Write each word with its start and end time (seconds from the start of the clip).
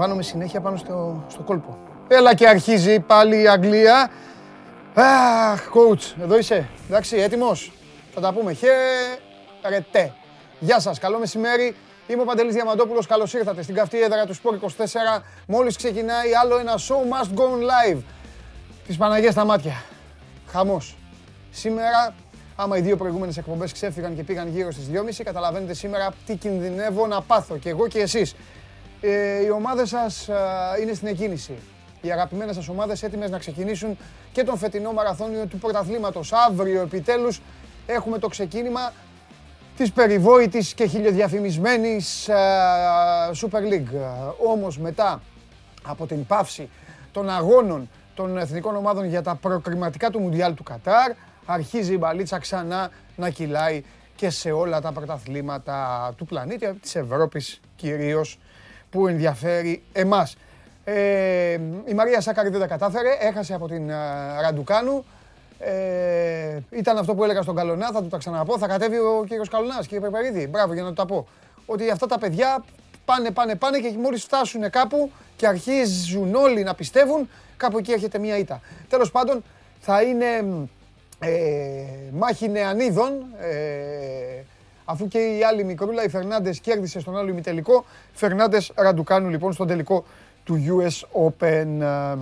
συλλαμβάνομαι 0.00 0.22
συνέχεια 0.22 0.60
πάνω 0.60 0.76
στο, 0.76 1.24
στο 1.28 1.42
κόλπο. 1.42 1.78
Έλα 2.08 2.34
και 2.34 2.48
αρχίζει 2.48 3.00
πάλι 3.00 3.42
η 3.42 3.48
Αγγλία. 3.48 4.10
Αχ, 4.94 5.68
coach, 5.74 6.22
εδώ 6.22 6.38
είσαι. 6.38 6.68
Εντάξει, 6.88 7.16
έτοιμος; 7.16 7.72
Θα 8.14 8.20
τα 8.20 8.32
πούμε. 8.32 8.52
Χαιρετέ. 8.52 10.12
Γεια 10.60 10.80
σας, 10.80 10.98
καλό 10.98 11.18
μεσημέρι. 11.18 11.76
Είμαι 12.06 12.22
ο 12.22 12.24
Παντελής 12.24 12.54
Διαμαντόπουλος, 12.54 13.06
καλώς 13.06 13.34
ήρθατε 13.34 13.62
στην 13.62 13.74
καυτή 13.74 14.02
έδρα 14.02 14.26
του 14.26 14.34
Sport 14.34 14.54
24. 14.54 15.22
Μόλις 15.46 15.76
ξεκινάει 15.76 16.34
άλλο 16.42 16.58
ένα 16.58 16.74
show 16.74 17.00
must 17.12 17.38
go 17.38 17.42
on 17.42 17.60
live. 17.60 17.98
Τις 18.86 18.96
Παναγιές 18.96 19.32
στα 19.32 19.44
μάτια. 19.44 19.82
Χαμός. 20.46 20.96
Σήμερα, 21.50 22.14
άμα 22.56 22.76
οι 22.76 22.80
δύο 22.80 22.96
προηγούμενες 22.96 23.36
εκπομπές 23.36 23.72
ξέφυγαν 23.72 24.16
και 24.16 24.22
πήγαν 24.22 24.48
γύρω 24.48 24.70
στις 24.70 24.88
2.30, 24.92 25.22
καταλαβαίνετε 25.24 25.74
σήμερα 25.74 26.12
τι 26.26 26.36
κινδυνεύω 26.36 27.06
να 27.06 27.22
πάθω 27.22 27.56
και 27.56 27.68
εγώ 27.68 27.88
και 27.88 28.00
εσείς. 28.00 28.34
Ε, 29.00 29.44
οι 29.44 29.50
ομάδες 29.50 29.88
σας 29.88 30.28
ε, 30.28 30.34
είναι 30.82 30.94
στην 30.94 31.08
εκκίνηση. 31.08 31.54
Οι 32.00 32.12
αγαπημένες 32.12 32.54
σας 32.54 32.68
ομάδες 32.68 33.02
έτοιμες 33.02 33.30
να 33.30 33.38
ξεκινήσουν 33.38 33.98
και 34.32 34.44
τον 34.44 34.58
φετινό 34.58 34.92
μαραθώνιο 34.92 35.46
του 35.46 35.58
πρωταθλήματος. 35.58 36.32
Αύριο 36.32 36.80
επιτέλους 36.80 37.40
έχουμε 37.86 38.18
το 38.18 38.28
ξεκίνημα 38.28 38.92
της 39.76 39.92
περιβόητης 39.92 40.74
και 40.74 40.86
χιλιοδιαφημισμένης 40.86 42.28
ε, 42.28 42.34
Super 43.40 43.72
League. 43.72 44.00
Όμως 44.46 44.78
μετά 44.78 45.22
από 45.82 46.06
την 46.06 46.26
πάυση 46.26 46.68
των 47.12 47.30
αγώνων 47.30 47.90
των 48.14 48.38
εθνικών 48.38 48.76
ομάδων 48.76 49.04
για 49.04 49.22
τα 49.22 49.34
προκριματικά 49.34 50.10
του 50.10 50.20
Μουντιάλ 50.20 50.54
του 50.54 50.62
Κατάρ, 50.62 51.12
αρχίζει 51.46 51.92
η 51.92 51.96
μπαλίτσα 52.00 52.38
ξανά 52.38 52.90
να 53.16 53.30
κυλάει 53.30 53.82
και 54.16 54.30
σε 54.30 54.50
όλα 54.50 54.80
τα 54.80 54.92
πρωταθλήματα 54.92 56.12
του 56.16 56.24
πλανήτη, 56.24 56.74
της 56.74 56.94
Ευρώπης 56.94 57.60
κυρίως, 57.76 58.38
που 58.90 59.06
ενδιαφέρει 59.06 59.82
εμάς. 59.92 60.36
Ε, 60.84 61.58
η 61.84 61.94
Μαρία 61.94 62.20
Σάκαρη 62.20 62.48
δεν 62.48 62.60
τα 62.60 62.66
κατάφερε, 62.66 63.08
έχασε 63.20 63.54
από 63.54 63.68
την 63.68 63.90
Ραντουκάνου. 64.40 65.04
Ε, 65.58 66.58
ήταν 66.70 66.98
αυτό 66.98 67.14
που 67.14 67.24
έλεγα 67.24 67.42
στον 67.42 67.54
Καλονά, 67.54 67.90
θα 67.92 68.02
του 68.02 68.08
τα 68.08 68.18
ξαναπώ. 68.18 68.58
Θα 68.58 68.66
κατέβει 68.66 68.96
ο 68.96 69.24
κύριος 69.28 69.48
Καλονάς, 69.48 69.86
κύριε 69.86 70.08
Πεπερίδη. 70.08 70.46
Μπράβο 70.46 70.72
για 70.74 70.82
να 70.82 70.88
το 70.88 70.94
τα 70.94 71.06
πω. 71.06 71.26
Ότι 71.66 71.90
αυτά 71.90 72.06
τα 72.06 72.18
παιδιά 72.18 72.64
πάνε, 73.04 73.30
πάνε, 73.30 73.54
πάνε 73.54 73.78
και 73.78 73.94
μόλις 73.98 74.22
φτάσουν 74.22 74.70
κάπου 74.70 75.10
και 75.36 75.46
αρχίζουν 75.46 76.34
όλοι 76.34 76.62
να 76.62 76.74
πιστεύουν, 76.74 77.28
κάπου 77.56 77.78
εκεί 77.78 77.92
έρχεται 77.92 78.18
μια 78.18 78.38
ήττα. 78.38 78.60
Τέλος 78.88 79.10
πάντων, 79.10 79.44
θα 79.80 80.02
είναι 80.02 80.26
ε, 81.18 81.30
μάχη 82.12 82.48
νεανίδων. 82.48 83.24
Ε, 83.40 84.44
αφού 84.90 85.08
και 85.08 85.18
η 85.18 85.44
άλλη 85.44 85.64
μικρούλα, 85.64 86.04
η 86.04 86.08
Φερνάντες, 86.08 86.60
κέρδισε 86.60 87.00
στον 87.00 87.16
άλλο 87.16 87.28
ημιτελικό. 87.28 87.84
Φερνάντες 88.12 88.72
Ραντουκάνου 88.76 89.28
λοιπόν 89.28 89.52
στον 89.52 89.66
τελικό 89.66 90.04
του 90.44 90.64
US 90.68 91.26
Open. 91.26 91.80
Ε, 91.80 92.16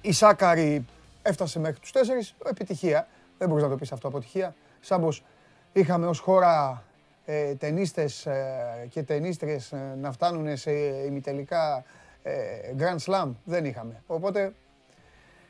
η 0.00 0.12
Σάκαρη 0.12 0.84
έφτασε 1.22 1.58
μέχρι 1.58 1.80
τους 1.80 1.92
τέσσερις, 1.92 2.34
επιτυχία. 2.50 3.06
Δεν 3.38 3.48
μπορείς 3.48 3.64
να 3.64 3.70
το 3.70 3.76
πεις 3.76 3.92
αυτό 3.92 4.08
αποτυχία. 4.08 4.54
Σαν 4.80 5.00
πως 5.00 5.24
είχαμε 5.72 6.06
ως 6.06 6.18
χώρα 6.18 6.82
ε, 7.24 7.54
ταινίστες 7.54 8.26
ε, 8.26 8.88
και 8.90 9.02
ταινίστριες 9.02 9.72
ε, 9.72 9.96
να 10.00 10.12
φτάνουν 10.12 10.56
σε 10.56 10.70
ημιτελικά 11.06 11.84
ε, 12.22 12.32
Grand 12.78 12.98
Slam. 13.06 13.28
Δεν 13.44 13.64
είχαμε. 13.64 14.02
Οπότε 14.06 14.52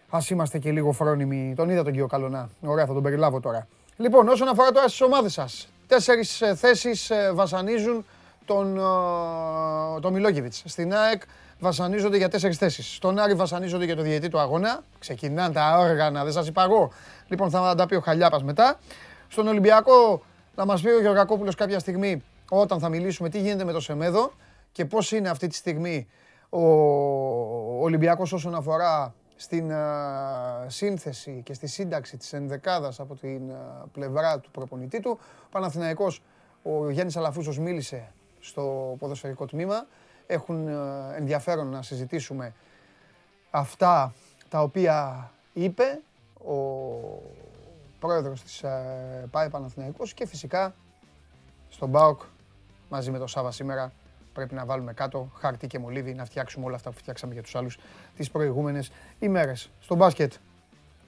ας 0.09 0.31
είμαστε 0.31 0.59
και 0.59 0.71
λίγο 0.73 0.93
φρόνιμοι. 0.93 1.53
Τον 1.57 1.71
είδα 1.71 1.83
τον 1.83 1.93
κύριο 1.93 2.07
Καλονά. 2.07 2.51
Ωραία, 2.61 2.87
θα 2.87 2.93
τον 2.93 3.03
περιλάβω 3.03 3.41
τώρα. 3.41 3.69
Λοιπόν, 3.97 4.29
όσον 4.29 4.49
αφορά 4.49 4.71
τώρα 4.71 4.89
στις 4.89 5.01
ομάδες 5.01 5.33
σας. 5.33 5.69
Τέσσερις 5.87 6.41
ε, 6.41 6.55
θέσεις 6.55 7.13
βασανίζουν 7.33 8.07
τον, 8.45 8.81
τον 10.01 10.13
Μιλόγεβιτς. 10.13 10.63
Στην 10.67 10.95
ΑΕΚ 10.95 11.23
βασανίζονται 11.59 12.17
για 12.17 12.29
τέσσερις 12.29 12.59
θέσεις. 12.59 12.95
Στον 12.95 13.19
Άρη 13.19 13.35
βασανίζονται 13.35 13.85
για 13.85 13.97
το 13.97 14.03
διαιτή 14.03 14.29
του 14.29 14.39
αγώνα. 14.39 14.83
Ξεκινάνε 14.99 15.55
τα 15.55 15.79
όργανα, 15.79 16.25
δεν 16.25 16.33
σας 16.33 16.47
είπα 16.47 16.63
εγώ. 16.63 16.93
Λοιπόν, 17.29 17.51
θα 17.51 17.75
τα 17.75 17.87
πει 17.87 17.95
ο 17.95 18.01
Χαλιάπας 18.01 18.43
μετά. 18.43 18.79
Στον 19.29 19.47
Ολυμπιακό, 19.47 20.23
να 20.57 20.65
μας 20.65 20.81
πει 20.81 20.89
ο 20.89 21.01
Γεωργακόπουλος 21.01 21.55
κάποια 21.55 21.79
στιγμή, 21.79 22.23
όταν 22.51 22.79
θα 22.79 22.89
μιλήσουμε, 22.89 23.29
τι 23.29 23.39
γίνεται 23.39 23.65
με 23.65 23.73
το 23.73 23.81
Σεμέδο 23.81 24.33
και 24.73 24.85
πώς 24.85 25.13
είναι 25.13 25.29
αυτή 25.29 25.47
τη 25.47 25.55
στιγμή 25.55 26.09
ο 26.49 26.63
Ολυμπιακός 27.83 28.33
όσον 28.33 28.55
αφορά 28.55 29.15
στην 29.37 29.73
σύνθεση 30.67 31.41
και 31.45 31.55
στη 31.55 31.67
σύνταξη 31.67 32.17
της 32.17 32.33
ενδεκάδας 32.33 33.01
από 33.01 33.15
την 33.15 33.43
πλευρά 33.93 34.39
του 34.39 34.51
προπονητή 34.51 35.01
του. 35.01 35.19
Ο 35.45 35.49
Παναθηναϊκός, 35.51 36.23
ο 36.63 36.91
Γιάννης 36.91 37.17
Αλαφούσος 37.17 37.59
μίλησε 37.59 38.13
στο 38.41 38.97
ποδοσφαιρικό 38.99 39.47
τμήμα 39.47 39.87
έχουν 40.27 40.69
ε, 40.69 40.73
ενδιαφέρον 41.17 41.67
να 41.67 41.83
συζητήσουμε 41.83 42.53
αυτά 43.51 44.15
τα 44.49 44.63
οποία 44.63 45.31
είπε 45.53 46.01
ο 46.45 46.55
πρόεδρος 47.99 48.43
της 48.43 48.63
ε, 48.63 49.29
ΠΑΕ 49.31 49.49
Παναθηναϊκός 49.49 50.15
και 50.15 50.27
φυσικά 50.27 50.75
στον 51.69 51.91
ΠΑΟΚ 51.91 52.23
μαζί 52.89 53.11
με 53.11 53.19
τον 53.19 53.29
Σάβα 53.29 53.51
σήμερα 53.51 53.93
πρέπει 54.35 54.55
να 54.55 54.65
βάλουμε 54.65 54.93
κάτω 54.93 55.31
χαρτί 55.35 55.67
και 55.67 55.79
μολύβι 55.79 56.15
να 56.15 56.25
φτιάξουμε 56.25 56.67
όλα 56.67 56.75
αυτά 56.75 56.91
που 56.91 56.97
φτιάξαμε 56.97 57.33
για 57.33 57.43
τους 57.43 57.55
άλλους 57.55 57.79
τις 58.17 58.31
προηγούμενες 58.31 58.91
ημέρες. 59.19 59.71
Στο 59.81 59.95
μπάσκετ 59.95 60.33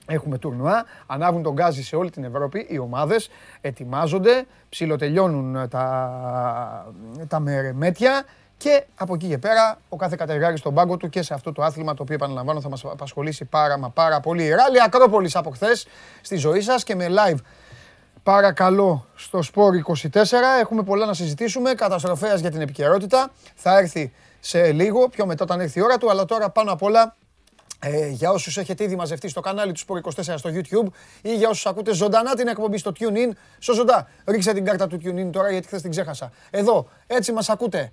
Έχουμε 0.09 0.39
τουρνουά, 0.39 0.85
ανάβουν 1.07 1.43
τον 1.43 1.53
γκάζι 1.53 1.83
σε 1.83 1.97
όλη 1.97 2.11
την 2.11 2.25
Ευρώπη, 2.25 2.67
οι 2.69 2.79
ομάδες 2.79 3.31
ετοιμάζονται, 3.61 4.47
ψιλοτελειώνουν 4.69 5.69
τα, 5.69 6.93
τα 7.29 7.41
μερεμέτια 7.41 8.25
και 8.57 8.85
από 8.95 9.15
εκεί 9.15 9.29
και 9.29 9.39
πέρα, 9.39 9.79
ο 9.89 9.97
κάθε 9.97 10.17
κατεργάρι 10.17 10.57
στον 10.57 10.75
πάγκο 10.75 10.97
του 10.97 11.09
και 11.09 11.23
σε 11.23 11.35
αυτό 11.35 11.53
το 11.53 11.63
άθλημα 11.63 11.95
το 11.95 12.03
οποίο 12.03 12.15
επαναλαμβάνω 12.15 12.61
θα 12.61 12.69
μας 12.69 12.85
απασχολήσει 12.85 13.45
πάρα 13.45 13.79
μα 13.79 13.91
πάρα 13.91 14.21
πολύ. 14.21 14.43
Η 14.45 14.49
Ράλη 14.49 14.83
Ακρόπολης 14.83 15.37
από 15.37 15.51
χθες 15.51 15.87
στη 16.21 16.37
ζωή 16.37 16.61
σας 16.61 16.85
και 16.85 16.95
με 16.95 17.07
live 17.11 17.39
παρακαλώ 18.27 19.07
στο 19.15 19.43
Σπόρ 19.43 19.75
24. 19.87 19.97
Έχουμε 20.61 20.83
πολλά 20.83 21.07
να 21.07 21.15
συζητήσουμε. 21.15 21.75
Καταστροφέας 21.75 22.41
για 22.41 22.51
την 22.51 22.61
επικαιρότητα. 22.61 23.31
Θα 23.55 23.79
έρθει 23.79 24.13
σε 24.41 24.73
λίγο, 24.73 25.09
πιο 25.09 25.27
μετά 25.27 25.45
όταν 25.45 25.61
έρθει 25.61 25.79
η 25.79 25.83
ώρα 25.83 25.99
του, 25.99 26.11
αλλά 26.11 26.25
τώρα 26.25 26.51
πάνω 26.51 26.73
απ' 26.73 26.83
όλα 26.83 27.17
ε, 27.81 28.09
για 28.09 28.31
όσους 28.31 28.57
έχετε 28.57 28.85
ήδη 28.85 28.97
μαζευτεί 28.97 29.29
στο 29.29 29.41
κανάλι 29.41 29.73
του 29.73 29.81
Sport 29.87 30.23
24 30.23 30.35
στο 30.37 30.51
YouTube 30.53 30.93
ή 31.23 31.35
για 31.37 31.49
όσους 31.49 31.67
ακούτε 31.67 31.95
ζωντανά 31.95 32.35
την 32.35 32.49
εκπομπή 32.49 32.79
στο 32.79 32.93
TuneIn, 32.99 33.31
στο 33.59 33.75
ζωντά. 33.75 34.09
Ρίξτε 34.27 34.53
την 34.53 34.65
κάρτα 34.65 34.87
του 34.87 35.01
TuneIn 35.05 35.29
τώρα 35.33 35.51
γιατί 35.51 35.67
χθες 35.67 35.83
την 35.83 35.91
ξέχασα. 35.91 36.33
Εδώ, 36.51 36.89
έτσι 37.07 37.33
μας 37.33 37.49
ακούτε 37.49 37.93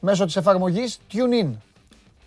μέσω 0.00 0.24
της 0.24 0.36
εφαρμογής 0.36 1.00
TuneIn 1.12 1.50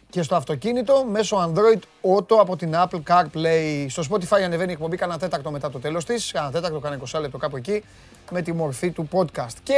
και 0.09 0.22
στο 0.22 0.36
αυτοκίνητο 0.36 1.06
μέσω 1.09 1.53
Android 1.53 1.80
Auto 2.16 2.38
από 2.40 2.56
την 2.56 2.74
Apple 2.75 3.02
CarPlay. 3.08 3.86
Στο 3.90 4.03
Spotify 4.09 4.42
ανεβαίνει 4.44 4.70
η 4.70 4.74
εκπομπή 4.74 4.97
κάνα 4.97 5.18
τέταρτο 5.18 5.52
μετά 5.52 5.70
το 5.70 5.80
τέλος 5.80 6.06
της, 6.06 6.31
κάνα 6.31 6.52
τέταρτο, 6.52 6.80
κάνα 6.80 7.00
20 7.14 7.20
λεπτό 7.20 7.38
κάπου 7.38 7.58
εκεί, 7.58 7.84
με 8.31 8.42
τη 8.42 8.53
μορφή 8.53 8.92
του 8.92 9.08
podcast. 9.12 9.53
Και 9.64 9.74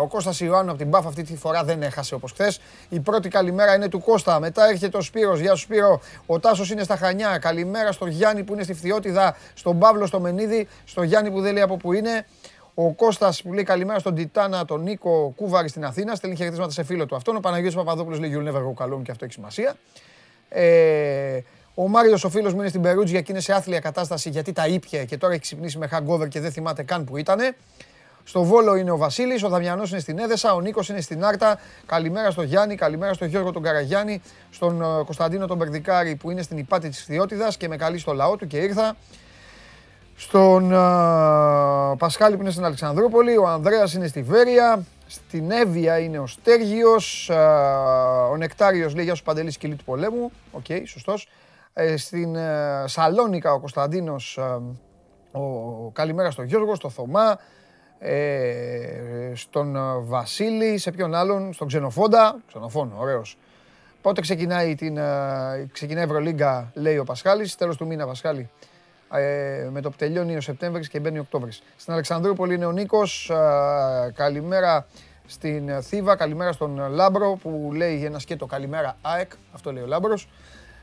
ο 0.00 0.06
Κώστας 0.06 0.40
Ιωάννου 0.40 0.70
από 0.70 0.78
την 0.78 0.90
Buff 0.90 1.02
αυτή 1.06 1.22
τη 1.22 1.36
φορά 1.36 1.64
δεν 1.64 1.82
έχασε 1.82 2.14
όπως 2.14 2.32
χθες. 2.32 2.60
Η 2.88 3.00
πρώτη 3.00 3.28
καλημέρα 3.28 3.74
είναι 3.74 3.88
του 3.88 4.00
Κώστα, 4.00 4.40
μετά 4.40 4.68
έρχεται 4.68 4.96
ο 4.96 5.00
Σπύρος, 5.00 5.40
γεια 5.40 5.54
σου 5.54 5.62
Σπύρο, 5.62 6.00
ο 6.26 6.40
Τάσος 6.40 6.70
είναι 6.70 6.82
στα 6.82 6.96
Χανιά, 6.96 7.38
καλημέρα 7.38 7.92
στο 7.92 8.06
Γιάννη 8.06 8.42
που 8.42 8.52
είναι 8.52 8.62
στη 8.62 8.74
Φθιώτιδα, 8.74 9.36
στον 9.54 9.78
Παύλο 9.78 10.06
στο 10.06 10.20
Μενίδη, 10.20 10.68
στο 10.84 11.02
Γιάννη 11.02 11.30
που 11.30 11.40
δεν 11.40 11.52
λέει 11.52 11.62
από 11.62 11.76
που 11.76 11.92
είναι, 11.92 12.26
ο 12.78 12.92
Κώστας 12.92 13.42
που 13.42 13.52
λέει 13.52 13.64
καλημέρα 13.64 13.98
στον 13.98 14.14
Τιτάνα, 14.14 14.64
τον 14.64 14.82
Νίκο 14.82 15.32
Κούβαρη 15.36 15.68
στην 15.68 15.84
Αθήνα. 15.84 16.14
Στέλνει 16.14 16.36
χαιρετίσματα 16.36 16.72
σε 16.72 16.82
φίλο 16.82 17.06
του 17.06 17.16
αυτόν. 17.16 17.36
Ο 17.36 17.40
Παναγιώτης 17.40 17.76
Παπαδόπουλος 17.76 18.18
λέει 18.18 18.32
You'll 18.34 18.52
never 18.52 18.62
go 18.62 19.02
και 19.02 19.10
αυτό 19.10 19.24
έχει 19.24 19.34
σημασία. 19.34 19.76
Ε, 20.48 21.40
ο 21.74 21.88
Μάριος 21.88 22.24
ο 22.24 22.28
φίλος 22.28 22.52
μου 22.52 22.60
είναι 22.60 22.68
στην 22.68 22.82
Περούτζια 22.82 23.20
και 23.20 23.32
είναι 23.32 23.40
σε 23.40 23.52
άθλια 23.52 23.80
κατάσταση 23.80 24.30
γιατί 24.30 24.52
τα 24.52 24.66
ήπια 24.66 25.04
και 25.04 25.16
τώρα 25.16 25.32
έχει 25.32 25.42
ξυπνήσει 25.42 25.78
με 25.78 25.88
hangover 25.92 26.28
και 26.28 26.40
δεν 26.40 26.52
θυμάται 26.52 26.82
καν 26.82 27.04
που 27.04 27.16
ήταν. 27.16 27.54
Στο 28.24 28.42
Βόλο 28.42 28.74
είναι 28.74 28.90
ο 28.90 28.96
Βασίλης, 28.96 29.42
ο 29.42 29.48
Δαμιανός 29.48 29.90
είναι 29.90 30.00
στην 30.00 30.18
Έδεσα, 30.18 30.54
ο 30.54 30.60
Νίκος 30.60 30.88
είναι 30.88 31.00
στην 31.00 31.24
Άρτα. 31.24 31.60
Καλημέρα 31.86 32.30
στο 32.30 32.42
Γιάννη, 32.42 32.74
καλημέρα 32.74 33.12
στον 33.12 33.28
Γιώργο 33.28 33.52
τον 33.52 33.62
Καραγιάννη, 33.62 34.22
στον 34.50 34.82
ε, 34.82 34.84
Κωνσταντίνο 34.84 35.46
τον 35.46 35.56
Μπερδικάρη 35.56 36.14
που 36.14 36.30
είναι 36.30 36.42
στην 36.42 36.58
υπάτη 36.58 36.88
της 36.88 37.04
Θειότητα 37.04 37.48
και 37.58 37.68
με 37.68 37.76
καλεί 37.76 37.98
στο 37.98 38.12
λαό 38.12 38.36
του 38.36 38.46
και 38.46 38.56
ήρθα. 38.56 38.96
Στον 40.18 40.68
Πασχάλη 41.98 42.36
που 42.36 42.42
είναι 42.42 42.50
στην 42.50 42.64
Αλεξανδρούπολη, 42.64 43.36
ο 43.36 43.48
Ανδρέας 43.48 43.94
είναι 43.94 44.06
στη 44.06 44.22
Βέρεια, 44.22 44.84
στην 45.06 45.50
Εύβοια 45.50 45.98
είναι 45.98 46.18
ο 46.18 46.26
Στέργιος, 46.26 47.30
ο 48.30 48.36
Νεκτάριος 48.36 48.94
λέει 48.94 49.04
για 49.04 49.14
σου 49.14 49.22
Παντελής 49.22 49.54
σκυλί 49.54 49.74
του 49.74 49.84
πολέμου, 49.84 50.30
OK, 50.52 50.64
okay, 50.68 50.82
σωστός. 50.86 51.28
Ε, 51.72 51.96
στην 51.96 52.36
Σαλόνικα 52.84 53.52
ο 53.52 53.58
Κωνσταντίνος, 53.58 54.38
ο, 55.32 55.40
καλημέρα 55.92 56.30
στον 56.30 56.44
Γιώργο, 56.44 56.74
στο 56.74 56.88
Θωμά, 56.88 57.38
ε, 57.98 59.32
στον 59.34 59.76
Βασίλη, 60.06 60.78
σε 60.78 60.90
ποιον 60.90 61.14
άλλον, 61.14 61.52
στον 61.52 61.66
Ξενοφόντα, 61.66 62.36
Ξενοφόνο, 62.48 62.94
ωραίος. 62.98 63.38
Πότε 64.02 64.20
ξεκινάει, 64.20 64.74
την, 64.74 64.98
ξεκινάει 65.72 66.02
η 66.02 66.06
Ευρωλίγκα, 66.06 66.70
λέει 66.74 66.98
ο 66.98 67.04
Πασχάλης, 67.04 67.54
τέλος 67.54 67.76
του 67.76 67.86
μήνα 67.86 68.06
Πασχάλη 68.06 68.50
ε, 69.12 69.68
με 69.70 69.80
το 69.80 69.90
που 69.90 69.96
τελειώνει 69.96 70.36
ο 70.36 70.40
Σεπτέμβρης 70.40 70.88
και 70.88 71.00
μπαίνει 71.00 71.18
ο 71.18 71.20
Οκτώβρης. 71.20 71.62
Στην 71.76 71.92
Αλεξανδρούπολη 71.92 72.54
είναι 72.54 72.66
ο 72.66 72.72
Νίκος. 72.72 73.30
Καλημέρα 74.14 74.86
στην 75.26 75.68
ε, 75.68 75.80
Θήβα, 75.80 76.16
καλημέρα 76.16 76.52
στον 76.52 76.80
ε, 76.80 76.88
Λάμπρο 76.88 77.38
που 77.42 77.70
λέει 77.74 78.04
ένα 78.04 78.18
σκέτο 78.18 78.46
καλημέρα 78.46 78.96
ΑΕΚ, 79.02 79.30
αυτό 79.52 79.72
λέει 79.72 79.82
ο 79.82 79.86
Λάμπρος. 79.86 80.28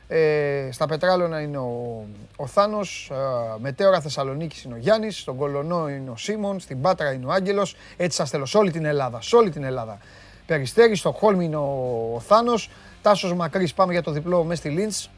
Ε, 0.08 0.68
στα 0.72 0.86
Πετράλωνα 0.86 1.40
είναι 1.40 1.58
ο, 1.58 2.04
ο 2.36 2.46
Θάνος, 2.46 3.10
ε, 3.12 3.16
Μετέωρα 3.58 4.00
Θεσσαλονίκης 4.00 4.62
είναι 4.62 4.74
ο 4.74 4.76
Γιάννης, 4.76 5.18
στον 5.18 5.36
Κολωνό 5.36 5.88
είναι 5.88 6.10
ο 6.10 6.16
Σίμων, 6.16 6.60
στην 6.60 6.80
Πάτρα 6.80 7.12
είναι 7.12 7.26
ο 7.26 7.30
Άγγελος, 7.30 7.76
έτσι 7.96 8.16
σας 8.16 8.30
θέλω 8.30 8.46
σε 8.46 8.58
όλη 8.58 8.70
την 8.70 8.84
Ελλάδα, 8.84 9.20
σε 9.20 9.36
όλη 9.36 9.50
την 9.50 9.64
Ελλάδα. 9.64 9.98
Περιστέρι, 10.46 10.96
στο 10.96 11.12
Χόλμη 11.12 11.44
είναι 11.44 11.56
ο, 11.56 12.12
ο 12.14 12.20
Θάνος, 12.20 12.70
Τάσος 13.02 13.34
Μακρύς, 13.34 13.74
πάμε 13.74 13.92
για 13.92 14.02
το 14.02 14.10
διπλό 14.10 14.44
μέσα 14.44 14.60
στη 14.60 14.68
Λίντς. 14.68 15.10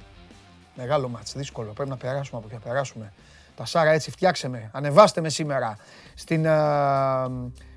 Μεγάλο 0.76 1.08
ματς, 1.08 1.32
δύσκολο, 1.36 1.72
πρέπει 1.72 1.90
να 1.90 1.96
περάσουμε 1.96 2.38
από 2.38 2.46
εκεί, 2.46 2.60
να 2.64 2.70
περάσουμε. 2.70 3.12
Τα 3.56 3.64
Σάρα 3.64 3.90
έτσι 3.90 4.10
φτιάξε 4.10 4.48
με, 4.48 4.70
ανεβάστε 4.72 5.20
με 5.20 5.28
σήμερα. 5.28 5.76
Στην, 6.14 6.48
α, 6.48 7.30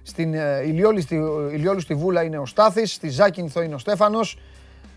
στην 0.03 0.33
ε, 0.33 0.61
Ηλιόλου, 0.65 1.01
στη, 1.01 1.15
Ηλιόλου 1.51 1.79
στη 1.79 1.95
Βούλα 1.95 2.23
είναι 2.23 2.37
ο 2.37 2.45
Στάθης, 2.45 2.93
στη 2.93 3.09
Ζάκυνθο 3.09 3.61
είναι 3.61 3.75
ο 3.75 3.77
Στέφανος. 3.77 4.37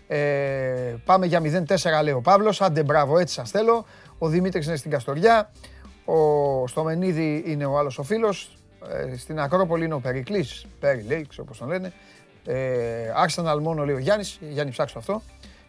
Ε, 0.07 0.95
πάμε 1.05 1.25
για 1.25 1.41
0-4 1.41 2.03
λέει 2.03 2.13
ο 2.13 2.21
Παύλος, 2.21 2.61
άντε 2.61 2.83
μπράβο 2.83 3.17
έτσι 3.17 3.33
σας 3.33 3.49
θέλω. 3.49 3.85
Ο 4.17 4.27
Δημήτρης 4.27 4.65
είναι 4.65 4.75
στην 4.75 4.91
Καστοριά, 4.91 5.51
ο 6.05 6.67
Στομενίδη 6.67 7.43
είναι 7.47 7.65
ο 7.65 7.77
άλλος 7.77 7.97
ο 7.97 8.03
φίλος, 8.03 8.57
ε, 8.89 9.17
στην 9.17 9.39
Ακρόπολη 9.39 9.85
είναι 9.85 9.93
ο 9.93 9.99
Περικλής, 9.99 10.65
Περι 10.79 11.01
λέει, 11.01 11.25
ξέρω 11.29 11.47
πώς 11.47 11.57
τον 11.57 11.67
λένε. 11.67 11.93
Ε, 12.45 13.13
Arsenal 13.25 13.59
μόνο 13.61 13.85
λέει 13.85 13.95
ο 13.95 13.99
Γιάννης, 13.99 14.39
Γιάννη 14.49 14.71
ψάξω 14.71 14.97
αυτό. 14.97 15.21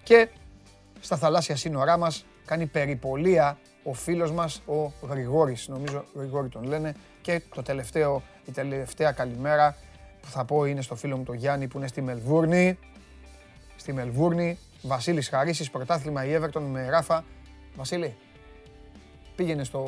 Και 0.02 0.28
στα 1.04 1.16
θαλάσσια 1.16 1.56
σύνορά 1.56 1.96
μας 1.96 2.26
κάνει 2.44 2.66
περιπολία 2.66 3.58
ο 3.82 3.92
φίλος 3.92 4.32
μας 4.32 4.62
ο 4.66 4.92
Γρηγόρης, 5.08 5.68
νομίζω 5.68 6.04
Γρηγόρη 6.14 6.48
τον 6.48 6.62
λένε. 6.62 6.94
Και 7.20 7.42
το 7.54 7.62
τελευταίο, 7.62 8.22
η 8.44 8.52
τελευταία 8.52 9.12
καλημέρα 9.12 9.76
που 10.22 10.28
θα 10.28 10.44
πω 10.44 10.64
είναι 10.64 10.82
στο 10.82 10.94
φίλο 10.94 11.16
μου 11.16 11.22
τον 11.22 11.34
Γιάννη 11.34 11.68
που 11.68 11.78
είναι 11.78 11.86
στη 11.86 12.02
Μελβούρνη. 12.02 12.78
Στη 13.76 13.92
Μελβούρνη, 13.92 14.58
Βασίλης 14.82 15.28
Χαρίσης, 15.28 15.70
πρωτάθλημα 15.70 16.24
η 16.24 16.38
Everton 16.40 16.60
με 16.60 16.88
Ράφα. 16.88 17.24
Βασίλη, 17.76 18.16
πήγαινε 19.36 19.64
στο, 19.64 19.84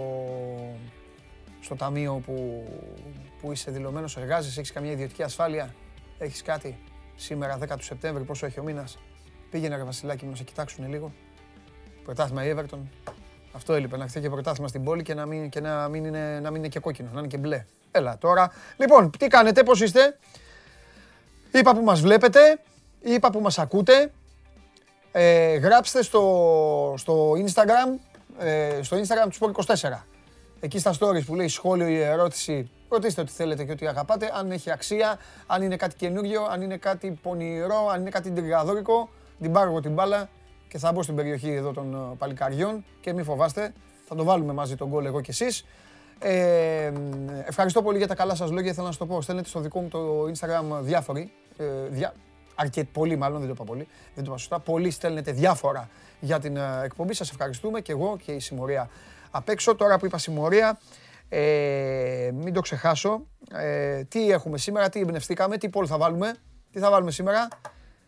στο 1.61 1.77
ταμείο 1.77 2.23
που, 2.27 2.65
που 3.41 3.53
είσαι 3.53 3.71
δηλωμένος, 3.71 4.17
εργάζεσαι, 4.17 4.61
έχεις 4.61 4.73
καμία 4.73 4.93
ιδιωτική 4.93 5.23
ασφάλεια, 5.23 5.75
έχεις 6.19 6.43
κάτι; 6.43 6.79
Σήμερα 7.17 7.59
10 7.59 7.77
του 7.77 7.85
Σεπτέμβρη, 7.85 8.25
πόσο 8.25 8.47
έχει 8.47 8.61
ο 8.61 8.63
μήνας; 8.63 8.99
Πήγαινε 9.51 9.77
ρε 9.77 9.83
Βασιλάκη 9.83 10.25
μου 10.25 10.31
να 10.31 10.37
σε 10.37 10.45
κοιτάξουν 10.45 10.89
λίγο. 10.89 11.13
Πρωτάθλημα 12.05 12.45
η 12.45 12.55
Everton. 12.57 12.79
Αυτό 13.53 13.73
έλειπε, 13.73 13.97
να 13.97 14.09
χθεί 14.09 14.21
και 14.21 14.31
πρωτάθλημα 14.31 14.69
στην 14.69 14.85
πόλη 14.85 15.03
και 15.03 15.15
να 15.15 15.27
μην, 15.27 15.49
και 15.49 15.61
να 15.61 15.89
μην, 15.89 16.05
είναι, 16.05 16.41
να 16.41 16.51
μην 16.51 16.59
είναι 16.59 16.69
και 16.69 16.79
κόκκινο, 16.79 17.09
να 17.13 17.19
είναι 17.19 17.29
και 17.29 17.37
μπλε. 17.37 17.65
Έλα 17.91 18.19
τώρα. 18.19 18.53
Λοιπόν, 18.77 19.11
τι 19.19 19.27
κάνετε, 19.27 19.63
πώς 19.63 19.81
είστε; 19.81 20.17
Είπα 21.53 21.75
που 21.75 21.83
μας 21.83 22.01
βλέπετε, 22.01 22.61
είπα 23.01 23.31
που 23.31 23.41
μας 23.41 23.59
ακούτε. 23.59 24.13
Ε, 25.13 25.57
γράψτε 25.57 26.03
στο, 26.03 26.95
στο 26.97 27.33
Instagram, 27.33 27.99
ε, 28.39 28.83
στο 28.83 28.97
Instagram 28.97 29.29
του 29.31 29.53
Sport24. 29.65 30.03
Εκεί 30.61 30.79
στα 30.79 30.95
stories 30.99 31.25
που 31.27 31.35
λέει 31.35 31.49
σχόλιο 31.49 31.89
ή 31.89 32.01
ερώτηση, 32.01 32.71
ρωτήστε 32.89 33.21
ό,τι 33.21 33.33
θέλετε 33.33 33.65
και 33.65 33.73
ό,τι 33.73 33.87
αγαπάτε. 33.87 34.31
Αν 34.35 34.51
έχει 34.51 34.71
αξία, 34.71 35.19
αν 35.47 35.63
είναι 35.63 35.77
κάτι 35.77 35.97
καινούριο, 35.97 36.43
αν 36.45 36.63
είναι 36.63 36.77
κάτι 36.77 37.19
πονηρό, 37.23 37.89
αν 37.93 38.01
είναι 38.01 38.11
κάτι 38.11 38.31
τριγκαδόρικο, 38.31 39.09
την 39.41 39.53
πάρω 39.53 39.71
εγώ 39.71 39.81
την 39.81 39.93
μπάλα 39.93 40.29
και 40.69 40.79
θα 40.79 40.93
μπω 40.93 41.03
στην 41.03 41.15
περιοχή 41.15 41.51
εδώ 41.51 41.73
των 41.73 41.95
ε, 41.95 42.17
παλικαριών 42.19 42.85
και 43.01 43.13
μην 43.13 43.25
φοβάστε, 43.25 43.73
θα 44.05 44.15
το 44.15 44.25
βάλουμε 44.25 44.53
μαζί 44.53 44.77
τον 44.77 44.89
γκολ 44.89 45.05
εγώ 45.05 45.21
και 45.21 45.31
εσείς. 45.31 45.65
Ε, 46.19 46.93
ευχαριστώ 47.45 47.83
πολύ 47.83 47.99
για 47.99 48.07
τα 48.07 48.15
καλά 48.15 48.35
σας 48.35 48.51
λόγια, 48.51 48.73
θέλω 48.73 48.87
να 48.87 48.93
σας 48.93 49.01
το 49.01 49.07
πω. 49.07 49.21
Στέλνετε 49.23 49.49
στο 49.49 49.61
δικό 49.61 49.81
μου 49.81 49.89
το 49.89 50.23
Instagram 50.23 50.81
διάφοροι, 50.81 51.33
ε, 51.57 51.65
διά, 51.89 52.15
αρκετ, 52.55 52.87
πολύ 52.93 53.17
μάλλον, 53.17 53.39
δεν 53.39 53.47
το 53.47 53.55
είπα 53.55 53.65
πολύ, 53.65 53.89
δεν 54.15 54.25
το 54.25 54.31
είπα 54.31 54.39
σωστά. 54.39 54.59
Πολλοί 54.59 54.91
στέλνετε 54.91 55.33
διάφορα 55.33 55.89
για 56.21 56.39
την 56.39 56.57
ε, 56.57 56.81
εκπομπή, 56.85 57.15
σας 57.15 57.31
ευχαριστούμε 57.31 57.81
και 57.81 57.93
εγώ 57.93 58.17
και 58.25 58.33
η 58.33 58.41
συμμορία 58.41 58.91
απ' 59.31 59.49
έξω. 59.49 59.75
Τώρα 59.75 59.99
που 59.99 60.07
είπα 60.07 60.19
συμμορία, 60.19 60.79
ε, 61.29 62.31
μην 62.35 62.53
το 62.53 62.61
ξεχάσω. 62.61 63.27
Ε, 63.53 64.05
τι 64.05 64.31
έχουμε 64.31 64.59
σήμερα, 64.59 64.89
τι 64.89 65.01
εμπνευστήκαμε, 65.01 65.57
τι 65.57 65.69
πόλ 65.69 65.87
θα 65.89 65.99
βάλουμε, 65.99 66.35
τι 66.73 66.79
θα 66.79 66.91
βάλουμε 66.91 67.11
σήμερα. 67.11 67.49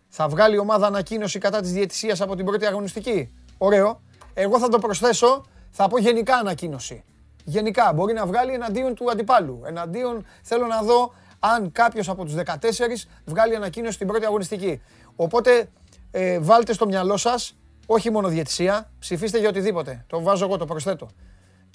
Θα 0.09 0.29
βγάλει 0.29 0.55
η 0.55 0.59
ομάδα 0.59 0.87
ανακοίνωση 0.87 1.39
κατά 1.39 1.61
της 1.61 1.73
διαιτησίας 1.73 2.21
από 2.21 2.37
την 2.37 2.45
πρώτη 2.45 2.67
αγωνιστική. 2.67 3.35
Ωραίο. 3.59 4.01
Εγώ 4.35 4.59
θα 4.59 4.69
το 4.69 4.79
προσθέσω, 4.79 5.45
θα 5.71 5.89
πω 5.89 5.99
γενικά 5.99 6.37
ανακοίνωση. 6.37 7.05
Γενικά, 7.45 7.93
μπορεί 7.93 8.13
να 8.13 8.27
βγάλει 8.27 8.53
εναντίον 8.53 8.95
του 8.95 9.11
αντιπάλου. 9.11 9.63
Εναντίον, 9.67 10.27
θέλω 10.43 10.67
να 10.67 10.83
δω 10.83 11.13
αν 11.39 11.73
κάποιος 11.73 12.09
από 12.09 12.25
τους 12.25 12.35
14 12.35 13.07
βγάλει 13.25 13.57
ανακοίνωση 13.57 13.93
στην 13.93 14.07
πρώτη 14.07 14.25
αγωνιστική. 14.25 14.81
Οπότε 15.17 15.69
ε, 16.11 16.39
βάλτε 16.39 16.73
στο 16.73 16.87
μυαλό 16.87 17.17
σας, 17.17 17.57
όχι 17.87 18.11
μόνο 18.11 18.29
διαιτησία, 18.29 18.91
ψηφίστε 18.99 19.39
για 19.39 19.49
οτιδήποτε. 19.49 20.05
Το 20.07 20.23
βάζω 20.23 20.45
εγώ, 20.45 20.57
το 20.57 20.65
προσθέτω. 20.65 21.09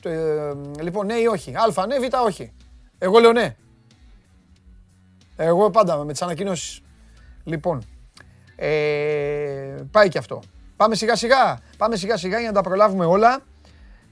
Ε, 0.04 0.54
λοιπόν, 0.82 1.06
ναι 1.06 1.14
ή 1.14 1.26
όχι. 1.26 1.56
Α, 1.56 1.86
ναι, 1.86 2.00
β, 2.00 2.14
όχι. 2.26 2.54
Εγώ 2.98 3.20
λέω 3.20 3.32
ναι. 3.32 3.56
Εγώ 5.36 5.70
πάντα 5.70 6.04
με 6.04 6.12
τις 6.12 6.22
ανακοινώσεις. 6.22 6.82
Λοιπόν, 7.44 7.84
ε, 8.66 9.86
πάει 9.92 10.08
και 10.08 10.18
αυτό. 10.18 10.42
Πάμε 10.76 10.96
σιγά 10.96 11.16
σιγά. 11.16 11.60
Πάμε 11.78 11.96
σιγά 11.96 12.18
σιγά 12.18 12.40
για 12.40 12.48
να 12.48 12.54
τα 12.54 12.62
προλάβουμε 12.62 13.06
όλα. 13.06 13.42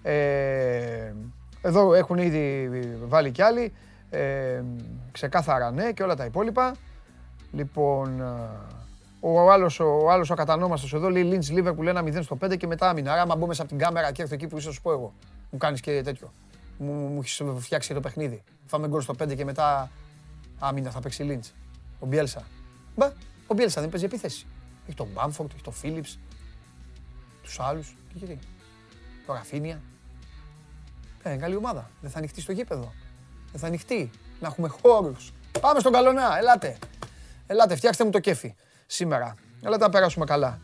Ε, 0.01 1.13
εδώ 1.61 1.93
έχουν 1.93 2.17
ήδη 2.17 2.69
βάλει 3.05 3.31
κι 3.31 3.41
άλλοι. 3.41 3.73
Ε, 4.09 4.61
ξεκάθαρα 5.11 5.71
ναι 5.71 5.91
και 5.91 6.03
όλα 6.03 6.15
τα 6.15 6.25
υπόλοιπα. 6.25 6.75
Λοιπόν, 7.51 8.21
ο 9.19 9.51
άλλος 9.51 9.79
ο, 9.79 10.09
άλλος 10.09 10.29
ο 10.29 10.33
κατανόμαστος 10.33 10.93
εδώ 10.93 11.09
λέει 11.09 11.31
Lynch 11.31 11.57
Liverpool 11.57 11.95
1-0 11.95 12.19
στο 12.21 12.37
5 12.45 12.57
και 12.57 12.67
μετά 12.67 12.89
άμυνα. 12.89 13.11
Άρα, 13.11 13.21
άμα 13.21 13.35
μπω 13.35 13.47
μέσα 13.47 13.61
από 13.61 13.69
την 13.69 13.79
κάμερα 13.79 14.11
και 14.11 14.21
έρθω 14.21 14.33
εκεί 14.33 14.47
που 14.47 14.57
ίσως 14.57 14.73
σου 14.73 14.81
πω 14.81 14.91
εγώ. 14.91 15.13
Μου 15.49 15.57
κάνεις 15.57 15.79
και 15.79 16.01
τέτοιο. 16.03 16.31
Μου, 16.77 16.93
μου 16.93 17.19
έχεις 17.19 17.41
φτιάξει 17.57 17.93
το 17.93 17.99
παιχνίδι. 17.99 18.43
Φάμε 18.65 18.87
γκολ 18.87 19.01
στο 19.01 19.13
5 19.23 19.35
και 19.35 19.45
μετά 19.45 19.91
άμυνα 20.59 20.89
θα 20.89 20.99
παίξει 20.99 21.25
Lynch. 21.29 21.51
Ο 21.99 22.05
Μπιέλσα. 22.05 22.43
Μπα, 22.95 23.11
ο 23.51 23.53
Μπιέλσα 23.53 23.81
δεν 23.81 23.89
παίζει 23.89 24.05
επίθεση. 24.05 24.45
Έχει 24.85 24.95
τον 24.95 25.07
Μπάμφορντ, 25.13 25.51
έχει 25.53 25.61
τον 25.61 25.73
Φίλιπς, 25.73 26.19
τους 27.43 27.59
άλλους. 27.59 27.95
Τι 28.13 28.17
γιατί; 28.17 28.39
Το 29.25 29.33
Ραφίνια. 29.33 29.81
Ε, 31.23 31.35
καλή 31.35 31.55
ομάδα. 31.55 31.89
Δεν 32.01 32.09
θα 32.11 32.17
ανοιχτεί 32.17 32.41
στο 32.41 32.51
γήπεδο. 32.51 32.93
Δεν 33.51 33.61
θα 33.61 33.67
ανοιχτεί. 33.67 34.09
Να 34.39 34.47
έχουμε 34.47 34.67
χώρους. 34.67 35.33
Πάμε 35.61 35.79
στον 35.79 35.91
Καλονά. 35.91 36.37
Ελάτε. 36.37 36.77
Ελάτε, 37.47 37.75
φτιάξτε 37.75 38.03
μου 38.03 38.09
το 38.09 38.19
κέφι 38.19 38.55
σήμερα. 38.85 39.35
Ελάτε 39.63 39.83
να 39.83 39.89
περάσουμε 39.89 40.25
καλά. 40.25 40.59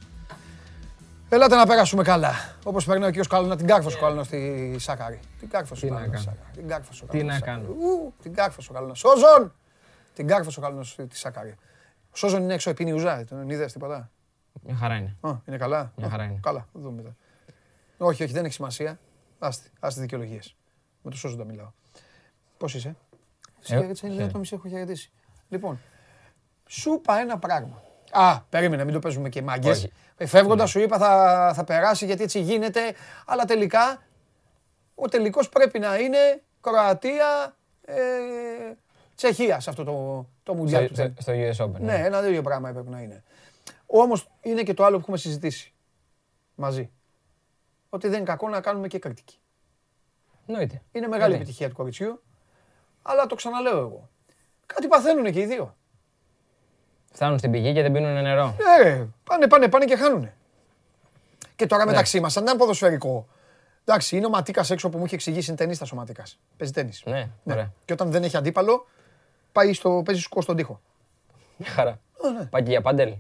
Ελάτε 1.30 1.56
να 1.56 1.66
περάσουμε 1.66 2.04
καλά. 2.04 2.34
Όπως 2.64 2.86
περνάει 2.86 3.08
ο 3.08 3.10
κύριος 3.10 3.28
Καλονά, 3.28 3.56
την 3.56 3.68
κάρφωσε 3.68 3.98
ο 3.98 4.00
Καλονάς 4.00 4.26
στη 4.26 4.76
Σάκαρη. 4.80 5.20
Την 5.40 5.50
κάρφωσε 5.50 5.86
ο 5.86 5.90
Καλονάς. 5.90 6.28
Την 6.54 6.68
κάρφωσε 6.68 7.04
ο 7.04 7.08
Τι 7.08 7.24
να 7.24 7.40
κάνω. 7.40 7.76
Την 8.22 8.34
κάρφωσε 8.34 8.72
ο 8.72 8.74
Καλονάς. 8.74 9.00
Σόζον! 9.00 9.54
Την 10.14 10.28
κάρφωσε 10.28 10.60
ο 10.60 10.62
Καλονάς 10.62 10.88
στη 10.88 11.08
Σάκαρη. 11.12 11.56
Ο 12.18 12.20
Σόζον 12.20 12.44
είναι 12.44 12.54
έξω, 12.54 12.70
επίνει 12.70 12.92
ουζά. 12.92 13.26
Τον 13.26 13.50
είδες 13.50 13.74
τίποτα; 13.74 14.12
Μια 14.62 14.76
χαρά 14.76 14.96
είναι. 14.96 15.16
Α, 15.22 15.32
είναι 15.46 15.58
καλά. 15.58 15.94
Μια 15.96 16.10
χαρά 16.10 16.24
είναι. 16.24 16.40
Καλά, 16.42 16.68
θα 16.74 16.80
δούμε 16.80 16.96
μετά. 16.96 17.16
Όχι, 17.98 18.24
όχι, 18.24 18.34
δεν 18.34 18.46
έχει 18.46 18.54
σημασία. 18.54 19.00
Άστε, 19.40 19.70
άστε 19.80 20.02
δικαιολογίες. 20.02 20.56
Με 21.02 21.12
το 21.12 21.18
Σόζοντα 21.18 21.44
μιλάω. 21.44 21.72
Πώς 22.58 22.74
είσαι; 22.74 22.96
Έτσι 23.68 24.08
είναι 24.08 24.28
το 24.28 24.40
μισή 24.40 24.56
έχω 24.56 24.68
χαιρετήσει. 24.68 25.12
Λοιπόν, 25.50 25.80
σου 26.66 26.94
είπα 26.94 27.20
ένα 27.20 27.40
πράγμα. 27.40 27.82
Α, 28.12 28.42
περίμενε, 28.42 28.84
μην 28.84 28.94
το 28.94 29.00
παίζουμε 29.00 29.30
και 29.30 29.42
μάγκες. 29.42 29.90
Φεύγοντας 30.26 30.70
σου 30.70 30.80
είπα 30.80 30.98
θα, 30.98 31.52
θα 31.56 31.64
περάσει 31.64 32.06
γιατί 32.06 32.24
έτσι 32.24 32.40
γίνεται. 32.40 32.94
Αλλά 33.26 33.46
τελικά 33.46 34.04
ο 34.96 35.08
τελικός 35.08 35.50
πρέπει 35.50 35.80
να 35.80 35.98
είναι 35.98 36.42
Κροατία, 36.62 37.56
ε, 37.86 37.96
Τσεχία 39.18 39.60
σε 39.60 39.70
αυτό 39.70 39.84
το, 39.84 40.28
το 40.44 40.54
Μουντιάλ. 40.54 40.90
Στο, 40.94 41.14
στο 41.18 41.34
US 41.34 41.66
Open. 41.66 41.80
Ναι, 41.80 41.96
ένα 41.96 42.22
τέτοιο 42.22 42.42
πράγμα 42.42 42.70
έπρεπε 42.70 42.90
να 42.90 43.02
είναι. 43.02 43.24
Όμως 43.86 44.30
είναι 44.42 44.64
και 44.64 44.74
το 44.74 44.84
άλλο 44.84 44.96
που 44.96 45.02
έχουμε 45.02 45.18
συζητήσει 45.18 45.74
μαζί. 46.56 46.92
Ότι 47.90 48.08
δεν 48.08 48.18
είναι 48.18 48.26
κακό 48.26 48.50
να 48.50 48.62
κάνουμε 48.62 48.88
και 48.88 49.00
κριτική. 49.00 49.40
Εννοείται. 50.48 50.82
Είναι 50.92 51.08
μεγάλη 51.08 51.36
επιτυχία 51.36 51.70
του 51.70 51.76
κοριτσιού. 51.76 52.22
Αλλά 53.02 53.26
το 53.26 53.36
ξαναλέω 53.36 53.78
εγώ. 53.78 54.10
Κάτι 54.66 54.88
παθαίνουν 54.88 55.32
και 55.32 55.40
οι 55.40 55.46
δύο. 55.46 55.76
Φτάνουν 57.12 57.38
στην 57.38 57.52
πηγή 57.52 57.74
και 57.74 57.82
δεν 57.82 57.92
πίνουν 57.92 58.22
νερό. 58.22 58.46
Ναι, 58.46 59.08
πάνε, 59.24 59.48
πάνε, 59.48 59.68
πάνε 59.68 59.86
και 59.86 59.96
χάνουν. 59.96 60.30
Και 61.56 61.66
τώρα 61.66 61.86
μεταξύ 61.86 62.20
μας, 62.20 62.38
αν 62.38 62.44
ήταν 62.44 62.58
ποδοσφαιρικό. 62.58 63.28
Εντάξει, 63.86 64.18
είναι 64.18 64.26
ο 64.26 64.30
Ματίκας 64.30 64.70
έξω 64.72 64.90
που 64.90 64.98
μου 64.98 65.04
έχει 65.06 65.16
εξηγήσει 65.16 65.50
είναι 65.50 65.58
ταινίστας 65.58 65.92
ο 65.92 65.96
Ματίκας. 65.96 66.40
Παίζει 66.58 66.74
τέννη. 66.74 66.92
Ναι, 67.04 67.30
ωραία. 67.44 67.74
Και 67.86 67.94
όταν 67.94 68.12
δεν 68.12 68.24
έχει 68.24 68.38
αντίπαλο, 68.38 68.88
πάει 69.58 69.74
στο, 69.74 70.02
παίζει 70.06 70.22
σκο 70.22 70.42
στον 70.42 70.56
τοίχο. 70.56 70.82
Μια 71.58 71.70
χαρά. 71.70 71.92
Α, 71.92 72.30
ναι. 72.40 72.46
Πάει 72.46 72.64
και 72.64 72.70
για 72.70 72.82
πάντελ. 72.82 73.14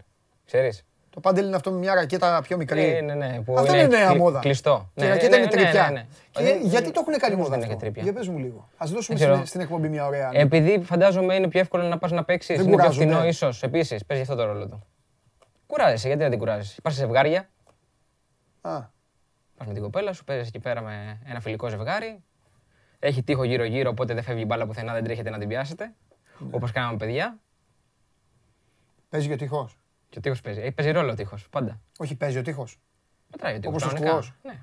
Ξέρεις. 0.45 0.85
Το 1.09 1.19
πάντελ 1.19 1.45
είναι 1.45 1.55
αυτό 1.55 1.71
με 1.71 1.77
μια 1.77 1.93
ρακέτα 1.93 2.41
πιο 2.41 2.57
μικρή. 2.57 2.83
Ε, 2.95 3.01
ναι, 3.01 3.13
ναι, 3.13 3.41
που 3.45 3.57
Αυτό 3.57 3.73
είναι 3.75 3.87
νέα 3.87 4.07
κλει- 4.07 4.17
μόδα. 4.19 4.39
Κλειστό. 4.39 4.91
Και 4.95 5.03
η 5.03 5.07
Ναι, 5.07 5.13
ρακέτα 5.13 5.29
ναι, 5.29 5.35
είναι 5.35 5.45
ναι, 5.45 5.51
τρυπιά. 5.51 5.83
ναι, 5.83 5.89
ναι. 5.91 6.05
Και 6.31 6.43
Δεν- 6.43 6.61
γιατί 6.65 6.91
το 6.91 6.99
έχουν 7.07 7.19
κάνει 7.19 7.35
πώς 7.35 7.43
μόδα 7.43 7.49
δεν 7.49 7.59
έχει 7.59 7.67
αυτό. 7.73 7.79
τρύπια. 7.83 8.03
Για 8.03 8.13
πες 8.13 8.27
μου 8.27 8.37
λίγο. 8.37 8.69
Ας 8.77 8.91
δώσουμε 8.91 9.17
Δεν 9.17 9.27
ξέρω. 9.27 9.33
στην, 9.35 9.47
στην 9.47 9.61
εκπομπή 9.61 9.89
μια 9.89 10.05
ωραία. 10.05 10.29
Επειδή 10.33 10.81
φαντάζομαι 10.83 11.35
είναι 11.35 11.47
πιο 11.47 11.59
εύκολο 11.59 11.83
να 11.83 11.97
πας 11.97 12.11
να 12.11 12.23
παίξεις. 12.23 12.55
Δεν 12.57 12.65
Είναι 12.65 12.75
πιο 12.75 12.83
κουράζουν, 12.83 13.03
φθηνό, 13.03 13.19
ναι. 13.21 13.27
ίσως. 13.27 13.63
Επίσης, 13.63 14.05
παίζει 14.05 14.23
αυτό 14.23 14.35
το 14.35 14.45
ρόλο 14.45 14.67
του. 14.67 14.85
Κουράζεσαι, 15.67 16.07
γιατί 16.07 16.23
να 16.23 16.29
την 16.29 16.39
κουράζει. 16.39 16.75
Πας 16.83 16.93
σε 16.93 16.99
ζευγάρια, 16.99 17.49
Α, 18.61 18.79
πας 19.57 19.67
με 19.67 19.73
την 19.73 19.81
κοπέλα 19.81 20.13
σου, 20.13 20.23
παίζει 20.23 20.47
εκεί 20.47 20.59
πέρα 20.59 20.81
με 20.81 21.19
ένα 21.29 21.39
φιλικό 21.39 21.67
ζευγάρι. 21.67 22.23
Έχει 22.99 23.23
τείχο 23.23 23.43
γύρω-γύρω, 23.43 23.89
οπότε 23.89 24.13
δεν 24.13 24.23
φεύγει 24.23 24.41
η 24.41 24.45
μπάλα 24.47 24.65
πουθενά, 24.65 24.93
δεν 24.93 25.03
τρέχετε 25.03 25.29
να 25.29 25.37
την 25.37 25.47
πιάσετε. 25.47 25.93
Ναι. 26.39 26.55
Όπως 26.55 26.71
κάναμε 26.71 26.97
παιδιά. 26.97 27.37
παίζει 29.09 29.27
και 29.27 29.33
ο 29.33 29.37
τείχος. 29.37 29.77
Και 30.09 30.17
ο 30.17 30.21
τείχος 30.21 30.41
παίζει. 30.41 30.59
Έχει 30.59 30.71
παίζει 30.71 30.91
ρόλο 30.91 31.11
ο 31.11 31.15
τείχος, 31.15 31.49
πάντα. 31.49 31.79
Όχι, 31.97 32.15
παίζει 32.15 32.37
ο 32.37 32.41
τείχος. 32.41 32.79
Μετράει 33.31 33.55
ο 33.55 33.59
τείχος. 33.59 33.83
Όπως 33.83 33.93
ο 33.93 33.97
σκουός. 33.97 34.33
Ναι. 34.43 34.59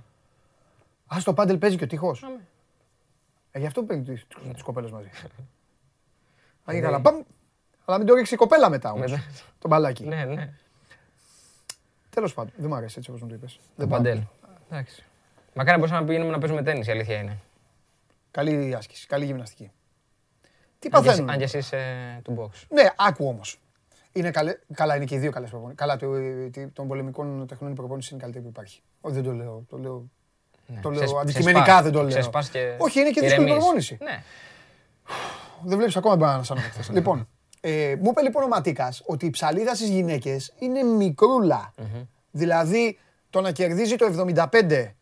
Α, 1.15 1.21
στο 1.21 1.35
πάντελ 1.35 1.59
παίζει 1.59 1.77
και 1.77 1.85
ο 1.85 1.87
τείχος. 1.87 2.23
Αμέ. 2.23 2.47
Ε, 3.51 3.59
γι' 3.59 3.67
αυτό 3.67 3.83
παίρνει 3.83 4.03
τις, 4.03 4.27
τις 4.53 4.63
κοπέλες 4.63 4.91
μαζί. 4.91 5.09
Α, 6.65 6.73
Ναι. 6.73 6.81
καλά. 6.81 7.01
Παμ. 7.01 7.23
Αλλά 7.85 7.99
μην 7.99 8.07
το 8.07 8.15
ρίξει 8.15 8.35
η 8.35 8.37
κοπέλα 8.37 8.71
μετά 8.71 8.93
όμως. 8.93 9.11
Μετά. 9.11 9.23
Το 9.59 9.69
μπαλάκι. 9.69 10.05
Ναι, 10.07 10.25
ναι. 10.25 10.53
Τέλος 12.11 12.35
πάντων. 12.35 12.53
Δεν 12.57 12.67
μου 12.69 12.75
αρέσει 12.75 12.95
έτσι 12.99 13.11
όπως 13.11 13.23
μου 13.23 13.29
το 13.29 13.35
είπες. 13.35 13.55
Το 13.55 13.61
Δεν 13.77 13.89
πάω. 13.89 13.99
παντέλ. 13.99 14.21
Εντάξει. 14.71 15.05
Μακάρι 15.55 15.71
να 15.71 15.77
μπορούσαμε 15.77 16.01
να 16.01 16.07
πηγαίνουμε 16.07 16.31
να 16.31 16.39
παίζουμε 16.39 16.63
τέννις, 16.63 16.87
η 16.87 16.91
αλήθεια 16.91 17.19
είναι. 17.19 17.39
Καλή 18.31 18.75
άσκηση. 18.75 19.07
Καλή 19.07 19.25
γυμναστική. 19.25 19.71
Τι 20.89 20.97
Αν 20.97 21.03
και 21.03 21.09
εσύ- 21.09 21.23
παθαίνουν. 21.25 21.31
Αν 21.31 21.39
και 21.39 21.45
εσύ 21.45 21.59
είσαι 21.59 21.79
του 22.25 22.35
box. 22.39 22.63
Ναι, 22.69 22.89
άκου 22.97 23.27
όμως. 23.29 23.59
Είναι 24.13 24.31
καλέ... 24.31 24.55
Καλά, 24.75 24.97
είναι 24.97 25.05
και 25.05 25.15
οι 25.15 25.19
δύο 25.19 25.31
καλές 25.31 25.51
προπονήσεις. 25.51 25.79
Καλά, 25.79 25.97
το, 25.97 26.07
τι- 26.51 26.67
των 26.67 26.89
πολεμικών 26.89 27.47
τεχνών 27.47 27.71
η 27.71 27.75
προπόνηση 27.75 28.09
είναι 28.13 28.19
η 28.19 28.23
καλύτερη 28.23 28.45
που 28.45 28.51
υπάρχει. 28.51 28.81
Όχι, 29.01 29.15
δεν 29.15 29.25
το 29.25 29.33
λέω. 29.33 29.65
Το 29.69 29.77
λέω, 29.79 30.05
Ναι. 30.67 30.81
το 30.81 30.91
λέω 30.91 31.01
Ξεσ- 31.05 31.17
αντικειμενικά, 31.21 31.61
ξεσπάς- 31.63 31.83
δεν 31.83 31.93
το 31.93 31.99
λέω. 32.01 32.09
ξεσπάς 32.09 32.49
και 32.49 32.75
Όχι, 32.79 33.01
είναι 33.01 33.11
και 33.11 33.21
δύσκολη 33.21 33.43
ηρεμείς. 33.43 33.63
προπόνηση. 33.63 33.99
Ναι. 34.03 34.23
Δεν 35.65 35.77
βλέπεις 35.77 35.97
ακόμα 35.97 36.17
μπανάνα 36.17 36.43
σαν 36.43 36.59
χθες. 36.59 36.89
λοιπόν, 36.91 37.29
ε, 37.61 37.95
μου 38.01 38.09
είπε 38.11 38.23
λοιπόν 38.23 38.43
ο 38.43 38.47
Ματίκας 38.49 39.03
ότι 39.07 39.27
η 39.27 39.31
ψαλίδα 39.31 39.75
στις 39.75 39.89
γυναίκες 39.89 40.55
είναι 40.59 40.83
μικρούλα. 40.83 41.73
Δηλαδή, 42.31 42.99
το 43.31 43.41
να 43.41 43.53
κερδίζει 43.53 43.97
το 43.97 44.07
75 44.07 44.95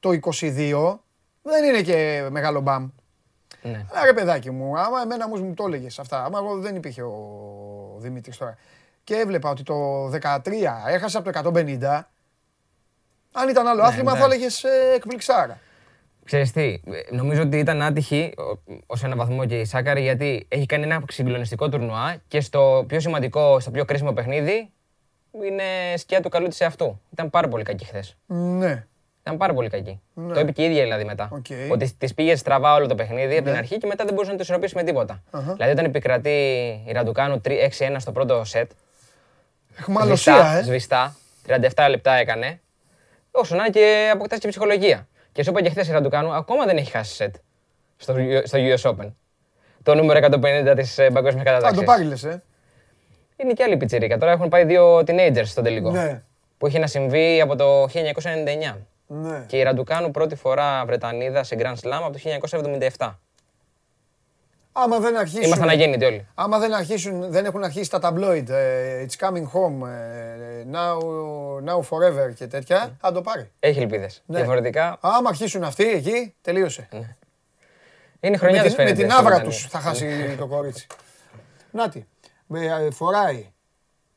το 0.00 0.10
22 0.12 1.04
δεν 1.42 1.64
είναι 1.64 1.82
και 1.82 2.28
μεγάλο 2.30 2.60
μπαμ. 2.60 2.88
Ναι. 3.70 3.86
Αλλά 3.92 4.04
ρε 4.04 4.12
παιδάκι 4.12 4.50
μου, 4.50 4.78
άμα 4.78 5.00
εμένα 5.02 5.24
όμως 5.24 5.40
μου 5.40 5.54
το 5.54 5.64
έλεγες 5.66 5.98
αυτά, 5.98 6.24
άμα 6.24 6.38
εγώ 6.38 6.58
δεν 6.58 6.76
υπήρχε 6.76 7.02
ο 7.02 7.96
Δημήτρης 7.98 8.36
τώρα 8.36 8.56
και 9.04 9.14
έβλεπα 9.14 9.50
ότι 9.50 9.62
το 9.62 10.06
13 10.06 10.38
έχασε 10.86 11.18
από 11.18 11.32
το 11.32 11.50
150, 11.54 12.00
αν 13.32 13.48
ήταν 13.48 13.66
άλλο 13.66 13.82
άθλημα 13.82 14.10
θα 14.10 14.16
εντάξει. 14.16 14.36
έλεγες 14.36 14.64
ε, 14.64 14.94
εκπληξάρα. 14.94 15.58
Ξέρεις 16.24 16.52
τι, 16.52 16.62
ε, 16.62 16.80
νομίζω 17.10 17.42
ότι 17.42 17.58
ήταν 17.58 17.82
άτυχη 17.82 18.34
ως 18.86 19.04
ένα 19.04 19.16
βαθμό 19.16 19.46
και 19.46 19.60
η 19.60 19.64
Σάκαρη 19.64 20.02
γιατί 20.02 20.46
έχει 20.48 20.66
κάνει 20.66 20.82
ένα 20.82 21.02
συγκλονιστικό 21.10 21.68
τουρνουά 21.68 22.22
και 22.28 22.40
στο 22.40 22.84
πιο 22.88 23.00
σημαντικό, 23.00 23.60
στο 23.60 23.70
πιο 23.70 23.84
κρίσιμο 23.84 24.12
παιχνίδι 24.12 24.72
είναι 25.44 25.96
σκιά 25.96 26.20
του 26.20 26.28
καλού 26.28 26.48
της 26.48 26.60
εαυτού. 26.60 27.00
Ήταν 27.12 27.30
πάρα 27.30 27.48
πολύ 27.48 27.62
κακή 27.62 27.84
χθες. 27.84 28.16
Ναι. 28.26 28.86
Ήταν 29.28 29.40
πάρα 29.40 29.54
πολύ 29.54 29.68
κακή. 29.68 30.00
Ναι. 30.14 30.34
Το 30.34 30.40
είπε 30.40 30.52
και 30.52 30.62
η 30.62 30.64
ίδια 30.64 30.82
δηλαδή 30.82 31.04
μετά. 31.04 31.28
Οκ. 31.32 31.46
Ότι 31.70 31.94
της 31.98 32.14
πήγε 32.14 32.36
στραβά 32.36 32.74
όλο 32.74 32.86
το 32.86 32.94
παιχνίδι 32.94 33.34
από 33.34 33.42
την 33.42 33.52
Ναι. 33.52 33.58
αρχή 33.58 33.78
και 33.78 33.86
μετά 33.86 34.04
δεν 34.04 34.12
μπορούσε 34.14 34.30
να 34.30 34.36
το 34.36 34.42
ισορροπήσει 34.42 34.74
με 34.74 34.82
τίποτα. 34.82 35.22
Αχα. 35.30 35.52
Δηλαδή 35.52 35.72
όταν 35.72 35.84
επικρατεί 35.84 36.30
η 36.86 36.92
Ραντουκάνου 36.92 37.40
3 37.44 37.50
6-1 37.78 37.96
στο 37.98 38.12
πρώτο 38.12 38.44
σετ, 38.44 38.70
Αιχμαλωσία, 39.78 40.34
σβηστά, 40.34 40.58
ε. 40.58 40.62
σβηστά, 40.62 41.16
37 41.84 41.86
λεπτά 41.90 42.12
έκανε, 42.12 42.60
όσο 43.30 43.54
να 43.56 43.70
και 43.70 44.10
αποκτάς 44.12 44.38
και 44.38 44.48
ψυχολογία. 44.48 45.08
Και 45.32 45.42
σου 45.42 45.50
είπα 45.50 45.62
και 45.62 45.70
χθες 45.70 45.88
η 45.88 45.92
Ραντουκάνου, 45.92 46.32
ακόμα 46.32 46.64
δεν 46.64 46.76
έχει 46.76 46.90
χάσει 46.90 47.14
σετ 47.14 47.34
στο, 47.96 48.14
στο 48.44 48.58
US 48.58 48.90
Open. 48.90 49.12
Το 49.82 49.94
νούμερο 49.94 50.28
150 50.70 50.72
της 50.76 50.98
ε, 50.98 51.10
παγκόσμιας 51.10 51.44
Θα 51.46 51.50
κατάταξης. 51.52 51.78
το 51.78 51.84
πάρει 51.84 52.04
λες, 52.04 52.24
ε. 52.24 52.42
Είναι 53.36 53.52
και 53.52 53.62
άλλη 53.62 53.76
πιτσιρίκα. 53.76 54.18
Τώρα 54.18 54.32
έχουν 54.32 54.48
πάει 54.48 54.64
δύο 54.64 54.98
teenagers 54.98 55.44
στο 55.46 55.62
τελικό. 55.62 55.90
Ναι. 55.90 56.22
Που 56.58 56.66
είχε 56.66 56.78
να 56.78 56.86
συμβεί 56.86 57.40
από 57.40 57.56
το 57.56 57.82
1999. 57.84 58.76
Ναι. 59.10 59.44
Και 59.46 59.56
η 59.56 59.62
Ραντουκάνου 59.62 60.10
πρώτη 60.10 60.34
φορά 60.34 60.84
Βρετανίδα 60.86 61.42
σε 61.42 61.56
Grand 61.58 61.74
Slam 61.74 62.00
από 62.04 62.12
το 62.12 62.18
1977. 62.96 63.14
Άμα 64.72 64.98
δεν 64.98 65.16
αρχίσουν... 65.16 65.42
Ήμασταν 65.42 65.68
αγέννητοι 65.68 66.04
όλοι. 66.04 66.26
Άμα 66.34 66.58
δεν, 66.58 66.74
αρχίσουν, 66.74 67.30
δεν 67.30 67.44
έχουν 67.44 67.64
αρχίσει 67.64 67.90
τα 67.90 67.98
tabloid, 68.02 68.48
ε, 68.48 69.04
it's 69.06 69.26
coming 69.26 69.44
home, 69.44 69.88
ε, 69.88 70.64
now, 70.72 70.98
now 71.64 71.78
forever 71.80 72.34
και 72.34 72.46
τέτοια, 72.46 72.96
θα 73.00 73.12
το 73.12 73.20
πάρει. 73.20 73.50
Έχει 73.60 73.80
ελπίδες. 73.80 74.22
Ναι. 74.26 74.36
Διαφορετικά 74.36 74.98
Άμα 75.00 75.28
αρχίσουν 75.28 75.64
αυτοί 75.64 75.84
εκεί, 75.90 76.34
τελείωσε. 76.40 76.88
είναι 78.20 78.36
χρονιά 78.36 78.62
με, 78.62 78.66
της 78.66 78.74
την, 78.76 78.84
με 78.84 78.88
φαίνεται. 78.88 79.02
την 79.02 79.10
στο 79.10 79.20
άβρα 79.20 79.34
Βρετανία. 79.34 79.58
τους 79.58 79.66
θα 79.70 79.80
χάσει 79.80 80.34
το 80.38 80.46
κορίτσι. 80.46 80.86
Νάτι. 81.70 82.06
Με, 82.46 82.64
ε, 82.64 82.90
φοράει. 82.90 83.52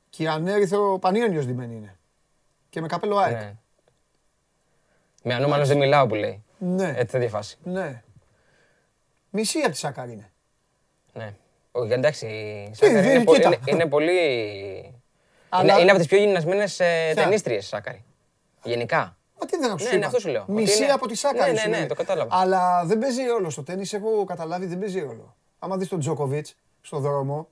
Και 0.10 0.24
η 0.24 0.28
ανέριθρο 0.28 0.98
πανίωνιος 1.02 1.46
ντυμένη 1.46 1.76
είναι. 1.76 1.96
Και 2.70 2.82
με 2.82 2.88
καπέλο 2.88 3.18
ΑΕΚ. 3.18 3.40
Ναι. 5.22 5.34
Με 5.34 5.40
ανώμαλος 5.40 5.68
δεν 5.68 5.78
μιλάω 5.78 6.08
που 6.08 6.16
λέει. 6.16 6.44
Ναι. 6.58 6.94
Έτσι 6.98 7.06
τέτοια 7.12 7.30
φάση. 7.30 7.58
ναι. 7.64 8.04
Μισή 9.30 9.60
από 9.60 9.70
τη 9.72 9.78
Σάκαρη 9.78 10.12
είναι. 10.12 10.32
Ναι. 11.14 11.34
Όχι, 11.72 11.92
εντάξει. 11.92 12.26
η 12.26 12.70
Τι, 12.70 12.76
Σάκαρη 12.78 13.08
τι, 13.08 13.14
είναι, 13.16 13.24
πο- 13.24 13.34
κοίτα. 13.34 13.48
είναι, 13.48 13.58
είναι 13.66 13.86
πολύ. 13.86 14.20
Αλλά- 15.50 15.74
Είναι, 15.74 15.82
είναι 15.82 15.90
από 15.92 16.00
τις 16.00 16.08
πιο 16.08 16.18
γυμνασμένες 16.18 16.80
ε, 16.80 17.12
Ποια; 17.14 17.24
ταινίστριες 17.24 17.64
η 17.64 17.68
Σάκαρη. 17.68 18.04
Γενικά. 18.64 19.18
Μα 19.40 19.46
τι 19.48 19.58
δεν 19.58 19.72
Ναι, 19.74 19.80
σου 19.80 19.90
ναι, 19.90 19.96
είπα. 19.96 20.06
αυτό 20.06 20.20
σου 20.20 20.30
λέω. 20.30 20.46
Μισή 20.48 20.74
Ότι 20.74 20.84
είναι- 20.84 20.92
από 20.94 21.08
τη 21.08 21.16
Σάκαρη 21.16 21.52
Ναι, 21.52 21.58
σου 21.58 21.64
ναι, 21.70 21.72
ναι, 21.74 21.78
λέει. 21.80 21.88
το 21.88 21.96
κατάλαβα. 21.96 22.36
Αλλά 22.40 22.86
δεν 22.86 23.00
παίζει 23.00 23.24
ρόλο 23.24 23.50
στο 23.50 23.64
τέννις, 23.64 23.94
έχω 23.94 24.24
καταλάβει 24.24 24.66
δεν 24.66 24.80
παίζει 24.80 25.00
ρόλο. 25.00 25.36
Άμα 25.60 25.78
δεις 25.78 25.88
τον 25.88 26.00
Τζόκοβιτς 26.00 26.56
στον 26.82 27.02
δρόμο 27.02 27.48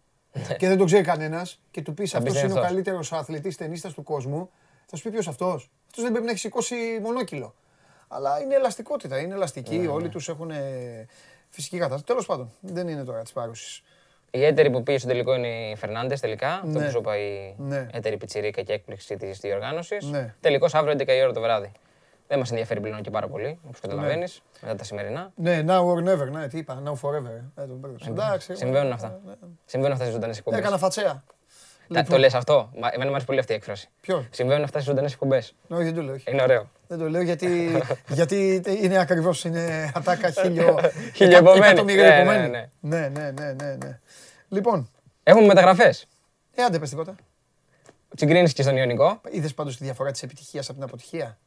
και 0.58 0.68
δεν 0.68 0.78
τον 0.78 0.86
ξέρει 0.86 1.04
κανένας 1.04 1.62
και 1.72 1.82
του 1.82 1.94
πεις 1.94 2.14
Ναι. 2.14 2.20
Θα 2.20 2.26
πεις 2.26 2.34
αυτός 2.36 2.44
είναι 2.50 2.54
ο 2.54 2.56
αυτός. 2.62 2.72
καλύτερος 2.72 3.14
αθλητής 3.14 3.56
ταινίστας 3.58 3.94
του 3.94 4.04
κόσμου, 4.04 4.50
θα 4.86 4.96
σου 4.96 5.04
πει 5.04 5.10
ποιος 5.10 5.28
αυτός. 5.28 5.72
Αυτός 5.90 6.04
δεν 6.04 6.12
πρέπει 6.12 6.26
να 6.26 6.30
έχεις 6.32 6.42
σηκώσει 6.44 6.76
μονόκιλο. 7.02 7.54
Αλλά 8.08 8.42
είναι 8.42 8.56
ελαστικότητα, 8.56 9.20
είναι 9.20 9.34
ελαστική, 9.34 9.78
Ναι, 9.78 9.88
όλοι 9.88 10.10
τους 10.10 10.30
έχουν 10.30 10.50
ε, 10.52 11.06
φυσική 11.50 11.76
κατάσταση. 11.78 12.04
Τέλος 12.04 12.26
πάντων, 12.26 12.52
δεν 12.60 12.88
είναι 12.88 13.04
τώρα 13.04 13.22
της 13.22 13.32
πάρουσης. 13.32 13.84
Η 14.32 14.44
έτερη 14.46 14.70
που 14.70 14.84
πήγε 14.84 14.98
στο 14.98 15.08
τελικό 15.08 15.36
είναι 15.36 15.48
η 15.48 15.76
Φερνάντες 15.76 16.20
τελικά. 16.20 16.54
Αυτό 16.54 16.68
Ναι. 16.80 16.86
που 16.86 16.92
σου 16.92 16.98
είπα 16.98 17.18
η 17.18 17.56
Ναι. 17.58 17.88
έτερη 17.94 18.18
πιτσιρίκα 18.18 18.62
και 18.62 18.74
έκπληξη 18.74 19.18
της 19.18 19.40
διοργάνωσης. 19.40 20.06
Ναι. 20.06 20.36
Τελικός 20.42 20.74
αύριο 20.76 20.92
11 20.94 21.14
η 21.16 21.22
ώρα 21.22 21.32
το 21.34 21.42
βράδυ. 21.42 21.72
Δεν 22.28 22.40
μας 22.40 22.50
ενδιαφέρει 22.50 22.80
πλέον 22.80 23.02
και 23.02 23.10
πάρα 23.10 23.28
πολύ, 23.28 23.60
όπως 23.68 23.80
καταλαβαίνεις, 23.80 24.42
μετά 24.62 24.76
τα 24.76 24.84
σημερινά. 24.84 25.32
Ναι, 25.36 25.64
now 25.68 25.82
or 25.86 26.04
never, 26.04 26.30
ναι, 26.32 26.48
τι 26.48 26.58
είπα, 26.58 26.82
now 26.86 26.92
forever. 26.92 27.42
Ε, 27.64 27.66
τον 27.68 27.78
μπέρδεψα. 27.78 28.10
Εντάξει. 28.10 28.56
Συμβαίνουν 28.56 28.92
ε, 28.92 28.94
αυτά. 28.94 29.20
ε, 29.28 29.32
ε, 29.32 29.36
Συμβαίνουν 29.66 29.94
αυτά 29.94 30.06
στι 30.06 30.14
ζωντανές 30.14 30.38
εκπομπές. 30.38 30.60
Έκανα 30.60 30.78
φατσέα. 30.78 31.24
Το 32.10 32.18
λες 32.18 32.34
αυτό; 32.34 32.70
Μα- 32.80 32.88
Εμένα 32.92 33.06
μου 33.06 33.12
αρέσει 33.12 33.26
πολύ 33.26 33.40
αυτή 33.40 33.52
η 33.52 33.56
έκφραση. 33.56 33.90
Ποιο; 34.02 34.28
Συμβαίνουν 34.32 34.64
αυτά 34.64 34.80
στι 34.80 34.88
ζωντανές 34.90 35.14
εκπομπές. 35.14 35.56
Όχι, 35.68 35.84
δεν 35.84 35.96
το 35.96 36.02
λέω. 36.02 36.14
όχι. 36.14 36.32
Είναι 36.32 36.42
ωραίο. 36.42 36.70
Δεν 36.88 36.98
το 36.98 37.10
λέω 37.10 37.22
γιατί, 37.22 37.82
γιατί 38.08 38.62
είναι 38.82 38.98
ακριβώς, 39.00 39.44
είναι 39.44 39.92
ατάκα 39.96 40.30
χίλιο, 40.32 40.80
Χιλιοεπομένη. 41.16 41.66
εκατομμύρια 41.66 42.04
Ναι, 42.04 42.10
ναι, 42.10 42.20
επομένη. 42.22 42.50
ναι. 42.50 42.70
Ναι, 42.80 43.08
ναι, 43.08 43.32
ναι, 43.32 43.52
ναι, 43.54 43.76
ναι. 43.86 44.00
Λοιπόν, 44.50 44.90
Έχουμε 45.24 45.46
μεταγραφές. 45.48 46.08
ε, 46.56 46.64
άντε 46.64 46.80
πες 46.80 46.90
τίποτα. 46.90 47.16
Τσιγκρίνης 48.16 48.54
και 48.54 48.62
στον 48.62 48.78
Ιωνικό. 48.78 49.22
Είδες 49.32 49.54
πάντως 49.54 49.78
τη 49.78 49.84
διαφορά 49.84 50.12
της 50.12 50.24
επιτυχίας 50.24 50.66
από 50.70 50.74
την 50.74 50.84
αποτυχία; 50.88 51.38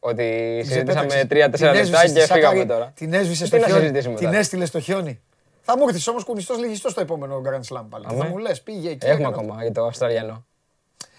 Ότι 0.00 0.56
Την 0.60 0.68
συζητήσαμε 0.70 1.06
ξεπέταξες. 1.06 1.22
3-4 1.22 1.50
Την 1.56 1.64
λεπτά 1.64 1.78
έσβησες 1.80 2.10
στη 2.10 2.18
και 2.18 2.20
φύγαμε 2.26 2.44
Σάκαρη, 2.46 2.66
τώρα. 2.66 2.92
Την 2.94 3.12
έσβησες 3.12 3.38
Τι 3.38 3.46
στο 3.46 3.56
να 3.56 3.64
χιόνι. 3.66 3.80
συζητήσουμε 3.80 4.14
Την 4.14 4.26
τώρα; 4.26 4.38
έστειλες 4.38 4.68
στο 4.68 4.80
χιόνι; 4.80 5.20
Θα 5.62 5.76
μου 5.78 5.88
έρθεις 5.88 6.06
όμως 6.08 6.24
κουνιστός 6.24 6.58
λυγιστός 6.58 6.92
στο 6.92 7.00
επόμενο 7.00 7.42
Grand 7.44 7.60
Slam 7.74 7.84
πάλι. 7.88 8.04
Αμέ. 8.08 8.18
Θα 8.18 8.24
μου 8.28 8.38
λες, 8.38 8.62
πήγε 8.62 8.90
εκεί. 8.90 9.06
Έχουμε 9.06 9.28
έκανα- 9.28 9.42
ακόμα 9.42 9.62
για 9.62 9.72
το 9.72 9.84
Αυστραλιανό. 9.84 10.44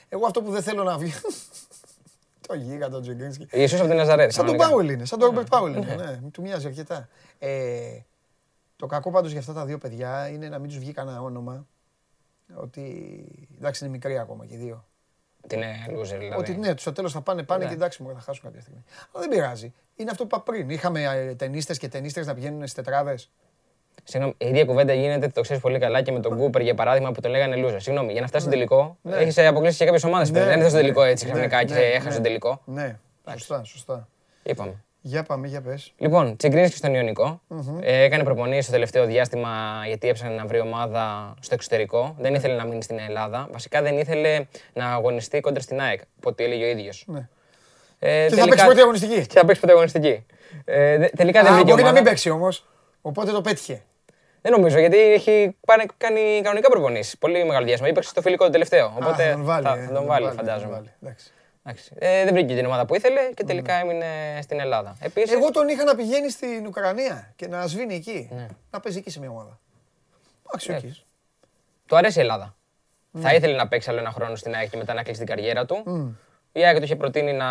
Εγώ 0.09 0.25
αυτό 0.25 0.41
που 0.41 0.51
δεν 0.51 0.61
θέλω 0.63 0.83
να 0.83 0.97
βγει. 0.97 1.13
Το 2.47 2.53
γίγα 2.55 2.89
τον 2.89 3.01
Τζιγκρίνσκι. 3.01 3.47
Ίσως 3.51 3.79
από 3.79 3.87
την 3.89 3.97
Ναζαρέτη. 3.97 4.33
Σαν 4.33 4.45
τον 4.45 4.57
κανονικά. 4.57 4.75
Πάουελ 4.77 4.93
είναι, 4.95 5.05
σαν 5.05 5.19
τον 5.19 5.27
Ρόμπερτ 5.27 5.47
Πάουελ 5.49 5.75
είναι. 5.75 5.95
Ναι, 5.95 6.29
του 6.31 6.41
μοιάζει 6.41 6.67
αρκετά. 6.67 7.09
Ε, 7.39 7.97
το 8.75 8.85
κακό 8.85 9.11
πάντως 9.11 9.31
για 9.31 9.39
αυτά 9.39 9.53
τα 9.53 9.65
δύο 9.65 9.77
παιδιά 9.77 10.27
είναι 10.29 10.49
να 10.49 10.59
μην 10.59 10.69
τους 10.69 10.77
βγει 10.77 10.91
κανένα 10.91 11.21
όνομα. 11.21 11.65
Ότι 12.55 13.25
εντάξει 13.57 13.83
είναι 13.83 13.93
μικροί 13.93 14.17
ακόμα 14.19 14.45
και 14.45 14.53
οι 14.53 14.57
δύο. 14.57 14.85
Ότι 15.43 15.55
είναι 15.55 15.75
loser 15.89 16.17
δηλαδή. 16.17 16.33
Ότι 16.37 16.55
ναι, 16.57 16.73
στο 16.77 16.91
τέλος 16.91 17.11
θα 17.11 17.21
πάνε, 17.21 17.43
πάνε 17.43 17.63
Ναι. 17.63 17.69
και 17.69 17.75
εντάξει 17.75 18.03
μου 18.03 18.13
θα 18.13 18.19
χάσουν 18.19 18.43
κάποια 18.43 18.61
στιγμή. 18.61 18.83
Αλλά 19.11 19.27
δεν 19.27 19.29
πειράζει. 19.37 19.73
Είναι 19.95 20.11
αυτό 20.11 20.25
που 20.25 20.35
είπα 20.35 20.43
πριν. 20.51 20.69
Είχαμε 20.69 21.03
ε, 21.03 21.35
ταινίστες 21.35 21.77
και 21.77 21.87
ταινίστρες 21.87 22.25
να 22.25 22.33
πηγαίνουν 22.33 22.59
στις 22.59 22.73
τετράδες. 22.73 23.31
Συγγνώμη, 24.03 24.35
η 24.37 24.47
ίδια 24.47 24.65
κουβέντα 24.65 24.93
γίνεται, 24.93 25.27
το 25.27 25.41
ξέρεις 25.41 25.61
πολύ 25.61 25.79
καλά 25.79 26.01
και 26.01 26.11
με 26.11 26.19
τον 26.19 26.37
Κούπερ 26.37 26.61
για 26.61 26.73
παράδειγμα 26.75 27.11
που 27.11 27.21
τον 27.21 27.31
λέγανε 27.31 27.55
loser. 27.65 27.75
Συγγνώμη, 27.77 28.11
για 28.11 28.21
να 28.21 28.27
φτάσει 28.27 28.43
στο 28.45 28.53
τελικό, 28.53 28.97
Ναι. 29.01 29.15
έχεις 29.17 29.37
αποκλείσει 29.37 29.77
και 29.77 29.85
κάποιες 29.85 30.03
ομάδες 30.03 30.29
Ναι, 30.31 30.37
πριν. 30.37 30.49
Δεν 30.49 30.59
είναι 30.59 30.67
στο 30.67 30.75
ναι, 30.77 30.81
τελικό 30.81 31.03
έτσι 31.03 31.25
ναι, 31.25 31.31
ξαφνικά 31.31 31.63
και 31.63 31.73
ναι, 31.73 31.79
έχασες 31.79 32.05
ναι. 32.05 32.13
τον 32.13 32.23
τελικό. 32.23 32.61
Ναι, 32.65 32.95
σωστά, 33.31 33.61
σωστά. 33.63 34.07
Είπαμε. 34.43 34.83
Για 35.05 35.23
πάμε, 35.23 35.47
για 35.47 35.61
πες. 35.61 35.93
Λοιπόν, 35.97 36.35
Τσιγκρίνης 36.37 36.77
στον 36.77 36.93
Ιωνικό. 36.93 37.41
Ε, 37.81 38.03
έκανε 38.03 38.23
προπονήσεις 38.23 38.63
στο 38.63 38.71
τελευταίο 38.73 39.05
διάστημα 39.05 39.49
γιατί 39.87 40.07
έψαχνε 40.07 40.35
να 40.35 40.45
βρει 40.45 40.59
ομάδα 40.59 41.33
στο 41.39 41.53
εξωτερικό. 41.53 42.15
Δεν 42.19 42.33
ήθελε 42.33 42.55
να 42.55 42.65
μείνει 42.65 42.83
στην 42.83 42.99
Ελλάδα. 43.07 43.47
Βασικά 43.51 43.81
δεν 43.81 43.97
ήθελε 43.97 44.45
να 44.73 44.85
αγωνιστεί 44.93 45.39
κόντρα 45.39 45.61
στην 45.61 45.81
ΑΕΚ, 45.81 46.01
από 46.17 46.29
ό,τι 46.29 46.43
έλεγε 46.43 46.63
ο 46.65 46.67
ίδιος. 46.67 47.03
Ναι. 47.07 47.27
Ε, 47.99 48.27
Και 48.29 48.35
θα 48.35 48.47
παίξει 48.47 48.65
πρώτη 48.65 48.79
αγωνιστική. 48.81 49.25
Και 49.27 49.39
θα 49.39 49.45
παίξει 49.45 49.59
πρώτη 49.61 49.73
αγωνιστική. 49.75 50.25
Ε, 50.65 50.97
δε- 50.97 51.09
τελικά 51.09 51.41
δεν 51.43 51.51
Α, 51.51 51.55
βρήκε 51.55 51.69
μπορεί 51.71 51.81
να 51.81 51.87
ομάδα. 51.87 52.01
μην 52.01 52.03
παίξει 52.09 52.29
όμως. 52.29 52.67
Οπότε 53.01 53.31
το 53.31 53.41
πέτυχε. 53.41 53.81
Δεν 54.45 54.51
νομίζω, 54.51 54.79
γιατί 54.79 54.97
έχει 54.97 55.55
πάνε- 55.65 55.85
κάνει 55.97 56.39
κανονικά 56.43 56.69
προπονήσεις. 56.69 57.17
Πολύ 57.17 57.43
μεγάλο 57.45 57.65
διάστημα. 57.65 57.89
Έπαιξε 57.89 58.09
στο 58.09 58.21
φιλικό 58.21 58.45
το 58.45 58.49
τελευταίο. 58.51 58.85
Α, 58.85 58.91
Οπότε 58.95 59.23
θα 59.23 59.31
τον 59.31 59.43
βάλει. 59.43 59.65
θα, 59.65 59.73
ε, 59.77 59.85
θα 59.85 59.93
τον 59.93 60.05
βάλει, 60.05 60.25
θα 60.25 60.29
τον 60.35 60.37
φαντάζομαι. 60.45 60.71
βάλει, 60.71 60.91
εντάξει. 61.01 61.31
Εντάξει. 61.65 61.91
Ε, 61.99 62.23
δεν 62.23 62.33
βρήκε 62.33 62.55
την 62.55 62.65
ομάδα 62.65 62.85
που 62.85 62.95
ήθελε 62.95 63.19
και 63.33 63.43
τελικά 63.43 63.73
έμεινε 63.73 64.39
στην 64.41 64.59
Ελλάδα. 64.59 64.95
Επίσης, 64.99 65.31
Εγώ 65.31 65.51
τον 65.51 65.67
είχα 65.67 65.83
να 65.83 65.95
πηγαίνει 65.95 66.29
στην 66.29 66.65
Ουκρανία 66.67 67.33
και 67.35 67.47
να 67.47 67.67
σβήνει 67.67 67.95
εκεί. 67.95 68.29
Ναι. 68.31 68.47
Να 68.71 68.79
παίζει 68.79 68.97
εκεί 68.97 69.09
σε 69.09 69.19
μια 69.19 69.29
ομάδα. 69.29 69.59
Εντάξει, 70.47 70.71
Ναι. 70.71 70.77
οκ. 70.77 70.83
του 71.85 71.95
αρέσει 71.97 72.17
η 72.17 72.21
Ελλάδα. 72.21 72.55
Ναι. 73.11 73.21
Θα 73.21 73.33
ήθελε 73.33 73.55
να 73.55 73.67
παίξει 73.67 73.89
άλλο 73.89 73.99
ένα 73.99 74.11
χρόνο 74.11 74.35
στην 74.35 74.55
ΑΕΚ 74.55 74.69
και 74.69 74.77
μετά 74.77 74.93
να 74.93 75.03
κλείσει 75.03 75.17
την 75.17 75.27
καριέρα 75.27 75.65
του. 75.65 75.83
Η 76.51 76.65
ΑΕΚ 76.65 76.77
του 76.77 76.83
είχε 76.83 76.95
προτείνει 76.95 77.33
να 77.33 77.47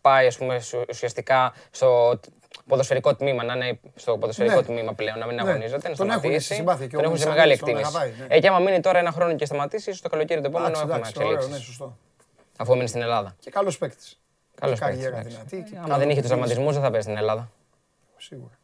πάει 0.00 0.26
ας 0.26 0.36
πούμε, 0.38 0.60
σου- 0.60 0.84
ουσιαστικά 0.88 1.52
στο 1.70 2.20
ποδοσφαιρικό 2.66 3.14
τμήμα, 3.16 3.42
να 3.44 3.54
είναι 3.54 3.80
στο 3.94 4.18
ποδοσφαιρικό 4.18 4.54
Ναι. 4.56 4.62
τμήμα 4.62 4.92
πλέον, 4.94 5.18
να 5.18 5.26
μην 5.26 5.34
Ναι. 5.34 5.40
αγωνίζεται, 5.40 5.88
να 5.88 5.94
Τον 5.94 6.08
έχουν 6.08 6.18
σταματήσει. 6.20 6.44
στη 6.46 6.54
συμπάθεια 6.54 6.86
και 6.86 6.96
ο 6.96 6.98
Τον 7.00 7.04
έχουν 7.06 7.18
σε 7.18 7.28
Μελισσανίδης 7.28 7.60
μεγάλη 7.60 7.76
τον 7.76 7.82
εκτίμηση. 7.84 7.96
αγαπάει, 8.08 8.28
ναι. 8.28 8.34
Ε, 8.36 8.40
και 8.40 8.48
άμα 8.48 8.58
μείνει 8.58 8.80
τώρα 8.80 8.98
ένα 8.98 9.10
χρόνο 9.10 9.34
και 9.34 9.44
σταματήσει, 9.44 9.90
ίσως 9.90 10.02
το 10.02 10.08
καλοκαίρι 10.08 10.40
το 10.40 10.46
επόμενο 10.46 10.68
Εντάξει, 10.68 10.82
έχουμε 10.82 10.96
εντάξει, 10.98 11.18
ωραίο, 11.18 11.30
ναι, 11.30 11.36
εξελίξεις. 11.36 11.66
σωστό. 11.66 11.96
Αφού 12.58 12.72
έμεινε 12.72 12.86
στην 12.88 13.02
Ελλάδα. 13.02 13.36
Και 13.40 13.50
καλός 13.50 13.78
παίκτης. 13.78 14.20
Καλός 14.60 14.78
καριέρα 14.78 15.16
παίκτης, 15.16 15.32
δυνατή 15.34 15.56
και 15.70 15.74
Ε, 15.74 15.78
Άμα 15.78 15.86
καλό 15.88 15.98
δεν 15.98 16.10
είχε 16.10 16.20
τους 16.20 16.28
παιχνίδι. 16.28 16.28
τραυματισμούς 16.28 16.72
δεν 16.74 16.82
θα 16.82 16.90
παίζει 16.90 17.06
στην 17.06 17.18
Ελλάδα. 17.18 17.50
Σίγουρα. 18.16 18.58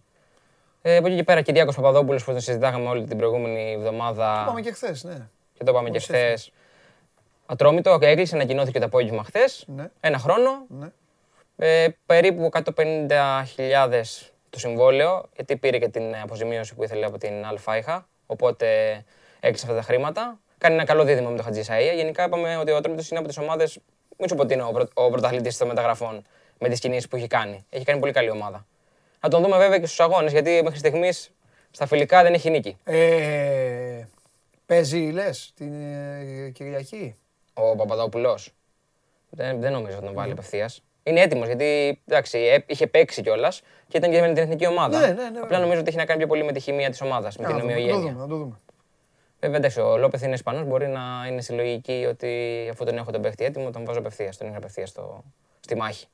Ε, 0.82 0.96
από 0.96 1.06
εκεί 1.06 1.16
και 1.16 1.25
πέρα, 1.25 1.40
Κυριάκος 1.42 1.75
Παπαδόπουλος 1.76 2.25
που 2.25 2.30
τον 2.30 2.40
συζητάγαμε 2.40 2.88
όλη 2.88 3.04
την 3.04 3.16
προηγούμενη 3.16 3.72
εβδομάδα. 3.72 4.42
Πάμε 4.46 4.61
και 4.61 4.72
χθες, 4.72 5.04
ναι. 5.04 5.28
και 5.52 5.64
το 5.64 5.70
είπαμε 5.70 5.84
και 5.84 5.88
Μόλις 5.88 6.04
χθες. 6.04 6.52
Ατρόμητο, 7.46 7.99
έκλεισε, 8.00 8.34
ανακοινώθηκε 8.34 8.78
το 8.78 8.84
απόγευμα 8.84 9.25
χθες. 9.25 9.64
Ναι. 9.66 9.90
Ένα 10.00 10.18
χρόνο. 10.18 10.50
Ναι. 11.62 11.83
Ε, 11.83 11.97
περίπου 12.07 12.49
150.000 12.52 14.02
το 14.50 14.59
συμβόλαιο, 14.59 15.28
γιατί 15.35 15.57
πήρε 15.57 15.78
και 15.78 15.88
την 15.88 16.16
αποζημίωση 16.23 16.75
που 16.75 16.85
ήθελε 16.85 17.07
από 17.07 17.19
την 17.19 17.45
Αλφάιχα. 17.45 18.09
Οπότε 18.26 18.66
έκλεισε 19.40 19.64
αυτά 19.64 19.76
τα 19.76 19.83
χρήματα. 19.83 20.40
Κάνει 20.59 20.75
ένα 20.75 20.85
καλό 20.85 21.04
δίδυμο 21.04 21.31
με 21.31 21.37
το 21.37 21.42
Χατζη 21.42 21.62
Σαΐα. 21.69 21.95
Γενικά 21.95 22.25
είπαμε 22.25 22.57
ότι 22.57 22.71
ο 22.71 22.76
Ατρόμητος 22.76 23.11
είναι 23.11 23.19
από 23.19 23.28
τις 23.28 23.38
ομάδες. 23.38 23.78
Μην 24.19 24.28
σου 24.28 24.35
πω 24.35 24.42
ότι 24.42 24.54
είναι 24.54 24.62
ο, 24.62 24.71
πρω, 24.73 24.88
ο 24.95 25.11
πρωταθλητής 25.11 25.57
των 25.57 25.69
μεταγραφών 25.69 26.25
με 26.59 26.69
τις 26.69 26.81
κινήσεις 26.81 27.09
που 27.09 27.16
έχει 27.16 27.26
κάνει. 27.26 27.66
Έχει 27.71 27.85
κάνει 27.85 28.00
πολύ 28.00 28.12
καλή 28.12 28.31
ομάδα. 28.31 28.66
Να 29.21 29.28
τον 29.28 29.42
δούμε 29.42 29.57
βέβαια 29.57 29.78
και 29.78 29.87
στους 29.87 30.00
αγώνες, 30.00 30.33
γιατί 30.33 30.61
μέχρι 30.64 30.78
στιγμής 30.78 31.31
στα 31.71 31.87
φιλικά 31.87 32.23
δεν 32.23 32.35
έχει 32.35 32.50
νίκη. 32.50 32.76
Ε, 32.85 34.04
παίζει, 34.66 34.99
λες, 34.99 35.52
την 35.57 35.73
ε, 35.73 36.50
Κυριακή; 36.50 37.16
ο 37.54 37.76
Παπαδόπουλος. 37.76 38.52
Δεν, 39.31 39.61
δεν 39.61 39.73
νομίζω 39.73 39.97
ότι 39.97 40.04
τον 40.04 40.14
βάλει 40.14 40.33
απευθείας. 40.33 40.83
Είναι 41.02 41.21
έτοιμος 41.21 41.47
γιατί 41.47 42.00
εντάξει, 42.06 42.38
ε, 42.38 42.59
είχε 42.66 42.87
παίξει 42.87 43.23
κιόλας 43.23 43.62
και 43.88 43.97
ήταν 43.97 44.11
και 44.11 44.21
με 44.21 44.26
την 44.26 44.37
εθνική 44.42 44.66
ομάδα. 44.66 44.99
Ναι, 45.00 45.06
ναι, 45.06 45.12
ναι, 45.12 45.23
Απλά 45.26 45.40
βέβαια. 45.40 45.59
νομίζω 45.59 45.80
ότι 45.80 45.88
έχει 45.88 45.97
να 45.99 46.04
κάνει 46.04 46.18
πιο 46.18 46.28
πολύ 46.28 46.44
με 46.44 46.52
τη 46.52 46.61
χημεία 46.61 46.90
της 46.90 47.00
ομάδας, 47.00 47.37
με 47.37 47.47
Να 47.47 47.49
την 47.52 47.59
το 47.59 47.62
δούμε, 47.66 47.75
να 47.75 47.78
το 47.78 47.85
ομοιογένεια. 47.85 48.12
δούμε, 48.12 48.23
να 48.23 48.28
το 48.28 48.37
δούμε. 48.37 48.61
Βέβαια, 49.40 49.56
εντάξει, 49.56 49.80
ο 49.80 49.97
Λόπεθ 49.97 50.23
είναι 50.23 50.35
Ισπανός, 50.35 50.64
μπορεί 50.66 50.87
να 50.88 51.00
είναι 51.28 51.40
στη 51.40 51.52
λογική 51.52 52.06
ότι 52.09 52.68
αφού 52.71 52.85
τον 52.85 52.96
έχω 52.96 53.11
τον 53.11 53.22
παίχτη 53.22 53.44
έτοιμο, 53.44 53.70
τον 53.70 53.85
βάζω 53.85 53.98
απευθείας, 53.98 54.37
τον 54.37 54.48
είχα 54.48 54.57
απευθείας 54.57 54.88
στο, 54.88 55.24
στη 55.61 55.76
μάχη. 55.76 56.07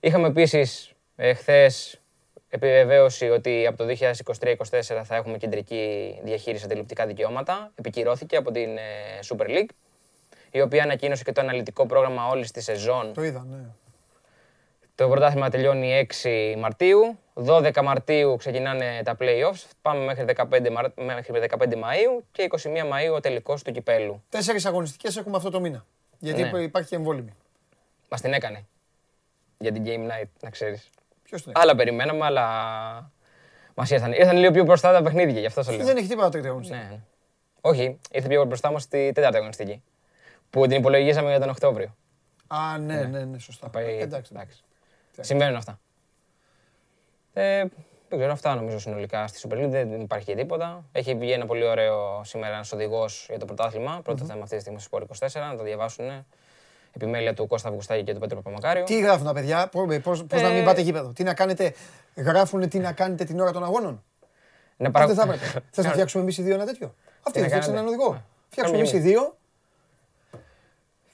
Είχαμε 0.00 0.26
επίσης 0.28 0.92
χθες 1.36 2.00
επιβεβαίωση 2.48 3.28
ότι 3.28 3.66
από 3.66 3.76
το 3.76 3.84
2023-2024 4.40 4.56
θα 5.04 5.16
έχουμε 5.16 5.36
κεντρική 5.36 6.14
διαχείριση 6.24 6.58
στα 6.60 6.68
τηλεοπτικά 6.68 7.06
δικαιώματα. 7.06 7.72
Επικυρώθηκε 7.74 8.36
από 8.36 8.50
την 8.50 8.76
ε, 8.76 8.80
Super 9.28 9.46
League, 9.48 9.68
η 10.50 10.60
οποία 10.60 10.82
ανακοίνωσε 10.82 11.24
και 11.24 11.32
το 11.32 11.40
αναλυτικό 11.40 11.86
πρόγραμμα 11.86 12.26
όλης 12.26 12.50
της 12.50 12.64
σεζόν 12.64 13.12
Το 13.14 13.24
είδα, 13.24 13.46
ναι. 13.50 13.58
το 14.94 15.08
πρωτάθλημα 15.08 15.50
τελειώνει 15.50 16.06
6 16.22 16.54
Μαρτίου. 16.58 17.18
12 17.46 17.82
Μαρτίου 17.82 18.36
ξεκινάνε 18.36 19.00
τα 19.04 19.16
play-offs. 19.20 19.64
Πάμε 19.82 20.04
μέχρι 20.04 20.24
15, 20.36 20.70
Μαρ... 20.70 20.86
μέχρι 20.96 21.40
15 21.58 21.72
Μαΐου 21.72 22.22
και 22.32 22.48
21 22.50 22.56
Μαΐου 22.66 23.14
ο 23.14 23.20
τελικός 23.20 23.62
του 23.62 23.72
κυπέλου. 23.72 24.22
Τέσσερις 24.28 24.66
αγωνιστικές 24.66 25.16
έχουμε 25.16 25.36
αυτό 25.36 25.50
το 25.50 25.60
μήνα. 25.60 25.84
Γιατί 26.18 26.42
Ναι. 26.42 26.60
υπάρχει 26.62 26.88
και 26.88 26.96
εμβόλυμη. 26.96 27.32
Μας 28.08 28.20
την 28.20 28.32
έκανε. 28.32 28.64
Για 29.58 29.72
την 29.72 29.82
Game 29.86 30.10
Night, 30.10 30.28
να 30.42 30.50
ξέρεις. 30.50 30.88
Ποιος 31.22 31.42
την 31.42 31.52
Άλλα 31.54 31.74
περιμέναμε, 31.74 32.24
αλλά 32.24 32.44
μας 33.74 33.90
ήρθαν. 33.90 34.12
Ήρθαν 34.12 34.36
λίγο 34.36 34.52
πιο 34.52 34.64
μπροστά 34.64 34.92
τα 34.92 35.02
παιχνίδια, 35.02 35.40
γι' 35.40 35.46
αυτό 35.46 35.64
το 35.64 35.72
λέω. 35.72 35.84
Δεν 35.86 35.96
έχει 35.96 36.08
τίποτα 36.08 36.28
τρίτη 36.28 36.46
αγωνιστική. 36.48 36.78
Ναι. 36.80 36.88
ναι. 36.88 37.00
Όχι, 37.60 37.98
ήρθε 38.10 38.28
πιο 38.28 38.44
μπροστά 38.44 38.72
μας 38.72 38.82
στη 38.82 39.12
τέταρτη 39.14 39.36
αγωνιστική. 39.36 39.82
Που 40.50 40.66
την 40.66 40.78
υπολογίζαμε 40.78 41.28
για 41.30 41.40
τον 41.40 41.48
Οκτώβριο. 41.48 41.96
Α, 42.46 42.78
ναι, 42.78 43.02
ναι, 43.02 43.24
ναι, 43.24 43.38
σωστά. 43.38 43.68
Πάει... 43.68 43.84
Ε, 43.98 44.02
Εντάξει. 44.02 44.32
εντάξει. 44.34 44.62
Συμβαίνουν 45.20 45.56
αυτά. 45.56 45.80
Ε, 47.32 47.64
δεν 48.08 48.18
ξέρω, 48.18 48.32
αυτά 48.32 48.54
νομίζω 48.54 48.78
συνολικά 48.78 49.26
στη 49.26 49.48
Super 49.48 49.54
League. 49.54 49.68
Δεν 49.68 50.00
υπάρχει 50.00 50.26
και 50.26 50.34
τίποτα. 50.34 50.84
Έχει 50.92 51.14
βγει 51.14 51.32
ένα 51.32 51.46
πολύ 51.46 51.64
ωραίο 51.64 52.20
σήμερα 52.24 52.54
ένας 52.54 52.72
οδηγός 52.72 53.26
για 53.28 53.38
το 53.38 53.44
πρωτάθλημα. 53.44 54.00
Πρώτο 54.04 54.24
θέμα 54.24 54.42
αυτή 54.42 54.54
τη 54.54 54.60
στιγμή 54.60 54.80
στο 54.80 54.98
Sport 54.98 55.28
24, 55.28 55.28
να 55.50 55.56
το 55.56 55.62
διαβάσουν. 55.62 56.26
Επιμέλεια 56.92 57.34
του 57.34 57.46
Κώστα 57.46 57.68
Αυγουστάκη 57.68 58.02
και 58.02 58.14
του 58.14 58.20
Πέτρου 58.20 58.36
Παπαμακάριου. 58.36 58.84
Τι 58.84 59.00
γράφουν 59.00 59.26
τα 59.26 59.32
παιδιά, 59.32 59.68
πώς 60.02 60.24
να 60.30 60.38
Ε, 60.38 60.52
μην 60.52 60.64
πάτε 60.64 60.80
γήπεδο. 60.80 61.12
Τι 61.12 61.22
να 61.22 61.34
κάνετε, 61.34 61.74
γράφουν 62.14 62.68
τι 62.68 62.78
να 62.78 62.92
κάνετε 62.92 63.24
την 63.24 63.40
ώρα 63.40 63.52
των 63.52 63.64
αγώνων; 63.64 64.04
Να 64.76 64.90
Αυτό 64.94 65.06
δεν 65.06 65.16
θα 65.16 65.22
έπρεπε. 65.22 65.62
Θες 65.70 65.84
να 65.84 65.90
φτιάξουμε 65.96 66.22
εμείς 66.22 66.38
οι 66.38 66.42
δύο 66.42 66.54
ένα 66.54 66.64
τέτοιο; 66.64 66.94
Αυτοί 67.22 67.38
να 67.40 67.40
δεν 67.40 67.48
φτιάξαν 67.48 67.72
έναν 67.74 67.84
κάνετε. 67.84 68.02
οδηγό. 68.02 68.16
Α, 68.16 68.22
Φτιάξουμε 68.48 68.78
εμείς 68.78 68.90
οι 68.92 68.92
κάνουμε 68.92 69.10
δύο. 69.10 69.37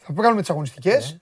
Θα 0.06 0.12
βγάλουμε 0.14 0.40
τις 0.40 0.50
αγωνιστικές. 0.50 1.18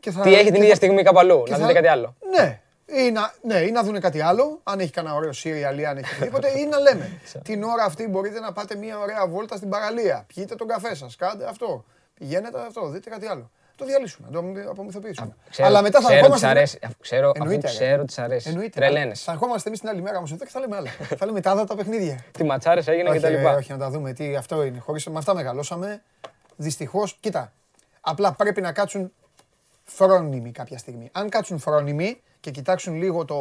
και 0.00 0.10
θα- 0.10 0.22
Τι 0.22 0.34
έχει 0.34 0.42
την 0.44 0.52
και 0.52 0.58
ίδια 0.58 0.68
θα- 0.70 0.74
στιγμή 0.76 1.02
κάπου 1.02 1.18
αλλού, 1.18 1.42
και 1.42 1.50
να 1.50 1.56
θα- 1.56 1.66
δείτε 1.66 1.78
κάτι 1.78 1.88
άλλο. 1.88 2.16
Ναι. 2.36 2.60
Ή 2.86 3.10
να, 3.10 3.32
ναι, 3.42 3.58
ή 3.58 3.70
να 3.70 3.82
δουν 3.82 4.00
κάτι 4.00 4.20
άλλο, 4.20 4.60
αν 4.62 4.80
έχει 4.80 4.90
κανένα 4.90 5.14
ωραίο 5.14 5.32
σύριαλ 5.32 5.78
ή 5.78 5.86
αν 5.86 5.96
έχει 5.96 6.14
οτιδήποτε, 6.14 6.58
ή 6.58 6.66
να 6.66 6.78
λέμε 6.78 7.20
την 7.48 7.62
ώρα 7.62 7.84
αυτή 7.84 8.08
μπορείτε 8.08 8.40
να 8.40 8.52
πάτε 8.52 8.76
μια 8.76 8.98
ωραία 8.98 9.26
βόλτα 9.28 9.56
στην 9.56 9.68
παραλία. 9.68 10.24
Πιείτε 10.26 10.54
τον 10.54 10.68
καφέ 10.68 10.94
σας, 10.94 11.16
κάντε 11.16 11.44
αυτό. 11.48 11.84
Πηγαίνετε 12.14 12.58
αυτό, 12.66 12.88
δείτε 12.88 13.10
κάτι 13.10 13.26
άλλο. 13.26 13.50
Το 13.76 13.84
διαλύσουμε, 13.84 14.28
το 14.32 14.70
απομυθοποιήσουμε. 14.70 15.36
Ξέρω- 15.50 15.68
Αλλά 15.68 15.82
μετά 15.82 15.98
θα 16.00 16.04
ξέρω 16.04 16.18
ερχόμαστε. 16.18 16.46
της 16.46 16.56
αρέσει, 16.56 16.78
αφού 16.82 16.94
ξέρω, 17.00 17.28
αφού 17.30 17.42
Εννοείται, 17.42 17.66
ρε. 17.66 17.72
ξέρω 17.74 18.04
τι 18.04 18.14
αρέσει. 18.22 18.48
Εννοείται. 18.48 18.80
Τρελαίνεσαι. 18.80 19.22
Θα 19.24 19.32
ερχόμαστε 19.32 19.68
εμείς 19.68 19.80
την 19.80 19.88
άλλη 19.88 20.02
μέρα 20.02 20.16
όμως 20.16 20.32
εδώ 20.32 20.44
και 20.44 20.50
θα 20.50 20.60
λέμε 20.60 20.76
άλλα. 20.76 20.90
θα 21.18 21.26
λέμε 21.26 21.40
τα 21.40 21.50
άλλα 21.50 21.64
τα 21.64 21.74
παιχνίδια. 21.76 22.24
Τι 22.32 22.44
ματσάρες 22.44 22.86
έγιναν 22.88 23.06
όχι, 23.06 23.16
και 23.16 23.22
τα 23.22 23.30
ρε, 23.30 23.36
λοιπά. 23.36 23.54
όχι, 23.54 23.72
να 23.72 23.78
τα 23.78 23.90
δούμε. 23.90 24.12
Τι 24.12 24.36
αυτό 24.36 24.64
είναι. 24.64 24.78
Χωρίς, 24.78 25.06
με 25.06 25.18
αυτά 25.18 25.34
μεγαλώσαμε. 25.34 26.02
Δυστυχώς, 26.56 27.16
κοίτα. 27.20 27.52
Απλά 28.08 28.32
πρέπει 28.32 28.60
να 28.60 28.72
κάτσουν 28.72 29.12
φρόνιμοι 29.84 30.50
κάποια 30.52 30.78
στιγμή. 30.78 31.08
Αν 31.12 31.28
κάτσουν 31.28 31.58
φρόνιμοι 31.58 32.20
και 32.40 32.50
κοιτάξουν 32.50 32.94
λίγο 32.94 33.24
το, 33.24 33.36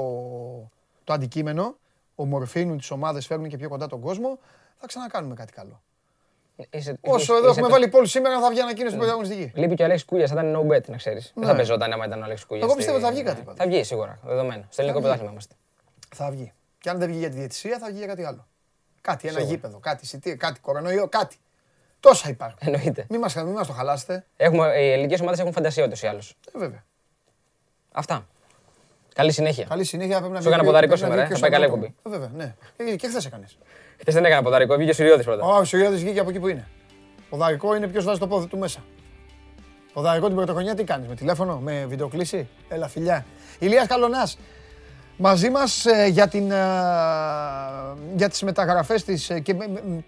το 1.03 1.13
αντικείμενο, 1.13 1.75
ομορφύνουν 2.15 2.77
τις 2.77 2.91
ομάδες, 2.91 3.25
φέρνουν 3.25 3.49
και 3.49 3.57
πιο 3.57 3.69
κοντά 3.69 3.87
τον 3.87 3.99
κόσμο, 3.99 4.39
θα 4.77 4.87
ξανακάνουμε 4.87 5.33
κάτι 5.35 5.53
καλό. 5.53 5.81
Είσαι- 6.69 6.97
Όσο 7.01 7.17
είσαι- 7.17 7.31
εδώ 7.31 7.39
είσαι 7.41 7.49
έχουμε 7.49 7.67
το- 7.67 7.73
βάλει 7.73 7.87
πόλη 7.87 8.07
σήμερα, 8.07 8.39
θα 8.39 8.49
βγει 8.49 8.59
ανακοίνωση 8.59 8.87
στην 8.87 8.99
πρωταγωνιστική. 8.99 9.51
Λείπει 9.59 9.75
και 9.75 9.81
ο 9.81 9.85
Αλέξης 9.85 10.05
Κούλιας, 10.07 10.31
θα 10.31 10.41
ήταν 10.41 10.55
no 10.55 10.71
bet, 10.75 10.85
να 10.89 10.97
ξέρεις. 10.97 11.31
Δεν 11.35 11.43
Ναι. 11.43 11.49
θα 11.49 11.55
παίζονταν 11.55 11.91
άμα 11.93 12.05
ήταν 12.05 12.21
ο 12.21 12.23
Αλέξης 12.23 12.45
Κούλιας. 12.45 12.65
Εγώ 12.65 12.75
πιστεύω 12.75 12.97
ότι 12.97 13.05
θα 13.05 13.11
βγει 13.11 13.23
κάτι 13.23 13.41
πάντως. 13.41 13.59
Θα 13.59 13.67
βγει 13.67 13.83
σίγουρα, 13.83 14.19
δεδομένο. 14.23 14.63
Στο 14.69 14.81
ελληνικό 14.81 14.99
βγει. 14.99 15.01
πρωτάθλημα 15.01 15.31
είμαστε. 15.31 15.55
Θα 16.15 16.29
βγει. 16.31 16.53
Και 16.79 16.89
αν 16.89 16.97
δεν 16.99 17.07
βγει 17.09 17.17
για 17.17 17.29
τη 17.29 17.35
διαιτησία, 17.35 17.77
θα 17.79 17.87
βγει 17.87 17.97
για 17.97 18.07
κάτι 18.07 18.23
άλλο. 18.23 18.47
Κάτι, 19.01 19.27
ένα 19.27 19.37
Σίγουρα. 19.37 19.55
γήπεδο, 19.55 19.77
κάτι 19.79 19.99
εισιτήριο, 20.05 20.37
κάτι 20.37 20.59
κορονοϊό, 20.59 21.07
κάτι. 21.07 21.37
Τόσα 22.09 22.29
υπάρχουν. 22.29 22.57
Εννοείται. 22.61 23.05
Μην 23.09 23.19
μας, 23.19 23.35
μην 23.35 23.45
μας 23.53 23.67
το 23.67 23.73
χαλάσετε. 23.73 24.25
Έχουμε, 24.37 24.67
οι 24.79 24.91
ελληνικές 24.91 25.19
ομάδες 25.21 25.39
έχουν 25.39 25.51
φαντασία 25.51 25.85
ούτως 25.85 26.01
ή 26.01 26.07
άλλως. 26.07 26.35
Ε, 26.55 26.59
βέβαια. 26.59 26.83
Αυτά. 27.91 28.27
Καλή 29.15 29.31
συνέχεια. 29.31 29.65
Καλή 29.69 29.83
συνέχεια 29.83 30.17
πρέπει 30.17 30.33
να 30.33 30.41
Σου 30.41 30.47
έκανα 30.47 30.61
βγει- 30.63 30.71
ποδαρικό 30.71 30.93
πρέπει 30.95 31.11
να 31.11 31.17
σήμερα, 31.17 31.27
βγει 31.27 31.33
ε. 31.33 31.35
και 31.35 31.41
Θα 31.41 31.49
πάει 31.49 31.67
στο 31.67 31.69
καλά 31.69 31.91
πρώτο. 32.01 32.15
Ε, 32.15 32.19
Βέβαια, 32.19 32.55
ναι. 32.77 32.91
Ε, 32.91 32.95
Και 32.95 33.07
χθες 33.07 33.25
έκανες. 33.25 33.57
Χθες 33.99 34.13
δεν 34.13 34.25
έκανα 34.25 34.41
ποδαρικό, 34.41 34.75
βγήκε 34.75 34.91
ο 34.91 34.93
Σιριώδης 34.93 35.25
πρώτα. 35.25 35.45
Ο 35.45 35.63
Σιριώδης 35.63 36.01
βγήκε 36.03 36.19
από 36.19 36.29
εκεί 36.29 36.39
που 36.39 36.47
είναι. 36.47 36.67
Ποδαρικό 37.29 37.75
είναι 37.75 37.87
ποιος 37.87 38.03
βάζει 38.03 38.19
το 38.19 38.27
πόδι 38.27 38.47
του 38.47 38.57
μέσα. 38.57 38.83
Ποδαρικό 39.93 40.27
την 40.27 40.35
πρωτοχρονιά 40.35 40.75
τι 40.75 40.83
κάνεις, 40.83 41.07
με 41.07 41.15
τηλέφωνο, 41.15 41.57
με 41.59 41.85
βιντεοκλήση; 41.85 42.47
Έλα, 42.69 42.87
φιλιά. 42.87 43.25
Ηλίας 43.59 43.87
Καλονάς, 43.87 44.37
μαζί 45.17 45.49
μας 45.49 45.85
ε, 45.85 46.05
για, 46.07 46.27
την, 46.27 46.51
ε, 46.51 46.55
για 48.15 48.29
τις 48.29 48.41
μεταγραφές 48.41 49.03
της 49.03 49.29
ε, 49.29 49.39
και 49.39 49.53
με- 49.53 49.67
με- 49.67 50.03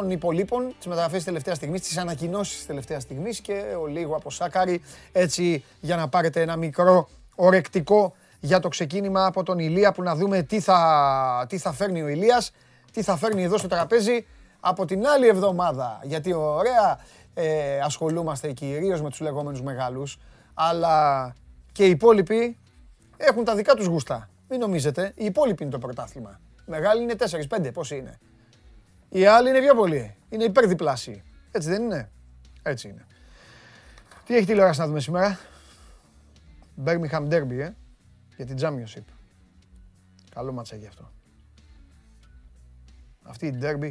των 0.00 0.10
υπολείπων, 0.10 0.74
τις 0.78 0.86
μεταγραφές 0.86 1.16
της 1.16 1.24
τελευταίας 1.24 1.56
στιγμής, 1.56 1.80
τις 1.80 1.96
ανακοινώσεις 1.98 2.56
της 2.56 2.66
τελευταίας 2.66 3.02
στιγμής 3.02 3.40
και 3.40 3.62
ο 3.80 3.86
λίγο 3.86 4.16
από 4.16 4.30
Σάκαρη, 4.30 4.82
έτσι 5.12 5.64
για 5.80 5.96
να 5.96 6.08
πάρετε 6.08 6.40
ένα 6.40 6.56
μικρό 6.56 7.08
ορεκτικό 7.34 8.14
για 8.40 8.60
το 8.60 8.68
ξεκίνημα 8.68 9.26
από 9.26 9.42
τον 9.42 9.58
Ηλία 9.58 9.92
που 9.92 10.02
να 10.02 10.14
δούμε 10.14 10.42
τι 10.42 10.60
θα, 10.60 11.46
τι 11.48 11.58
θα 11.58 11.72
φέρνει 11.72 12.02
ο 12.02 12.08
Ηλίας, 12.08 12.52
τι 12.92 13.02
θα 13.02 13.16
φέρνει 13.16 13.42
εδώ 13.42 13.58
στο 13.58 13.68
τραπέζι 13.68 14.26
από 14.60 14.84
την 14.84 15.06
άλλη 15.06 15.28
εβδομάδα. 15.28 16.00
Γιατί 16.02 16.32
ωραία 16.32 16.98
ε, 17.34 17.80
ασχολούμαστε 17.80 18.52
κυρίως 18.52 19.02
με 19.02 19.10
τους 19.10 19.20
λεγόμενους 19.20 19.62
μεγάλους, 19.62 20.18
αλλά 20.54 21.34
και 21.72 21.86
οι 21.86 21.90
υπόλοιποι 21.90 22.58
έχουν 23.16 23.44
τα 23.44 23.54
δικά 23.54 23.74
τους 23.74 23.86
γούστα. 23.86 24.28
Μην 24.48 24.60
νομίζετε, 24.60 25.12
οι 25.14 25.24
υπόλοιποι 25.24 25.62
είναι 25.62 25.72
το 25.72 25.78
πρωτάθλημα. 25.78 26.40
Μεγάλοι 26.66 27.02
είναι 27.02 27.14
4-5, 27.58 27.72
πόσοι 27.72 27.96
είναι. 27.96 28.18
Οι 29.16 29.26
άλλοι 29.26 29.48
είναι 29.48 29.60
πιο 29.60 29.74
πολλοί. 29.74 30.16
Είναι 30.28 30.44
υπερδιπλάσιοι. 30.44 31.22
Έτσι 31.50 31.68
δεν 31.68 31.82
είναι; 31.82 32.10
Έτσι 32.62 32.88
είναι. 32.88 33.06
Τι 34.24 34.36
έχει 34.36 34.46
τηλεόραση 34.46 34.80
να 34.80 34.86
δούμε 34.86 35.00
σήμερα; 35.00 35.38
Birmingham 36.84 37.28
Derby, 37.28 37.58
ε, 37.58 37.70
για 38.36 38.46
την 38.46 38.56
Championship. 38.60 39.04
Καλό 40.30 40.52
μάτσα 40.52 40.76
γι' 40.76 40.86
αυτό. 40.86 41.10
Αυτή 43.22 43.46
η 43.46 43.58
Derby 43.62 43.90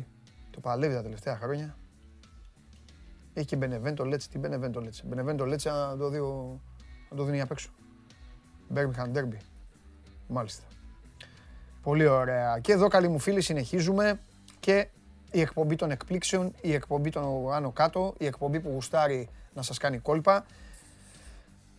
το 0.50 0.60
παλεύει 0.60 0.94
τα 0.94 1.02
τελευταία 1.02 1.38
χρόνια. 1.38 1.78
Έχει 3.34 3.46
και 3.46 3.58
Benevento 3.62 4.14
Lecce. 4.14 4.24
Τι 4.24 4.40
Benevento 4.44 4.78
Lecce. 4.78 5.16
Benevento 5.16 5.54
Lecce 5.54 5.72
να 5.72 5.98
το, 5.98 6.10
δει, 6.10 6.20
να 7.10 7.18
το 7.18 7.24
δίνει 7.24 7.42
απ' 7.42 7.52
έξω. 7.52 7.70
Birmingham 8.76 9.18
Derby. 9.18 9.38
Μάλιστα. 10.28 10.64
Πολύ 11.82 12.08
ωραία. 12.08 12.60
Και 12.60 12.72
εδώ 12.72 12.88
καλοί 12.88 13.08
μου 13.08 13.20
φίλοι 13.20 13.42
συνεχίζουμε 13.42 14.20
και 14.60 14.90
η 15.36 15.42
εκπομπή 15.42 15.76
των 15.76 15.92
εκπλήξεων, 15.92 16.54
η 16.62 16.74
εκπομπή 16.74 17.10
των 17.10 17.54
άνω 17.54 17.72
κάτω, 17.72 18.14
η 18.18 18.26
εκπομπή 18.26 18.60
που 18.60 18.70
γουστάρει 18.74 19.30
να 19.54 19.62
σας 19.62 19.78
κάνει 19.78 19.98
κόλπα. 19.98 20.46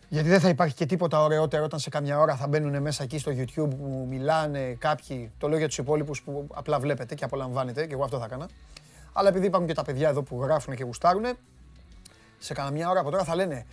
Γιατί 0.09 0.29
δεν 0.29 0.39
θα 0.39 0.49
υπάρχει 0.49 0.75
και 0.75 0.85
τίποτα 0.85 1.23
ωραιότερο 1.23 1.63
όταν 1.63 1.79
σε 1.79 1.89
καμιά 1.89 2.19
ώρα 2.19 2.35
θα 2.35 2.47
μπαίνουν 2.47 2.81
μέσα 2.81 3.03
εκεί 3.03 3.19
στο 3.19 3.31
YouTube 3.31 3.69
που 3.69 4.05
μιλάνε 4.09 4.75
κάποιοι. 4.79 5.31
Το 5.37 5.47
λέω 5.47 5.57
για 5.57 5.67
τους 5.67 5.77
υπόλοιπους 5.77 6.21
που 6.21 6.47
απλά 6.53 6.79
βλέπετε 6.79 7.15
και 7.15 7.23
απολαμβάνετε 7.23 7.85
και 7.85 7.93
εγώ 7.93 8.03
αυτό 8.03 8.17
θα 8.19 8.25
έκανα. 8.25 8.49
Αλλά 9.13 9.29
επειδή 9.29 9.45
υπάρχουν 9.45 9.67
και 9.67 9.75
τα 9.75 9.83
παιδιά 9.83 10.09
εδώ 10.09 10.23
που 10.23 10.43
γράφουν 10.43 10.75
και 10.75 10.83
γουστάρουν, 10.83 11.25
σε 12.37 12.53
καμιά 12.53 12.89
ώρα 12.89 12.99
από 12.99 13.09
τώρα 13.09 13.23
θα 13.23 13.35
λένε 13.35 13.65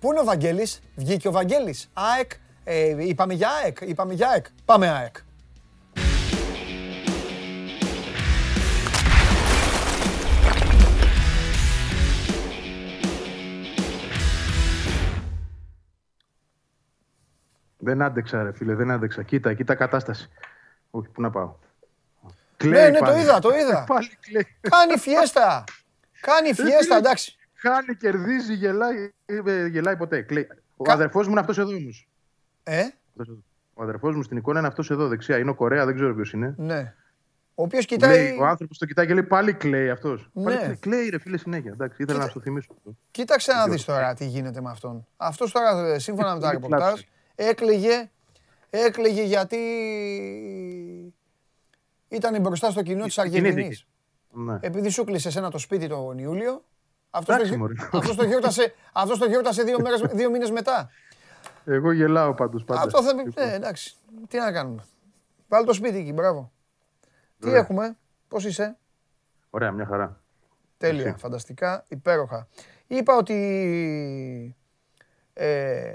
Πού 0.00 0.10
είναι 0.10 0.20
ο 0.20 0.24
Βαγγέλης, 0.24 0.80
βγήκε 0.96 1.28
ο 1.28 1.32
Βαγγέλης, 1.32 1.90
ΑΕΚ, 1.92 2.30
ε, 2.64 3.06
είπαμε 3.06 3.34
για 3.34 3.48
ΑΕΚ, 3.64 3.78
είπαμε 3.80 4.14
για 4.14 4.28
ΑΕΚ, 4.28 4.46
πάμε 4.64 4.88
ΑΕΚ. 4.88 5.16
Δεν 17.88 18.02
άντεξα, 18.02 18.42
ρε 18.42 18.52
φίλε, 18.52 18.74
δεν 18.74 18.90
άντεξα. 18.90 19.22
Κοίτα, 19.22 19.54
κοίτα 19.54 19.74
κατάσταση. 19.74 20.30
Όχι, 20.90 21.08
πού 21.08 21.20
να 21.20 21.30
πάω. 21.30 21.54
ναι, 22.64 22.88
ναι, 22.88 22.98
το 22.98 23.16
είδα, 23.18 23.38
το 23.38 23.50
είδα. 23.54 23.84
Πάλι 23.92 24.08
κλαίει. 24.20 24.46
Κάνει 24.60 24.98
φιέστα. 24.98 25.64
Κάνει 26.20 26.54
φιέστα, 26.54 26.96
εντάξει. 26.96 27.36
Χάνει, 27.54 27.94
κερδίζει, 27.96 28.54
γελάει, 28.54 29.12
ε, 29.26 29.66
γελάει 29.66 29.96
ποτέ. 29.96 30.22
Κλαίει. 30.22 30.48
Ο 30.76 30.82
Κα... 30.82 30.92
αδερφός 30.92 31.24
μου 31.24 31.30
είναι 31.30 31.40
αυτός 31.40 31.58
εδώ 31.58 31.74
όμως. 31.74 32.08
Ε; 32.62 32.82
Ο 33.74 33.82
αδερφός 33.82 34.16
μου 34.16 34.22
στην 34.22 34.36
εικόνα 34.36 34.58
είναι 34.58 34.68
αυτός 34.68 34.90
εδώ, 34.90 35.08
δεξιά. 35.08 35.38
Είναι 35.38 35.50
ο 35.50 35.54
Κορέα, 35.54 35.84
δεν 35.84 35.94
ξέρω 35.94 36.14
ποιος 36.14 36.32
είναι. 36.32 36.54
Ναι. 36.56 36.94
Ο 37.54 37.62
οποίος 37.62 37.86
κοιτάει. 37.86 38.10
Λέει, 38.10 38.38
ο 38.40 38.46
άνθρωπος 38.46 38.78
το 38.78 38.86
κοιτάει 38.86 39.06
και 39.06 39.14
λέει 39.14 39.22
πάλι 39.22 39.52
κλαίει 39.52 39.90
αυτός. 39.90 40.30
Ναι. 40.32 40.44
Πάλι 40.44 40.76
κλαίει, 40.76 41.08
ρε 41.08 41.18
φίλε, 41.18 41.36
συνέχεια. 41.36 41.70
Εντάξει, 41.72 42.02
ήθελα 42.02 42.18
Κοίτα... 42.18 42.26
να 42.26 42.32
σου 42.32 42.40
θυμίσω 42.40 42.72
αυτό. 42.76 42.96
Κοίταξε 43.10 43.52
να 43.52 43.68
δεις 43.68 43.84
τώρα 43.84 44.14
τι 44.14 44.26
γίνεται 44.26 44.60
με 44.60 44.70
αυτόν. 44.70 45.06
Αυτός 45.16 45.52
τώρα, 45.52 45.86
ε, 45.86 45.98
σύμφωνα 45.98 46.34
με 46.34 46.40
τα 46.40 46.50
ρεπορτάζ, 46.52 47.00
έκλαιγε, 47.38 48.10
έκλαιγε 48.70 49.22
γιατί 49.22 49.56
ήταν 52.08 52.40
μπροστά 52.40 52.70
στο 52.70 52.82
κοινό 52.82 53.04
της 53.04 53.18
Αργεντινής. 53.18 53.86
Ναι. 54.30 54.58
Επειδή 54.60 54.88
σου 54.88 55.04
κλείσε 55.04 55.38
ένα 55.38 55.50
το 55.50 55.58
σπίτι 55.58 55.88
τον 55.88 56.18
Ιούλιο, 56.18 56.64
αυτός 57.10 57.48
το, 57.48 57.68
αυτός 57.92 58.16
το 58.16 58.24
γιόρτασε, 58.24 58.74
αυτός 58.92 59.18
το 59.18 59.26
γιόρτασε 59.26 59.62
δύο, 59.62 59.80
μέρες, 59.80 60.00
δύο 60.00 60.30
μήνες 60.30 60.50
μετά. 60.50 60.90
Εγώ 61.64 61.92
γελάω 61.92 62.34
πάντως 62.34 62.64
πάντα. 62.64 62.80
Αυτό 62.80 63.02
θα... 63.02 63.14
Ναι, 63.14 63.52
εντάξει. 63.54 63.94
Τι 64.28 64.38
να 64.38 64.52
κάνουμε. 64.52 64.84
Βάλει 65.48 65.66
το 65.66 65.72
σπίτι 65.72 65.96
εκεί, 65.96 66.12
μπράβο. 66.12 66.52
Τι 67.38 67.50
έχουμε, 67.50 67.96
πώς 68.28 68.44
είσαι; 68.44 68.76
Ωραία, 69.50 69.72
μια 69.72 69.86
χαρά. 69.86 70.20
Τέλεια, 70.76 71.16
φανταστικά, 71.18 71.84
υπέροχα. 71.88 72.48
Είπα 72.86 73.16
ότι 73.16 74.56
ε, 75.32 75.92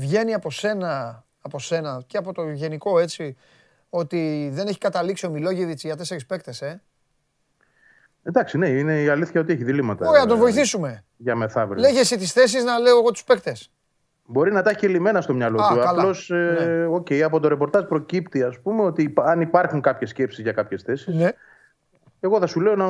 βγαίνει 0.00 0.34
από 0.34 0.50
σένα, 0.50 1.24
από 1.40 1.58
σένα 1.58 2.02
και 2.06 2.16
από 2.16 2.32
το 2.32 2.50
γενικό 2.50 2.98
έτσι, 2.98 3.36
ότι 3.90 4.50
δεν 4.52 4.66
έχει 4.66 4.78
καταλήξει 4.78 5.26
ο 5.26 5.30
Μιλόγεβιτς 5.30 5.82
για 5.82 5.96
τέσσερις 5.96 6.26
παίκτες, 6.26 6.62
ε; 6.62 6.82
Εντάξει, 8.22 8.58
ναι, 8.58 8.68
είναι 8.68 9.02
η 9.02 9.08
αλήθεια 9.08 9.40
ότι 9.40 9.52
έχει 9.52 9.64
διλήμματα. 9.64 10.08
Ωραία, 10.08 10.20
να 10.20 10.26
τον 10.26 10.38
βοηθήσουμε. 10.38 11.04
Για 11.16 11.34
μεθαύριο. 11.34 11.80
Λέγε 11.80 12.00
εσύ 12.00 12.16
τις 12.16 12.32
θέσεις 12.32 12.64
να 12.64 12.78
λέω 12.78 12.98
εγώ 12.98 13.10
τους 13.10 13.24
παίκτες. 13.24 13.70
Μπορεί 14.26 14.52
να 14.52 14.62
τα 14.62 14.70
έχει 14.70 14.88
λυμμένα 14.88 15.20
στο 15.20 15.34
μυαλό 15.34 15.56
του. 15.56 15.88
Απλώς, 15.88 16.30
ε, 16.30 16.34
ναι. 16.34 16.96
okay, 16.96 17.20
από 17.20 17.40
το 17.40 17.48
ρεπορτάζ 17.48 17.84
προκύπτει, 17.84 18.42
ας 18.42 18.60
πούμε, 18.60 18.82
ότι 18.82 19.12
αν 19.16 19.40
υπάρχουν 19.40 19.80
κάποιες 19.80 20.10
σκέψεις 20.10 20.42
για 20.42 20.52
κάποιες 20.52 20.82
θέσεις. 20.82 21.14
Ναι. 21.14 21.30
Εγώ 22.20 22.38
θα 22.38 22.46
σου 22.46 22.60
λέω 22.60 22.76
να, 22.76 22.86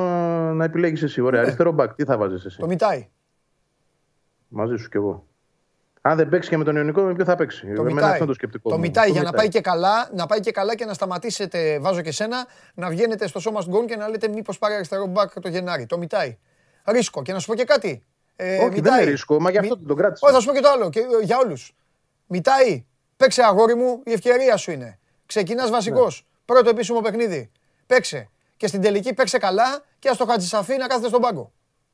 να 0.53 0.63
επιλέγεις 0.63 1.03
εσύ. 1.03 1.21
Ωραία, 1.21 1.39
ναι. 1.39 1.45
αριστερό 1.45 1.71
μπακ, 1.71 1.93
τι 1.93 2.03
θα 2.03 2.17
βάζεις 2.17 2.45
εσύ; 2.45 2.57
Το 2.57 2.67
μιτάει. 2.67 3.09
Μαζί 4.47 4.75
σου 4.75 4.89
κι 4.89 4.97
εγώ. 4.97 5.25
Αν 6.01 6.17
δεν 6.17 6.29
παίξει 6.29 6.49
και 6.49 6.57
με 6.57 6.63
τον 6.63 6.75
Ιωνικό, 6.75 7.01
με 7.01 7.13
ποιο 7.13 7.25
θα 7.25 7.35
παίξει; 7.35 7.73
Το 7.73 7.83
μιτάει. 7.83 8.11
Αυτό 8.11 8.25
το 8.25 8.33
σκεπτικό. 8.33 8.69
Το 8.69 8.77
μιτάει 8.77 9.11
για 9.11 9.21
να 9.21 9.31
πάει, 9.31 9.47
και 9.47 9.61
καλά, 9.61 10.09
να 10.13 10.25
πάει 10.25 10.39
και 10.39 10.51
καλά 10.51 10.75
και 10.75 10.85
να 10.85 10.93
σταματήσετε, 10.93 11.79
βάζω 11.79 12.01
και 12.01 12.11
σένα, 12.11 12.47
να 12.73 12.89
βγαίνετε 12.89 13.27
στο 13.27 13.39
σώμα 13.39 13.63
γκολ 13.67 13.85
και 13.85 13.95
να 13.95 14.07
λέτε 14.07 14.27
μήπως 14.27 14.57
πάρει 14.57 14.73
αριστερό 14.73 15.05
μπακ 15.05 15.39
το 15.39 15.49
Γενάρη. 15.49 15.85
Το 15.85 15.97
μιτάει. 15.97 16.37
Ρίσκο. 16.83 17.21
Και 17.21 17.33
να 17.33 17.39
σου 17.39 17.47
πω 17.47 17.55
και 17.55 17.63
κάτι. 17.63 18.03
Ε, 18.35 18.57
Όχι, 18.57 18.69
μιτάει. 18.69 18.81
δεν 18.81 19.01
είναι 19.01 19.11
ρίσκο, 19.11 19.39
μα 19.39 19.49
γι' 19.49 19.57
αυτό 19.57 19.77
Μι... 19.77 19.85
τον 19.85 19.97
κράτησε. 19.97 20.25
Όχι, 20.25 20.33
θα 20.33 20.39
σου 20.39 20.47
πω 20.47 20.53
και 20.53 20.59
το 20.59 20.69
άλλο. 20.69 20.89
Και, 20.89 20.99
ε, 20.99 21.23
για 21.23 21.37
όλους. 21.37 21.75
Μιτάει. 22.27 22.85
Παίξε 23.17 23.43
αγόρι 23.43 23.75
μου, 23.75 24.01
η 24.05 24.11
ευκαιρία 24.11 24.57
σου 24.57 24.71
είναι. 24.71 24.99
Ξεκινάς 25.25 25.69
βασικός. 25.69 26.25
Ναι. 26.27 26.53
Πρώτο 26.53 26.69
επίσημο 26.69 26.99
παιχνίδι. 26.99 27.51
Παίξε. 27.85 28.29
Και 28.57 28.67
στην 28.67 28.81
τελική 28.81 29.13
παίξε 29.13 29.37
καλά 29.37 29.83
και 29.99 30.09
ας 30.09 30.17
το 30.17 30.25
χατζησαφεί 30.25 30.77
να 30.77 30.87
κάθεται 30.87 31.07
στον 31.07 31.21
πάγκο. 31.21 31.51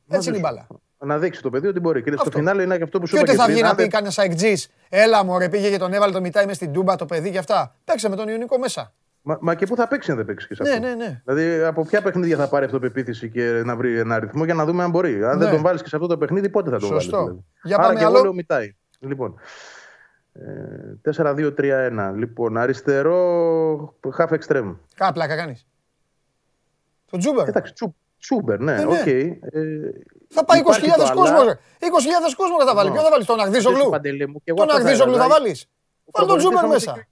Έτσι 0.10 0.28
είναι 0.30 0.38
η 0.38 0.42
μπάλα 0.44 0.68
να 1.06 1.18
δείξει 1.18 1.42
το 1.42 1.50
παιδί 1.50 1.68
ότι 1.68 1.80
μπορεί. 1.80 2.04
Και 2.04 2.12
στο 2.12 2.32
φινάλε 2.32 2.64
είναι 2.64 2.78
και 2.78 2.84
αυτό 2.84 3.00
που 3.00 3.08
σου 3.08 3.16
είπα. 3.16 3.26
Και 3.26 3.32
ότι 3.32 3.40
θα 3.40 3.48
βγει 3.48 3.62
να 3.62 3.76
πει 3.76 3.88
κανένα 3.88 4.14
αεκτζή, 4.18 4.54
έλα 4.90 5.24
μου, 5.24 5.38
ρε, 5.38 5.50
πήγε 5.50 5.70
και 5.70 5.78
τον 5.78 5.94
έβαλε 5.94 6.12
το 6.12 6.22
μητάι 6.22 6.46
μες 6.46 6.56
στην 6.56 6.74
τούμπα 6.74 6.96
το 6.96 7.06
παιδί 7.06 7.32
και 7.32 7.38
αυτά. 7.38 7.76
Παίξε 7.84 8.10
με 8.10 8.16
τον 8.16 8.28
Ιωνικό 8.28 8.58
μέσα. 8.58 8.94
Μα, 9.22 9.38
μα 9.42 9.56
και 9.56 9.66
πού 9.66 9.76
θα 9.76 9.88
παίξει 9.88 10.12
αν 10.12 10.18
δεν 10.18 10.26
παίξει 10.26 10.48
και 10.48 10.56
σε 10.56 10.64
ναι, 10.64 10.70
αυτό. 10.70 10.82
Ναι, 10.82 10.96
ναι, 10.96 11.06
ναι. 11.06 11.22
Δηλαδή 11.26 11.64
από 11.64 11.86
ποια 11.86 12.02
παιχνίδια 12.02 12.38
θα 12.38 12.48
πάρει 12.48 12.66
αυτοπεποίθηση 12.66 13.30
και 13.30 13.62
να 13.66 13.76
βρει 13.76 14.00
ένα 14.00 14.16
αριθμό 14.16 14.46
για 14.46 14.54
να 14.54 14.66
δούμε 14.66 14.84
αν 14.84 14.90
μπορεί. 14.90 15.24
Αν 15.24 15.38
ναι. 15.38 15.44
δεν 15.44 15.54
τον 15.54 15.62
βάλεις 15.62 15.82
και 15.82 15.90
σε 15.90 15.96
αυτό 15.96 16.08
το 16.08 16.18
παιχνίδι, 16.18 16.50
πότε 16.50 16.70
θα 16.70 16.80
τον 16.80 16.90
βάλεις. 16.90 17.04
Σωστό. 17.04 17.24
Δηλαδή. 17.24 17.44
Για 17.64 17.78
πάμε 17.78 17.90
Άρα 17.90 18.00
και 18.00 18.06
άλλο. 18.06 18.18
εγώ 18.18 18.34
Μιτάι. 18.34 18.76
Λοιπόν. 19.00 19.40
4-2-3-1. 21.12 22.14
Λοιπόν, 22.16 22.58
αριστερό 22.58 24.00
χαφ 24.18 24.38
εξτρέμ. 24.38 24.76
Κάπλα 24.96 25.28
κάνεις. 25.28 25.68
Το 27.12 27.18
Τσούμπερ. 27.18 27.48
Εντάξει, 27.48 27.74
Τσούμπερ, 28.20 28.60
ναι, 28.60 28.74
ε, 28.74 28.76
ναι. 28.76 28.86
OK. 28.86 28.94
Okay. 29.06 29.38
Ε, 29.42 29.62
θα 30.30 30.46
πάει 30.46 30.62
20.000 30.66 31.12
κόσμος. 31.16 31.46
20.000 31.80 32.34
κόσμος 32.38 32.66
θα 32.66 32.74
βάλει. 32.76 32.92
Ποιο 32.92 33.02
θα 33.02 33.10
βάλεις, 33.10 33.26
τον 33.26 33.40
Αγδίζογλου. 33.40 33.90
Τον 34.56 34.72
Αγδίζογλου 34.72 35.16
θα 35.16 35.28
βάλεις. 35.28 35.70
Βάλει 36.12 36.28
τον 36.28 36.38
Τσούμπερ 36.38 36.68
μέσα. 36.68 37.08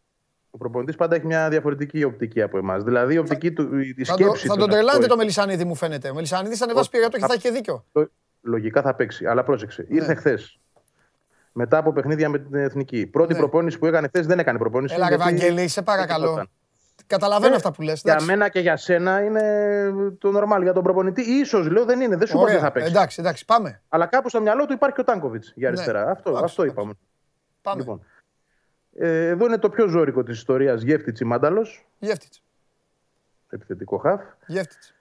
Ο 0.49 0.57
προπονητής 0.57 0.95
πάντα 0.95 1.15
έχει 1.15 1.25
μια 1.25 1.49
διαφορετική 1.49 2.03
οπτική 2.03 2.41
από 2.41 2.57
εμάς. 2.57 2.83
Δηλαδή 2.83 3.13
η 3.13 3.17
οπτική 3.17 3.51
του, 3.51 3.79
η 3.97 4.03
σκέψη. 4.03 4.47
Θα 4.47 4.55
τον 4.55 4.69
τρελάνετε 4.69 5.07
το 5.07 5.15
Μελισσανίδη, 5.15 5.63
μου 5.65 5.75
φαίνεται. 5.75 6.09
Ο 6.09 6.13
Μελισσανίδης 6.13 6.57
θα 6.57 6.65
ανεβάσει 6.65 6.89
πειρατό 6.89 7.17
και 7.17 7.25
θα 7.25 7.33
έχει 7.33 7.41
και 7.41 7.51
δίκιο. 7.51 7.85
Λογικά 8.41 8.81
θα 8.81 8.95
παίξει, 8.95 9.25
αλλά 9.25 9.43
πρόσεξε. 9.43 9.85
Ήρθε 9.89 10.13
ναι. 10.13 10.19
χθες. 10.19 10.59
Μετά 11.51 11.77
από 11.77 11.91
παιχνίδια 11.91 12.29
με 12.29 12.39
την 12.39 12.55
εθνική. 12.55 13.07
Πρώτη 13.07 13.33
ναι. 13.33 13.39
προπόνηση 13.39 13.79
που 13.79 13.85
έκανε 13.85 14.07
χθες 14.07 14.25
δεν 14.25 14.39
έκανε 14.39 14.57
προπόνηση. 14.57 14.95
Έλα, 14.95 15.13
Ευαγγελή, 15.13 15.67
σε 15.67 15.81
παρακαλώ. 15.81 16.47
Καταλαβαίνω 17.07 17.53
ε, 17.53 17.55
αυτά 17.55 17.71
που 17.71 17.81
λες. 17.81 18.01
Για 18.03 18.21
μένα 18.21 18.49
και 18.49 18.59
για 18.59 18.77
σένα 18.77 19.23
είναι 19.23 19.93
το 20.17 20.39
normal. 20.39 20.61
Για 20.61 20.73
τον 20.73 20.83
προπονητή, 20.83 21.45
σω 21.45 21.59
λέω 21.59 21.85
δεν 21.85 22.01
είναι. 22.01 22.15
Δεν 22.15 22.27
σου 22.27 22.33
πω 22.33 22.41
ότι 22.41 22.57
θα 22.57 22.71
παίξει. 22.71 22.89
Εντάξει, 22.89 23.21
εντάξει, 23.21 23.45
πάμε. 23.45 23.81
Αλλά 23.89 24.05
κάπου 24.05 24.29
στο 24.29 24.41
μυαλό 24.41 24.65
του 24.65 24.73
υπάρχει 24.73 24.95
και 24.95 25.01
ο 25.01 25.03
Τάνκοβιτς 25.03 25.53
για 25.55 25.69
ναι. 25.69 25.75
αριστερά. 25.75 26.11
αυτό, 26.11 26.37
αυτό 26.43 26.65
είπαμε. 26.65 26.93
Πάμε. 27.61 27.79
Λοιπόν. 27.79 28.05
Ε, 28.97 29.27
εδώ 29.27 29.45
είναι 29.45 29.57
το 29.57 29.69
πιο 29.69 29.87
ζώρικο 29.87 30.23
της 30.23 30.37
ιστορίας. 30.37 30.81
Γεύτιτς 30.81 31.19
ή 31.19 31.23
Μάνταλος. 31.23 31.87
Γεύτιτς. 31.99 32.43
Επιθετικό 33.49 33.97
χαφ. 33.97 34.21
Γεύτιτς. 34.47 34.93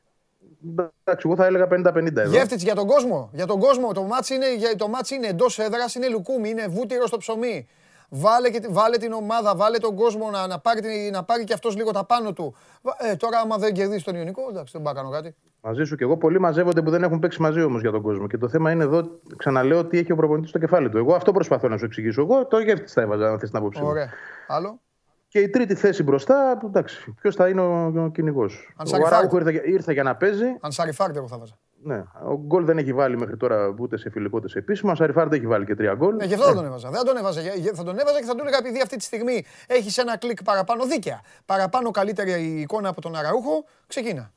Εντάξει, 0.68 1.26
εγώ 1.26 1.36
θα 1.36 1.46
έλεγα 1.46 1.66
50-50 1.70 2.28
Γεύτιτς 2.28 2.62
για 2.62 2.74
τον 2.74 2.86
κόσμο. 2.86 3.30
Για 3.32 3.46
τον 3.46 3.60
κόσμο. 3.60 3.92
Το 3.92 4.02
ματς 4.02 4.34
είναι, 4.34 4.46
το 4.76 4.90
είναι 5.12 5.26
εντός 5.26 5.58
έδρας, 5.58 5.94
είναι 5.94 6.08
λουκούμι, 6.08 6.48
είναι 6.48 6.66
βούτυρο 6.66 7.06
στο 7.06 7.16
ψωμί. 7.16 7.68
Βάλε, 8.16 8.50
και, 8.50 8.66
βάλε 8.70 8.96
την 8.96 9.12
ομάδα, 9.12 9.56
βάλε 9.56 9.78
τον 9.78 9.94
κόσμο 9.94 10.30
να, 10.30 10.46
να, 10.46 10.58
πάρει, 10.58 11.10
να 11.12 11.24
πάρει 11.24 11.44
και 11.44 11.52
αυτός 11.52 11.76
λίγο 11.76 11.90
τα 11.90 12.04
πάνω 12.04 12.32
του. 12.32 12.54
Ε, 12.98 13.16
τώρα, 13.16 13.38
άμα 13.38 13.56
δεν 13.56 13.72
κερδίσει 13.72 14.04
τον 14.04 14.14
Ιωνικό, 14.14 14.42
εντάξει, 14.50 14.72
δεν 14.72 14.82
πάω 14.82 14.94
κάνω 14.94 15.10
κάτι. 15.10 15.34
Μαζί 15.60 15.84
σου 15.84 15.96
και 15.96 16.04
εγώ. 16.04 16.16
Πολλοί 16.16 16.40
μαζεύονται 16.40 16.82
που 16.82 16.90
δεν 16.90 17.02
έχουν 17.02 17.18
παίξει 17.18 17.40
μαζί 17.40 17.62
όμως 17.62 17.80
για 17.80 17.90
τον 17.90 18.02
κόσμο. 18.02 18.26
Και 18.26 18.38
το 18.38 18.48
θέμα 18.48 18.70
είναι 18.70 18.82
εδώ, 18.82 19.20
ξαναλέω, 19.36 19.84
τι 19.84 19.98
έχει 19.98 20.12
ο 20.12 20.16
προπονητής 20.16 20.50
στο 20.50 20.58
κεφάλι 20.58 20.88
του. 20.88 20.98
Εγώ 20.98 21.14
αυτό 21.14 21.32
προσπαθώ 21.32 21.68
να 21.68 21.76
σου 21.76 21.84
εξηγήσω. 21.84 22.20
Εγώ 22.20 22.46
το 22.46 22.58
γεύτη 22.58 22.92
θα 22.92 23.00
έβαζα, 23.00 23.30
αν 23.30 23.38
θες 23.38 23.50
την 23.50 23.58
άποψή 23.58 23.80
Ωραία. 23.84 24.08
Άλλο; 24.48 24.80
Και 25.28 25.38
η 25.38 25.48
τρίτη 25.48 25.74
θέση 25.74 26.02
μπροστά, 26.02 26.60
εντάξει, 26.64 27.14
ποιος 27.20 27.34
θα 27.34 27.48
είναι 27.48 27.60
ο, 27.60 27.92
ο 28.04 28.10
κυνηγός. 28.10 28.74
Ο 28.76 29.06
Αράουχο 29.06 29.36
ήρθε, 29.36 29.62
ήρθε, 29.64 29.92
για 29.92 30.02
να 30.02 30.16
παίζει. 30.16 30.46
Ανσαριφάρντ, 30.60 31.18
εγώ 31.18 31.28
θα 31.28 31.38
βάζα. 31.38 31.58
Ναι. 31.84 32.04
Ο 32.24 32.36
γκολ 32.36 32.64
δεν 32.64 32.78
έχει 32.78 32.92
βάλει 32.92 33.18
μέχρι 33.18 33.36
τώρα 33.36 33.74
ούτε 33.78 33.96
σε 33.96 34.10
φιλικό 34.10 34.36
ούτε 34.36 34.48
σε 34.48 34.58
επίσημο. 34.58 34.92
Ο 34.92 34.94
Σαριφάρντ 34.94 35.32
έχει 35.32 35.46
βάλει 35.46 35.64
και 35.64 35.74
τρία 35.74 35.94
γκολ. 35.94 36.14
Ναι, 36.14 36.24
γι' 36.24 36.34
αυτό 36.34 36.46
δεν 36.46 36.54
τον 36.54 36.64
έβαζα. 36.64 36.90
Δεν 36.90 37.04
τον 37.04 37.16
έβαζα. 37.16 37.40
Θα 37.74 37.84
τον 37.84 37.98
έβαζα 37.98 38.18
και 38.18 38.24
θα 38.24 38.34
του 38.34 38.40
έλεγα 38.40 38.58
επειδή 38.58 38.80
αυτή 38.80 38.96
τη 38.96 39.04
στιγμή 39.04 39.44
έχεις 39.66 39.98
ένα 39.98 40.18
κλικ 40.18 40.42
παραπάνω 40.42 40.86
δίκαια. 40.86 41.20
Παραπάνω 41.46 41.90
καλύτερη 41.90 42.60
εικόνα 42.60 42.88
από 42.88 43.00
τον 43.00 43.16
Αραούχο, 43.16 43.64
ξεκίνα. 43.86 44.32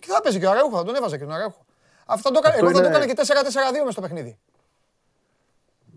Και 0.00 0.06
θα 0.08 0.20
παίζει 0.20 0.38
και 0.38 0.46
ο 0.46 0.50
Αραούχο, 0.50 0.76
θα 0.76 0.84
τον 0.84 0.94
έβαζα 0.94 1.16
και 1.18 1.24
τον 1.24 1.34
Αραούχο. 1.34 1.64
Αυτό 2.06 2.30
το, 2.30 2.40
εγώ 2.56 2.70
θα 2.70 2.80
το 2.80 2.88
έκανα 2.88 3.06
και 3.06 3.14
4-4-2 3.16 3.22
μες 3.84 3.92
στο 3.92 4.00
παιχνίδι. 4.00 4.38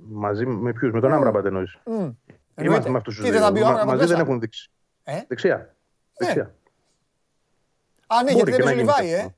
Μαζί 0.10 0.46
με 0.46 0.74
ποιους, 0.74 0.92
με 0.92 1.00
τον 1.00 1.14
Άμραμπατ 1.14 1.46
εννοεί. 1.46 1.68
Είμαστε 2.62 2.90
με 2.90 2.98
αυτούς 2.98 3.16
τους 3.16 3.30
δύο. 3.30 3.52
Μαζί 3.86 4.06
δεν 4.06 4.20
έχουν 4.20 4.40
δείξει. 4.40 4.70
Ε; 5.04 5.22
Δεξιά. 5.28 5.58
Ναι. 5.58 6.26
Δεξιά. 6.26 6.56
Α, 8.08 8.24
ναι, 8.24 8.32
γιατί 8.32 8.52
δεν 8.52 8.64
παίζει 8.64 8.80
ο 8.80 8.84
Λιβάη, 8.84 9.14
ε. 9.14 9.36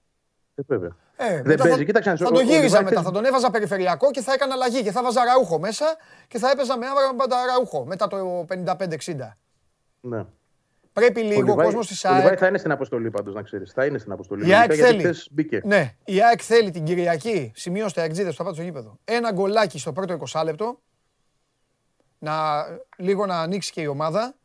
ε 0.55 0.61
βέβαια. 0.67 0.95
Ε, 1.15 1.41
δεν 1.41 1.57
παίζει, 1.57 1.85
κοίταξε 1.85 2.15
Θα 2.15 2.31
το 2.31 2.39
γύριζα 2.39 2.83
μετά, 2.83 3.01
θα 3.01 3.11
τον 3.11 3.25
έβαζα 3.25 3.49
περιφερειακό 3.49 4.11
και 4.11 4.21
θα 4.21 4.33
έκανα 4.33 4.53
αλλαγή 4.53 4.83
και 4.83 4.91
θα 4.91 5.03
βάζα 5.03 5.23
ραούχο 5.23 5.59
μέσα 5.59 5.85
και 6.27 6.37
θα 6.37 6.49
έπαιζα 6.49 6.77
με 6.77 6.85
άβρα 6.87 7.45
ραούχο 7.45 7.85
μετά 7.85 8.07
το 8.07 8.45
55-60. 8.49 8.87
Ναι. 9.99 10.25
Πρέπει 10.93 11.21
λίγο 11.21 11.51
ο 11.51 11.55
κόσμος 11.55 11.87
της 11.87 12.05
ΑΕΚ. 12.05 12.15
Ο 12.15 12.17
Λιβάη 12.21 12.35
θα 12.35 12.47
είναι 12.47 12.57
στην 12.57 12.71
αποστολή 12.71 13.09
πάντως, 13.09 13.33
να 13.33 13.41
ξέρεις. 13.41 13.71
Θα 13.71 13.85
είναι 13.85 13.97
στην 13.97 14.11
αποστολή. 14.11 14.47
Η 14.47 14.53
ΑΕΚ 14.53 14.71
θέλει. 14.75 15.15
Ναι, 15.63 15.95
η 16.05 16.23
ΑΕΚ 16.23 16.41
θέλει 16.43 16.71
την 16.71 16.83
Κυριακή, 16.83 17.51
σημείωστε 17.55 18.01
αεξίδες 18.01 18.31
που 18.31 18.37
θα 18.37 18.43
πάτε 18.43 18.55
στο 18.55 18.63
γήπεδο. 18.63 18.99
Ένα 19.03 19.31
γκολάκι 19.31 19.79
στο 19.79 19.91
πρώτο 19.91 20.19
20 20.33 20.41
λεπτό. 20.43 20.81
Να, 22.19 22.33
λίγο 22.97 23.25
να 23.25 23.39
ανοίξει 23.39 23.71
και 23.71 23.81
η 23.81 23.85
ομάδα 23.85 24.35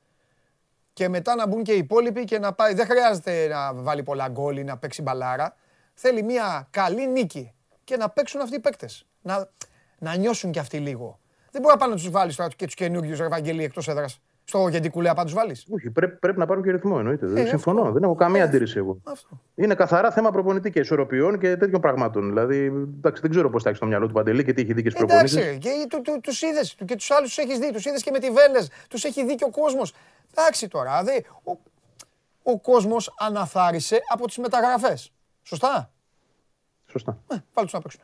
και 0.93 1.09
μετά 1.09 1.35
να 1.35 1.47
μπουν 1.47 1.63
και 1.63 1.73
οι 1.73 1.79
υπόλοιποι 1.79 2.25
και 2.25 2.39
να 2.39 2.53
πάει. 2.53 2.75
Δεν 2.75 2.87
χρειάζεται 2.87 3.47
να 3.49 3.75
βάλει 3.75 4.03
πολλά 4.03 4.29
γκολ 4.29 4.57
ή 4.57 4.65
να 4.65 4.79
παίξει 4.79 5.03
μπαλάρα. 5.03 5.57
Θέλει 6.01 6.23
μια 6.23 6.69
καλή 6.71 7.09
νίκη 7.09 7.55
και 7.85 7.97
να 7.97 8.09
παίξουν 8.09 8.41
αυτοί 8.41 8.57
οι 8.57 8.61
παίκτες. 8.61 9.07
Να, 9.23 9.49
να 9.99 10.17
νιώσουν 10.17 10.51
κι 10.51 10.59
αυτοί 10.59 10.79
λίγο. 10.79 11.19
Δεν 11.51 11.61
μπορεί 11.61 11.75
να 11.75 11.81
πάνε 11.81 11.95
να 11.95 11.99
τους 11.99 12.11
βάλεις 12.11 12.37
τώρα 12.37 12.51
και 12.57 12.65
τους 12.65 12.75
καινούριους 12.75 13.21
Ευαγγελί 13.21 13.65
εκτός 13.65 13.89
έδρας. 13.89 14.21
Στο 14.45 14.71
κουλέα 14.91 15.13
να 15.13 15.25
τους 15.25 15.33
βάλεις. 15.33 15.67
Όχι, 15.71 15.91
πρέπει, 15.91 16.17
πρέπει 16.17 16.39
να 16.39 16.47
πάρουν 16.47 16.63
και 16.63 16.71
ρυθμό 16.71 16.97
εννοείται. 16.99 17.41
Ε, 17.41 17.47
συμφωνώ. 17.47 17.81
Αυτό. 17.81 17.93
Δεν 17.93 18.03
έχω 18.03 18.15
καμία 18.15 18.41
ε, 18.41 18.45
αντίρρηση 18.45 18.79
εγώ. 18.79 19.01
Αυτό. 19.05 19.41
Είναι 19.55 19.75
καθαρά 19.75 20.11
θέμα 20.11 20.31
προπονητή 20.31 20.71
και 20.71 20.81
ισορροπιών 20.81 21.39
και 21.39 21.57
τέτοιων 21.57 21.81
πραγμάτων. 21.81 22.29
Δηλαδή, 22.29 22.65
εντάξει, 22.97 23.23
δεν 23.23 23.31
ξέρω 23.31 23.51
πώς 23.51 23.63
θα 23.63 23.69
έχει 23.69 23.77
στο 23.77 23.87
μυαλό 23.87 24.07
του 24.07 24.13
Παντελή 24.13 24.45
και 24.45 24.53
τι 24.53 24.63
έχει 24.63 24.73
δει 24.73 24.83
και 24.83 24.91
στι 24.91 24.99
προπονήσει. 24.99 25.39
Εντάξει, 25.39 25.59
και 25.59 25.87
του 26.21 26.47
είδες 26.47 26.77
και 26.85 26.97
τους 26.97 27.11
άλλους 27.11 27.35
τους 27.35 27.45
έχεις 27.45 27.59
δει. 27.59 27.73
Τους 27.73 27.85
είδες 27.85 28.03
και 28.03 28.11
με 28.11 28.19
τη 28.19 28.31
Βέλες. 28.31 28.71
Τους 28.89 29.05
έχει 29.05 29.25
δει 29.25 29.35
και 29.35 29.45
ο 29.45 29.51
κόσμος. 29.51 29.95
Εντάξει 30.31 30.69
τώρα, 30.69 31.03
δε, 31.03 31.21
ο, 31.45 31.53
ο 32.43 32.61
κόσμος 32.61 33.15
αναθάρισε 33.19 34.01
από 34.13 34.27
τις 34.27 34.37
μεταγραφές. 34.37 35.13
Σωστά; 35.49 35.91
Σωστά. 36.87 37.19
Ε, 37.31 37.37
πάλι 37.53 37.67
τους 37.67 37.73
να 37.73 37.81
παίξουν. 37.81 38.01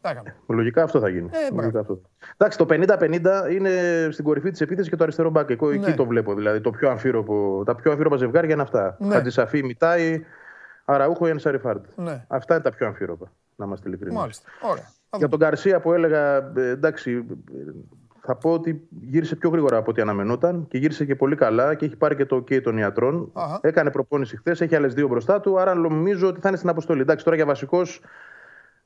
Ε, 0.00 0.52
λογικά 0.52 0.82
αυτό 0.82 1.00
θα 1.00 1.08
γίνει. 1.08 1.30
Ε, 1.32 1.54
λογικά 1.54 1.80
αυτό. 1.80 2.00
Εντάξει, 2.36 2.58
το 2.58 2.66
50-50 2.68 3.50
είναι 3.50 3.70
στην 4.10 4.24
κορυφή 4.24 4.50
της 4.50 4.60
επίθεσης 4.60 4.90
και 4.90 4.96
το 4.96 5.02
αριστερό 5.02 5.30
μπακ. 5.30 5.50
Εγώ 5.50 5.70
εκεί 5.70 5.90
ναι. 5.90 5.94
το 5.94 6.06
βλέπω. 6.06 6.34
Δηλαδή, 6.34 6.60
το 6.60 6.70
πιο 6.70 6.90
αμφίροπο, 6.90 7.62
τα 7.66 7.74
πιο 7.74 7.90
αμφίροπα 7.90 8.16
ζευγάρια 8.16 8.52
είναι 8.52 8.62
αυτά. 8.62 8.96
Ναι. 8.98 9.14
Χατζησαφή, 9.14 9.62
Μιτάη, 9.62 10.24
Αραούχο 10.84 11.26
ή 11.26 11.30
Ενσαριφάρντ. 11.30 11.84
Ναι. 11.96 12.24
Αυτά 12.28 12.54
είναι 12.54 12.62
τα 12.62 12.70
πιο 12.70 12.86
αμφίροπα, 12.86 13.32
να 13.56 13.64
είμαστε 13.64 13.88
ειλικρινείς. 13.88 14.18
Μάλιστα. 14.18 14.48
Ωραία. 14.62 14.90
Για 15.16 15.28
τον 15.28 15.38
Καρσία 15.38 15.80
που 15.80 15.92
έλεγα, 15.92 16.36
ε, 16.36 16.68
εντάξει, 16.68 17.26
θα 18.26 18.34
πω 18.34 18.52
ότι 18.52 18.88
γύρισε 19.00 19.36
πιο 19.36 19.50
γρήγορα 19.50 19.76
από 19.76 19.90
ό,τι 19.90 20.00
αναμενόταν 20.00 20.66
και 20.68 20.78
γύρισε 20.78 21.04
και 21.04 21.14
πολύ 21.14 21.36
καλά 21.36 21.74
και 21.74 21.84
έχει 21.84 21.96
πάρει 21.96 22.16
και 22.16 22.26
το 22.26 22.36
OK 22.36 22.62
των 22.62 22.76
ιατρών. 22.78 23.32
Έκανε 23.60 23.90
προπόνηση 23.90 24.36
χθες, 24.36 24.60
έχει 24.60 24.76
άλλες 24.76 24.94
δύο 24.94 25.08
μπροστά 25.08 25.40
του, 25.40 25.60
άρα 25.60 25.74
νομίζω 25.74 26.28
ότι 26.28 26.40
θα 26.40 26.48
είναι 26.48 26.56
στην 26.56 26.68
αποστολή. 26.68 27.00
Εντάξει, 27.00 27.24
τώρα 27.24 27.36
για 27.36 27.46
βασικός 27.46 28.00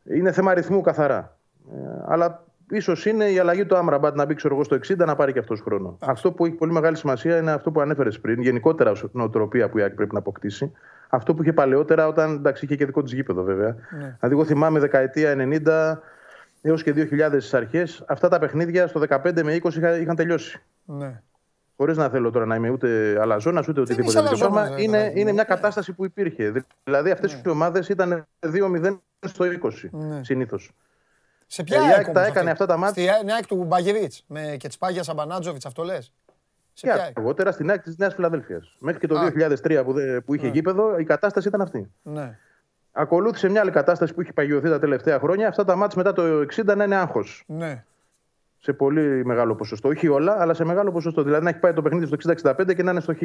είναι 0.04 0.32
θέμα 0.32 0.50
αριθμού 0.50 0.80
καθαρά. 0.80 1.36
Ε, 1.72 1.78
αλλά 2.06 2.44
ίσως 2.70 3.06
είναι 3.06 3.24
η 3.24 3.38
αλλαγή 3.38 3.66
του 3.66 3.76
Άμραμπατ 3.76 4.16
να 4.16 4.24
μπει 4.24 4.34
ξέρω 4.34 4.54
εγώ, 4.54 4.64
στο 4.64 4.76
60 4.76 4.96
να 4.96 5.16
πάρει 5.16 5.32
και 5.32 5.38
αυτός 5.38 5.60
χρόνο. 5.60 5.96
Αυτό 6.00 6.32
που 6.32 6.46
έχει 6.46 6.54
πολύ 6.54 6.72
μεγάλη 6.72 6.96
σημασία 6.96 7.36
είναι 7.38 7.52
αυτό 7.52 7.70
που 7.70 7.80
ανέφερες 7.80 8.20
πριν, 8.20 8.40
γενικότερα 8.40 8.90
ως 8.90 9.04
νοοτροπία 9.12 9.68
που 9.68 9.78
η 9.78 9.82
ΑΕΚ 9.82 9.94
πρέπει 9.94 10.12
να 10.12 10.18
αποκτήσει. 10.18 10.72
Αυτό 11.08 11.34
που 11.34 11.42
είχε 11.42 11.52
παλαιότερα 11.52 12.06
όταν 12.06 12.34
εντάξει, 12.34 12.64
είχε 12.64 12.76
και 12.76 12.86
δικό 12.86 13.02
της 13.02 13.12
γήπεδο 13.12 13.42
βέβαια. 13.42 13.68
Ναι. 13.90 13.98
Δηλαδή, 13.98 14.34
εγώ 14.34 14.44
θυμάμαι 14.44 14.78
δεκαετία 14.78 15.34
90 15.36 15.98
έως 16.60 16.82
και 16.82 16.92
2000 16.96 17.28
στις 17.30 17.54
αρχές, 17.54 18.04
αυτά 18.06 18.28
τα 18.28 18.38
παιχνίδια 18.38 18.86
στο 18.86 19.00
15 19.08 19.42
με 19.42 19.60
20 19.62 20.00
είχαν 20.00 20.16
τελειώσει. 20.16 20.62
Ναι. 20.84 21.22
Χωρίς 21.76 21.96
να 21.96 22.08
θέλω 22.08 22.30
τώρα 22.30 22.46
να 22.46 22.54
είμαι 22.54 22.70
ούτε 22.70 23.18
αλαζόνας 23.20 23.68
ούτε 23.68 23.80
οτιδήποτε 23.80 24.22
τέτοιο 24.22 24.36
πράγμα. 24.36 24.66
Είναι, 24.68 24.82
είναι, 24.82 25.12
είναι 25.14 25.32
μια 25.32 25.44
κατάσταση 25.44 25.92
που 25.92 26.04
υπήρχε. 26.04 26.64
Δηλαδή 26.84 27.10
αυτές 27.10 27.34
ναι. 27.34 27.40
οι 27.44 27.48
ομάδες 27.48 27.88
ήταν 27.88 28.26
2-0 28.40 28.98
στο 29.20 29.44
20 29.44 29.70
ναι. 29.90 30.24
συνήθως. 30.24 30.70
Σε 31.46 31.62
ποια 31.62 31.80
ε, 31.80 31.94
ΑΕΚ 31.94 32.10
τα 32.10 32.24
έκανε 32.24 32.50
αυτά 32.50 32.66
τα 32.66 32.76
μάτια. 32.76 33.14
Στην 33.14 33.30
ΑΕΚ 33.30 33.46
του 33.46 33.64
Μπαγεβίτ 33.64 34.12
με 34.26 34.56
και 34.58 34.68
Τσπάγια 34.68 35.02
Σαμπανάτζοβιτς, 35.02 35.66
αυτό 35.66 35.82
λες; 35.82 36.12
Σε 36.72 36.86
ποια 36.86 37.12
αργότερα 37.16 37.52
στην 37.52 37.70
ΑΕΚ 37.70 37.82
της 37.82 37.96
Νέας 37.96 38.14
Φιλαδέλφιας. 38.14 38.76
Μέχρι 38.78 39.00
και 39.00 39.06
το 39.06 39.20
2003 39.20 39.82
που, 39.84 39.94
που 40.24 40.34
είχε 40.34 40.46
ναι. 40.46 40.52
γήπεδο 40.52 40.98
η 40.98 41.04
κατάσταση 41.04 41.48
ήταν 41.48 41.60
αυτή. 41.60 41.90
Ναι. 42.02 42.38
Ακολούθησε 43.00 43.48
μια 43.48 43.60
άλλη 43.60 43.70
κατάσταση 43.70 44.14
που 44.14 44.20
έχει 44.20 44.32
παγιωθεί 44.32 44.68
τα 44.68 44.78
τελευταία 44.78 45.18
χρόνια. 45.18 45.48
Αυτά 45.48 45.64
τα 45.64 45.76
μάτια 45.76 46.02
μετά 46.02 46.12
το 46.12 46.22
60 46.72 46.76
να 46.76 46.84
είναι 46.84 46.96
άγχος. 46.96 47.44
Ναι. 47.46 47.84
Σε 48.58 48.72
πολύ 48.72 49.24
μεγάλο 49.24 49.54
ποσοστό. 49.54 49.88
Όχι 49.88 50.08
όλα, 50.08 50.36
αλλά 50.40 50.54
σε 50.54 50.64
μεγάλο 50.64 50.92
ποσοστό. 50.92 51.22
Δηλαδή 51.22 51.44
να 51.44 51.50
έχει 51.50 51.58
πάει 51.58 51.72
το 51.72 51.82
παιχνίδι 51.82 52.06
στο 52.06 52.34
60-65 52.42 52.74
και 52.74 52.82
να 52.82 52.90
είναι 52.90 53.00
στο 53.00 53.14
χ. 53.14 53.18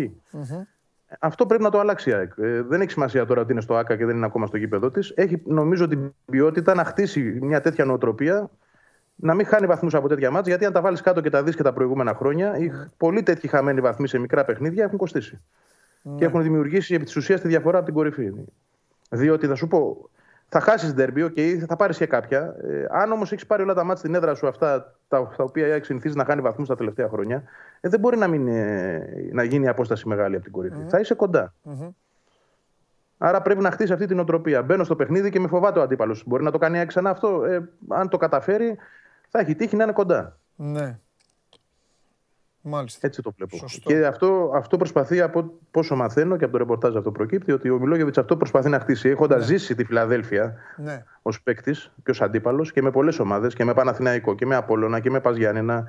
Αυτό 1.20 1.46
πρέπει 1.46 1.64
να 1.64 1.70
το 1.70 1.80
αλλάξει 1.80 2.10
η 2.10 2.14
ΑΕΚ. 2.14 2.32
Ε, 2.38 2.62
δεν 2.62 2.82
έχει 2.82 2.92
σημασία 2.92 3.26
τώρα 3.26 3.42
ότι 3.42 3.52
είναι 3.52 3.62
στο 3.62 3.76
ΑΚΑ 3.76 3.96
και 3.98 4.06
δεν 4.06 4.16
είναι 4.16 4.26
ακόμα 4.26 4.46
στο 4.46 4.58
γήπεδο 4.58 4.92
της. 4.92 5.14
Έχει 5.16 5.42
νομίζω 5.46 5.88
την 5.88 6.14
ποιότητα 6.26 6.74
να 6.74 6.84
χτίσει 6.84 7.40
μια 7.42 7.62
τέτοια 7.62 7.86
νοοτροπία 7.86 8.50
να 9.16 9.34
μην 9.34 9.46
χάνει 9.46 9.66
βαθμούς 9.66 9.94
από 9.94 10.08
τέτοια 10.08 10.32
μάτια. 10.32 10.50
Γιατί 10.50 10.66
αν 10.66 10.74
τα 10.74 10.82
βάλεις 10.82 11.02
κάτω 11.02 11.22
και 11.22 11.30
τα 11.30 11.44
δεις 11.44 11.56
και 11.56 11.64
τα 11.64 11.74
προηγούμενα 11.74 12.14
χρόνια, 12.14 12.58
οι 12.58 12.72
πολλοί 12.98 13.24
τέτοιοι 13.24 13.48
χαμένοι 13.48 13.82
βαθμοί 13.82 14.08
σε 14.08 14.18
μικρά 14.18 14.46
παιχνίδια 14.46 14.84
έχουν 14.84 14.98
κοστίσει. 14.98 15.42
Ναι. 16.02 16.16
Και 16.16 16.26
έχουν 16.26 16.42
δημιουργήσει 16.42 16.94
επί 16.94 17.04
της 17.04 17.16
ουσίας 17.16 17.42
τη 17.42 17.48
διαφορά 17.48 17.78
από 17.78 17.86
την 17.86 17.96
κορυφή. 17.96 18.32
Διότι 19.10 19.48
θα 19.48 19.56
σου 19.56 19.68
πω, 19.68 20.10
θα 20.50 20.60
χάσεις 20.60 20.94
ντερμπι, 20.94 21.24
okay, 21.24 21.58
θα 21.68 21.76
πάρεις 21.76 21.98
και 21.98 22.06
κάποια. 22.06 22.56
Ε, 22.64 22.86
αν 22.90 23.12
όμως 23.12 23.32
έχεις 23.32 23.46
πάρει 23.46 23.64
όλα 23.64 23.74
τα 23.74 23.84
μάτια 23.84 24.00
στην 24.00 24.16
έδρα 24.16 24.36
σου 24.36 24.48
αυτά, 24.48 24.96
τα, 25.08 25.34
τα 25.38 25.44
οποία 25.44 25.68
έχει 25.68 25.86
συνηθίσει 25.86 26.18
να 26.18 26.26
χάνει 26.26 26.42
βαθμούς 26.42 26.68
τα 26.68 26.76
τελευταία 26.76 27.10
χρόνια, 27.10 27.44
ε, 27.82 27.90
δεν 27.90 28.00
μπορεί 28.00 28.18
να, 28.18 28.28
μην, 28.28 28.48
ε, 28.48 29.30
να 29.32 29.44
γίνει 29.44 29.66
η 29.66 29.68
απόσταση 29.68 30.08
μεγάλη 30.08 30.36
από 30.36 30.44
την 30.44 30.54
κορυφη 30.54 30.86
Θα 30.88 31.00
είσαι 31.00 31.14
κοντά. 31.14 31.54
Mm-hmm. 31.66 31.90
Άρα 33.18 33.42
πρέπει 33.42 33.62
να 33.62 33.72
χτίσεις 33.72 33.92
αυτή 33.92 34.06
την 34.06 34.20
οτροπία. 34.20 34.64
Μπαίνω 34.64 34.84
στο 34.84 34.96
παιχνίδι 34.96 35.30
και 35.30 35.40
με 35.40 35.48
φοβάται 35.48 35.80
ο 35.80 35.82
αντίπαλος. 35.82 36.24
Μπορεί 36.26 36.44
να 36.44 36.52
το 36.52 36.58
κάνει 36.58 36.86
ξανά 36.86 37.10
αυτό. 37.10 37.44
Ε, 37.44 37.70
αν 37.90 38.10
το 38.10 38.18
καταφέρει, 38.18 38.78
θα 39.30 39.40
έχει 39.40 39.56
τύχει 39.56 39.76
να 39.76 39.84
είναι 39.84 39.94
κοντά. 39.94 40.38
Ναι. 40.56 41.00
Μάλιστα. 42.68 43.08
Έτσι 43.08 43.22
το 43.22 43.34
βλέπω. 43.38 43.58
Και 43.84 44.06
αυτό, 44.06 44.52
αυτό 44.56 44.78
προσπαθεί 44.78 45.22
από 45.22 45.52
πόσο 45.72 45.96
μαθαίνω 45.96 46.38
και 46.38 46.44
από 46.44 46.54
το 46.54 46.60
ρεπορτάζ 46.60 46.96
αυτό 46.96 47.12
προκύπτει 47.12 47.52
ότι 47.52 47.70
ο 47.70 47.80
Μιλόγεβιτς 47.80 48.18
αυτό 48.18 48.38
προσπαθεί 48.38 48.70
να 48.70 48.80
χτίσει 48.80 49.10
έχοντας 49.10 49.40
ναι. 49.40 49.46
ζήσει 49.46 49.76
τη 49.76 49.84
Φιλαδέλφια 49.86 50.56
ναι. 50.78 51.04
ως 51.22 51.42
παίκτης 51.42 51.92
και 52.04 52.12
ως 52.12 52.22
αντίπαλος 52.22 52.72
και 52.72 52.82
με 52.82 52.92
πολλές 52.92 53.20
ομάδες 53.20 53.54
και 53.54 53.64
με 53.64 53.74
Παναθηναϊκό 53.74 54.36
και 54.36 54.46
με 54.46 54.56
Απόλωνα 54.56 55.00
και 55.00 55.10
με 55.10 55.20
Παζιάννενα. 55.20 55.88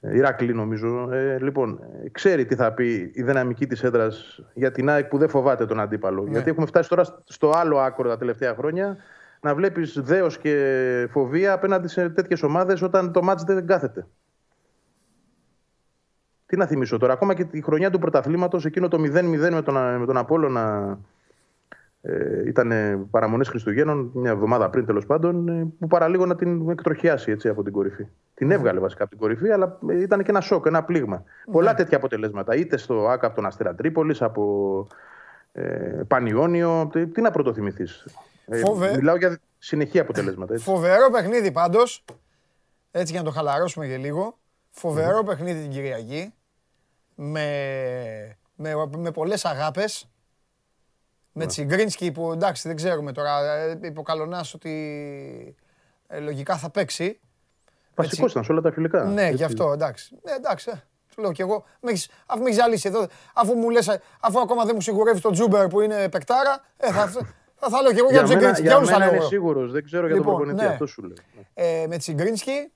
Ε, 0.00 0.16
Ηράκλη 0.16 0.54
νομίζω. 0.54 1.12
Ε, 1.12 1.38
λοιπόν, 1.40 1.80
ξέρει 2.12 2.46
τι 2.46 2.54
θα 2.54 2.72
πει 2.72 3.10
η 3.14 3.22
δυναμική 3.22 3.66
της 3.66 3.82
έδρας 3.82 4.40
για 4.54 4.72
την 4.72 4.88
ΑΕΚ 4.90 5.06
που 5.06 5.18
δεν 5.18 5.28
φοβάται 5.28 5.66
τον 5.66 5.80
αντίπαλο. 5.80 6.22
Ναι. 6.22 6.30
Γιατί 6.30 6.50
έχουμε 6.50 6.66
φτάσει 6.66 6.88
τώρα 6.88 7.04
στο 7.24 7.50
άλλο 7.50 7.78
άκρο 7.78 8.08
τα 8.08 8.16
τελευταία 8.16 8.54
χρόνια 8.54 8.96
να 9.40 9.54
βλέπεις 9.54 10.00
δέος 10.00 10.38
και 10.38 11.08
φοβία 11.10 11.52
απέναντι 11.52 11.88
σε 11.88 12.08
τέτοιες 12.08 12.42
ομάδες 12.42 12.82
όταν 12.82 13.12
το 13.12 13.22
μάτς 13.22 13.42
δεν 13.42 13.66
κάθεται. 13.66 14.06
Τι 16.50 16.56
να 16.56 16.66
θυμίσω 16.66 16.98
τώρα, 16.98 17.12
ακόμα 17.12 17.34
και 17.34 17.44
τη 17.44 17.62
χρονιά 17.62 17.90
του 17.90 17.98
πρωταθλήματος, 17.98 18.64
εκείνο 18.64 18.88
το 18.88 18.98
0-0 19.00 19.50
με 19.50 19.62
τον, 19.62 19.98
με 19.98 20.06
τον 20.06 20.16
Απόλλωνα 20.16 20.98
ε, 22.02 22.48
ήταν 22.48 22.72
παραμονές 23.10 23.48
Χριστουγέννων, 23.48 24.10
μια 24.14 24.30
εβδομάδα 24.30 24.70
πριν 24.70 24.86
τέλος 24.86 25.06
πάντων, 25.06 25.48
ε, 25.48 25.66
που 25.78 25.86
παραλίγο 25.86 26.26
να 26.26 26.36
την 26.36 26.70
εκτροχιάσει 26.70 27.30
έτσι, 27.30 27.48
από 27.48 27.62
την 27.62 27.72
κορυφή. 27.72 28.06
Την 28.34 28.46
ναι. 28.46 28.54
έβγαλε 28.54 28.80
βασικά 28.80 29.02
από 29.02 29.10
την 29.10 29.20
κορυφή, 29.20 29.50
αλλά 29.50 29.78
ε, 29.88 30.00
ήταν 30.00 30.22
και 30.22 30.30
ένα 30.30 30.40
σοκ, 30.40 30.66
ένα 30.66 30.84
πλήγμα. 30.84 31.16
Ναι. 31.16 31.52
Πολλά 31.52 31.74
τέτοια 31.74 31.96
αποτελέσματα. 31.96 32.54
Είτε 32.54 32.76
στο 32.76 33.08
ΑΚΑ 33.08 33.26
από 33.26 33.34
τον 33.34 33.46
Αστέρα 33.46 33.74
Τρίπολης, 33.74 34.22
από 34.22 34.86
ε, 35.52 35.62
Πανιόνιο. 36.06 36.88
Τι, 36.92 37.06
τι 37.06 37.20
να 37.20 37.30
πρωτοθυμηθείς. 37.30 38.06
Ε, 38.46 38.62
μιλάω 38.96 39.16
για 39.16 39.38
συνεχή 39.58 39.98
αποτελέσματα. 39.98 40.52
Έτσι. 40.52 40.64
Φοβερό 40.64 41.10
παιχνίδι 41.10 41.52
πάντως. 41.52 42.04
Έτσι 42.90 43.12
για 43.12 43.22
να 43.22 43.26
το 43.26 43.34
χαλαρώσουμε 43.34 43.86
για 43.86 43.96
λίγο. 43.96 44.38
Φοβερό 44.70 45.24
παιχνίδι 45.24 45.60
την 45.60 45.70
Κυριακή 45.70 46.32
με, 47.22 48.36
με, 48.54 48.74
με 48.96 49.10
πολλές 49.10 49.44
αγάπες. 49.44 50.08
Με 51.32 51.44
ναι. 51.44 51.50
Τσιγκρίνσκι 51.50 52.12
που 52.12 52.32
εντάξει 52.32 52.68
δεν 52.68 52.76
ξέρουμε 52.76 53.12
τώρα, 53.12 53.46
ε, 53.46 53.78
είπε 53.82 53.98
ο 53.98 54.02
Καλονάς 54.02 54.54
ότι 54.54 55.56
ε, 56.06 56.18
λογικά 56.18 56.56
θα 56.56 56.70
παίξει. 56.70 57.20
Βασικός 57.94 58.30
ήταν 58.30 58.44
σε 58.44 58.52
όλα 58.52 58.60
τα 58.60 58.72
φιλικά. 58.72 59.04
Ναι, 59.04 59.28
γι' 59.28 59.44
αυτό 59.44 59.72
εντάξει. 59.72 60.18
Ε, 60.24 60.34
εντάξει, 60.34 60.70
ε, 60.72 60.82
σου 61.14 61.20
λέω 61.20 61.32
κι 61.32 61.40
εγώ, 61.40 61.64
αφού 62.26 62.42
με 62.42 62.48
έχεις 62.48 62.60
ζαλίσει 62.60 62.88
εδώ, 62.88 63.06
αφού 63.34 63.54
μου 63.54 63.70
λες, 63.70 64.00
αφού 64.20 64.40
ακόμα 64.40 64.64
δεν 64.64 64.72
μου 64.74 64.80
σιγουρεύει 64.80 65.20
τον 65.20 65.32
Τζούμπερ 65.32 65.68
που 65.68 65.80
είναι 65.80 66.08
παικτάρα, 66.08 66.64
ε, 66.76 66.92
θα, 66.92 67.12
Θα, 67.54 67.68
θα 67.68 67.82
λέω 67.82 67.92
και 67.92 67.98
εγώ 67.98 68.10
για, 68.10 68.22
για 68.22 68.54
τον 68.54 68.62
Για 68.62 68.80
μένα 68.80 69.08
είναι 69.08 69.24
σίγουρος. 69.24 69.72
Δεν 69.72 69.84
ξέρω 69.84 70.06
για 70.06 70.16
τον 70.16 70.24
λοιπόν, 70.24 70.36
προπονητή. 70.36 70.64
Ναι. 70.64 70.72
Αυτό 70.72 70.86
σου 70.86 71.02
λέω. 71.02 71.16
Ε, 71.54 71.86
με 71.88 71.96
Τσιγκρίνσκι, 71.96 72.72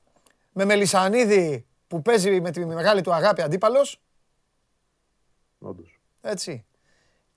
με 0.53 0.65
Μελισανίδη 0.65 1.67
που 1.87 2.03
παίζει 2.03 2.41
με 2.41 2.51
τη 2.51 2.67
μεγάλη 2.67 3.01
του 3.01 3.15
αγάπη 3.15 3.43
αντίπαλος. 3.43 4.01
Όντως. 5.65 6.01
Έτσι. 6.21 6.65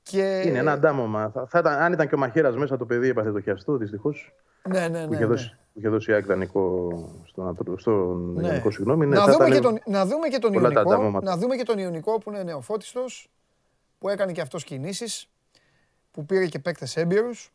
Και... 0.03 0.41
Είναι 0.45 0.57
ένα 0.57 0.71
αντάμωμα. 0.71 1.29
Θα, 1.29 1.45
θα 1.47 1.59
ήταν, 1.59 1.73
αν 1.73 1.93
ήταν 1.93 2.07
και 2.07 2.15
ο 2.15 2.17
Μαχαίρας 2.17 2.55
μέσα 2.55 2.77
το 2.77 2.85
παιδί 2.85 3.07
έπαθε 3.07 3.31
το 3.31 3.41
χιαστό, 3.41 3.77
δυστυχώς. 3.77 4.33
Ναι, 4.67 4.79
ναι, 4.79 4.99
ναι. 4.99 5.07
Που 5.07 5.13
είχε 5.13 5.21
ναι. 5.21 5.27
δώσει, 5.27 5.57
που 5.73 5.79
είχε 5.79 5.89
δώσει 5.89 6.11
ιδανικό 6.11 6.89
στον, 7.25 7.57
στον 7.75 8.33
ναι. 8.33 8.47
Ιωνικό, 8.47 8.71
συγγνώμη. 8.71 9.05
Ναι, 9.05 9.15
να, 9.15 9.25
δούμε 9.25 9.49
και 9.49 9.59
τον, 9.59 9.79
να 9.85 10.05
δούμε 10.05 10.27
και 10.27 10.39
τον 10.39 10.53
Ιωνικό, 10.53 11.19
να 11.21 11.37
δούμε 11.37 11.55
και 11.55 11.63
τον 11.63 11.77
Ιωνικό 11.77 12.17
που 12.17 12.29
είναι 12.29 12.43
νεοφώτιστος, 12.43 13.29
που 13.99 14.09
έκανε 14.09 14.31
και 14.31 14.41
αυτός 14.41 14.63
κινήσεις, 14.63 15.29
που 16.11 16.25
πήρε 16.25 16.45
και 16.45 16.59
παίκτες 16.59 16.97
έμπειρους. 16.97 17.51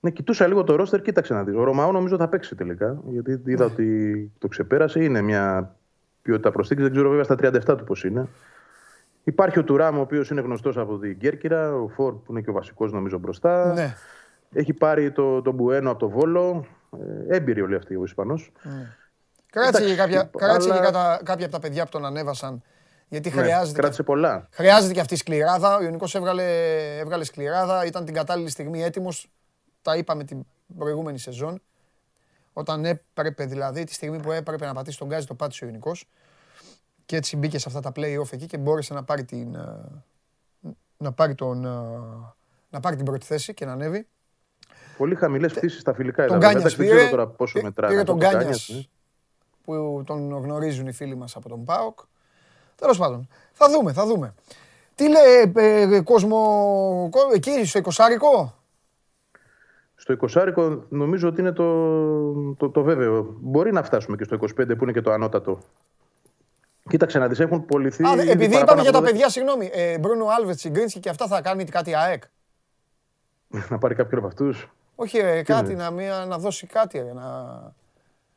Ναι, 0.00 0.10
κοιτούσα 0.10 0.46
λίγο 0.46 0.64
το 0.64 0.76
ρόστερ, 0.76 1.02
κοίταξε 1.02 1.34
να 1.34 1.44
δεις. 1.44 1.54
Ο 1.54 1.64
Ρωμαό 1.64 1.92
νομίζω 1.92 2.16
θα 2.16 2.28
παίξει 2.28 2.54
τελικά, 2.54 3.00
γιατί 3.04 3.30
είδα 3.30 3.64
ναι. 3.64 3.72
ότι 3.72 4.30
το 4.38 4.48
ξεπέρασε. 4.48 5.04
Είναι 5.04 5.20
μια 5.20 5.76
ποιότητα 6.22 6.50
προσθήκης, 6.50 6.82
δεν 6.82 6.92
ξέρω 6.92 7.08
βέβαια 7.08 7.24
στα 7.24 7.34
37 7.74 7.78
του 7.78 7.84
πώς 7.84 8.04
είναι. 8.04 8.28
Υπάρχει 9.28 9.58
ο 9.58 9.64
Τουράμ, 9.64 9.98
ο 9.98 10.00
οποίος 10.00 10.30
είναι 10.30 10.40
γνωστός 10.40 10.76
από 10.76 10.98
την 10.98 11.18
Κέρκυρα, 11.18 11.74
ο 11.74 11.88
Φόρ 11.88 12.14
που 12.14 12.32
είναι 12.32 12.40
και 12.40 12.50
ο 12.50 12.52
βασικός 12.52 12.92
νομίζω 12.92 13.18
μπροστά. 13.18 13.72
Ναι. 13.72 13.94
Έχει 14.52 14.72
πάρει 14.72 15.12
το, 15.12 15.42
τον 15.42 15.54
Μπουένο 15.54 15.90
από 15.90 15.98
το 15.98 16.08
Βόλο. 16.08 16.66
Ε, 17.28 17.36
έμπειροι 17.36 17.60
όλοι 17.60 17.74
αυτοί 17.74 17.96
ο 17.96 18.04
Ισπανός. 18.04 18.52
Ναι. 18.62 18.96
Κράτησε 19.50 19.84
και, 19.84 19.94
κάποια, 19.94 20.30
κράτησε 20.36 20.72
αλλά... 20.72 21.16
και 21.16 21.24
κάποια 21.24 21.44
από 21.44 21.54
τα 21.54 21.60
παιδιά 21.60 21.84
που 21.84 21.90
τον 21.90 22.04
ανέβασαν. 22.04 22.62
Γιατί 23.08 23.28
ναι, 23.34 23.42
χρειάζεται. 23.42 23.80
Κράτησε 23.80 24.02
πολλά. 24.02 24.48
Χρειάζεται 24.50 24.92
και 24.92 25.00
αυτή 25.00 25.14
η 25.14 25.16
σκληράδα. 25.16 25.76
Ο 25.76 25.82
Ιωνικός 25.82 26.14
έβγαλε, 26.14 26.44
έβγαλε 26.98 27.24
σκληράδα. 27.24 27.84
Ήταν 27.84 28.04
την 28.04 28.14
κατάλληλη 28.14 28.50
στιγμή 28.50 28.82
έτοιμος. 28.82 29.30
Τα 29.82 29.96
είπαμε 29.96 30.24
την 30.24 30.46
προηγούμενη 30.78 31.18
σεζόν. 31.18 31.62
Όταν 32.52 32.84
έπρεπε 32.84 33.44
δηλαδή, 33.44 33.84
τη 33.84 33.92
στιγμή 33.92 34.20
που 34.20 34.32
έπρεπε 34.32 34.66
να 34.66 34.74
πατήσει 34.74 34.98
τον 34.98 35.08
γκάζι, 35.08 35.26
το 35.26 35.34
πάτησε 35.34 35.64
ο 35.64 35.66
Ιωνικός. 35.66 36.08
Και 37.08 37.16
έτσι 37.16 37.36
μπήκε 37.36 37.58
σε 37.58 37.64
αυτά 37.68 37.80
τα 37.80 37.92
play-off 37.96 38.32
εκεί 38.32 38.46
και 38.46 38.58
μπόρεσε 38.58 38.94
να 38.94 39.04
πάρει 39.04 39.24
την, 39.24 39.54
ε, 39.54 40.04
να 40.96 41.12
πάρει 41.12 41.34
τον, 41.34 41.64
ε, 41.64 41.68
να 42.70 42.80
πάρει 42.80 42.96
την 42.96 43.04
πρώτη 43.04 43.26
θέση 43.26 43.54
και 43.54 43.64
να 43.64 43.72
ανέβει. 43.72 44.06
Πολύ 44.96 45.14
χαμηλές 45.14 45.52
πτήσεις 45.52 45.80
στα 45.80 45.94
φιλικά 45.94 46.26
τον 46.26 46.42
έδαφη. 46.42 46.76
Δεν 46.76 46.88
ξέρω 46.88 47.10
τώρα 47.10 47.26
πόσο 47.26 47.60
μετράει. 47.62 47.90
Πήρε 47.90 48.02
τον 48.02 48.16
Γκάνιας 48.16 48.68
ναι. 48.68 48.82
που 49.64 50.02
τον 50.06 50.38
γνωρίζουν 50.38 50.86
οι 50.86 50.92
φίλοι 50.92 51.16
μας 51.16 51.36
από 51.36 51.48
τον 51.48 51.64
ΠΑΟΚ. 51.64 51.98
Τέλος 52.74 52.98
πάντων, 52.98 53.28
θα 53.52 53.70
δούμε, 53.70 53.92
θα 53.92 54.06
δούμε. 54.06 54.34
Τι 54.94 55.08
λέει 55.08 55.52
ε, 55.56 55.96
ε 55.96 56.00
κόσμο 56.00 57.10
εκεί 57.34 57.64
στο 57.64 57.80
20 57.84 58.48
στο 59.94 60.16
20 60.56 60.78
νομίζω 60.88 61.28
ότι 61.28 61.40
είναι 61.40 61.52
το, 61.52 62.54
το, 62.54 62.70
το, 62.70 62.82
βέβαιο. 62.82 63.36
Μπορεί 63.40 63.72
να 63.72 63.82
φτάσουμε 63.82 64.16
και 64.16 64.24
στο 64.24 64.38
25 64.40 64.76
που 64.76 64.82
είναι 64.82 64.92
και 64.92 65.00
το 65.00 65.12
ανώτατο. 65.12 65.58
Κοίταξε 66.88 67.18
να 67.18 67.28
δεις, 67.28 67.40
έχουν 67.40 67.66
πουληθεί. 67.66 68.04
Α, 68.04 68.30
επειδή 68.30 68.58
είπαμε 68.58 68.82
για 68.82 68.92
τα 68.92 69.02
παιδιά, 69.02 69.28
συγγνώμη. 69.28 69.70
Ε, 69.72 69.98
Μπρούνο 69.98 70.26
Άλβες, 70.38 70.58
Τσιγκρίνσκι 70.68 71.00
και 71.00 71.08
αυτά 71.08 71.26
θα 71.26 71.40
κάνει 71.40 71.64
κάτι 71.64 71.94
ΑΕΚ. 71.94 72.22
να 73.68 73.78
πάρει 73.78 73.94
κάποιον 73.94 74.18
από 74.18 74.28
αυτούς. 74.28 74.68
Όχι, 74.94 75.18
ε, 75.18 75.42
κάτι, 75.42 75.74
να, 75.74 75.90
μια, 75.90 76.24
να 76.28 76.38
δώσει 76.38 76.66
κάτι. 76.66 76.98
Ε, 76.98 77.12
να... 77.12 77.22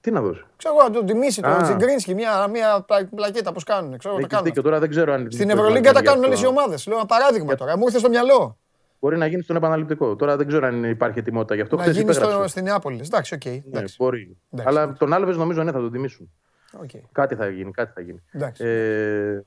Τι 0.01 0.11
να 0.11 0.21
δώσει; 0.21 0.43
Ξέρω 0.57 0.75
να 0.83 0.89
τον 0.89 1.05
τιμήσει 1.05 1.41
τον 1.41 1.63
Τσιγκρίνσκι, 1.63 2.13
μια, 2.13 2.47
μια 2.47 2.85
πλακέτα 3.15 3.51
πώς 3.51 3.63
κάνουν. 3.63 3.97
Ξέρω, 3.97 4.17
τα 4.17 4.27
κάνουν. 4.27 4.53
τώρα 4.53 4.79
δεν 4.79 4.89
ξέρω 4.89 5.13
αν. 5.13 5.31
Στην 5.31 5.49
Ευρωλίγκα 5.49 5.93
τα 5.93 6.01
κάνουν 6.01 6.23
όλες 6.23 6.39
οι 6.39 6.45
ομάδες. 6.45 6.87
Λέω 6.87 6.97
ένα 6.97 7.05
παράδειγμα 7.05 7.55
τώρα. 7.55 7.77
Μου 7.77 7.83
ήρθε 7.85 7.99
στο 7.99 8.09
μυαλό. 8.09 8.57
Μπορεί 8.99 9.17
να 9.17 9.25
γίνει 9.25 9.41
στον 9.41 9.55
επαναληπτικό. 9.55 10.15
Τώρα 10.15 10.37
δεν 10.37 10.47
ξέρω 10.47 10.67
αν 10.67 10.83
υπάρχει 10.83 11.19
ετοιμότητα 11.19 11.55
γι' 11.55 11.61
αυτό. 11.61 11.75
Να 11.75 11.89
γίνει 11.89 12.13
στο, 12.13 12.43
στην 12.47 12.63
Νεάπολη. 12.63 13.01
Εντάξει, 13.05 13.33
OK. 13.33 13.41
Okay. 13.45 13.61
Ναι, 13.63 13.83
μπορεί. 13.97 14.37
Εντάξει, 14.51 14.77
Αλλά 14.77 14.93
τον 14.93 15.13
Άλβε 15.13 15.31
νομίζω 15.31 15.63
ναι, 15.63 15.71
θα 15.71 15.79
τον 15.79 15.91
τιμήσουν. 15.91 16.31
Okay. 16.79 17.01
Κάτι 17.11 17.35
θα 17.35 17.49
γίνει. 17.49 17.71
Κάτι, 17.71 17.91
θα 17.93 18.01
γίνει. 18.01 18.21
Ε, 18.57 19.41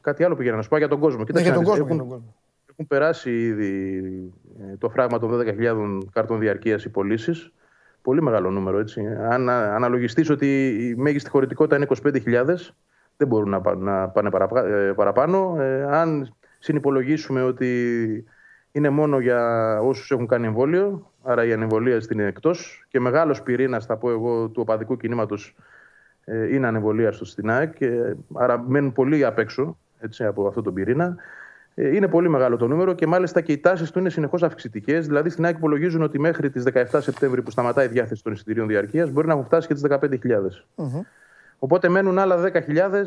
κάτι 0.00 0.24
άλλο 0.24 0.36
πήγαινα 0.36 0.56
να 0.56 0.62
σου 0.62 0.68
πω 0.68 0.76
για 0.76 0.88
τον 0.88 0.98
κόσμο. 0.98 1.24
Ναι, 1.32 1.40
για 1.40 1.52
τον 1.52 1.64
κόσμο. 1.64 1.84
Έχουν, 1.84 1.98
τον 1.98 2.08
κόσμο. 2.08 2.34
έχουν 2.70 2.86
περάσει 2.86 3.30
ήδη 3.30 4.02
ε, 4.60 4.76
το 4.76 4.88
φράγμα 4.88 5.18
των 5.18 5.30
12.000 5.32 5.98
κάρτων 6.12 6.38
διαρκείας 6.38 6.84
οι 6.84 6.88
πωλήσεις. 6.88 7.52
Πολύ 8.02 8.22
μεγάλο 8.22 8.50
νούμερο 8.50 8.78
έτσι. 8.78 9.06
Αν 9.30 9.48
αναλογιστείς 9.48 10.30
ότι 10.30 10.68
η 10.68 10.94
μέγιστη 10.94 11.30
χωρητικότητα 11.30 11.76
είναι 11.76 11.86
25.000, 12.44 12.44
δεν 13.16 13.28
μπορούν 13.28 13.48
να, 13.78 14.08
πάνε 14.08 14.30
ε, 14.54 14.92
παραπάνω. 14.92 15.56
Ε, 15.60 15.86
αν 15.90 16.34
συνυπολογίσουμε 16.58 17.42
ότι 17.42 18.24
είναι 18.72 18.88
μόνο 18.88 19.18
για 19.18 19.78
όσους 19.82 20.10
έχουν 20.10 20.26
κάνει 20.26 20.46
εμβόλιο, 20.46 21.12
άρα 21.22 21.44
η 21.44 21.52
ανεμβολία 21.52 22.00
είναι 22.12 22.24
εκτός 22.24 22.86
και 22.88 23.00
μεγάλος 23.00 23.42
πυρήνας, 23.42 23.86
θα 23.86 23.96
πω 23.96 24.10
εγώ, 24.10 24.48
του 24.48 24.60
οπαδικού 24.60 24.96
κινήματος 24.96 25.56
ε, 25.56 25.62
είναι 26.26 26.66
ανεμβολίαστος 26.66 27.30
στην 27.30 27.50
ΑΕΚ, 27.50 27.74
και, 27.74 28.14
άρα 28.34 28.58
μένουν 28.58 28.92
πολύ 28.92 29.24
απ' 29.24 29.38
έξω 29.38 29.76
έτσι, 30.00 30.24
από 30.24 30.46
αυτό 30.46 30.62
τον 30.62 30.74
πυρήνα. 30.74 31.16
Ε, 31.74 31.94
είναι 31.96 32.08
πολύ 32.08 32.28
μεγάλο 32.28 32.56
το 32.56 32.66
νούμερο 32.66 32.92
και 32.92 33.06
μάλιστα 33.06 33.40
και 33.40 33.52
οι 33.52 33.58
τάσεις 33.58 33.90
του 33.90 33.98
είναι 33.98 34.10
συνεχώς 34.10 34.42
αυξητικές. 34.42 35.06
Δηλαδή 35.06 35.30
στην 35.30 35.44
ΑΕΚ 35.44 35.56
υπολογίζουν 35.56 36.02
ότι 36.02 36.18
μέχρι 36.18 36.50
τις 36.50 36.64
17 36.72 36.84
Σεπτέμβρη 37.00 37.42
που 37.42 37.50
σταματάει 37.50 37.86
η 37.86 37.88
διάθεση 37.88 38.22
των 38.22 38.32
εισιτηρίων 38.32 38.66
διαρκείας 38.66 39.10
μπορεί 39.10 39.26
να 39.26 39.32
έχουν 39.32 39.44
φτάσει 39.44 39.66
και 39.66 39.74
τις 39.74 39.82
15.000. 39.88 39.98
Mm-hmm. 40.76 41.00
Οπότε 41.58 41.88
μένουν 41.88 42.18
άλλα 42.18 42.52
10.000 42.52 42.52
ε, 42.72 43.02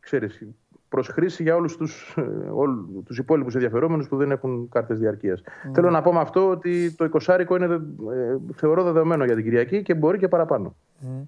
ξέρεις, 0.00 0.42
προς 0.88 1.08
χρήση 1.08 1.42
για 1.42 1.54
όλους 1.54 1.76
τους, 1.76 2.14
ε, 2.16 2.22
τους 3.04 3.18
υπόλοιπους 3.18 3.54
ενδιαφερόμενους 3.54 4.08
που 4.08 4.16
δεν 4.16 4.30
έχουν 4.30 4.68
κάρτες 4.68 4.98
διαρκείας. 4.98 5.40
Mm. 5.40 5.70
Θέλω 5.74 5.90
να 5.90 6.02
πω 6.02 6.12
με 6.12 6.20
αυτό 6.20 6.48
ότι 6.48 6.94
το 6.94 7.04
20 7.04 7.56
είναι, 7.56 7.64
ε, 7.64 8.36
θεωρώ 8.54 8.82
δεδομένο 8.82 9.24
για 9.24 9.34
την 9.34 9.44
Κυριακή 9.44 9.82
και 9.82 9.94
μπορεί 9.94 10.18
και 10.18 10.28
παραπάνω. 10.28 10.76
Mm. 11.02 11.26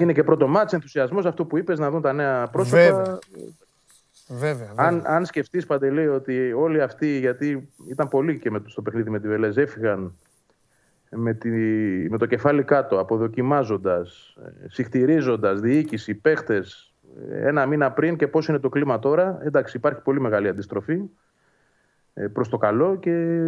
Είναι 0.00 0.12
και 0.12 0.24
πρώτο 0.24 0.46
μάτς, 0.48 0.72
ενθουσιασμός, 0.72 1.26
αυτό 1.26 1.44
που 1.44 1.58
είπες, 1.58 1.78
να 1.78 1.90
δουν 1.90 2.02
τα 2.02 2.12
νέα 2.12 2.46
πρόσωπα. 2.46 2.76
Βέβαια. 2.78 3.18
Βέβαια, 4.28 4.72
Αν, 4.74 5.02
αν 5.06 5.24
σκεφτείς 5.24 5.66
Παντελή 5.66 6.08
ότι 6.08 6.52
όλοι 6.52 6.82
αυτοί, 6.82 7.18
γιατί 7.18 7.68
ήταν 7.88 8.08
πολλοί 8.08 8.38
και 8.38 8.50
με, 8.50 8.62
στο 8.66 8.82
παιχνίδι 8.82 9.10
με 9.10 9.20
τη 9.20 9.28
Βελέζ, 9.28 9.56
έφυγαν 9.56 10.14
με, 11.10 11.34
τη, 11.34 11.48
με 12.10 12.18
το 12.18 12.26
κεφάλι 12.26 12.64
κάτω, 12.64 12.98
αποδοκιμάζοντας, 12.98 14.36
συχτηρίζοντας 14.68 15.60
διοίκηση, 15.60 16.14
παίχτες, 16.14 16.94
ένα 17.30 17.66
μήνα 17.66 17.92
πριν 17.92 18.16
και 18.16 18.28
πώς 18.28 18.48
είναι 18.48 18.58
το 18.58 18.68
κλίμα 18.68 18.98
τώρα. 18.98 19.38
Εντάξει, 19.42 19.76
υπάρχει 19.76 20.00
πολύ 20.00 20.20
μεγάλη 20.20 20.48
αντιστροφή 20.48 21.00
ε, 22.14 22.26
προς 22.26 22.48
το 22.48 22.56
καλό 22.56 22.96
και 22.96 23.40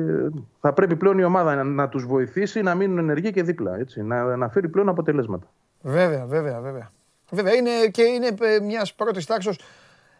θα 0.60 0.72
πρέπει 0.72 0.96
πλέον 0.96 1.18
η 1.18 1.24
ομάδα 1.24 1.54
να, 1.54 1.64
να 1.64 1.88
τους 1.88 2.06
βοηθήσει 2.06 2.62
να 2.62 2.74
μείνουν 2.74 2.98
ενεργοί 2.98 3.30
και 3.32 3.42
δίπλα. 3.42 3.78
Έτσι, 3.78 4.02
να, 4.02 4.36
να 4.36 4.48
φέρει 4.48 4.68
πλέον 4.68 4.88
αποτελέσματα. 4.88 5.46
Βέβαια, 5.80 6.26
βέβαια, 6.26 6.60
βέβαια. 6.60 6.92
Βέβαια, 7.30 7.54
είναι 7.54 7.70
και 7.90 8.02
είναι 8.02 8.34
ε, 8.40 8.60
μιας 8.60 8.94
πρώτης 8.94 9.26
τάξης 9.26 9.58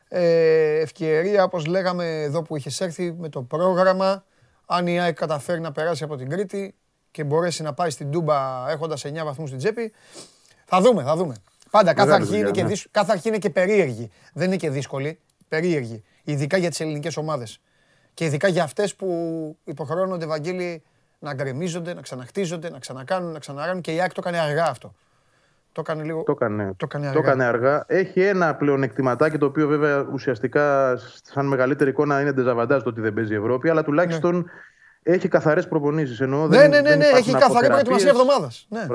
ε, 0.09 0.81
ευκαιρία, 0.81 1.44
όπως 1.44 1.66
λέγαμε 1.66 2.23
εδώ 2.23 2.42
που 2.42 2.57
είχες 2.57 2.81
έρθει 2.81 3.12
με 3.12 3.29
το 3.29 3.42
πρόγραμμα, 3.42 4.25
αν 4.66 4.87
η 4.87 5.01
ΑΕΚ 5.01 5.14
καταφέρει 5.14 5.61
να 5.61 5.73
περάσει 5.73 6.05
από 6.05 6.16
την 6.16 6.29
Κρήτη 6.29 6.75
και 7.11 7.25
μπορέσει 7.25 7.62
να 7.62 7.73
πάει 7.73 7.90
στην 7.90 8.11
Τούμπα 8.11 8.70
έχοντας 8.70 9.05
9 9.07 9.25
βαθμούς 9.25 9.49
στην 9.49 9.59
τσέπη, 9.59 9.92
θα 10.64 10.81
δούμε, 10.81 11.03
θα 11.03 11.16
δούμε. 11.16 11.35
Πάντα 11.70 11.94
κάθε 11.94 12.12
αρχή, 12.12 12.38
είναι 12.38 12.51
και 12.51 12.62
ναι. 12.62 12.73
κάθε 12.90 13.12
αρχή 13.12 13.29
είναι 13.29 13.38
και 13.38 13.51
περίεργη. 13.51 14.11
Δεν 14.33 14.46
είναι 14.46 14.57
και 14.57 14.70
δύσκολη, 14.70 15.18
περίεργη. 15.49 16.03
Ειδικά 16.25 16.57
για 16.57 16.68
τις 16.68 16.81
ελληνικές 16.81 17.16
ομάδες. 17.16 17.61
Και 18.14 18.25
ειδικά 18.25 18.49
για 18.49 18.62
αυτές 18.62 18.94
που 18.94 19.09
υποχρεώνονται, 19.64 20.27
Βαγγέλη, 20.27 20.83
να 21.18 21.35
γκρεμίζονται, 21.35 21.94
να 21.94 22.01
ξαναχτίζονται, 22.01 22.70
να 22.70 22.79
ξανακάνουν, 22.79 23.33
να 23.33 23.38
ξαναράνουν 23.38 23.83
και 23.83 23.94
η 23.94 24.01
ΑΕΚ 24.01 24.12
το 24.12 24.20
έκανε 24.27 24.38
αργά 24.38 24.66
αυτό. 24.66 24.94
Το 25.72 25.80
έκανε 25.80 26.02
λίγο. 26.02 26.22
Το 26.22 26.33
έκανε, 26.33 26.74
το 26.76 26.85
έκανε, 26.85 27.07
αργά. 27.07 27.20
Το 27.20 27.28
έκανε 27.28 27.45
αργά. 27.45 27.84
Έχει 27.86 28.20
ένα 28.20 28.55
πλεονεκτηματάκι 28.55 29.38
το 29.38 29.47
οποίο 29.47 29.68
βέβαια 29.68 30.07
ουσιαστικά 30.12 30.97
σαν 31.22 31.47
μεγαλύτερη 31.47 31.90
εικόνα 31.90 32.20
είναι 32.20 32.32
ντεζαβαντάζ 32.32 32.82
το 32.82 32.88
ότι 32.88 33.01
δεν 33.01 33.14
παίζει 33.14 33.32
η 33.32 33.36
Ευρώπη, 33.36 33.68
αλλά 33.68 33.84
τουλάχιστον 33.84 34.36
ναι. 34.36 35.14
έχει 35.14 35.28
καθαρές 35.28 35.68
προπονήσεις. 35.68 36.20
Ναι, 36.20 36.26
ναι, 36.26 36.66
ναι, 36.66 36.80
ναι, 36.80 36.95
ναι 36.95 37.07
έχει 37.07 37.32
καθαρή 37.32 37.66
προετοιμασία 37.66 38.09
εβδομάδας. 38.09 38.66
Ναι. 38.68 38.86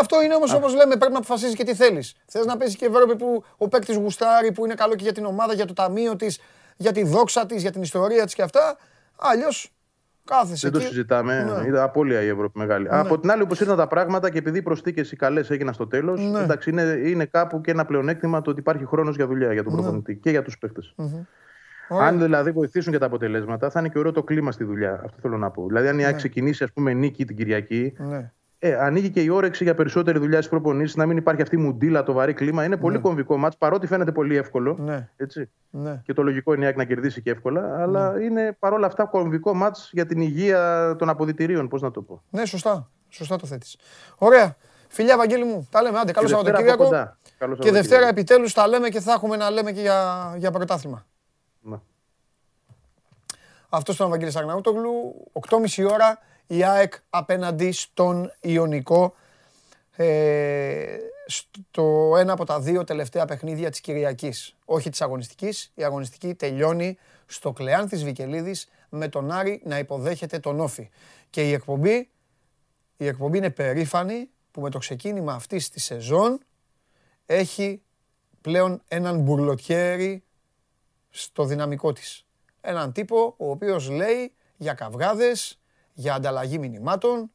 Αυτό 0.00 0.22
είναι 0.22 0.34
όμως 0.34 0.54
όπως 0.54 0.74
λέμε, 0.74 0.96
πρέπει 0.96 1.12
να 1.12 1.18
αποφασίζει 1.18 1.54
και 1.54 1.64
τι 1.64 1.74
θέλεις. 1.74 2.14
Θες 2.26 2.44
να 2.44 2.56
παίζει 2.56 2.76
και 2.76 2.86
Ευρώπη 2.86 3.16
που 3.16 3.44
ο 3.56 3.68
παίκτης 3.68 3.96
γουστάρει, 3.96 4.52
που 4.52 4.64
είναι 4.64 4.74
καλό 4.74 4.94
και 4.94 5.02
για 5.02 5.12
την 5.12 5.24
ομάδα, 5.24 5.54
για 5.54 5.66
το 5.66 5.72
ταμείο 5.72 6.16
της, 6.16 6.40
για 6.76 6.92
τη 6.92 7.04
δόξα 7.04 7.46
της, 7.46 7.62
για 7.62 7.70
την 7.70 7.82
ιστορία 7.82 8.24
της 8.24 8.34
και 8.34 8.42
αυτά. 8.42 8.76
Αλλιώς 9.16 9.73
Κάθεσαι 10.24 10.68
Δεν 10.68 10.80
το 10.80 10.86
συζητάμε. 10.86 11.42
Ναι. 11.42 11.68
Ήταν 11.68 11.82
απώλεια 11.82 12.22
η 12.22 12.28
Ευρώπη 12.28 12.58
μεγάλη. 12.58 12.88
Ναι. 12.88 12.98
Από 12.98 13.18
την 13.18 13.30
άλλη, 13.30 13.42
όπως 13.42 13.60
ήρθαν 13.60 13.76
τα 13.76 13.86
πράγματα 13.86 14.30
και 14.30 14.38
επειδή 14.38 14.58
οι 14.58 14.62
προσθήκες 14.62 15.12
οι 15.12 15.16
καλές 15.16 15.50
έγιναν 15.50 15.74
στο 15.74 15.86
τέλος, 15.86 16.20
ναι. 16.20 16.40
εντάξει, 16.40 16.70
είναι, 16.70 16.82
είναι 16.82 17.24
κάπου 17.24 17.60
και 17.60 17.70
ένα 17.70 17.84
πλεονέκτημα 17.84 18.42
το 18.42 18.50
ότι 18.50 18.60
υπάρχει 18.60 18.84
χρόνος 18.84 19.16
για 19.16 19.26
δουλειά 19.26 19.52
για 19.52 19.64
τον 19.64 19.74
ναι. 19.74 19.80
προπονητή 19.80 20.16
και 20.16 20.30
για 20.30 20.42
τους 20.42 20.58
παιχτε 20.58 20.80
Αν 21.88 22.20
δηλαδή 22.20 22.50
βοηθήσουν 22.50 22.92
και 22.92 22.98
τα 22.98 23.06
αποτελέσματα, 23.06 23.70
θα 23.70 23.80
είναι 23.80 23.88
και 23.88 23.98
ωραίο 23.98 24.12
το 24.12 24.22
κλίμα 24.22 24.52
στη 24.52 24.64
δουλειά. 24.64 25.00
Αυτό 25.04 25.18
θέλω 25.20 25.36
να 25.36 25.50
πω. 25.50 25.66
Δηλαδή, 25.66 25.88
αν 25.88 25.98
η 25.98 26.04
ΑΕΚ 26.04 26.16
ξεκινήσει 26.16 26.64
ας 26.64 26.72
πούμε, 26.72 26.92
νίκη 26.92 27.24
την 27.24 27.36
Κυριακή, 27.36 27.94
ναι. 27.98 28.32
Ε, 28.66 28.74
ανοίγει 28.74 29.10
και 29.10 29.20
η 29.20 29.28
όρεξη 29.28 29.64
για 29.64 29.74
περισσότερη 29.74 30.18
δουλειά 30.18 30.36
στις 30.36 30.48
προπονήσεις, 30.48 30.96
να 30.96 31.06
μην 31.06 31.16
υπάρχει 31.16 31.42
αυτή 31.42 31.56
η 31.56 31.58
μουντίλα, 31.58 32.02
το 32.02 32.12
βαρύ 32.12 32.32
κλίμα. 32.32 32.64
Είναι 32.64 32.76
πολύ 32.76 32.96
ναι. 32.96 33.02
κομβικό 33.02 33.36
μάτς, 33.36 33.56
παρότι 33.56 33.86
φαίνεται 33.86 34.12
πολύ 34.12 34.36
εύκολο. 34.36 34.76
Ναι. 34.78 35.08
Έτσι. 35.16 35.50
Ναι. 35.70 36.00
Και 36.04 36.12
το 36.12 36.22
λογικό 36.22 36.54
είναι 36.54 36.62
η 36.62 36.66
ΑΕΚ 36.66 36.76
να 36.76 36.84
κερδίσει 36.84 37.22
και 37.22 37.30
εύκολα. 37.30 37.82
Αλλά 37.82 38.12
ναι. 38.12 38.24
είναι 38.24 38.56
παρόλα 38.58 38.86
αυτά 38.86 39.04
κομβικό 39.04 39.54
μάτς 39.54 39.90
για 39.92 40.06
την 40.06 40.20
υγεία 40.20 40.94
των 40.98 41.08
αποδητηρίων, 41.08 41.68
πώς 41.68 41.82
να 41.82 41.90
το 41.90 42.02
πω. 42.02 42.22
Ναι, 42.30 42.44
σωστά. 42.44 42.90
Σωστά 43.08 43.36
το 43.36 43.46
θέτεις. 43.46 43.78
Ωραία. 44.18 44.56
Φιλιά, 44.88 45.16
Βαγγέλη 45.16 45.44
μου, 45.44 45.68
τα 45.70 45.82
λέμε. 45.82 45.98
Άντε, 45.98 46.12
καλό 46.12 46.28
Σαββατοκύριακο. 46.28 47.16
Και 47.58 47.70
Δευτέρα 47.70 48.08
επιτέλους 48.08 48.52
τα 48.52 48.66
λέμε 48.66 48.88
και 48.88 49.00
θα 49.00 49.12
έχουμε 49.12 49.36
να 49.36 49.50
λέμε 49.50 49.72
και 49.72 49.80
για, 49.80 50.34
για 50.36 50.50
πρωτάθλημα. 50.50 51.06
Ναι. 51.60 51.76
Αυτός 53.68 53.94
ήταν 53.94 54.06
ο 54.06 54.10
Βαγγέλης 54.10 54.36
Αγναούτογλου. 54.36 54.90
8.30 55.48 55.90
ώρα 55.92 56.18
η 56.46 56.64
ΑΕΚ 56.64 56.94
απέναντι 57.10 57.72
στον 57.72 58.32
Ιωνικό 58.40 59.14
ε, 59.96 60.98
στο 61.26 62.14
ένα 62.18 62.32
από 62.32 62.44
τα 62.44 62.60
δύο 62.60 62.84
τελευταία 62.84 63.24
παιχνίδια 63.24 63.70
της 63.70 63.80
Κυριακής. 63.80 64.56
Όχι 64.64 64.90
της 64.90 65.00
αγωνιστικής. 65.00 65.72
Η 65.74 65.84
αγωνιστική 65.84 66.34
τελειώνει 66.34 66.98
στο 67.26 67.52
Κλεάνθης 67.52 68.04
Βικελίδης 68.04 68.68
με 68.88 69.08
τον 69.08 69.30
Άρη 69.30 69.62
να 69.64 69.78
υποδέχεται 69.78 70.38
τον 70.38 70.60
Όφη. 70.60 70.90
Και 71.30 71.48
η 71.48 71.52
εκπομπή, 71.52 72.10
η 72.96 73.06
εκπομπή 73.06 73.38
είναι 73.38 73.50
περήφανη 73.50 74.28
που 74.50 74.60
με 74.60 74.70
το 74.70 74.78
ξεκίνημα 74.78 75.32
αυτής 75.32 75.70
της 75.70 75.84
σεζόν 75.84 76.40
έχει 77.26 77.82
πλέον 78.40 78.82
έναν 78.88 79.18
μπουρλοτιέρι 79.18 80.24
στο 81.10 81.44
δυναμικό 81.44 81.92
της. 81.92 82.26
Έναν 82.60 82.92
τύπο 82.92 83.34
ο 83.36 83.50
οποίος 83.50 83.88
λέει 83.88 84.32
για 84.56 84.74
καυγάδες, 84.74 85.60
για 85.94 86.14
ανταλλαγή 86.14 86.58
μηνυμάτων. 86.58 87.30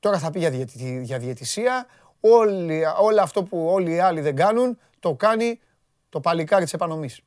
Τώρα 0.00 0.18
θα 0.18 0.30
πει 0.30 0.38
για, 0.38 0.50
διαιτη, 0.50 1.00
για 1.02 1.18
διαιτησία. 1.18 1.86
Όλοι, 2.20 2.82
όλα 3.00 3.22
αυτό 3.22 3.42
που 3.42 3.66
όλοι 3.66 3.94
οι 3.94 3.98
άλλοι 3.98 4.20
δεν 4.20 4.36
κάνουν, 4.36 4.78
το 4.98 5.14
κάνει 5.14 5.60
το 6.08 6.20
παλικάρι 6.20 6.64
της 6.64 6.72
επανομής. 6.72 7.20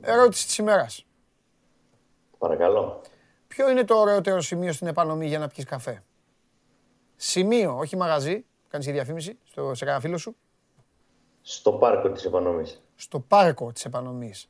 Ερώτηση 0.00 0.46
της 0.46 0.58
ημέρας. 0.58 1.06
Παρακαλώ. 2.38 3.00
Ποιο 3.48 3.70
είναι 3.70 3.84
το 3.84 3.94
ωραιότερο 3.94 4.40
σημείο 4.40 4.72
στην 4.72 4.86
επανομή 4.86 5.26
για 5.26 5.38
να 5.38 5.48
πιεις 5.48 5.66
καφέ; 5.66 6.02
Σημείο, 7.16 7.76
όχι 7.78 7.96
μαγαζί. 7.96 8.44
Κάνεις 8.68 8.86
διαφήμιση 8.86 9.38
στο, 9.44 9.74
σε 9.74 9.84
κανένα 9.84 10.02
φίλο 10.02 10.18
σου. 10.18 10.36
Στο 11.42 11.72
πάρκο 11.72 12.10
της 12.10 12.24
επανομής. 12.24 12.82
Στο 12.96 13.20
πάρκο 13.20 13.72
της 13.72 13.84
επανομής. 13.84 14.48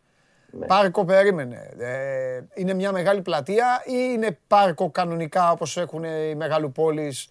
Ναι. 0.51 0.67
Πάρκο 0.67 1.05
περίμενε. 1.05 1.71
Ε, 1.79 2.41
είναι 2.55 2.75
μια 2.75 2.93
μεγάλη 2.93 3.23
πλατεία 3.23 3.83
ή 3.85 3.93
είναι 4.12 4.39
πάρκο 4.47 4.91
κανονικά 4.91 5.51
όπως 5.51 5.77
έχουν 5.77 6.05
οι 6.05 6.35
μεγαλοπόλεις 6.35 7.29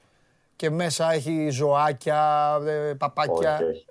και 0.56 0.70
μέσα 0.70 1.12
έχει 1.12 1.50
ζωάκια, 1.50 2.58
ε, 2.66 2.94
παπάκια; 2.94 3.54
Όχι, 3.54 3.64
όχι. 3.64 3.86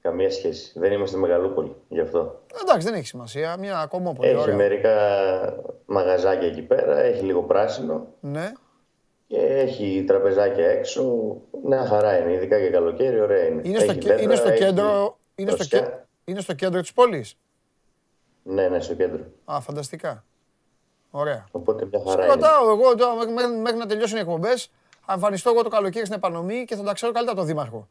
Καμία 0.00 0.30
σχέση. 0.30 0.78
Δεν 0.78 0.92
είμαστε 0.92 1.16
Μεγαλούπολη 1.16 1.76
γι' 1.88 2.00
αυτό. 2.00 2.42
Εντάξει, 2.62 2.86
δεν 2.86 2.96
έχει 2.96 3.06
σημασία. 3.06 3.56
Μια 3.56 3.78
ακόμα 3.78 4.12
Έχει 4.20 4.52
μερικά 4.52 4.94
μαγαζάκια 5.86 6.48
εκεί 6.48 6.62
πέρα, 6.62 6.98
έχει 6.98 7.24
λίγο 7.24 7.42
πράσινο. 7.42 8.06
Ναι. 8.20 8.52
Και 9.26 9.36
έχει 9.36 10.04
τραπεζάκια 10.06 10.68
έξω. 10.68 11.36
Μια 11.64 11.86
χαρά 11.86 12.18
είναι, 12.18 12.32
ειδικά 12.32 12.60
και 12.60 12.70
καλοκαίρι, 12.70 13.20
ωραία 13.20 13.46
είναι. 13.46 13.62
Είναι, 13.64 13.78
στο, 13.78 13.92
δέντρα, 13.92 14.20
είναι 14.20 14.34
στο 14.34 14.52
κέντρο, 14.52 15.18
είναι 15.34 15.50
στο, 15.50 15.78
είναι 16.24 16.40
στο 16.40 16.52
κέντρο 16.54 16.80
της 16.80 16.92
πόλης; 16.92 17.38
Ναι, 18.42 18.68
ναι, 18.68 18.80
στο 18.80 18.94
κέντρο. 18.94 19.24
Α, 19.44 19.60
φανταστικά. 19.60 20.24
Ωραία. 21.10 21.44
Οπότε 21.50 21.84
μια 21.84 22.02
χαρά 22.06 22.22
Σε 22.22 22.28
ρωτάω 22.28 22.70
εγώ 22.70 22.94
τώρα, 22.94 23.14
μέχρι, 23.62 23.76
να 23.76 23.86
τελειώσουν 23.86 24.16
οι 24.16 24.20
εκπομπές, 24.20 24.70
εμφανιστώ 25.08 25.50
εγώ 25.50 25.62
το 25.62 25.68
καλοκαίρι 25.68 26.04
στην 26.04 26.16
επανομή 26.16 26.64
και 26.64 26.76
θα 26.76 26.82
τα 26.82 26.92
ξέρω 26.92 27.12
καλύτερα 27.12 27.36
τον 27.36 27.46
Δήμαρχο. 27.46 27.88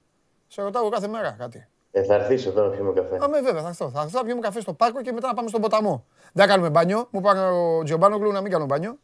Σε 0.48 0.62
ρωτάω 0.62 0.90
κάθε 0.90 1.08
μέρα 1.08 1.36
κάτι. 1.40 1.68
Ε, 1.92 2.04
θα 2.04 2.14
έρθεις 2.14 2.46
εδώ 2.46 2.64
να 2.64 2.70
πιούμε 2.70 2.94
καφέ. 2.94 3.16
Α, 3.24 3.28
με, 3.30 3.42
βέβαια, 3.42 3.62
θα 3.62 3.68
έρθω. 3.68 3.90
Θα 3.90 4.02
έρθω 4.02 4.18
να 4.18 4.26
πιούμε 4.26 4.42
καφέ 4.42 4.62
στο 4.62 4.74
πάρκο 4.74 5.02
και 5.02 5.12
μετά 5.12 5.28
να 5.28 5.34
πάμε 5.34 5.50
στον 5.50 5.62
ποταμό. 5.62 6.06
Δεν 6.34 6.48
κάνουμε 6.48 6.70
μπάνιο. 6.70 7.08
Μου 7.12 7.20
είπα 7.20 7.52
ο 7.52 7.84
Τζιομπάνογλου 7.84 8.32
να 8.32 8.42
μην 8.42 8.52
κάνω 8.52 8.66
μπάνιο. 8.66 8.98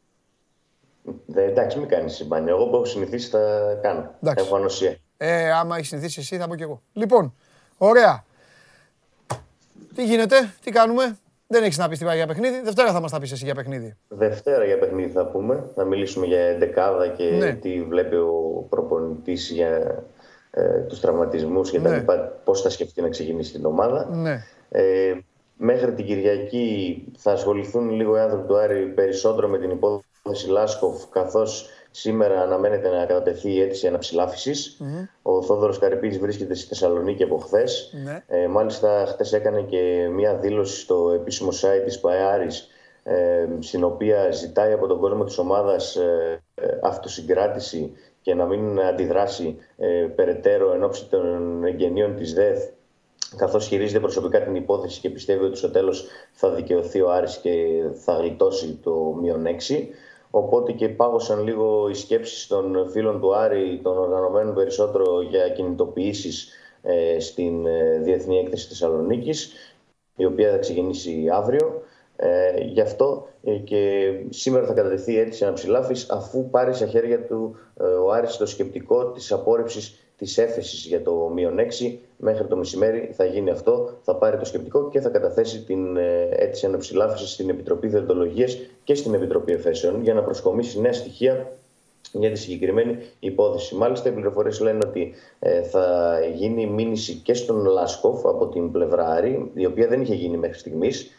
Δε, 1.25 1.43
εντάξει, 1.43 1.79
μην 1.79 1.87
κάνεις 1.87 2.27
μπάνιο. 2.27 2.55
Εγώ 2.55 2.67
που 2.67 2.75
έχω 2.75 2.85
συνηθίσει 2.85 3.29
θα 3.29 3.39
κάνω. 3.81 4.11
Εντάξει. 4.21 4.45
Έχω 4.45 4.55
ανοσία. 4.55 4.95
Ε, 5.17 5.51
άμα 5.51 5.75
έχεις 5.75 5.87
συνηθίσει 5.87 6.19
εσύ, 6.19 6.37
θα 6.37 6.47
πω 6.47 6.55
κι 6.55 6.63
εγώ. 6.63 6.81
Λοιπόν, 6.93 7.33
ωραία. 7.77 8.23
Τι 9.95 10.05
γίνεται, 10.05 10.53
τι 10.63 10.71
κάνουμε; 10.71 11.17
Δεν 11.47 11.63
έχεις 11.63 11.77
να 11.77 11.89
πεις 11.89 11.97
τίποτα 11.97 12.15
για 12.15 12.27
παιχνίδι. 12.27 12.61
Δευτέρα 12.61 12.91
θα 12.91 12.99
μας 12.99 13.11
τα 13.11 13.19
πεις 13.19 13.31
εσύ 13.31 13.45
για 13.45 13.55
παιχνίδι. 13.55 13.97
Δευτέρα 14.07 14.65
για 14.65 14.79
παιχνίδι 14.79 15.11
θα 15.11 15.25
πούμε. 15.25 15.63
Θα 15.75 15.83
μιλήσουμε 15.83 16.25
για 16.25 16.39
εντεκάδα 16.39 17.07
και 17.07 17.23
ναι. 17.23 17.53
τι 17.53 17.83
βλέπει 17.83 18.15
ο 18.15 18.65
προπονητής 18.69 19.49
για 19.49 20.03
ε, 20.51 20.79
τους 20.79 20.99
τραυματισμούς 20.99 21.71
και 21.71 21.79
τα 21.79 21.89
ναι. 21.89 21.95
λοιπά, 21.95 22.39
πώς 22.43 22.61
θα 22.61 22.69
σκεφτεί 22.69 23.01
να 23.01 23.09
ξεκινήσει 23.09 23.51
την 23.51 23.65
ομάδα. 23.65 24.09
Ναι. 24.11 24.43
Ε, 24.69 25.17
μέχρι 25.57 25.93
την 25.93 26.05
Κυριακή 26.05 27.03
θα 27.17 27.31
ασχοληθούν 27.31 27.89
λίγο 27.89 28.17
οι 28.17 28.19
άνθρωποι 28.19 28.47
του 28.47 28.57
Άρη 28.57 28.85
περισσότερο 28.85 29.47
με 29.47 29.57
την 29.57 29.69
υπόθεση 29.69 30.05
Λάσκοφ, 30.47 31.09
καθώς 31.09 31.69
σήμερα 31.91 32.41
αναμένεται 32.41 32.89
να 32.89 33.05
κατατεθεί 33.05 33.53
η 33.53 33.61
αίτηση 33.61 33.91
Ο 35.21 35.41
Θόδωρος 35.41 35.79
Καρυπίδης 35.79 36.19
βρίσκεται 36.19 36.53
στη 36.53 36.67
Θεσσαλονίκη 36.67 37.23
από 37.23 37.37
χθες. 37.37 37.93
Ναι. 38.03 38.23
Ε, 38.27 38.47
μάλιστα, 38.47 39.05
χθε 39.05 39.37
έκανε 39.37 39.61
και 39.61 40.09
μία 40.11 40.35
δήλωση 40.35 40.79
στο 40.79 41.11
επίσημο 41.15 41.49
site 41.49 41.83
της 41.85 41.99
ΠαΕΑΡης, 41.99 42.67
ε, 43.03 43.47
στην 43.59 43.83
οποία 43.83 44.31
ζητάει 44.31 44.73
από 44.73 44.87
τον 44.87 44.99
κόσμο 44.99 45.23
της 45.23 45.37
ομάδας 45.37 45.95
ε, 45.95 46.41
ε 46.55 46.79
αυτοσυγκράτηση 46.83 47.91
και 48.21 48.33
να 48.33 48.45
μην 48.45 48.81
αντιδράσει 48.81 49.57
ε, 49.77 49.87
περαιτέρω 50.15 50.73
εν 50.73 50.83
ώψη 50.83 51.05
των 51.05 51.63
εγγενείων 51.63 52.15
της 52.15 52.33
ΔΕΘ 52.33 52.59
καθώς 53.35 53.67
χειρίζεται 53.67 53.99
προσωπικά 53.99 54.41
την 54.41 54.55
υπόθεση 54.55 54.99
και 54.99 55.09
πιστεύει 55.09 55.43
ότι 55.43 55.57
στο 55.57 55.71
τέλος 55.71 56.05
θα 56.31 56.49
δικαιωθεί 56.49 57.01
ο 57.01 57.11
Άρης 57.11 57.37
και 57.37 57.83
θα 57.93 58.13
γλιτώσει 58.13 58.79
το 58.83 59.17
μείον 59.21 59.45
6. 59.45 59.87
Οπότε 60.31 60.71
και 60.71 60.89
πάγωσαν 60.89 61.43
λίγο 61.43 61.89
οι 61.89 61.93
σκέψεις 61.93 62.47
των 62.47 62.89
φίλων 62.89 63.19
του 63.19 63.35
Άρη, 63.35 63.79
των 63.83 63.97
οργανωμένων 63.97 64.53
περισσότερο 64.53 65.21
για 65.21 65.49
κινητοποιήσεις 65.49 66.49
ε, 66.81 67.19
στην 67.19 67.65
ε, 67.65 67.99
Διεθνή 67.99 68.37
Έκθεση 68.37 68.67
Θεσσαλονίκης, 68.67 69.53
η 70.15 70.25
οποία 70.25 70.51
θα 70.51 70.57
ξεκινήσει 70.57 71.29
αύριο. 71.31 71.81
Ε, 72.23 72.63
γι' 72.63 72.81
αυτό 72.81 73.27
ε, 73.43 73.55
και 73.55 74.11
σήμερα 74.29 74.65
θα 74.65 74.73
κατατεθεί 74.73 75.17
έτσι 75.17 75.43
ένα 75.43 75.53
ψηλάφης 75.53 76.09
αφού 76.09 76.49
πάρει 76.49 76.73
στα 76.73 76.85
χέρια 76.85 77.25
του 77.25 77.55
ε, 77.79 77.83
ο 77.83 78.11
Άρης 78.11 78.37
το 78.37 78.45
σκεπτικό 78.45 79.11
της 79.11 79.31
απόρριψης 79.31 80.10
της 80.21 80.37
έφεσης 80.37 80.85
για 80.85 81.01
το 81.01 81.31
μείον 81.33 81.57
6 81.79 81.97
μέχρι 82.17 82.47
το 82.47 82.55
μεσημέρι 82.55 83.09
θα 83.13 83.25
γίνει 83.25 83.49
αυτό, 83.49 83.99
θα 84.03 84.15
πάρει 84.15 84.37
το 84.37 84.45
σκεπτικό 84.45 84.89
και 84.89 84.99
θα 84.99 85.09
καταθέσει 85.09 85.63
την 85.63 85.97
ε, 85.97 86.29
αίτηση 86.31 86.65
αναψηλάφισης 86.65 87.31
στην 87.31 87.49
Επιτροπή 87.49 87.87
Διοντολογίας 87.87 88.57
και 88.83 88.95
στην 88.95 89.13
Επιτροπή 89.13 89.51
Εφέσεων 89.51 90.01
για 90.01 90.13
να 90.13 90.23
προσκομίσει 90.23 90.81
νέα 90.81 90.93
στοιχεία 90.93 91.51
για 92.11 92.31
τη 92.31 92.39
συγκεκριμένη 92.39 92.97
υπόθεση. 93.19 93.75
Μάλιστα, 93.75 94.09
οι 94.09 94.11
πληροφορίες 94.11 94.59
λένε 94.59 94.79
ότι 94.85 95.13
ε, 95.39 95.61
θα 95.63 96.17
γίνει 96.35 96.65
μήνυση 96.67 97.13
και 97.13 97.33
στον 97.33 97.65
Λάσκοφ 97.65 98.25
από 98.25 98.47
την 98.47 98.71
πλευρά 98.71 99.07
Άρη, 99.07 99.51
η 99.53 99.65
οποία 99.65 99.87
δεν 99.87 100.01
είχε 100.01 100.15
γίνει 100.15 100.37
μέχρι 100.37 100.57
στιγμής. 100.59 101.11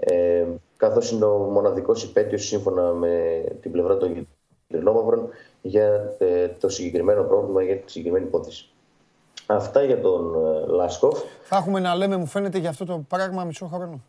Ε, 0.00 0.46
Καθώς 0.76 1.10
είναι 1.10 1.24
ο 1.24 1.36
μοναδικός 1.38 2.04
υπέτειος, 2.04 2.46
σύμφωνα 2.46 2.92
με 2.92 3.44
την 3.60 3.70
πλευρά 3.70 3.96
των 3.96 4.26
Γερμανών 4.68 5.28
για 5.62 6.14
ε, 6.18 6.48
το 6.48 6.68
συγκεκριμένο 6.68 7.22
πρόβλημα, 7.22 7.62
για 7.62 7.76
τη 7.76 7.90
συγκεκριμένη 7.90 8.26
υπόθεση. 8.26 8.68
Αυτά 9.46 9.82
για 9.82 10.00
τον 10.00 10.34
ε, 10.34 10.66
Λάσκοφ. 10.66 11.20
Θα 11.42 11.56
έχουμε 11.56 11.80
να 11.80 11.94
λέμε, 11.94 12.16
μου 12.16 12.26
φαίνεται, 12.26 12.58
για 12.58 12.68
αυτό 12.68 12.84
το 12.84 13.04
πράγμα 13.08 13.44
μισό 13.44 13.66
χρόνο. 13.66 14.00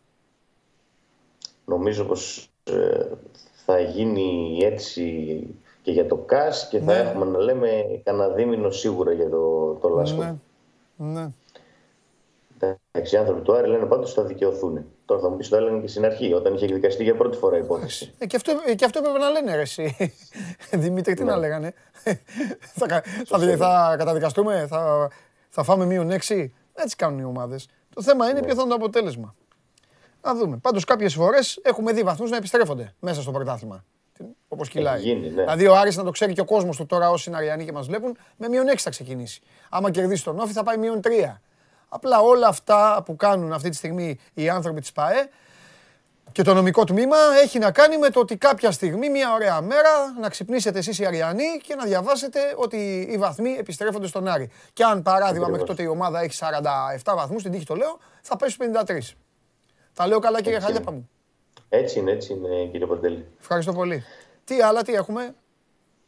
Νομίζω 1.64 2.04
πως 2.04 2.50
ε, 2.64 3.06
θα 3.64 3.80
γίνει 3.80 4.58
έτσι 4.62 5.46
και 5.82 5.92
για 5.92 6.06
το 6.06 6.16
ΚΑΣ 6.16 6.68
και 6.68 6.78
θα 6.78 6.92
ναι. 6.92 6.98
έχουμε 6.98 7.24
να 7.24 7.38
λέμε 7.38 8.00
κανένα 8.04 8.28
δίμηνο 8.28 8.70
σίγουρα 8.70 9.12
για 9.12 9.28
το, 9.28 9.72
το 9.80 9.88
Λάσκο. 9.88 10.22
Ναι. 10.22 10.36
ναι. 10.96 11.28
Εντάξει, 12.58 13.14
οι 13.14 13.18
άνθρωποι 13.18 13.40
του 13.40 13.54
Άρη 13.54 13.68
λένε 13.68 13.86
πάντως 13.86 14.12
θα 14.12 14.22
δικαιωθούν. 14.22 14.84
Τώρα 15.10 15.22
θα 15.22 15.30
μου 15.30 15.36
πει 15.36 15.48
το 15.48 15.56
έλεγαν 15.56 15.80
και 15.80 15.88
στην 15.88 16.04
αρχή, 16.04 16.32
όταν 16.32 16.54
είχε 16.54 16.64
εκδικαστεί 16.64 17.02
για 17.02 17.14
πρώτη 17.14 17.36
φορά 17.36 17.56
η 17.56 17.60
υπόθεση. 17.60 18.12
Ε, 18.18 18.26
και, 18.26 18.36
αυτό, 18.36 18.52
ε, 18.66 18.74
και 18.74 18.84
αυτό 18.84 18.98
έπρεπε 18.98 19.18
να 19.18 19.30
λένε 19.30 19.54
ρε, 19.54 19.60
εσύ. 19.60 19.96
Δημήτρη, 20.84 21.14
τι 21.14 21.24
ναι. 21.24 21.30
να 21.30 21.36
λέγανε; 21.36 21.74
θα, 22.78 23.02
θα, 23.26 23.56
θα, 23.56 23.94
καταδικαστούμε, 23.98 24.66
θα, 24.68 25.10
θα 25.48 25.62
φάμε 25.62 25.84
μείον 25.84 26.10
έξι; 26.10 26.54
Έτσι 26.74 26.96
κάνουν 26.96 27.18
οι 27.18 27.24
ομάδες. 27.24 27.68
Το 27.94 28.02
θέμα 28.02 28.24
είναι 28.28 28.40
ναι. 28.40 28.46
ποιο 28.46 28.54
θα 28.54 28.60
είναι 28.60 28.70
το 28.70 28.76
αποτέλεσμα. 28.76 29.34
Να 30.22 30.34
δούμε. 30.34 30.56
Πάντως 30.56 30.84
κάποιες 30.84 31.14
φορές 31.14 31.60
έχουμε 31.62 31.92
δει 31.92 32.02
βαθμούς 32.02 32.30
να 32.30 32.36
επιστρέφονται 32.36 32.94
μέσα 33.00 33.22
στο 33.22 33.30
πρωτάθλημα 33.30 33.84
Όπως 34.48 34.68
κυλάει. 34.68 35.14
Ναι. 35.14 35.28
Δηλαδή 35.28 35.66
ο 35.66 35.76
Άρης 35.76 35.96
να 35.96 36.04
το 36.04 36.10
ξέρει 36.10 36.32
και 36.32 36.40
ο 36.40 36.44
κόσμος 36.44 36.76
του 36.76 36.86
τώρα 36.86 37.10
όσοι 37.10 37.28
είναι 37.28 37.38
Αριανοί 37.38 37.64
και 37.64 37.72
μας 37.72 37.86
βλέπουν, 37.86 38.16
με 38.36 38.48
μείον 38.48 38.66
6 38.68 38.74
θα 38.76 38.90
ξεκινήσει. 38.90 39.42
Άμα 39.70 39.90
κερδίσει 39.90 40.24
τον 40.24 40.38
Όφη 40.38 40.52
θα 40.52 40.62
πάει 40.62 40.76
μείον 40.76 41.00
3. 41.04 41.08
Απλά 41.92 42.20
όλα 42.20 42.46
αυτά 42.46 43.02
που 43.04 43.16
κάνουν 43.16 43.52
αυτή 43.52 43.68
τη 43.68 43.76
στιγμή 43.76 44.18
οι 44.34 44.48
άνθρωποι 44.48 44.80
της 44.80 44.92
ΠαΕ 44.92 45.28
και 46.32 46.42
το 46.42 46.54
νομικό 46.54 46.84
τμήμα 46.84 47.16
έχει 47.42 47.58
να 47.58 47.70
κάνει 47.70 47.98
με 47.98 48.10
το 48.10 48.20
ότι 48.20 48.36
κάποια 48.36 48.70
στιγμή, 48.70 49.08
μια 49.08 49.32
ωραία 49.32 49.60
μέρα, 49.60 49.90
να 50.20 50.28
ξυπνήσετε 50.28 50.78
εσείς 50.78 50.98
οι 50.98 51.06
Αριανοί 51.06 51.60
και 51.62 51.74
να 51.74 51.84
διαβάσετε 51.84 52.40
ότι 52.56 53.08
οι 53.10 53.18
βαθμοί 53.18 53.56
επιστρέφονται 53.58 54.06
στον 54.06 54.28
Άρη. 54.28 54.50
Και 54.72 54.84
αν 54.84 55.02
παράδειγμα 55.02 55.48
μέχρι 55.48 55.66
τότε 55.66 55.82
η 55.82 55.86
ομάδα 55.86 56.20
έχει 56.20 56.38
47 57.02 57.14
βαθμούς, 57.14 57.42
την 57.42 57.52
τύχη 57.52 57.64
το 57.64 57.74
λέω, 57.74 57.98
θα 58.22 58.36
πέσει 58.36 58.56
53. 58.86 58.98
Τα 59.94 60.06
λέω 60.06 60.18
καλά 60.18 60.42
κύριε 60.42 60.60
Χαλιάπα 60.60 60.92
μου. 60.92 61.10
Έτσι 61.68 61.98
είναι, 61.98 62.10
έτσι 62.10 62.32
είναι 62.32 62.68
κύριε 62.70 62.86
Παντέλη. 62.86 63.26
Ευχαριστώ 63.40 63.72
πολύ. 63.72 64.04
Τι 64.44 64.60
άλλα, 64.60 64.82
τι 64.82 64.94
έχουμε; 64.94 65.34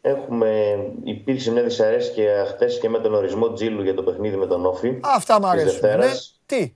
Έχουμε, 0.04 0.78
υπήρξε 1.04 1.50
μια 1.50 1.62
δυσαρέσκεια 1.62 2.44
χθες 2.44 2.78
και 2.78 2.88
με 2.88 2.98
τον 2.98 3.14
ορισμό 3.14 3.52
Τζίλου 3.52 3.82
για 3.82 3.94
το 3.94 4.02
παιχνίδι 4.02 4.36
με 4.36 4.46
τον 4.46 4.66
Όφη. 4.66 4.98
Αυτά 5.02 5.40
μου 5.40 5.46
αρέσουν. 5.46 5.88
Ναι. 5.88 6.06
Τι; 6.46 6.74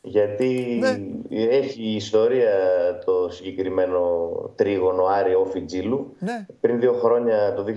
Γιατί 0.00 0.78
ναι. 0.80 0.98
έχει 1.50 1.82
ιστορία 1.82 2.52
το 3.04 3.28
συγκεκριμένο 3.30 4.30
τρίγωνο 4.54 5.04
Άρη 5.04 5.34
Όφη 5.34 5.60
Τζίλου. 5.60 6.14
Ναι. 6.18 6.46
Πριν 6.60 6.80
δύο 6.80 6.92
χρόνια, 6.92 7.54
το 7.54 7.64
2019, 7.66 7.70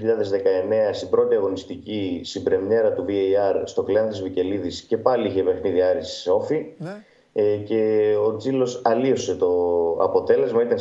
στην 0.93 1.09
πρώτη 1.09 1.35
αγωνιστική 1.35 2.21
συμπρεμιέρα 2.23 2.93
του 2.93 3.05
VAR 3.07 3.61
στο 3.63 3.83
κλάν 3.83 4.09
της 4.09 4.21
Βικελίδης 4.21 4.81
και 4.81 4.97
πάλι 4.97 5.27
είχε 5.27 5.43
παιχνίδι 5.43 5.81
Άρης 5.81 6.27
Όφη. 6.27 6.65
Ναι. 6.77 7.03
Ε, 7.33 7.55
και 7.55 8.13
ο 8.25 8.35
Τζίλος 8.35 8.81
αλλίωσε 8.83 9.35
το 9.35 9.49
αποτέλεσμα, 10.01 10.61
ήταν 10.61 10.77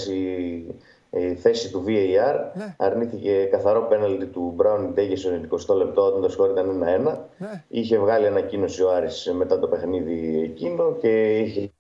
η 1.10 1.34
θέση 1.34 1.70
του 1.70 1.84
VAR. 1.86 2.34
Ναι. 2.54 2.74
Αρνήθηκε 2.78 3.48
καθαρό 3.50 3.86
πέναλτι 3.88 4.26
του 4.26 4.52
Μπράουν 4.56 4.92
Ντέγε 4.94 5.16
στο 5.16 5.30
20 5.70 5.76
λεπτό 5.76 6.02
όταν 6.02 6.20
το 6.20 6.28
σκόρ 6.28 6.50
ήταν 6.50 6.84
1-1. 7.06 7.18
Ναι. 7.38 7.64
Είχε 7.68 7.98
βγάλει 7.98 8.26
ανακοίνωση 8.26 8.82
ο 8.82 8.90
Άρης 8.90 9.32
μετά 9.36 9.58
το 9.58 9.66
παιχνίδι 9.66 10.42
εκείνο 10.42 10.96
και 11.00 11.38
είχε 11.38 11.70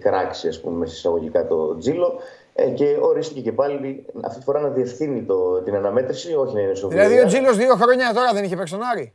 κράξει 0.00 0.48
ας 0.48 0.60
πούμε 0.60 0.86
εισαγωγικά 0.86 1.46
το 1.46 1.76
τζίλο 1.76 2.20
ε, 2.54 2.68
και 2.68 2.96
ορίστηκε 3.00 3.40
και 3.40 3.52
πάλι 3.52 4.06
αυτή 4.20 4.38
τη 4.38 4.44
φορά 4.44 4.60
να 4.60 4.68
διευθύνει 4.68 5.22
το, 5.22 5.62
την 5.62 5.74
αναμέτρηση, 5.74 6.34
όχι 6.34 6.54
να 6.54 6.60
είναι 6.60 6.74
στο 6.74 6.88
Δηλαδή 6.88 7.20
ο 7.20 7.26
Τζίλος 7.26 7.56
δύο 7.56 7.74
χρόνια 7.74 8.12
τώρα 8.14 8.32
δεν 8.32 8.44
είχε 8.44 8.56
παίξει 8.56 8.72
τον 8.72 8.82
Άρη; 8.82 9.14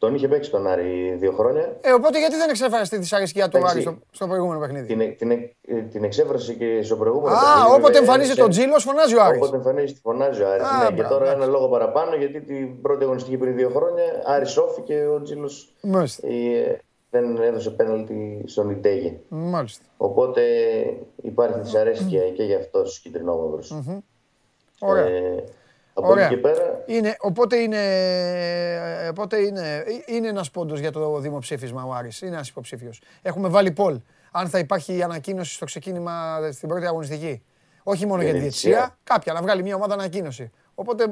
Τον 0.00 0.14
είχε 0.14 0.28
παίξει 0.28 0.50
τον 0.50 0.66
Άρη 0.66 1.16
δύο 1.18 1.32
χρόνια. 1.32 1.76
Ε, 1.80 1.92
οπότε 1.92 2.18
γιατί 2.18 2.36
δεν 2.36 2.48
εξέφρασε 2.48 2.90
τη 2.90 2.96
δυσαρέσκεια 2.96 3.48
του 3.48 3.66
Άρη 3.66 3.80
στο, 3.80 3.98
στο 4.10 4.26
προηγούμενο 4.26 4.60
παιχνίδι; 4.60 4.86
Την, 4.86 5.16
την, 5.16 5.90
την 5.90 6.04
εξέφρασε 6.04 6.52
και 6.54 6.82
στο 6.82 6.96
προηγούμενο 6.96 7.34
Α, 7.34 7.38
παιχνίδι. 7.38 7.70
Α, 7.70 7.74
όποτε 7.74 7.98
εμφανίζεται 7.98 8.40
τον 8.40 8.50
Τζίλο, 8.50 8.78
φωνάζει 8.78 9.16
ο 9.16 9.22
Άρης. 9.22 9.40
Όποτε 9.40 9.56
εμφανίζεται, 9.56 10.00
φωνάζει 10.02 10.42
ο 10.42 10.48
Άρης. 10.48 10.66
Ναι, 10.90 10.96
και 10.96 11.02
τώρα 11.02 11.32
ένα 11.32 11.46
λόγο 11.46 11.68
παραπάνω 11.68 12.14
γιατί 12.14 12.40
την 12.40 12.80
πρώτη 12.80 13.04
αγωνιστική 13.04 13.36
πριν 13.36 13.56
δύο 13.56 13.70
χρόνια 13.70 14.22
Άρης 14.24 14.50
σώφη 14.50 14.80
και 14.80 15.06
ο 15.06 15.22
Τζίλος 15.22 15.74
ε, 16.22 16.76
δεν 17.10 17.42
έδωσε 17.42 17.70
πέναλτι 17.70 18.42
στον 18.46 18.70
Ιντέγε. 18.70 19.20
Μάλιστα. 19.28 19.84
Οπότε 19.96 20.42
υπάρχει 21.22 21.60
δυσαρέσκεια 21.60 22.30
και 22.30 22.42
για 22.42 22.58
αυτό 22.58 22.82
του 22.82 22.92
κυτρινόμαυρου. 23.02 23.58
Ωραία. 24.78 25.06
Ε, 25.06 25.44
από 26.00 26.12
Ωραία. 26.12 26.40
πέρα... 26.40 26.82
Είναι, 26.86 27.16
οπότε 27.20 27.56
είναι, 27.56 27.78
οπότε 29.10 29.36
είναι, 29.36 29.84
είναι 30.06 30.28
ένας 30.28 30.50
πόντος 30.50 30.80
για 30.80 30.92
το 30.92 31.18
δημοψήφισμα 31.18 31.84
ο 31.84 31.92
Άρης. 31.92 32.20
Είναι 32.20 32.34
ένας 32.34 32.48
υποψήφιος. 32.48 33.00
Έχουμε 33.22 33.48
βάλει 33.48 33.70
Πολ. 33.70 33.98
Αν 34.32 34.48
θα 34.48 34.58
υπάρχει 34.58 34.96
η 34.96 35.02
ανακοίνωση 35.02 35.54
στο 35.54 35.64
ξεκίνημα 35.64 36.38
στην 36.52 36.68
πρώτη 36.68 36.86
αγωνιστική. 36.86 37.42
Όχι 37.82 38.06
μόνο 38.06 38.22
για 38.22 38.32
τη 38.32 38.38
διετησία, 38.38 38.98
κάποια 39.04 39.32
να 39.32 39.42
βγάλει 39.42 39.62
μια 39.62 39.74
ομάδα 39.74 39.94
ανακοίνωση. 39.94 40.50
Οπότε. 40.74 41.04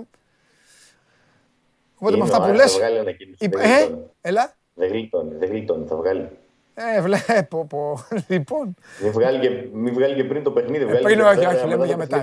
Οπότε 1.99 2.17
με 2.17 2.23
αυτά 2.23 2.43
που 2.43 2.53
λες. 2.53 2.79
Ε, 2.79 3.95
έλα. 4.21 4.57
Δεν 4.75 4.89
γλίτωνει, 4.89 5.35
δεν 5.35 5.49
γλίτωνει, 5.49 5.87
θα 5.87 5.97
βγάλει. 5.97 6.29
Ε, 6.75 7.01
βλέπω. 7.01 7.67
Πω. 7.67 8.05
Λοιπόν. 8.27 8.75
Μην 9.03 9.13
βγάλει, 9.13 9.39
και, 9.39 9.69
μην 9.73 9.95
βγάλει 9.95 10.15
και 10.15 10.25
πριν 10.25 10.43
το 10.43 10.51
παιχνίδι. 10.51 10.85
Ε, 10.85 10.99
πριν, 10.99 11.21
όχι, 11.21 11.47
όχι, 11.47 11.67
λέμε 11.67 11.87
για 11.87 11.97
μετά. 11.97 12.23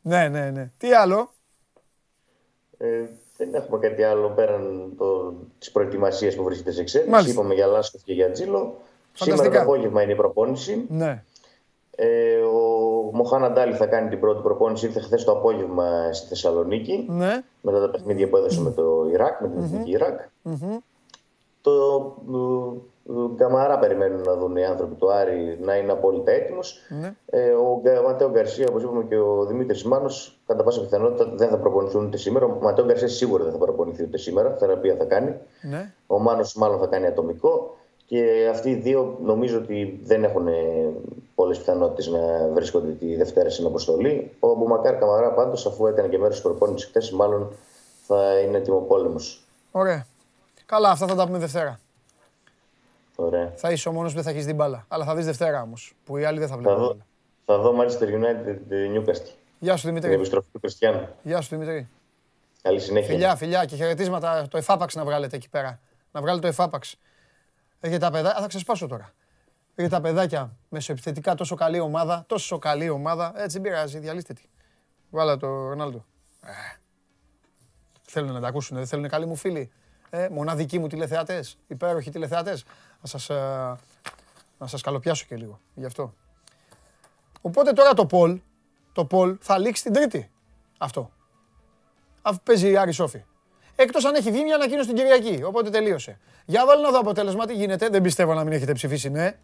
Ναι, 0.00 0.28
ναι, 0.28 0.50
ναι. 0.50 0.70
Τι 0.76 0.92
άλλο; 0.92 1.30
Ε, 2.78 3.04
δεν 3.36 3.54
έχουμε 3.54 3.78
κάτι 3.78 4.02
άλλο 4.02 4.28
πέραν 4.28 4.92
το, 4.98 5.34
της 5.58 5.70
προετοιμασίας 5.70 6.34
που 6.34 6.44
βρίσκεται 6.44 6.72
σε 6.72 6.80
εξέλιξη. 6.80 7.30
Είπαμε 7.30 7.54
για 7.54 7.66
Λάσκοφ 7.66 8.02
και 8.02 8.12
για 8.12 8.30
Τζίλο. 8.30 8.76
Σήμερα 9.12 9.50
το 9.50 9.60
απόγευμα 9.60 10.02
είναι 10.02 10.12
η 10.12 10.16
προπόνηση. 10.16 10.84
Ναι. 10.88 11.22
Ε, 11.96 12.36
ο 12.36 13.10
Μοχάνα 13.12 13.50
Ντάλι 13.50 13.74
θα 13.74 13.86
κάνει 13.86 14.08
την 14.08 14.20
πρώτη 14.20 14.42
προπόνηση. 14.42 14.86
Ήρθε 14.86 15.00
χθες 15.00 15.24
το 15.24 15.32
απόγευμα 15.32 16.12
στη 16.12 16.28
Θεσσαλονίκη. 16.28 17.06
Ναι. 17.08 17.42
Μετά 17.60 17.80
τα 17.80 17.90
παιχνίδια 17.90 18.28
που 18.28 18.36
έδωσε 18.36 18.60
με 18.60 18.70
το 18.70 19.08
Ιράκ, 19.12 19.40
με 19.40 19.48
την 19.48 19.62
Εθνική 19.62 19.90
Ιράκ. 19.90 20.20
Το 21.60 22.16
Καμαρά 23.36 23.78
περιμένουν 23.78 24.20
να 24.20 24.34
δουν 24.36 24.56
οι 24.56 24.64
άνθρωποι 24.64 24.94
του 24.94 25.12
Άρη 25.12 25.58
να 25.62 25.76
είναι 25.76 25.92
απόλυτα 25.92 26.32
έτοιμος. 26.32 26.78
Ναι. 26.88 27.14
Ε, 27.26 27.50
ο 27.50 27.80
Ματέο 28.04 28.30
Γκαρσία, 28.30 28.66
όπως 28.68 28.82
είπαμε 28.82 29.04
και 29.04 29.16
ο 29.18 29.44
Δημήτρης 29.44 29.84
Μάνο, 29.84 30.10
κατά 30.46 30.62
πάσα 30.62 30.80
πιθανότητα 30.80 31.32
δεν 31.34 31.48
θα 31.48 31.56
προπονηθούν 31.56 32.06
ούτε 32.06 32.16
σήμερα. 32.16 32.46
Ο 32.46 32.58
Ματέο 32.60 32.84
Γκαρσία 32.84 33.08
σίγουρα 33.08 33.44
δεν 33.44 33.52
θα 33.52 33.58
προπονηθεί 33.58 34.02
ούτε 34.02 34.18
σήμερα. 34.18 34.56
Θεραπεία 34.58 34.96
θα 34.96 35.04
κάνει. 35.04 35.34
Ναι. 35.62 35.92
Ο 36.06 36.18
Μάνος 36.18 36.54
μάλλον 36.54 36.78
θα 36.78 36.86
κάνει 36.86 37.06
ατομικό. 37.06 37.76
Και 38.06 38.48
αυτοί 38.50 38.70
οι 38.70 38.74
δύο 38.74 39.18
νομίζω 39.22 39.58
ότι 39.58 40.00
δεν 40.04 40.24
έχουν 40.24 40.48
πολλές 41.34 41.58
πιθανότητες 41.58 42.06
να 42.06 42.48
βρίσκονται 42.52 42.90
τη 42.90 43.16
Δευτέρα 43.16 43.50
στην 43.50 43.66
αποστολή. 43.66 44.32
Ο 44.40 44.54
Μπουμακάρ 44.54 44.98
Καμαρά 44.98 45.32
πάντως, 45.32 45.66
αφού 45.66 45.86
έκανε 45.86 46.08
και 46.08 46.18
μέρος 46.18 46.34
της 46.34 46.42
προπόνησης 46.42 46.88
χθες, 46.88 47.10
μάλλον 47.10 47.52
θα 48.06 48.38
είναι 48.38 48.56
έτοιμο 48.56 48.78
πόλεμος. 48.78 49.44
Ωραία. 49.70 50.06
Καλά, 50.66 50.90
αυτά 50.90 51.06
θα 51.06 51.14
τα 51.14 51.26
πούμε 51.26 51.38
Δευτέρα. 51.38 51.80
Ωραία. 53.16 53.52
Θα 53.56 53.70
είσαι 53.70 53.88
ο 53.88 53.92
μόνος 53.92 54.10
που 54.10 54.16
δεν 54.16 54.24
θα 54.24 54.30
έχεις 54.30 54.46
την 54.46 54.54
μπάλα. 54.54 54.84
Αλλά 54.88 55.04
θα 55.04 55.14
δεις 55.14 55.24
Δευτέρα 55.24 55.62
όμω. 55.62 55.74
Που 56.04 56.16
οι 56.16 56.24
άλλοι 56.24 56.38
δεν 56.38 56.48
θα 56.48 56.56
βλέπουν. 56.56 56.76
Θα 56.76 56.82
δω, 56.82 56.96
θα 57.44 57.58
δω 57.58 57.74
Manchester 57.80 58.08
United 58.08 58.58
Newcastle. 58.96 59.32
Γεια 59.58 59.76
σου 59.76 59.86
Δημήτρη. 59.86 60.08
Την 60.08 60.18
επιστροφή 60.18 60.48
του 60.52 60.60
Κριστιανού. 60.60 61.08
Γεια 61.22 61.40
σου 61.40 61.48
Δημήτρη. 61.48 61.88
Καλή 62.62 62.80
συνέχεια. 62.80 63.08
Φιλιά, 63.08 63.36
φιλιά 63.36 63.64
και 63.64 63.76
χαιρετίσματα. 63.76 64.48
Το 64.50 64.56
εφάπαξ 64.56 64.94
να 64.94 65.04
βγάλετε 65.04 65.36
εκεί 65.36 65.48
πέρα. 65.48 65.80
Να 66.12 66.20
βγάλετε 66.20 66.42
το 66.42 66.48
εφάπαξ. 66.48 66.96
Έχετε 67.80 67.98
τα 67.98 68.10
παιδάκια. 68.10 68.40
Θα 68.40 68.46
ξεσπάσω 68.46 68.86
τώρα. 68.86 69.12
Έχετε 69.74 69.94
τα 69.94 70.00
παιδάκια 70.00 70.56
μεσοεπιθετικά 70.68 71.34
τόσο 71.34 71.54
καλή 71.54 71.80
ομάδα. 71.80 72.24
Τόσο 72.26 72.58
καλή 72.58 72.88
ομάδα. 72.88 73.32
Έτσι 73.36 73.60
δεν 73.60 73.70
πειράζει. 73.70 73.98
Διαλύστε 73.98 74.32
τη. 74.32 74.42
Βάλα 75.10 75.36
το 75.36 75.46
Ρονάλντο. 75.46 76.04
Ε. 76.42 76.50
Θέλουν 78.02 78.32
να 78.32 78.40
τα 78.40 78.48
ακούσουν. 78.48 78.76
Δεν 78.76 78.86
θέλουν 78.86 79.08
καλοί 79.08 79.26
μου 79.26 79.36
φίλοι. 79.36 79.70
Ε, 80.10 80.28
μοναδικοί 80.28 80.78
μου 80.78 80.86
τηλεθεατές. 80.86 81.58
Υπέροχοι 81.66 82.10
τηλεθεατές 82.10 82.64
να 83.12 83.18
σας, 83.18 83.30
ε, 83.30 83.76
να 84.58 84.66
σας 84.66 84.82
καλοπιάσω 84.82 85.24
και 85.28 85.36
λίγο 85.36 85.60
γι' 85.74 85.84
αυτό. 85.84 86.14
Οπότε 87.40 87.72
τώρα 87.72 87.94
το 87.94 88.06
Πολ, 88.06 88.40
το 88.92 89.04
Πολ 89.04 89.36
θα 89.40 89.58
λήξει 89.58 89.82
την 89.82 89.92
Τρίτη. 89.92 90.30
Αυτό. 90.78 91.10
Αφού 92.22 92.40
παίζει 92.42 92.70
η 92.70 92.76
Άρη 92.76 92.92
Σόφη. 92.92 93.24
Εκτός 93.76 94.04
αν 94.04 94.14
έχει 94.14 94.30
βγει 94.30 94.42
μια 94.42 94.54
ανακοίνωση 94.54 94.88
την 94.88 94.96
Κυριακή, 94.96 95.42
οπότε 95.42 95.70
τελείωσε. 95.70 96.18
Για 96.44 96.66
βάλω 96.66 96.82
να 96.82 96.90
δω 96.90 96.98
αποτέλεσμα 96.98 97.46
τι 97.46 97.54
γίνεται. 97.54 97.88
Δεν 97.88 98.02
πιστεύω 98.02 98.34
να 98.34 98.44
μην 98.44 98.52
έχετε 98.52 98.72
ψηφίσει 98.72 99.08
ναι. 99.08 99.38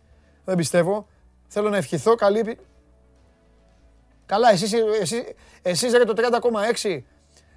Δεν 0.44 0.56
πιστεύω. 0.56 1.06
Θέλω 1.48 1.68
να 1.68 1.76
ευχηθώ 1.76 2.14
καλή... 2.14 2.58
Καλά, 4.26 4.50
εσείς, 4.50 4.72
εσείς, 5.00 5.22
εσείς 5.62 5.92
ρε 5.92 6.04
το 6.04 6.14
30,6 6.82 7.02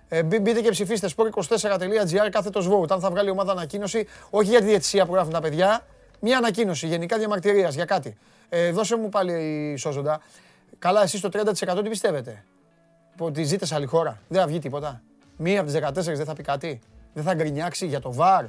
ε, 0.07 0.23
μπείτε 0.23 0.61
και 0.61 0.69
ψηφίστε 0.69 1.09
sport24.gr 1.15 2.29
κάθετος 2.31 2.69
vote. 2.69 2.91
Αν 2.91 2.99
θα 2.99 3.09
βγάλει 3.09 3.27
η 3.27 3.31
ομάδα 3.31 3.51
ανακοίνωση, 3.51 4.07
όχι 4.29 4.49
για 4.49 4.59
τη 4.59 4.65
διαιτησία 4.65 5.05
που 5.05 5.13
γράφουν 5.13 5.31
τα 5.31 5.41
παιδιά, 5.41 5.85
μια 6.19 6.37
ανακοίνωση 6.37 6.87
γενικά 6.87 7.17
διαμαρτυρίας 7.17 7.75
για 7.75 7.85
κάτι. 7.85 8.17
Ε, 8.49 8.71
δώσε 8.71 8.95
μου 8.95 9.09
πάλι 9.09 9.33
η 9.73 9.75
σώζοντα. 9.75 10.21
Καλά, 10.79 11.01
εσείς 11.01 11.21
το 11.21 11.29
30% 11.33 11.83
τι 11.83 11.89
πιστεύετε; 11.89 12.45
Ότι 13.17 13.43
ζείτε 13.43 13.65
σε 13.65 13.75
άλλη 13.75 13.85
χώρα; 13.85 14.21
Δεν 14.27 14.41
θα 14.41 14.47
βγει 14.47 14.59
τίποτα. 14.59 15.01
Μία 15.37 15.61
από 15.61 15.71
τις 15.71 15.79
14 15.79 16.15
δεν 16.15 16.25
θα 16.25 16.33
πει 16.33 16.43
κάτι; 16.43 16.79
Δεν 17.13 17.23
θα 17.23 17.33
γκρινιάξει 17.33 17.85
για 17.85 17.99
το 17.99 18.13
βαρ, 18.13 18.45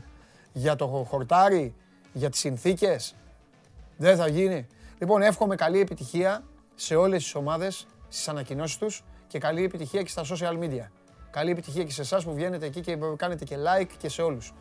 για 0.53 0.77
το 0.77 0.87
χορτάρι, 0.87 1.75
για 2.13 2.31
τις 2.31 2.41
συνθήκες; 2.41 3.15
Δεν 3.97 4.17
θα 4.17 4.29
γίνει. 4.29 4.67
Λοιπόν, 4.99 5.23
εύχομαι 5.23 5.55
καλή 5.55 5.81
επιτυχία 5.81 6.43
σε 6.75 6.95
όλες 6.95 7.23
τις 7.23 7.35
ομάδες, 7.35 7.87
στις 8.09 8.29
ανακοινώσεις 8.29 8.79
τους 8.79 9.05
και 9.27 9.39
καλή 9.39 9.65
επιτυχία 9.65 10.03
και 10.03 10.09
στα 10.09 10.23
social 10.25 10.59
media. 10.59 10.87
Καλή 11.31 11.51
επιτυχία 11.51 11.85
και 11.85 11.93
σε 11.93 12.01
εσάς 12.01 12.25
που 12.25 12.35
βγαίνετε 12.35 12.67
εκεί 12.67 12.81
και 12.81 12.99
κάνετε 13.17 13.45
και 13.45 13.57
like 13.57 13.91
και 13.99 14.09
σε 14.09 14.23
όλους. 14.23 14.53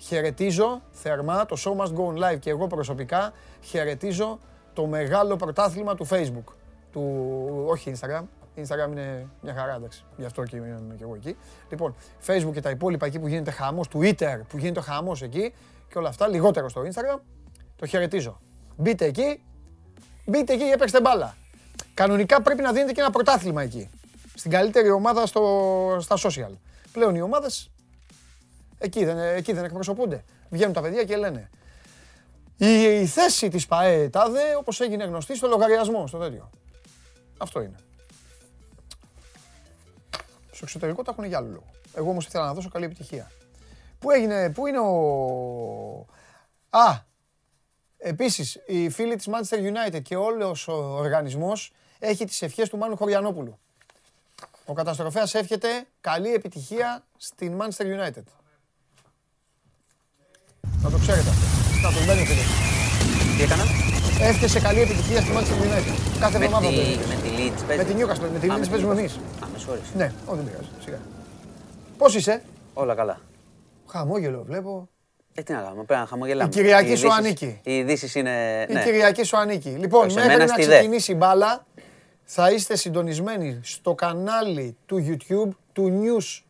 Χαιρετίζω 0.00 0.82
θερμά 0.90 1.46
το 1.46 1.56
Show 1.64 1.76
Must 1.76 1.94
Go 1.94 2.14
On 2.14 2.32
Live 2.32 2.38
και 2.38 2.50
εγώ 2.50 2.66
προσωπικά 2.66 3.32
χαιρετίζω 3.60 4.38
το 4.72 4.86
μεγάλο 4.86 5.36
πρωτάθλημα 5.36 5.94
του 5.94 6.06
Facebook. 6.10 6.52
Του, 6.92 7.64
όχι 7.66 7.92
Instagram, 7.94 8.22
Instagram 8.56 8.90
είναι 8.90 9.28
μια 9.40 9.54
χαρά, 9.54 9.74
εντάξει. 9.74 10.04
Γι' 10.16 10.24
αυτό 10.24 10.42
και 10.42 10.56
είμαι 10.56 10.94
και 10.96 11.02
εγώ 11.02 11.14
εκεί. 11.14 11.36
Λοιπόν, 11.70 11.94
Facebook 12.26 12.52
και 12.52 12.60
τα 12.60 12.70
υπόλοιπα 12.70 13.06
εκεί 13.06 13.18
που 13.18 13.28
γίνεται 13.28 13.50
χαμός, 13.50 13.86
Twitter 13.92 14.40
που 14.48 14.58
γίνεται 14.58 14.80
χαμός 14.80 15.22
εκεί 15.22 15.52
και 15.88 15.98
όλα 15.98 16.08
αυτά, 16.08 16.28
λιγότερο 16.28 16.68
στο 16.68 16.82
Instagram, 16.82 17.18
το 17.76 17.86
χαιρετίζω. 17.86 18.40
Μπείτε 18.76 19.04
εκεί, 19.04 19.42
μπείτε 20.26 20.52
εκεί 20.52 20.64
και 20.64 20.72
έπαιξτε 20.72 21.00
μπάλα. 21.00 21.36
Κανονικά 21.94 22.42
πρέπει 22.42 22.62
να 22.62 22.72
δίνεται 22.72 22.92
και 22.92 23.00
ένα 23.00 23.10
πρωτάθλημα 23.10 23.62
εκεί. 23.62 23.90
Στην 24.34 24.50
καλύτερη 24.50 24.90
ομάδα 24.90 25.26
στο, 25.26 25.96
στα 26.00 26.16
social. 26.16 26.50
Πλέον 26.92 27.14
οι 27.14 27.20
ομάδες 27.20 27.70
εκεί 28.80 29.04
δεν, 29.04 29.18
εκεί 29.18 29.52
δεν 29.52 29.64
εκπροσωπούνται. 29.64 30.24
Βγαίνουν 30.50 30.72
τα 30.72 30.80
παιδιά 30.80 31.04
και 31.04 31.16
λένε. 31.16 31.50
Η, 32.56 33.06
θέση 33.06 33.48
της 33.48 33.66
ΠαΕ 33.66 34.08
τάδε, 34.08 34.54
όπως 34.58 34.80
έγινε 34.80 35.04
γνωστή, 35.04 35.36
στο 35.36 35.48
λογαριασμό, 35.48 36.06
στο 36.06 36.18
τέτοιο. 36.18 36.50
Αυτό 37.38 37.60
είναι. 37.60 37.76
Στο 40.50 40.60
εξωτερικό 40.62 41.02
τα 41.02 41.10
έχουν 41.10 41.24
για 41.24 41.38
άλλο 41.38 41.48
λόγο. 41.48 41.70
Εγώ 41.94 42.10
όμως 42.10 42.26
ήθελα 42.26 42.44
να 42.44 42.54
δώσω 42.54 42.68
καλή 42.68 42.84
επιτυχία. 42.84 43.30
Πού 43.98 44.10
έγινε, 44.10 44.50
πού 44.50 44.66
είναι 44.66 44.78
ο... 44.78 46.06
Α, 46.70 46.98
επίσης, 47.98 48.58
οι 48.66 48.90
φίλοι 48.90 49.16
της 49.16 49.28
Manchester 49.28 49.58
United 49.58 50.02
και 50.02 50.16
όλος 50.16 50.68
ο 50.68 50.72
οργανισμός 50.72 51.72
έχει 51.98 52.24
τις 52.24 52.42
ευχές 52.42 52.68
του 52.68 52.76
Μάνου 52.76 52.96
Χωριανόπουλου. 52.96 53.58
Ο 54.64 54.72
καταστροφέας 54.72 55.34
εύχεται 55.34 55.68
καλή 56.00 56.32
επιτυχία 56.32 57.04
στην 57.16 57.58
Manchester 57.60 57.84
United. 57.84 58.22
Να 60.82 60.90
το 60.90 60.98
ξέρετε 60.98 61.28
αυτό. 61.28 61.46
Να 61.82 61.92
το 61.92 62.04
μπαίνει 62.06 62.26
φίλε. 62.26 62.44
Τι 63.36 63.42
έκανα; 63.42 63.64
Εύχεσαι 64.20 64.60
καλή 64.60 64.80
επιτυχία 64.80 65.20
στη 65.20 65.30
Manchester 65.34 65.64
United. 65.66 65.94
Κάθε 66.20 66.36
εβδομάδα 66.36 66.66
Με 66.66 67.16
τη 67.22 67.28
Leeds 67.36 67.76
Με 67.76 67.84
τη 67.84 67.92
Newcastle, 67.98 68.30
με 68.32 68.38
τη 68.38 68.46
Leeds 68.50 68.70
παίζουμε 68.70 68.94
εμείς. 68.98 69.12
Α, 69.14 69.46
με 69.52 69.58
συγχωρείς. 69.58 69.82
Ναι, 69.96 70.12
όχι 70.26 70.36
δεν 70.36 70.44
πειράζει. 70.44 70.68
Σιγά. 70.84 70.98
Πώς 71.98 72.14
είσαι; 72.14 72.42
Όλα 72.74 72.94
καλά. 72.94 73.20
Χαμόγελο 73.86 74.42
βλέπω. 74.46 74.88
Ε, 75.34 75.42
τι 75.42 75.52
να 75.52 75.60
κάνουμε, 75.60 75.84
πρέπει 75.84 76.00
να 76.00 76.06
χαμογελάμε. 76.06 76.50
Η 76.52 76.56
Κυριακή 76.56 76.94
σου 76.94 77.12
ανήκει. 77.12 77.60
Οι 77.62 77.76
ειδήσεις 77.76 78.14
είναι. 78.14 78.66
Η 78.68 78.72
ναι. 78.72 78.82
Κυριακή 78.82 79.22
σου 79.22 79.36
ανήκει. 79.36 79.68
Λοιπόν, 79.68 80.12
μέχρι 80.12 80.36
να 80.36 80.56
ξεκινήσει 80.56 81.12
η 81.12 81.14
μπάλα, 81.18 81.66
θα 82.24 82.50
είστε 82.50 82.76
συντονισμένοι 82.76 83.60
στο 83.62 83.94
κανάλι 83.94 84.76
του 84.86 85.06
YouTube 85.08 85.50
του 85.72 86.02
News 86.02 86.42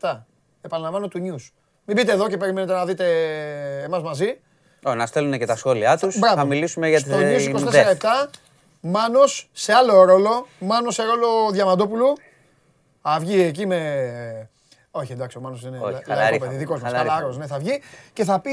24-7. 0.00 0.18
Επαναλαμβάνω 0.60 1.08
του 1.08 1.20
News. 1.24 1.59
Μην 1.92 1.98
μπείτε 1.98 2.12
εδώ 2.12 2.28
και 2.28 2.36
περιμένετε 2.36 2.72
να 2.72 2.84
δείτε 2.84 3.06
εμάς 3.84 4.02
μαζί. 4.02 4.38
Ω, 4.82 4.94
να 4.94 5.06
στέλνουν 5.06 5.38
και 5.38 5.46
τα 5.46 5.56
σχόλιά 5.56 5.98
τους. 5.98 6.18
Θα 6.34 6.44
μιλήσουμε 6.44 6.88
για 6.88 7.02
το 7.02 7.10
News 7.12 7.54
24-7. 8.26 8.30
Μάνος 8.80 9.48
σε 9.52 9.72
άλλο 9.72 10.02
ρόλο. 10.04 10.46
Μάνος 10.58 10.94
σε 10.94 11.02
ρόλο 11.02 11.50
Διαμαντόπουλου. 11.50 12.16
Αυγεί 13.02 13.40
εκεί 13.40 13.66
με 13.66 14.48
όχι, 14.92 15.12
εντάξει, 15.12 15.38
ο 15.38 15.40
Μάνος 15.40 15.62
είναι 15.62 15.78
λαϊκό 16.06 16.38
παιδί, 16.38 16.56
δικός 16.56 16.82
μας, 16.82 16.92
χαλαρός, 16.92 17.38
ναι, 17.38 17.46
θα 17.46 17.58
βγει 17.58 17.80
και 18.12 18.24
θα 18.24 18.40
πει 18.40 18.50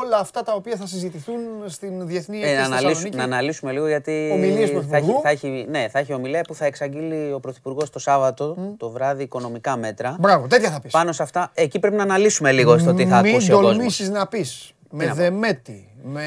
όλα 0.00 0.18
αυτά 0.18 0.42
τα 0.42 0.52
οποία 0.52 0.76
θα 0.76 0.86
συζητηθούν 0.86 1.40
στην 1.66 2.06
Διεθνή 2.06 2.42
ε, 2.42 2.54
να, 2.54 2.68
να 3.12 3.22
αναλύσουμε 3.22 3.72
λίγο 3.72 3.88
γιατί 3.88 4.30
Ομιλίες 4.32 4.70
του 4.70 4.86
θα 4.90 4.96
έχει, 4.96 5.12
θα 5.22 5.28
έχει, 5.28 5.66
ναι, 5.68 5.88
θα 5.88 5.98
έχει 5.98 6.12
ομιλία 6.12 6.40
που 6.40 6.54
θα 6.54 6.64
εξαγγείλει 6.64 7.32
ο 7.32 7.40
Πρωθυπουργός 7.40 7.90
το 7.90 7.98
Σάββατο, 7.98 8.56
το 8.76 8.90
βράδυ, 8.90 9.22
οικονομικά 9.22 9.76
μέτρα. 9.76 10.16
Μπράβο, 10.20 10.46
τέτοια 10.46 10.70
θα 10.70 10.80
πεις. 10.80 10.92
Πάνω 10.92 11.12
σε 11.12 11.22
αυτά, 11.22 11.50
εκεί 11.54 11.78
πρέπει 11.78 11.96
να 11.96 12.02
αναλύσουμε 12.02 12.52
λίγο 12.52 12.78
στο 12.78 12.94
τι 12.94 13.06
θα 13.06 13.16
ακούσει 13.16 13.52
ο 13.52 13.54
κόσμος. 13.54 13.70
Μην 13.70 13.76
τολμήσεις 13.76 14.08
να 14.08 14.26
πεις 14.26 14.74
με 14.90 15.12
Δεμέτη, 15.12 15.88
με, 16.02 16.26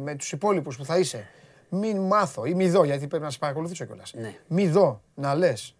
με 0.00 0.14
τους 0.14 0.32
υπόλοιπους 0.32 0.76
που 0.76 0.84
θα 0.84 0.98
είσαι. 0.98 1.26
Μην 1.68 1.98
μάθω 1.98 2.44
ή 2.44 2.54
μη 2.54 2.68
δω, 2.70 2.84
γιατί 2.84 3.06
πρέπει 3.06 3.24
να 3.24 3.30
σε 3.30 3.38
παρακολουθήσω 3.38 3.84
κιόλας. 3.84 4.12
Ναι. 4.14 4.34
Μη 4.46 4.68
δω 4.68 5.00
να 5.14 5.34
λες 5.34 5.74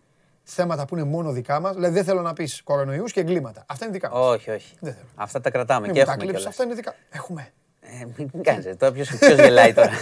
θέματα 0.44 0.84
που 0.84 0.96
είναι 0.96 1.04
μόνο 1.04 1.32
δικά 1.32 1.60
μας. 1.60 1.74
Δηλαδή 1.74 1.94
δεν 1.94 2.04
θέλω 2.04 2.20
να 2.20 2.32
πεις 2.32 2.62
κορονοϊούς 2.62 3.12
και 3.12 3.20
εγκλήματα. 3.20 3.64
Αυτά 3.66 3.84
είναι 3.84 3.94
δικά 3.94 4.10
μας. 4.10 4.26
Όχι, 4.26 4.50
όχι. 4.50 4.74
Δεν 4.80 4.92
θέλω. 4.92 5.06
Αυτά 5.14 5.40
τα 5.40 5.50
κρατάμε 5.50 5.86
Μην 5.86 5.94
και 5.94 6.00
έχουμε. 6.00 6.16
Κλείψεις, 6.16 6.46
αυτά 6.46 6.64
είναι 6.64 6.74
δικά. 6.74 6.94
Έχουμε. 7.10 7.52
Ε, 7.80 8.06
μην 8.16 8.42
κάνεις 8.42 8.76
τώρα, 8.78 8.92
ποιο 8.92 9.34
γελάει 9.34 9.72
τώρα; 9.74 9.90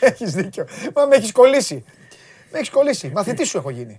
Ε, 0.00 0.06
έχεις 0.06 0.32
δίκιο. 0.32 0.66
Μα 0.94 1.06
με 1.06 1.16
έχεις 1.16 1.32
κολλήσει. 1.32 1.84
Με 2.52 2.58
έχεις 2.58 2.70
κολλήσει. 2.70 3.10
Μαθητής 3.14 3.48
σου 3.48 3.58
έχω 3.58 3.70
γίνει. 3.70 3.98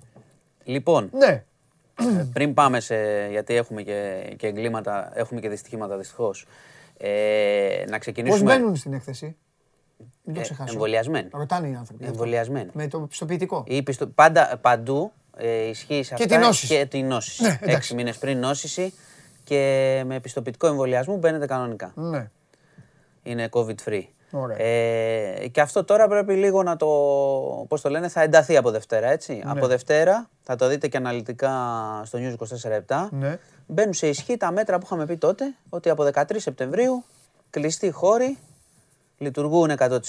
Λοιπόν. 0.63 1.09
Ναι. 1.13 1.43
Ε, 1.99 2.27
πριν 2.33 2.53
πάμε 2.53 2.79
σε. 2.79 3.27
γιατί 3.29 3.55
έχουμε 3.55 3.81
και, 3.81 4.33
και 4.37 4.47
εγκλήματα, 4.47 5.11
έχουμε 5.13 5.39
και 5.39 5.49
δυστυχήματα 5.49 5.97
δυστυχώς. 5.97 6.47
Ε, 6.97 7.83
να 7.87 7.97
ξεκινήσουμε. 7.97 8.43
Πώς 8.43 8.57
μπαίνουν 8.57 8.75
στην 8.75 8.93
έκθεση; 8.93 9.35
Μην 10.23 10.35
το 10.35 10.39
ε, 10.39 10.43
ξεχάσω. 10.43 10.73
Εμβολιασμένοι. 10.73 11.29
Ρωτάνε 11.31 11.67
οι 11.67 11.75
άνθρωποι. 11.75 12.05
Εμβολιασμένοι. 12.05 12.69
Με 12.73 12.87
το 12.87 12.99
πιστοποιητικό. 12.99 13.63
Ή 13.67 13.83
πιστο... 13.83 14.07
Πάντα, 14.07 14.57
παντού 14.61 15.11
ε, 15.37 15.67
ισχύει 15.67 16.03
σε 16.03 16.13
αυτά. 16.13 16.25
Και 16.25 16.33
την 16.33 16.39
νόσηση. 16.39 16.75
Και 16.77 16.85
την 16.85 17.07
νόσηση. 17.07 17.43
Ναι, 17.43 17.57
Έξι 17.61 17.95
μήνες 17.95 18.17
πριν 18.17 18.39
νόσηση 18.39 18.93
και 19.43 20.03
με 20.05 20.19
πιστοποιητικό 20.19 20.67
εμβολιασμό 20.67 21.17
μπαίνετε 21.17 21.45
κανονικά. 21.45 21.91
Ναι. 21.95 22.29
Είναι 23.23 23.49
COVID 23.51 23.75
free. 23.85 24.03
Ωραία. 24.31 24.57
Ε, 24.57 25.47
και 25.47 25.61
αυτό 25.61 25.83
τώρα 25.83 26.07
πρέπει 26.07 26.33
λίγο 26.33 26.63
να 26.63 26.75
το, 26.75 26.87
πώς 27.67 27.81
το 27.81 27.89
λένε, 27.89 28.07
θα 28.07 28.21
ενταθεί 28.21 28.57
από 28.57 28.71
Δευτέρα, 28.71 29.07
έτσι. 29.07 29.33
Ναι. 29.33 29.51
Από 29.51 29.67
Δευτέρα, 29.67 30.29
θα 30.43 30.55
το 30.55 30.67
δείτε 30.67 30.87
και 30.87 30.97
αναλυτικά 30.97 31.51
στο 32.05 32.19
News 32.21 32.35
24-7, 32.87 33.07
ναι. 33.11 33.39
μπαίνουν 33.67 33.93
σε 33.93 34.07
ισχύ 34.07 34.37
τα 34.37 34.51
μέτρα 34.51 34.77
που 34.77 34.85
είχαμε 34.85 35.05
πει 35.05 35.17
τότε, 35.17 35.55
ότι 35.69 35.89
από 35.89 36.09
13 36.13 36.21
Σεπτεμβρίου 36.35 37.03
κλειστοί 37.49 37.91
χώροι 37.91 38.37
λειτουργούν 39.19 39.71
100%, 39.77 39.99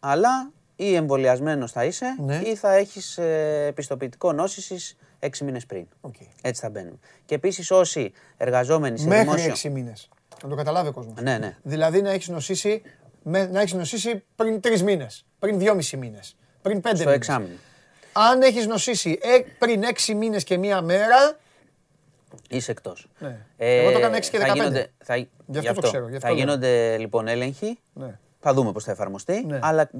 αλλά 0.00 0.52
ή 0.76 0.94
εμβολιασμένος 0.94 1.72
θα 1.72 1.84
είσαι 1.84 2.16
ναι. 2.18 2.40
ή 2.44 2.54
θα 2.54 2.72
έχεις 2.72 3.18
ε, 3.18 3.66
επιστοποιητικό 3.68 4.32
νόσησης 4.32 4.96
6 5.20 5.38
μήνες 5.38 5.66
πριν. 5.66 5.86
Okay. 6.00 6.26
Έτσι 6.42 6.60
θα 6.60 6.70
μπαίνουν. 6.70 7.00
Και 7.24 7.34
επίσης 7.34 7.70
όσοι 7.70 8.12
εργαζόμενοι 8.36 8.98
σε 8.98 9.06
Μέχρι 9.06 9.24
δημόσιο. 9.24 9.48
Μέχρι 9.48 9.70
6 9.70 9.72
μήνες. 9.72 10.08
Να 10.42 10.48
το 10.48 10.54
καταλάβει 10.54 10.88
ο 10.88 10.92
κόσμος. 10.92 11.14
Ναι, 11.22 11.38
ναι. 11.38 11.56
Δηλαδή 11.62 12.02
να 12.02 12.10
έχεις 12.10 12.28
νοσήσει, 12.28 12.82
να 13.22 13.60
έχεις 13.60 13.72
νοσήσει 13.72 14.24
πριν 14.36 14.60
3 14.62 14.80
μήνες, 14.80 15.24
πριν 15.38 15.58
2,5 15.58 15.98
μήνες, 15.98 16.36
πριν 16.62 16.80
5 16.80 16.82
μήνες. 16.84 17.00
Στο 17.00 17.10
εξάμεινο. 17.10 17.54
Αν 18.12 18.42
έχεις 18.42 18.66
νοσήσει 18.66 19.18
ε, 19.22 19.38
πριν 19.58 19.82
6 20.06 20.14
μήνες 20.14 20.44
και 20.44 20.58
μία 20.58 20.80
μέρα, 20.80 21.38
Είσαι 22.52 22.70
εκτός. 22.70 23.08
Ναι. 23.18 23.46
Ε, 23.56 23.80
Εγώ 23.80 23.90
το 23.90 23.98
έκανα 23.98 24.16
6 24.16 24.20
και 24.20 24.38
15. 24.38 24.40
Θα 24.40 24.52
γίνονται, 24.52 24.90
θα, 25.04 25.16
γι' 25.16 25.28
αυτό, 25.46 25.60
γι 25.60 25.68
αυτό 25.68 25.80
το 25.80 25.86
ξέρω. 25.88 26.08
Γι 26.08 26.16
αυτό 26.16 26.28
θα 26.28 26.34
γίνονται 26.34 26.96
λοιπόν 26.96 27.28
έλεγχοι. 27.28 27.78
Ναι. 27.92 28.18
Θα 28.44 28.54
δούμε 28.54 28.72
πώς 28.72 28.84
θα 28.84 28.90
εφαρμοστεί. 28.90 29.44
Ναι. 29.46 29.58
Αλλά 29.62 29.90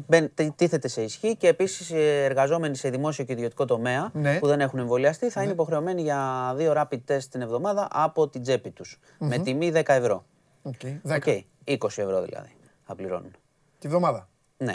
τίθεται 0.56 0.88
σε 0.88 1.02
ισχύ 1.02 1.36
και 1.36 1.48
επίσης 1.48 1.90
οι 1.90 1.98
εργαζόμενοι 1.98 2.76
σε 2.76 2.90
δημόσιο 2.90 3.24
και 3.24 3.32
ιδιωτικό 3.32 3.64
τομέα 3.64 4.10
ναι. 4.12 4.38
που 4.38 4.46
δεν 4.46 4.60
έχουν 4.60 4.78
εμβολιαστεί 4.78 5.30
θα 5.30 5.38
ναι. 5.38 5.44
είναι 5.44 5.54
υποχρεωμένοι 5.54 6.02
για 6.02 6.52
δύο 6.56 6.72
rapid 6.76 7.00
test 7.08 7.24
την 7.30 7.40
εβδομάδα 7.40 7.88
από 7.90 8.28
την 8.28 8.42
τσέπη 8.42 8.70
τους. 8.70 8.98
Mm-hmm. 9.02 9.26
Με 9.26 9.38
τιμή 9.38 9.72
10 9.74 9.82
ευρώ. 9.86 10.24
Okay. 10.62 11.00
10. 11.08 11.18
Okay. 11.18 11.40
20 11.64 11.76
ευρώ 11.84 12.22
δηλαδή 12.22 12.56
θα 12.82 12.94
πληρώνουν. 12.94 13.32
Τη 13.78 13.88
βδομάδα. 13.88 14.28
Ναι. 14.56 14.74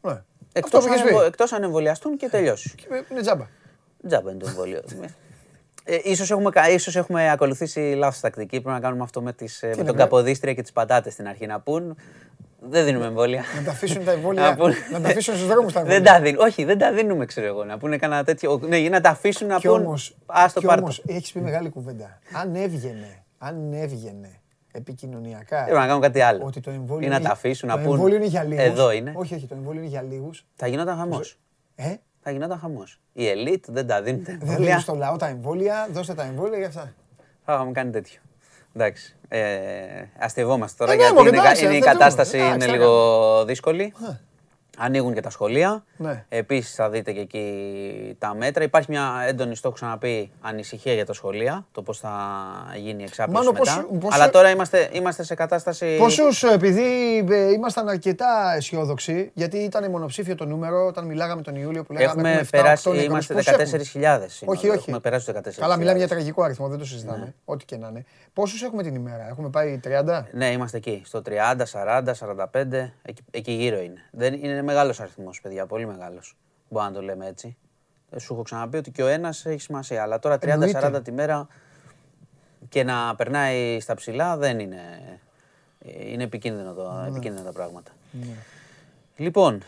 ναι. 0.00 0.22
Εκτός, 0.52 1.52
αν, 1.52 1.62
εμβολιαστούν 1.62 2.16
και 2.16 2.28
τελειώσει. 2.28 2.74
Είναι 3.10 3.20
τζάμπα. 3.20 3.46
Τζάμπα 4.06 4.30
είναι 4.30 4.40
το 4.40 4.48
εμβόλιο. 4.48 4.82
Ε, 5.88 5.98
ίσως, 6.04 6.30
έχουμε, 6.30 6.50
ίσως 6.70 6.96
έχουμε 6.96 7.30
ακολουθήσει 7.30 7.80
λάθος 7.80 8.20
τακτική. 8.20 8.60
Πρέπει 8.60 8.74
να 8.74 8.80
κάνουμε 8.80 9.02
αυτό 9.02 9.22
με, 9.22 9.32
τις, 9.32 9.62
ε, 9.62 9.74
με 9.76 9.84
τον 9.84 9.96
Καποδίστρια 9.96 10.54
και 10.54 10.62
τις 10.62 10.72
πατάτες 10.72 11.12
στην 11.12 11.28
αρχή 11.28 11.46
να 11.46 11.60
πούν. 11.60 11.96
Δεν 12.60 12.84
δίνουμε 12.84 13.06
εμβόλια. 13.06 13.44
Να 13.56 13.62
τα 13.62 13.70
αφήσουν 13.70 14.04
τα 14.04 14.12
εμβόλια. 14.12 14.56
να, 14.92 15.00
τα 15.00 15.08
αφήσουν 15.08 15.34
στους 15.34 15.46
δρόμους 15.46 15.72
τα 15.72 15.80
εμβόλια. 15.80 16.00
Δεν 16.00 16.12
τα 16.12 16.20
δίνουν. 16.20 16.40
Όχι, 16.40 16.64
δεν 16.64 16.78
τα 16.78 16.92
δίνουμε, 16.92 17.24
ξέρω 17.24 17.46
εγώ. 17.46 17.64
Να 17.64 17.78
πούνε 17.78 17.96
κανένα 17.96 18.24
τέτοιο. 18.24 18.60
Ναι, 18.68 18.78
να 18.78 19.00
τα 19.00 19.10
αφήσουν 19.10 19.46
να 19.46 19.60
πούν. 19.60 19.98
Α 20.26 20.46
το 20.54 20.60
πάρει. 20.60 20.80
Όμως 20.80 21.02
έχεις 21.06 21.32
πει 21.32 21.40
μεγάλη 21.40 21.68
κουβέντα. 21.68 22.18
Αν 22.32 22.54
έβγαινε, 22.54 23.24
αν 23.38 23.72
έβγαινε 23.72 24.40
επικοινωνιακά. 24.72 25.64
Πρέπει 25.64 25.78
να 25.78 25.86
κάνουν 25.86 26.02
κάτι 26.02 26.20
άλλο. 26.20 26.44
Ότι 26.44 26.60
το 26.60 26.70
εμβόλιο 26.70 27.06
ή 27.08 27.10
να 27.10 27.20
τα 27.20 27.30
αφήσουν 27.30 27.68
να 27.68 27.74
πούν. 27.74 27.84
Το 27.84 27.92
εμβόλιο 27.92 28.16
είναι 28.16 28.26
για 28.26 28.42
λίγου. 28.42 28.60
Εδώ 28.60 28.92
είναι. 28.92 29.12
Όχι, 29.16 29.34
όχι, 29.34 29.46
το 29.46 29.54
εμβόλιο 29.54 29.80
είναι 29.80 29.90
για 29.90 30.02
λίγους. 30.02 30.46
Θα 30.54 30.66
γινόταν 30.66 30.96
χαμός. 30.96 31.38
Ε; 31.74 31.94
Θα 32.26 32.32
γινόταν 32.32 32.58
χαμός. 32.58 33.00
Η 33.12 33.28
ελίτ 33.28 33.64
δεν 33.68 33.86
τα 33.86 34.02
δίνει. 34.02 34.22
Δεν 34.40 34.56
δίνεις 34.56 34.82
στο 34.82 34.94
λαό 34.94 35.16
τα 35.16 35.26
εμβόλια, 35.26 35.88
δώστε 35.92 36.14
τα 36.14 36.22
εμβόλια 36.22 36.58
για 36.58 36.66
αυτά. 36.66 36.92
Θα 37.44 37.54
είχαμε 37.54 37.72
κάνει 37.72 37.90
τέτοιο. 37.90 38.20
Εντάξει. 38.74 39.16
Ε, 39.28 39.40
αστευόμαστε 40.18 40.76
τώρα 40.84 40.92
ε, 40.92 40.96
ναι, 40.96 41.02
γιατί 41.02 41.28
είναι, 41.28 41.68
είναι, 41.68 41.76
η 41.76 41.80
κατάσταση 41.80 42.38
είναι 42.38 42.66
λίγο 42.66 43.44
δύσκολη. 43.44 43.94
Ανοίγουν 44.76 45.14
και 45.14 45.20
τα 45.20 45.30
σχολεία. 45.30 45.84
Ναι. 45.96 46.24
Επίσης 46.28 46.74
θα 46.74 46.90
δείτε 46.90 47.12
και 47.12 47.20
εκεί 47.20 48.16
τα 48.18 48.34
μέτρα. 48.34 48.64
Υπάρχει 48.64 48.90
μια 48.90 49.24
έντονη, 49.26 49.56
στο 49.56 49.68
έχω 49.68 49.76
ξαναπεί, 49.76 50.30
ανησυχία 50.40 50.92
για 50.92 51.06
τα 51.06 51.12
σχολεία. 51.12 51.66
Το 51.72 51.82
πώς 51.82 51.98
θα 51.98 52.12
γίνει 52.76 53.02
η 53.02 53.04
εξάπλωση 53.04 53.52
μετά. 53.52 53.86
Πώς, 54.00 54.14
Αλλά 54.14 54.30
τώρα 54.30 54.50
είμαστε, 54.50 54.88
είμαστε 54.92 55.22
σε 55.22 55.34
κατάσταση. 55.34 55.96
Πόσους, 55.98 56.42
επειδή 56.42 57.18
ε, 57.30 57.52
ήμασταν 57.52 57.88
αρκετά 57.88 58.54
αισιόδοξοι, 58.56 59.30
γιατί 59.34 59.56
ήταν 59.56 59.90
μονοψήφιο 59.90 60.34
το 60.34 60.44
νούμερο 60.46 60.86
όταν 60.86 61.04
μιλάγαμε 61.04 61.42
τον 61.42 61.54
Ιούλιο 61.54 61.84
που 61.84 61.92
λέγαμε 61.92 62.30
έχουμε 62.30 62.40
7, 62.42 62.46
περάσει, 62.50 62.90
8, 62.90 63.02
είμαστε 63.02 63.34
14.000. 63.34 64.18
Όχι, 64.44 64.68
όχι. 64.68 64.68
Έχουμε 64.68 65.00
περάσει 65.00 65.32
το 65.32 65.40
14.000. 65.44 65.50
Καλά, 65.56 65.76
μιλάμε 65.76 65.98
για 65.98 66.08
τραγικό 66.08 66.42
αριθμό, 66.42 66.68
δεν 66.68 66.78
το 66.78 66.84
συζητάμε. 66.84 67.18
Ναι. 67.18 67.32
Ό,τι 67.44 67.64
και 67.64 67.76
να 67.76 67.88
είναι. 67.88 68.04
Πόσους 68.32 68.62
έχουμε 68.62 68.82
την 68.82 68.94
ημέρα, 68.94 69.28
έχουμε 69.28 69.48
πάει 69.48 69.80
30. 69.84 70.22
Ναι, 70.32 70.50
είμαστε 70.50 70.76
εκεί. 70.76 71.02
Στο 71.04 71.22
30, 71.26 71.32
40, 71.72 72.02
45. 72.14 72.92
Εκεί, 73.02 73.22
εκεί 73.30 73.52
γύρω 73.52 73.80
είναι. 73.80 74.00
Δεν 74.10 74.34
είναι 74.34 74.62
μεγάλος 74.66 75.00
αριθμός, 75.00 75.40
παιδιά, 75.40 75.66
πολύ 75.66 75.86
μεγάλος. 75.86 76.36
Μπορεί 76.68 76.86
να 76.86 76.92
το 76.92 77.02
λέμε 77.02 77.26
έτσι. 77.26 77.56
Ε, 78.10 78.18
σου 78.18 78.32
έχω 78.32 78.42
ξαναπεί 78.42 78.76
ότι 78.76 78.90
και 78.90 79.02
ο 79.02 79.06
ένας 79.06 79.46
έχει 79.46 79.60
σημασία. 79.60 80.02
Αλλά 80.02 80.18
τώρα 80.18 80.38
30-40 80.42 81.00
τη 81.04 81.12
μέρα 81.12 81.46
και 82.68 82.84
να 82.84 83.14
περνάει 83.16 83.80
στα 83.80 83.94
ψηλά 83.94 84.36
δεν 84.36 84.58
είναι. 84.58 84.80
Είναι 85.84 86.22
επικίνδυνο 86.22 86.72
το, 86.72 86.92
ναι. 86.92 87.08
επικίνδυνα 87.08 87.44
τα 87.44 87.52
πράγματα. 87.52 87.90
Ναι. 88.10 88.34
Λοιπόν, 89.16 89.62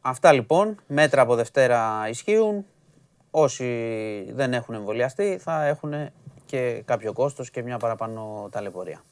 αυτά 0.00 0.32
λοιπόν, 0.32 0.76
μέτρα 0.86 1.22
από 1.22 1.34
Δευτέρα 1.34 2.08
ισχύουν. 2.08 2.66
Όσοι 3.30 4.32
δεν 4.32 4.52
έχουν 4.52 4.74
εμβολιαστεί 4.74 5.38
θα 5.40 5.64
έχουν 5.64 6.10
και 6.46 6.82
κάποιο 6.84 7.12
κόστος 7.12 7.50
και 7.50 7.62
μια 7.62 7.76
παραπάνω 7.76 8.48
ταλαιπωρία. 8.50 9.02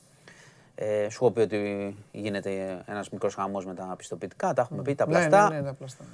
Ε, 0.79 1.09
σου 1.11 1.25
έχω 1.25 1.31
πει 1.31 1.41
ότι 1.41 1.97
γίνεται 2.13 2.83
ένας 2.87 3.11
μικρός 3.11 3.35
χαμός 3.35 3.67
με 3.67 3.75
τα 3.75 3.95
πιστοποιητικά, 3.97 4.53
τα 4.53 4.63
έχουμε 4.63 4.83
πει, 4.83 4.95
τα 4.95 5.07
πλαστά. 5.07 5.49
Ναι, 5.49 5.55
ναι, 5.55 5.61
ναι, 5.61 5.67
τα 5.67 5.75
πλαστά. 5.75 6.05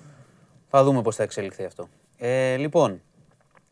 Θα 0.69 0.85
δούμε 0.85 1.03
πώς 1.03 1.17
θα 1.17 1.23
εξελιχθεί 1.23 1.65
αυτό. 1.65 1.89
Ε, 2.19 2.57
λοιπόν, 2.57 3.01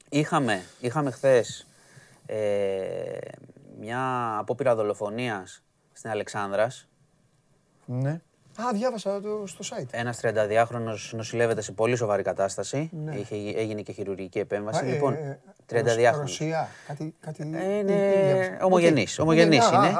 είχαμε, 0.08 0.62
είχαμε 0.80 1.10
χθες 1.10 1.66
ε, 2.26 3.18
μια 3.80 4.36
απόπειρα 4.38 4.74
δολοφονίας 4.74 5.62
στην 5.92 6.10
Αλεξάνδρας. 6.10 6.88
Ναι. 7.84 8.20
Α, 8.68 8.72
διάβασα 8.72 9.20
το 9.20 9.46
στο 9.46 9.64
site. 9.70 9.88
Ένας 9.90 10.20
32χρονο 10.22 10.94
νοσηλεύεται 11.10 11.60
σε 11.60 11.72
πολύ 11.72 11.96
σοβαρή 11.96 12.22
κατάσταση. 12.22 12.90
Ναι. 13.04 13.14
Είχε, 13.16 13.34
έγινε 13.56 13.82
και 13.82 13.92
χειρουργική 13.92 14.38
επέμβαση. 14.38 14.84
Α, 14.84 14.88
λοιπόν, 14.88 15.12
ε, 15.12 15.38
32χρονο. 15.70 16.18
Ρωσία, 16.20 16.68
κάτι. 16.86 17.14
κάτι 17.20 17.50
ε, 17.54 17.78
είναι 17.78 18.58
ομογενής. 18.62 19.18
Ομογενής 19.18 19.70
είναι. 19.70 19.92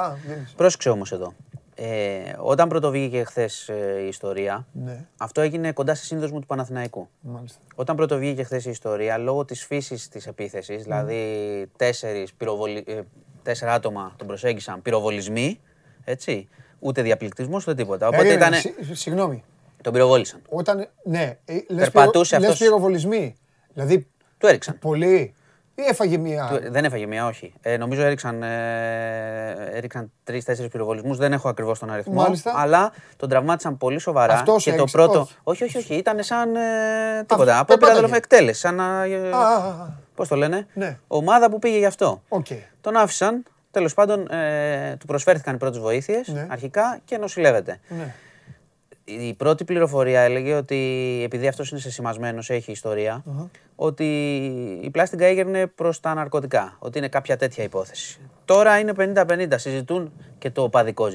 Πρόσεξε 0.55 0.89
όμως 0.89 1.11
εδώ. 1.11 1.33
Ε, 1.75 2.33
όταν 2.37 2.69
πρωτοβγήκε 2.69 3.23
χθες 3.23 3.69
ε, 3.69 4.01
η 4.03 4.07
ιστορία, 4.07 4.67
ναι. 4.71 5.05
αυτό 5.17 5.41
έγινε 5.41 5.71
κοντά 5.71 5.95
σε 5.95 6.05
σύνδεσμο 6.05 6.39
του 6.39 6.45
Παναθηναϊκού. 6.45 7.09
Μάλιστα. 7.21 7.59
Όταν 7.75 7.95
πρωτοβγήκε 7.95 8.43
χθες 8.43 8.65
η 8.65 8.69
ιστορία, 8.69 9.17
λόγω 9.17 9.45
της 9.45 9.65
φύσης 9.65 10.07
της 10.07 10.27
επίθεσης, 10.27 10.83
δηλαδή 10.83 11.71
τέσσερις 11.77 12.33
πυροβολι... 12.33 12.83
Ε, 12.87 13.01
τέσσερα 13.43 13.73
άτομα 13.73 14.13
τον 14.15 14.27
προσέγγισαν 14.27 14.81
πυροβολισμοί, 14.81 15.59
έτσι, 16.03 16.47
ούτε 16.81 17.01
διαπληκτισμός 17.01 17.67
ούτε 17.67 17.75
τίποτα. 17.75 18.07
Οπότε 18.07 18.33
ήταν. 18.33 18.53
Συγγνώμη. 18.91 19.43
Τον 19.81 19.93
πυροβόλησαν. 19.93 20.41
Όταν. 20.49 20.87
Ναι, 21.03 21.37
ε, 21.45 21.57
περπατούσε 21.75 22.35
αυτός. 22.35 22.57
πυροβολισμοί. 22.57 23.35
Δηλαδή. 23.73 24.07
Του 24.37 24.47
έριξαν. 24.47 24.79
Πολύ. 24.79 25.33
Ή 25.75 25.81
έφαγε 25.89 26.17
μία. 26.17 26.59
δεν 26.69 26.85
έφαγε 26.85 27.05
μία, 27.05 27.25
όχι. 27.25 27.53
Ε, 27.61 27.77
νομίζω 27.77 28.01
έριξαν, 28.01 28.43
ε, 28.43 29.69
έριξαν 29.71 30.11
τρει-τέσσερι 30.23 30.67
πυροβολισμούς. 30.67 31.17
Δεν 31.17 31.33
έχω 31.33 31.49
ακριβώς 31.49 31.79
τον 31.79 31.91
αριθμό. 31.91 32.13
Μάλιστα. 32.13 32.53
Αλλά 32.55 32.91
τον 33.17 33.29
τραυμάτισαν 33.29 33.77
πολύ 33.77 33.99
σοβαρά. 33.99 34.33
Αυτός 34.33 34.63
και 34.63 34.73
το 34.73 34.85
πρώτο. 34.91 35.19
Όχι, 35.43 35.63
όχι, 35.63 35.77
όχι. 35.77 35.77
όχι. 35.77 35.95
Ήταν 35.95 36.23
σαν. 36.23 36.55
Ε, 36.55 37.23
τίποτα. 37.25 37.59
Από 37.59 37.77
πήρα 37.77 38.15
εκτέλεση. 38.15 38.59
Σαν 38.59 38.75
να. 38.75 39.03
Ε, 39.03 39.29
Πώς 40.15 40.27
το 40.27 40.35
λένε; 40.35 40.67
Ναι. 40.73 40.97
Ομάδα 41.07 41.49
που 41.49 41.59
πήγε 41.59 41.77
γι' 41.77 41.85
αυτό. 41.85 42.21
Okay. 42.29 42.59
Τον 42.81 42.95
άφησαν. 42.95 43.43
Τέλος 43.71 43.93
πάντων, 43.93 44.27
ε, 44.31 44.95
του 44.99 45.05
προσφέρθηκαν 45.05 45.55
οι 45.55 45.57
πρώτες 45.57 45.79
βοήθειες 45.79 46.27
ναι. 46.27 46.47
αρχικά 46.49 46.99
και 47.05 47.17
νοσηλεύεται. 47.17 47.79
Ναι. 47.87 48.13
Η 49.05 49.33
πρώτη 49.33 49.63
πληροφορία 49.63 50.21
έλεγε 50.21 50.53
ότι 50.53 50.77
επειδή 51.23 51.47
αυτός 51.47 51.71
είναι 51.71 51.79
σεσημασμένο, 51.79 52.43
έχει 52.47 52.75
ότι 53.75 54.05
η 54.81 54.89
πλάστιγκα 54.89 55.25
έγινε 55.25 55.67
προς 55.67 55.99
τα 55.99 56.13
ναρκωτικά. 56.13 56.75
Ότι 56.79 56.97
είναι 56.97 57.07
κάποια 57.07 57.37
τέτοια 57.37 57.63
υπόθεση. 57.63 58.19
Τώρα 58.45 58.79
είναι 58.79 58.93
50-50. 58.97 59.47
Συζητούν 59.55 60.11
και 60.37 60.51
το 60.51 60.63
οπαδικό 60.63 61.07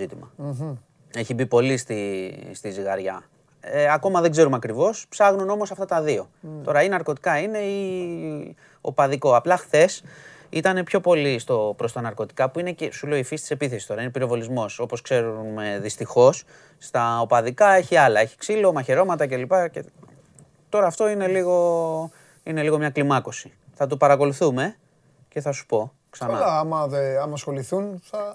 Έχει 1.14 1.34
μπει 1.34 1.46
πολύ 1.46 1.76
στη, 1.76 2.32
στη 2.52 2.70
ζυγαριά. 2.70 3.22
Ε, 3.60 3.92
ακόμα 3.92 4.20
δεν 4.20 4.30
ξέρουμε 4.30 4.56
ακριβώς. 4.56 5.06
Ψάχνουν 5.08 5.50
όμως 5.50 5.70
αυτά 5.70 5.84
τα 5.84 6.02
δύο. 6.02 6.30
Ναι. 6.40 6.62
Τώρα 6.62 6.82
ή 6.82 6.88
ναρκωτικά 6.88 7.38
είναι 7.38 7.58
ή 7.58 8.56
οπαδικό. 8.80 9.36
Απλά 9.36 9.56
χθες 9.56 10.02
ήταν 10.48 10.84
πιο 10.84 11.00
πολύ 11.00 11.38
στο, 11.38 11.74
προς 11.76 11.92
τα 11.92 12.00
ναρκωτικά 12.00 12.50
που 12.50 12.58
είναι 12.58 12.72
και 12.72 12.92
σου 12.92 13.06
λέω 13.06 13.18
η 13.18 13.22
φύση 13.22 13.42
της 13.42 13.50
επίθεσης 13.50 13.86
τώρα, 13.86 14.00
είναι 14.00 14.10
πυροβολισμός. 14.10 14.78
Όπως 14.78 15.00
ξέρουμε 15.00 15.78
δυστυχώς, 15.82 16.44
στα 16.78 17.20
οπαδικά 17.20 17.72
έχει 17.72 17.96
άλλα, 17.96 18.20
έχει 18.20 18.36
ξύλο, 18.36 18.72
μαχαιρώματα 18.72 19.26
κλπ. 19.26 19.52
Και... 19.70 19.84
Τώρα 20.68 20.86
αυτό 20.86 21.08
είναι 21.08 21.26
λίγο, 21.26 22.10
είναι 22.42 22.62
λίγο 22.62 22.78
μια 22.78 22.90
κλιμάκωση. 22.90 23.52
Θα 23.74 23.86
το 23.86 23.96
παρακολουθούμε 23.96 24.76
και 25.28 25.40
θα 25.40 25.52
σου 25.52 25.66
πω 25.66 25.92
ξανά. 26.10 26.32
Καλά, 26.32 26.58
άμα, 26.58 26.86
δε, 26.86 27.20
άμα 27.20 27.32
ασχοληθούν 27.32 28.00
θα, 28.04 28.32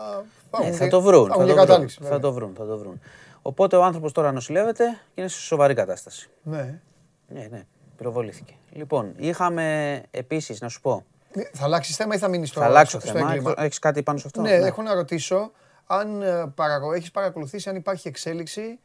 θα, 0.51 0.63
ναι, 0.63 0.71
θα 0.71 0.87
το 0.87 1.01
βρουν. 1.01 1.27
Θα, 1.27 1.35
θα, 1.35 1.45
το 1.45 1.65
βρουν 1.65 1.89
θα 1.89 2.19
το 2.19 2.33
βρουν, 2.33 2.53
θα 2.57 2.65
το 2.65 2.77
βρουν. 2.77 3.01
Οπότε 3.41 3.75
ο 3.75 3.83
άνθρωπος 3.83 4.11
τώρα 4.11 4.31
νοσηλεύεται 4.31 4.85
και 5.13 5.21
είναι 5.21 5.29
σε 5.29 5.39
σοβαρή 5.39 5.73
κατάσταση. 5.73 6.29
Ναι. 6.43 6.79
Ναι, 7.27 7.47
ναι, 7.51 7.65
πυροβολήθηκε. 7.97 8.53
Λοιπόν, 8.71 9.13
είχαμε 9.17 10.01
επίσης, 10.11 10.61
να 10.61 10.69
σου 10.69 10.81
πω, 10.81 11.05
θα 11.53 11.63
αλλάξεις 11.63 11.95
θέμα 11.95 12.15
ή 12.15 12.17
θα 12.17 12.27
μείνεις 12.27 12.49
στο 12.49 12.59
Θα 12.59 12.65
αλλάξω 12.65 12.99
θέμα. 12.99 13.53
Έχει 13.57 13.79
κάτι 13.79 14.03
πάνω 14.03 14.17
σε 14.17 14.27
αυτό; 14.27 14.41
Ναι, 14.41 14.57
ναι. 14.57 14.67
έχω 14.67 14.81
να 14.81 14.93
ρωτήσω 14.93 15.51
αν 15.85 16.21
ε, 16.21 16.53
έχεις 16.95 17.11
παρακολουθήσει 17.11 17.69
αν 17.69 17.75
υπάρχει 17.75 18.07
εξέλιξη 18.07 18.79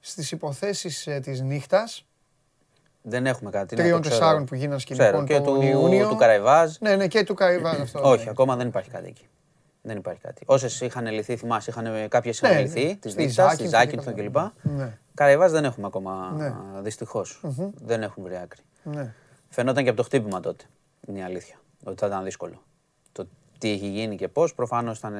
στις 0.00 0.30
υποθέσεις 0.30 1.06
ε, 1.06 1.20
της 1.20 1.40
νύχτας; 1.40 2.06
Δεν 3.02 3.26
έχουμε 3.26 3.50
κάτι. 3.50 3.76
Τριών-τεσσάρων 3.76 4.44
που 4.44 4.54
γίνανε 4.54 4.80
σκηνικών 4.80 5.24
και 5.24 5.40
του, 5.40 5.62
Ιούνιο. 5.62 6.08
του 6.08 6.16
Καραϊβάζ. 6.16 6.76
Ναι, 6.80 6.96
ναι, 6.96 7.06
και 7.06 7.24
του 7.24 7.34
Καραϊβάζ 7.34 7.80
αυτό. 7.80 8.00
Όχι, 8.10 8.24
ναι. 8.24 8.30
ακόμα 8.30 8.56
δεν 8.56 8.66
υπάρχει 8.66 8.90
κάτι 8.90 9.06
εκεί. 9.08 9.24
Δεν 9.82 9.96
υπάρχει 9.96 10.20
κάτι. 10.20 10.42
Όσες 10.46 10.80
είχαν 10.80 11.06
λυθεί, 11.06 11.36
θυμάσαι, 11.36 11.70
είχαν, 11.70 12.08
κάποιες 12.08 12.38
είχαν 12.38 12.54
ναι, 12.54 12.60
λυθεί, 12.60 12.96
της 12.96 13.14
Δίτα, 13.14 13.56
τη 13.56 13.66
Ζάκυνθον 13.66 14.14
κλπ. 14.14 14.36
Ναι. 14.62 14.98
Καραϊβάζ 15.14 15.52
δεν 15.52 15.64
έχουμε 15.64 15.86
ακόμα 15.86 16.32
ναι. 16.36 16.54
δυστυχώς. 16.80 17.40
Δεν 17.74 18.02
έχουν 18.02 18.22
βρει 18.22 18.36
άκρη. 18.36 18.60
Ναι. 18.82 19.14
Φαινόταν 19.48 19.82
και 19.82 19.88
από 19.88 19.98
το 19.98 20.04
χτύπημα 20.04 20.40
τότε. 20.40 20.64
Είναι 21.06 21.18
η 21.18 21.22
αλήθεια 21.22 21.60
ότι 21.84 21.98
θα 21.98 22.06
ήταν 22.06 22.24
δύσκολο. 22.24 22.62
Το 23.12 23.26
τι 23.58 23.70
έχει 23.70 23.86
γίνει 23.86 24.16
και 24.16 24.28
πώς, 24.28 24.54
προφανώς 24.54 24.98
ήταν 24.98 25.14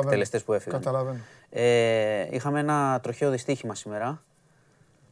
εκτελεστές 0.00 0.44
που 0.44 0.52
έφυγαν. 0.52 0.80
Καταλαβαίνω. 0.80 1.18
Ε, 1.50 2.28
είχαμε 2.30 2.60
ένα 2.60 3.00
τροχαίο 3.02 3.30
δυστύχημα 3.30 3.74
σήμερα. 3.74 4.22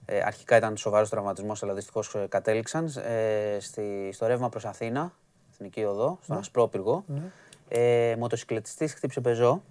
Ε, 0.06 0.20
αρχικά 0.24 0.56
ήταν 0.56 0.76
σοβαρός 0.76 1.08
τραυματισμός, 1.08 1.62
αλλά 1.62 1.74
δυστυχώς 1.74 2.14
ε, 2.14 2.26
κατέληξαν 2.28 2.84
ε, 2.84 3.56
στη, 3.60 4.10
στο 4.12 4.26
ρεύμα 4.26 4.48
προς 4.48 4.64
Αθήνα, 4.64 5.12
εθνική 5.52 5.84
οδό, 5.84 6.18
στον 6.22 6.34
ναι. 6.34 6.40
Ασπρόπυργο. 6.40 7.04
Ναι. 7.06 7.22
Ε, 7.68 8.16
Μοτοσυκλετιστής 8.18 8.94
χτύπησε 8.94 9.20
πεζό 9.20 9.62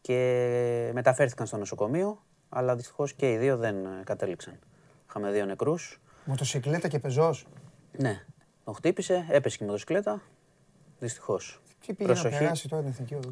και 0.00 0.90
μεταφέρθηκαν 0.94 1.46
στο 1.46 1.56
νοσοκομείο, 1.56 2.22
αλλά 2.48 2.76
δυστυχώς 2.76 3.12
και 3.12 3.32
οι 3.32 3.36
δύο 3.36 3.56
δεν 3.56 3.84
ε, 3.84 4.02
κατέληξαν. 4.04 4.58
Είχαμε 5.08 5.30
δύο 5.30 5.44
νεκρούς. 5.44 6.00
Μοτοσυκλέτα 6.24 6.88
και 6.88 6.98
πεζός. 6.98 7.46
Ναι. 7.96 8.24
Τον 8.70 8.78
χτύπησε, 8.78 9.26
έπεσε 9.28 9.56
και 9.56 9.64
η 9.64 9.66
μοτοσυκλέτα. 9.66 10.22
Δυστυχώς. 10.98 11.60
Τι 11.86 11.92
πήγε 11.94 12.12
να 12.12 12.22
περάσει 12.22 12.68
τώρα 12.68 12.82
την 12.82 12.90
εθνική 12.90 13.14
οδό. 13.14 13.30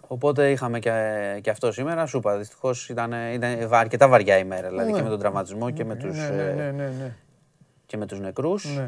Οπότε 0.00 0.50
είχαμε 0.50 0.78
και, 0.78 1.38
και 1.42 1.50
αυτό 1.50 1.72
σήμερα. 1.72 2.06
Σου 2.06 2.16
είπα, 2.16 2.36
δυστυχώς 2.36 2.88
ήταν, 2.88 3.12
ήταν 3.12 3.72
αρκετά 3.72 4.08
βαριά 4.08 4.38
ημέρα. 4.38 4.68
Δηλαδή 4.68 4.90
και 4.90 4.96
ναι. 4.96 5.02
με 5.02 5.08
τον 5.08 5.18
τραυματισμό 5.18 5.70
και 5.70 5.84
με 5.84 5.94
ναι, 5.94 6.00
τους 6.00 6.16
ναι, 6.16 6.70
ναι, 6.70 7.16
και 7.86 7.96
με 7.96 8.06
τους 8.06 8.20
νεκρούς 8.20 8.78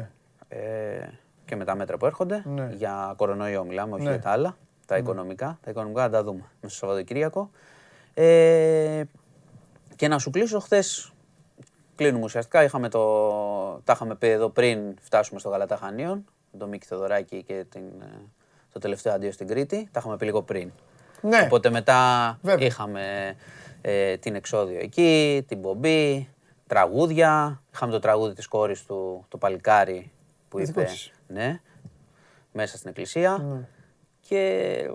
ε, 0.47 1.09
και 1.45 1.55
με 1.55 1.65
τα 1.65 1.75
μέτρα 1.75 1.97
που 1.97 2.05
έρχονται. 2.05 2.43
Για 2.75 3.13
κορονοϊό 3.17 3.63
μιλάμε, 3.63 3.93
όχι 3.93 4.03
για 4.03 4.19
τα 4.19 4.29
άλλα. 4.29 4.57
Τα 4.85 4.97
οικονομικά. 4.97 5.59
Τα 5.63 5.71
οικονομικά 5.71 6.01
θα 6.01 6.09
τα 6.09 6.23
δούμε 6.23 6.43
μέσα 6.61 6.75
στο 6.75 6.85
Σαββατοκύριακο. 6.85 7.49
Ε, 8.13 9.03
και 9.95 10.07
να 10.07 10.19
σου 10.19 10.29
κλείσω 10.29 10.59
χθες 10.59 11.13
κλείνουμε 11.99 12.23
ουσιαστικά. 12.23 12.63
Είχαμε 12.63 12.89
το, 12.89 13.01
τα 13.83 13.93
είχαμε 13.93 14.15
πει 14.15 14.27
εδώ 14.27 14.49
πριν 14.49 14.95
φτάσουμε 15.01 15.39
στο 15.39 15.49
Γαλατά 15.49 15.77
Χανίων, 15.77 16.25
τον 16.57 16.69
Μίκη 16.69 16.85
Θεοδωράκη 16.85 17.43
και 17.43 17.65
την, 17.69 17.81
ε, 18.01 18.21
το 18.73 18.79
τελευταίο 18.79 19.13
αντίο 19.13 19.31
στην 19.31 19.47
Κρήτη. 19.47 19.89
Τα 19.91 19.99
είχαμε 19.99 20.17
πει 20.17 20.25
λίγο 20.25 20.41
πριν. 20.41 20.71
Ναι. 21.21 21.41
Οπότε 21.43 21.69
μετά 21.69 22.39
είχαμε 22.59 23.35
ε, 23.81 24.17
την 24.17 24.35
εξόδιο 24.35 24.79
εκεί, 24.79 25.45
την 25.47 25.61
πομπή, 25.61 26.29
τραγούδια. 26.67 27.61
Είχαμε 27.73 27.91
το 27.91 27.99
τραγούδι 27.99 28.33
της 28.33 28.47
κόρης 28.47 28.85
του, 28.85 29.25
το 29.27 29.37
παλικάρι 29.37 30.11
που 30.49 30.59
είπε, 30.59 30.87
ναι, 31.27 31.61
μέσα 32.51 32.77
στην 32.77 32.89
εκκλησία. 32.89 33.37
Ναι. 33.37 33.67
Και 34.27 34.91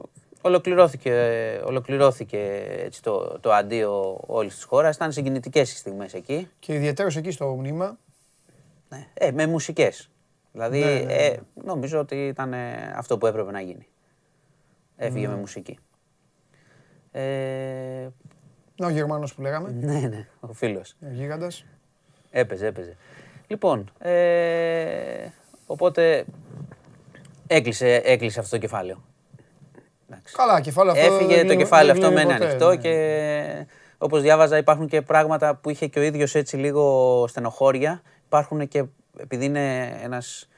Ολοκληρώθηκε, 0.47 1.13
ολοκληρώθηκε 1.65 2.65
έτσι 2.67 3.03
το, 3.03 3.39
το 3.41 3.53
αντίο 3.53 4.21
όλης 4.27 4.55
της 4.55 4.65
χώρας. 4.65 4.97
Ήταν 4.97 5.13
συγκινητικές 5.13 5.73
οι 5.73 5.77
στιγμές 5.77 6.15
εκεί. 6.15 6.49
Και 6.59 6.75
ιδιαίτερως 6.75 7.17
εκεί 7.17 7.31
στο 7.31 7.47
μνήμα. 7.47 7.99
Ναι, 8.89 9.07
ε, 9.15 9.31
με 9.31 9.47
μουσικές. 9.47 10.11
Δηλαδή, 10.53 10.79
ναι, 10.79 10.93
ναι, 10.93 11.13
ε, 11.13 11.41
νομίζω 11.65 11.99
ότι 11.99 12.27
ήταν 12.27 12.53
ε, 12.53 12.95
αυτό 12.97 13.19
που 13.19 13.27
έπρεπε 13.27 13.51
να 13.51 13.61
γίνει. 13.61 13.87
Έφυγε 14.97 15.29
με 15.29 15.35
μουσική. 15.35 15.79
Ε, 17.13 18.09
να 18.77 18.87
ο 18.87 18.91
Γερμανός 18.91 19.35
που 19.35 19.43
λέγαμε. 19.43 19.71
Ναι, 19.71 20.01
ναι, 20.01 20.29
ο 20.41 20.53
φίλος. 20.53 20.97
Ο 21.03 21.11
γίγαντας. 21.11 21.65
Έπαιζε, 22.31 22.67
έπαιζε. 22.67 22.97
Λοιπόν, 23.47 23.91
ε, 23.99 25.29
οπότε 25.67 26.25
έκλεισε, 27.47 27.95
έκλεισε 27.95 28.41
αυτό 28.41 28.51
το 28.51 28.59
κεφάλαιο. 28.59 29.05
Καλά, 30.37 30.61
κεφάλαιο 30.61 31.01
αυτό. 31.01 31.15
Έφυγε 31.15 31.45
το 31.45 31.55
κεφάλαιο 31.55 31.93
αυτό 31.93 32.11
μένει 32.11 32.33
ανοιχτό 32.33 32.69
ναι. 32.69 32.77
και 32.77 33.67
όπως 33.99 34.23
διάβαζα 34.23 34.57
υπάρχουν 34.57 34.87
και 34.87 35.03
πράγματα 35.03 35.55
που 35.55 35.71
είχε 35.71 35.87
και 35.87 35.99
ο 35.99 36.03
ίδιος 36.03 36.35
έτσι 36.35 36.57
λίγο 36.57 37.25
στενοχώρια. 37.29 38.03
Υπάρχουν 38.27 38.69
και 38.69 38.85
επειδή 39.17 39.45
είναι 39.45 39.97
ένας, 40.03 40.49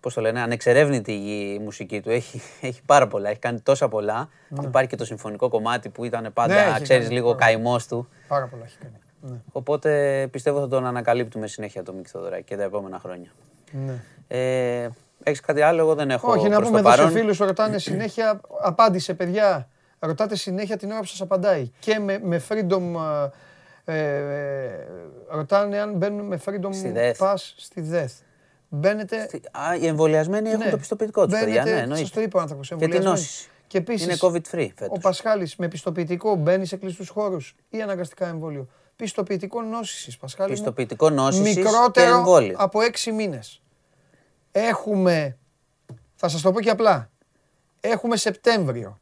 πώς 0.00 0.14
το 0.14 0.20
λένε, 0.20 0.40
ανεξερεύνητη 0.40 1.12
η 1.12 1.58
μουσική 1.62 2.00
του. 2.00 2.10
Έχει, 2.10 2.42
έχει 2.60 2.82
πάρα 2.86 3.06
πολλά, 3.06 3.28
έχει 3.30 3.38
κάνει 3.38 3.60
τόσα 3.60 3.88
πολλά. 3.88 4.28
Ναι. 4.48 4.66
Υπάρχει 4.66 4.88
και 4.88 4.96
το 4.96 5.04
συμφωνικό 5.04 5.48
κομμάτι 5.48 5.88
που 5.88 6.04
ήταν 6.04 6.30
πάντα, 6.32 6.72
ναι, 6.72 6.80
ξέρεις, 6.80 7.10
λίγο 7.10 7.34
καημός 7.34 7.86
του. 7.86 8.08
Πάρα 8.28 8.46
πολλά 8.46 8.64
έχει 8.64 8.76
κάνει. 8.78 8.96
Ναι. 9.20 9.36
Οπότε 9.52 10.28
πιστεύω 10.30 10.60
θα 10.60 10.68
τον 10.68 10.86
ανακαλύπτουμε 10.86 11.46
συνέχεια 11.46 11.82
το 11.82 11.92
Μίκη 11.92 12.10
Θοδωράκη 12.10 12.44
και 12.44 12.56
τα 12.56 12.62
επόμενα 12.62 12.98
χρόνια. 12.98 13.30
Ναι. 13.72 14.02
Ε, 14.28 14.90
Έχεις 15.22 15.40
κάτι 15.40 15.60
άλλο, 15.60 15.80
εγώ 15.80 15.94
δεν 15.94 16.10
έχω. 16.10 16.32
Όχι, 16.32 16.48
να 16.48 16.62
πούμε 16.62 16.78
εδώ 16.78 16.92
σε 16.92 17.10
φίλους 17.10 17.38
που 17.38 17.44
ρωτάνε 17.44 17.78
συνέχεια. 17.78 18.40
Απάντησε, 18.62 19.14
παιδιά. 19.14 19.68
Ρωτάτε 19.98 20.36
συνέχεια 20.36 20.76
την 20.76 20.90
ώρα 20.90 21.00
που 21.00 21.06
σας 21.06 21.20
απαντάει. 21.20 21.70
Και 21.78 21.98
με, 21.98 22.20
με 22.22 22.42
freedom. 22.48 22.82
Ε, 23.84 23.94
ε, 23.94 24.86
ρωτάνε 25.30 25.80
αν 25.80 25.92
μπαίνουν 25.92 26.26
με 26.26 26.40
freedom 26.44 26.68
στη 26.70 26.92
pass 27.18 27.34
στη 27.56 27.80
ΔΕΘ. 27.80 28.12
Μπαίνετε. 28.68 29.24
Στη... 29.24 29.40
Α, 29.50 29.76
οι 29.80 29.86
εμβολιασμένοι 29.86 30.48
έχουν 30.48 30.64
ναι. 30.64 30.70
το 30.70 30.76
πιστοποιητικό 30.76 31.26
τους, 31.26 31.38
παιδιά. 31.38 31.64
Ναι, 31.64 31.96
Σας 31.96 32.10
το 32.10 32.20
είπε 32.20 32.36
ο 32.36 32.40
άνθρωπος. 32.40 32.72
Και 32.78 32.88
την 32.88 33.02
νόση. 33.02 33.48
Και 33.66 33.78
επίσης, 33.78 34.06
είναι 34.06 34.16
COVID-free 34.20 34.68
φέτος. 34.76 34.88
Ο 34.90 34.98
Πασχάλης 35.00 35.56
με 35.56 35.68
πιστοποιητικό 35.68 36.34
μπαίνει 36.34 36.66
σε 36.66 36.76
κλειστούς 36.76 37.08
χώρους 37.08 37.56
ή 37.68 37.82
αναγκαστικά 37.82 38.26
εμβόλιο. 38.26 38.68
Πιστοποιητικό 38.96 39.62
νόσησης, 39.62 40.16
Πασχάλη. 40.16 40.50
Πιστοποιητικό 40.50 41.10
νόσησης. 41.10 41.56
Μικρότερο 41.56 42.24
από 42.56 42.80
έξι 42.80 43.12
μήνες. 43.12 43.61
Έχουμε. 44.52 45.38
Θα 46.14 46.28
σας 46.28 46.40
το 46.40 46.52
πω 46.52 46.60
και 46.60 46.70
απλά. 46.70 47.10
Έχουμε 47.80 48.16
Σεπτέμβριο. 48.16 48.98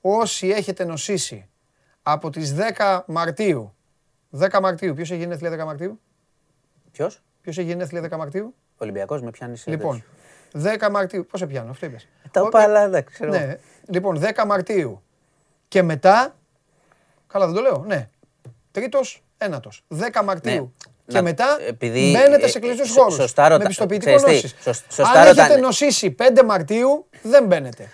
Όσοι 0.00 0.48
έχετε 0.48 0.84
νοσήσει 0.84 1.48
από 2.02 2.30
τις 2.30 2.54
10 2.54 3.04
Μαρτίου. 3.06 3.74
10 4.38 4.60
Μαρτίου. 4.60 4.94
Ποιος 4.94 5.10
έχει 5.10 5.20
γενέθλια 5.20 5.50
10 5.50 5.64
Μαρτίου; 5.64 6.00
Ποιος; 6.90 7.22
Ποιος 7.40 7.58
έχει 7.58 7.66
γενέθλια 7.66 8.02
10 8.02 8.16
Μαρτίου; 8.16 8.54
Ολυμπιακός 8.76 9.22
με 9.22 9.30
πιάνεις 9.30 9.66
Λοιπόν, 9.66 10.04
10 10.52 10.90
Μαρτίου. 10.90 11.26
Πώς 11.26 11.40
σε 11.40 11.46
πιάνω, 11.46 11.70
αυτό 11.70 11.86
είπες. 11.86 12.08
Τα 12.30 12.48
πάλα, 12.48 12.80
εντάξει. 12.80 13.26
Ναι. 13.26 13.58
Λοιπόν, 13.88 14.20
10 14.20 14.44
Μαρτίου. 14.46 15.02
Και 15.68 15.82
μετά, 15.82 16.36
καλά 17.26 17.46
δεν 17.46 17.54
το 17.54 17.60
λέω, 17.60 17.84
ναι. 17.86 18.08
Τρίτος, 18.70 19.24
ένατος. 19.38 19.84
10 19.88 20.22
Μαρτίου. 20.24 20.74
Ναι. 21.06 21.14
Και 21.14 21.22
μετά 21.22 21.58
επειδή, 21.68 22.10
μπαίνετε 22.10 22.48
σε 22.48 22.58
κλειστούς 22.58 22.90
χώρους. 22.90 23.14
Σωστά 23.14 23.48
ρωτα... 23.48 23.62
Με 23.62 23.68
πιστοποιητικό 23.68 24.10
νόσης. 24.10 24.54
Αν 25.14 25.26
έχετε 25.26 25.56
νοσήσει 25.56 26.14
5 26.18 26.44
Μαρτίου, 26.44 27.06
δεν 27.22 27.46
μπαίνετε. 27.46 27.88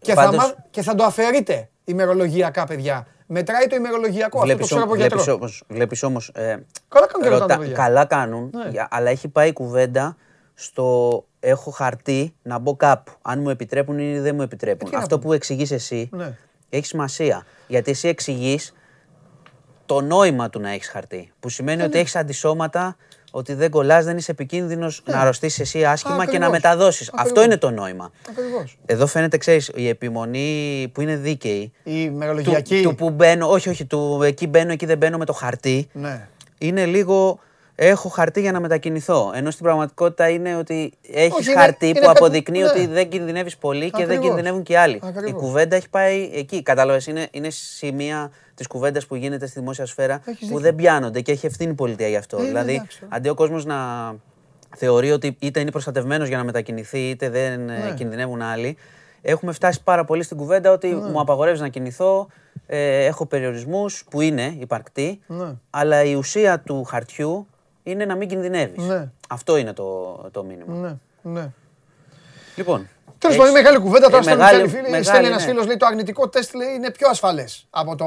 Και, 0.00 0.14
πάντως... 0.14 0.44
θα, 0.44 0.64
και 0.70 0.82
θα 0.82 0.94
το 0.94 1.04
αφαιρείτε 1.04 1.68
ημερολογιακά, 1.84 2.66
παιδιά. 2.66 3.06
Μετράει 3.26 3.66
το 3.66 3.76
ημερολογιακό. 3.76 4.40
Βλέπεις, 4.40 4.72
αυτό 4.72 4.86
το 4.86 4.86
ξέρω 4.86 5.06
από 5.08 5.16
γιατρό. 5.16 5.34
Όμως, 5.34 5.62
βλέπεις 5.68 6.02
όμως... 6.02 6.30
Ε, 6.34 6.64
καλά 6.88 7.06
κάνουν 7.06 7.22
και 7.22 7.38
ρωτά, 7.38 7.72
Καλά 7.74 8.04
κάνουν, 8.04 8.50
ναι. 8.54 8.86
αλλά 8.90 9.10
έχει 9.10 9.28
πάει 9.28 9.48
η 9.48 9.52
κουβέντα 9.52 10.16
στο 10.54 11.24
έχω 11.40 11.70
χαρτί 11.70 12.34
να 12.42 12.58
μπω 12.58 12.76
κάπου. 12.76 13.12
Αν 13.22 13.40
μου 13.40 13.50
επιτρέπουν 13.50 13.98
ή 13.98 14.18
δεν 14.18 14.34
μου 14.34 14.42
επιτρέπουν. 14.42 14.90
Ε, 14.92 14.96
αυτό 14.96 15.18
που 15.18 15.32
εξηγείς 15.32 15.70
εσύ 15.70 16.08
ναι. 16.12 16.36
έχει 16.68 16.86
σημασία. 16.86 17.46
Γιατί 17.66 17.90
εσύ 17.90 18.08
εξηγείς 18.08 18.74
το 19.92 20.00
νόημα 20.00 20.50
του 20.50 20.60
να 20.60 20.70
έχεις 20.70 20.88
χαρτί. 20.88 21.32
Που 21.40 21.48
σημαίνει 21.48 21.82
ε, 21.82 21.84
ότι 21.84 21.94
ναι. 21.94 22.00
έχεις 22.00 22.16
αντισώματα 22.16 22.96
ότι 23.30 23.54
δεν 23.54 23.70
κολλάς, 23.70 24.04
δεν 24.04 24.16
είσαι 24.16 24.30
επικίνδυνος 24.30 25.02
να 25.06 25.20
αρρωστήσεις 25.20 25.60
εσύ 25.60 25.84
άσχημα 25.84 26.26
και 26.26 26.38
να 26.38 26.50
μεταδώσεις. 26.50 27.10
Αυτό 27.14 27.42
είναι 27.42 27.56
το 27.56 27.70
νόημα. 27.70 28.10
Ακριβώς. 28.30 28.78
Εδώ 28.86 29.06
φαίνεται, 29.06 29.36
ξέρεις, 29.36 29.70
η 29.74 29.88
επιμονή 29.88 30.90
που 30.94 31.00
είναι 31.00 31.16
δίκαιη. 31.16 31.72
Η 31.82 32.10
μερολογιακή. 32.10 32.82
Του, 32.82 32.88
του 32.88 32.94
που 32.94 33.10
μπαίνω, 33.10 33.50
όχι, 33.50 33.68
όχι, 33.68 33.84
του 33.84 34.20
εκεί 34.24 34.46
μπαίνω, 34.46 34.72
εκεί 34.72 34.86
δεν 34.86 34.98
μπαίνω 34.98 35.18
με 35.18 35.24
το 35.24 35.32
χαρτί. 35.32 35.88
Ναι. 35.92 36.28
Είναι 36.58 36.84
λίγο. 36.86 37.38
Έχω 37.74 38.08
χαρτί 38.08 38.40
για 38.40 38.52
να 38.52 38.60
μετακινηθώ. 38.60 39.32
Ενώ 39.34 39.50
στην 39.50 39.64
πραγματικότητα 39.64 40.28
είναι 40.28 40.56
ότι 40.56 40.92
έχεις 41.12 41.48
χαρτί 41.54 41.86
είναι, 41.86 41.98
που 41.98 42.04
είναι 42.04 42.12
αποδεικνύει 42.16 42.58
ναι. 42.58 42.68
ότι 42.68 42.86
δεν 42.86 43.08
κινδυνεύεις 43.08 43.56
πολύ 43.56 43.90
και 43.90 44.06
δεν 44.06 44.20
κινδυνεύουν 44.20 44.62
και 44.62 44.78
άλλοι. 44.78 45.00
Ακριβώς. 45.02 45.30
Η 45.30 45.32
κουβέντα 45.32 45.76
έχει 45.76 45.88
πάει 45.88 46.30
εκεί. 46.34 46.62
Κατάλαβες, 46.62 47.06
είναι, 47.06 47.28
είναι 47.30 47.50
σημεία 47.50 48.30
τη 48.62 48.68
κουβέντα 48.68 49.00
που 49.08 49.14
γίνεται 49.14 49.46
στη 49.46 49.58
δημόσια 49.58 49.86
σφαίρα 49.86 50.20
που 50.50 50.58
δεν 50.58 50.74
πιάνονται 50.74 51.20
και 51.20 51.32
έχει 51.32 51.46
ευθύνη 51.46 51.70
η 51.70 51.74
πολιτεία 51.74 52.08
γι' 52.08 52.16
αυτό. 52.16 52.38
Ε, 52.38 52.44
δηλαδή, 52.44 52.82
αντί 53.08 53.28
ο 53.28 53.34
κόσμος 53.34 53.64
να 53.64 53.76
θεωρεί 54.76 55.10
ότι 55.10 55.36
είτε 55.38 55.60
είναι 55.60 55.70
προστατευμένος 55.70 56.28
για 56.28 56.36
να 56.36 56.44
μετακινηθεί, 56.44 57.08
είτε 57.08 57.30
δεν 57.30 57.70
ε, 57.70 57.78
ναι. 57.78 57.94
κινδυνεύουν 57.94 58.42
άλλοι. 58.42 58.76
Έχουμε 59.22 59.52
φτάσει 59.52 59.82
πάρα 59.82 60.04
πολύ 60.04 60.22
στην 60.22 60.36
κουβέντα 60.36 60.72
ότι 60.72 60.88
ναι. 60.88 61.10
μου 61.10 61.20
απαγορεύεις 61.20 61.60
να 61.60 61.68
κινηθώ, 61.68 62.28
ε, 62.66 63.04
έχω 63.04 63.26
περιορισμούς 63.26 64.04
που 64.10 64.20
είναι 64.20 64.56
υπαρκτοί, 64.58 65.20
ναι. 65.26 65.54
αλλά 65.70 66.04
η 66.04 66.14
ουσία 66.14 66.60
του 66.60 66.84
χαρτιού 66.84 67.46
είναι 67.82 68.04
να 68.04 68.14
μην 68.14 68.28
κινδυνεύεις. 68.28 68.84
Ναι. 68.84 69.10
Αυτό 69.28 69.56
είναι 69.56 69.72
το, 69.72 70.14
το 70.30 70.44
μήνυμα. 70.44 70.74
Ναι. 70.74 70.96
Ναι. 71.32 71.50
Λοιπόν, 72.56 72.88
Τέλος 73.22 73.36
πάντων, 73.36 73.52
μεγάλη 73.52 73.78
κουβέντα. 73.78 74.10
Τώρα 74.10 74.22
στέλνει 75.02 75.26
ένας 75.26 75.44
φίλος, 75.44 75.66
λέει 75.66 75.76
το 75.76 75.86
αρνητικό 75.86 76.28
τεστ 76.28 76.54
λέει, 76.54 76.74
είναι 76.74 76.90
πιο 76.90 77.08
ασφαλές 77.08 77.66
από, 77.70 77.96
το, 77.96 78.06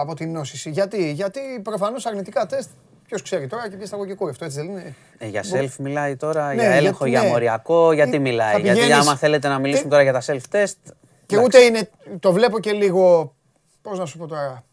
από 0.00 0.14
την 0.14 0.32
νόσηση. 0.32 0.70
Γιατί, 0.70 1.10
Γιατί 1.10 1.40
προφανώς 1.62 2.06
αρνητικά 2.06 2.46
τεστ 2.46 2.68
Ποιος 3.06 3.22
ξέρει 3.22 3.46
τώρα 3.46 3.68
και 3.68 3.76
πιέζει 3.76 3.90
τα 3.90 4.26
αυτό 4.30 4.44
έτσι 4.44 4.56
δεν 4.56 4.68
είναι. 4.68 4.94
Ε, 5.18 5.26
για 5.26 5.44
self 5.52 5.70
μιλάει 5.78 6.16
τώρα, 6.16 6.46
ναι, 6.46 6.54
για 6.54 6.70
έλεγχο, 6.70 7.06
για, 7.06 7.20
για 7.20 7.28
μοριακό, 7.28 7.92
γιατί 7.92 8.18
μιλάει. 8.18 8.60
Γιατί 8.60 8.92
άμα 8.92 9.16
θέλετε 9.16 9.48
να 9.48 9.58
μιλήσουμε 9.58 9.88
τώρα 9.88 10.02
για 10.02 10.12
τα 10.12 10.22
self 10.26 10.56
test. 10.56 10.92
Και 11.26 11.38
ούτε 11.38 11.60
είναι, 11.60 11.90
το 12.20 12.32
βλέπω 12.32 12.60
και 12.60 12.72
λίγο, 12.72 13.34
πώς 13.82 13.98
να 13.98 14.06
σου 14.06 14.18
πω 14.18 14.26
τώρα, 14.26 14.64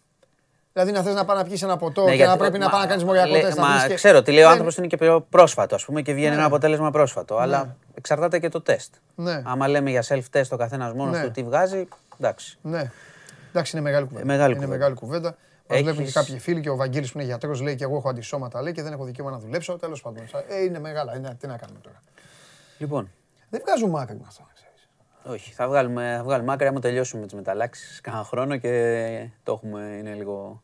Δηλαδή 0.73 0.91
να 0.91 1.01
θες 1.01 1.13
να 1.13 1.25
πάει 1.25 1.37
να 1.37 1.43
πιεις 1.43 1.61
ένα 1.61 1.77
ποτό 1.77 2.03
ναι, 2.05 2.15
και 2.15 2.25
να 2.25 2.37
πρέπει 2.37 2.57
να 2.57 2.69
πάει 2.69 2.81
να 2.81 2.87
κάνεις 2.87 3.03
μοριακό 3.03 3.39
τεστ. 3.39 3.57
Μα 3.57 3.87
ξέρω 3.95 4.21
τι 4.21 4.31
λέει 4.31 4.43
ο 4.43 4.49
άνθρωπος 4.49 4.77
είναι 4.77 4.87
και 4.87 4.97
πιο 4.97 5.25
πρόσφατο, 5.29 5.75
ας 5.75 5.85
πούμε, 5.85 6.01
και 6.01 6.13
βγαίνει 6.13 6.31
ένα 6.31 6.37
ναι. 6.37 6.45
αποτέλεσμα 6.45 6.91
πρόσφατο. 6.91 7.37
Αλλά 7.37 7.65
ναι. 7.65 7.71
εξαρτάται 7.93 8.39
και 8.39 8.49
το 8.49 8.61
τεστ. 8.61 8.93
Ναι. 9.15 9.41
Άμα 9.45 9.67
λέμε 9.67 9.89
για 9.89 10.03
self-test 10.07 10.49
ο 10.49 10.55
καθένας 10.55 10.93
μόνος 10.93 11.19
του 11.19 11.31
τι 11.31 11.43
βγάζει, 11.43 11.87
εντάξει. 12.17 12.57
Ναι. 12.61 12.91
Εντάξει, 13.49 13.77
είναι 13.77 13.85
μεγάλη 13.85 14.05
κουβέντα. 14.05 14.25
Μεγάλη 14.25 14.55
είναι 14.55 14.67
μεγάλη 14.67 14.95
κουβέντα. 14.95 15.35
Μας 15.67 15.81
βλέπουν 15.81 16.05
και 16.05 16.11
κάποιοι 16.11 16.39
φίλοι 16.39 16.61
και 16.61 16.69
ο 16.69 16.75
Βαγγέλης 16.75 17.11
που 17.11 17.17
είναι 17.17 17.27
γιατρός 17.27 17.61
λέει 17.61 17.75
και 17.75 17.83
εγώ 17.83 17.95
έχω 17.97 18.09
αντισώματα 18.09 18.61
λέει 18.61 18.73
και 18.73 18.83
δεν 18.83 18.93
έχω 18.93 19.03
δικαίωμα 19.03 19.31
να 19.31 19.37
δουλέψω. 19.37 19.77
Τέλος 19.77 20.01
πάντων. 20.01 20.23
Ε, 20.47 20.63
είναι 20.63 20.79
μεγάλα. 20.79 21.15
Είναι, 21.15 21.37
τι 21.39 21.47
να 21.47 21.57
κάνουμε 21.57 21.79
τώρα. 21.79 22.01
Λοιπόν. 22.77 23.11
Δεν 23.49 23.61
βγάζουμε 23.65 24.01
άκρη 24.01 24.15
με 24.15 24.25
αυτό. 24.27 24.47
Όχι, 25.25 25.53
θα 25.53 25.67
βγάλουμε, 25.67 26.13
θα 26.17 26.23
βγάλουμε 26.23 26.53
άκρη 26.53 26.67
άμα 26.67 26.79
τελειώσουμε 26.79 27.21
με 27.21 27.27
τις 27.27 27.35
μεταλλάξεις 27.35 28.01
κάνα 28.01 28.23
χρόνο 28.23 28.57
και 28.57 29.29
το 29.43 29.51
έχουμε, 29.51 29.95
είναι 29.99 30.13
λίγο 30.13 30.63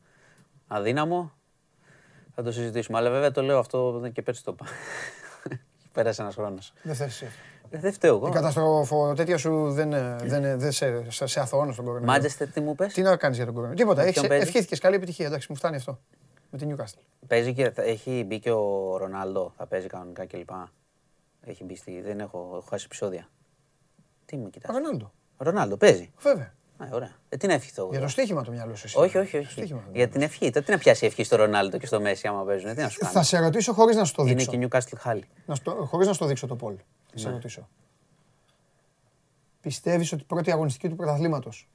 αδύναμο. 0.68 1.32
Θα 2.36 2.44
το 2.44 2.52
συζητήσουμε. 2.52 2.98
Αλλά 2.98 3.10
βέβαια 3.10 3.32
το 3.32 3.42
λέω 3.42 3.60
αυτό 3.60 4.10
και 4.14 4.22
πέρσι 4.22 4.44
το 4.44 4.52
είπα. 4.52 4.66
Πέρασε 5.94 6.22
ένας 6.22 6.36
χρόνος. 6.36 6.74
Δεν 6.84 6.96
θες 6.96 7.08
εσύ. 7.08 7.28
Ε, 7.70 7.78
δεν 7.78 7.94
φταίω 7.94 8.16
εγώ. 8.16 8.28
Η 8.28 8.32
καταστροφο 8.32 9.14
τέτοια 9.14 9.38
σου 9.38 9.72
δεν, 9.72 9.90
δεν, 10.24 10.60
δεν 10.60 10.72
σε, 10.72 11.12
σε, 11.12 11.26
σε 11.26 11.40
αθωώνω 11.40 11.72
στον 11.72 11.86
κορονοϊό. 11.86 12.12
Μάντζεστε, 12.12 12.46
τι 12.46 12.62
μου 12.62 12.76
πες; 12.76 12.94
Τι 12.94 13.02
να 13.02 13.16
κάνεις 13.16 13.38
για 13.38 13.46
τον 13.46 13.54
κορονοϊό; 13.54 13.78
Τίποτα. 13.78 14.04
Ευχήθηκες 14.34 14.80
καλή 14.80 14.96
επιτυχία. 14.96 15.26
Εντάξει, 15.26 15.48
μου 15.50 15.56
φτάνει 15.56 15.76
αυτό. 15.76 16.00
Με 16.50 16.58
την 16.58 16.76
Newcastle. 16.76 17.02
Παίζει 17.28 17.54
και, 17.54 17.72
έχει 17.76 18.24
μπει 18.28 18.40
και 18.40 18.52
ο 18.52 18.98
Ρονάλντο. 18.98 19.54
Θα 19.58 19.68
παίζει 19.68 19.88
κανονικά 19.88 20.26
κλπ. 20.26 20.50
Έχει 21.42 21.64
μπει 21.64 21.76
στη. 21.76 22.02
Δεν 22.02 22.20
έχω, 22.20 22.38
έχω 22.38 22.66
χάσει 22.70 22.84
επεισόδια. 22.86 23.30
Τι 24.30 24.38
μου 24.38 24.50
κοιτάς. 24.50 24.76
Ρονάλντο. 24.76 25.12
Ρονάλντο 25.38 25.78
παίζει. 25.78 26.12
Βέβαια. 26.20 26.54
Α, 26.78 26.88
ωραία. 26.92 27.12
Ε, 27.30 27.38
τι 27.38 27.48
να 27.48 27.54
ευχηθώ. 27.54 27.88
Για 27.92 28.00
το 28.00 28.08
στοίχημα 28.08 28.44
το 28.44 28.52
μυαλό 28.52 28.76
σου. 28.76 28.90
Όχι, 28.94 29.18
όχι. 29.18 29.38
όχι. 29.38 29.76
Για 29.94 30.08
την 30.08 30.22
ευχή. 30.22 30.50
Τι 30.50 30.72
να 30.72 30.78
πιάσει 30.78 31.06
ευχή 31.06 31.24
στο 31.24 31.36
Ρονάλντο 31.36 31.78
και 31.78 31.86
στο 31.86 32.02
Μέση 32.02 32.28
άμα 32.28 32.44
παίζουν. 32.44 32.76
Τι 32.76 32.82
να 32.82 32.90
σου 32.90 33.06
Θα 33.06 33.24
σε 33.24 33.40
ρωτήσω 33.40 33.74
χωρίς 33.74 33.96
να 33.96 34.04
σου 34.04 34.14
το 34.14 34.24
δείξω. 34.24 34.52
Είναι 34.54 34.68
και 34.68 34.78
Newcastle 34.80 35.10
Hall. 35.10 35.20
Χωρίς 35.86 36.08
να 36.08 36.14
σου 36.14 36.20
το 36.20 36.26
δείξω 36.26 36.48
το 36.48 36.56
Πολ. 36.56 36.76
Θα 37.12 37.18
σε 37.18 37.28
ναι. 37.28 37.34
ρωτήσω. 37.34 37.68
Πιστεύεις 39.62 40.12
ότι 40.12 40.24
πρώτη 40.24 40.52
αγωνιστική 40.52 40.90
του 40.90 40.96
πρωταθλήματος 40.96 41.70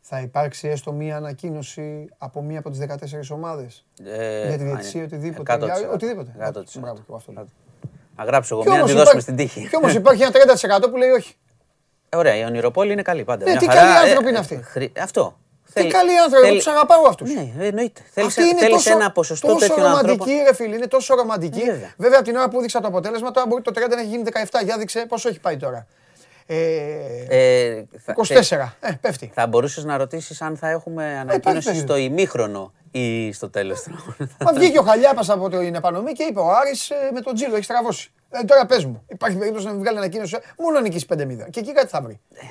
θα 0.00 0.20
υπάρξει 0.20 0.68
έστω 0.68 0.92
μία 0.92 1.16
ανακοίνωση 1.16 2.08
από 2.18 2.42
μία 2.42 2.58
από 2.58 2.70
τις 2.70 2.78
14 2.80 3.30
ομάδες; 3.30 3.84
Ε, 4.04 4.46
για 4.48 4.58
τη 4.58 4.64
διαιτησία, 4.64 5.04
οτιδήποτε. 5.04 5.54
οτιδήποτε. 5.92 6.34
Να 8.16 8.24
γράψω 8.24 8.54
εγώ 8.54 8.70
μία, 8.70 8.80
να 8.80 8.86
τη 8.86 8.92
δώσουμε 8.92 9.20
στην 9.20 9.36
τύχη. 9.36 9.68
Κι 9.68 9.76
όμως 9.76 9.94
υπάρχει 9.94 10.22
ένα 10.22 10.32
30% 10.84 10.90
που 10.90 10.96
λέει 10.96 11.08
όχι. 11.08 11.34
Ε, 12.12 12.16
ωραία, 12.16 12.36
η 12.36 12.44
ονειροπόλη 12.44 12.92
είναι 12.92 13.02
καλή 13.02 13.24
πάντα. 13.24 13.50
Ναι, 13.50 13.56
τι 13.56 13.66
καλοί 13.66 14.08
άνθρωποι 14.08 14.28
είναι 14.28 14.38
αυτοί. 14.38 14.64
Αυτό. 15.00 15.38
Τι 15.74 15.86
καλοί 15.86 16.18
άνθρωποι, 16.18 16.46
εγώ 16.46 16.56
τους 16.56 16.66
αγαπάω 16.66 17.06
αυτούς. 17.06 17.34
Ναι, 17.34 17.52
εννοείται. 17.58 18.00
Θέλεις 18.10 18.86
ένα 18.86 19.12
ποσοστό 19.12 19.54
τέτοιων 19.54 19.86
ανθρώπων. 19.86 20.16
Τόσο 20.18 20.28
ρομαντική, 20.28 20.42
ρε 20.46 20.54
φίλοι, 20.54 20.74
είναι 20.74 20.86
τόσο 20.86 21.14
ρομαντική. 21.14 21.62
Βέβαια, 21.96 22.18
από 22.18 22.28
την 22.28 22.36
ώρα 22.36 22.48
που 22.48 22.58
έδειξα 22.58 22.80
το 22.80 22.88
αποτέλεσμα, 22.88 23.30
τώρα 23.30 23.46
μπορεί 23.46 23.62
το 23.62 23.72
30 23.74 23.88
να 23.88 24.00
έχει 24.00 24.08
γίνει 24.08 24.22
17. 24.50 24.64
Για 24.64 24.78
δείξε 24.78 25.06
πόσο 25.08 25.28
έχει 25.28 25.40
πάει 25.40 25.56
τώρα. 25.56 25.86
Ε, 26.46 27.82
24. 28.16 28.76
Ε, 28.80 28.92
πέφτει. 29.00 29.30
Θα 29.34 29.46
μπορούσες 29.46 29.84
να 29.84 29.96
ρωτήσεις 29.96 30.42
αν 30.42 30.56
θα 30.56 30.68
έχουμε 30.68 31.18
ανακοίνωση 31.18 31.78
στο 31.78 31.96
ημίχρονο 31.96 32.72
ή 32.90 33.32
στο 33.32 33.50
τέλος 33.50 33.82
του. 33.82 34.16
Μα 34.44 34.52
βγήκε 34.58 34.78
ο 34.78 34.82
Χαλιάπας 34.82 35.30
από 35.30 35.48
την 35.48 35.74
επανομή 35.74 36.12
και 36.12 36.22
είπε: 36.22 36.40
Ο 36.40 36.50
Άρης 36.50 36.90
με 37.12 37.20
τον 37.20 37.34
Τζίλο 37.34 37.54
έχει 37.54 37.64
στραβώσει. 37.64 38.12
Ε, 38.30 38.44
τώρα 38.44 38.66
πες 38.66 38.84
μου, 38.84 39.02
υπάρχει 39.08 39.36
περίπτωση 39.36 39.66
να 39.66 39.74
βγάλει 39.74 39.98
ανακοίνωση 39.98 40.38
μόνο 40.58 40.74
να 40.74 40.80
νικήσει 40.80 41.06
5-0. 41.12 41.50
Και 41.50 41.60
εκεί 41.60 41.72
κάτι 41.72 41.88
θα 41.88 42.02
βρει. 42.02 42.20
Ε, 42.32 42.46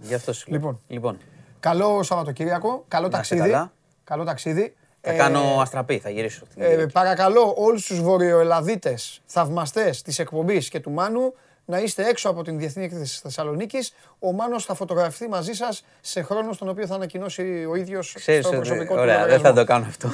γι' 0.00 0.14
αυτό 0.14 0.32
σου 0.32 0.50
λοιπόν, 0.50 0.80
λοιπόν. 0.86 1.18
Καλό 1.60 2.02
Σαββατοκύριακο, 2.02 2.84
καλό 2.88 3.08
ταξίδι. 3.08 3.70
Καλό 4.04 4.24
ταξίδι. 4.24 4.74
Θα 5.00 5.12
ε, 5.12 5.16
κάνω 5.16 5.60
αστραπή, 5.60 5.98
θα 5.98 6.10
γυρίσω. 6.10 6.46
Ε, 6.56 6.86
παρακαλώ 6.92 7.54
όλους 7.56 7.86
τους 7.86 8.00
βορειοελαδίτες, 8.00 9.22
θαυμαστές 9.26 10.02
της 10.02 10.18
εκπομπής 10.18 10.68
και 10.68 10.80
του 10.80 10.90
Μάνου 10.90 11.34
να 11.64 11.78
είστε 11.78 12.08
έξω 12.08 12.28
από 12.28 12.42
την 12.42 12.58
Διεθνή 12.58 12.84
Έκθεση 12.84 13.02
της 13.02 13.20
Θεσσαλονίκης. 13.20 13.92
Ο 14.18 14.32
Μάνος 14.32 14.64
θα 14.64 14.74
φωτογραφηθεί 14.74 15.28
μαζί 15.28 15.52
σας 15.52 15.84
σε 16.00 16.22
χρόνο 16.22 16.52
στον 16.52 16.68
οποίο 16.68 16.86
θα 16.86 16.94
ανακοινώσει 16.94 17.66
ο 17.70 17.74
ίδιος 17.74 18.14
στο 18.18 18.50
προσωπικό 18.50 18.94
του 18.94 19.00
Ωραία, 19.00 19.26
δεν 19.26 19.40
θα 19.40 19.52
το 19.52 19.64
κάνω 19.64 19.86
αυτό. 19.86 20.08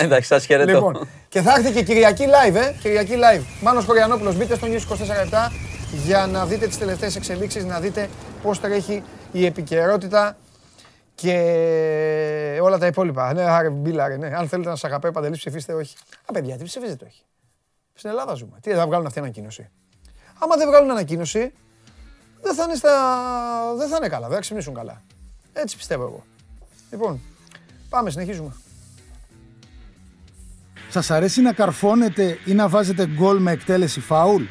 Εντάξει, 0.00 0.28
σας 0.28 0.46
χαιρετώ. 0.46 0.72
Λοιπόν, 0.72 1.08
και 1.28 1.40
θα 1.40 1.54
έρθει 1.58 1.72
και 1.72 1.82
Κυριακή 1.82 2.24
live, 2.26 2.54
ε, 2.54 2.72
Κυριακή 2.80 3.14
live. 3.14 3.42
Μάνος 3.62 3.84
Κοριανόπουλος, 3.84 4.36
μπείτε 4.36 4.56
στο 4.56 4.66
News 4.66 4.80
24 4.80 5.52
για 6.04 6.26
να 6.26 6.46
δείτε 6.46 6.66
τις 6.66 6.78
τελευταίες 6.78 7.16
εξελίξεις, 7.16 7.64
να 7.64 7.80
δείτε 7.80 8.08
πώς 8.42 8.60
τρέχει 8.60 9.02
η 9.32 9.46
επικαιρότητα 9.46 10.36
και 11.14 12.58
όλα 12.62 12.78
τα 12.78 12.86
υπόλοιπα. 12.86 13.32
Ναι, 13.32 13.42
άρε, 13.42 13.70
μπίλαρε, 13.70 14.16
ναι. 14.16 14.26
Αν 14.26 14.48
θέλετε 14.48 14.68
να 14.68 14.76
σας 14.76 14.84
αγαπάει, 14.84 15.12
παντελής 15.12 15.38
ψηφίστε, 15.38 15.72
όχι. 15.72 15.96
Α, 16.24 16.32
παιδιά, 16.32 16.56
τι 16.56 16.64
ψηφίζετε, 16.64 17.04
όχι. 17.04 17.22
Στην 17.94 18.10
Ελλάδα 18.10 18.34
ζούμε. 18.34 18.58
Τι 18.60 18.72
θα 18.72 18.86
βγάλουν 18.86 19.06
αυτή 19.06 19.18
ανακοίνωση. 19.18 19.70
Άμα 20.38 20.56
δεν 20.56 20.68
βγάλουν 20.68 20.90
ανακοίνωση, 20.90 21.52
δεν 22.42 22.54
θα 22.54 22.62
είναι, 22.62 22.74
στα... 22.74 22.90
δεν 23.76 23.88
θα 23.88 23.96
είναι 23.96 24.08
καλά, 24.08 24.26
δεν 24.26 24.34
θα 24.34 24.40
ξυπνήσουν 24.40 24.74
καλά. 24.74 25.02
Έτσι 25.52 25.76
πιστεύω 25.76 26.02
εγώ. 26.02 26.24
Λοιπόν, 26.90 27.20
πάμε, 27.88 28.10
συνεχίζουμε. 28.10 28.52
Σας 30.90 31.10
αρέσει 31.10 31.40
να 31.40 31.52
καρφώνετε 31.52 32.38
ή 32.44 32.52
να 32.54 32.68
βάζετε 32.68 33.06
γκολ 33.06 33.38
με 33.38 33.52
εκτέλεση 33.52 34.00
φάουλ; 34.00 34.42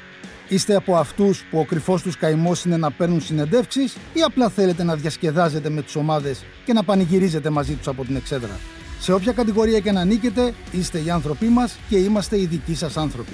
Είστε 0.49 0.75
από 0.75 0.95
αυτούς 0.95 1.43
που 1.43 1.59
ο 1.59 1.65
κρυφός 1.65 2.01
τους 2.01 2.17
καημός 2.17 2.63
είναι 2.65 2.77
να 2.77 2.91
παίρνουν 2.91 3.21
συνεντεύξεις 3.21 3.97
ή 4.13 4.21
απλά 4.21 4.49
θέλετε 4.49 4.83
να 4.83 4.95
διασκεδάζετε 4.95 5.69
με 5.69 5.81
τις 5.81 5.95
ομάδες 5.95 6.43
και 6.65 6.73
να 6.73 6.83
πανηγυρίζετε 6.83 7.49
μαζί 7.49 7.73
τους 7.73 7.87
από 7.87 8.05
την 8.05 8.15
εξέδρα; 8.15 8.59
Σε 8.99 9.13
όποια 9.13 9.31
κατηγορία 9.31 9.79
και 9.79 9.91
να 9.91 10.05
νίκετε, 10.05 10.53
είστε 10.71 10.99
οι 10.99 11.09
άνθρωποι 11.09 11.45
μας 11.45 11.77
και 11.89 11.97
είμαστε 11.97 12.39
οι 12.39 12.45
δικοί 12.45 12.75
σας 12.75 12.97
άνθρωποι. 12.97 13.33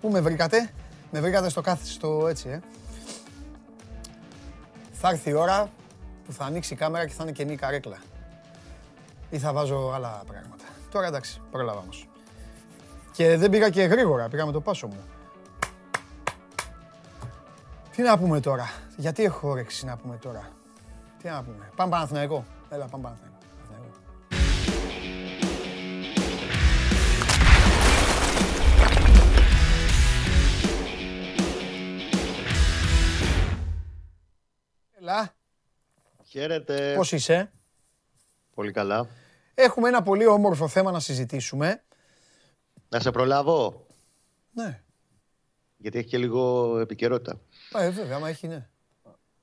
Πού 0.00 0.08
με 0.10 0.20
βρήκατε, 0.20 0.70
με 1.10 1.20
βρήκατε 1.20 1.48
στο 1.48 1.60
κάθε 1.60 1.84
στο 1.84 2.26
έτσι, 2.28 2.48
ε. 2.48 2.60
Θα 4.92 5.08
έρθει 5.08 5.30
η 5.30 5.32
ώρα 5.32 5.70
που 6.26 6.32
θα 6.32 6.44
ανοίξει 6.44 6.74
η 6.74 6.76
κάμερα 6.76 7.06
και 7.06 7.12
θα 7.12 7.22
είναι 7.22 7.32
καινή 7.32 7.52
η 7.52 7.56
καρέκλα. 7.56 7.96
Ή 9.30 9.38
θα 9.38 9.52
βάζω 9.52 9.92
άλλα 9.94 10.22
πράγματα. 10.26 10.64
Τώρα 10.90 11.06
εντάξει, 11.06 11.40
πρόλαβα 11.50 11.78
όμως. 11.78 12.08
Και 13.12 13.36
δεν 13.36 13.50
πήγα 13.50 13.70
και 13.70 13.82
γρήγορα, 13.82 14.28
πήγα 14.28 14.46
με 14.46 14.52
το 14.52 14.60
πάσο 14.60 14.86
μου. 14.86 15.02
Τι 17.90 18.02
να 18.02 18.18
πούμε 18.18 18.40
τώρα; 18.40 18.70
Γιατί 18.96 19.24
έχω 19.24 19.48
όρεξη 19.48 19.86
να 19.86 19.96
πούμε 19.96 20.16
τώρα; 20.16 20.48
Τι 21.22 21.28
να 21.28 21.42
πούμε; 21.42 21.70
Πάμε 21.76 21.90
Παναθηναϊκό. 21.90 22.44
Έλα, 22.70 22.84
πάμε 22.84 23.02
Παναθηναϊκό. 23.02 23.27
Έλα. 35.08 35.34
Χαίρετε. 36.24 36.94
Πώς 36.96 37.12
είσαι; 37.12 37.52
Πολύ 38.54 38.72
καλά. 38.72 39.06
Έχουμε 39.54 39.88
ένα 39.88 40.02
πολύ 40.02 40.26
όμορφο 40.26 40.68
θέμα 40.68 40.90
να 40.90 41.00
συζητήσουμε. 41.00 41.82
Να 42.88 43.00
σε 43.00 43.10
προλάβω. 43.10 43.86
Ναι. 44.52 44.82
Γιατί 45.76 45.98
έχει 45.98 46.08
και 46.08 46.18
λίγο 46.18 46.78
επικαιρότητα. 46.78 47.40
Ε, 47.74 47.90
βέβαια, 47.90 48.16
άμα 48.16 48.28
έχει, 48.28 48.46
ναι. 48.46 48.68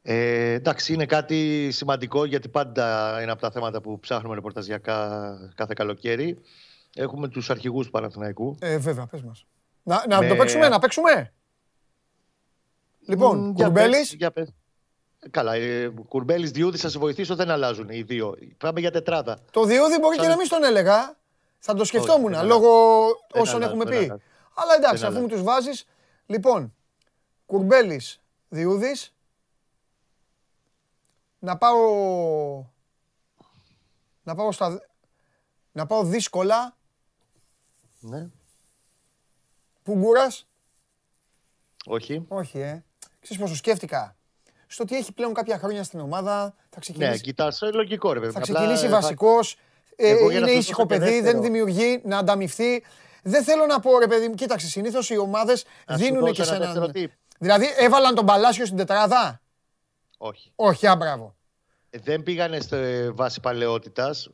Ε, 0.02 0.52
εντάξει, 0.52 0.94
είναι 0.94 1.06
κάτι 1.06 1.70
σημαντικό 1.72 2.26
γιατί 2.26 2.50
πάντα 2.50 3.18
είναι 3.22 3.32
από 3.32 3.42
τα 3.42 3.52
θέματα 3.52 3.82
που 3.82 4.00
ψάχνουμε 4.00 4.36
ρεπορταζιακά 4.36 5.34
κάθε 5.56 5.74
καλοκαίρι. 5.76 6.42
Έχουμε 6.96 7.28
τους 7.28 7.50
αρχηγούς 7.50 7.86
του 7.86 7.92
Παναθηναϊκού. 7.92 8.58
Ε, 8.60 8.78
βέβαια, 8.78 9.06
πες 9.06 9.22
μας. 9.22 9.46
Να, 9.84 10.08
να 10.08 10.28
το 10.28 10.36
παίξουμε, 10.36 10.70
να 10.70 10.80
παίξουμε. 10.80 11.34
Λοιπόν, 13.08 13.50
mm, 13.50 13.54
Κουρμπέλης. 13.54 14.14
Για 14.14 14.32
πες, 14.32 14.54
Καλά, 15.32 15.54
ε, 15.54 15.88
Κουρμπέλης, 16.08 16.52
Διούδη, 16.52 16.78
θα 16.78 16.90
σε 16.90 17.00
βοηθήσω, 17.00 17.36
δεν 17.36 17.50
αλλάζουν 17.50 17.90
οι 17.90 18.02
δύο. 18.02 18.38
Πάμε 18.58 18.80
για 18.80 18.92
τετράδα. 18.92 19.40
Το 19.52 19.64
Διούδη 19.64 20.00
μπορεί 20.00 20.18
και 20.18 20.28
να 20.28 20.36
μην 20.38 20.48
τον 20.48 20.64
έλεγα. 20.64 21.18
Θα 21.60 21.74
το 21.74 21.86
σκεφτόμουν 21.86 22.46
λόγω 22.46 23.06
όσων 23.32 23.62
έχουμε 23.62 23.86
πει. 23.86 24.22
Αλλά 24.54 24.76
εντάξει, 24.76 25.06
αφού 25.06 25.20
μου 25.20 25.28
τους 25.28 25.44
βάζεις. 25.44 25.86
Λοιπόν, 26.26 26.76
Κουρμπέλης, 27.46 28.22
Διούδης. 28.50 29.14
Να 31.40 31.58
πάω... 31.58 32.66
Να 34.24 34.36
πάω 34.36 34.52
στα... 34.52 34.82
Να 35.72 35.86
πάω 35.86 36.04
δύσκολα. 36.04 36.78
Ναι. 38.00 38.30
Πουγκούρας. 39.84 40.48
Όχι. 41.86 42.26
Όχι, 42.28 42.60
ε. 42.60 42.84
Ξέρεις 43.20 43.44
πόσο 43.44 43.56
σκέφτηκα; 43.56 44.15
Στο 44.76 44.84
ότι 44.84 44.96
έχει 44.96 45.12
πλέον 45.12 45.34
κάποια 45.34 45.58
χρόνια 45.58 45.84
στην 45.84 46.00
ομάδα, 46.00 46.56
θα 46.70 46.80
ξεκινήσει... 46.80 47.12
Ναι, 47.12 47.18
κοιτάς, 47.18 47.62
ε, 47.62 47.72
λογικό 47.72 48.14
ρε 48.14 48.32
Θα 48.32 48.40
ξεκινήσει 48.40 48.88
βασικός, 48.88 49.58
ε, 49.96 50.16
είναι 50.32 50.52
ήσυχο 50.52 50.86
παιδί, 50.86 51.22
δεν 51.22 51.42
δημιουργεί, 51.42 52.02
να 52.04 52.18
ανταμυφθεί. 52.18 52.84
Δεν 53.24 53.44
θέλω 53.44 53.66
να 53.66 53.80
πω 53.80 54.00
ρε 54.00 54.08
παιδί 54.08 54.28
μου, 54.28 54.34
κοίταξε, 54.34 54.68
συνήθως 54.68 55.10
οι 55.10 55.18
ομάδες 55.18 55.66
δίνουν 55.88 56.32
και 56.32 56.44
σε 56.44 56.56
έναν... 56.56 56.92
Δηλαδή 57.38 57.66
έβαλαν 57.78 58.16
τον 58.16 58.26
Παλάσιο 58.26 58.66
στην 58.66 58.78
τετράδα; 58.78 59.42
Όχι. 60.18 60.52
Όχι, 60.56 60.88
άμπραβο. 60.88 61.36
Ε, 61.90 61.98
δεν 62.04 62.24
πήγανε 62.24 62.60
στη 62.60 62.78
βάση 63.14 63.40
παλαιότητας. 63.40 64.30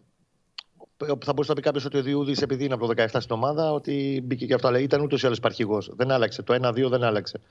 Θα 0.98 1.34
μπορούσε 1.34 1.50
να 1.50 1.56
πει 1.56 1.62
κάποιος 1.62 1.86
ότι 1.86 1.98
ο 1.98 2.02
Διούδης, 2.02 2.42
επειδή 2.42 2.66
είναι 2.66 2.74
από 2.74 2.94
το 2.94 3.04
17 3.04 3.08
στην 3.08 3.36
ομάδα, 3.36 3.72
ότι 3.72 4.22
μπήκε 4.24 4.46
και 4.46 4.54
αυτό. 4.54 4.68
Αλλά 4.68 4.80
ήταν 4.80 5.02
ούτως 5.02 5.24
ή 5.24 5.26
άλλως 5.26 5.38
υπαρχηγός. 5.38 5.92
Δεν 5.96 6.12
άλλαξε. 6.12 6.42
Το 6.42 6.54
1-2 6.54 6.90
δεν 6.90 7.04
άλλαξε. 7.04 7.42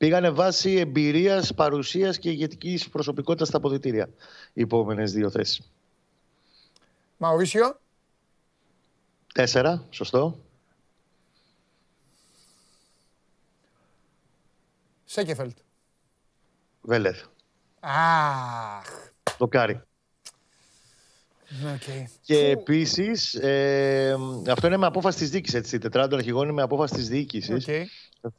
Πήγανε 0.00 0.30
βάση 0.30 0.74
εμπειρίας, 0.74 1.54
παρουσίας 1.54 2.18
και 2.18 2.30
ηγετικής 2.30 2.88
προσωπικότητας 2.88 3.48
στα 3.48 3.56
αποδητήρια. 3.56 4.08
Οι 4.52 4.62
επόμενες 4.62 5.12
δύο 5.12 5.30
θέσεις. 5.30 5.72
Μαουρίσιο. 7.16 7.80
Τέσσερα, 9.34 9.86
σωστό. 9.90 10.38
Σέκεφελτ. 15.04 15.58
Βέλερ. 16.80 17.16
Αχ. 17.80 19.10
Δοκάρι. 19.38 19.82
Okay. 21.50 22.04
Και 22.22 22.48
επίσης, 22.48 23.34
ε, 23.34 24.16
αυτό 24.50 24.66
είναι 24.66 24.76
με 24.76 24.86
απόφαση 24.86 25.18
της 25.18 25.30
διοίκησης. 25.30 25.58
Έτσι, 25.58 25.76
η 25.76 25.78
τετράδα 25.78 26.08
των 26.08 26.18
αρχηγών 26.18 26.44
είναι 26.44 26.52
με 26.52 26.62
απόφαση 26.62 26.94
της 26.94 27.08
διοίκησης. 27.08 27.64
Okay. 27.68 27.84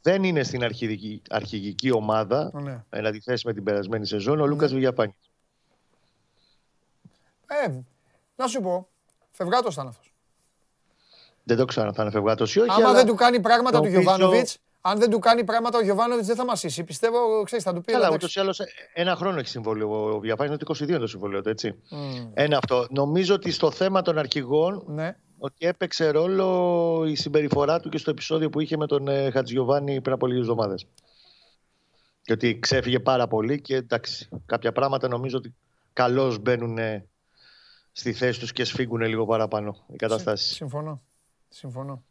Δεν 0.02 0.24
είναι 0.24 0.42
στην 0.42 0.64
αρχηγική, 0.64 1.22
αρχηγική 1.30 1.92
ομάδα, 1.92 2.50
oh, 2.54 2.62
ναι. 2.62 3.00
να 3.00 3.10
τη 3.10 3.20
θέσει 3.20 3.46
με 3.46 3.52
την 3.52 3.64
περασμένη 3.64 4.06
σεζόν, 4.06 4.40
ο 4.40 4.46
Λούκας 4.46 4.72
ναι. 4.72 4.86
Ε, 4.86 4.90
να 8.36 8.46
σου 8.46 8.60
πω, 8.60 8.88
φευγάτος 9.30 9.74
ήταν 9.74 9.86
αυτό. 9.86 10.02
Δεν 11.44 11.56
το 11.56 11.64
ξέρω 11.64 11.86
αν 11.86 11.94
θα 11.94 12.02
είναι 12.02 12.10
φευγάτος 12.10 12.54
ή 12.54 12.60
όχι. 12.60 12.70
Άμα 12.70 12.92
δεν 12.92 13.06
του 13.06 13.14
κάνει 13.14 13.40
πράγματα 13.40 13.80
του 13.80 13.88
Γιωβάνοβιτς, 13.88 14.58
αν 14.84 14.98
δεν 14.98 15.10
του 15.10 15.18
κάνει 15.18 15.44
πράγματα 15.44 15.78
ο 15.78 15.82
Γιωβάνοβιτς 15.82 16.26
δεν 16.26 16.36
θα 16.36 16.44
μας 16.44 16.62
ίσει. 16.62 16.84
Πιστεύω, 16.84 17.42
ξέρεις, 17.42 17.64
θα 17.64 17.74
του 17.74 17.80
πει. 17.80 17.92
Καλά, 17.92 18.10
ούτως 18.12 18.36
ή 18.36 18.40
άλλως 18.40 18.60
ένα 18.92 19.16
χρόνο 19.16 19.38
έχει 19.38 19.48
συμβόλαιο. 19.48 20.14
Ο 20.14 20.20
Διαφάνη 20.20 20.48
είναι 20.48 20.58
το 20.58 20.74
22 20.94 20.98
το 20.98 21.06
συμβόλαιο 21.06 21.42
του, 21.42 21.48
έτσι. 21.48 21.74
Mm. 21.90 22.30
Ένα 22.34 22.56
αυτό. 22.56 22.86
Νομίζω 22.90 23.34
ότι 23.34 23.50
στο 23.50 23.70
θέμα 23.70 24.02
των 24.02 24.18
αρχηγών 24.18 24.84
ναι. 24.86 25.16
ότι 25.38 25.66
έπαιξε 25.66 26.10
ρόλο 26.10 27.04
η 27.06 27.14
συμπεριφορά 27.14 27.80
του 27.80 27.88
και 27.88 27.98
στο 27.98 28.10
επεισόδιο 28.10 28.50
που 28.50 28.60
είχε 28.60 28.76
με 28.76 28.86
τον 28.86 29.08
ε, 29.08 29.30
Χατζιωβάνη 29.30 30.00
πριν 30.00 30.14
από 30.14 30.26
λίγες 30.26 30.42
εβδομάδες. 30.42 30.86
Και 32.22 32.32
ότι 32.32 32.58
ξέφυγε 32.58 32.98
πάρα 32.98 33.28
πολύ 33.28 33.60
και 33.60 33.76
εντάξει, 33.76 34.28
κάποια 34.46 34.72
πράγματα 34.72 35.08
νομίζω 35.08 35.38
ότι 35.38 35.54
καλώς 35.92 36.38
μπαίνουν 36.38 36.78
στη 37.92 38.12
θέση 38.12 38.40
τους 38.40 38.52
και 38.52 38.64
σφίγγουν 38.64 39.00
λίγο 39.00 39.26
παραπάνω 39.26 39.76
οι 39.92 39.96
καταστάσεις. 39.96 40.54
Συμφωνώ. 40.54 41.02
Συμφωνώ. 41.48 42.02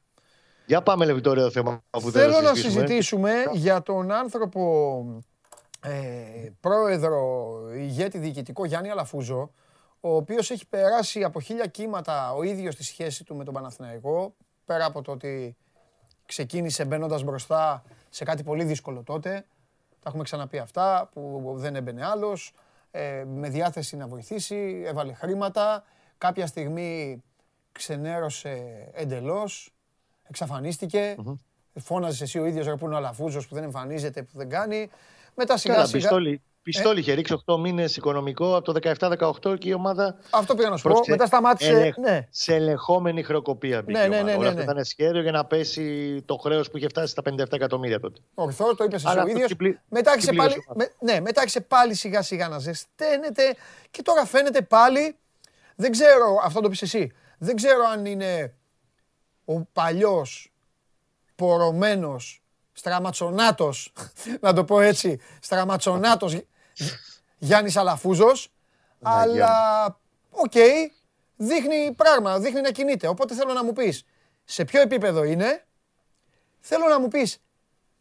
Για 0.65 0.81
πάμε 0.81 1.05
λίγο 1.05 1.21
το 1.21 1.29
ωραίο 1.29 1.49
θέμα 1.49 1.83
που 1.89 2.11
Θέλω 2.11 2.41
να 2.41 2.55
συζητήσουμε 2.55 3.31
για 3.51 3.81
τον 3.81 4.11
άνθρωπο 4.11 5.05
ε, 5.81 6.49
πρόεδρο, 6.59 7.55
ηγέτη 7.75 8.17
διοικητικό 8.17 8.65
Γιάννη 8.65 8.89
Αλαφούζο, 8.89 9.51
ο 9.99 10.15
οποίος 10.15 10.51
έχει 10.51 10.67
περάσει 10.67 11.23
από 11.23 11.41
χίλια 11.41 11.67
κύματα 11.67 12.33
ο 12.33 12.43
ίδιος 12.43 12.73
στη 12.73 12.83
σχέση 12.83 13.23
του 13.23 13.35
με 13.35 13.43
τον 13.43 13.53
Παναθηναϊκό, 13.53 14.33
πέρα 14.65 14.85
από 14.85 15.01
το 15.01 15.11
ότι 15.11 15.55
ξεκίνησε 16.25 16.85
μπαίνοντας 16.85 17.23
μπροστά 17.23 17.83
σε 18.09 18.23
κάτι 18.23 18.43
πολύ 18.43 18.63
δύσκολο 18.63 19.03
τότε, 19.03 19.45
Τα 19.99 20.09
έχουμε 20.09 20.23
ξαναπεί 20.23 20.57
αυτά 20.57 21.09
που 21.13 21.53
δεν 21.55 21.75
έμπαινε 21.75 22.05
άλλος. 22.05 22.53
Ε, 22.91 23.23
με 23.27 23.49
διάθεση 23.49 23.97
να 23.97 24.07
βοηθήσει, 24.07 24.83
έβαλε 24.85 25.13
χρήματα. 25.13 25.83
Κάποια 26.17 26.47
στιγμή 26.47 27.23
ξενέρωσε 27.71 28.87
εντελώς, 28.93 29.73
εξαφανίστηκε. 30.31 31.15
Mm-hmm. 31.17 31.35
Φώναζες 31.73 32.21
εσύ 32.21 32.39
ο 32.39 32.45
ίδιος 32.45 32.65
που 32.65 32.85
είναι 32.85 32.93
ο 32.93 32.97
Αλαφούζος 32.97 33.47
που 33.47 33.55
δεν 33.55 33.63
εμφανίζεται, 33.63 34.21
που 34.21 34.37
δεν 34.37 34.49
κάνει. 34.49 34.89
Μετά 35.35 35.57
σιγά 35.57 35.85
σιγά... 35.85 36.09
Πιστόλι 36.63 36.99
είχε 36.99 37.13
ρίξει 37.13 37.43
8 37.45 37.59
μήνες 37.59 37.97
οικονομικό 37.97 38.55
από 38.55 38.73
το 38.73 38.93
17-18 39.43 39.57
και 39.59 39.69
η 39.69 39.73
ομάδα. 39.73 40.15
Αυτό 40.29 40.55
πήγα 40.55 40.69
να 40.69 40.77
σου 40.77 40.89
πω. 40.89 40.99
Μετά 41.07 41.25
σταμάτησε. 41.25 41.69
Ελεγ... 41.69 41.97
Ναι. 41.97 42.27
Σε 42.29 42.55
ελεγχόμενη 42.55 43.23
χρεοκοπία 43.23 43.81
μπήκε. 43.81 43.99
Ναι, 43.99 44.07
ναι, 44.07 44.21
ναι, 44.21 44.35
ναι, 44.35 44.51
ναι. 44.51 44.61
ήταν 44.61 44.83
σχέδιο 44.83 45.21
για 45.21 45.31
να 45.31 45.45
πέσει 45.45 46.21
το 46.25 46.35
χρέος 46.35 46.69
που 46.69 46.77
είχε 46.77 46.87
φτάσει 46.87 47.11
στα 47.11 47.21
57 47.29 47.51
εκατομμύρια 47.51 47.99
τότε. 47.99 48.19
Ορθό, 48.33 48.75
το 48.75 48.83
είπες 48.83 49.05
εσύ 49.05 49.17
ο 49.17 49.27
ίδιος. 49.27 49.55
Μετά 49.89 50.11
άρχισε 50.11 50.33
πάλι, 50.33 50.65
με, 50.75 50.91
ναι, 50.99 51.19
μετά 51.19 51.39
άρχισε 51.41 51.61
πάλι 51.61 51.93
σιγά 51.93 52.21
σιγά 52.21 52.47
να 52.47 52.59
ζεσταίνεται 52.59 53.55
και 53.91 54.01
τώρα 54.01 54.25
φαίνεται 54.25 54.61
πάλι. 54.61 55.17
Δεν 55.75 55.91
ξέρω, 55.91 56.41
αυτό 56.43 56.61
το 56.61 56.69
πεις 56.69 56.81
εσύ. 56.81 57.11
Δεν 57.37 57.55
ξέρω 57.55 57.83
αν 57.93 58.05
είναι 58.05 58.53
ο 59.55 59.67
παλιός 59.73 60.51
πορωμένος 61.35 62.41
στραματσονάτος, 62.73 63.93
να 64.41 64.53
το 64.53 64.63
πω 64.63 64.79
έτσι, 64.79 65.19
στραματσονάτος 65.39 66.41
Γιάννης 67.37 67.77
Αλαφούζος, 67.77 68.51
ναι, 68.99 69.09
αλλά 69.09 69.85
οκ, 70.29 70.53
δείχνει 71.35 71.93
πράγμα, 71.95 72.39
δείχνει 72.39 72.61
να 72.61 72.71
κινείται. 72.71 73.07
Οπότε 73.07 73.35
θέλω 73.35 73.53
να 73.53 73.63
μου 73.63 73.73
πεις 73.73 74.05
σε 74.43 74.65
ποιο 74.65 74.81
επίπεδο 74.81 75.23
είναι, 75.23 75.65
θέλω 76.59 76.87
να 76.87 76.99
μου 76.99 77.07
πεις 77.07 77.41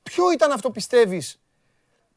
ποιο 0.03 0.33
ήταν 0.33 0.53
αυτό 0.53 0.71
πιστεύεις 0.71 1.41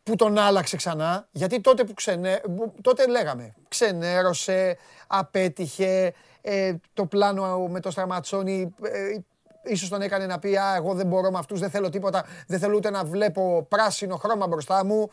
που 0.04 0.16
τον 0.16 0.38
άλλαξε 0.38 0.76
ξανά, 0.76 1.28
γιατί 1.32 1.62
τότε 1.62 1.84
που 1.84 1.94
ξενέ, 1.94 2.42
τότε 2.82 3.08
λέγαμε, 3.08 3.54
ξενέρωσε, 3.68 4.78
απέτυχε, 5.08 6.14
ε, 6.46 6.76
το 6.94 7.06
πλάνο 7.06 7.68
με 7.68 7.80
το 7.80 7.92
Στραματσόνι 7.92 8.76
ε, 8.82 9.18
ίσως 9.64 9.90
τον 9.90 10.02
έκανε 10.02 10.26
να 10.26 10.40
πει 10.40 10.58
«Α, 10.58 10.76
εγώ 10.76 10.94
δεν 10.94 11.08
μπορώ 11.08 11.32
με 11.32 11.38
αυτούς, 11.38 11.60
δεν 11.60 11.70
θέλω 11.70 11.90
τίποτα, 11.90 12.26
δεν 12.48 12.60
θέλω 12.60 12.76
ούτε 12.76 12.90
να 12.90 13.04
βλέπω 13.06 13.66
πράσινο 13.70 14.16
χρώμα 14.16 14.48
μπροστά 14.48 14.86
μου». 14.86 15.10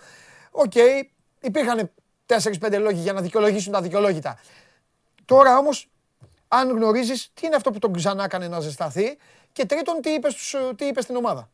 OK, 0.51 0.73
okay, 0.74 1.03
υπήρχαν 1.41 1.91
4-5 2.26 2.78
λόγοι 2.81 3.01
για 3.01 3.12
να 3.12 3.20
δικαιολογήσουν 3.20 3.72
τα 3.72 3.81
αδικαιολόγητα. 3.81 4.39
Τώρα 5.24 5.59
όμως, 5.59 5.89
αν 6.49 6.70
γνωρίζεις 6.70 7.31
τι 7.35 7.47
είναι 7.47 7.57
αυτό 7.57 7.70
που 7.70 7.78
τον 7.78 7.93
ξανά 7.93 8.24
έκανε 8.24 8.49
να 8.49 8.61
ζεσταθεί 8.61 9.18
και 9.53 9.66
τρίτον, 9.66 10.01
τι 10.01 10.11
είπες, 10.11 10.55
τι 10.76 10.85
είπες 10.85 11.05
στην 11.05 11.16
ομάδα; 11.16 11.51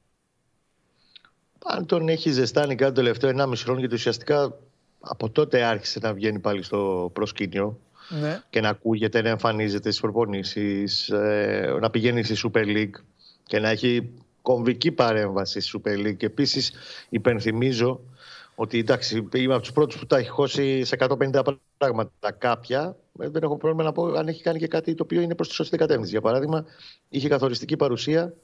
Αν 1.64 1.86
τον 1.86 2.08
έχει 2.08 2.30
ζεστάνει 2.30 2.74
κάτι 2.74 2.92
το 2.92 3.00
τελευταίο 3.00 3.30
1,5 3.30 3.52
χρόνο 3.56 3.78
γιατί 3.78 3.94
ουσιαστικά 3.94 4.58
από 5.00 5.30
τότε 5.30 5.62
άρχισε 5.62 5.98
να 6.02 6.12
βγαίνει 6.12 6.38
πάλι 6.38 6.62
στο 6.62 7.10
προσκήνιο 7.12 7.80
ναι. 8.08 8.42
και 8.50 8.60
να 8.60 8.68
ακούγεται, 8.68 9.22
να 9.22 9.28
εμφανίζεται 9.28 9.88
στις 9.88 10.00
προπονήσεις, 10.00 11.08
ε, 11.08 11.76
να 11.80 11.90
πηγαίνει 11.90 12.22
στη 12.22 12.36
Super 12.42 12.64
League 12.64 13.00
και 13.46 13.58
να 13.58 13.68
έχει 13.68 14.10
κομβική 14.42 14.92
παρέμβαση 14.92 15.60
στη 15.60 15.80
Super 15.82 16.06
League. 16.06 16.16
Και 16.16 16.26
επίσης 16.26 16.72
υπενθυμίζω 17.08 18.00
ότι 18.54 18.78
εντάξει, 18.78 19.28
είμαι 19.34 19.54
από 19.54 19.62
τους 19.62 19.72
πρώτους 19.72 19.98
που 19.98 20.06
τα 20.06 20.18
έχει 20.18 20.28
χώσει 20.28 20.84
σε 20.84 20.96
150 20.98 21.42
πράγματα 21.78 22.32
κάποια. 22.38 22.96
Ε, 23.20 23.28
δεν 23.28 23.42
έχω 23.42 23.56
πρόβλημα 23.56 23.82
να 23.84 23.92
πω 23.92 24.06
αν 24.06 24.28
έχει 24.28 24.42
κάνει 24.42 24.58
και 24.58 24.68
κάτι 24.68 24.94
το 24.94 25.02
οποίο 25.02 25.20
είναι 25.20 25.34
προς 25.34 25.48
τη 25.48 25.54
σωστή 25.54 25.76
κατεύθυνση. 25.76 26.10
Για 26.10 26.20
παράδειγμα, 26.20 26.64
είχε 27.08 27.28
καθοριστική 27.28 27.76
παρουσία 27.76 28.34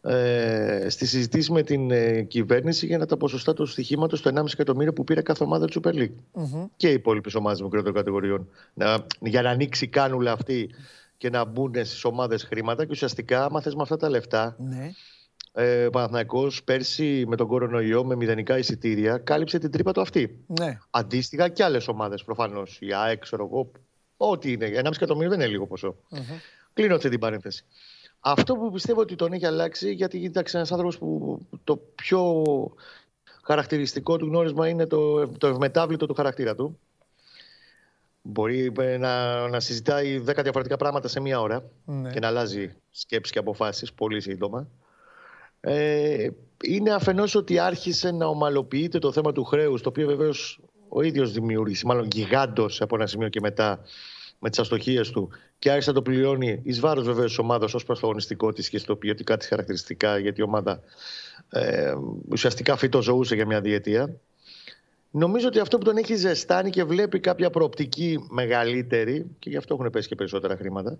ε, 0.00 0.86
στη 0.88 1.06
συζήτηση 1.06 1.52
με 1.52 1.62
την 1.62 1.90
ε, 1.90 2.22
κυβέρνηση 2.22 2.86
για 2.86 2.98
να 2.98 3.06
τα 3.06 3.16
ποσοστά 3.16 3.52
του 3.52 3.66
στοιχήματος 3.66 4.18
στο 4.18 4.30
1,5 4.34 4.44
εκατομμύριο 4.52 4.92
που 4.92 5.04
πήρε 5.04 5.22
κάθε 5.22 5.44
ομάδα 5.44 5.66
του 5.66 5.80
Super 5.84 5.94
League. 5.94 6.14
Mm-hmm. 6.34 6.68
Και 6.76 6.88
οι 6.88 6.92
υπόλοιπες 6.92 7.34
ομάδες 7.34 7.60
μικρότερων 7.60 7.94
κατηγοριών. 7.94 8.48
Να, 8.74 9.06
για 9.20 9.42
να 9.42 9.50
ανοίξει 9.50 9.88
κάνουλα 9.88 10.32
αυτή 10.32 10.70
και 11.16 11.30
να 11.30 11.44
μπουν 11.44 11.72
στις 11.74 12.04
ομάδες 12.04 12.42
χρήματα. 12.42 12.84
Και 12.84 12.90
ουσιαστικά, 12.90 13.44
άμα 13.44 13.60
θες 13.60 13.74
με 13.74 13.82
αυτά 13.82 13.96
τα 13.96 14.08
λεφτά, 14.08 14.56
ναι. 14.58 14.90
ε, 15.52 15.86
ο 15.86 16.48
πέρσι 16.64 17.24
με 17.26 17.36
τον 17.36 17.46
κορονοϊό, 17.46 18.04
με 18.04 18.16
μηδενικά 18.16 18.58
εισιτήρια, 18.58 19.18
κάλυψε 19.18 19.58
την 19.58 19.70
τρύπα 19.70 19.92
του 19.92 20.00
αυτή. 20.00 20.44
Ναι. 20.46 20.78
Αντίστοιχα 20.90 21.48
και 21.48 21.64
άλλες 21.64 21.88
ομάδες 21.88 22.24
προφανώς. 22.24 22.78
Η 22.80 22.92
ΑΕΚ, 22.94 23.18
ξέρω 23.18 23.44
εγώ, 23.44 23.70
ό,τι 24.16 24.52
είναι. 24.52 24.66
1,5 24.66 24.90
εκατομμύριο 24.94 25.30
δεν 25.30 25.40
είναι 25.40 25.48
λίγο 25.48 25.66
ποσό. 25.66 25.96
Mm-hmm. 26.10 26.40
Κλείνω 26.72 26.94
αυτή 26.94 27.08
την 27.08 27.18
παρένθεση. 27.18 27.64
Αυτό 28.28 28.54
που 28.54 28.70
πιστεύω 28.70 29.00
ότι 29.00 29.14
τον 29.14 29.32
έχει 29.32 29.46
αλλάξει, 29.46 29.92
γιατί 29.92 30.20
κοίταξε 30.20 30.56
ένας 30.56 30.72
άνθρωπος 30.72 30.98
που 30.98 31.40
το 31.64 31.76
πιο 31.76 32.44
χαρακτηριστικό 33.42 34.16
του 34.16 34.26
γνώρισμα 34.26 34.68
είναι 34.68 34.86
το, 34.86 35.28
το 35.28 35.46
ευμετάβλητο 35.46 36.06
του 36.06 36.14
χαρακτήρα 36.14 36.54
του. 36.54 36.78
Μπορεί 38.22 38.72
ε, 38.78 38.96
να, 38.96 39.48
να 39.48 39.60
συζητάει 39.60 40.18
δέκα 40.18 40.42
διαφορετικά 40.42 40.76
πράγματα 40.76 41.08
σε 41.08 41.20
μία 41.20 41.40
ώρα 41.40 41.70
ναι. 41.84 42.10
και 42.10 42.20
να 42.20 42.26
αλλάζει 42.26 42.76
σκέψεις 42.90 43.32
και 43.32 43.38
αποφάσεις 43.38 43.92
πολύ 43.92 44.20
σύντομα. 44.20 44.68
Ε, 45.60 46.28
είναι 46.62 46.92
αφενός 46.92 47.34
ότι 47.34 47.58
άρχισε 47.58 48.10
να 48.10 48.26
ομαλοποιείται 48.26 48.98
το 48.98 49.12
θέμα 49.12 49.32
του 49.32 49.44
χρέους, 49.44 49.82
το 49.82 49.88
οποίο 49.88 50.06
βεβαίως 50.06 50.60
ο 50.88 51.02
ίδιος 51.02 51.32
δημιούργησε, 51.32 51.86
μάλλον 51.86 52.08
γιγάντος 52.12 52.80
από 52.80 52.94
ένα 52.94 53.06
σημείο 53.06 53.28
και 53.28 53.40
μετά 53.40 53.80
με 54.38 54.50
τις 54.50 54.58
αστοχίες 54.58 55.10
του 55.10 55.30
και 55.58 55.70
άρχισε 55.70 55.88
να 55.88 55.94
το 55.94 56.02
πληρώνει 56.02 56.60
εις 56.62 56.80
βάρος 56.80 57.04
βεβαίω 57.04 57.24
της 57.24 57.38
ομάδας 57.38 57.74
ως 57.74 57.84
προ 57.84 57.94
το 57.94 58.00
αγωνιστικό 58.02 58.52
της 58.52 58.68
και 58.68 58.78
στο 58.78 58.96
ποιοτικά 58.96 59.36
της 59.36 59.48
χαρακτηριστικά, 59.48 60.18
γιατί 60.18 60.40
η 60.40 60.44
ομάδα 60.44 60.80
ε, 61.50 61.94
ουσιαστικά 62.28 62.76
φυτοζωούσε 62.76 63.34
για 63.34 63.46
μια 63.46 63.60
διετία. 63.60 64.16
Νομίζω 65.10 65.46
ότι 65.48 65.58
αυτό 65.58 65.78
που 65.78 65.84
τον 65.84 65.96
έχει 65.96 66.14
ζεστάνει 66.14 66.70
και 66.70 66.84
βλέπει 66.84 67.20
κάποια 67.20 67.50
προοπτική 67.50 68.26
μεγαλύτερη, 68.30 69.26
και 69.38 69.50
γι' 69.50 69.56
αυτό 69.56 69.74
έχουν 69.74 69.90
πέσει 69.90 70.08
και 70.08 70.14
περισσότερα 70.14 70.56
χρήματα, 70.56 70.98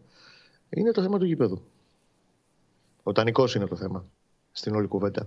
είναι 0.68 0.90
το 0.90 1.02
θέμα 1.02 1.18
του 1.18 1.24
γήπεδου. 1.24 1.62
Ο 3.02 3.12
Τανικό 3.12 3.44
είναι 3.56 3.66
το 3.66 3.76
θέμα 3.76 4.06
στην 4.56 4.74
όλη 4.74 4.86
κουβέντα. 4.86 5.26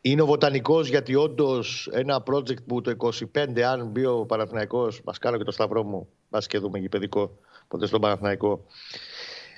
Είναι 0.00 0.22
ο 0.22 0.26
βοτανικός 0.26 0.88
γιατί 0.88 1.14
όντως 1.14 1.88
ένα 1.92 2.22
project 2.30 2.62
που 2.66 2.80
το 2.80 2.96
25, 3.34 3.60
αν 3.60 3.86
μπει 3.86 4.04
ο 4.04 4.24
Παναθηναϊκός, 4.26 4.88
μα 5.04 5.18
κάνω 5.18 5.36
και 5.36 5.44
το 5.44 5.50
σταυρό 5.50 5.82
μου, 5.82 6.08
να 6.28 6.38
και 6.38 6.58
δούμε 6.58 6.78
γήπεδο 6.78 7.38
κάποτε 7.68 7.86
στον 7.86 8.00
Παναθηναϊκό. 8.00 8.64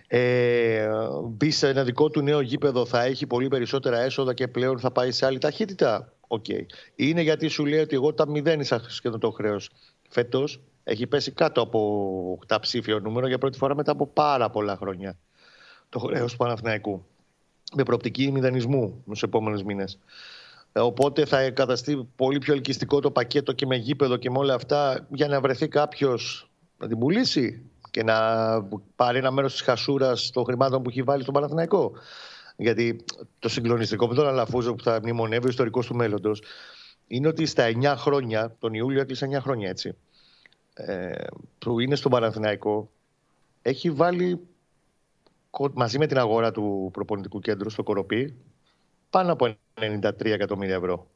Ε, 0.07 0.89
μπει 1.25 1.51
σε 1.51 1.69
ένα 1.69 1.85
δικό 1.85 2.11
του 2.11 2.21
νέο 2.21 2.41
γήπεδο, 2.41 2.87
θα 2.87 3.03
έχει 3.03 3.27
πολύ 3.27 3.49
περισσότερα 3.49 4.01
έσοδα 4.01 4.35
και 4.35 4.49
πλέον 4.49 4.79
θα 4.79 4.91
πάει 4.91 5.11
σε 5.11 5.27
άλλη 5.27 5.39
ταχύτητα. 5.39 6.13
OK. 6.29 6.45
Okay. 6.49 6.63
Είναι 6.95 7.21
γιατί 7.21 7.49
σου 7.49 7.67
λέει 7.67 7.81
ότι 7.81 7.95
εγώ 7.95 8.15
τα 8.15 8.29
μηδένισα 8.29 8.83
σχεδόν 8.89 9.21
το 9.21 9.31
χρέος. 9.31 9.71
Φέτος 10.09 10.61
έχει 10.85 11.07
πέσει 11.07 11.33
κάτω 11.33 11.61
από 11.61 12.39
διψήφιο 12.61 13.01
νούμερο 13.01 13.27
για 13.27 13.39
πρώτη 13.39 13.59
φορά 13.59 13.75
μετά 13.75 13.93
από 13.93 14.07
πάρα 14.07 14.51
πολλά 14.51 14.77
χρόνια 14.77 15.19
το 15.89 15.99
χρέος 15.99 16.31
του 16.31 16.37
Παναθηναϊκού 16.37 17.07
με 17.77 17.83
προοπτική 17.83 18.31
μηδενισμού 18.33 19.05
στου 19.13 19.27
επόμενους 19.27 19.63
μήνες. 19.63 19.99
Ε, 20.73 20.81
οπότε 20.81 21.25
θα 21.25 21.51
καταστεί 21.51 22.09
πολύ 22.17 22.39
πιο 22.39 22.55
ελκυστικό 22.55 23.01
το 23.01 23.11
πακέτο 23.11 23.53
και 23.53 23.67
με 23.67 23.77
γήπεδο 23.77 24.17
και 24.17 24.31
με 24.31 24.39
όλα 24.39 24.55
αυτά 24.55 25.07
για 25.11 25.29
να 25.29 25.41
βρεθεί 25.41 25.69
κάποιος 25.69 26.51
να 26.79 26.89
την 26.89 26.99
πουλήσει 26.99 27.63
και 27.91 28.03
να 28.03 28.17
πάρει 28.97 29.19
ένα 29.19 29.31
μέρος 29.31 29.53
της 29.53 29.61
χασούρας 29.61 30.31
των 30.31 30.45
χρημάτων 30.45 30.83
που 30.83 30.91
έχει 30.91 31.03
βάλει 31.03 31.23
στον 31.23 31.35
Παναθηναϊκό. 31.35 31.93
Γιατί 32.57 33.05
το 33.39 33.49
συγκλονιστικό 33.49 34.07
με 34.07 34.15
τον 34.15 34.27
Αλαφούζο 34.27 34.75
που 34.75 34.83
θα 34.83 34.99
μνημονεύει 35.03 35.47
ο 35.47 35.49
ιστορικός 35.49 35.87
του 35.87 35.95
μέλλοντος 35.95 36.43
είναι 37.07 37.29
ότι 37.29 37.47
στα 37.47 37.65
9 37.83 37.95
χρόνια, 37.97 38.57
τον 38.59 38.75
Ιούλιο 38.75 39.01
έκλεισε 39.01 39.29
9 39.33 39.41
χρόνια 39.41 39.69
έτσι, 39.69 39.97
ε, 40.75 41.13
που 41.59 41.81
είναι 41.81 41.95
στον 41.95 42.11
Παναθηναϊκό, 42.11 42.91
έχει 43.63 43.91
βάλει 43.91 44.41
μαζί 45.73 45.99
με 45.99 46.07
την 46.07 46.19
αγορά 46.19 46.53
του 46.53 46.91
προπονητικού 46.93 47.41
κέντρου 47.41 47.71
στο 47.71 47.83
Κοροπή 47.83 48.35
πάνω 49.11 49.33
από 49.33 49.57
93 49.81 50.13
εκατομμύρια 50.25 50.75
ευρώ. 50.75 51.07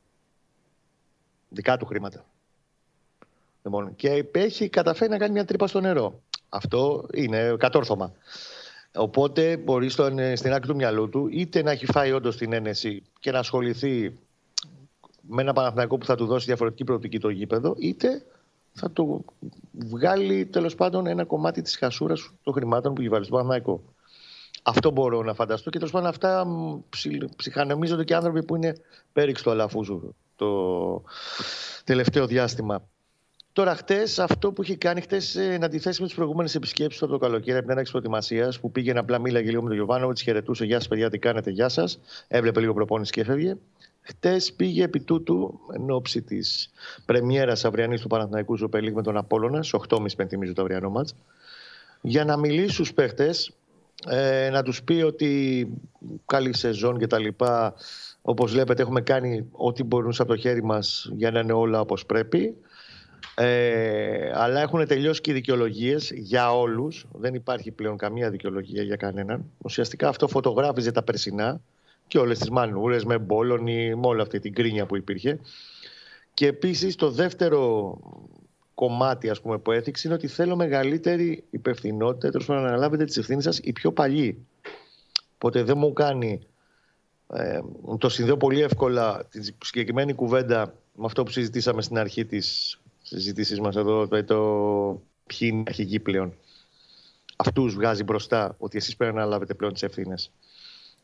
Δικά 1.48 1.76
του 1.76 1.86
χρήματα. 1.86 2.24
Λοιπόν, 3.62 3.94
και 3.96 4.24
έχει 4.32 4.68
καταφέρει 4.68 5.10
να 5.10 5.18
κάνει 5.18 5.32
μια 5.32 5.44
τρύπα 5.44 5.66
στο 5.66 5.80
νερό. 5.80 6.20
Αυτό 6.48 7.06
είναι 7.12 7.54
κατόρθωμα. 7.58 8.12
Οπότε 8.94 9.56
μπορεί 9.56 9.88
στον, 9.88 10.36
στην 10.36 10.52
άκρη 10.52 10.68
του 10.68 10.74
μυαλού 10.74 11.08
του 11.08 11.28
είτε 11.30 11.62
να 11.62 11.70
έχει 11.70 11.86
φάει 11.86 12.12
όντως 12.12 12.36
την 12.36 12.52
ένεση 12.52 13.02
και 13.20 13.30
να 13.30 13.38
ασχοληθεί 13.38 14.18
με 15.20 15.42
ένα 15.42 15.52
Παναθηναϊκό 15.52 15.98
που 15.98 16.04
θα 16.04 16.14
του 16.14 16.26
δώσει 16.26 16.46
διαφορετική 16.46 16.84
προοπτική 16.84 17.18
το 17.18 17.28
γήπεδο, 17.28 17.74
είτε 17.78 18.24
θα 18.72 18.90
του 18.90 19.24
βγάλει 19.72 20.46
τέλος 20.46 20.74
πάντων 20.74 21.06
ένα 21.06 21.24
κομμάτι 21.24 21.62
της 21.62 21.76
χασούρας 21.76 22.30
των 22.42 22.52
χρημάτων 22.52 22.94
που 22.94 23.00
έχει 23.00 23.10
βάλει 23.10 23.24
στο 23.24 23.32
Παναθηναϊκό. 23.32 23.82
Αυτό 24.62 24.90
μπορώ 24.90 25.22
να 25.22 25.34
φανταστώ 25.34 25.70
και 25.70 25.78
τέλος 25.78 25.92
πάντων 25.92 26.08
αυτά 26.08 26.46
ψυχανομίζονται 27.36 28.04
και 28.04 28.14
άνθρωποι 28.14 28.44
που 28.44 28.56
είναι 28.56 28.72
πέριξ 29.12 29.42
του 29.42 29.50
Αλαφούζου 29.50 30.14
το 30.36 31.02
τελευταίο 31.84 32.26
διάστημα. 32.26 32.82
Τώρα, 33.52 33.74
χτες 33.74 34.18
αυτό 34.18 34.52
που 34.52 34.62
είχε 34.62 34.76
κάνει 34.76 35.00
χτες 35.00 35.36
εν 35.36 35.64
αντιθέσει 35.64 36.00
με 36.00 36.06
τις 36.06 36.16
προηγούμενες 36.16 36.54
επισκέψεις 36.54 37.02
από 37.02 37.12
το 37.12 37.18
καλοκαίρι, 37.18 37.52
από 37.52 37.62
την 37.62 37.70
έναξη 37.70 37.90
προετοιμασίας, 37.92 38.60
που 38.60 38.70
πήγαινε 38.70 38.98
απλά 38.98 39.18
μίλαγε 39.18 39.48
λίγο 39.48 39.62
με 39.62 39.68
τον 39.68 39.76
Γιωβάνο, 39.76 40.12
τη 40.12 40.22
χαιρετούσε, 40.22 40.64
Γεια 40.64 40.78
σας, 40.78 40.88
παιδιά, 40.88 41.10
τι 41.10 41.18
κάνετε, 41.18 41.50
Γεια 41.50 41.68
σας. 41.68 42.00
Έβλεπε 42.28 42.60
λίγο 42.60 42.74
προπόνηση 42.74 43.12
και 43.12 43.20
έφευγε. 43.20 43.56
Χτες 44.00 44.52
πήγε 44.52 44.84
επί 44.84 45.00
τούτου 45.00 45.60
εν 45.72 45.90
ώψη 45.90 46.22
της 46.22 46.70
πρεμιέρας 47.04 47.64
αυριανής 47.64 48.00
του 48.00 48.08
Παναθηναϊκού 48.08 48.56
Ζωπελίγ 48.56 48.94
με 48.94 49.02
τον 49.02 49.16
Απόλωνα, 49.16 49.62
στι 49.62 49.78
8.30 49.88 50.06
πενθυμίζω 50.16 50.52
το 50.52 50.62
αυριανό 50.62 50.90
μα, 50.90 51.04
για 52.00 52.24
να 52.24 52.36
μιλήσει 52.36 52.72
στους 52.72 52.92
παίχτε, 52.94 53.34
ε, 54.06 54.50
να 54.50 54.62
τους 54.62 54.82
πει 54.82 55.02
ότι 55.02 55.68
καλή 56.26 56.56
σεζόν 56.56 56.98
κτλ. 56.98 57.26
Όπως 58.22 58.52
βλέπετε, 58.52 58.82
έχουμε 58.82 59.00
κάνει 59.00 59.48
ό,τι 59.50 59.82
μπορούν 59.82 60.12
από 60.18 60.28
το 60.28 60.36
χέρι 60.36 60.64
μας 60.64 61.10
για 61.16 61.30
να 61.30 61.40
είναι 61.40 61.52
όλα 61.52 61.80
όπως 61.80 62.06
πρέπει. 62.06 62.56
Ε, 63.34 64.30
αλλά 64.34 64.60
έχουν 64.60 64.86
τελειώσει 64.86 65.20
και 65.20 65.30
οι 65.30 65.34
δικαιολογίες 65.34 66.10
για 66.14 66.56
όλους. 66.56 67.06
Δεν 67.12 67.34
υπάρχει 67.34 67.70
πλέον 67.70 67.96
καμία 67.96 68.30
δικαιολογία 68.30 68.82
για 68.82 68.96
κανέναν. 68.96 69.44
Ουσιαστικά 69.58 70.08
αυτό 70.08 70.28
φωτογράφιζε 70.28 70.92
τα 70.92 71.02
περσινά 71.02 71.60
και 72.06 72.18
όλες 72.18 72.38
τις 72.38 72.50
μανούρες 72.50 73.04
με 73.04 73.18
μπόλονι, 73.18 73.94
με 73.94 74.06
όλη 74.06 74.20
αυτή 74.20 74.38
την 74.38 74.54
κρίνια 74.54 74.86
που 74.86 74.96
υπήρχε. 74.96 75.38
Και 76.34 76.46
επίσης 76.46 76.94
το 76.94 77.10
δεύτερο 77.10 77.92
κομμάτι 78.78 79.30
ας 79.30 79.40
πούμε, 79.40 79.58
που 79.58 79.72
έθιξε 79.72 80.08
είναι 80.08 80.16
ότι 80.16 80.26
θέλω 80.26 80.56
μεγαλύτερη 80.56 81.44
υπευθυνότητα, 81.50 82.30
τέλος 82.30 82.46
πάντων 82.46 82.62
να 82.62 82.68
αναλάβετε 82.68 83.04
τις 83.04 83.16
ευθύνες 83.16 83.44
σας 83.44 83.58
οι 83.62 83.72
πιο 83.72 83.92
παλιοί. 83.92 84.46
Οπότε 85.34 85.62
δεν 85.62 85.78
μου 85.78 85.92
κάνει. 85.92 86.40
Ε, 87.32 87.60
το 87.98 88.08
συνδέω 88.08 88.36
πολύ 88.36 88.60
εύκολα 88.60 89.24
τη 89.30 89.40
συγκεκριμένη 89.64 90.12
κουβέντα 90.14 90.74
με 90.94 91.04
αυτό 91.04 91.22
που 91.22 91.30
συζητήσαμε 91.30 91.82
στην 91.82 91.98
αρχή 91.98 92.24
της 92.24 92.78
συζήτησής 93.02 93.60
μας 93.60 93.76
εδώ, 93.76 94.08
το, 94.08 94.24
το 94.24 94.40
ποιοι 95.26 95.48
είναι 95.52 95.62
αρχηγοί 95.66 96.00
πλέον. 96.00 96.34
Αυτούς 97.36 97.74
βγάζει 97.74 98.02
μπροστά 98.02 98.54
ότι 98.58 98.76
εσείς 98.76 98.96
πρέπει 98.96 99.14
να 99.14 99.20
αναλάβετε 99.20 99.54
πλέον 99.54 99.72
τις 99.72 99.82
ευθύνες. 99.82 100.30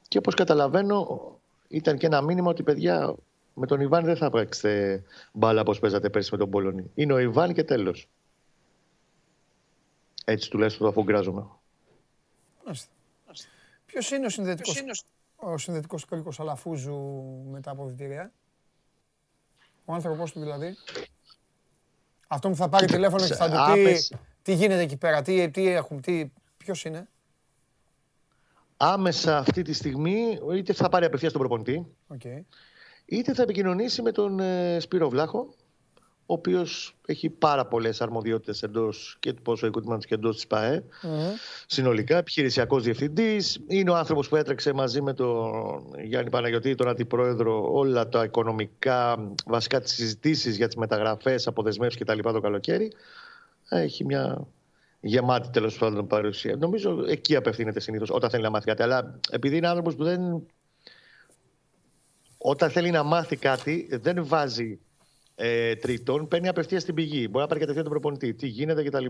Και 0.08 0.18
όπως 0.18 0.34
καταλαβαίνω, 0.34 1.30
ήταν 1.68 1.98
και 1.98 2.06
ένα 2.06 2.20
μήνυμα 2.20 2.50
ότι 2.50 2.62
παιδιά 2.62 3.14
με 3.54 3.66
τον 3.66 3.80
Ιβάν 3.80 4.04
δεν 4.04 4.16
θα 4.16 4.30
παίξετε 4.30 5.02
μπάλα 5.32 5.60
όπως 5.60 5.78
παίζατε 5.78 6.10
πέρσι 6.10 6.28
με 6.32 6.38
τον 6.38 6.50
Πολωνή. 6.50 6.90
Είναι 6.94 7.12
ο 7.12 7.18
Ιβάν 7.18 7.52
και 7.52 7.64
τέλος. 7.64 8.08
Έτσι 10.24 10.50
τουλάχιστον 10.50 10.82
το 10.86 10.92
αφογκράζομαι. 10.92 11.46
Ποιος 13.86 14.10
είναι 14.10 14.26
ο 14.26 14.28
συνδετικό 14.28 14.72
ο 15.36 15.58
συνδετικός 15.58 16.04
κρίκος 16.04 16.40
Αλαφούζου 16.40 16.96
με 17.50 17.60
τα 17.60 17.70
αποδητήρια. 17.70 18.32
Ο 19.84 19.92
άνθρωπός 19.92 20.32
του 20.32 20.40
δηλαδή. 20.40 20.76
Αυτό 22.28 22.48
που 22.48 22.56
θα 22.56 22.68
πάρει 22.68 22.86
τηλέφωνο 22.86 23.26
και 23.26 23.34
θα 23.34 23.50
του 23.50 23.72
πει 23.72 23.96
τι 24.42 24.54
γίνεται 24.54 24.80
εκεί 24.80 24.96
πέρα, 24.96 25.22
τι, 25.22 25.50
τι 25.50 25.68
έχουν, 25.68 26.00
τι, 26.00 26.30
ποιος 26.56 26.84
είναι; 26.84 27.08
Άμεσα 28.76 29.38
αυτή 29.38 29.62
τη 29.62 29.72
στιγμή 29.72 30.38
είτε 30.54 30.72
θα 30.72 30.88
πάρει 30.88 31.04
απευθείας 31.04 31.32
τον 31.32 31.40
προπονητή, 31.40 31.86
okay. 32.14 32.40
Είτε 33.04 33.34
θα 33.34 33.42
επικοινωνήσει 33.42 34.02
με 34.02 34.12
τον 34.12 34.40
ε, 34.40 34.80
Σπύρο 34.80 35.08
Βλάχο, 35.08 35.54
ο 36.26 36.32
οποίος 36.34 36.96
έχει 37.06 37.30
πάρα 37.30 37.66
πολλές 37.66 38.00
αρμοδιότητες 38.00 38.62
εντός 38.62 39.16
και 39.20 39.32
του 39.32 39.42
ποσοϊκού 39.42 39.80
τμήματο 39.80 40.06
και 40.06 40.14
εντός 40.14 40.34
της 40.34 40.46
ΠΑΕ. 40.46 40.84
Συνολικά, 41.66 42.16
επιχειρησιακός 42.16 42.82
διευθυντής. 42.82 43.60
Είναι 43.66 43.90
ο 43.90 43.94
άνθρωπος 43.94 44.28
που 44.28 44.36
έτρεξε 44.36 44.72
μαζί 44.72 45.02
με 45.02 45.12
τον 45.12 45.94
Γιάννη 46.04 46.30
Παναγιώτη, 46.30 46.74
τον 46.74 46.88
αντιπρόεδρο, 46.88 47.72
όλα 47.72 48.08
τα 48.08 48.24
οικονομικά, 48.24 49.30
βασικά 49.46 49.80
τις 49.80 49.92
συζητήσεις 49.92 50.56
για 50.56 50.66
τις 50.66 50.76
μεταγραφές, 50.76 51.46
αποδεσμεύσεις 51.46 52.00
κτλ. 52.00 52.18
το 52.18 52.40
καλοκαίρι. 52.40 52.92
Έχει 53.68 54.04
μια 54.04 54.46
γεμάτη 55.00 55.48
τέλος 55.50 55.78
πάντων 55.78 56.06
παρουσία. 56.06 56.56
Νομίζω 56.56 57.04
εκεί 57.08 57.36
απευθύνεται 57.36 57.80
συνήθως 57.80 58.10
όταν 58.10 58.30
θέλει 58.30 58.42
να 58.42 58.50
μάθει 58.50 58.66
κάτι. 58.66 58.82
Αλλά 58.82 59.18
επειδή 59.30 59.56
είναι 59.56 59.68
άνθρωπος 59.68 59.94
που 59.94 60.04
δεν. 60.04 60.46
Όταν 62.46 62.70
θέλει 62.70 62.90
να 62.90 63.02
μάθει 63.02 63.36
κάτι, 63.36 63.88
δεν 63.90 64.26
βάζει 64.26 64.80
ε, 65.34 65.76
τρίτον, 65.76 66.28
παίρνει 66.28 66.48
απευθείας 66.48 66.82
στην 66.82 66.94
πηγή. 66.94 67.26
Μπορεί 67.30 67.42
να 67.42 67.46
πάρει 67.46 67.60
κατευθείαν 67.60 67.84
τον 67.84 67.92
προπονητή. 67.92 68.34
Τι 68.34 68.46
γίνεται 68.46 68.82
κτλ. 68.82 69.06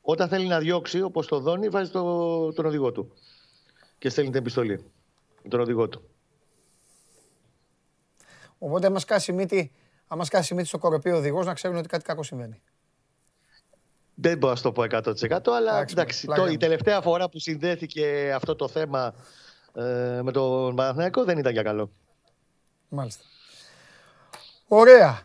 Όταν 0.00 0.28
θέλει 0.28 0.46
να 0.46 0.58
διώξει, 0.58 1.02
όπως 1.02 1.26
το 1.26 1.40
δώνει, 1.40 1.68
βάζει 1.68 1.90
το, 1.90 2.52
τον 2.52 2.66
οδηγό 2.66 2.92
του. 2.92 3.12
Και 3.98 4.08
στέλνει 4.08 4.30
την 4.30 4.40
επιστολή. 4.40 4.84
Τον 5.48 5.60
οδηγό 5.60 5.88
του. 5.88 6.02
Οπότε, 8.58 8.86
άμα 8.86 8.98
σκάσει 8.98 9.32
μύτη, 9.32 9.72
άμα 10.06 10.24
σκάσει 10.24 10.54
μύτη 10.54 10.68
στο 10.68 10.78
κοροπή 10.78 11.10
ο 11.10 11.16
οδηγός, 11.16 11.46
να 11.46 11.54
ξέρουν 11.54 11.76
ότι 11.76 11.88
κάτι 11.88 12.04
κακό 12.04 12.22
συμβαίνει. 12.22 12.62
Δεν 14.14 14.38
μπορώ 14.38 14.52
να 14.52 14.60
το 14.60 14.72
πω 14.72 14.82
100% 14.82 15.38
αλλά 15.56 15.84
εντάξει, 15.90 16.26
το, 16.26 16.46
η 16.46 16.56
τελευταία 16.56 17.00
φορά 17.00 17.28
που 17.28 17.38
συνδέθηκε 17.38 18.32
αυτό 18.34 18.56
το 18.56 18.68
θέμα 18.68 19.14
ε, 19.74 20.20
με 20.22 20.32
τον 20.32 20.74
Παναθηναϊκό 20.76 21.24
δεν 21.24 21.38
ήταν 21.38 21.52
για 21.52 21.62
καλό. 21.62 21.90
Μάλιστα. 22.90 23.24
Ωραία. 24.68 25.22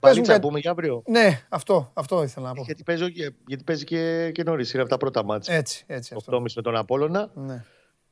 Πάλι 0.00 0.20
να 0.20 0.40
πούμε 0.40 0.58
για 0.58 0.70
αύριο. 0.70 1.02
Ναι, 1.06 1.46
αυτό, 1.48 1.90
αυτό 1.94 2.22
ήθελα 2.22 2.48
να 2.48 2.54
πω. 2.54 2.62
Γιατί 2.62 2.82
παίζει, 2.82 3.12
γιατί 3.46 3.64
παίζει 3.64 3.84
και, 3.84 4.30
και 4.34 4.42
νωρίς, 4.42 4.72
είναι 4.72 4.82
από 4.82 4.90
τα 4.90 4.96
πρώτα 4.96 5.24
μάτια. 5.24 5.54
Έτσι, 5.54 5.84
έτσι. 5.86 6.14
Αυτό. 6.16 6.40
με 6.40 6.62
τον 6.62 6.76
Απόλλωνα. 6.76 7.30
Ναι. 7.34 7.64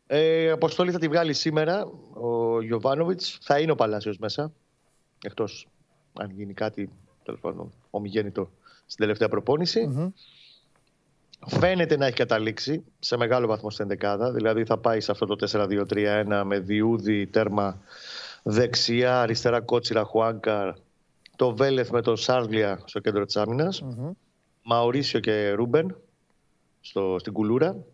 Ε, 0.07 0.51
αποστολή 0.51 0.91
θα 0.91 0.99
τη 0.99 1.09
βγάλει 1.09 1.33
σήμερα 1.33 1.87
ο 2.15 2.63
Γιωβάνοβιτς. 2.63 3.39
Θα 3.43 3.59
είναι 3.59 3.73
ο 3.73 3.75
Παλάσιος 3.75 4.19
μέσα. 4.19 4.53
Εκτός 5.25 5.69
αν 6.21 6.31
γίνει 6.31 6.55
κάτι, 6.55 6.91
τέλος 7.23 7.41
πάντων, 7.41 7.73
ομιγέννητο 7.91 8.51
στην 8.87 8.99
τελευταία 8.99 9.29
Φαίνεται 11.47 11.97
να 11.97 12.07
έχει 12.07 12.17
καταλήξει 12.17 12.85
σε 12.99 13.17
μεγάλο 13.17 13.47
βαθμό 13.47 13.71
στην 13.71 13.89
δεκάδα. 13.89 14.33
Δηλαδή 14.33 14.65
θα 14.65 14.79
πάει 14.79 15.01
σε 15.01 15.11
αυτό 15.11 15.27
το 15.27 15.49
4-2-3-1 15.53 16.43
με 16.45 16.59
διούδι, 16.59 17.27
τέρμα 17.27 17.81
δεξιά, 18.43 19.21
αριστερά 19.21 19.61
κότσιρα 19.61 20.05
Χουάνκαρ, 20.05 20.73
το 21.37 21.55
Βέλεθ 21.55 21.91
με 21.91 22.03
τον 22.03 22.17
Σάρλια 22.17 22.83
στο 22.85 23.01
κέντρο 23.01 23.25
της 23.25 23.37
αμυνας 23.37 23.83
Μαουρίσιο 24.63 25.21
και 25.21 25.51
Ρούμπεν 25.51 25.97
στο, 26.81 27.17
στην 27.19 27.33
Κουλούρα. 27.33 27.85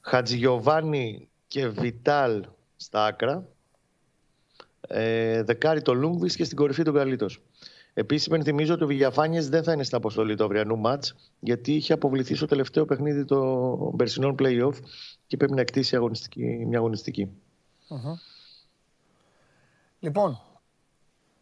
Χατζηγιοβάνι 0.00 1.28
και 1.46 1.68
Βιτάλ 1.68 2.44
στα 2.76 3.04
άκρα. 3.04 3.48
Ε, 4.88 5.42
δεκάρι 5.42 5.82
το 5.82 5.94
Λούγκβις 5.94 6.36
και 6.36 6.44
στην 6.44 6.56
κορυφή 6.56 6.82
του 6.82 6.90
Γαλλίτος. 6.90 7.40
Επίσης, 7.94 8.26
υπενθυμίζω 8.26 8.74
ότι 8.74 8.84
ο 8.84 8.86
Βηγιαφάνιες 8.86 9.48
δεν 9.48 9.62
θα 9.62 9.72
είναι 9.72 9.84
στην 9.84 9.96
αποστολή 9.96 10.34
του 10.34 10.44
αυριανού 10.44 10.78
ματ, 10.78 11.04
γιατί 11.40 11.74
είχε 11.74 11.92
αποβληθεί 11.92 12.34
στο 12.34 12.46
τελευταίο 12.46 12.84
παιχνίδι 12.84 13.24
των 13.24 13.96
περσινών 13.96 14.34
playoff 14.38 14.74
και 15.26 15.36
πρέπει 15.36 15.52
να 15.52 15.60
εκτίσει 15.60 15.96
αγωνιστική, 15.96 16.44
μια 16.44 16.78
αγωνιστικη 16.78 17.28
Λοιπόν, 20.02 20.40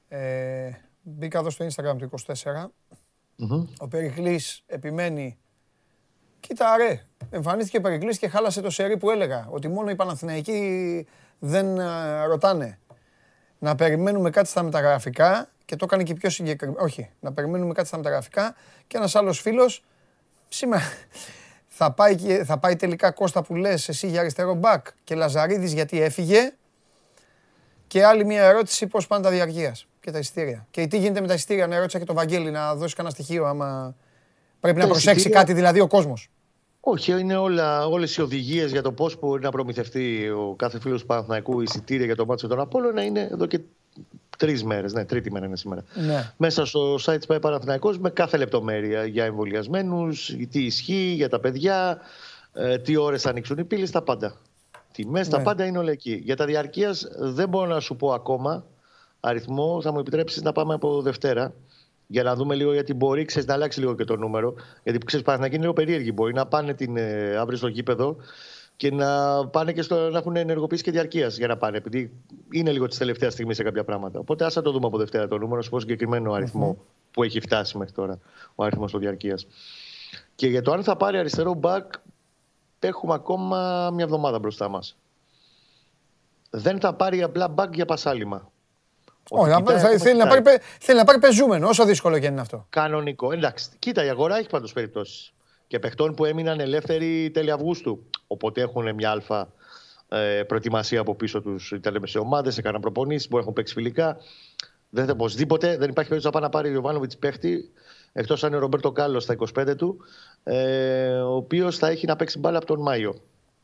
ε, 0.08 0.70
μπήκα 1.02 1.38
εδώ 1.38 1.50
στο 1.50 1.66
Instagram 1.66 1.96
του 1.98 2.10
24. 2.26 2.70
Ο 3.78 3.88
Περικλής 3.88 4.62
επιμένει 4.66 5.38
Κοίτα 6.40 6.76
ρε, 6.76 7.06
εμφανίστηκε 7.30 7.76
ο 7.76 7.80
Περικλής 7.80 8.18
και 8.18 8.28
χάλασε 8.28 8.60
το 8.60 8.70
σερί 8.70 8.96
που 8.96 9.10
έλεγα. 9.10 9.46
Ότι 9.50 9.68
μόνο 9.68 9.90
οι 9.90 9.94
Παναθηναϊκοί 9.94 11.06
δεν 11.38 11.78
ε, 11.78 12.24
ρωτάνε. 12.24 12.78
Να 13.58 13.74
περιμένουμε 13.74 14.30
κάτι 14.30 14.48
στα 14.48 14.62
μεταγραφικά 14.62 15.50
και 15.64 15.76
το 15.76 15.84
έκανε 15.84 16.02
και 16.02 16.14
πιο 16.14 16.30
συγκεκριμένο. 16.30 16.82
Όχι, 16.82 17.10
να 17.20 17.32
περιμένουμε 17.32 17.72
κάτι 17.72 17.88
στα 17.88 17.96
μεταγραφικά. 17.96 18.54
Και 18.86 18.96
ένας 18.96 19.14
άλλος 19.14 19.40
φίλος 19.40 19.84
σήμερα 20.48 20.82
θα 21.68 21.92
πάει, 21.92 22.16
θα 22.44 22.58
πάει 22.58 22.76
τελικά 22.76 23.10
Κώστα 23.10 23.42
που 23.42 23.54
λες 23.54 23.88
εσύ 23.88 24.06
για 24.06 24.20
αριστερό 24.20 24.54
μπακ 24.54 24.86
και 25.04 25.14
Λαζαρίδης 25.14 25.72
γιατί 25.72 26.00
έφυγε. 26.02 26.52
Και 27.90 28.04
άλλη 28.04 28.24
μια 28.24 28.42
ερώτηση 28.42 28.86
πώς 28.86 29.06
πάνε 29.06 29.22
τα 29.22 29.30
διαρκείας 29.30 29.86
και 30.00 30.10
τα 30.10 30.18
εισιτήρια. 30.18 30.66
Και 30.70 30.86
τι 30.86 30.98
γίνεται 30.98 31.20
με 31.20 31.26
τα 31.26 31.34
εισιτήρια, 31.34 31.66
να 31.66 31.74
ερώτησα 31.74 31.98
και 31.98 32.04
τον 32.04 32.14
Βαγγέλη 32.14 32.50
να 32.50 32.74
δώσει 32.74 32.94
κανένα 32.94 33.14
στοιχείο 33.14 33.44
άμα 33.44 33.94
πρέπει 34.60 34.78
να 34.78 34.86
προσέξει 34.86 35.28
κάτι 35.28 35.52
δηλαδή 35.52 35.80
ο 35.80 35.86
κόσμος. 35.86 36.30
Όχι, 36.80 37.20
είναι 37.20 37.36
όλα, 37.36 37.86
όλες 37.86 38.16
οι 38.16 38.22
οδηγίες 38.22 38.70
για 38.70 38.82
το 38.82 38.92
πώς 38.92 39.18
μπορεί 39.18 39.42
να 39.42 39.50
προμηθευτεί 39.50 40.28
ο 40.28 40.54
κάθε 40.58 40.80
φίλος 40.80 41.00
του 41.00 41.06
Παναθηναϊκού 41.06 41.60
εισιτήρια 41.60 42.06
για 42.06 42.16
το 42.16 42.26
μάτσο 42.26 42.48
των 42.48 42.60
Απόλλων 42.60 42.94
να 42.94 43.02
είναι 43.02 43.28
εδώ 43.32 43.46
και 43.46 43.60
Τρεις 44.38 44.64
μέρες, 44.64 44.92
ναι, 44.92 45.04
τρίτη 45.04 45.32
μέρα 45.32 45.46
είναι 45.46 45.56
σήμερα. 45.56 45.84
Ναι. 45.94 46.32
Μέσα 46.36 46.64
στο 46.64 46.94
site 46.94 47.16
της 47.16 47.26
ΠαΕ 47.26 47.38
με 47.98 48.10
κάθε 48.10 48.36
λεπτομέρεια 48.36 49.04
για 49.04 49.24
εμβολιασμένους, 49.24 50.36
τι 50.50 50.64
ισχύει 50.64 51.12
για 51.16 51.28
τα 51.28 51.40
παιδιά, 51.40 51.98
ε, 52.52 52.78
τι 52.78 52.96
ώρες 52.96 53.22
θα 53.22 53.30
ανοίξουν 53.30 53.58
οι 53.58 53.64
πύλες, 53.64 53.90
τα 53.90 54.02
πάντα. 54.02 54.36
Τιμές, 54.92 55.28
ναι. 55.28 55.36
τα 55.36 55.42
πάντα 55.42 55.64
είναι 55.64 55.78
όλα 55.78 55.90
εκεί. 55.90 56.20
Για 56.24 56.36
τα 56.36 56.44
διαρκείας 56.44 57.08
δεν 57.18 57.48
μπορώ 57.48 57.66
να 57.66 57.80
σου 57.80 57.96
πω 57.96 58.12
ακόμα 58.12 58.64
αριθμό. 59.20 59.80
Θα 59.82 59.92
μου 59.92 59.98
επιτρέψεις 59.98 60.42
να 60.42 60.52
πάμε 60.52 60.74
από 60.74 61.02
Δευτέρα 61.02 61.52
για 62.06 62.22
να 62.22 62.34
δούμε 62.34 62.54
λίγο 62.54 62.72
γιατί 62.72 62.94
μπορεί 62.94 63.24
ξέρεις, 63.24 63.48
να 63.48 63.54
αλλάξει 63.54 63.80
λίγο 63.80 63.94
και 63.94 64.04
το 64.04 64.16
νούμερο. 64.16 64.54
Γιατί 64.82 64.98
ξέρεις, 64.98 65.26
να 65.26 65.46
γίνει 65.46 65.60
λίγο 65.60 65.72
περίεργη. 65.72 66.10
Μπορεί 66.14 66.32
να 66.32 66.46
πάνε 66.46 66.74
την, 66.74 66.96
ε, 66.96 67.36
αύριο 67.36 67.58
στο 67.58 67.66
γήπεδο 67.66 68.16
και 68.76 68.90
να 68.92 69.46
πάνε 69.46 69.72
και 69.72 69.82
στο, 69.82 70.10
να 70.10 70.18
έχουν 70.18 70.36
ενεργοποίηση 70.36 70.82
και 70.82 70.90
διαρκείας 70.90 71.36
για 71.36 71.46
να 71.46 71.56
πάνε. 71.56 71.76
Επειδή 71.76 72.10
είναι 72.50 72.72
λίγο 72.72 72.86
της 72.86 72.98
τελευταίας 72.98 73.32
στιγμής 73.32 73.56
σε 73.56 73.62
κάποια 73.62 73.84
πράγματα. 73.84 74.18
Οπότε 74.18 74.44
ας 74.44 74.54
το 74.54 74.70
δούμε 74.70 74.86
από 74.86 74.98
Δευτέρα 74.98 75.28
το 75.28 75.38
νούμερο, 75.38 75.62
σου 75.62 75.70
πω 75.70 75.80
συγκεκριμένο 75.80 76.36
που 77.10 77.22
έχει 77.22 77.40
φτάσει 77.40 77.78
μέχρι 77.78 77.92
τώρα 77.92 78.18
ο 78.54 78.64
αριθμός 78.64 78.90
των 78.90 79.00
διαρκείας. 79.00 79.46
Και 80.34 80.46
για 80.46 80.62
το 80.62 80.72
αν 80.72 80.82
θα 80.82 80.96
πάρει 80.96 81.18
αριστερό 81.18 81.54
μπακ, 81.54 81.92
έχουμε 82.86 83.14
ακόμα 83.14 83.90
μια 83.92 84.04
εβδομάδα 84.04 84.38
μπροστά 84.38 84.68
μας. 84.68 84.96
Δεν 86.50 86.80
θα 86.80 86.94
πάρει 86.94 87.22
απλά 87.22 87.48
μπακ 87.48 87.74
για 87.74 87.84
πασάλιμα. 87.84 88.50
Όχι, 89.28 89.98
θέλει, 89.98 90.18
να 90.18 90.26
πάρει, 90.26 90.42
θέλει 90.80 90.98
να 90.98 91.04
πάρει 91.04 91.18
πεζούμενο, 91.18 91.68
όσο 91.68 91.84
δύσκολο 91.84 92.18
και 92.18 92.26
είναι 92.26 92.40
αυτό. 92.40 92.66
Κανονικό. 92.70 93.32
Εντάξει, 93.32 93.68
κοίτα, 93.78 94.04
η 94.04 94.08
αγορά 94.08 94.38
έχει 94.38 94.48
πάντως 94.48 94.72
περιπτώσεις. 94.72 95.32
Και 95.66 95.78
παιχτών 95.78 96.14
που 96.14 96.24
έμειναν 96.24 96.60
ελεύθεροι 96.60 97.30
τέλη 97.30 97.50
Αυγούστου. 97.50 98.06
Οπότε 98.26 98.60
έχουν 98.60 98.94
μια 98.94 99.10
αλφα 99.10 99.52
ε, 100.08 100.42
προετοιμασία 100.46 101.00
από 101.00 101.14
πίσω 101.14 101.40
τους. 101.40 101.70
Ήταν 101.70 102.02
σε 102.04 102.18
ομάδες, 102.18 102.58
έκαναν 102.58 102.80
προπονήσεις, 102.80 103.28
μπορεί 103.28 103.34
να 103.36 103.40
έχουν 103.40 103.52
παίξει 103.52 103.74
φιλικά. 103.74 104.16
Δεν 104.90 105.06
θα 105.06 105.12
οπωσδήποτε 105.12 105.66
δεν 105.66 105.88
υπάρχει 105.90 106.10
περίπτωση 106.10 106.26
να 106.26 106.30
πάει 106.30 106.42
να 106.42 106.48
πάρει 106.48 106.68
ο 106.68 106.72
Ιωβάνοβιτς 106.72 107.16
παίχτη, 107.16 107.70
εκτός 108.12 108.44
αν 108.44 108.48
είναι 108.48 108.58
ο 108.58 108.60
Ρομπέρτο 108.60 108.92
Κάλλος 108.92 109.22
στα 109.22 109.36
25 109.58 109.76
του, 109.76 109.96
ε, 110.44 111.18
ο 111.20 111.34
οποίος 111.34 111.78
θα 111.78 111.88
έχει 111.88 112.06
να 112.06 112.16
παίξει 112.16 112.38
μπάλα 112.38 112.56
από 112.56 112.66
τον 112.66 112.80
Μάιο 112.80 113.14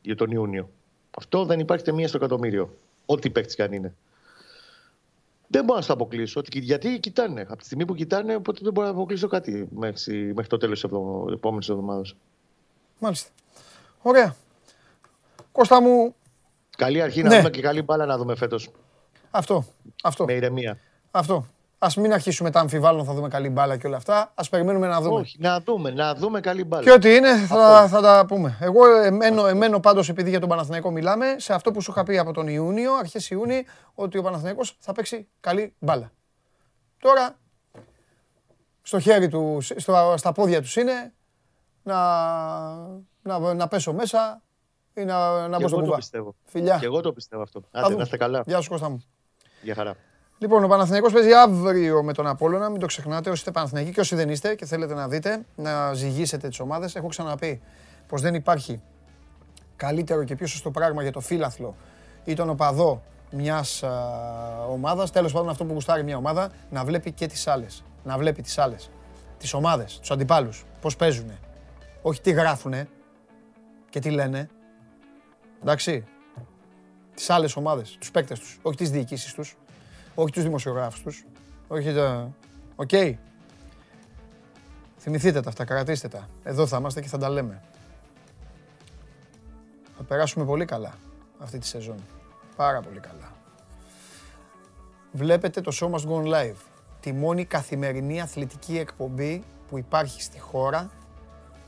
για 0.03 0.17
τον 0.17 0.31
Ιούνιο. 0.31 0.71
Αυτό 1.19 1.45
δεν 1.45 1.61
υπάρχει 1.61 1.93
μία 1.93 2.09
στο 2.09 2.17
εκατομμύριο. 2.17 2.77
Ό,τι 3.07 3.31
παίχτη 3.31 3.55
κι 3.55 3.63
αν 3.63 3.73
είναι. 3.73 3.95
Δεν 5.49 5.65
μπορώ 5.65 5.79
να 5.79 5.85
σου 5.85 5.93
αποκλείσω. 5.93 6.43
Γιατί 6.53 6.99
κοιτάνε. 6.99 7.41
Από 7.41 7.57
τη 7.57 7.65
στιγμή 7.65 7.85
που 7.85 7.95
κοιτάνε, 7.95 8.35
οπότε 8.35 8.61
δεν 8.63 8.73
μπορώ 8.73 8.87
να 8.87 8.93
αποκλείσω 8.93 9.29
κάτι 9.29 9.69
μέχρι, 9.71 10.33
μέχρι 10.35 10.51
το 10.51 10.57
τέλος 10.57 10.81
της 10.81 10.91
επόμενης 11.33 11.69
εβδομάδας. 11.69 12.15
Μάλιστα. 12.99 13.31
Ωραία. 14.03 14.37
Κώστα 15.53 15.81
μου. 15.81 16.15
Καλή 16.77 17.03
αρχή 17.03 17.23
να 17.23 17.29
ναι. 17.29 17.37
δούμε 17.37 17.51
και 17.51 17.61
καλή 17.61 17.83
μπάλα 17.83 18.07
να 18.07 18.17
δούμε 18.17 18.37
φέτος. 18.37 18.71
Αυτό. 19.31 19.65
αυτό. 20.03 20.25
Με 20.25 20.33
ηρεμία. 20.33 20.79
Αυτό. 21.11 21.47
Α 21.87 22.01
μην 22.01 22.13
αρχίσουμε 22.13 22.51
τα 22.51 22.61
αμφιβάλλον, 22.61 23.05
θα 23.05 23.15
δούμε 23.15 23.29
καλή 23.29 23.49
μπάλα 23.49 23.77
και 23.77 23.87
όλα 23.87 23.97
αυτά. 23.97 24.33
Α 24.35 24.49
περιμένουμε 24.51 24.87
να 24.87 25.01
δούμε. 25.01 25.21
Όχι, 25.21 25.37
να 25.41 25.61
δούμε, 25.61 25.91
να 25.91 26.15
δούμε 26.15 26.41
καλή 26.41 26.65
μπάλα. 26.65 26.83
Και 26.83 26.93
ό,τι 26.93 27.15
είναι 27.15 27.37
θα, 27.37 27.89
θα 27.89 28.01
τα 28.01 28.25
πούμε. 28.29 28.59
Εγώ 28.61 28.87
εμένω, 28.87 29.47
εμένω 29.47 29.81
πάντως, 29.81 30.09
επειδή 30.09 30.31
για 30.31 30.41
τον 30.41 30.49
Παναθηναϊκό 30.49 30.91
μιλάμε, 30.91 31.35
σε 31.39 31.55
αυτό 31.55 31.71
που 31.71 31.81
σου 31.81 31.91
είχα 31.91 32.03
πει 32.03 32.19
από 32.19 32.33
τον 32.33 32.49
Ιούνιο, 32.49 32.95
αρχές 32.95 33.31
Ιούνιου, 33.31 33.63
ότι 33.95 34.19
ο 34.19 34.23
Παναθηναϊκός 34.23 34.77
θα 34.79 34.93
παίξει 34.93 35.29
καλή 35.41 35.75
μπάλα. 35.79 36.13
Τώρα, 36.99 37.37
στο 38.83 39.01
χέρι 39.01 39.29
του, 39.29 39.59
στο, 39.61 40.15
στα 40.17 40.33
πόδια 40.33 40.61
τους 40.61 40.77
είναι 40.77 41.13
να, 41.83 41.99
να, 43.23 43.55
να 43.55 43.69
πέσω 43.69 43.93
μέσα 43.93 44.43
ή 44.95 45.05
να, 45.05 45.49
να 45.49 45.61
μπω 45.61 45.69
στο 45.69 45.77
κουβά. 45.81 45.99
Φιλιά. 46.45 46.77
Και 46.79 46.87
εγώ 46.87 47.01
το 47.01 47.13
πιστεύω 47.13 47.43
αυτό. 47.43 47.63
Άντε, 47.71 47.95
να 47.95 48.03
είστε 48.03 48.17
καλά. 48.17 48.43
Γεια 48.47 48.61
σου 48.61 48.71
Κώστα 48.71 48.91
μου. 48.91 49.05
Γεια 49.63 49.75
χαρά. 49.75 49.97
Λοιπόν, 50.39 50.65
ο 50.65 50.69
Παναθηναϊκός 50.69 51.13
παίζει 51.13 51.33
αύριο 51.33 52.03
με 52.03 52.13
τον 52.13 52.27
Απόλλωνα, 52.27 52.69
μην 52.71 52.81
το 52.81 52.87
ξεχνάτε. 52.87 53.31
Όσοι 53.31 53.39
είστε 53.39 53.51
Παναθηναϊκοί 53.51 53.91
και 53.91 54.01
όσοι 54.01 54.15
δεν 54.15 54.29
είστε 54.29 54.55
και 54.55 54.67
θέλετε 54.67 54.95
να 54.95 55.09
δείτε, 55.09 55.45
να 55.57 55.93
ζυγίσετε 55.93 56.49
τις 56.49 56.61
ομάδες. 56.61 56.95
Έχω 56.95 57.07
ξαναπεί 57.07 57.61
πως 58.07 58.21
δεν 58.21 58.35
υπάρχει 58.35 58.83
καλύτερο 59.77 60.25
και 60.25 60.35
πιο 60.35 60.47
σωστό 60.47 60.71
πράγμα 60.71 61.03
για 61.03 61.13
το 61.13 61.21
φύλαθλο 61.21 61.75
ή 62.25 62.35
τον 62.35 62.49
οπαδό 62.51 63.03
μιας 63.31 63.83
ομάδας, 64.71 65.11
τέλος 65.11 65.33
πάντων 65.33 65.49
αυτό 65.49 65.65
που 65.65 65.73
γουστάρει 65.73 66.03
μια 66.03 66.17
ομάδα, 66.17 66.51
να 66.71 66.85
βλέπει 66.85 67.13
και 67.13 67.27
τις 67.27 67.47
άλλες. 67.47 67.85
Να 68.05 68.19
βλέπει 68.19 68.43
τις 68.43 68.59
άλλες. 68.59 68.91
Τις 69.39 69.55
ομάδες, 69.55 69.99
τους 69.99 70.11
αντιπάλους, 70.11 70.65
πώς 70.81 70.97
παίζουν. 70.97 71.31
Όχι 72.03 72.21
τι 72.21 72.31
γράφουνε 72.31 72.89
και 73.91 74.01
τι 74.01 74.11
λένε. 74.11 74.49
Εντάξει. 75.63 76.05
Τις 77.15 77.31
άλλες 77.31 77.57
ομάδες, 77.57 77.97
τους 78.01 78.11
παίκτες 78.11 78.39
τους, 78.39 78.59
όχι 78.63 78.77
τις 78.77 78.91
διοικήσεις 78.91 79.35
τους 79.35 79.57
όχι 80.19 80.33
τους 80.33 80.43
δημοσιογράφους 80.43 81.03
τους, 81.03 81.25
όχι 81.69 81.93
τα... 81.93 82.33
Οκ. 82.77 82.91
Θυμηθείτε 84.99 85.41
τα 85.41 85.49
αυτά, 85.49 85.65
κρατήστε 85.65 86.09
τα. 86.09 86.29
Εδώ 86.43 86.67
θα 86.67 86.77
είμαστε 86.77 87.01
και 87.01 87.09
θα 87.09 87.19
τα 87.19 87.29
λέμε. 87.29 87.63
Θα 89.97 90.03
περάσουμε 90.03 90.45
πολύ 90.45 90.65
καλά 90.65 90.95
αυτή 91.39 91.59
τη 91.59 91.67
σεζόν. 91.67 91.97
Πάρα 92.57 92.81
πολύ 92.81 93.01
καλά. 93.01 93.33
Βλέπετε 95.13 95.61
το 95.61 95.73
Show 95.81 95.91
Must 95.91 96.09
Go 96.09 96.23
On 96.23 96.35
Live. 96.35 96.57
Τη 97.01 97.13
μόνη 97.13 97.45
καθημερινή 97.45 98.21
αθλητική 98.21 98.79
εκπομπή 98.79 99.43
που 99.69 99.79
υπάρχει 99.79 100.23
στη 100.23 100.39
χώρα 100.39 100.91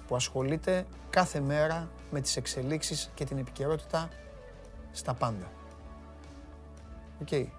που 0.06 0.16
ασχολείται 0.16 0.86
κάθε 1.10 1.40
μέρα 1.40 1.88
με 2.10 2.20
τις 2.20 2.36
εξελίξεις 2.36 3.10
και 3.14 3.24
την 3.24 3.38
επικαιρότητα 3.38 4.08
στα 4.92 5.14
πάντα. 5.14 5.52
Οκ 7.22 7.57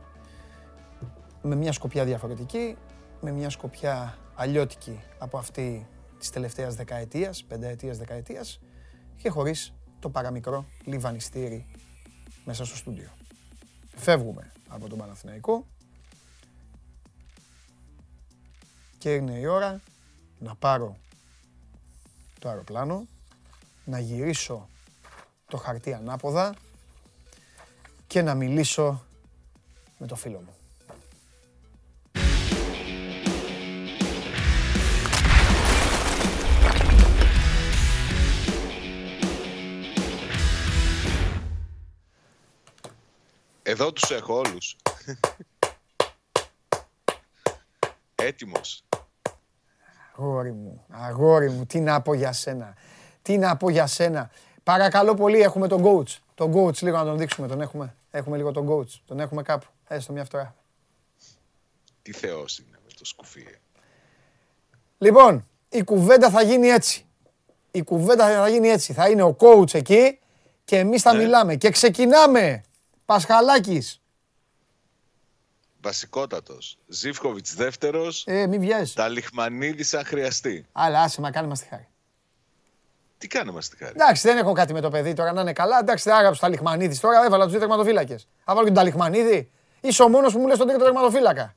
με 1.41 1.55
μια 1.55 1.71
σκοπιά 1.71 2.05
διαφορετική, 2.05 2.77
με 3.21 3.31
μια 3.31 3.49
σκοπιά 3.49 4.17
αλλιώτικη 4.35 4.99
από 5.17 5.37
αυτή 5.37 5.87
της 6.19 6.29
τελευταίας 6.29 6.75
δεκαετίας, 6.75 7.43
πενταετίας, 7.43 7.97
δεκαετίας 7.97 8.59
και 9.17 9.29
χωρίς 9.29 9.73
το 9.99 10.09
παραμικρό 10.09 10.65
λιβανιστήρι 10.83 11.67
μέσα 12.45 12.65
στο 12.65 12.75
στούντιο. 12.75 13.09
Φεύγουμε 13.95 14.51
από 14.67 14.89
τον 14.89 14.97
Παναθηναϊκό 14.97 15.65
και 18.97 19.13
είναι 19.13 19.33
η 19.33 19.45
ώρα 19.45 19.81
να 20.39 20.55
πάρω 20.55 20.97
το 22.39 22.49
αεροπλάνο, 22.49 23.07
να 23.85 23.99
γυρίσω 23.99 24.69
το 25.47 25.57
χαρτί 25.57 25.93
ανάποδα 25.93 26.55
και 28.07 28.21
να 28.21 28.35
μιλήσω 28.35 29.03
με 29.97 30.07
το 30.07 30.15
φίλο 30.15 30.39
μου. 30.39 30.58
Εδώ 43.81 43.93
τους 43.93 44.11
έχω 44.11 44.37
όλους. 44.37 44.75
Έτοιμος. 48.15 48.83
Αγόρι 50.17 50.51
μου, 50.51 50.85
αγόρι 50.89 51.49
μου, 51.49 51.65
τι 51.65 51.79
να 51.79 52.01
πω 52.01 52.13
για 52.13 52.31
σένα. 52.33 52.75
Τι 53.21 53.37
να 53.37 53.57
πω 53.57 53.69
για 53.69 53.87
σένα. 53.87 54.31
Παρακαλώ 54.63 55.13
πολύ, 55.13 55.41
έχουμε 55.41 55.67
τον 55.67 55.83
coach. 55.83 56.17
Τον 56.35 56.53
coach, 56.55 56.77
λίγο 56.81 56.97
να 56.97 57.03
τον 57.03 57.17
δείξουμε, 57.17 57.47
τον 57.47 57.61
έχουμε. 57.61 57.95
Έχουμε 58.11 58.37
λίγο 58.37 58.51
τον 58.51 58.67
coach, 58.69 58.99
τον 59.05 59.19
έχουμε 59.19 59.41
κάπου. 59.41 59.65
Έστω 59.87 60.13
μια 60.13 60.25
φορά. 60.25 60.55
Τι 62.01 62.11
θεός 62.11 62.59
είναι 62.59 62.79
με 62.85 62.93
το 62.97 63.05
σκουφί. 63.05 63.47
Λοιπόν, 64.97 65.47
η 65.69 65.83
κουβέντα 65.83 66.29
θα 66.29 66.41
γίνει 66.41 66.67
έτσι. 66.67 67.05
Η 67.71 67.83
κουβέντα 67.83 68.27
θα 68.27 68.49
γίνει 68.49 68.67
έτσι. 68.67 68.93
Θα 68.93 69.09
είναι 69.09 69.23
ο 69.23 69.35
coach 69.39 69.73
εκεί 69.73 70.19
και 70.65 70.77
εμείς 70.77 71.01
θα 71.01 71.13
ναι. 71.13 71.23
μιλάμε. 71.23 71.55
Και 71.55 71.69
ξεκινάμε. 71.69 72.63
Πασχαλάκης. 73.09 74.01
Βασικότατος. 75.81 76.77
Ζήφκοβιτς 76.87 77.55
δεύτερος. 77.55 78.23
Ε, 78.27 78.47
μη 78.47 78.57
βιάζεις. 78.59 78.93
Ταλιχμανίδης 78.93 79.93
αν 79.93 80.05
χρειαστεί. 80.05 80.67
Αλλά 80.71 81.01
άσε 81.01 81.21
μα, 81.21 81.31
κάνε 81.31 81.47
μας 81.47 81.59
τη 81.59 81.67
χάρη. 81.67 81.87
Τι 83.17 83.27
κάνε 83.27 83.51
μας 83.51 83.69
τη 83.69 83.77
χάρη. 83.77 83.91
Εντάξει, 83.95 84.27
δεν 84.27 84.37
έχω 84.37 84.51
κάτι 84.53 84.73
με 84.73 84.81
το 84.81 84.89
παιδί 84.89 85.13
τώρα 85.13 85.31
να 85.33 85.41
είναι 85.41 85.53
καλά. 85.53 85.79
Εντάξει, 85.79 86.09
δεν 86.09 86.17
άγραψε 86.17 86.41
Ταλιχμανίδης. 86.41 86.99
Τώρα 86.99 87.25
έβαλα 87.25 87.43
τους 87.43 87.51
δύο 87.51 87.59
τερματοφύλακες. 87.59 88.27
Θα 88.45 88.53
βάλω 88.53 88.67
και 88.67 88.73
τον 88.73 88.83
Ταλιχμανίδη. 88.83 89.51
Είσαι 89.81 90.03
ο 90.03 90.09
μόνος 90.09 90.33
που 90.33 90.39
μου 90.39 90.47
λες 90.47 90.57
τον 90.57 90.67
τρίτο 90.67 90.83
τερματοφύλακα. 90.83 91.55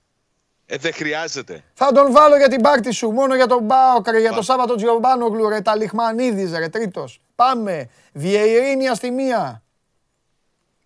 Ε, 0.67 0.77
δεν 0.77 0.93
χρειάζεται. 0.93 1.65
Θα 1.75 1.93
τον 1.93 2.13
βάλω 2.13 2.37
για 2.37 2.49
την 2.49 2.61
πάρτι 2.61 2.91
σου, 2.91 3.11
μόνο 3.11 3.35
για 3.35 3.47
τον 3.47 3.63
Μπάοκρε, 3.63 4.21
για 4.21 4.33
τον 4.33 4.43
Σάββατο 4.43 4.75
Τζιομπάνογλου, 4.75 5.49
ρε 5.49 5.61
Ταλιχμανίδης, 5.61 6.53
ρε 6.53 6.69
τρίτος. 6.69 7.21
Πάμε. 7.35 7.89
Βιεϊρίνια 8.13 8.95
στη 8.95 9.11
μία. 9.11 9.63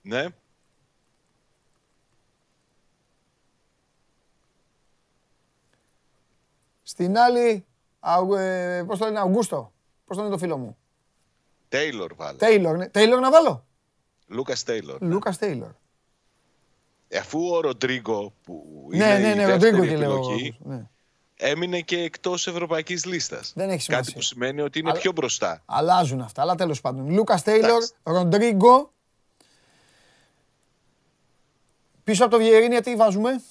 Ναι. 0.03 0.27
Στην 6.89 7.19
άλλη, 7.19 7.67
ε, 8.39 8.83
πώς 8.87 8.99
το 8.99 9.05
λένε, 9.05 9.19
Αυγούστο. 9.19 9.73
Πώς 10.05 10.17
το 10.17 10.23
λένε 10.23 10.35
το 10.35 10.41
φίλο 10.41 10.57
μου. 10.57 10.77
Τέιλορ 11.69 12.15
βάλε. 12.15 12.39
Τέιλορ, 12.39 12.77
ναι. 12.77 12.89
Τέιλορ 12.89 13.21
να 13.21 13.31
βάλω; 13.31 13.67
Λούκας 14.27 14.63
Τέιλορ. 14.63 15.03
Λούκας 15.03 15.39
Τέιλορ. 15.39 15.71
Ε, 17.09 17.19
αφού 17.19 17.49
ο 17.49 17.61
Ροντρίγκο 17.61 18.33
που 18.45 18.87
ναι, 18.91 18.97
είναι 18.97 19.19
ναι, 19.19 19.35
ναι, 19.35 19.43
η 19.43 19.45
Ροντρίγκο 19.45 19.85
και 19.85 19.93
επιλογή, 19.93 20.57
ναι. 20.63 20.87
έμεινε 21.37 21.81
και 21.81 21.99
εκτός 22.01 22.47
ευρωπαϊκής 22.47 23.05
λίστας. 23.05 23.53
Δεν 23.55 23.71
έχει 23.71 23.81
σημασία. 23.81 24.05
Κάτι 24.05 24.13
που 24.13 24.23
σημαίνει 24.23 24.61
ότι 24.61 24.79
είναι 24.79 24.93
πιο 24.93 25.13
μπροστά. 25.13 25.63
Αλλάζουν 25.65 26.21
αυτά, 26.21 26.43
αλλά 26.43 26.55
τέλος 26.55 26.81
πάντων. 26.81 27.11
Λούκας 27.11 27.43
Τέιλορ, 27.43 27.83
Ροντρίγκο. 28.03 28.93
Πίσω 32.05 32.25
από 32.25 32.33
το 32.33 32.39
Βιερίνια 32.39 32.83
τι 32.83 32.97
βάζουμε; 32.97 33.43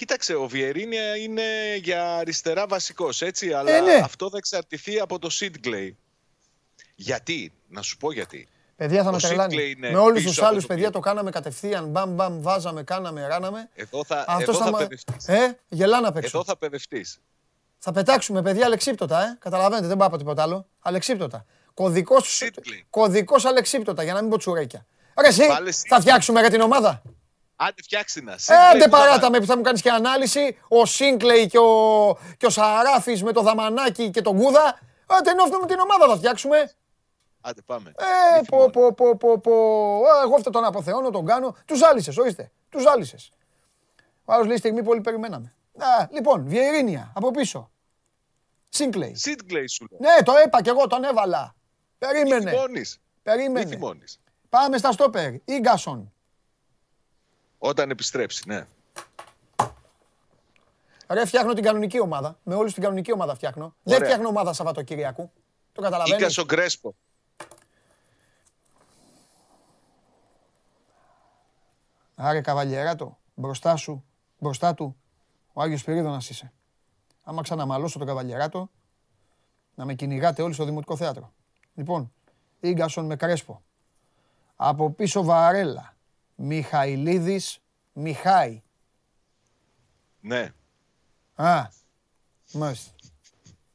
Κοίταξε, 0.00 0.34
ο 0.34 0.46
Βιερίνια 0.46 1.16
είναι 1.16 1.76
για 1.82 2.16
αριστερά 2.16 2.66
βασικός, 2.66 3.22
έτσι, 3.22 3.52
αλλά 3.52 3.70
ε, 3.70 3.80
ναι. 3.80 4.00
αυτό 4.04 4.30
θα 4.30 4.36
εξαρτηθεί 4.36 5.00
από 5.00 5.18
το 5.18 5.30
Σίτγκλεϊ. 5.30 5.96
Γιατί, 6.94 7.52
να 7.68 7.82
σου 7.82 7.96
πω 7.96 8.12
γιατί. 8.12 8.48
Παιδιά 8.76 9.02
θα 9.02 9.12
με 9.12 9.18
τρελάνει. 9.18 9.76
Με 9.78 9.96
όλους 9.96 10.22
τους 10.22 10.42
άλλους 10.42 10.66
παιδιά 10.66 10.90
το 10.90 11.00
κάναμε 11.00 11.30
κατευθείαν. 11.30 11.88
Μπαμ, 11.88 12.14
μπαμ, 12.14 12.42
βάζαμε, 12.42 12.82
κάναμε, 12.82 13.26
ράναμε. 13.26 13.68
Εδώ 13.74 14.04
θα, 14.04 14.24
εδώ 14.40 14.54
θα, 14.54 14.88
θα 15.18 15.32
Ε, 15.32 15.58
γελά 15.68 16.00
να 16.00 16.12
παίξω. 16.12 16.30
Εδώ 16.36 16.44
θα 16.44 16.56
παιδευτείς. 16.56 17.20
Θα 17.78 17.92
πετάξουμε 17.92 18.42
παιδιά 18.42 18.64
αλεξίπτωτα, 18.64 19.22
ε. 19.22 19.36
Καταλαβαίνετε, 19.40 19.86
δεν 19.86 19.96
πάω 19.96 20.06
από 20.06 20.16
τίποτα 20.16 20.42
άλλο. 20.42 20.66
Αλεξίπτωτα. 20.80 21.46
Κωδικό 22.90 23.36
αλεξίπτωτα, 23.48 24.02
για 24.02 24.12
να 24.12 24.20
μην 24.20 24.30
πω 24.30 24.38
τσουρέκια. 24.38 24.86
Ωραία, 25.14 25.30
εσύ, 25.30 25.42
θα 25.88 26.00
φτιάξουμε 26.00 26.40
για 26.40 26.50
την 26.50 26.60
ομάδα; 26.60 27.02
Άντε 27.62 27.82
φτιάξτε 27.82 28.22
να. 28.22 28.36
Άντε 28.70 28.88
παράτα 28.88 29.30
με 29.30 29.38
που 29.38 29.46
θα 29.46 29.56
μου 29.56 29.62
κάνεις 29.62 29.82
και 29.82 29.90
ανάλυση. 29.90 30.58
Ο 30.68 30.84
Σίνκλεϊ 30.84 31.46
και 31.46 31.58
ο, 31.58 32.18
και 32.36 32.46
ο 32.46 32.50
Σαράφης 32.50 33.22
με 33.22 33.32
το 33.32 33.42
Δαμανάκι 33.42 34.10
και 34.10 34.22
τον 34.22 34.36
Κούδα. 34.36 34.78
Άντε 35.06 35.30
ενώ 35.30 35.44
με 35.60 35.66
την 35.66 35.78
ομάδα 35.78 36.06
θα 36.08 36.16
φτιάξουμε. 36.16 36.72
Άντε 37.40 37.60
πάμε. 37.66 37.92
Ε, 38.36 38.40
πω, 38.46 38.70
πω, 38.70 38.92
πω, 38.92 39.16
πω, 39.16 39.38
πω. 39.38 39.52
Εγώ 40.24 40.34
αυτό 40.34 40.50
τον 40.50 40.64
αποθεώνω, 40.64 41.10
τον 41.10 41.26
κάνω. 41.26 41.56
Του 41.64 41.76
ζάλισες, 41.76 42.16
ορίστε. 42.16 42.50
Τους 42.68 42.82
ζάλισες. 42.82 43.30
Ο 44.24 44.32
άλλος 44.32 44.46
λέει 44.46 44.56
στιγμή 44.56 44.82
πολύ 44.82 45.00
περιμέναμε. 45.00 45.54
Α, 45.78 46.06
λοιπόν, 46.10 46.44
Βιερίνια, 46.46 47.12
από 47.14 47.30
πίσω. 47.30 47.70
Σίνκλεϊ. 48.68 49.14
Σίνκλεϊ 49.14 49.68
σου 49.68 49.86
λέω. 49.90 50.12
Ναι, 50.12 50.22
το 50.22 50.32
είπα 50.46 50.62
και 50.62 50.70
εγώ, 50.70 50.86
τον 50.86 51.04
έβαλα. 51.04 51.54
Περίμενε. 51.98 52.52
Περίμενε. 53.22 53.78
Πάμε 54.48 54.78
στα 54.78 54.92
στόπερ. 54.92 55.32
Ίγκασον. 55.44 56.12
Όταν 57.62 57.90
επιστρέψει, 57.90 58.42
ναι. 58.46 58.66
Ρε, 61.08 61.26
φτιάχνω 61.26 61.52
την 61.52 61.64
κανονική 61.64 62.00
ομάδα. 62.00 62.38
Με 62.42 62.54
όλους 62.54 62.72
την 62.72 62.82
κανονική 62.82 63.12
ομάδα 63.12 63.34
φτιάχνω. 63.34 63.74
Δεν 63.82 64.02
φτιάχνω 64.02 64.28
ομάδα 64.28 64.52
Σαββατοκύριακου. 64.52 65.30
Το 65.72 65.82
καταλαβαίνω. 65.82 66.16
Ίγκασον 66.16 66.44
Γκρέσπο. 66.44 66.94
Άρε 72.14 72.40
καβαλιεράτο, 72.40 73.18
μπροστά 73.34 73.76
σου, 73.76 74.04
μπροστά 74.38 74.74
του, 74.74 74.96
ο 75.52 75.62
Άγιος 75.62 75.84
Πυρίδωνας 75.84 76.30
είσαι. 76.30 76.52
Άμα 77.22 77.42
ξαναμαλώσω 77.42 77.98
τον 77.98 78.06
καβαλιεράτο, 78.06 78.70
να 79.74 79.84
με 79.84 79.94
κυνηγάτε 79.94 80.42
όλοι 80.42 80.54
στο 80.54 80.64
Δημοτικό 80.64 80.96
Θέατρο. 80.96 81.32
Λοιπόν, 81.74 82.12
Ίγκασον 82.60 83.06
με 83.06 83.16
Κρέσπο. 83.16 83.62
Από 84.56 84.90
πίσω 84.90 85.22
Βαρέλα. 85.22 85.94
Μιχαηλίδης 86.42 87.58
Μιχάη. 87.92 88.62
Ναι. 90.20 90.52
Α, 91.34 91.68
μάλιστα. 92.52 92.92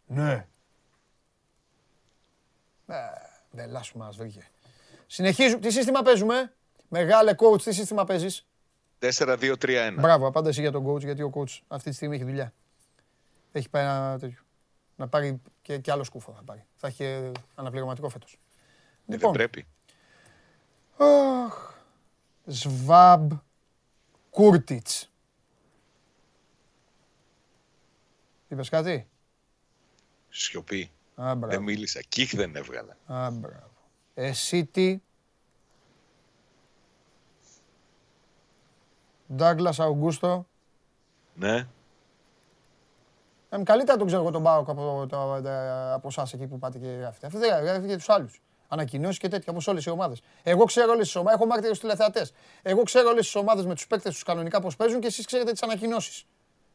Ναι. 0.06 0.48
Ε, 2.88 2.96
δεν 3.52 3.70
μας 3.96 4.18
βρήκε. 4.18 4.48
Συνεχίζουμε. 5.08 5.60
Τι 5.60 5.72
σύστημα 5.72 6.02
παίζουμε; 6.02 6.54
Μεγάλε 6.88 7.36
coach, 7.38 7.62
τι 7.62 7.74
σύστημα 7.74 8.04
παίζεις; 8.04 8.48
4-2-3-1. 9.00 9.96
Μπράβο, 10.00 10.28
απάντα 10.28 10.50
εσύ 10.50 10.62
για 10.62 10.72
τον 10.72 10.88
coach, 10.88 11.02
γιατί 11.02 11.22
ο 11.22 11.32
coach 11.36 11.60
αυτή 11.68 11.90
τη 11.90 11.96
στιγμή 11.96 12.16
έχει 12.16 12.26
δουλειά. 12.26 12.54
Έχει 13.52 13.70
πάει 13.70 13.84
ένα 13.84 14.18
τέτοιο. 14.20 14.44
Να 14.96 15.08
πάρει 15.08 15.42
και, 15.62 15.78
και 15.78 15.92
άλλο 15.92 16.04
σκούφο 16.04 16.34
θα 16.34 16.44
πάρει. 16.44 16.66
Θα 16.76 16.88
έχει 16.88 17.32
αναπληρωματικό 17.56 18.10
φέτος. 18.10 18.34
Ε, 18.34 19.12
λοιπόν, 19.12 19.34
δεν 19.34 19.50
πρέπει. 19.50 19.68
Αχ, 20.98 21.75
Σβάμπ 22.46 23.32
Κούρτιτς. 24.30 25.12
Είπες 28.48 28.70
κάτι; 28.70 29.08
Σιωπή. 30.30 30.92
Α, 31.16 31.34
δεν 31.36 31.62
μίλησα. 31.62 32.02
Κίχ 32.02 32.36
δεν 32.36 32.56
έβγαλα. 32.56 32.98
Α, 33.06 33.32
μπράβο. 33.32 33.72
Εσύ 34.14 34.66
τι. 34.66 35.00
Ντάγκλας 39.34 39.80
Αουγκούστο. 39.80 40.48
Ναι. 41.34 41.68
Ε, 43.50 43.64
καλύτερα 43.64 43.98
τον 43.98 44.08
ξέρω 44.08 44.22
εγώ 44.22 44.32
τον 44.32 44.44
πάω 44.44 44.60
από, 44.60 45.08
από 45.94 46.08
εσάς 46.08 46.34
εκεί 46.34 46.48
που 46.48 46.60
πάτε 46.60 46.78
και 46.80 46.88
γράφετε. 46.88 47.28
Αυτό 47.28 47.40
δεν 47.40 47.64
γράφει 47.64 47.86
για 47.86 47.98
τους 47.98 48.10
άλλους 48.10 48.42
ανακοινώσεις 48.68 49.20
και 49.20 49.28
τέτοια 49.28 49.54
όπω 49.54 49.72
όλες 49.72 49.86
οι 49.86 49.90
ομάδες. 49.90 50.22
Εγώ 50.44 50.64
ξέρω 50.64 50.92
όλες 50.92 51.06
τις 51.06 51.16
ομάδες, 51.16 51.40
έχω 51.40 51.46
μάρτυρες 51.46 51.80
τηλεθεατές. 51.80 52.34
Εγώ 52.62 52.84
ξέρω 52.84 53.10
όλες 53.10 53.26
τις 53.26 53.36
ομάδες 53.36 53.66
με 53.66 53.76
τους 53.76 53.88
παίκτες 53.88 54.14
τους 54.14 54.24
κανονικά 54.24 54.60
πώς 54.60 54.76
παίζουν 54.76 55.00
και 55.00 55.08
εσείς 55.08 55.26
ξέρετε 55.26 55.52
τις 55.52 55.64
ανακοινώσεις. 55.64 56.26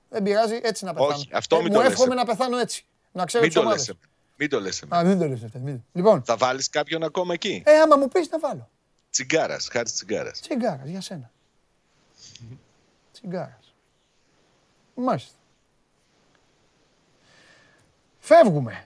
Δεν 0.08 0.22
πειράζει, 0.22 0.60
έτσι 0.62 0.84
να 0.84 0.92
πεθάνω. 0.94 1.14
Όχι, 1.14 1.28
αυτό 1.32 1.56
ε, 1.56 1.62
μην 1.62 1.72
μου 1.74 1.80
εύχομαι 1.80 2.14
να 2.14 2.24
πεθάνω 2.24 2.58
έτσι. 2.58 2.84
Να 3.12 3.24
ξέρω 3.24 3.46
τις 3.46 3.56
ομάδες. 3.56 3.92
Μην 4.36 4.48
το 4.48 4.60
λες. 4.60 4.82
Α, 4.88 5.04
μην 5.04 5.18
το 5.18 5.26
λες 5.26 5.42
αυτό. 5.42 5.82
Λοιπόν. 5.92 6.22
Θα 6.24 6.36
βάλεις 6.36 6.68
κάποιον 6.68 7.02
ακόμα 7.02 7.32
εκεί; 7.34 7.62
Ε, 7.66 7.80
άμα 7.80 7.96
μου 7.96 8.08
πεις 8.08 8.30
να 8.30 8.38
βάλω. 8.38 8.68
Τσιγκάρας, 9.10 9.68
χάρης 9.68 9.92
τσιγκάρας. 9.92 10.40
Τσιγκάρας, 10.40 10.88
για 10.88 11.00
σένα. 11.00 11.30
Τσιγκάρας. 13.12 13.74
Μάλιστα. 14.94 15.34
Φεύγουμε. 18.18 18.84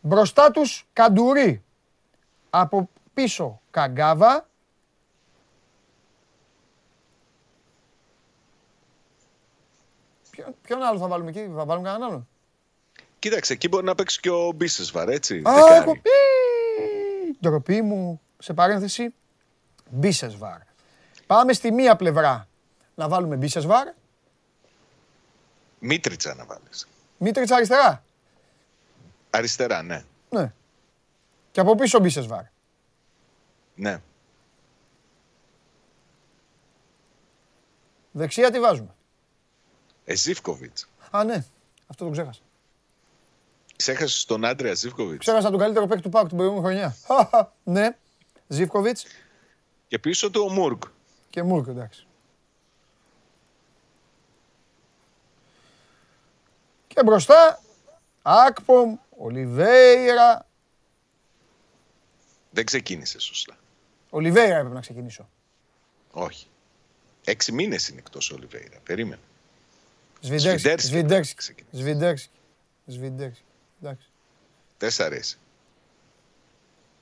Μπροστά 0.00 0.50
τους 0.50 0.86
Καντουρί. 0.92 1.62
Από 2.50 2.88
πίσω 3.14 3.60
Καγκάβα. 3.70 4.48
Ποιο, 10.30 10.54
ποιον 10.62 10.82
άλλο 10.82 10.98
θα 10.98 11.06
βάλουμε 11.06 11.30
εκεί, 11.30 11.50
θα 11.56 11.64
βάλουμε 11.64 11.88
κανέναν 11.88 12.08
άλλον; 12.08 12.28
Κοίταξε, 13.18 13.52
εκεί 13.52 13.68
μπορεί 13.68 13.84
να 13.84 13.94
παίξει 13.94 14.20
και 14.20 14.30
ο 14.30 14.52
Μπίσεσβαρ, 14.52 15.08
έτσι. 15.08 15.42
Α, 15.44 15.74
έχω 15.74 15.92
πει. 15.92 16.10
Ντροπή 17.40 17.82
μου, 17.82 18.20
σε 18.38 18.52
παρένθεση, 18.52 19.14
Μπίσεσβαρ. 19.90 20.58
Πάμε 21.26 21.52
στη 21.52 21.72
μία 21.72 21.96
πλευρά 21.96 22.48
να 22.94 23.08
βάλουμε 23.08 23.36
Μπίσεσβαρ. 23.36 23.88
Μίτριτσα 25.78 26.34
να 26.34 26.44
βάλεις. 26.44 26.88
Μίτριτσα 27.18 27.56
αριστερά. 27.56 28.04
Αριστερά, 29.30 29.82
ναι. 29.82 30.04
Ναι. 30.30 30.52
Και 31.50 31.60
από 31.60 31.74
πίσω 31.74 31.98
Μπίσεσβάρ. 31.98 32.42
Ναι. 33.74 34.02
Δεξιά 38.12 38.50
τι 38.50 38.60
βάζουμε. 38.60 38.94
Εζίφκοβιτς. 40.04 40.88
Α, 41.10 41.24
ναι. 41.24 41.44
Αυτό 41.86 42.04
το 42.04 42.10
ξέχασα. 42.10 42.40
Ξέχασες 43.76 44.24
τον 44.24 44.44
Άντρεα 44.44 44.74
Ζίβκοβιτ. 44.74 45.18
Ξέχασα 45.18 45.50
τον 45.50 45.58
καλύτερο 45.58 45.86
παίκτη 45.86 46.02
του 46.02 46.08
Πάκου 46.08 46.28
την 46.28 46.36
προηγούμενη 46.36 46.64
χρονιά. 46.66 46.96
ναι. 47.64 47.96
Ζίβκοβιτ. 48.48 48.98
Και 49.88 49.98
πίσω 49.98 50.30
του 50.30 50.46
ο 50.48 50.52
Μούργκ. 50.52 50.80
Και 51.30 51.42
Μούργκ, 51.42 51.68
εντάξει. 51.68 52.06
Και 56.86 57.02
μπροστά 57.04 57.60
Άκπομ, 58.22 58.96
Ολιβέηρα. 59.22 60.46
Δεν 62.50 62.64
ξεκίνησε 62.64 63.20
σωστά. 63.20 63.56
Ολιβέηρα 64.10 64.56
έπρεπε 64.56 64.74
να 64.74 64.80
ξεκινήσω. 64.80 65.28
Όχι. 66.10 66.46
Έξι 67.24 67.52
μήνες 67.52 67.88
είναι 67.88 67.98
εκτός 67.98 68.30
Ολιβέηρα. 68.30 68.78
Περίμενε. 68.82 69.20
Σβιντέρσκι. 70.20 70.86
Σβιντέρσκι. 70.86 71.54
Σβιντέρσκι. 71.70 72.30
Σβιντέρσκι. 72.86 73.44
Εντάξει. 73.82 74.10
Δεν 74.78 74.90
σ' 74.90 75.00
αρέσει. 75.00 75.38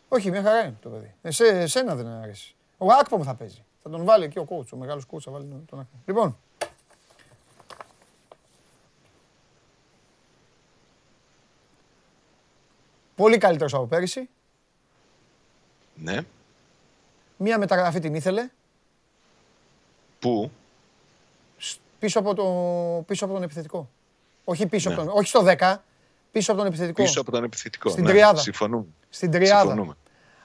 Όχι, 0.08 0.30
μια 0.30 0.42
χαρά 0.42 0.60
είναι 0.60 0.76
το 0.80 0.88
παιδί. 0.88 1.14
Εσέ, 1.22 1.44
εσένα 1.46 1.94
δεν 1.94 2.06
αρέσει. 2.06 2.54
Ο 2.78 2.92
Άκπομ 2.92 3.22
θα 3.22 3.34
παίζει. 3.34 3.64
Θα 3.82 3.90
τον 3.90 4.04
βάλει 4.04 4.24
εκεί 4.24 4.38
ο 4.38 4.44
κότσο. 4.44 4.76
Ο 4.76 4.78
μεγάλος 4.78 5.04
κότσο 5.04 5.30
θα 5.30 5.38
βάλει 5.38 5.50
τον 5.66 5.80
Άκπομ. 5.80 6.00
Λοιπόν, 6.06 6.38
Πολύ 13.18 13.38
καλύτερος 13.38 13.74
από 13.74 13.86
πέρυσι. 13.86 14.28
Ναι. 15.94 16.20
Μία 17.36 17.58
μεταγραφή 17.58 18.00
την 18.00 18.14
ήθελε. 18.14 18.48
Πού; 20.18 20.50
Πίσω 21.98 22.18
από, 22.18 22.34
το, 22.34 22.44
πίσω 23.06 23.24
από 23.24 23.34
τον 23.34 23.42
επιθετικό. 23.42 23.88
Όχι, 24.44 24.66
πίσω 24.66 24.88
από 24.90 25.00
ναι. 25.00 25.06
τον, 25.06 25.16
όχι 25.18 25.28
στο 25.28 25.44
10, 25.58 25.76
πίσω 26.32 26.52
από 26.52 26.60
τον 26.60 26.68
επιθετικό. 26.68 27.02
Πίσω 27.02 27.20
από 27.20 27.30
τον 27.30 27.44
επιθετικό. 27.44 27.90
Στην 27.90 28.04
ναι. 28.04 28.10
τριάδα. 28.10 28.40
Συμφωνούμε. 28.40 28.86
Στην 29.10 29.30
τριάδα. 29.30 29.60
Συμφωνούμε. 29.60 29.96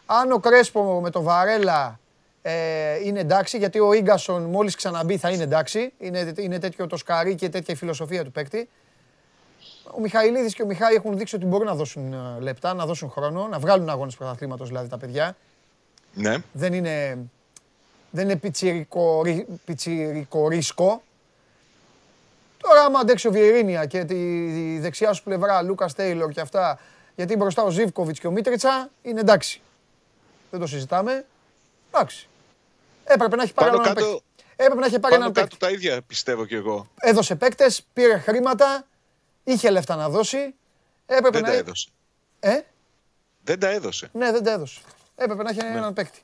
Αν 0.06 0.32
ο 0.32 0.40
Κρέσπο 0.40 1.02
με 1.02 1.10
τον 1.10 1.24
Βαρέλα 1.24 2.00
ε, 2.41 3.06
είναι 3.06 3.20
εντάξει, 3.20 3.58
γιατί 3.58 3.80
ο 3.80 3.94
Ίγκασον 3.94 4.44
μόλις 4.44 4.76
ξαναμπεί 4.76 5.18
θα 5.18 5.30
είναι 5.30 5.44
εντάξει. 5.44 5.94
Είναι, 5.98 6.34
είναι 6.38 6.60
τέτοιο 6.60 6.88
το 6.88 6.98
σκαρί 6.98 7.36
και 7.36 7.50
τέτοια 7.50 7.74
η 7.74 7.78
φιλοσοφία 7.78 8.24
του 8.24 8.32
παίκτη 8.32 8.70
ο 9.91 9.99
Μιχαηλίδης 9.99 10.53
και 10.53 10.61
ο 10.61 10.65
Μιχάη 10.65 10.95
έχουν 10.95 11.18
δείξει 11.18 11.35
ότι 11.35 11.45
μπορούν 11.45 11.68
να 11.68 11.76
δώσουν 11.76 12.14
ε, 12.14 12.39
λεπτά, 12.39 12.73
να 12.73 12.85
δώσουν 12.85 13.10
χρόνο, 13.10 13.47
να 13.47 13.60
βγάλουν 13.60 13.89
αγώνες 13.89 14.15
πρωταθλήματος 14.15 14.68
δηλαδή 14.68 14.89
τα 14.89 14.97
παιδιά. 14.97 15.35
Ναι. 16.14 16.38
Δεν 16.51 16.73
είναι, 16.73 17.18
δεν 18.11 18.23
είναι 18.23 18.35
πιτσιρικό, 18.35 19.22
πιτσιρικό 19.65 20.47
ρίσκο. 20.47 21.03
Τώρα, 22.57 22.81
άμα 22.81 22.99
αντέξει 22.99 23.27
ο 23.27 23.31
Βιερίνια 23.31 23.85
και 23.85 24.03
τη 24.03 24.80
δεξιά 24.80 25.14
σου 25.14 25.23
πλευρά, 25.23 25.61
Λούκας 25.61 25.93
Τέιλορ 25.93 26.31
και 26.31 26.41
αυτά, 26.41 26.80
γιατί 27.15 27.35
μπροστά 27.35 27.64
ο 27.64 27.69
Ζήβκοβιτ 27.69 28.15
και 28.19 28.27
ο 28.27 28.31
Μίτριτσα, 28.31 28.89
είναι 29.01 29.19
εντάξει. 29.19 29.61
Δεν 30.51 30.60
το 30.60 30.68
συζητάμε. 30.68 31.26
Εντάξει. 31.91 32.27
Έπρεπε 33.03 33.35
να 33.35 33.43
έχει 33.43 33.53
πάρει 33.53 33.69
έναν 33.69 33.93
παίκτη. 33.93 34.22
Έπρεπε 34.55 34.80
να 34.80 34.85
έχει 34.85 34.99
πάρει 34.99 35.15
έναν 35.15 35.31
παίκτη. 35.31 35.57
τα 35.57 35.69
ίδια 35.69 36.01
πιστεύω 36.01 36.45
κι 36.45 36.55
εγώ. 36.55 36.88
Έδωσε 36.99 37.35
παίκτες, 37.35 37.85
πήρε 37.93 38.18
χρήματα, 38.18 38.88
Είχε 39.44 39.70
λεφτά 39.70 39.95
να 39.95 40.10
δώσει. 40.10 40.56
Έπρεπε 41.06 41.30
δεν 41.30 41.41
να... 41.41 41.48
τα 41.48 41.53
έδωσε. 41.53 41.90
Ε; 42.40 42.60
Δεν 43.44 43.60
τα 43.60 43.68
έδωσε. 43.70 44.10
Ναι, 44.14 44.32
δεν 44.32 44.44
τα 44.44 44.52
έδωσε. 44.52 44.82
Έπρεπε 45.15 45.44
να 45.44 45.49
έχει 45.49 45.61
ναι. 45.61 45.78
έναν 45.78 45.94
παίκτη. 45.94 46.22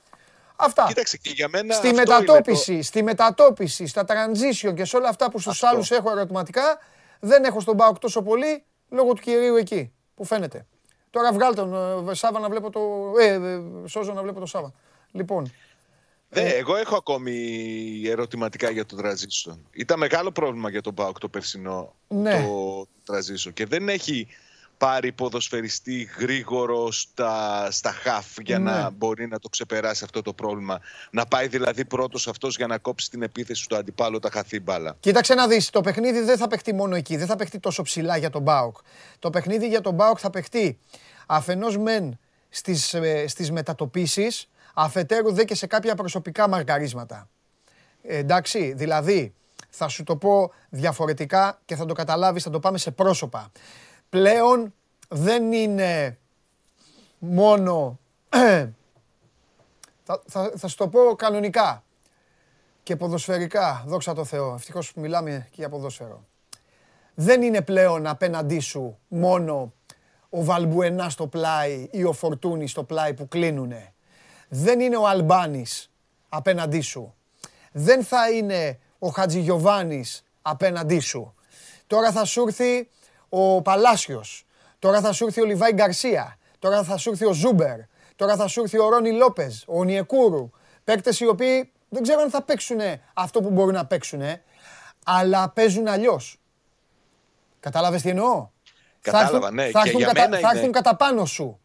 Αυτά. 0.55 0.85
Κοίταξε 0.87 1.17
και 1.17 1.29
για 1.29 1.47
μένα. 1.47 1.73
Στη 1.73 1.93
μετατόπιση, 1.93 2.77
το... 2.77 2.83
στη 2.83 3.03
μετατόπιση, 3.03 3.87
στα 3.87 4.05
transition 4.07 4.73
και 4.75 4.85
σε 4.85 4.97
όλα 4.97 5.09
αυτά 5.09 5.31
που 5.31 5.39
στους 5.39 5.63
άλλους 5.63 5.91
έχω 5.91 6.11
ερωτηματικά, 6.11 6.79
δεν 7.19 7.43
έχω 7.43 7.59
στον 7.59 7.77
Πάοκ 7.77 7.99
τόσο 7.99 8.21
πολύ 8.21 8.63
λόγω 8.89 9.13
του 9.13 9.21
κυρίου 9.21 9.55
εκεί 9.55 9.93
που 10.15 10.25
φαίνεται. 10.25 10.65
Τώρα 11.09 11.33
βγάλ 11.33 11.55
τον 11.55 12.09
ε, 12.09 12.13
Σάβα 12.13 12.39
να 12.39 12.49
βλέπω 12.49 12.69
το. 12.69 13.11
Ε, 13.19 13.25
ε, 13.25 13.61
Σόζο 13.85 14.13
να 14.13 14.21
βλέπω 14.21 14.39
το 14.39 14.45
Σάβα. 14.45 14.73
Λοιπόν. 15.11 15.53
Δε, 16.29 16.41
ε, 16.41 16.57
εγώ 16.57 16.75
έχω 16.75 16.95
ακόμη 16.95 17.61
ερωτηματικά 18.05 18.69
για 18.69 18.85
το 18.85 18.97
transition. 19.01 19.57
Ήταν 19.71 19.99
μεγάλο 19.99 20.31
πρόβλημα 20.31 20.69
για 20.69 20.81
τον 20.81 20.93
Πάοκ 20.93 21.19
το 21.19 21.29
περσινό 21.29 21.95
ναι. 22.07 22.41
το 22.41 22.87
transition 23.05 23.53
και 23.53 23.65
δεν 23.65 23.89
έχει 23.89 24.27
πάρει 24.77 25.11
ποδοσφαιριστή 25.11 26.09
γρήγορο 26.19 26.91
στα, 26.91 27.67
στα 27.71 27.91
χαφ 27.91 28.25
για 28.41 28.59
να 28.59 28.83
ναι. 28.83 28.89
μπορεί 28.89 29.27
να 29.27 29.39
το 29.39 29.49
ξεπεράσει 29.49 30.03
αυτό 30.03 30.21
το 30.21 30.33
πρόβλημα. 30.33 30.79
Να 31.11 31.25
πάει 31.25 31.47
δηλαδή 31.47 31.85
πρώτος 31.85 32.27
αυτός 32.27 32.55
για 32.55 32.67
να 32.67 32.77
κόψει 32.77 33.09
την 33.09 33.21
επίθεση 33.21 33.67
του 33.67 33.75
αντιπάλου 33.75 34.19
τα 34.19 34.29
χαθή 34.29 34.59
μπάλα. 34.59 34.95
Κοίταξε 34.99 35.33
να 35.33 35.47
δεις, 35.47 35.69
το 35.69 35.81
παιχνίδι 35.81 36.19
δεν 36.19 36.37
θα 36.37 36.47
παιχτεί 36.47 36.73
μόνο 36.73 36.95
εκεί, 36.95 37.17
δεν 37.17 37.27
θα 37.27 37.35
παιχτεί 37.35 37.59
τόσο 37.59 37.81
ψηλά 37.81 38.17
για 38.17 38.29
τον 38.29 38.41
Μπάουκ. 38.41 38.77
Το 39.19 39.29
παιχνίδι 39.29 39.67
για 39.67 39.81
τον 39.81 39.93
Μπάουκ 39.93 40.17
θα 40.21 40.29
παιχτεί 40.29 40.79
αφενός 41.25 41.77
μεν 41.77 42.19
στις, 42.49 42.93
ε, 42.93 43.27
στις 43.27 43.51
μετατοπίσεις, 43.51 44.49
αφετέρου 44.83 45.33
δε 45.33 45.43
και 45.43 45.55
σε 45.55 45.67
κάποια 45.67 45.95
προσωπικά 45.95 46.47
μαργαρίσματα. 46.47 47.29
Ε, 48.01 48.17
εντάξει, 48.17 48.73
δηλαδή 48.73 49.33
θα 49.69 49.87
σου 49.87 50.03
το 50.03 50.15
πω 50.15 50.51
διαφορετικά 50.69 51.59
και 51.65 51.75
θα 51.75 51.85
το 51.85 51.93
καταλάβεις, 51.93 52.43
θα 52.43 52.49
το 52.49 52.59
πάμε 52.59 52.77
σε 52.77 52.91
πρόσωπα 52.91 53.51
πλέον 54.09 54.73
δεν 55.09 55.51
είναι 55.51 56.17
μόνο... 57.19 57.99
θα, 60.05 60.21
θα, 60.27 60.51
θα 60.57 60.67
σου 60.67 60.77
το 60.77 60.87
πω 60.87 61.15
κανονικά 61.15 61.83
και 62.83 62.95
ποδοσφαιρικά, 62.95 63.83
δόξα 63.87 64.13
τω 64.13 64.25
Θεώ, 64.25 64.53
ευτυχώς 64.53 64.93
που 64.93 64.99
μιλάμε 64.99 65.47
και 65.49 65.55
για 65.55 65.69
ποδόσφαιρο. 65.69 66.23
Δεν 67.13 67.41
είναι 67.41 67.61
πλέον 67.61 68.07
απέναντί 68.07 68.59
σου 68.59 68.97
μόνο 69.07 69.73
ο 70.29 70.43
Βαλμπουενά 70.43 71.09
στο 71.09 71.27
πλάι 71.27 71.87
ή 71.91 72.03
ο 72.03 72.13
Φορτούνη 72.13 72.67
στο 72.67 72.83
πλάι 72.83 73.13
που 73.13 73.27
κλείνουνε. 73.27 73.93
Δεν 74.49 74.79
είναι 74.79 74.97
ο 74.97 75.07
Αλμπάνης 75.07 75.91
απέναντί 76.29 76.81
σου. 76.81 77.15
Δεν 77.71 78.03
θα 78.03 78.29
είναι 78.29 78.79
ο 78.99 79.07
Χατζηγιοβάνης 79.07 80.23
απέναντί 80.41 80.99
σου. 80.99 81.33
Τώρα 81.87 82.11
θα 82.11 82.25
σου 82.25 82.43
έρθει 82.47 82.89
ο 83.29 83.61
Παλάσιος. 83.61 84.45
Τώρα 84.79 85.01
θα 85.01 85.11
σου 85.11 85.25
έρθει 85.25 85.41
ο 85.41 85.45
Λιβάι 85.45 85.71
Γκαρσία. 85.71 86.37
Τώρα 86.59 86.83
θα 86.83 86.97
σου 86.97 87.09
έρθει 87.09 87.25
ο 87.25 87.33
Ζούμπερ. 87.33 87.77
Τώρα 88.15 88.35
θα 88.35 88.47
σου 88.47 88.61
έρθει 88.61 88.79
ο 88.79 88.89
Ρόνι 88.89 89.11
Λόπες, 89.11 89.63
ο 89.67 89.83
Ονιεκούρου. 89.83 90.49
Παίκτες 90.83 91.19
οι 91.19 91.27
οποίοι 91.27 91.71
δεν 91.89 92.03
ξέρω 92.03 92.21
αν 92.21 92.29
θα 92.29 92.41
παίξουν 92.41 92.79
αυτό 93.13 93.41
που 93.41 93.49
μπορούν 93.49 93.73
να 93.73 93.85
παίξουν, 93.85 94.21
αλλά 95.05 95.49
παίζουν 95.49 95.87
αλλιώς. 95.87 96.39
Κατάλαβες 97.59 98.01
τι 98.01 98.09
εννοώ; 98.09 98.49
Κατάλαβα, 99.01 99.51
ναι. 99.51 99.69
Θα 99.69 99.81
έρθουν, 99.85 100.01
κατα, 100.01 100.39
θα 100.39 100.51
έρθουν 100.53 100.71
κατά 100.71 100.95
πάνω 100.95 101.25
σου. 101.25 101.59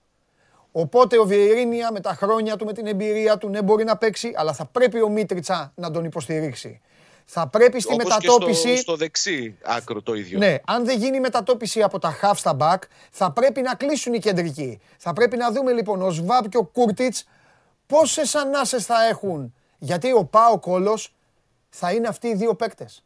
Οπότε 0.77 1.19
ο 1.19 1.25
Βιερίνια 1.25 1.93
με 1.93 2.01
τα 2.01 2.15
χρόνια 2.15 2.57
του, 2.57 2.65
με 2.65 2.73
την 2.73 2.87
εμπειρία 2.87 3.39
του, 3.39 3.49
ναι 3.49 3.63
μπορεί 3.63 3.85
να 3.85 3.97
παίξει, 3.97 4.33
αλλά 4.35 4.53
θα 4.53 4.65
πρέπει 4.65 5.03
ο 5.03 5.09
Μίτριτσα 5.09 5.73
να 5.75 5.91
τον 5.91 6.05
υποστηρίξει. 6.05 6.81
Θα 7.25 7.49
πρέπει 7.49 7.81
στη 7.81 7.93
Όπως 7.93 8.05
μετατόπιση. 8.05 8.63
Και 8.63 8.75
στο, 8.75 8.81
στο 8.83 8.97
δεξί 8.97 9.59
άκρο 9.63 10.03
το 10.03 10.15
ίδιο. 10.15 10.39
Ναι, 10.39 10.57
αν 10.67 10.85
δεν 10.85 10.99
γίνει 10.99 11.21
μετατόπιση 11.21 11.83
από 11.83 11.99
τα 11.99 12.19
half 12.23 12.33
στα 12.35 12.57
back, 12.61 12.79
θα 13.11 13.33
πρέπει 13.33 13.61
να 13.61 13.75
κλείσουν 13.75 14.15
οι 14.15 14.19
κεντρικοί. 14.19 14.81
Θα 14.99 15.13
πρέπει 15.13 15.37
να 15.37 15.53
δούμε 15.53 15.73
λοιπόν 15.73 16.03
ο 16.03 16.11
Σβάμπ 16.11 16.47
και 16.47 16.57
ο 16.57 16.65
Κούρτιτς 16.65 17.29
πόσες 17.87 18.35
ανάσες 18.35 18.87
θα 18.87 19.05
έχουν. 19.09 19.55
Γιατί 19.79 20.13
ο 20.13 20.25
Πάο 20.25 20.59
Κόλος 20.59 21.15
θα 21.69 21.93
είναι 21.93 22.09
αυτοί 22.09 22.29
οι 22.29 22.35
δύο 22.35 22.55
παίκτες. 22.55 23.05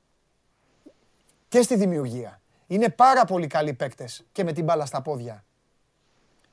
Και 1.49 1.62
στη 1.62 1.77
δημιουργία. 1.77 2.40
Είναι 2.66 2.89
πάρα 2.89 3.24
πολύ 3.24 3.47
καλοί 3.47 3.73
παίκτες 3.73 4.24
και 4.32 4.45
με 4.45 4.53
την 4.53 4.65
μπάλα 4.65 4.86
στα 4.86 5.03
πόδια. 5.03 5.45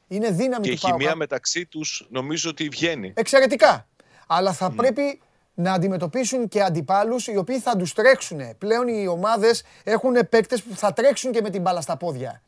Είναι 0.07 0.29
δύναμη 0.29 0.67
και 0.67 0.75
του 0.75 0.81
Πάου. 0.81 0.91
Και 0.91 0.95
η 0.95 0.99
χημεία 0.99 1.15
μεταξύ 1.15 1.65
τους 1.65 2.07
νομίζω 2.09 2.49
ότι 2.49 2.69
βγαίνει. 2.69 3.13
Εξαιρετικά. 3.15 3.87
Αλλά 4.27 4.53
θα 4.53 4.71
πρέπει 4.71 5.21
να 5.53 5.73
αντιμετωπίσουν 5.73 6.47
και 6.47 6.61
αντιπάλους 6.61 7.27
οι 7.27 7.37
οποίοι 7.37 7.59
θα 7.59 7.75
τους 7.75 7.93
τρέξουν. 7.93 8.57
Πλέον 8.57 8.87
οι 8.87 9.07
ομάδες 9.07 9.63
έχουν 9.83 10.29
παίκτες 10.29 10.61
που 10.61 10.75
θα 10.75 10.93
τρέξουν 10.93 11.31
και 11.31 11.41
με 11.41 11.49
την 11.49 11.61
μπάλα 11.61 11.81
στα 11.81 11.97
πόδια. 11.97 12.41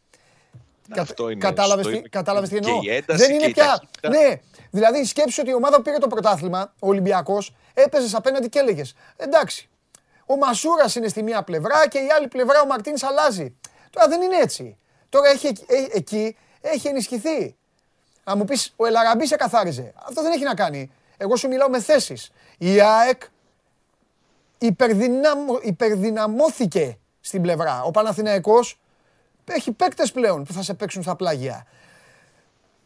Αυτό 0.97 1.29
είναι. 1.29 1.39
Κατάλαβες 2.09 2.49
τι 2.49 2.55
εννοώ; 2.55 2.79
Δεν 3.05 3.31
είναι 3.31 3.49
πια. 3.49 3.81
Ναι, 4.09 4.41
δηλαδή 4.69 5.05
σκέψου 5.05 5.41
ότι 5.41 5.49
η 5.49 5.53
ομάδα 5.53 5.75
που 5.75 5.81
πήρε 5.81 5.97
το 5.97 6.07
πρωτάθλημα, 6.07 6.73
ο 6.79 6.87
Ολυμπιακός, 6.87 7.55
έπαιζες 7.73 8.13
απέναντι 8.13 8.49
και 8.49 8.59
έλεγες 8.59 8.95
Εντάξει, 9.15 9.69
ο 10.25 10.35
Μασούρας 10.37 10.95
είναι 10.95 11.07
στη 11.07 11.23
μία 11.23 11.43
πλευρά 11.43 11.87
και 11.87 11.97
η 11.97 12.07
άλλη 12.17 12.27
πλευρά 12.27 12.61
ο 12.61 12.65
Μαρτίνς 12.65 13.03
αλλάζει. 13.03 13.55
Τώρα 13.89 14.07
δεν 14.07 14.21
είναι 14.21 14.35
έτσι. 14.35 14.77
Τώρα 15.09 15.29
έχει, 15.29 15.47
ε, 15.47 15.97
εκεί 15.97 16.37
έχει 16.73 16.87
ενισχυθεί. 16.87 17.55
Αν 18.23 18.37
μου 18.37 18.45
πεις, 18.45 18.73
ο 18.75 18.85
Ελαραμπή 18.85 19.27
σε 19.27 19.35
καθάριζε. 19.35 19.93
Αυτό 20.07 20.21
δεν 20.21 20.31
έχει 20.31 20.43
να 20.43 20.53
κάνει. 20.53 20.91
Εγώ 21.17 21.35
σου 21.35 21.47
μιλάω 21.47 21.69
με 21.69 21.81
θέσεις. 21.81 22.31
Η 22.57 22.81
ΑΕΚ 22.81 23.21
υπερδυναμω, 24.57 25.59
υπερδυναμώθηκε 25.61 26.97
στην 27.19 27.41
πλευρά. 27.41 27.83
Ο 27.83 27.91
Παναθηναϊκός 27.91 28.79
έχει 29.45 29.71
παίκτες 29.71 30.11
πλέον 30.11 30.43
που 30.43 30.53
θα 30.53 30.61
σε 30.61 30.73
παίξουν 30.73 31.01
στα 31.03 31.15
πλάγια. 31.15 31.65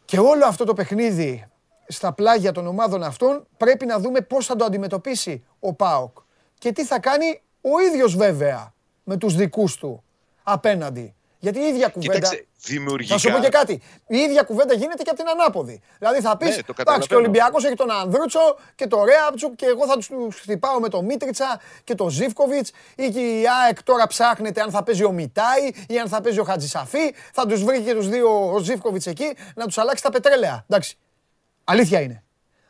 Και 0.04 0.18
όλο 0.18 0.46
αυτό 0.46 0.64
το 0.64 0.74
παιχνίδι 0.74 1.48
στα 1.88 2.12
πλάγια 2.12 2.52
των 2.52 2.66
ομάδων 2.66 3.02
αυτών 3.02 3.46
πρέπει 3.56 3.86
να 3.86 3.98
δούμε 3.98 4.20
πώς 4.20 4.46
θα 4.46 4.56
το 4.56 4.64
αντιμετωπίσει 4.64 5.44
ο 5.60 5.72
ΠΑΟΚ. 5.72 6.18
Και 6.58 6.72
τι 6.72 6.84
θα 6.84 7.00
κάνει 7.00 7.42
ο 7.60 7.80
ίδιος 7.80 8.16
βέβαια 8.16 8.72
με 9.04 9.16
τους 9.16 9.34
δικούς 9.34 9.76
του 9.76 10.02
απέναντι. 10.42 11.14
Γιατί 11.42 11.58
η 11.58 11.66
ίδια 11.66 11.88
κουβέντα. 11.88 12.14
Κοίταξε, 12.14 12.46
δημιουργικά. 12.64 13.14
Θα 13.14 13.20
σου 13.20 13.30
πω 13.30 13.38
και 13.38 13.48
κάτι. 13.48 13.82
Η 14.06 14.16
ίδια 14.16 14.42
κουβέντα 14.42 14.74
γίνεται 14.74 15.02
και 15.02 15.10
από 15.10 15.18
την 15.18 15.28
ανάποδη. 15.28 15.80
Δηλαδή 15.98 16.20
θα 16.20 16.36
πεις: 16.36 16.56
ναι, 16.56 16.62
Εντάξει, 16.76 17.08
και 17.08 17.14
ο 17.14 17.18
Ολυμπιακός 17.18 17.64
έχει 17.64 17.74
τον 17.74 17.90
Ανδρούτσο 17.90 18.56
και 18.74 18.86
τον 18.86 19.04
Ρέαπτσουκ 19.04 19.54
και 19.54 19.66
εγώ 19.66 19.86
θα 19.86 19.96
τους 19.96 20.40
χτυπάω 20.40 20.80
με 20.80 20.88
τον 20.88 21.04
Μίτριτσα 21.04 21.60
και 21.84 21.94
τον 21.94 22.08
Ζήφκοβιτς 22.08 22.70
ή 22.96 23.10
και 23.10 23.20
η 23.20 23.44
ΑΕΚ 23.62 23.82
τώρα 23.82 24.06
ψάχνεται 24.06 24.60
αν 24.60 24.70
θα 24.70 24.82
παίζει 24.82 25.04
ο 25.04 25.10
Μιτάι 25.10 25.70
ή 25.88 25.98
αν 25.98 26.08
θα 26.08 26.20
παίζει 26.20 26.38
ο 26.38 26.44
Χατζησαφή. 26.44 27.14
Θα 27.32 27.46
τους 27.46 27.64
βρει 27.64 27.80
και 27.80 27.94
τους 27.94 28.08
δύο 28.08 28.52
ο 28.52 28.58
Ζήφκοβιτς 28.58 29.06
εκεί 29.06 29.36
να 29.54 29.64
τους 29.64 29.78
αλλάξει 29.78 30.02
τα 30.02 30.10
πετρέλαια. 30.10 30.64
Εντάξει. 30.68 30.98
Αλήθεια 31.64 32.00
είναι. 32.00 32.22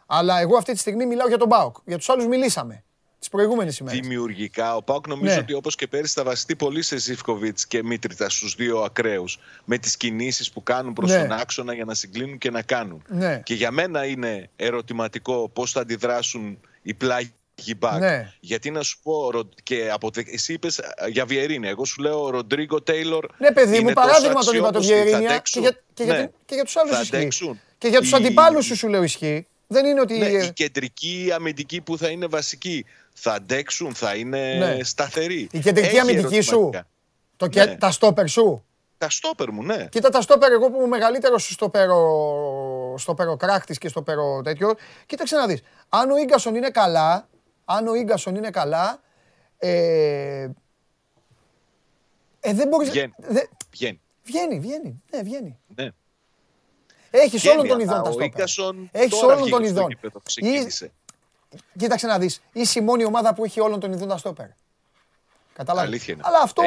Αλλά 0.07 0.41
εγώ 0.41 0.57
αυτή 0.57 0.73
τη 0.73 0.79
στιγμή 0.79 1.07
μιλάω 1.07 1.29
για 1.29 1.39
τον 1.39 1.49
Μπάουκ. 1.49 1.77
Για 1.85 1.97
τους 1.97 2.09
άλλους 2.09 2.27
μιλήσαμε 2.27 2.85
τις 3.23 3.31
προηγούμενες 3.31 3.79
ημέρες. 3.79 4.01
Δημιουργικά. 4.01 4.77
Ο 4.77 4.83
Πάουκ 4.83 5.09
νομίζω 5.09 5.35
ναι. 5.35 5.41
ότι 5.41 5.53
όπως 5.53 5.75
και 5.75 5.87
πέρυσι 5.87 6.15
θα 6.15 6.25
βασιστεί 6.25 6.57
πολύ 6.57 6.83
σε 6.83 6.97
Ζήφκοβιτς 6.97 7.67
και 7.67 7.83
Μίτριτα 7.83 8.29
στους 8.29 8.55
δύο 8.55 8.79
ακραίους. 8.81 9.39
Με 9.65 9.79
τις 9.79 9.97
κινήσεις 9.97 10.51
που 10.51 10.63
κάνουν 10.63 10.93
προς 10.93 11.11
ναι. 11.11 11.19
τον 11.19 11.33
άξονα 11.33 11.75
για 11.75 11.85
να 11.85 11.95
συγκλίνουν 11.95 12.39
και 12.39 12.51
να 12.51 12.63
κάνουν. 12.63 13.03
Ναι. 13.09 13.41
Και 13.45 13.55
για 13.55 13.71
μένα 13.71 14.05
είναι 14.05 14.51
ερωτηματικό 14.57 15.49
πώς 15.49 15.73
θα 15.73 15.81
αντιδράσουν 15.81 16.59
οι 16.83 16.95
πλάγοι 16.95 17.33
back. 17.81 17.99
Ναι. 17.99 18.33
Γιατί 18.41 18.71
να 18.71 18.83
σου 18.83 18.99
πω, 19.03 19.31
και 19.63 19.91
από, 19.93 20.11
εσύ 20.33 20.53
είπες 20.53 20.81
για 21.09 21.25
Βιερίνια. 21.27 21.71
Εγώ 21.71 21.85
σου 21.85 22.03
λέω 22.03 22.23
ο 22.23 22.31
Ροντρίγκο 22.31 22.83
Τέιλορ. 22.83 23.27
Ναι, 23.39 23.53
παιδί 23.53 23.81
μου, 23.81 23.93
παράδειγμα 23.93 24.41
τον 24.45 24.57
είπα 24.57 24.71
τον 24.71 24.83
Βιερίνια. 24.83 25.39
Και 25.45 25.61
για, 25.61 25.79
και, 25.95 26.05
για, 26.05 26.15
ναι. 26.15 26.31
και 26.45 26.55
για 26.55 26.65
τους 26.65 26.77
άλλους 26.77 27.01
ισχύει. 27.01 27.61
Και 27.79 27.89
για 27.89 28.01
τους 28.01 28.13
αντιπάλους 28.13 28.65
σου 28.65 28.77
σου 28.77 28.89
λέω 28.89 29.03
ισχύει. 29.03 29.47
Δεν 29.67 29.87
είναι 29.87 30.01
ότι. 30.01 30.19
Ναι, 30.19 30.27
η 30.27 30.53
κεντρική 30.53 31.31
αμυντική 31.35 31.81
που 31.81 31.99
θα 31.99 32.09
είναι 32.09 32.27
βασική 32.27 32.85
θα 33.13 33.33
αντέξουν, 33.33 33.95
θα 33.95 34.15
είναι 34.15 34.55
ναι. 34.55 34.85
σταθεροί. 34.85 35.49
Η 35.53 35.59
κεντρική 35.59 35.99
αμυντική 35.99 36.41
σου, 36.41 36.71
το 37.37 37.49
ναι. 37.55 37.77
τα 37.77 37.91
στόπερ 37.91 38.29
σου. 38.29 38.65
Τα 38.99 39.11
στόπερ 39.11 39.51
μου, 39.51 39.63
ναι. 39.63 39.87
Κοίτα 39.91 40.09
τα 40.09 40.21
στόπερ, 40.21 40.53
εγώ 40.53 40.71
που 40.71 40.77
είμαι 40.77 40.87
μεγαλύτερο 40.87 41.39
στο 41.39 41.69
περο, 41.69 42.95
στο 42.99 43.15
περοκράκτη 43.15 43.75
και 43.75 43.89
στο 43.89 44.03
περο 44.03 44.41
τέτοιο. 44.43 44.75
Κοίταξε 45.07 45.37
να 45.37 45.47
δεις. 45.47 45.63
Αν 45.89 46.11
ο 46.11 46.15
γκασον 46.25 46.55
είναι 46.55 46.71
καλά, 46.71 47.29
αν 47.65 47.87
ο 47.89 48.03
γκασον 48.03 48.35
είναι 48.35 48.51
καλά, 48.51 49.01
ε, 49.59 50.49
ε, 52.41 52.55
δεν 52.55 52.69
μπορεί. 52.69 52.89
Βγαίνει. 52.89 53.13
Δε, 53.17 53.41
βγαίνει. 53.71 54.01
Βγαίνει, 54.23 54.59
βγαίνει. 54.59 55.03
Ναι, 55.11 55.23
βγαίνει. 55.23 55.59
Ναι. 55.75 55.89
Έχεις 57.11 57.47
όλων 57.47 57.69
των 57.69 57.81
ειδών 57.81 58.03
τα 58.03 58.13
στόπερ. 58.13 58.45
Έχεις 58.91 59.23
όλων 59.23 59.51
των 59.51 59.65
ειδών. 59.65 59.99
Κοίταξε 61.79 62.07
να 62.07 62.19
δεις. 62.19 62.43
Είσαι 62.53 62.79
η 62.79 62.83
μόνη 62.83 63.05
ομάδα 63.05 63.35
που 63.35 63.45
έχει 63.45 63.61
όλων 63.61 63.81
των 63.81 63.93
ειδών 63.93 64.09
τα 64.09 64.17
στόπερ. 64.17 64.47
Κατάλαβες; 65.55 66.15
Αλλά 66.21 66.39
αυτό. 66.43 66.63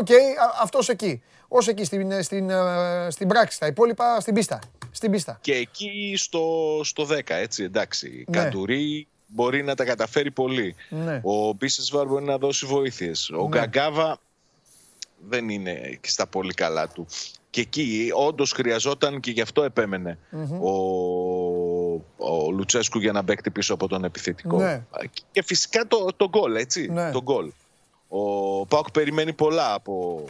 OK, 0.00 0.06
okay, 0.06 0.20
αυτός 0.62 0.88
εκεί. 0.88 1.22
Όσο 1.48 1.70
εκεί 1.70 1.84
στην, 1.84 2.22
στην, 2.22 2.50
ε, 2.50 3.06
στην 3.10 3.28
πράξη. 3.28 3.58
Τα 3.58 3.66
υπόλοιπα 3.66 4.20
στην 4.20 4.34
πίστα. 4.34 4.58
Στην 4.90 5.10
πίστα. 5.10 5.38
Και 5.40 5.54
εκεί 5.54 6.14
στο, 6.16 6.80
στο 6.84 7.06
10, 7.10 7.20
έτσι 7.26 7.62
εντάξει. 7.62 8.24
Ναι. 8.28 8.38
Καντουρί 8.38 9.06
μπορεί 9.26 9.62
να 9.62 9.74
τα 9.74 9.84
καταφέρει 9.84 10.30
πολύ. 10.30 10.74
Ναι. 10.88 11.20
Ο 11.24 11.52
Μπίσεσβαρ 11.52 12.06
μπορεί 12.06 12.24
να 12.24 12.38
δώσει 12.38 12.66
βοήθειες. 12.66 13.30
Ο 13.30 13.48
ναι. 13.48 13.58
Γκαγκάβα 13.58 14.18
δεν 15.28 15.48
είναι 15.48 15.98
και 16.00 16.08
στα 16.08 16.26
πολύ 16.26 16.54
καλά 16.54 16.88
του. 16.88 17.06
Και 17.50 17.60
εκεί 17.60 18.10
όντως 18.14 18.52
χρειαζόταν 18.52 19.20
και 19.20 19.30
γι' 19.30 19.40
αυτό 19.40 19.62
επέμενε 19.62 20.18
ο 20.60 20.72
ο 22.16 22.50
Λουτσέσκου 22.50 22.98
για 22.98 23.12
να 23.12 23.22
μπέκτη 23.22 23.50
πίσω 23.50 23.74
από 23.74 23.88
τον 23.88 24.04
επιθετικό. 24.04 24.56
Ναι. 24.56 24.84
Και 25.30 25.42
φυσικά 25.42 25.86
το, 25.86 26.06
το 26.16 26.28
γκολ, 26.28 26.54
έτσι. 26.54 26.88
Ναι. 26.92 27.10
Το 27.10 27.22
γκολ. 27.22 27.52
Ο 28.08 28.66
Πάοκ 28.66 28.90
περιμένει 28.90 29.32
πολλά 29.32 29.74
από 29.74 30.24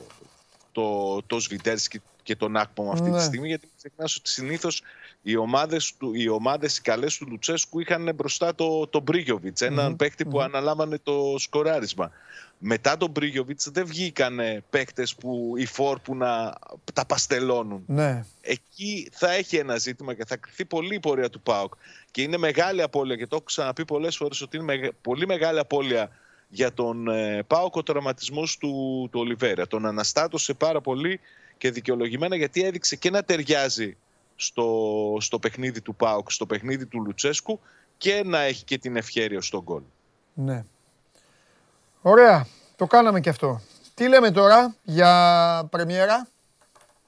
το, 0.72 1.22
το 1.22 1.40
Σβιτέρσκι 1.40 2.00
και 2.22 2.36
τον 2.36 2.56
Άκπομ 2.56 2.90
αυτή 2.90 3.10
ναι. 3.10 3.16
τη 3.16 3.22
στιγμή, 3.22 3.46
γιατί 3.48 3.68
ξεχνάς 3.76 4.16
ότι 4.16 4.28
συνήθως 4.28 4.82
οι 5.26 5.36
ομάδες 5.36 5.92
οι, 6.12 6.28
ομάδες, 6.28 6.76
οι 6.76 6.80
καλές 6.80 7.16
του 7.16 7.26
Λουτσέσκου 7.28 7.80
είχαν 7.80 8.12
μπροστά 8.14 8.54
το, 8.54 8.86
το 8.86 9.00
Μπρίγιοβιτς, 9.00 9.60
έναν 9.60 9.92
mm 9.92 9.96
παίκτη 9.96 10.24
που 10.24 10.40
αναλάμβανε 10.40 10.98
το 11.02 11.34
σκοράρισμα. 11.38 12.10
Μετά 12.58 12.96
τον 12.96 13.10
Μπρίγιοβιτς 13.10 13.70
δεν 13.70 13.86
βγήκαν 13.86 14.40
παίκτες 14.70 15.14
που 15.14 15.52
οι 15.56 15.66
φόρ 15.66 16.00
που 16.00 16.16
να 16.16 16.52
τα 16.92 17.06
παστελώνουν. 17.06 17.82
Ναι. 17.86 18.24
Εκεί 18.40 19.08
θα 19.12 19.32
έχει 19.32 19.56
ένα 19.56 19.76
ζήτημα 19.76 20.14
και 20.14 20.24
θα 20.26 20.36
κρυθεί 20.36 20.64
πολύ 20.64 20.94
η 20.94 21.00
πορεία 21.00 21.30
του 21.30 21.40
ΠΑΟΚ. 21.40 21.72
Και 22.10 22.22
είναι 22.22 22.36
μεγάλη 22.36 22.82
απώλεια, 22.82 23.16
και 23.16 23.26
το 23.26 23.36
έχω 23.36 23.44
ξαναπεί 23.44 23.84
πολλές 23.84 24.16
φορές 24.16 24.40
ότι 24.40 24.56
είναι 24.56 24.92
πολύ 25.00 25.26
μεγάλη 25.26 25.58
απώλεια 25.58 26.10
για 26.48 26.72
τον 26.72 27.08
ε, 27.08 27.42
ΠΑΟΚ 27.46 27.76
ο 27.76 27.82
τραυματισμός 27.82 28.56
του, 28.58 29.08
του 29.12 29.20
Ολιβέρα. 29.20 29.66
Τον 29.66 29.86
αναστάτωσε 29.86 30.54
πάρα 30.54 30.80
πολύ 30.80 31.20
και 31.58 31.70
δικαιολογημένα 31.70 32.36
γιατί 32.36 32.64
έδειξε 32.64 32.96
και 32.96 33.10
να 33.10 33.22
ταιριάζει 33.22 33.96
στο, 34.44 35.16
στο 35.20 35.38
παιχνίδι 35.38 35.80
του 35.80 35.94
ΠΑΟΚ, 35.94 36.30
στο 36.30 36.46
παιχνίδι 36.46 36.86
του 36.86 37.02
Λουτσέσκου 37.02 37.60
και 37.98 38.22
να 38.24 38.40
έχει 38.40 38.64
και 38.64 38.78
την 38.78 38.96
ευχαίρεια 38.96 39.40
στον 39.40 39.60
γκολ. 39.62 39.82
Ναι. 40.34 40.64
Ωραία. 42.02 42.46
Το 42.76 42.86
κάναμε 42.86 43.20
και 43.20 43.28
αυτό. 43.28 43.60
Τι 43.94 44.08
λέμε 44.08 44.30
τώρα 44.30 44.76
για 44.82 45.68
πρεμιέρα; 45.70 46.28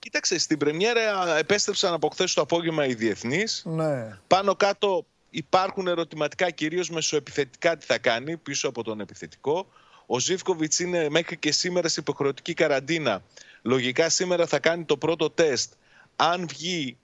Κοίταξε, 0.07 0.39
στην 0.39 0.59
πρεμιέρα 0.59 1.37
επέστρεψαν 1.37 1.93
από 1.93 2.09
χθες 2.09 2.35
το 2.35 2.41
απόγευμα 2.41 2.87
οι 2.87 2.95
διεθνείς. 2.95 3.63
Ναι. 3.65 4.19
Πάνω 4.27 4.55
κάτω 4.55 5.07
υπάρχουν 5.31 5.87
ερωτηματικά 5.87 6.51
κυρίως 6.51 6.91
μεσοεπιθετικά 6.91 7.77
τι 7.77 7.87
θα 7.87 7.99
κάνει 7.99 8.37
πίσω 8.37 8.69
από 8.69 8.83
τον 8.83 9.01
επιθετικό. 9.01 9.67
Ο 10.07 10.19
Ζήφκοβιτς 10.19 10.79
είναι 10.79 11.09
μέχρι 11.09 11.37
και 11.37 11.53
σήμερα 11.53 11.89
σε 11.89 12.01
υποχρεωτική 12.01 12.55
καραντίνα. 12.55 13.23
Λογικά 13.63 14.09
σήμερα 14.09 14.47
θα 14.47 14.59
κάνει 14.59 14.85
το 14.85 14.97
πρώτο 14.97 15.31
τεστ. 15.31 15.73
Αν 16.17 16.47
βγει 16.49 16.97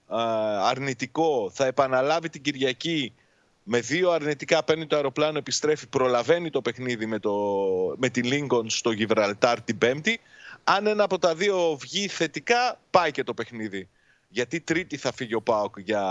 αρνητικό, 0.61 1.51
θα 1.53 1.65
επαναλάβει 1.65 2.29
την 2.29 2.41
Κυριακή 2.41 3.13
με 3.63 3.79
δύο 3.79 4.11
αρνητικά 4.11 4.63
παίρνει 4.63 4.87
το 4.87 4.95
αεροπλάνο, 4.95 5.37
επιστρέφει, 5.37 5.87
προλαβαίνει 5.87 6.49
το 6.49 6.61
παιχνίδι 6.61 7.05
με, 7.05 7.19
το, 7.19 7.33
με 7.97 8.09
τη 8.09 8.21
Λίγκον 8.21 8.69
στο 8.69 8.91
Γιβραλτάρ 8.91 9.61
την 9.61 9.77
Πέμπτη. 9.77 10.19
Αν 10.63 10.87
ένα 10.87 11.03
από 11.03 11.19
τα 11.19 11.35
δύο 11.35 11.77
βγει 11.81 12.07
θετικά, 12.07 12.79
πάει 12.89 13.11
και 13.11 13.23
το 13.23 13.33
παιχνίδι. 13.33 13.89
Γιατί 14.29 14.59
τρίτη 14.59 14.97
θα 14.97 15.13
φύγει 15.13 15.33
ο 15.33 15.41
Πάοκ 15.41 15.79
για, 15.79 16.05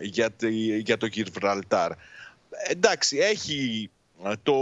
για, 0.00 0.34
για 0.82 0.96
το 0.96 1.06
Γιβραλτάρ. 1.06 1.92
Εντάξει, 2.68 3.18
έχει 3.18 3.90
το 4.42 4.54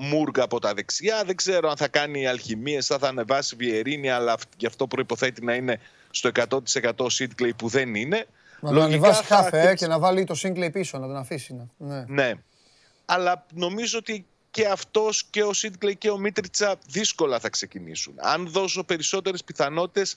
Μούργα 0.00 0.42
από 0.42 0.60
τα 0.60 0.74
δεξιά. 0.74 1.24
Δεν 1.24 1.36
ξέρω 1.36 1.68
αν 1.70 1.76
θα 1.76 1.88
κάνει 1.88 2.26
αλχημίες, 2.26 2.86
θα, 2.86 2.98
θα 2.98 3.08
ανεβάσει 3.08 3.56
Βιερίνη, 3.56 4.10
αλλά 4.10 4.36
γι' 4.56 4.66
αυτό 4.66 4.86
προϋποθέτει 4.86 5.44
να 5.44 5.54
είναι 5.54 5.80
στο 6.10 6.30
100% 6.34 7.10
Σίτκλεϊ 7.10 7.54
που 7.54 7.68
δεν 7.68 7.94
είναι. 7.94 8.26
Να 8.60 8.72
τον 8.72 8.82
ανεβάσει 8.82 9.24
χάφε 9.24 9.74
και 9.74 9.86
να 9.86 9.98
βάλει 9.98 10.24
το 10.24 10.34
Σίτκλεϊ 10.34 10.70
πίσω, 10.70 10.98
να 10.98 11.06
τον 11.06 11.16
αφήσει. 11.16 11.70
Ναι. 11.76 12.04
ναι. 12.08 12.32
Αλλά 13.04 13.46
νομίζω 13.54 13.98
ότι 13.98 14.26
και 14.50 14.66
αυτός 14.66 15.24
και 15.30 15.42
ο 15.42 15.52
Σίτκλεϊ 15.52 15.96
και 15.96 16.10
ο 16.10 16.18
Μίτριτσα 16.18 16.76
δύσκολα 16.86 17.40
θα 17.40 17.48
ξεκινήσουν. 17.48 18.14
Αν 18.16 18.48
δώσω 18.48 18.84
περισσότερες 18.84 19.44
πιθανότητες, 19.44 20.16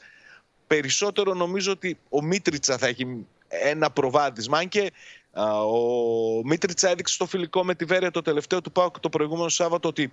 περισσότερο 0.68 1.34
νομίζω 1.34 1.72
ότι 1.72 2.00
ο 2.10 2.22
Μίτριτσα 2.22 2.78
θα 2.78 2.88
έχει 2.88 3.26
ένα 3.48 3.92
προβάδισμα. 3.92 4.58
Αν 4.58 4.68
και 4.68 4.92
ο 5.68 6.42
Μίτριτσα 6.44 6.90
έδειξε 6.90 7.14
στο 7.14 7.26
φιλικό 7.26 7.64
με 7.64 7.76
τη 7.76 7.86
Βέρεια 7.86 8.12
το 8.12 8.22
τελευταίο 8.22 8.62
του 8.62 8.72
Πάουκ 8.72 9.00
το 9.00 9.10
προηγούμενο 9.10 9.50
Σάββατο 9.50 9.88
ότι 9.88 10.12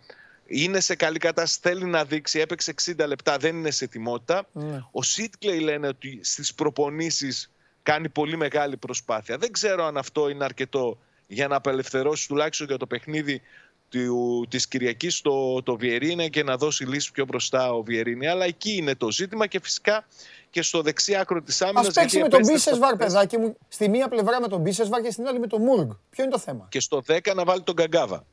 είναι 0.48 0.80
σε 0.80 0.94
καλή 0.94 1.18
κατάσταση, 1.18 1.58
θέλει 1.62 1.84
να 1.84 2.04
δείξει, 2.04 2.38
έπαιξε 2.38 2.74
60 2.84 3.06
λεπτά, 3.06 3.36
δεν 3.36 3.56
είναι 3.56 3.70
σε 3.70 3.84
ετοιμότητα. 3.84 4.48
Ναι. 4.52 4.82
Ο 4.90 5.02
Σίτκλεϊ 5.02 5.58
λένε 5.58 5.86
ότι 5.86 6.20
στις 6.22 6.54
προπονήσεις 6.54 7.50
κάνει 7.82 8.08
πολύ 8.08 8.36
μεγάλη 8.36 8.76
προσπάθεια. 8.76 9.38
Δεν 9.38 9.52
ξέρω 9.52 9.84
αν 9.84 9.96
αυτό 9.96 10.28
είναι 10.28 10.44
αρκετό 10.44 10.98
για 11.26 11.48
να 11.48 11.56
απελευθερώσει 11.56 12.28
τουλάχιστον 12.28 12.66
για 12.66 12.76
το 12.76 12.86
παιχνίδι 12.86 13.42
του, 13.88 14.46
της 14.50 14.68
Κυριακής 14.68 15.20
το, 15.20 15.62
το 15.62 15.76
Βιερίνε 15.76 16.28
και 16.28 16.42
να 16.42 16.56
δώσει 16.56 16.84
λύση 16.84 17.12
πιο 17.12 17.24
μπροστά 17.24 17.72
ο 17.72 17.82
Βιερίνε. 17.82 18.28
Αλλά 18.28 18.44
εκεί 18.44 18.76
είναι 18.76 18.94
το 18.94 19.10
ζήτημα 19.10 19.46
και 19.46 19.60
φυσικά 19.62 20.06
και 20.50 20.62
στο 20.62 20.82
δεξί 20.82 21.14
άκρο 21.14 21.42
της 21.42 21.62
άμυνας. 21.62 21.88
Α 21.88 22.00
παίξει 22.00 22.20
με 22.20 22.28
τον 22.28 22.40
Μπίσεσβαρ, 22.40 22.96
παιδάκι 22.96 23.36
μου, 23.36 23.56
στη 23.68 23.88
μία 23.88 24.08
πλευρά 24.08 24.40
με 24.40 24.48
τον 24.48 24.60
Μπίσεσβαρ 24.60 25.02
και 25.02 25.10
στην 25.10 25.26
άλλη 25.26 25.38
με 25.38 25.46
τον 25.46 25.62
Μούργκ. 25.62 25.90
Ποιο 26.10 26.24
είναι 26.24 26.32
το 26.32 26.38
θέμα; 26.38 26.66
Και 26.70 26.80
στο 26.80 27.02
10 27.06 27.34
να 27.34 27.44
βάλει 27.44 27.62
τον 27.62 27.74
Γκαγκάβα. 27.74 28.24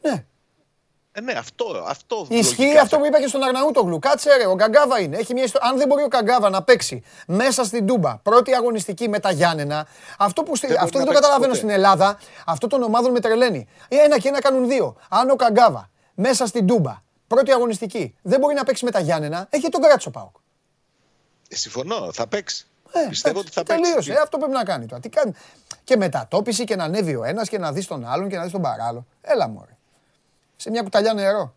Ναι. 0.00 0.24
Ε, 1.12 1.20
ναι, 1.20 1.32
αυτό. 1.32 1.84
αυτό 1.86 2.26
Ισχύει 2.28 2.78
αυτό 2.78 2.98
που 2.98 3.06
είπα 3.06 3.20
και 3.20 3.26
στον 3.26 3.42
Αρναούτογλου. 3.42 3.98
Κάτσε 3.98 4.36
ρε, 4.36 4.46
ο 4.46 4.54
Γκαγκάβα 4.54 5.00
είναι. 5.00 5.16
Έχει 5.16 5.34
μια 5.34 5.48
Αν 5.60 5.78
δεν 5.78 5.86
μπορεί 5.88 6.02
ο 6.02 6.06
Γκαγκάβα 6.06 6.48
να 6.48 6.62
παίξει 6.62 7.02
μέσα 7.26 7.64
στην 7.64 7.86
Τούμπα, 7.86 8.16
πρώτη 8.16 8.54
αγωνιστική 8.54 9.08
με 9.08 9.18
τα 9.18 9.30
Γιάννενα, 9.30 9.86
αυτό, 10.18 10.42
που 10.42 10.58
δεν, 10.58 10.76
αυτό 10.80 10.98
δεν 10.98 11.06
το 11.06 11.12
καταλαβαίνω 11.12 11.54
στην 11.54 11.70
Ελλάδα, 11.70 12.18
αυτό 12.46 12.66
των 12.66 12.82
ομάδων 12.82 13.12
με 13.12 13.20
τρελαίνει. 13.20 13.68
Ένα 13.88 14.18
και 14.18 14.28
ένα 14.28 14.40
κάνουν 14.40 14.68
δύο. 14.68 14.96
Αν 15.08 15.30
ο 15.30 15.34
Γκαγκάβα 15.34 15.90
μέσα 16.14 16.46
στην 16.46 16.66
Τούμπα, 16.66 17.02
πρώτη 17.26 17.52
αγωνιστική, 17.52 18.14
δεν 18.22 18.40
μπορεί 18.40 18.54
να 18.54 18.64
παίξει 18.64 18.84
με 18.84 18.90
τα 18.90 19.00
Γιάννενα, 19.00 19.46
έχει 19.50 19.68
τον 19.68 19.80
Κράτσο 19.80 20.10
Πάουκ. 20.10 20.36
Ε, 21.48 21.56
συμφωνώ, 21.56 22.12
θα 22.12 22.26
παίξει. 22.26 22.66
Ε, 22.92 23.08
Πιστεύω 23.08 23.38
ότι 23.38 23.50
θα 23.50 23.62
παίξει. 23.62 23.82
Τελείωσε. 23.82 24.12
Ε, 24.12 24.16
αυτό 24.22 24.38
πρέπει 24.38 24.52
να 24.52 24.64
κάνει 24.64 24.86
τώρα. 24.86 25.00
Τι 25.00 25.08
κάνει; 25.08 25.32
Και 25.84 25.96
μετατόπιση 25.96 26.64
και 26.64 26.76
να 26.76 26.84
ανέβει 26.84 27.16
ο 27.16 27.24
ένας 27.24 27.48
και 27.48 27.58
να 27.58 27.72
δεις 27.72 27.86
τον 27.86 28.04
άλλον 28.06 28.28
και 28.28 28.36
να 28.36 28.42
δεις 28.42 28.52
τον 28.52 28.62
παράλληλο. 28.62 29.06
Έλα 29.20 29.48
μωρέ. 29.48 29.76
Σε 30.60 30.70
μια 30.70 30.82
κουταλιά 30.82 31.14
νερό. 31.14 31.54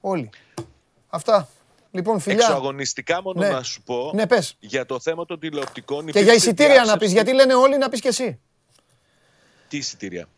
Όλοι. 0.00 0.30
Αυτά. 1.08 1.48
Λοιπόν, 1.90 2.20
φιλιά. 2.20 2.44
Εξωαγωνιστικά 2.44 3.22
μόνο 3.22 3.40
ναι. 3.40 3.48
να 3.48 3.62
σου 3.62 3.82
πω 3.82 4.10
ναι, 4.14 4.26
πες. 4.26 4.56
για 4.60 4.86
το 4.86 5.00
θέμα 5.00 5.24
των 5.24 5.38
τηλεοπτικών. 5.38 6.06
Και 6.06 6.20
για 6.20 6.34
εισιτήρια 6.34 6.84
να 6.84 6.96
πεις, 6.96 7.12
γιατί 7.12 7.32
λένε 7.32 7.54
όλοι 7.54 7.78
να 7.78 7.88
πεις 7.88 8.00
και 8.00 8.08
εσύ. 8.08 8.40
Τι 9.68 9.76
εισιτήρια; 9.76 10.28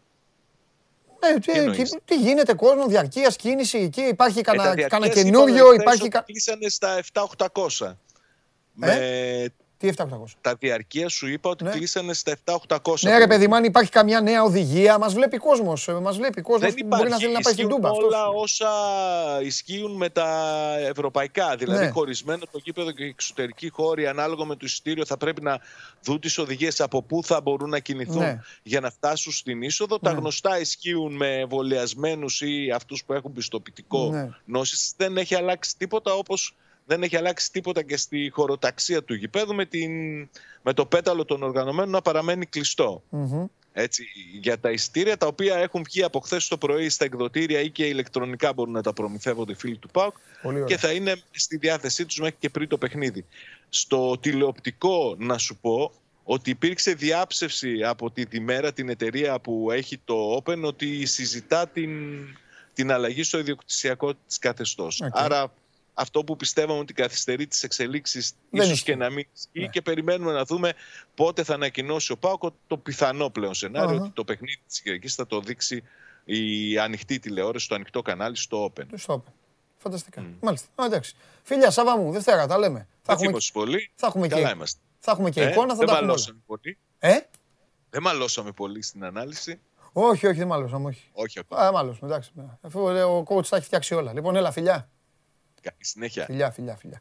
Ε, 1.21 1.39
τι, 1.39 1.71
τι, 1.71 1.99
τι, 2.05 2.17
γίνεται, 2.17 2.55
κόσμο, 2.55 2.87
διαρκείας 2.87 3.37
κίνηση 3.37 3.79
εκεί, 3.79 4.01
υπάρχει 4.01 4.41
κανένα 4.41 5.09
καινούριο. 5.09 5.73
Υπάρχει... 5.73 6.09
Κλείσανε 6.09 6.69
στα 6.69 7.01
7-800. 7.13 7.95
Με 8.73 8.93
ε; 8.93 9.49
Τι 9.79 9.91
7-800. 9.97 10.05
Τα 10.41 10.55
διαρκεία 10.55 11.09
σου 11.09 11.27
είπα 11.27 11.51
ότι 11.51 11.65
ναι. 11.65 11.71
κλείσανε 11.71 12.13
στα 12.13 12.37
7-800. 12.45 13.01
Ναι, 13.01 13.19
ρε 13.19 13.27
παιδί 13.27 13.49
μου, 13.49 13.55
αν 13.55 13.65
υπάρχει 13.65 13.91
καμιά 13.91 14.21
νέα 14.21 14.43
οδηγία, 14.43 14.99
μας 14.99 15.15
βλέπει 15.15 15.37
κόσμος. 15.37 15.89
Μας 16.03 16.17
βλέπει 16.17 16.41
κόσμος 16.41 16.75
που 16.75 16.87
μπορεί 16.87 17.09
να 17.09 17.17
θέλει 17.17 17.33
να 17.33 17.41
πάει 17.41 17.53
στην 17.53 17.69
Τούμπα. 17.69 17.91
Όλα 17.91 18.29
όσα 18.29 18.71
ισχύουν 19.43 19.97
με 19.97 20.09
τα 20.09 20.29
ευρωπαϊκά. 20.79 21.57
Δηλαδή, 21.57 21.85
ναι. 21.85 21.91
χωρισμένο 21.91 22.45
το 22.51 22.61
γήπεδο 22.65 22.91
και 22.91 23.05
εξωτερική 23.05 23.69
χώρη, 23.69 24.07
ανάλογα 24.07 24.45
με 24.45 24.55
το 24.55 24.61
εισιτήριο, 24.65 25.05
θα 25.07 25.17
πρέπει 25.17 25.43
να 25.43 25.61
δουν 26.03 26.21
τις 26.21 26.39
οδηγίες 26.39 26.81
από 26.81 27.03
πού 27.03 27.25
θα 27.25 27.41
μπορούν 27.41 27.71
να 27.71 27.79
κινηθούν 27.79 28.19
ναι. 28.19 28.41
για 28.63 28.81
να 28.81 28.91
φτάσουν 28.91 29.33
στην 29.33 29.63
είσοδο. 29.63 29.99
Τα 29.99 30.13
ναι. 30.13 30.19
γνωστά 30.19 30.61
ισχύουν 30.61 31.17
με 31.17 31.39
εμβολιασμένους 31.39 32.41
ή 32.41 32.71
αυτούς 32.75 33.05
που 33.05 33.13
έχουν 33.13 33.33
πιστοποιητικό 33.33 34.11
ναι. 34.11 34.29
νόσης. 34.45 34.93
Δεν 34.97 35.17
έχει 35.17 35.35
αλλάξει 35.35 35.77
τίποτα 35.77 36.13
όπως 36.13 36.57
δεν 36.89 37.03
έχει 37.03 37.17
αλλάξει 37.17 37.53
τίποτα 37.53 37.83
και 37.83 37.97
στη 37.97 38.31
χωροταξία 38.33 39.03
του 39.03 39.15
γηπέδου 39.15 39.55
με, 39.55 39.65
την, 39.65 39.93
με 40.63 40.73
το 40.73 40.87
πέταλο 40.87 41.25
των 41.25 41.43
οργανωμένων 41.43 41.91
να 41.91 42.03
παραμένει 42.03 42.47
Έτσι, 43.73 44.05
για 44.41 44.59
τα 44.59 44.71
ειστήρια 44.71 45.17
τα 45.17 45.27
οποία 45.27 45.57
έχουν 45.57 45.83
βγει 45.83 46.03
από 46.03 46.21
χθες 46.21 46.49
το 46.49 46.59
πρωί 46.59 46.89
στα 46.89 47.05
εκδοτήρια 47.05 47.61
ή 47.61 47.71
και 47.71 47.87
ηλεκτρονικά 47.87 48.53
μπορούν 48.53 48.73
να 48.73 48.83
τα 48.83 48.93
προμηθεύονται 48.93 49.53
οι 49.53 49.55
φίλοι 49.55 49.77
του 49.77 49.89
ΠΑΟΚ 49.89 50.15
και 50.67 50.77
θα 50.77 50.93
είναι 50.93 51.23
στη 51.31 51.57
διάθεσή 51.57 52.07
τους 52.07 52.19
μέχρι 52.19 52.37
και 52.39 52.49
πριν 52.49 52.69
το 52.69 52.79
παιχνίδι. 52.79 53.25
Στο 53.69 54.19
τηλεοπτικό 54.19 55.15
να 55.19 55.39
σου 55.39 55.57
πω 55.57 55.93
ότι 56.25 56.51
υπήρξε 56.51 56.93
διάψευση 56.93 57.83
από 57.85 58.11
τη 58.11 58.25
Διμέρα, 58.25 58.73
την 58.73 58.89
εταιρεία 58.89 59.41
που 59.41 59.71
έχει 59.71 60.01
το 60.05 60.37
Open, 60.37 60.63
ότι 60.63 61.07
συζητά 61.07 61.69
την, 61.69 61.91
την 62.75 62.93
αλλαγή 62.93 63.23
στο 63.23 63.39
ιδιοκτησιακό 63.39 64.15
της 64.27 64.39
καθεστώς. 64.39 65.03
Άρα 65.13 65.53
αυτό 65.99 66.25
που 66.25 66.37
πιστεύαμε 66.37 66.79
ότι 66.79 66.93
καθυστερεί 66.93 67.47
τις 67.47 67.63
εξελίξεις, 67.63 68.35
ίσως 68.51 68.83
και 68.83 68.97
να 68.97 69.11
μην 69.11 69.27
ισχύει 69.35 69.61
ναι. 69.61 69.67
και 69.67 69.83
περιμένουμε 69.83 70.33
να 70.33 70.45
δούμε 70.45 70.75
πότε 71.15 71.45
θα 71.45 71.55
ανακοινώσει 71.55 72.13
ο 72.13 72.17
Πάοκο 72.17 72.55
το 72.67 72.77
πιθανό 72.77 73.31
πλέον 73.31 73.53
ότι 73.75 74.11
το 74.11 74.25
παιχνίδι 74.25 74.61
της 74.67 74.81
Κυριακής 74.81 75.15
θα 75.15 75.27
το 75.27 75.41
δείξει 75.41 75.83
η 76.25 76.79
ανοιχτή 76.79 77.19
τηλεόραση, 77.19 77.69
το 77.69 77.75
ανοιχτό 77.75 78.03
κανάλι 78.03 78.37
στο 78.37 78.73
Open. 78.73 78.85
Στο 78.95 79.15
Open. 79.15 79.33
Φανταστικά. 79.77 80.23
Mm. 80.23 80.35
Μάλιστα. 80.41 80.69
Α, 80.75 80.85
εντάξει. 80.85 81.15
Φίλια, 81.43 81.71
Σάβα 81.71 81.99
μου, 81.99 82.13
Δευτέρα 82.13 82.47
τα 82.47 82.59
λέμε. 82.59 82.89
Θα 83.03 83.13
έχουμε, 83.13 83.39
πολύ. 83.53 83.91
Θα 83.95 84.07
έχουμε 84.07 84.29
Καλά 84.29 84.49
και... 84.49 84.55
είμαστε. 84.55 84.81
Θα 84.99 85.11
έχουμε 85.11 85.31
και 85.31 85.43
ε, 85.43 85.51
εικόνα, 85.51 85.69
θα 85.69 85.79
δεν 85.79 85.87
τα 85.87 85.93
μαλώσαμε 85.93 86.39
πολύ. 86.47 86.79
Ε; 86.99 87.17
Δεν 87.91 88.03
μαλώσαμε 88.03 88.53
πολύ 88.53 88.83
στην 88.83 89.05
ανάλυση. 89.05 89.61
Όχι, 89.93 90.27
όχι, 90.27 90.39
δεν 90.39 90.47
μαλώσαμε. 90.47 90.89
Όχι, 90.89 91.11
όχι 91.13 91.39
ακόμα. 91.39 91.61
Α, 91.61 91.73
μάλωσαμε, 91.73 92.13
εντάξει. 92.13 92.31
Αφού 92.61 92.81
ο 92.87 93.25
coach 93.29 93.47
τα 93.47 93.57
έχει 93.57 93.65
φτιάξει 93.65 93.95
όλα. 93.95 94.13
Λοιπόν, 94.13 94.37
έλα, 94.37 94.51
φιλιά. 94.51 94.89
Καλή 95.63 95.85
συνέχεια. 95.85 96.25
Φιλιά, 96.25 96.51
φιλιά, 96.51 96.77
φιλιά. 96.77 97.01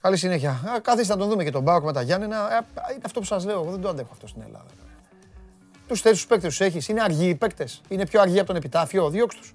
Καλή 0.00 0.16
συνέχεια. 0.16 0.80
Κάθεστε 0.82 1.12
να 1.12 1.18
τον 1.18 1.28
δούμε 1.28 1.44
και 1.44 1.50
τον 1.50 1.62
Μπάουκ 1.62 1.84
με 1.84 1.92
τα 1.92 2.02
Γιάννενα. 2.02 2.36
Ε, 2.36 2.66
είναι 2.92 3.02
αυτό 3.04 3.20
που 3.20 3.26
σας 3.26 3.44
λέω. 3.44 3.60
Εγώ 3.60 3.70
δεν 3.70 3.80
το 3.80 3.88
αντέχω 3.88 4.08
αυτό 4.12 4.26
στην 4.26 4.42
Ελλάδα. 4.42 4.70
Τους 5.88 6.02
τέτοιου 6.02 6.24
παίκτες 6.28 6.48
τους 6.48 6.60
έχεις. 6.60 6.88
Είναι 6.88 7.02
αργοί 7.02 7.28
οι 7.28 7.34
παίκτες. 7.34 7.80
Είναι 7.88 8.06
πιο 8.06 8.20
αργοί 8.20 8.38
από 8.38 8.46
τον 8.46 8.56
επιτάφιο. 8.56 9.10
Διώξ 9.10 9.34
τους. 9.34 9.54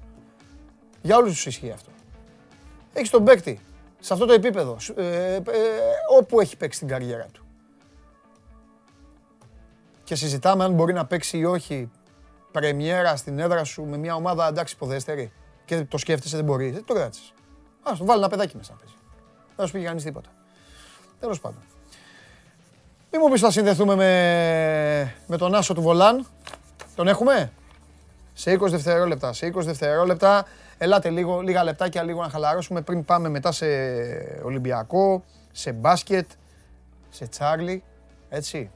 Για 1.01 1.17
όλους 1.17 1.33
τους 1.33 1.45
ισχύει 1.45 1.71
αυτό. 1.71 1.89
Έχεις 2.93 3.09
τον 3.09 3.23
παίκτη 3.23 3.59
σε 3.99 4.13
αυτό 4.13 4.25
το 4.25 4.33
επίπεδο, 4.33 4.77
ε, 4.95 5.35
ε, 5.35 5.41
όπου 6.17 6.39
έχει 6.39 6.57
παίξει 6.57 6.79
την 6.79 6.87
καριέρα 6.87 7.27
του. 7.31 7.45
Και 10.03 10.15
συζητάμε 10.15 10.63
αν 10.63 10.73
μπορεί 10.73 10.93
να 10.93 11.05
παίξει 11.05 11.37
ή 11.37 11.45
όχι 11.45 11.91
πρεμιέρα 12.51 13.15
στην 13.15 13.39
έδρα 13.39 13.63
σου 13.63 13.83
με 13.83 13.97
μια 13.97 14.15
ομάδα 14.15 14.47
εντάξει 14.47 14.73
υποδέστερη 14.75 15.31
και 15.65 15.83
το 15.83 15.97
σκέφτεσαι 15.97 16.35
δεν 16.35 16.45
μπορεί, 16.45 16.71
δεν 16.71 16.85
το 16.85 16.93
κράτησες. 16.93 17.33
Α 17.83 17.91
το 17.97 18.05
βάλει 18.05 18.19
ένα 18.19 18.29
παιδάκι 18.29 18.57
μέσα 18.57 18.71
να 18.71 18.77
παίζει. 18.77 18.93
Δεν 19.55 19.67
σου 19.67 19.73
πει 19.73 19.83
κανείς 19.83 20.03
τίποτα. 20.03 20.29
Τέλος 21.19 21.39
πάντων. 21.39 21.61
Μην 23.11 23.21
μου 23.23 23.31
πεις 23.31 23.41
θα 23.41 23.51
συνδεθούμε 23.51 23.95
με, 23.95 25.15
με 25.27 25.37
τον 25.37 25.55
Άσο 25.55 25.73
του 25.73 25.81
Βολάν. 25.81 26.25
Τον 26.95 27.07
έχουμε; 27.07 27.51
Σε 28.33 28.53
20 28.53 28.59
δευτερόλεπτα. 28.59 29.33
Σε 29.33 29.47
20 29.55 29.61
δευτερόλεπτα. 29.63 30.45
Ελάτε 30.77 31.09
λίγο, 31.09 31.41
λίγα 31.41 31.63
λεπτάκια 31.63 32.03
λίγο 32.03 32.21
να 32.21 32.29
χαλαρώσουμε 32.29 32.81
πριν 32.81 33.05
πάμε 33.05 33.29
μετά 33.29 33.51
σε 33.51 33.65
Ολυμπιακό, 34.43 35.23
σε 35.51 35.71
μπάσκετ, 35.71 36.29
σε 37.09 37.27
Τσάρλι. 37.27 37.83
Έτσι. 38.29 38.71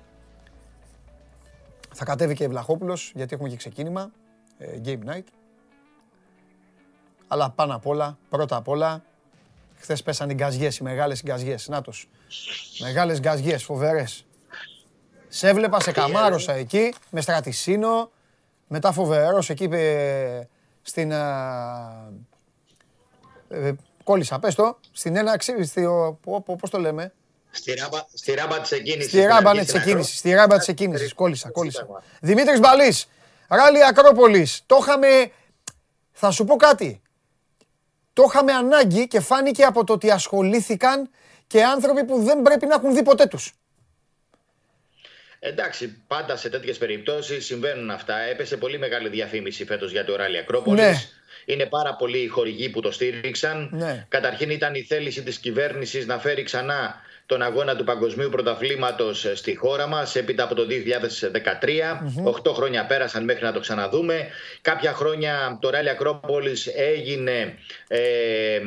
Θα 1.94 2.06
κατέβει 2.06 2.34
και 2.34 2.44
η 2.44 2.48
Βλαχόπουλος 2.48 3.12
γιατί 3.16 3.34
έχουμε 3.34 3.50
και 3.50 3.56
ξεκίνημα. 3.56 4.12
Ε, 4.58 4.80
game 4.86 5.10
night. 5.10 5.41
Αλλά 7.34 7.50
πάνω 7.50 7.76
απ' 7.76 7.88
όλα, 7.88 8.18
πρώτα 8.30 8.56
απ' 8.56 8.68
όλα, 8.68 9.04
χθες 9.78 10.04
πέσαν 10.04 10.30
οι 10.30 10.34
γκαζιές, 10.34 10.78
οι 10.78 10.84
μεγάλες 10.84 11.24
γκαζιές. 11.24 11.68
Νάτος. 11.68 12.10
Μεγάλες 12.80 13.20
γκαζιές, 13.20 13.64
φοβερές. 13.64 14.26
Σε 15.28 15.48
έβλεπα, 15.48 15.80
σε 15.80 15.92
καμάρωσα 15.92 16.54
εκεί, 16.54 16.94
με 17.10 17.22
στρατισίνο, 17.22 18.12
μετά 18.68 18.92
φοβερός 18.92 19.50
εκεί 19.50 19.70
στην... 20.82 21.12
Ε, 23.50 23.76
κόλλησα, 24.04 24.40
πες 24.40 24.56
το, 24.56 24.80
στην 24.92 25.16
ένα, 25.16 25.40
πώς 26.58 26.70
το 26.70 26.80
λέμε, 26.80 27.14
Στη 27.52 27.74
ράμπα, 27.74 28.06
στη 28.14 28.34
ράμπα 28.34 28.62
της 28.62 28.72
εκκίνησης. 28.72 29.10
Στη 29.10 29.22
ράμπα 29.22 29.54
ναι, 29.54 29.64
της 29.64 29.74
εκκίνησης, 29.74 30.18
στη 30.18 30.34
ράμπα 30.34 30.58
της 30.58 30.68
εκκίνησης, 30.68 31.14
κόλλησα, 31.14 31.52
κόλλησα. 31.52 31.88
Δημήτρης 32.22 32.60
Μπαλής, 32.60 33.08
Ράλι 33.48 33.86
Ακρόπολης, 33.86 34.64
το 34.66 34.78
είχαμε, 34.82 35.32
θα 36.12 36.32
σου 36.32 36.46
πω 36.46 36.56
κάτι, 36.56 37.02
το 38.22 38.28
είχαμε 38.30 38.52
ανάγκη 38.52 39.08
και 39.08 39.20
φάνηκε 39.20 39.64
από 39.64 39.84
το 39.84 39.94
ότι 39.94 40.12
ασχολήθηκαν 40.12 41.10
και 41.48 41.64
άνθρωποι 41.64 42.04
που 42.04 42.24
δεν 42.24 42.42
πρέπει 42.42 42.66
να 42.66 42.74
έχουν 42.74 42.94
δει 42.94 43.04
ποτέ 43.04 43.26
τους. 43.26 43.54
Εντάξει, 45.40 46.04
πάντα 46.08 46.36
σε 46.36 46.50
τέτοιες 46.50 46.78
περιπτώσεις 46.78 47.46
συμβαίνουν 47.46 47.90
αυτά. 47.90 48.18
Έπεσε 48.20 48.58
πολύ 48.58 48.78
μεγάλη 48.78 49.10
διαφήμιση 49.10 49.66
φέτος 49.66 49.92
για 49.92 50.06
το 50.06 50.16
Ράλι 50.16 50.38
Ακρόπολης. 50.38 50.84
Ναι. 50.84 50.96
Είναι 51.46 51.66
πάρα 51.66 51.96
πολλοί 51.96 52.18
οι 52.18 52.28
χορηγοί 52.28 52.70
που 52.70 52.82
το 52.82 52.92
στήριξαν. 52.92 53.70
Ναι. 53.72 54.06
Καταρχήν 54.10 54.50
ήταν 54.50 54.74
η 54.76 54.82
θέληση 54.84 55.24
της 55.24 55.38
κυβέρνησης 55.38 56.06
να 56.06 56.20
φέρει 56.20 56.44
ξανά 56.44 57.02
τον 57.32 57.42
αγώνα 57.42 57.76
του 57.76 57.84
Παγκοσμίου 57.84 58.30
Πρωταθλήματος 58.30 59.32
στη 59.34 59.56
χώρα 59.56 59.88
μας 59.88 60.16
έπειτα 60.16 60.44
από 60.44 60.56
το 60.56 60.68
2013. 60.70 62.50
8 62.50 62.54
χρόνια 62.54 62.86
πέρασαν 62.86 63.24
μέχρι 63.24 63.44
να 63.44 63.52
το 63.52 63.60
ξαναδούμε. 63.60 64.28
Κάποια 64.62 64.94
χρόνια 64.94 65.58
το 65.62 65.70
Ράλι 65.70 65.90
Ακρόπολης 65.90 66.68
έγινε 66.68 67.58
ε, 67.88 68.62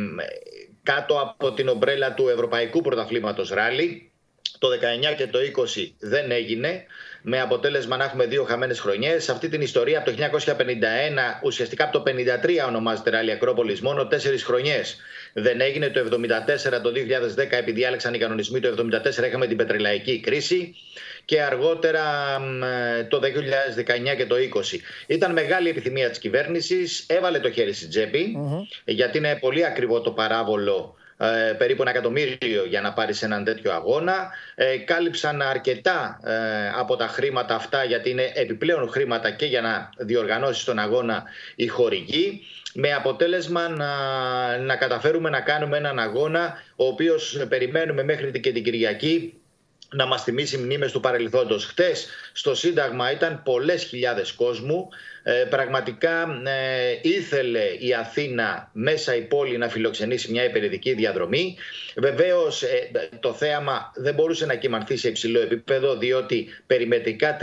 κάτω 0.82 1.20
από 1.20 1.52
την 1.52 1.68
ομπρέλα 1.68 2.14
του 2.14 2.28
Ευρωπαϊκού 2.28 2.80
Πρωταθλήματος 2.80 3.50
Ράλι. 3.50 4.10
Το 4.58 4.68
19 5.12 5.16
και 5.16 5.26
το 5.26 5.38
20 5.76 5.90
δεν 5.98 6.30
έγινε 6.30 6.84
με 7.22 7.40
αποτέλεσμα 7.40 7.96
να 7.96 8.04
έχουμε 8.04 8.26
δύο 8.26 8.44
χαμένες 8.44 8.80
χρονιές. 8.80 9.24
Σε 9.24 9.32
αυτή 9.32 9.48
την 9.48 9.60
ιστορία 9.60 9.98
από 9.98 10.10
το 10.10 10.16
1951, 10.16 11.40
ουσιαστικά 11.42 11.84
από 11.84 11.98
το 11.98 12.02
1953 12.64 12.66
ονομάζεται 12.66 13.10
Ράλι 13.10 13.32
Ακρόπολης, 13.32 13.80
μόνο 13.80 14.06
τέσσερις 14.06 14.44
χρονιές 14.44 14.96
δεν 15.34 15.60
έγινε. 15.60 15.88
Το 15.88 16.00
1974, 16.00 16.80
το 16.82 16.92
2010, 17.36 17.50
επειδή 17.50 17.84
άλεξαν 17.84 18.14
οι 18.14 18.18
κανονισμοί, 18.18 18.60
το 18.60 18.88
1974 19.22 19.26
είχαμε 19.26 19.46
την 19.46 19.56
πετρελαϊκή 19.56 20.20
κρίση 20.20 20.74
και 21.24 21.42
αργότερα 21.42 22.02
το 23.08 23.20
2019 24.12 24.16
και 24.16 24.26
το 24.26 24.36
20. 24.36 24.78
Ήταν 25.06 25.32
μεγάλη 25.32 25.68
επιθυμία 25.68 26.10
της 26.10 26.18
κυβέρνησης, 26.18 27.04
έβαλε 27.08 27.38
το 27.38 27.50
χέρι 27.50 27.72
στην 27.72 27.88
τσεπη 27.88 28.36
γιατί 28.84 29.18
είναι 29.18 29.38
πολύ 29.40 29.64
ακριβό 29.64 30.00
το 30.00 30.10
παράβολο 30.10 30.96
ε, 31.32 31.52
περίπου 31.52 31.82
ένα 31.82 31.90
εκατομμύριο 31.90 32.64
για 32.68 32.80
να 32.80 32.92
πάρεις 32.92 33.22
έναν 33.22 33.44
τέτοιο 33.44 33.72
αγώνα. 33.72 34.30
Ε, 34.54 34.76
κάλυψαν 34.76 35.42
αρκετά 35.42 36.20
ε, 36.24 36.32
από 36.78 36.96
τα 36.96 37.06
χρήματα 37.06 37.54
αυτά 37.54 37.84
γιατί 37.84 38.10
είναι 38.10 38.32
επιπλέον 38.34 38.88
χρήματα 38.88 39.30
και 39.30 39.46
για 39.46 39.60
να 39.60 39.90
διοργανώσεις 39.96 40.64
τον 40.64 40.78
αγώνα 40.78 41.24
η 41.54 41.66
χορηγή 41.66 42.42
με 42.74 42.92
αποτέλεσμα 42.92 43.68
να, 43.68 43.88
να 44.58 44.76
καταφέρουμε 44.76 45.30
να 45.30 45.40
κάνουμε 45.40 45.76
έναν 45.76 45.98
αγώνα 45.98 46.62
ο 46.76 46.86
οποίος 46.86 47.44
περιμένουμε 47.48 48.02
μέχρι 48.02 48.40
και 48.40 48.52
την 48.52 48.64
Κυριακή 48.64 49.34
να 49.94 50.06
μας 50.06 50.22
θυμίσει 50.22 50.56
μνήμες 50.56 50.92
του 50.92 51.00
παρελθόντος. 51.00 51.64
Χτες 51.64 52.06
στο 52.32 52.54
Σύνταγμα 52.54 53.12
ήταν 53.12 53.42
πολλές 53.44 53.84
χιλιάδες 53.84 54.32
κόσμου. 54.32 54.88
Ε, 55.22 55.32
πραγματικά 55.32 56.40
ε, 56.44 56.98
ήθελε 57.02 57.62
η 57.78 57.94
Αθήνα 57.94 58.70
μέσα 58.72 59.14
η 59.14 59.20
πόλη 59.20 59.58
να 59.58 59.68
φιλοξενήσει 59.68 60.30
μια 60.30 60.44
υπηρετική 60.44 60.92
διαδρομή. 60.92 61.56
Βεβαίως 61.96 62.62
ε, 62.62 62.90
το 63.20 63.32
θέαμα 63.32 63.92
δεν 63.94 64.14
μπορούσε 64.14 64.46
να 64.46 64.54
κυμανθεί 64.54 64.96
σε 64.96 65.08
υψηλό 65.08 65.40
επίπεδο 65.40 65.96
διότι 65.96 66.48
περιμετρικά 66.66 67.36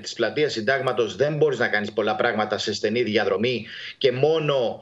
της 0.00 0.14
πλατείας 0.14 0.52
Συντάγματος 0.52 1.16
δεν 1.16 1.36
μπορείς 1.36 1.58
να 1.58 1.68
κάνεις 1.68 1.92
πολλά 1.92 2.16
πράγματα 2.16 2.58
σε 2.58 2.74
στενή 2.74 3.02
διαδρομή 3.02 3.66
και 3.98 4.12
μόνο 4.12 4.78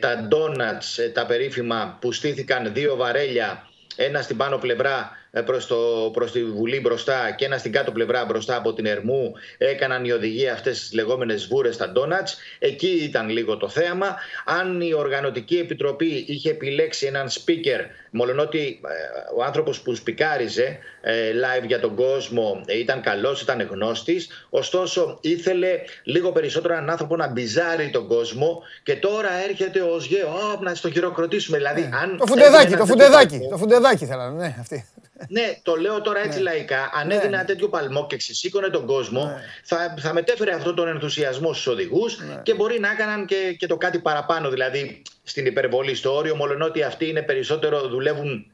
τα 0.00 0.26
ντόνατς, 0.28 1.00
τα 1.12 1.26
περίφημα 1.26 1.98
που 2.00 2.12
στήθηκαν 2.12 2.72
δύο 2.74 2.96
βαρέλια 2.96 3.68
ένα 3.96 4.22
στην 4.22 4.36
πάνω 4.36 4.58
πλευρά 4.58 5.10
ε, 5.23 5.23
προς, 5.42 5.66
το, 5.66 6.10
προς 6.12 6.32
τη 6.32 6.44
Βουλή 6.44 6.80
μπροστά 6.80 7.30
και 7.36 7.44
ένα 7.44 7.58
στην 7.58 7.72
κάτω 7.72 7.92
πλευρά 7.92 8.24
μπροστά 8.24 8.56
από 8.56 8.72
την 8.72 8.86
Ερμού 8.86 9.32
έκαναν 9.58 10.04
οι 10.04 10.10
οδηγοί 10.10 10.48
αυτές 10.48 10.80
τις 10.80 10.92
λεγόμενες 10.92 11.46
βούρες 11.46 11.74
στα 11.74 11.88
ντόνατς. 11.88 12.36
Εκεί 12.58 13.00
ήταν 13.02 13.28
λίγο 13.28 13.56
το 13.56 13.68
θέαμα. 13.68 14.16
Αν 14.44 14.80
η 14.80 14.92
Οργανωτική 14.94 15.56
Επιτροπή 15.56 16.24
είχε 16.28 16.50
επιλέξει 16.50 17.06
έναν 17.06 17.28
speaker, 17.28 17.80
μολονότι 18.10 18.80
ε, 18.84 18.90
ο 19.36 19.44
άνθρωπος 19.44 19.80
που 19.80 19.94
σπικάριζε 19.94 20.78
ε, 21.00 21.30
live 21.30 21.66
για 21.66 21.80
τον 21.80 21.94
κόσμο 21.94 22.60
ήταν 22.66 23.00
καλός, 23.00 23.42
ήταν 23.42 23.68
γνώστης, 23.70 24.46
ωστόσο 24.50 25.18
ήθελε 25.20 25.80
λίγο 26.02 26.32
περισσότερο 26.32 26.74
έναν 26.74 26.90
άνθρωπο 26.90 27.16
να 27.16 27.28
μπιζάρει 27.28 27.90
τον 27.90 28.06
κόσμο 28.06 28.62
και 28.82 28.96
τώρα 28.96 29.28
έρχεται 29.48 29.80
ο 29.80 30.00
ΣΓΕ, 30.00 30.24
να 30.60 30.74
στο 30.74 30.90
χειροκροτήσουμε. 30.90 31.56
Δηλαδή, 31.56 31.90
αν 32.02 32.16
το 32.18 32.26
φουντεδάκι, 32.26 32.76
το 32.76 32.86
φουντεδάκι, 32.86 33.40
το 33.50 33.56
φουντεδάκι 33.56 34.06
θέλανε, 34.06 34.38
ναι, 34.38 34.56
αυτή 34.60 34.86
ναι, 35.28 35.58
το 35.62 35.74
λέω 35.74 36.00
τώρα 36.00 36.20
έτσι 36.20 36.36
ναι. 36.38 36.44
λαϊκά. 36.44 36.90
Αν 36.94 37.06
ναι. 37.06 37.14
έδινε 37.14 37.36
ένα 37.36 37.44
τέτοιο 37.44 37.68
παλμό 37.68 38.06
και 38.06 38.16
ξεσήκωνε 38.16 38.68
τον 38.68 38.86
κόσμο, 38.86 39.24
ναι. 39.24 39.40
θα, 39.62 39.94
θα 39.98 40.12
μετέφερε 40.12 40.54
αυτόν 40.54 40.74
τον 40.74 40.88
ενθουσιασμό 40.88 41.52
στους 41.52 41.66
οδηγούς 41.66 42.18
ναι. 42.18 42.40
και 42.42 42.54
μπορεί 42.54 42.80
να 42.80 42.90
έκαναν 42.90 43.26
και, 43.26 43.56
και 43.58 43.66
το 43.66 43.76
κάτι 43.76 43.98
παραπάνω. 43.98 44.50
Δηλαδή 44.50 45.02
στην 45.22 45.46
υπερβολή, 45.46 45.94
στο 45.94 46.14
όριο, 46.14 46.36
μόλον 46.36 46.62
ότι 46.62 46.82
αυτοί 46.82 47.08
είναι 47.08 47.22
περισσότερο, 47.22 47.88
δουλεύουν 47.88 48.46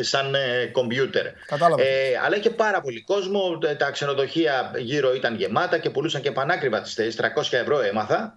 σαν 0.00 0.34
κομπιούτερ. 0.72 1.26
Ε, 1.26 1.32
αλλά 2.24 2.36
είχε 2.36 2.50
πάρα 2.50 2.80
πολύ 2.80 3.02
κόσμο. 3.02 3.58
Τα 3.78 3.90
ξενοδοχεία 3.90 4.72
γύρω 4.78 5.14
ήταν 5.14 5.34
γεμάτα 5.36 5.78
και 5.78 5.90
πουλούσαν 5.90 6.20
και 6.20 6.30
πανάκριβα 6.30 6.80
τις 6.80 6.94
θέσεις. 6.94 7.20
300 7.20 7.42
ευρώ 7.50 7.80
έμαθα 7.80 8.36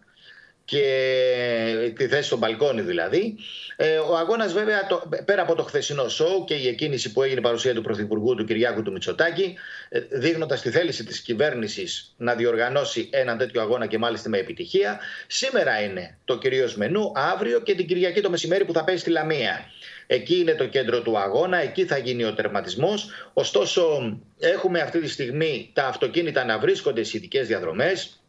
και 0.66 1.94
τη 1.96 2.08
θέση 2.08 2.24
στο 2.24 2.38
μπαλκόνι 2.38 2.82
δηλαδή. 2.82 3.36
Ε, 3.76 3.98
ο 3.98 4.18
αγώνας, 4.18 4.54
βέβαια, 4.54 4.88
το, 4.88 5.10
πέρα 5.26 5.42
από 5.42 5.56
το 5.56 5.64
χθεσινό 5.64 6.08
σοου 6.08 6.44
και 6.48 6.54
η 6.54 6.68
εκκίνηση 6.68 7.12
που 7.12 7.24
έγινε 7.24 7.42
παρουσία 7.42 7.74
του 7.74 7.82
Πρωθυπουργού 7.82 8.36
του 8.36 8.46
Κυριάκου 8.46 8.82
του 8.82 8.92
Μητσοτάκη, 8.92 9.56
ε, 9.90 10.00
δείχνοντας 10.00 10.62
τη 10.62 10.70
θέληση 10.70 11.04
της 11.04 11.22
κυβέρνησης 11.22 12.14
να 12.18 12.36
διοργανώσει 12.36 13.10
έναν 13.12 13.38
τέτοιο 13.38 13.62
αγώνα 13.62 13.86
και 13.86 13.98
μάλιστα 13.98 14.30
με 14.30 14.38
επιτυχία, 14.38 15.00
σήμερα 15.28 15.82
είναι 15.82 16.18
το 16.26 16.38
κυρίως 16.38 16.76
μενού, 16.76 17.12
αύριο 17.16 17.60
και 17.60 17.76
την 17.76 17.88
Κυριακή 17.88 18.22
το 18.22 18.30
μεσημέρι 18.30 18.66
που 18.66 18.74
θα 18.74 18.84
πέσει 18.84 18.98
στη 18.98 19.10
Λαμία. 19.10 19.66
Εκεί 20.08 20.36
είναι 20.36 20.54
το 20.54 20.66
κέντρο 20.66 21.02
του 21.02 21.18
αγώνα, 21.18 21.58
εκεί 21.58 21.86
θα 21.86 21.98
γίνει 21.98 22.24
ο 22.24 22.34
τερματισμός. 22.34 23.10
Ωστόσο, 23.34 24.18
έχουμε 24.40 24.80
αυτή 24.80 25.00
τη 25.00 25.10
στιγμή 25.10 25.70
τα 25.74 25.88
αυτοκίνητα 25.88 26.46
να 26.46 26.60
βρίσκονται 26.60 27.04
σε 27.04 27.18
ειδικές 27.18 27.48
διαδρομές 27.48 28.20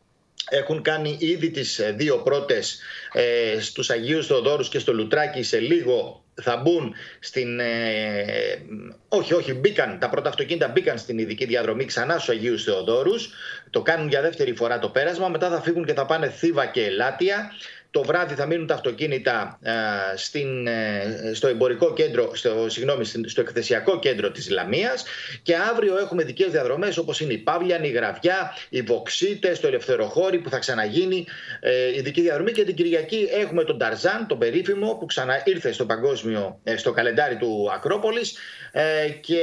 έχουν 0.50 0.82
κάνει 0.82 1.16
ήδη 1.20 1.50
τις 1.50 1.78
ε, 1.78 1.92
δύο 1.96 2.16
πρώτες 2.16 2.78
ε, 3.12 3.60
στους 3.60 3.90
Αγίους 3.90 4.26
Θεοδόρους 4.26 4.68
και 4.68 4.78
στο 4.78 4.92
Λουτράκι 4.92 5.42
σε 5.42 5.58
λίγο 5.58 6.24
θα 6.42 6.56
μπουν 6.56 6.94
στην... 7.20 7.60
Ε, 7.60 8.62
όχι, 9.08 9.34
όχι, 9.34 9.52
μπήκαν, 9.52 9.98
τα 9.98 10.08
πρώτα 10.08 10.28
αυτοκίνητα 10.28 10.68
μπήκαν 10.68 10.98
στην 10.98 11.18
ειδική 11.18 11.44
διαδρομή 11.44 11.84
ξανά 11.84 12.12
στους 12.12 12.28
Αγίους 12.28 12.64
Θεοδόρους. 12.64 13.30
Το 13.70 13.82
κάνουν 13.82 14.08
για 14.08 14.20
δεύτερη 14.20 14.54
φορά 14.54 14.78
το 14.78 14.88
πέρασμα, 14.88 15.28
μετά 15.28 15.50
θα 15.50 15.60
φύγουν 15.60 15.84
και 15.84 15.94
θα 15.94 16.06
πάνε 16.06 16.30
Θήβα 16.30 16.66
και 16.66 16.84
Ελάτια. 16.84 17.52
Το 17.90 18.02
βράδυ 18.02 18.34
θα 18.34 18.46
μείνουν 18.46 18.66
τα 18.66 18.74
αυτοκίνητα 18.74 19.58
στην, 20.16 20.68
στο 21.32 21.48
εμπορικό 21.48 21.92
κέντρο, 21.92 22.30
στο, 22.34 22.68
συγγνώμη, 22.68 23.04
στο 23.04 23.40
εκθεσιακό 23.40 23.98
κέντρο 23.98 24.30
της 24.30 24.50
Λαμίας 24.50 25.04
και 25.42 25.56
αύριο 25.56 25.98
έχουμε 25.98 26.24
δικές 26.24 26.50
διαδρομές 26.50 26.96
όπως 26.96 27.20
είναι 27.20 27.32
η 27.32 27.38
Παύλιαν, 27.38 27.84
η 27.84 27.88
Γραβιά, 27.88 28.56
οι 28.68 28.82
Βοξίτες, 28.82 29.60
το 29.60 29.66
Ελευθεροχώρι 29.66 30.38
που 30.38 30.50
θα 30.50 30.58
ξαναγίνει 30.58 31.24
ε, 31.60 32.00
δική 32.00 32.20
διαδρομή 32.20 32.52
και 32.52 32.64
την 32.64 32.74
Κυριακή 32.74 33.28
έχουμε 33.32 33.64
τον 33.64 33.78
Ταρζάν, 33.78 34.26
τον 34.26 34.38
περίφημο 34.38 34.94
που 34.94 35.06
ξαναήρθε 35.06 35.72
στο 35.72 35.86
παγκόσμιο, 35.86 36.60
ε, 36.64 36.76
στο 36.76 36.92
καλεντάρι 36.92 37.36
του 37.36 37.70
Ακρόπολης 37.74 38.36
ε, 38.72 39.08
και 39.08 39.40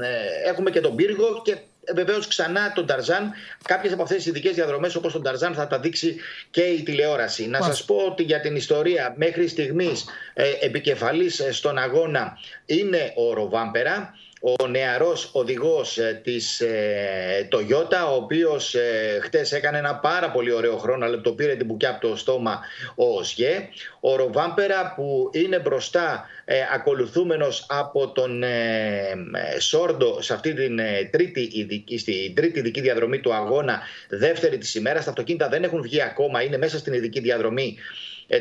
ε, 0.00 0.48
έχουμε 0.48 0.70
και 0.70 0.80
τον 0.80 0.96
Πύργο 0.96 1.42
και 1.44 1.56
βεβαίως 1.94 2.26
ξανά 2.26 2.72
τον 2.72 2.86
Ταρζάν. 2.86 3.32
Κάποιες 3.64 3.92
από 3.92 4.02
αυτές 4.02 4.16
τις 4.16 4.26
ειδικές 4.26 4.54
διαδρομές, 4.54 4.94
όπως 4.94 5.12
τον 5.12 5.22
Ταρζάν, 5.22 5.54
θα 5.54 5.66
τα 5.66 5.78
δείξει 5.78 6.16
και 6.50 6.62
η 6.62 6.82
τηλεόραση. 6.82 7.46
Να 7.46 7.62
σας 7.62 7.84
πω 7.84 7.96
ότι 7.96 8.22
για 8.22 8.40
την 8.40 8.56
ιστορία, 8.56 9.14
μέχρι 9.16 9.48
στιγμής 9.48 10.04
ε, 10.34 10.52
επικεφαλής 10.60 11.42
στον 11.50 11.78
αγώνα 11.78 12.38
είναι 12.66 13.12
ο 13.16 13.32
Ροβάμπερα 13.32 14.14
ο 14.40 14.66
νεαρός 14.66 15.30
οδηγός 15.32 15.98
ε, 15.98 16.20
της 16.24 16.60
ε, 16.60 17.48
Toyota, 17.52 18.10
ο 18.10 18.14
οποίος 18.14 18.74
ε, 18.74 19.18
χτες 19.22 19.52
έκανε 19.52 19.78
ένα 19.78 19.94
πάρα 19.96 20.30
πολύ 20.30 20.52
ωραίο 20.52 20.76
χρόνο, 20.76 21.04
αλλά 21.04 21.20
το 21.20 21.32
πήρε 21.32 21.56
την 21.56 21.66
μπουκιά 21.66 21.90
από 21.90 22.08
το 22.08 22.16
στόμα 22.16 22.60
ο 22.94 23.04
ΟΣΓΕ. 23.04 23.68
Ο 24.00 24.16
Ροβάμπερα 24.16 24.92
που 24.96 25.30
είναι 25.32 25.58
μπροστά 25.58 26.26
ε, 26.44 26.60
ακολουθούμενος 26.74 27.66
από 27.68 28.12
τον 28.12 28.42
ε, 28.42 29.16
Σόρντο 29.58 30.22
σε 30.22 30.34
αυτή 30.34 30.54
την 30.54 30.80
τρίτη, 31.10 31.50
ειδική, 31.52 31.98
στην 31.98 32.34
τρίτη 32.34 32.58
ειδική 32.58 32.80
διαδρομή 32.80 33.20
του 33.20 33.34
αγώνα, 33.34 33.80
δεύτερη 34.08 34.58
της 34.58 34.74
ημέρας. 34.74 35.04
Τα 35.04 35.10
αυτοκίνητα 35.10 35.48
δεν 35.48 35.62
έχουν 35.62 35.82
βγει 35.82 36.02
ακόμα, 36.02 36.42
είναι 36.42 36.58
μέσα 36.58 36.78
στην 36.78 36.92
ειδική 36.92 37.20
διαδρομή 37.20 37.76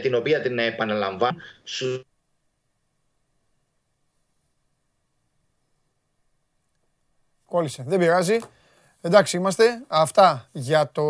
την 0.02 0.16
οποία 0.16 0.42
την 0.42 0.60
επαναλαμβάνω. 0.60 1.38
Κόλλησε. 7.50 7.84
Δεν 7.88 8.00
πειράζει. 8.00 8.40
Εντάξει 9.02 9.38
είμαστε. 9.38 9.84
Αυτά 9.88 10.48
για 10.52 10.90
το 10.92 11.04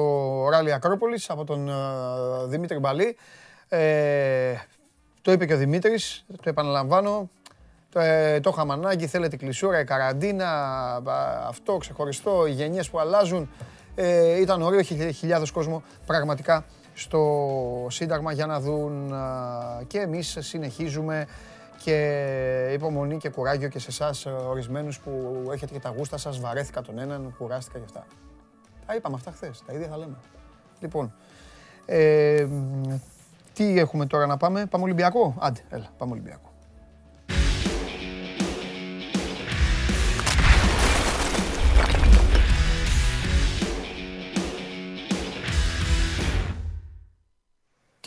ράλι 0.49 0.73
Ακρόπολης 0.73 1.29
από 1.29 1.43
τον 1.43 1.69
uh, 1.69 2.47
Δημήτρη 2.47 2.79
Μπαλή. 2.79 3.17
Ε, 3.69 4.53
το 5.21 5.31
είπε 5.31 5.45
και 5.45 5.53
ο 5.53 5.57
Δημήτρης, 5.57 6.25
το 6.27 6.49
επαναλαμβάνω. 6.49 7.29
Το, 7.91 7.99
ε, 7.99 8.39
το 8.39 8.49
είχαμε 8.53 8.73
ανάγκη, 8.73 9.07
θέλετε 9.07 9.35
κλεισούρα, 9.35 9.79
η 9.79 9.83
καραντίνα, 9.83 10.47
αυτό 11.47 11.77
ξεχωριστό, 11.77 12.45
οι 12.47 12.51
γενιές 12.51 12.89
που 12.89 12.99
αλλάζουν. 12.99 13.49
Ε, 13.95 14.39
ήταν 14.41 14.61
ωραίο, 14.61 14.79
είχε 14.79 15.11
χιλιάδες 15.11 15.51
κόσμο 15.51 15.83
πραγματικά 16.05 16.65
στο 16.93 17.87
Σύνταγμα 17.89 18.31
για 18.31 18.45
να 18.45 18.59
δουν 18.59 19.13
και 19.87 19.99
εμείς 19.99 20.37
συνεχίζουμε 20.39 21.27
και 21.83 22.69
υπομονή 22.73 23.17
και 23.17 23.29
κουράγιο 23.29 23.69
και 23.69 23.79
σε 23.79 23.87
εσάς 23.89 24.25
ορισμένους 24.25 24.99
που 24.99 25.43
έχετε 25.51 25.73
και 25.73 25.79
τα 25.79 25.89
γούστα 25.89 26.17
σας. 26.17 26.39
Βαρέθηκα 26.39 26.81
τον 26.81 26.99
έναν, 26.99 27.35
κουράστηκα 27.37 27.77
και 27.77 27.85
αυτά. 27.85 28.05
Τα 28.85 28.95
είπαμε 28.95 29.15
αυτά 29.15 29.31
χθες. 29.31 29.63
Τα 29.65 29.73
ίδια 29.73 29.87
θα 29.87 29.97
λέμε. 29.97 30.15
Λοιπόν, 30.79 31.13
ε, 31.85 32.47
τι 33.53 33.79
έχουμε 33.79 34.05
τώρα 34.05 34.25
να 34.25 34.37
πάμε. 34.37 34.65
Πάμε 34.65 34.83
Ολυμπιακό; 34.83 35.35
Άντε, 35.39 35.59
έλα, 35.69 35.89
πάμε 35.97 36.11
Ολυμπιακό. 36.11 36.48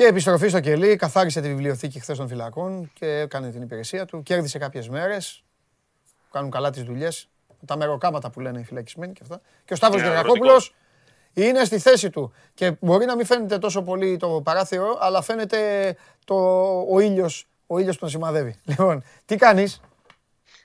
Και 0.03 0.09
επιστροφή 0.09 0.49
στο 0.49 0.61
κελί, 0.61 0.97
καθάρισε 0.97 1.41
τη 1.41 1.49
βιβλιοθήκη 1.49 2.01
χθες 2.01 2.16
των 2.16 2.29
φυλακών 2.29 2.91
και 2.93 3.07
έκανε 3.07 3.51
την 3.51 3.62
υπηρεσία 3.62 4.05
του. 4.05 4.23
Κέρδισε 4.23 4.59
κάποιες 4.59 4.89
μέρες. 4.89 5.45
Κάνουν 6.31 6.51
καλά 6.51 6.70
τις 6.70 6.83
δουλειές. 6.83 7.29
Τα 7.66 7.77
μεροκάματα 7.77 8.31
που 8.31 8.41
λένε 8.41 8.61
οι 8.61 8.65
φυλακισμένοι 8.65 9.12
και 9.12 9.20
αυτά. 9.23 9.41
Και 9.65 9.73
ο 9.73 9.77
Σταύρος 9.77 10.03
Γερακόπουλο 10.03 10.62
είναι 11.33 11.65
στη 11.65 11.79
θέση 11.79 12.11
του. 12.11 12.33
Και 12.55 12.73
μπορεί 12.81 13.05
να 13.05 13.16
μην 13.16 13.27
φαίνεται 13.27 13.59
τόσο 13.59 13.83
πολύ 13.83 14.16
το 14.16 14.41
παράθυρο, 14.45 14.99
αλλά 15.01 15.23
φαίνεται 15.23 15.97
το, 16.24 16.37
ο 16.91 17.01
ήλιος 17.01 17.49
ο 17.66 17.79
ήλιος 17.79 17.95
που 17.95 18.01
τον 18.01 18.09
σημαδεύει. 18.09 18.57
Λοιπόν, 18.70 19.03
τι 19.24 19.37
κάνεις; 19.37 19.81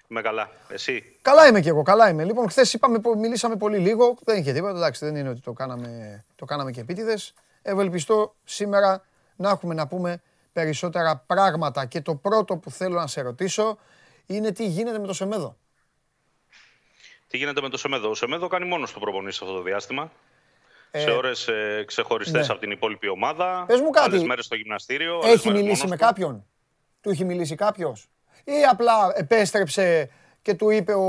Είμαι 0.10 0.22
καλά. 0.22 0.50
Εσύ; 0.70 1.04
Καλά 1.22 1.48
είμαι 1.48 1.62
κι 1.62 1.70
εγώ, 1.70 1.82
καλά 1.82 2.10
είμαι. 2.10 2.24
Λοιπόν, 2.24 2.50
χθες 2.50 2.78
μιλήσαμε 3.18 3.56
πολύ 3.56 3.78
λίγο. 3.78 4.18
Δεν 4.24 4.38
είχε 4.38 4.54
τίποτα. 4.54 4.78
Εντάξει, 4.78 5.06
δεν 5.06 5.16
είναι 5.16 5.30
ότι 5.30 5.42
το 5.42 5.54
κάναμε, 5.54 6.24
το 6.36 6.46
κάναμε 6.46 6.72
και 6.72 6.80
επίτηδες. 6.80 7.34
Ευελπιστώ 7.62 8.36
σήμερα 8.44 9.04
να 9.38 9.50
έχουμε 9.50 9.74
να 9.74 9.88
πούμε 9.88 10.22
περισσότερα 10.54 11.24
πράγματα. 11.26 11.86
Και 11.86 12.02
το 12.02 12.16
πρώτο 12.16 12.58
που 12.58 12.72
θέλω 12.72 12.96
να 13.00 13.08
σε 13.08 13.22
ρωτήσω 13.22 13.78
είναι 14.26 14.52
τι 14.52 14.66
γίνεται 14.68 15.00
με 15.00 15.08
το 15.08 15.14
Σεμέδο. 15.14 15.58
Τι 17.28 17.38
γίνεται 17.38 17.62
με 17.62 17.70
το 17.70 17.78
Σεμέδο; 17.78 18.10
Ο 18.10 18.16
Σεμέδο 18.16 18.48
κάνει 18.48 18.68
μόνος 18.68 18.94
του 18.94 19.00
προπονή 19.00 19.32
σε 19.32 19.40
αυτό 19.44 19.56
το 19.56 19.62
διάστημα. 19.62 20.12
Ε, 20.92 21.00
σε 21.00 21.12
ώρες 21.12 21.48
ε, 21.48 21.84
ξεχωριστές 21.88 22.48
ναι. 22.48 22.54
από 22.54 22.62
την 22.62 22.72
υπόλοιπη 22.72 23.08
ομάδα. 23.08 23.64
Πες 23.68 23.82
μου 23.82 23.90
κάτι. 23.90 24.26
μέρες 24.26 24.46
στο 24.46 24.56
γυμναστήριο. 24.56 25.20
Έχει 25.24 25.52
μιλήσει 25.52 25.88
με 25.88 25.96
κάποιον; 25.96 26.46
Του 27.02 27.10
έχει 27.10 27.26
μιλήσει 27.26 27.56
κάποιος; 27.56 28.10
Ή 28.44 28.64
απλά 28.72 29.12
επέστρεψε 29.16 30.10
και 30.42 30.54
του 30.54 30.70
είπε 30.70 30.94
ο. 30.94 31.06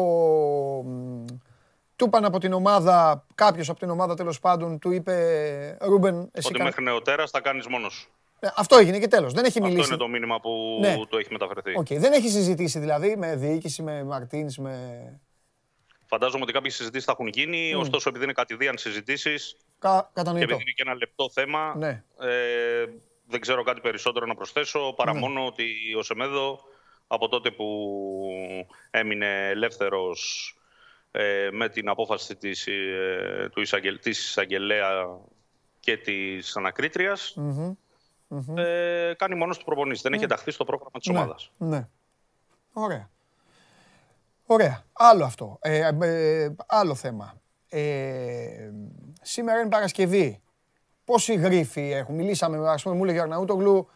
Του 1.97 2.05
είπαν 2.05 2.25
από 2.25 2.39
την 2.39 2.53
ομάδα, 2.53 3.27
κάποιος 3.35 3.69
από 3.69 3.79
την 3.79 3.91
ομάδα 3.91 4.15
τέλος 4.15 4.41
πάντων, 4.41 4.79
του 4.79 4.91
είπε 4.91 5.77
Ρούμπεν. 5.81 6.31
Εσύ 6.33 6.49
Ότι 6.49 6.63
μέχρι 6.63 6.83
νεοτέρας 6.83 7.31
θα 7.31 7.41
κάνεις 7.41 7.67
μόνος 7.67 7.93
σου. 7.93 8.11
Ε, 8.41 8.49
αυτό 8.57 8.77
έγινε 8.77 8.99
και 8.99 9.09
τέλος. 9.09 9.33
Δεν 9.33 9.45
έχει 9.45 9.61
μιλήσει. 9.61 9.81
Αυτό 9.81 9.95
είναι 9.95 10.03
το 10.03 10.09
μήνυμα 10.09 10.41
που 10.41 10.79
ναι. 10.81 10.97
το 11.09 11.19
έχει 11.19 11.29
μεταφερθεί. 11.31 11.73
Okay. 11.79 11.97
Δεν 11.97 12.13
έχει 12.13 12.29
συζητήσει 12.29 12.79
δηλαδή 12.79 13.17
με 13.17 13.37
διοίκηση, 13.37 13.83
με 13.83 14.05
Μαρτίνς, 14.05 14.59
με. 14.59 15.21
Φαντάζομαι 16.07 16.43
ότι 16.43 16.53
κάποιες 16.53 16.75
συζητήσεις 16.75 17.05
θα 17.05 17.13
έχουν 17.13 17.27
γίνει. 17.27 17.73
Mm. 17.77 17.81
Ωστόσο, 17.81 18.09
επειδή 18.09 18.25
είναι 18.25 18.33
κατηδίαν 18.33 18.79
συζητήσεις. 18.79 19.57
Κα... 19.79 20.11
Και 20.15 20.21
επειδή 20.21 20.53
είναι 20.53 20.73
και 20.75 20.83
ένα 20.87 20.95
λεπτό 20.95 21.31
θέμα. 21.31 21.75
Ναι. 21.77 22.03
Ε, 22.21 22.85
δεν 23.27 23.41
ξέρω 23.41 23.63
κάτι 23.63 23.81
περισσότερο 23.81 24.27
να 24.27 24.35
προσθέσω 24.35 24.93
παρά 24.97 25.13
ναι. 25.13 25.19
μόνο 25.19 25.47
ότι 25.47 25.65
ο 25.99 26.03
Σεμέδο 26.03 26.61
από 27.07 27.29
τότε 27.29 27.51
που 27.51 27.67
έμεινε 28.91 29.49
ελεύθερος 29.49 30.53
ε, 31.11 31.49
με 31.53 31.69
την 31.69 31.89
απόφαση 31.89 32.37
της, 32.37 32.67
ε, 32.67 33.49
του 33.53 33.61
εισαγγελ, 33.61 33.99
της 33.99 34.29
εισαγγελέα 34.29 35.07
και 35.81 35.97
της 35.97 36.57
ανακριτριας 38.29 38.69
ε, 39.11 39.15
κάνει 39.15 39.35
μόνος 39.35 39.59
του 39.59 39.65
προπονήσεις. 39.65 40.03
Δεν 40.03 40.13
έχει 40.13 40.21
ναι. 40.21 40.27
ενταχθεί 40.27 40.51
στο 40.51 40.65
πρόγραμμα 40.65 40.99
της 40.99 41.09
ναι. 41.09 41.19
ομάδας. 41.19 41.51
Ναι. 41.59 41.89
Ωραία. 42.73 43.11
Ωραία. 44.47 44.85
Άλλο 44.93 45.25
αυτό. 45.25 45.59
Ε, 45.61 45.91
ε, 46.01 46.55
άλλο 46.67 46.95
θέμα. 46.95 47.35
Ε, 47.69 48.71
σήμερα 49.23 49.61
είναι 49.61 49.69
Παρασκευή. 49.69 50.41
Πόσοι 51.05 51.35
γρίφοι 51.35 51.91
έχουν; 51.91 52.15
Μιλήσαμε, 52.15 52.69
ας 52.69 52.83
πούμε, 52.83 52.95
μου 52.95 53.05
έλεγε 53.05 53.19
ο 53.19 53.23
Αρναούτογλου, 53.23 53.89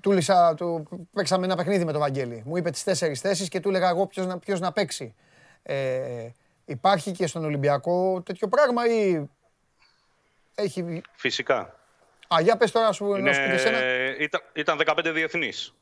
του, 0.00 0.12
λυσα, 0.12 0.54
του 0.54 0.88
παίξαμε 1.12 1.44
ένα 1.44 1.56
παιχνίδι 1.56 1.84
με 1.84 1.92
τον 1.92 2.00
Βαγγέλη. 2.00 2.42
Μου 2.46 2.56
είπε 2.56 2.70
τις 2.70 2.84
τέσσερις 2.84 3.20
θέσεις 3.20 3.48
και 3.48 3.60
του 3.60 3.68
έλεγα 3.68 3.88
εγώ 3.88 4.06
ποιος 4.06 4.26
να, 4.26 4.38
ποιος 4.38 4.60
να 4.60 4.72
παίξει. 4.72 5.14
Ε, 5.62 6.28
υπάρχει 6.64 7.12
και 7.12 7.26
στον 7.26 7.44
Ολυμπιακό 7.44 8.22
τέτοιο 8.22 8.48
πράγμα 8.48 8.86
ή 8.86 9.28
έχει... 10.54 11.02
Φυσικά. 11.12 11.77
Α, 12.34 12.40
για 12.40 12.56
πες 12.56 12.70
τώρα, 12.70 12.92
σου, 12.92 13.06
Είναι... 13.06 13.20
να 13.20 13.32
σου 13.32 13.40
πει 13.40 13.50
εσένα. 13.50 13.78
Ήταν, 14.18 14.40
ήταν 14.52 14.80
15 14.84 15.10
διεθνείς. 15.12 15.74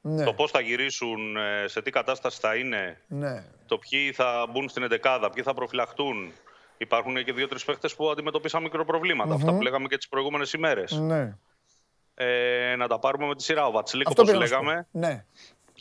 Ναι. 0.00 0.24
Το 0.24 0.34
πώς 0.34 0.50
θα 0.50 0.60
γυρίσουν, 0.60 1.36
ε, 1.36 1.64
σε 1.66 1.82
τι 1.82 1.90
κατάσταση 1.90 2.38
θα 2.40 2.54
είναι, 2.54 3.00
ναι. 3.06 3.44
το 3.66 3.78
ποιοι 3.78 4.12
θα 4.12 4.46
μπουν 4.50 4.68
στην 4.68 4.82
εντεκάδα, 4.82 5.30
ποιοι 5.30 5.42
θα 5.42 5.54
προφυλαχτούν. 5.54 6.32
Υπάρχουν 6.78 7.24
και 7.24 7.32
δύο-τρει 7.32 7.58
παίχτε 7.66 7.88
που 7.96 8.10
αντιμετωπίσαν 8.10 8.62
μικροπροβλήματα. 8.62 9.30
Mm-hmm. 9.30 9.36
Αυτά 9.36 9.54
που 9.54 9.62
λέγαμε 9.62 9.88
και 9.88 9.96
τις 9.96 10.08
προηγούμενες 10.08 10.52
ημέρες. 10.52 10.92
Ναι. 10.92 11.36
Ε, 12.14 12.76
να 12.76 12.88
τα 12.88 12.98
πάρουμε 12.98 13.26
με 13.26 13.34
τη 13.34 13.42
σειρά. 13.42 13.66
Ο 13.66 13.70
Βατσλίκο, 13.70 14.10
όπως 14.16 14.32
λέγαμε. 14.32 14.86
Ναι. 14.90 15.24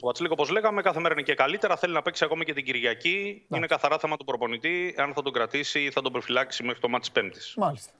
Ο 0.01 0.05
Βατσλίκο, 0.05 0.33
όπως 0.33 0.49
λέγαμε, 0.49 0.81
κάθε 0.81 0.99
μέρα 0.99 1.13
είναι 1.13 1.23
και 1.23 1.33
καλύτερα. 1.33 1.77
Θέλει 1.77 1.93
να 1.93 2.01
παίξει 2.01 2.23
ακόμη 2.23 2.45
και 2.45 2.53
την 2.53 2.65
Κυριακή. 2.65 3.45
Ναι. 3.47 3.57
Είναι 3.57 3.67
καθαρά 3.67 3.99
θέμα 3.99 4.17
του 4.17 4.25
προπονητή, 4.25 4.95
αν 4.97 5.13
θα 5.13 5.21
τον 5.21 5.33
κρατήσει 5.33 5.83
ή 5.83 5.91
θα 5.91 6.01
τον 6.01 6.11
προφυλάξει 6.11 6.63
μέχρι 6.63 6.79
το 6.79 6.89
μάτι 6.89 7.09
Πέμπτης. 7.13 7.53
Μάλιστα. 7.57 7.91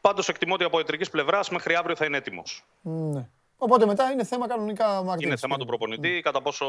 Πάντως 0.00 0.28
εκτιμώ 0.28 0.54
ότι 0.54 0.64
από 0.64 0.78
ιατρικής 0.78 1.10
πλευράς 1.10 1.48
μέχρι 1.48 1.74
αύριο 1.74 1.96
θα 1.96 2.04
είναι 2.04 2.16
έτοιμος. 2.16 2.64
Ναι. 2.82 3.28
Οπότε 3.56 3.86
μετά 3.86 4.10
είναι 4.10 4.24
θέμα 4.24 4.48
κανονικά 4.48 5.02
Μαρτίνη. 5.02 5.28
Είναι 5.28 5.36
θέμα 5.36 5.56
του 5.56 5.66
προπονητή, 5.66 6.08
ναι. 6.08 6.20
κατά 6.20 6.42
πόσο 6.42 6.66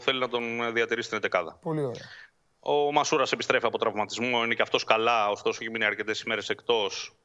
θέλει 0.00 0.18
να 0.18 0.28
τον 0.28 0.72
διατηρήσει 0.72 1.06
στην 1.06 1.18
11. 1.30 1.44
Πολύ 1.62 1.80
ωραία. 1.80 2.02
Ο 2.60 2.92
Μασούρας 2.92 3.32
επιστρέφει 3.32 3.66
από 3.66 3.78
τραυματισμό, 3.78 4.44
είναι 4.44 4.54
και 4.54 4.62
αυτός 4.62 4.84
καλά, 4.84 5.28
ωστόσο 5.28 5.58
έχει 5.62 5.70
μείνει 5.70 5.84
αρκετές 5.84 6.20
ημέρες 6.20 6.48
εκτός. 6.48 7.16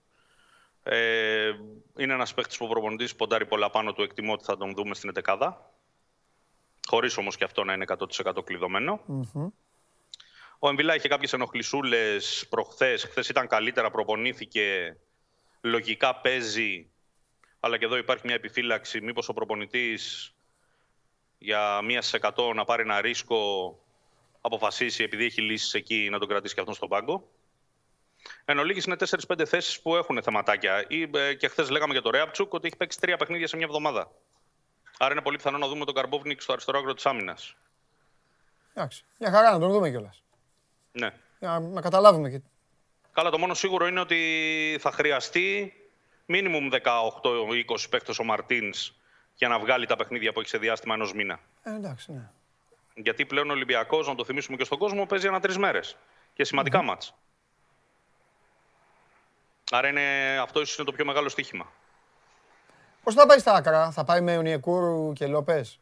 Ε, 0.83 1.51
είναι 1.97 2.13
ένας 2.13 2.33
παίχτης 2.33 2.57
που 2.57 2.65
ο 2.65 2.67
προπονητής 2.67 3.15
ποντάρει 3.15 3.45
πολλά 3.45 3.69
πάνω 3.69 3.93
του. 3.93 4.01
Εκτιμώ 4.01 4.33
ότι 4.33 4.43
θα 4.43 4.57
τον 4.57 4.73
δούμε 4.73 4.95
στην 4.95 5.09
11. 5.09 5.53
Χωρίς 6.87 7.17
όμως 7.17 7.37
και 7.37 7.43
αυτό 7.43 7.63
να 7.63 7.73
είναι 7.73 7.85
100% 7.87 8.43
κλειδωμένο. 8.43 8.99
Mm-hmm. 9.09 9.51
Ο 10.59 10.69
Εμβιλά 10.69 10.95
είχε 10.95 11.07
κάποιες 11.07 11.33
ενοχλησούλες 11.33 12.45
προχθές. 12.49 13.03
Χθες 13.03 13.29
ήταν 13.29 13.47
καλύτερα, 13.47 13.91
προπονήθηκε. 13.91 14.97
Λογικά 15.61 16.15
παίζει, 16.15 16.89
αλλά 17.59 17.77
και 17.77 17.85
εδώ 17.85 17.97
υπάρχει 17.97 18.25
μια 18.25 18.35
επιφύλαξη, 18.35 19.01
μήπως 19.01 19.29
ο 19.29 19.33
προπονητής 19.33 20.33
για 21.37 21.81
μία 21.81 22.01
σε 22.01 22.15
εκατό 22.15 22.53
να 22.53 22.65
πάρει 22.65 22.81
ένα 22.81 23.01
ρίσκο, 23.01 23.79
αποφασίσει 24.41 25.03
επειδή 25.03 25.25
έχει 25.25 25.41
λύσεις 25.41 25.73
εκεί 25.73 26.07
να 26.11 26.19
τον 26.19 26.27
κρατήσει 26.27 26.53
και 26.53 26.59
αυτόν 26.59 26.75
στον 26.75 26.89
πάγκο. 26.89 27.29
Εν 28.45 28.59
ολίγης 28.59 28.85
είναι 28.85 28.95
4-5 29.27 29.45
θέσεις 29.45 29.81
που 29.81 29.95
έχουν 29.95 30.23
θεματάκια. 30.23 30.85
Ή, 30.87 31.09
ε, 31.13 31.33
και 31.33 31.47
χθες 31.47 31.69
λέγαμε 31.69 31.93
για 31.93 32.01
το 32.01 32.09
Ρέαπτσουκ 32.09 32.53
ότι 32.53 32.67
έχει 32.67 32.77
παίξει 32.77 32.99
τρία 32.99 33.17
παιχνίδια 33.17 33.47
σε 33.47 33.55
μια 33.55 33.65
εβδομάδα. 33.65 34.11
Άρα 34.97 35.11
είναι 35.11 35.21
πολύ 35.21 35.37
πιθανό 35.37 35.57
να 35.57 35.67
δούμε 35.67 35.85
τον 35.85 35.93
Καρμπόβνικ 35.93 36.41
στο 36.41 36.53
αριστερό 36.53 36.79
άκρο 36.79 36.93
της 36.93 37.05
άμυνας. 37.05 37.55
Εντάξει. 38.73 39.03
Μια 39.19 39.31
χαρά 39.31 39.51
να 39.51 39.59
τον 39.59 39.71
δούμε 39.71 39.89
κιόλας. 39.89 40.23
Ναι. 40.91 41.13
Για 41.39 41.59
να 41.59 41.81
καταλάβουμε 41.81 42.29
και. 42.29 42.41
Καλά, 43.17 43.29
το 43.29 43.37
μόνο 43.37 43.53
σίγουρο 43.53 43.87
είναι 43.87 43.99
ότι 43.99 44.77
θα 44.79 44.91
χρειαστεί 44.91 45.73
μίνιμουμ 46.25 46.67
18-20 46.71 46.79
παίχτε 47.89 48.13
ο 48.19 48.23
Μαρτίνς 48.23 48.93
για 49.35 49.47
να 49.47 49.59
βγάλει 49.59 49.85
τα 49.85 49.95
παιχνίδια 49.95 50.33
που 50.33 50.39
έχει 50.39 50.49
σε 50.49 50.57
διάστημα 50.57 50.93
ενός 50.93 51.13
μήνα. 51.13 51.39
Ε, 51.63 51.75
εντάξει, 51.75 52.11
ναι. 52.11 52.29
Γιατί 52.95 53.25
πλέον 53.25 53.49
ο 53.49 53.53
Ολυμπιακός, 53.53 54.07
να 54.07 54.15
το 54.15 54.25
θυμίσουμε 54.25 54.57
και 54.57 54.63
στον 54.63 54.77
κόσμο, 54.77 55.05
παίζει 55.05 55.27
ένα 55.27 55.39
τρεις 55.39 55.57
μέρες. 55.57 55.97
Και 56.33 56.43
σημαντικά 56.43 56.79
mm-hmm. 56.79 56.85
μάτς. 56.85 57.13
Άρα 59.71 59.87
είναι, 59.87 60.37
αυτό 60.41 60.61
ίσως 60.61 60.77
είναι 60.77 60.85
το 60.85 60.91
πιο 60.91 61.05
μεγάλο 61.05 61.29
στοίχημα. 61.29 61.71
Πώς 63.03 63.13
θα 63.13 63.25
πάει 63.25 63.39
στα 63.39 63.53
άκρα, 63.53 63.91
θα 63.91 64.03
πάει 64.03 64.21
με 64.21 64.37
Ονιεκούρου 64.37 65.13
και 65.13 65.27
Λόπες; 65.27 65.79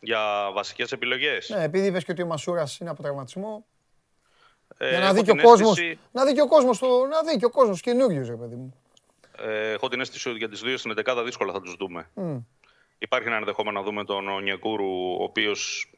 Για 0.00 0.50
βασικές 0.52 0.92
επιλογές. 0.92 1.48
Ναι, 1.48 1.62
επειδή 1.62 1.86
είπες 1.86 2.04
και 2.04 2.12
ότι 2.12 2.22
ο 2.22 2.26
Μασούρας 2.26 2.78
είναι 2.78 2.90
από 2.90 3.02
τραυματισμό. 3.02 3.64
Ε, 4.78 4.88
για 4.88 4.98
να 4.98 5.12
δει, 5.12 5.22
και 5.22 5.30
ο 5.30 5.36
κόσμος, 5.36 5.80
να 6.12 6.24
δει 6.24 6.32
και 6.32 6.40
ο 6.40 6.46
κόσμος, 6.46 6.80
να 6.80 7.22
δει 7.30 7.38
και 7.38 7.44
ο 7.44 7.50
κόσμος 7.50 7.80
καινούριος, 7.80 8.28
ρε 8.28 8.36
παιδί 8.36 8.54
μου. 8.54 8.74
Ε, 9.36 9.72
έχω 9.72 9.88
την 9.88 10.00
αίσθηση 10.00 10.28
ότι 10.28 10.38
για 10.38 10.48
τις 10.48 10.60
δύο 10.60 10.76
στην 10.76 10.90
11 10.90 11.22
δύσκολα 11.24 11.52
θα 11.52 11.60
τους 11.60 11.74
δούμε. 11.78 12.10
Mm. 12.16 12.42
Υπάρχει 12.98 13.26
ένα 13.26 13.36
ενδεχόμενο 13.36 13.78
να 13.78 13.84
δούμε 13.84 14.04
τον 14.04 14.28
Ονιεκούρου, 14.28 15.12
ο 15.18 15.22
οποίος 15.22 15.90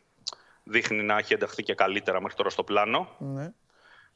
δείχνει 0.64 1.02
να 1.02 1.18
έχει 1.18 1.32
ενταχθεί 1.32 1.62
και 1.62 1.74
καλύτερα 1.74 2.20
μέχρι 2.20 2.36
τώρα 2.36 2.50
στο 2.50 2.64
πλάνο. 2.64 3.08
Ναι. 3.18 3.52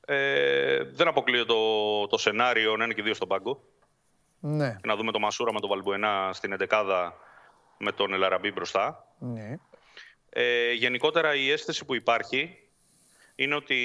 Ε, 0.06 0.84
δεν 0.84 1.08
αποκλείω 1.08 1.44
το, 1.44 2.06
το 2.06 2.18
σενάριο 2.18 2.76
να 2.76 2.84
είναι 2.84 2.94
και 2.94 3.02
δύο 3.02 3.14
στον 3.14 3.28
πάγκο. 3.28 3.62
Ναι. 4.40 4.76
Και 4.80 4.88
να 4.88 4.96
δούμε 4.96 5.12
το 5.12 5.18
Μασούρα 5.18 5.52
με 5.52 5.60
τον 5.60 5.68
Βαλμπουενά 5.68 6.30
στην 6.32 6.56
11 6.68 7.10
με 7.78 7.92
τον 7.92 8.12
Ελαραμπή 8.12 8.52
μπροστά. 8.52 9.06
Ναι. 9.18 9.56
Ε, 10.30 10.72
γενικότερα 10.72 11.34
η 11.34 11.50
αίσθηση 11.50 11.84
που 11.84 11.94
υπάρχει 11.94 12.63
είναι 13.35 13.55
ότι 13.55 13.77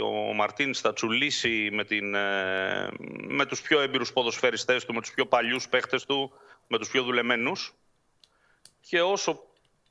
ο 0.00 0.32
Μαρτίνς 0.32 0.80
θα 0.80 0.92
τσουλήσει 0.92 1.68
με, 1.72 1.84
την, 1.84 2.14
ε, 2.14 2.88
με 3.28 3.46
τους 3.46 3.60
πιο 3.60 3.80
έμπειρους 3.80 4.12
ποδοσφαιριστές 4.12 4.84
του, 4.84 4.94
με 4.94 5.00
τους 5.00 5.10
πιο 5.10 5.26
παλιούς 5.26 5.68
παίχτες 5.68 6.04
του, 6.04 6.32
με 6.66 6.78
τους 6.78 6.88
πιο 6.88 7.02
δουλεμένους 7.02 7.74
και 8.80 9.00
όσο, 9.02 9.42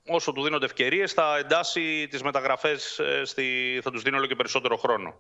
όσο 0.08 0.32
του 0.32 0.44
δίνονται 0.44 0.66
ευκαιρίες 0.66 1.14
θα 1.14 1.38
εντάσει 1.38 2.08
τις 2.08 2.22
μεταγραφές, 2.22 3.00
ε, 3.00 3.26
στη, 3.26 3.80
θα 3.84 3.92
τους 3.92 4.02
δίνει 4.02 4.18
όλο 4.18 4.26
και 4.26 4.36
περισσότερο 4.36 4.78
χρόνο. 4.78 5.20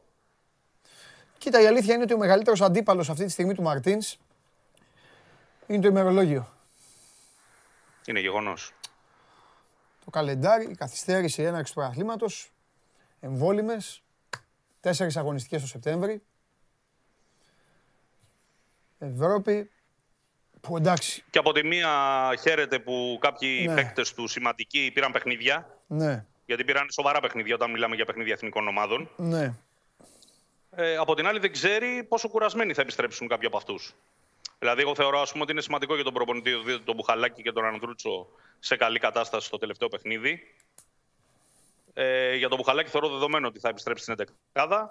Κοίτα, 1.38 1.62
η 1.62 1.68
αλήθεια 1.68 1.94
είναι 1.94 2.04
ότι 2.04 2.14
ο 2.14 2.18
μεγαλύτερος 2.18 2.62
αντίπαλος 2.62 3.10
αυτή 3.10 3.26
τη 3.26 3.32
στιγμή 3.32 3.54
του 3.54 3.62
Μαρτίνς 3.62 4.18
είναι 5.68 5.82
το 5.82 5.88
ημερολόγιο. 5.88 6.54
Είναι 8.06 8.20
γεγονός. 8.20 8.72
Το 10.06 10.10
καλεντάρι, 10.10 10.70
η 10.70 10.76
καθυστέρηση 10.76 11.44
έναρξη 11.44 11.74
του 11.74 11.82
αθλήματος, 11.82 12.52
εμβόλυμες, 13.28 14.04
τέσσερις 14.80 15.18
αγωνιστικές 15.18 15.62
το 15.62 15.68
Σεπτέμβρη. 15.68 16.22
Ευρώπη, 19.00 19.70
που 20.62 20.78
εντάξει. 20.78 21.24
Και 21.30 21.40
από 21.40 21.52
τη 21.52 21.64
μία 21.64 21.90
χαίρεται 22.42 22.80
που 22.80 23.18
κάποιοι 23.22 23.66
ναι. 23.68 23.76
παίκτες 23.76 24.14
του 24.14 24.28
σημαντικοί 24.28 24.92
πήραν 24.94 25.12
παιχνίδια. 25.12 25.78
Ναι. 25.88 26.26
Γιατί 26.46 26.64
πήραν 26.64 26.92
σοβαρά 26.92 27.20
παιχνίδια 27.20 27.56
όταν 27.56 27.72
μιλάμε 27.72 27.96
για 27.96 28.06
παιχνίδια 28.06 28.34
εθνικών 28.34 28.68
ομάδων. 28.68 29.10
Ναι. 29.16 29.54
Ε, 30.72 30.96
από 30.96 31.16
την 31.16 31.28
άλλη 31.28 31.40
δεν 31.40 31.52
ξέρει 31.52 32.04
πόσο 32.04 32.30
κουρασμένοι 32.30 32.74
θα 32.74 32.82
επιστρέψουν 32.82 33.28
κάποιοι 33.28 33.48
από 33.48 33.58
αυτούς. 33.58 33.96
Δηλαδή, 34.60 34.82
εγώ 34.82 34.96
θεωρώ 34.96 35.20
ας 35.20 35.32
πούμε, 35.32 35.44
ότι 35.44 35.52
είναι 35.52 35.62
σημαντικό 35.62 35.96
για 35.96 36.04
τον 36.04 36.14
προπονητή 36.14 36.52
τον 36.86 36.96
Μπουχαλάκη 36.96 37.42
και 37.42 37.52
τον 37.52 37.66
Ανδρούτσο 37.66 38.28
σε 38.60 38.76
καλή 38.76 39.00
κατάσταση 39.00 39.48
στο 39.48 39.58
τελευταίο 39.58 39.88
παιχνίδι. 39.88 40.40
Ε, 42.00 42.36
για 42.36 42.50
τον 42.50 42.58
Μπουχαλάκη 42.58 42.90
θεωρώ 42.90 43.10
δεδομένο 43.10 43.48
ότι 43.48 43.60
θα 43.60 43.70
επιστρέψει 43.70 44.04
στην 44.04 44.16
11 44.54 44.88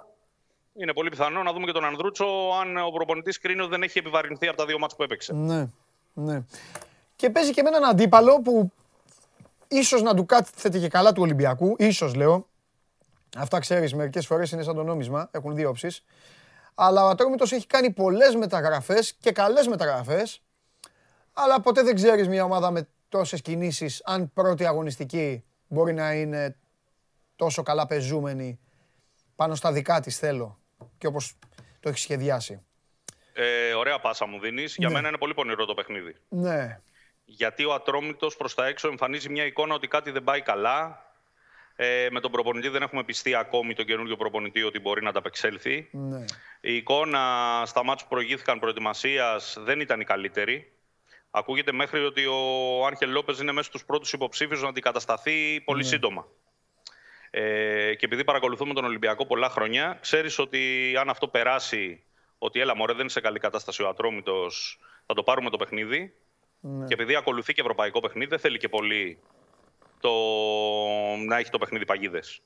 Είναι 0.72 0.92
πολύ 0.92 1.08
πιθανό 1.08 1.42
να 1.42 1.52
δούμε 1.52 1.66
και 1.66 1.72
τον 1.72 1.84
Ανδρούτσο 1.84 2.24
αν 2.60 2.76
ο 2.76 2.90
προπονητής 2.90 3.38
κρίνει 3.38 3.60
ότι 3.60 3.70
δεν 3.70 3.82
έχει 3.82 3.98
επιβαρυνθεί 3.98 4.48
από 4.48 4.56
τα 4.56 4.66
δύο 4.66 4.78
μάτια 4.78 4.96
που 4.96 5.02
έπαιξε. 5.02 5.32
Ναι, 5.34 5.68
ναι. 6.12 6.44
Και 7.16 7.30
παίζει 7.30 7.52
και 7.52 7.62
με 7.62 7.68
έναν 7.68 7.84
αντίπαλο 7.84 8.40
που 8.42 8.72
ίσως 9.68 10.02
να 10.02 10.14
του 10.14 10.26
κάθεται 10.26 10.78
και 10.78 10.88
καλά 10.88 11.12
του 11.12 11.22
Ολυμπιακού. 11.22 11.74
ίσως 11.78 12.14
λέω. 12.14 12.48
Αυτά 13.36 13.58
ξέρεις, 13.58 13.94
μερικές 13.94 14.26
φορές 14.26 14.50
είναι 14.50 14.62
σαν 14.62 14.74
το 14.74 14.82
νόμισμα. 14.82 15.28
Έχουν 15.30 15.54
δύο 15.54 15.68
όψεις. 15.68 16.04
Αλλά 16.74 17.04
ο 17.04 17.08
Ατρόμητος 17.08 17.52
έχει 17.52 17.66
κάνει 17.66 17.90
πολλές 17.90 18.34
μεταγραφές 18.34 19.14
και 19.14 19.32
καλές 19.32 19.66
μεταγραφές. 19.66 20.42
Αλλά 21.32 21.60
ποτέ 21.60 21.82
δεν 21.82 21.94
ξέρεις 21.94 22.28
μια 22.28 22.44
ομάδα 22.44 22.70
με 22.70 22.88
τόσες 23.08 23.42
κινήσεις 23.42 24.02
αν 24.04 24.32
πρώτη 24.32 24.66
αγωνιστική 24.66 25.44
μπορεί 25.68 25.92
να 25.92 26.12
είναι 26.12 26.56
τόσο 27.36 27.62
καλά 27.62 27.86
πεζούμενη 27.86 28.60
πάνω 29.36 29.54
στα 29.54 29.72
δικά 29.72 30.00
της 30.00 30.18
θέλω 30.18 30.58
και 30.98 31.06
όπως 31.06 31.38
το 31.80 31.88
έχεις 31.88 32.02
σχεδιάσει. 32.02 32.66
Ε, 33.32 33.72
ωραία 33.72 34.00
πάσα 34.00 34.26
μου 34.26 34.40
δίνεις. 34.40 34.76
Για 34.76 34.88
ναι. 34.88 34.94
μένα 34.94 35.08
είναι 35.08 35.18
πολύ 35.18 35.34
πονηρό 35.34 35.64
το 35.64 35.74
παιχνίδι. 35.74 36.16
Ναι. 36.28 36.80
Γιατί 37.24 37.64
ο 37.64 37.74
Ατρόμητος 37.74 38.36
προς 38.36 38.54
τα 38.54 38.66
έξω 38.66 38.88
εμφανίζει 38.88 39.28
μια 39.28 39.44
εικόνα 39.44 39.74
ότι 39.74 39.88
κάτι 39.88 40.10
δεν 40.10 40.24
πάει 40.24 40.42
καλά. 40.42 41.04
Ε, 41.76 42.08
με 42.10 42.20
τον 42.20 42.30
προπονητή 42.30 42.68
δεν 42.68 42.82
έχουμε 42.82 43.04
πιστεί 43.04 43.34
ακόμη 43.34 43.74
τον 43.74 43.84
καινούριο 43.84 44.16
προπονητή 44.16 44.62
ότι 44.62 44.80
μπορεί 44.80 45.02
να 45.02 45.08
ανταπεξέλθει. 45.08 45.88
Ναι. 45.92 46.24
Η 46.60 46.76
εικόνα 46.76 47.62
στα 47.66 47.84
μάτια 47.84 48.04
που 48.04 48.14
προηγήθηκαν 48.14 48.58
προετοιμασίας 48.58 49.56
δεν 49.60 49.80
ήταν 49.80 50.00
η 50.00 50.04
καλύτερη. 50.04 50.72
Ακούγεται 51.30 51.72
μέχρι 51.72 52.04
ότι 52.04 52.26
ο 52.26 52.36
Άγχελ 52.86 53.10
Λόπες 53.10 53.38
είναι 53.38 53.52
μέσα 53.52 53.68
στους 53.68 53.84
πρώτους 53.84 54.12
υποψήφιους 54.12 54.62
να 54.62 54.68
αντικατασταθεί 54.68 55.60
πολύ 55.60 55.82
ναι. 55.82 55.88
σύντομα. 55.88 56.26
Ε, 57.38 57.94
και 57.94 58.04
επειδή 58.04 58.24
παρακολουθούμε 58.24 58.74
τον 58.74 58.84
Ολυμπιακό 58.84 59.26
πολλά 59.26 59.48
χρόνια, 59.48 59.98
ξέρεις 60.00 60.38
ότι 60.38 60.94
αν 61.00 61.08
αυτό 61.08 61.28
περάσει, 61.28 62.02
ότι 62.38 62.60
έλα 62.60 62.76
μωρέ 62.76 62.92
δεν 62.92 63.00
είναι 63.00 63.10
σε 63.10 63.20
καλή 63.20 63.38
κατάσταση 63.38 63.82
ο 63.82 63.88
Ατρόμητος, 63.88 64.78
θα 65.06 65.14
το 65.14 65.22
πάρουμε 65.22 65.50
το 65.50 65.56
παιχνίδι. 65.56 66.14
Ναι. 66.60 66.86
Και 66.86 66.94
επειδή 66.94 67.14
ακολουθεί 67.16 67.52
και 67.52 67.60
ευρωπαϊκό 67.60 68.00
παιχνίδι, 68.00 68.28
δεν 68.28 68.38
θέλει 68.38 68.58
και 68.58 68.68
πολύ 68.68 69.18
το... 70.00 70.10
να 71.26 71.38
έχει 71.38 71.50
το 71.50 71.58
παιχνίδι 71.58 71.84
παγίδες. 71.84 72.40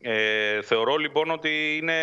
Ε, 0.00 0.62
θεωρώ 0.62 0.96
λοιπόν 0.96 1.30
ότι 1.30 1.76
είναι 1.76 1.96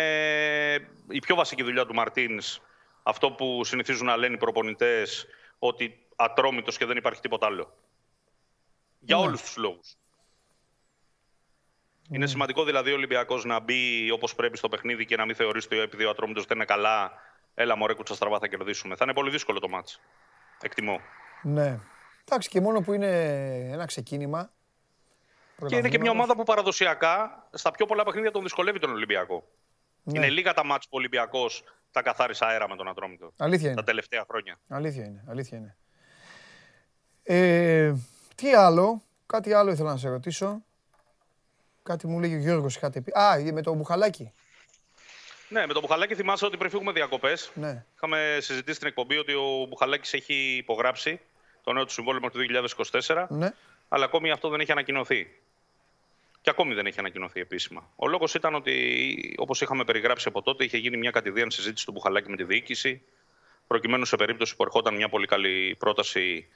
η 1.08 1.18
πιο 1.18 1.34
βασική 1.34 1.62
δουλειά 1.62 1.86
του 1.86 1.94
Μαρτίνς 1.94 2.60
αυτό 3.02 3.30
που 3.30 3.64
συνηθίζουν 3.64 4.06
να 4.06 4.16
λένε 4.16 4.34
οι 4.34 4.38
προπονητές 4.38 5.26
ότι 5.58 6.06
ατρόμητος 6.16 6.76
και 6.76 6.84
δεν 6.84 6.96
υπάρχει 6.96 7.20
τίποτα 7.20 7.46
άλλο. 7.46 7.74
Για 9.00 9.16
ναι. 9.16 9.22
όλους 9.22 9.42
τους 9.42 9.56
λόγους. 9.56 9.94
Ναι. 12.10 12.16
Είναι 12.16 12.26
σημαντικό 12.26 12.64
δηλαδή 12.64 12.90
ο 12.90 12.94
Ολυμπιακός 12.94 13.44
να 13.44 13.60
μπει 13.60 14.10
όπως 14.10 14.34
πρέπει 14.34 14.56
στο 14.56 14.68
παιχνίδι 14.68 15.04
και 15.04 15.16
να 15.16 15.24
μην 15.24 15.34
θεωρήσει 15.34 15.66
ότι 15.66 15.78
επειδή 15.78 16.04
ο 16.04 16.10
ατρόμητος 16.10 16.44
δεν 16.44 16.56
είναι 16.56 16.66
καλά, 16.66 17.12
έλα 17.54 17.76
μωρέ 17.76 17.94
κουτσα 17.94 18.14
στραβά 18.14 18.38
θα 18.38 18.46
κερδίσουμε. 18.46 18.96
Θα 18.96 19.04
είναι 19.04 19.14
πολύ 19.14 19.30
δύσκολο 19.30 19.58
το 19.58 19.68
μάτς. 19.68 20.00
Εκτιμώ. 20.62 21.00
Ναι. 21.42 21.78
Εντάξει, 22.24 22.48
και 22.48 22.60
μόνο 22.60 22.80
που 22.80 22.92
είναι 22.92 23.08
ένα 23.72 23.84
ξεκίνημα. 23.84 24.50
Και 25.66 25.76
είναι 25.76 25.88
και 25.88 25.98
μια 25.98 26.10
ομάδα 26.10 26.36
που 26.36 26.42
παραδοσιακά 26.42 27.48
στα 27.52 27.70
πιο 27.70 27.86
πολλά 27.86 28.04
παιχνίδια 28.04 28.30
τον 28.30 28.42
δυσκολεύει 28.42 28.78
τον 28.78 28.90
Ολυμπιακό. 28.90 29.48
Ναι. 30.02 30.18
Είναι 30.18 30.30
λίγα 30.30 30.54
τα 30.54 30.64
μάτς 30.64 30.84
που 30.84 30.92
ο 30.94 30.98
Ολυμπιακός 30.98 31.64
τα 31.90 32.02
καθάρισε 32.02 32.44
αέρα 32.44 32.68
με 32.68 32.76
τον 32.76 32.88
Ατρόμητο. 32.88 33.32
Αλήθεια 33.36 33.66
είναι. 33.66 33.76
Τα 33.76 33.84
τελευταία 33.84 34.24
χρόνια. 34.28 34.60
Αλήθεια 34.68 35.04
είναι. 35.04 35.24
Αλήθεια 35.28 35.58
είναι. 35.58 35.76
Ε, 37.22 37.94
τι 38.34 38.54
άλλο, 38.54 39.02
κάτι 39.26 39.52
άλλο 39.52 39.70
ήθελα 39.70 39.90
να 39.90 39.96
σε 39.96 40.08
ρωτήσω. 40.08 40.62
Κάτι 41.82 42.06
μου 42.06 42.20
λέει 42.20 42.34
ο 42.34 42.38
Γιώργος 42.38 42.76
είχατε 42.76 43.00
πει. 43.00 43.12
Α, 43.18 43.52
με 43.52 43.62
το 43.62 43.74
Μπουχαλάκι. 43.74 44.32
Ναι, 45.48 45.66
με 45.66 45.72
το 45.72 45.80
Μπουχαλάκι 45.80 46.14
θυμάσαι 46.14 46.46
ότι 46.46 46.56
πριν 46.56 46.70
φύγουμε 46.70 46.92
διακοπές. 46.92 47.50
Ναι. 47.54 47.84
Είχαμε 47.96 48.38
συζητήσει 48.40 48.76
στην 48.76 48.88
εκπομπή 48.88 49.16
ότι 49.16 49.32
ο 49.32 49.66
Μπουχαλάκης 49.68 50.12
έχει 50.12 50.56
υπογράψει 50.56 51.20
το 51.64 51.72
νέο 51.72 51.84
του 51.84 51.92
συμβόλαιο 51.92 52.30
του 52.30 52.38
2024. 53.04 53.26
Ναι. 53.28 53.52
Αλλά 53.88 54.04
ακόμη 54.04 54.30
αυτό 54.30 54.48
δεν 54.48 54.60
έχει 54.60 54.72
ανακοινωθεί. 54.72 55.30
Και 56.42 56.50
ακόμη 56.50 56.74
δεν 56.74 56.86
έχει 56.86 56.98
ανακοινωθεί 56.98 57.40
επίσημα. 57.40 57.90
Ο 57.96 58.08
λόγος 58.08 58.34
ήταν 58.34 58.54
ότι, 58.54 59.34
όπως 59.38 59.60
είχαμε 59.60 59.84
περιγράψει 59.84 60.28
από 60.28 60.42
τότε, 60.42 60.64
είχε 60.64 60.76
γίνει 60.76 60.96
μια 60.96 61.10
κατηδίαν 61.10 61.50
συζήτηση 61.50 61.86
του 61.86 61.92
Μπουχαλάκη 61.92 62.30
με 62.30 62.36
τη 62.36 62.44
διοίκηση, 62.44 63.02
προκειμένου 63.66 64.04
σε 64.04 64.16
περίπτωση 64.16 64.56
που 64.56 64.62
ερχόταν 64.62 64.94
μια 64.94 65.08
πολύ 65.08 65.26
καλή 65.26 65.76
πρόταση, 65.78 66.48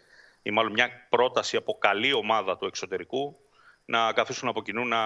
ή 0.43 0.51
μάλλον 0.51 0.73
μια 0.73 1.07
πρόταση 1.09 1.57
από 1.57 1.79
καλή 1.79 2.13
ομάδα 2.13 2.57
του 2.57 2.67
εξωτερικού, 2.67 3.39
να 3.85 4.13
καθίσουν 4.13 4.49
από 4.49 4.63
κοινού 4.63 4.87
να 4.87 5.01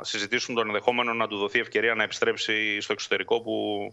συζητήσουν 0.00 0.54
τον 0.54 0.66
ενδεχόμενο 0.66 1.12
να 1.12 1.28
του 1.28 1.36
δοθεί 1.36 1.58
ευκαιρία 1.58 1.94
να 1.94 2.02
επιστρέψει 2.02 2.80
στο 2.80 2.92
εξωτερικό 2.92 3.40
που 3.40 3.86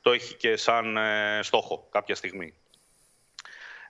το 0.00 0.12
έχει 0.12 0.34
και 0.34 0.56
σαν 0.56 0.96
ε, 0.96 1.40
στόχο 1.42 1.88
κάποια 1.90 2.14
στιγμή. 2.14 2.54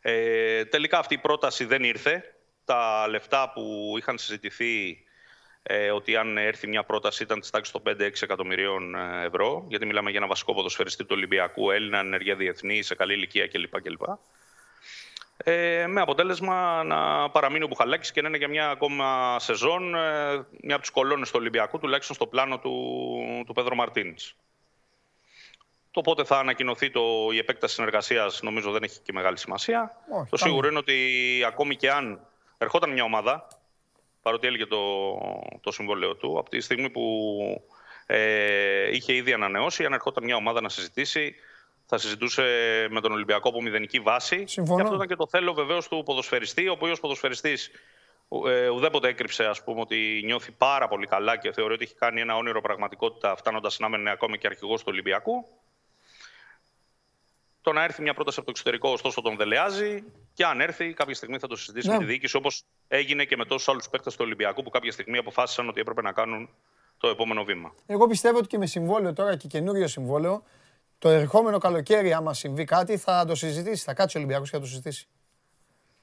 Ε, 0.01 0.65
τελικά 0.65 0.99
αυτή 0.99 1.15
η 1.15 1.19
πρόταση 1.19 1.65
δεν 1.65 1.85
ήρθε. 1.85 2.31
Τα 2.65 3.09
λεφτά 3.09 3.53
που 3.53 3.95
είχαν 3.99 4.19
συζητηθεί 4.19 5.05
ε, 5.63 5.91
ότι 5.91 6.17
αν 6.17 6.37
έρθει 6.39 6.67
μια 6.67 6.85
πρόταση 6.85 7.23
ήταν 7.23 7.41
της 7.41 7.51
τάξης 7.51 7.73
των 7.73 7.83
5-6 7.87 8.11
εκατομμυρίων 8.21 8.95
ε, 8.95 9.25
ευρώ, 9.25 9.65
γιατί 9.69 9.87
μιλάμε 9.87 10.11
για 10.11 10.19
ένα 10.19 10.29
βασικό 10.29 10.55
ποδοσφαιριστή 10.55 11.03
του 11.03 11.13
Ολυμπιακού, 11.13 11.71
Έλληνα, 11.71 11.99
ενεργεία 11.99 12.37
διεθνή, 12.37 12.83
σε 12.83 12.95
καλή 12.95 13.15
ηλικία 13.15 13.49
κλπ. 13.49 13.81
κλπ. 13.81 14.03
Ε, 15.45 15.87
με 15.87 16.01
αποτέλεσμα 16.01 16.83
να 16.85 17.31
παραμείνει 17.31 17.65
ο 17.65 17.67
Μπουχαλάκης 17.67 18.13
και 18.13 18.23
να 18.23 18.29
είναι 18.29 18.37
για 18.37 18.49
μια 18.49 18.71
ακόμα 18.71 19.39
σεζόν 19.39 19.95
ε, 19.95 20.47
μια 20.63 20.75
από 20.75 20.81
τις 20.81 20.91
κολόνες 20.91 21.31
του 21.31 21.37
Ολυμπιακού, 21.39 21.79
τουλάχιστον 21.79 22.17
στο 22.17 22.27
πλάνο 22.27 22.59
του, 22.59 22.73
του 23.47 23.53
Πέδρο 23.53 23.75
Μαρτίνης. 23.75 24.37
Το 25.91 26.01
πότε 26.01 26.25
θα 26.25 26.39
ανακοινωθεί 26.39 26.91
το, 26.91 27.03
η 27.33 27.39
επέκταση 27.39 27.75
συνεργασίας, 27.75 28.43
νομίζω 28.43 28.71
δεν 28.71 28.83
έχει 28.83 29.01
και 29.01 29.13
μεγάλη 29.13 29.39
σημασία. 29.39 29.97
το 30.31 30.37
σίγουρο 30.37 30.69
είναι 30.69 30.79
ότι 30.79 31.43
ακόμη 31.47 31.77
και 31.77 31.91
αν 31.91 32.21
ερχόταν 32.59 32.93
μια 32.93 33.05
ομάδα, 33.05 33.49
παρότι 34.23 34.47
έλεγε 34.47 34.67
το, 34.67 34.79
το 35.61 35.73
συμβόλαιο 35.73 36.15
του, 36.15 36.39
από 36.39 36.51
τη 36.51 36.61
στιγμή 36.61 36.91
που 36.91 37.03
ε, 38.07 38.91
είχε 38.91 39.15
ήδη 39.15 39.33
ανανεώσει, 39.33 39.85
αν 39.85 39.93
ερχόταν 39.93 40.25
μια 40.25 40.37
ομάδα 40.37 40.61
να 40.61 40.69
συζητήσει, 40.69 41.35
θα 41.87 41.99
συζητούσε 41.99 42.43
με 42.91 43.01
τον 43.01 43.13
Ολυμπιακό 43.13 43.49
από 43.49 43.63
μηδενική 43.63 44.01
βάση. 44.01 44.45
Συμφωνώ. 44.47 44.77
Και 44.77 44.83
αυτό 44.83 44.95
ήταν 44.95 45.07
και 45.07 45.17
το 45.17 45.27
θέλω 45.27 45.55
βεβαίως 45.55 45.89
του 45.89 46.03
ποδοσφαιριστή, 46.05 46.69
ο 46.69 46.73
οποίος 46.73 47.01
ποδοσφαιριστής 47.01 47.71
ε, 48.47 48.69
ουδέποτε 48.69 49.09
έκρυψε 49.09 49.45
ας 49.45 49.65
πούμε, 49.65 49.81
ότι 49.81 50.23
νιώθει 50.25 50.53
πάρα 50.53 50.89
πολύ 50.89 51.07
καλά 51.07 51.37
και 51.37 51.53
θεωρεί 51.53 51.75
ότι 51.75 51.85
έχει 51.85 51.95
κάνει 51.95 52.21
ένα 52.21 52.37
όνειρο 52.37 52.61
πραγματικότητα 52.61 53.37
φτάνοντας 53.37 53.79
να 53.79 53.99
είναι 53.99 54.11
ακόμη 54.11 54.39
και 54.39 54.47
αρχηγός 54.47 54.81
του 54.81 54.87
Ολυμπιακού. 54.91 55.47
Το 57.63 57.73
να 57.73 57.85
έρθει 57.85 58.03
μια 58.03 58.15
πρόταση 58.15 58.37
από 58.37 58.47
το 58.47 58.53
εξωτερικό, 58.57 58.91
ωστόσο, 58.91 59.23
τον 59.23 59.37
δελεάζει. 59.37 60.05
Και 60.35 60.45
αν 60.45 60.61
έρθει, 60.61 60.93
κάποια 60.93 61.15
στιγμή 61.15 61.39
θα 61.39 61.47
το 61.47 61.57
συζητήσει 61.57 61.89
ναι. 61.89 61.93
με 61.93 61.99
τη 61.99 62.05
διοίκηση, 62.05 62.37
όπως 62.37 62.65
έγινε 62.89 63.25
και 63.25 63.37
με 63.37 63.45
τόσους 63.45 63.69
άλλους 63.69 63.89
παίκτες 63.89 64.15
του 64.15 64.23
Ολυμπιακού 64.25 64.63
που 64.63 64.71
κάποια 64.71 64.93
στιγμή 64.93 65.19
αποφάσισαν 65.19 65.69
ότι 65.69 65.81
έπρεπε 65.81 66.03
να 66.03 66.13
κάνουν 66.13 66.49
το 66.99 67.09
επόμενο 67.09 67.45
βήμα. 67.45 67.75
Εγώ 67.87 68.07
πιστεύω 68.07 68.39
ότι 68.39 68.47
και 68.47 68.59
με 68.59 68.67
συμβόλαιο 68.67 69.13
τώρα 69.13 69.37
και 69.37 69.47
καινούριο 69.49 69.89
συμβόλαιο, 69.89 70.43
το 70.99 71.09
ερχόμενο 71.09 71.59
καλοκαίρι, 71.59 72.13
άμα 72.13 72.35
συμβεί 72.35 72.65
κάτι, 72.65 72.97
θα 72.97 73.25
το 73.25 73.35
συζητήσει. 73.35 73.85
Θα 73.85 73.95
κάτσει 73.95 74.17
ο 74.17 74.21
Ολυμπιακός 74.21 74.51
και 74.51 74.57
θα 74.57 74.63
το 74.63 74.69
συζητήσει. 74.69 75.09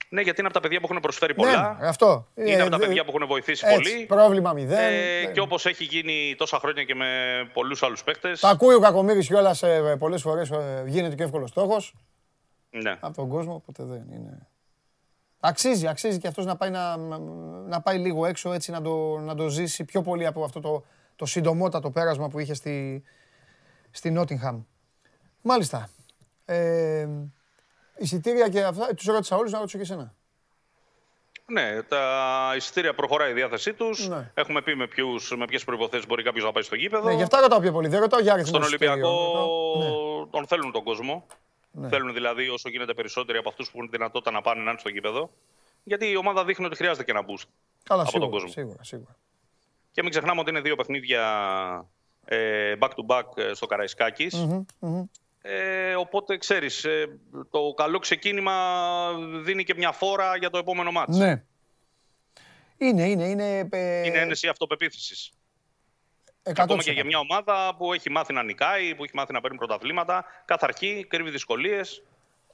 Ναι, 0.09 0.21
γιατί 0.21 0.39
είναι 0.39 0.47
από 0.47 0.59
τα 0.59 0.63
παιδιά 0.63 0.79
που 0.79 0.87
έχουν 0.89 1.01
προσφέρει 1.01 1.33
πολλά. 1.33 1.77
Ναι, 1.79 1.87
αυτό. 1.87 2.27
Είναι 2.35 2.51
ε, 2.51 2.61
από 2.61 2.69
τα 2.69 2.79
παιδιά 2.79 3.03
που 3.05 3.11
έχουν 3.15 3.27
βοηθήσει 3.27 3.65
έτσι, 3.67 3.91
πολύ. 3.91 4.05
Πρόβλημα 4.05 4.53
μηδέν. 4.53 4.93
Ε, 4.93 5.25
και 5.25 5.39
όπως 5.39 5.65
έχει 5.65 5.83
γίνει 5.83 6.35
τόσα 6.37 6.59
χρόνια 6.59 6.83
και 6.83 6.95
με 6.95 7.07
πολλούς 7.53 7.83
άλλους 7.83 8.03
παίκτες. 8.03 8.39
Τα 8.39 8.49
ακούει 8.49 8.75
ο 8.75 8.79
Κακομήρη 8.79 9.19
κιόλας 9.19 9.63
ε, 9.63 9.95
πολλές 9.99 10.21
φορές. 10.21 10.51
Ε, 10.51 10.83
γίνεται 10.87 11.15
και 11.15 11.23
εύκολος 11.23 11.49
στόχος. 11.49 11.95
Ναι. 12.69 12.97
Από 12.99 13.15
τον 13.15 13.29
κόσμο, 13.29 13.53
οπότε 13.53 13.83
δεν 13.83 14.05
είναι. 14.11 14.47
Αξίζει, 15.39 15.87
αξίζει 15.87 16.19
και 16.19 16.27
αυτός 16.27 16.45
να 16.45 16.55
πάει, 16.55 16.69
να, 16.69 16.97
να 17.67 17.81
πάει 17.81 17.97
λίγο 17.97 18.25
έξω 18.25 18.53
έτσι 18.53 18.71
να 18.71 18.81
το, 18.81 19.17
να 19.17 19.35
το 19.35 19.47
ζήσει 19.47 19.83
πιο 19.83 20.01
πολύ 20.01 20.25
από 20.25 20.43
αυτό 20.43 20.59
το, 20.59 20.85
το 21.15 21.25
συντομότατο 21.25 21.91
πέρασμα 21.91 22.27
που 22.27 22.39
είχε 22.39 22.53
στη, 22.53 23.03
στη 23.91 24.11
Νότιγχαμ. 24.11 24.61
Μάλιστα. 25.43 25.89
Ε, 26.45 27.07
εισιτήρια 27.97 28.49
και 28.49 28.63
αυτά, 28.63 28.93
τους 28.93 29.05
ρώτησα 29.05 29.35
όλους, 29.37 29.51
να 29.51 29.57
ρωτήσω 29.59 29.77
και 29.77 29.83
εσένα. 29.83 30.13
Ναι, 31.45 31.81
τα 31.81 32.53
εισιτήρια 32.55 32.93
προχωράει 32.93 33.31
η 33.31 33.33
διάθεσή 33.33 33.73
τους. 33.73 34.07
Ναι. 34.07 34.31
Έχουμε 34.33 34.61
πει 34.61 34.75
με, 34.75 34.87
ποιους, 34.87 35.35
με 35.37 35.45
ποιες 35.45 35.63
προποθέσει 35.63 36.05
μπορεί 36.05 36.23
κάποιος 36.23 36.43
να 36.43 36.51
πάει 36.51 36.63
στο 36.63 36.75
γήπεδο. 36.75 37.07
Ναι, 37.07 37.13
γι' 37.13 37.23
αυτά 37.23 37.39
ρωτάω 37.39 37.59
πιο 37.59 37.71
πολύ. 37.71 37.87
Δεν 37.87 37.99
ρωτάω 37.99 38.19
για 38.19 38.33
αριθμό. 38.33 38.49
Στον 38.49 38.63
Ολυμπιακό 38.63 39.35
ναι. 39.77 40.29
τον 40.31 40.47
θέλουν 40.47 40.71
τον 40.71 40.83
κόσμο. 40.83 41.25
Ναι. 41.71 41.87
Θέλουν 41.87 42.13
δηλαδή 42.13 42.49
όσο 42.49 42.69
γίνεται 42.69 42.93
περισσότεροι 42.93 43.37
από 43.37 43.49
αυτούς 43.49 43.71
που 43.71 43.77
έχουν 43.77 43.89
δυνατότητα 43.89 44.31
να 44.31 44.41
πάνε 44.41 44.63
να 44.63 44.69
είναι 44.69 44.79
στο 44.79 44.89
γήπεδο. 44.89 45.29
Γιατί 45.83 46.09
η 46.09 46.15
ομάδα 46.15 46.45
δείχνει 46.45 46.65
ότι 46.65 46.75
χρειάζεται 46.75 47.03
και 47.03 47.11
ένα 47.11 47.21
boost 47.21 47.47
Καλά, 47.83 48.01
από 48.01 48.11
σίγουρα, 48.11 48.29
τον 48.29 48.39
κόσμο. 48.39 48.51
Σίγουρα, 48.51 48.83
σίγουρα. 48.83 49.15
Και 49.91 50.01
μην 50.01 50.11
ξεχνάμε 50.11 50.39
ότι 50.39 50.49
είναι 50.49 50.61
δύο 50.61 50.75
παιχνίδια 50.75 51.23
ε, 52.25 52.73
back 52.79 52.89
to 52.89 53.05
back 53.07 53.37
ε, 53.37 53.53
στο 53.53 53.65
καραϊσκακης 53.65 54.35
mm-hmm, 54.37 55.03
Ε, 55.45 55.95
οπότε 55.95 56.37
ξέρεις, 56.37 56.83
ε, 56.83 57.19
το 57.49 57.73
καλό 57.75 57.99
ξεκίνημα 57.99 58.53
δίνει 59.43 59.63
και 59.63 59.73
μια 59.77 59.91
φόρα 59.91 60.37
για 60.37 60.49
το 60.49 60.57
επόμενο 60.57 60.91
μάτς. 60.91 61.17
Ναι. 61.17 61.43
Είναι, 62.77 63.09
είναι, 63.09 63.25
είναι... 63.25 63.67
Ε... 63.71 64.05
Είναι 64.05 64.19
ένεση 64.19 64.47
αυτοπεποίθησης. 64.47 65.31
Ακόμα 66.43 66.83
και 66.83 66.91
για 66.91 67.05
μια 67.05 67.19
ομάδα 67.19 67.75
που 67.77 67.93
έχει 67.93 68.09
μάθει 68.09 68.33
να 68.33 68.43
νικάει, 68.43 68.95
που 68.95 69.03
έχει 69.03 69.15
μάθει 69.15 69.33
να 69.33 69.41
παίρνει 69.41 69.57
πρωταθλήματα, 69.57 70.25
καθ' 70.45 70.63
αρχή 70.63 71.05
κρύβει 71.09 71.29
δυσκολίες. 71.29 72.03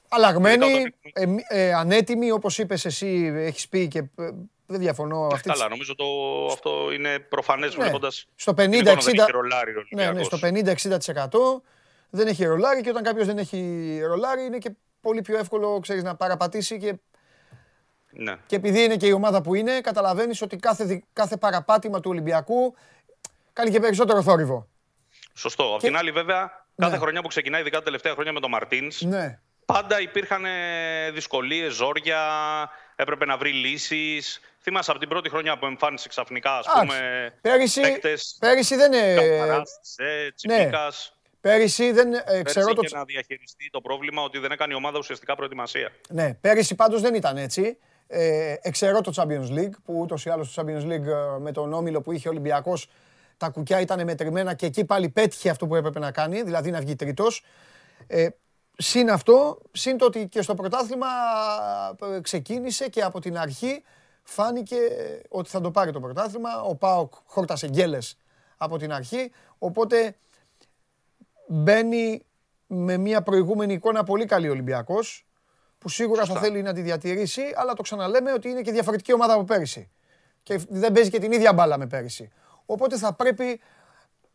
Αλλαγμένοι, 0.08 0.94
ε, 1.12 1.24
ε, 1.48 1.72
ανέτοιμοι, 1.72 2.30
όπως 2.30 2.58
είπες 2.58 2.84
εσύ, 2.84 3.32
έχεις 3.34 3.68
πει 3.68 3.88
και 3.88 3.98
ε, 3.98 4.30
δεν 4.66 4.80
διαφωνώ. 4.80 5.28
Αυτή 5.32 5.48
καλά, 5.48 5.68
νομίζω 5.68 5.94
το, 5.94 6.06
αυτό 6.52 6.92
είναι 6.92 7.18
προφανές 7.18 7.76
ναι. 7.76 7.82
βλέποντας. 7.82 8.26
Στο 8.34 8.54
50-60%. 8.56 8.62
Ναι, 9.90 10.10
ναι, 10.10 10.22
στο 10.22 10.38
50-60% 10.42 11.62
δεν 12.10 12.26
έχει 12.26 12.44
ρολάρι 12.44 12.80
και 12.80 12.90
όταν 12.90 13.02
κάποιος 13.02 13.26
δεν 13.26 13.38
έχει 13.38 14.00
ρολάρι 14.06 14.44
είναι 14.44 14.58
και 14.58 14.70
πολύ 15.00 15.22
πιο 15.22 15.38
εύκολο 15.38 15.78
ξέρεις, 15.80 16.02
να 16.02 16.16
παραπατήσει 16.16 16.78
και 16.78 16.94
ναι. 18.12 18.36
Και 18.46 18.56
επειδή 18.56 18.84
είναι 18.84 18.96
και 18.96 19.06
η 19.06 19.12
ομάδα 19.12 19.42
που 19.42 19.54
είναι, 19.54 19.80
καταλαβαίνεις 19.80 20.42
ότι 20.42 20.56
κάθε, 20.56 21.02
κάθε 21.12 21.36
παραπάτημα 21.36 22.00
του 22.00 22.10
Ολυμπιακού 22.10 22.74
κάνει 23.52 23.70
και 23.70 23.80
περισσότερο 23.80 24.22
θόρυβο. 24.22 24.68
Σωστό. 25.34 25.64
Και... 25.64 25.74
Απ' 25.74 25.80
την 25.80 25.96
άλλη, 25.96 26.10
βέβαια, 26.10 26.66
κάθε 26.76 26.92
ναι. 26.92 26.98
χρονιά 26.98 27.22
που 27.22 27.28
ξεκινάει, 27.28 27.60
ειδικά 27.60 27.78
τα 27.78 27.84
τελευταία 27.84 28.12
χρόνια 28.12 28.32
με 28.32 28.40
τον 28.40 28.50
Μαρτίνς, 28.50 29.00
ναι. 29.00 29.40
πάντα 29.64 30.00
υπήρχαν 30.00 30.44
δυσκολίες, 31.12 31.74
ζόρια, 31.74 32.20
έπρεπε 32.96 33.24
να 33.24 33.36
βρει 33.36 33.52
λύσεις. 33.52 34.40
Θυμάσαι 34.62 34.90
από 34.90 35.00
την 35.00 35.08
πρώτη 35.08 35.28
χρονιά 35.28 35.58
που 35.58 35.66
εμφάνισε 35.66 36.08
ξαφνικά, 36.08 36.56
ας 36.56 36.66
πούμε. 36.80 37.30
Πέρυσι, 37.40 37.80
παίκτες, 37.80 38.36
πέρυσι 38.40 38.76
δεν 38.76 38.92
είναι. 38.92 39.62
Ναι. 40.46 40.70
Πέρυσι 41.40 41.92
δεν 41.92 42.12
ε, 42.24 42.42
ξέρω 42.42 42.72
το... 42.72 42.82
να 42.90 43.04
διαχειριστεί 43.04 43.70
το 43.70 43.80
πρόβλημα 43.80 44.22
ότι 44.22 44.38
δεν 44.38 44.52
έκανε 44.52 44.72
η 44.72 44.76
ομάδα 44.76 44.98
ουσιαστικά 44.98 45.34
προετοιμασία. 45.34 45.92
Ναι, 46.08 46.34
πέρυσι 46.34 46.74
πάντως 46.74 47.00
δεν 47.00 47.14
ήταν 47.14 47.36
έτσι. 47.36 47.78
Ε, 48.06 48.54
εξαιρώ 48.60 49.00
το 49.00 49.12
Champions 49.16 49.58
League, 49.58 49.74
που 49.84 50.00
ούτως 50.00 50.24
ή 50.24 50.30
άλλως 50.30 50.52
το 50.52 50.62
Champions 50.62 50.84
League 50.84 51.06
ε, 51.06 51.38
με 51.38 51.52
τον 51.52 51.72
Όμιλο 51.72 52.00
που 52.00 52.12
είχε 52.12 52.28
ο 52.28 52.30
Ολυμπιακός 52.30 52.88
τα 53.36 53.48
κουκιά 53.48 53.80
ήταν 53.80 54.04
μετρημένα 54.04 54.54
και 54.54 54.66
εκεί 54.66 54.84
πάλι 54.84 55.08
πέτυχε 55.08 55.50
αυτό 55.50 55.66
που 55.66 55.74
έπρεπε 55.74 55.98
να 55.98 56.10
κάνει, 56.10 56.42
δηλαδή 56.42 56.70
να 56.70 56.80
βγει 56.80 56.96
τρίτος. 56.96 57.44
Ε, 58.06 58.28
συν 58.76 59.10
αυτό, 59.10 59.60
συν 59.72 59.96
το 59.96 60.04
ότι 60.04 60.28
και 60.28 60.42
στο 60.42 60.54
πρωτάθλημα 60.54 61.06
ε, 62.16 62.20
ξεκίνησε 62.20 62.88
και 62.88 63.02
από 63.02 63.20
την 63.20 63.38
αρχή 63.38 63.82
φάνηκε 64.22 64.76
ότι 65.28 65.48
θα 65.50 65.60
το 65.60 65.70
πάρει 65.70 65.92
το 65.92 66.00
πρωτάθλημα. 66.00 66.60
Ο 66.60 66.74
Πάοκ 66.74 67.12
χόρτασε 67.26 67.68
γκέλες 67.68 68.16
από 68.56 68.78
την 68.78 68.92
αρχή, 68.92 69.32
οπότε 69.58 70.16
μπαίνει 71.52 72.24
με 72.66 72.96
μια 72.96 73.22
προηγούμενη 73.22 73.72
εικόνα 73.72 74.04
πολύ 74.04 74.24
καλή 74.24 74.48
ο 74.48 74.50
Ολυμπιακός, 74.50 75.26
που 75.78 75.88
σίγουρα 75.88 76.24
θα 76.24 76.40
θέλει 76.40 76.62
να 76.62 76.72
τη 76.72 76.80
διατηρήσει, 76.80 77.42
αλλά 77.54 77.72
το 77.72 77.82
ξαναλέμε 77.82 78.32
ότι 78.32 78.48
είναι 78.48 78.60
και 78.60 78.72
διαφορετική 78.72 79.12
ομάδα 79.12 79.32
από 79.32 79.44
πέρυσι. 79.44 79.90
Και 80.42 80.60
δεν 80.68 80.92
παίζει 80.92 81.10
και 81.10 81.18
την 81.18 81.32
ίδια 81.32 81.52
μπάλα 81.52 81.78
με 81.78 81.86
πέρυσι. 81.86 82.30
Οπότε 82.66 82.96
θα 82.96 83.14
πρέπει 83.14 83.60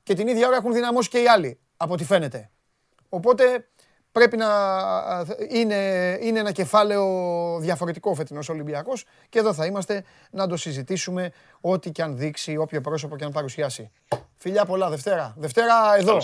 και 0.03 0.13
την 0.13 0.27
ίδια 0.27 0.47
ώρα 0.47 0.55
έχουν 0.55 0.73
δυναμώσει 0.73 1.09
και 1.09 1.21
οι 1.21 1.27
άλλοι, 1.27 1.59
από 1.77 1.93
ό,τι 1.93 2.03
φαίνεται. 2.03 2.49
Οπότε 3.09 3.67
πρέπει 4.11 4.37
να 4.37 4.47
είναι, 5.49 5.75
είναι 6.21 6.39
ένα 6.39 6.51
κεφάλαιο 6.51 7.05
διαφορετικό 7.59 8.11
ο 8.11 8.15
φετινός 8.15 8.49
Ολυμπιακός 8.49 9.05
και 9.29 9.39
εδώ 9.39 9.53
θα 9.53 9.65
είμαστε 9.65 10.03
να 10.31 10.47
το 10.47 10.57
συζητήσουμε 10.57 11.31
ό,τι 11.61 11.91
και 11.91 12.01
αν 12.01 12.17
δείξει, 12.17 12.57
όποιο 12.57 12.81
πρόσωπο 12.81 13.15
και 13.15 13.23
αν 13.23 13.31
παρουσιάσει. 13.31 13.91
Φιλιά 14.45 14.65
πολλά, 14.65 14.89
Δευτέρα. 14.89 15.33
Δευτέρα 15.37 15.95
εδώ. 15.97 16.17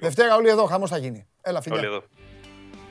Δευτέρα 0.00 0.36
όλοι 0.36 0.48
εδώ, 0.48 0.64
χαμός 0.64 0.90
θα 0.90 0.98
γίνει. 0.98 1.26
Έλα 1.40 1.60
φιλιά. 1.60 1.78
Όλοι 1.78 1.86
εδώ. 1.86 2.02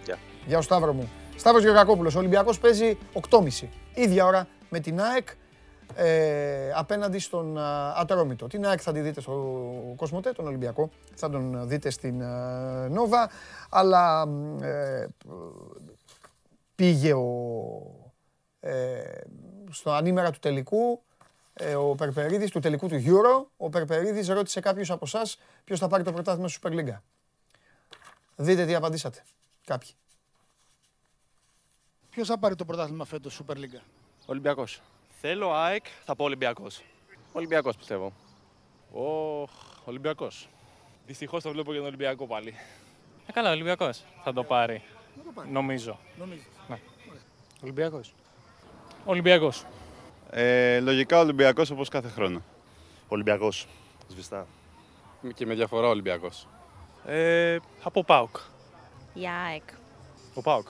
Γεια. 0.06 0.18
Γεια 0.46 0.58
ο 0.58 0.62
Σταύρο 0.62 0.94
μου. 0.94 1.10
Σταύρος 1.36 1.64
Γεωργακόπουλος, 1.64 2.16
ο 2.16 2.20
Ολυμπιακός 2.20 2.60
παίζει 2.60 2.98
8.30. 3.30 3.68
Ίδια 3.94 4.26
ώρα 4.26 4.48
με 4.70 4.80
την 4.80 5.02
ΑΕΚ 5.02 5.28
ε, 5.96 6.72
απέναντι 6.76 7.20
στον 7.20 7.58
Ατρόμητο. 7.96 8.48
Την 8.48 8.66
ΑΕΚ 8.66 8.80
θα 8.84 8.92
τη 8.92 9.00
δείτε 9.00 9.22
στο 9.22 9.34
Κοσμοτέ, 9.96 10.32
τον 10.32 10.48
Ολυμπιακό. 10.48 10.90
Θα 11.16 11.30
τον 11.30 11.68
δείτε 11.68 11.90
στην 11.90 12.24
Νόβα. 12.90 13.30
Αλλά 13.70 14.28
ε, 14.62 15.08
πήγε 16.76 17.14
ο, 17.14 17.26
ε, 18.60 19.02
στο 19.72 19.92
ανήμερα 19.92 20.32
του 20.32 20.40
τελικού 20.40 21.02
ε, 21.02 21.07
ο 21.78 21.96
Περπερίδης, 21.96 22.52
του 22.52 22.60
τελικού 22.60 22.88
του 22.88 23.04
Euro. 23.06 23.46
Ο 23.58 23.70
Περπερίδης 23.70 24.28
ρώτησε 24.28 24.60
κάποιος 24.60 24.92
από 24.92 25.06
εσάς 25.06 25.40
ποιος 25.64 25.80
θα 25.80 25.88
πάρει 25.88 26.04
το 26.04 26.12
πρωτάθλημα 26.12 26.48
στη 26.48 26.60
Super 26.64 26.72
League. 26.72 26.98
Δείτε 28.36 28.66
τι 28.66 28.76
απαντήσατε. 28.76 29.24
Κάποιοι. 29.66 29.90
Ποιος 32.10 32.28
θα 32.28 32.38
πάρει 32.38 32.56
το 32.56 32.66
πρωτάθλημα 32.66 33.06
φέτος 33.06 33.42
Super 33.42 33.56
League. 33.56 33.80
Ολυμπιακός. 34.26 34.82
Θέλω 35.22 35.54
ΑΕΚ, 35.54 35.86
θα 36.06 36.16
πω 36.16 36.24
Ολυμπιακός. 36.24 36.82
Ολυμπιακός 37.32 37.76
πιστεύω. 37.76 38.14
Ο 38.94 39.48
Ολυμπιακός. 39.86 40.50
Δυστυχώς 41.06 41.44
το 41.44 41.52
βλέπω 41.52 41.72
για 41.72 41.80
τον 41.80 41.88
Ολυμπιακό 41.88 42.28
πάλι. 42.28 42.54
Ε, 43.28 43.32
καλά, 43.32 43.50
ο 43.50 43.52
Ολυμπιακός 43.52 44.04
θα 44.24 44.34
το 44.34 44.44
πάρει. 44.44 44.84
Νομίζω. 45.52 46.00
Ναι. 46.68 46.80
Ολυμπιακός. 47.62 48.14
Ολυμπιακός. 49.06 49.66
Ε, 50.30 50.80
λογικά 50.80 51.20
Ολυμπιακός 51.20 51.70
όπως 51.70 51.90
κάθε 51.90 52.10
χρόνο. 52.10 52.42
Ολυμπιακός. 53.08 53.68
Σβηστά. 54.08 54.48
Και 55.34 55.46
με 55.46 55.54
διαφορά 55.54 55.88
Ολυμπιακός. 55.88 56.48
Ε, 57.06 57.58
από 57.84 58.04
ΠΑΟΚ. 58.04 58.38
Για 59.14 59.34
ΑΕΚ. 59.34 59.64
Ο 60.34 60.42
ΠΑΟΚ. 60.42 60.68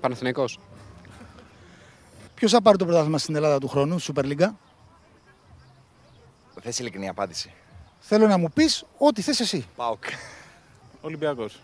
Παναθηναϊκός. 0.00 0.58
Ποιος 2.34 2.52
θα 2.52 2.62
πάρει 2.62 2.76
το 2.76 2.84
πρωτάθλημα 2.84 3.18
στην 3.18 3.34
Ελλάδα 3.34 3.58
του 3.58 3.68
χρόνου, 3.68 4.00
Super 4.00 4.24
League. 4.24 4.50
Θες 6.60 6.78
ειλικρινή 6.78 7.08
απάντηση. 7.08 7.52
Θέλω 8.00 8.26
να 8.26 8.38
μου 8.38 8.50
πεις 8.54 8.84
ό,τι 8.98 9.22
θες 9.22 9.40
εσύ. 9.40 9.66
ΠΑΟΚ. 9.76 10.04
Ολυμπιακός. 11.00 11.60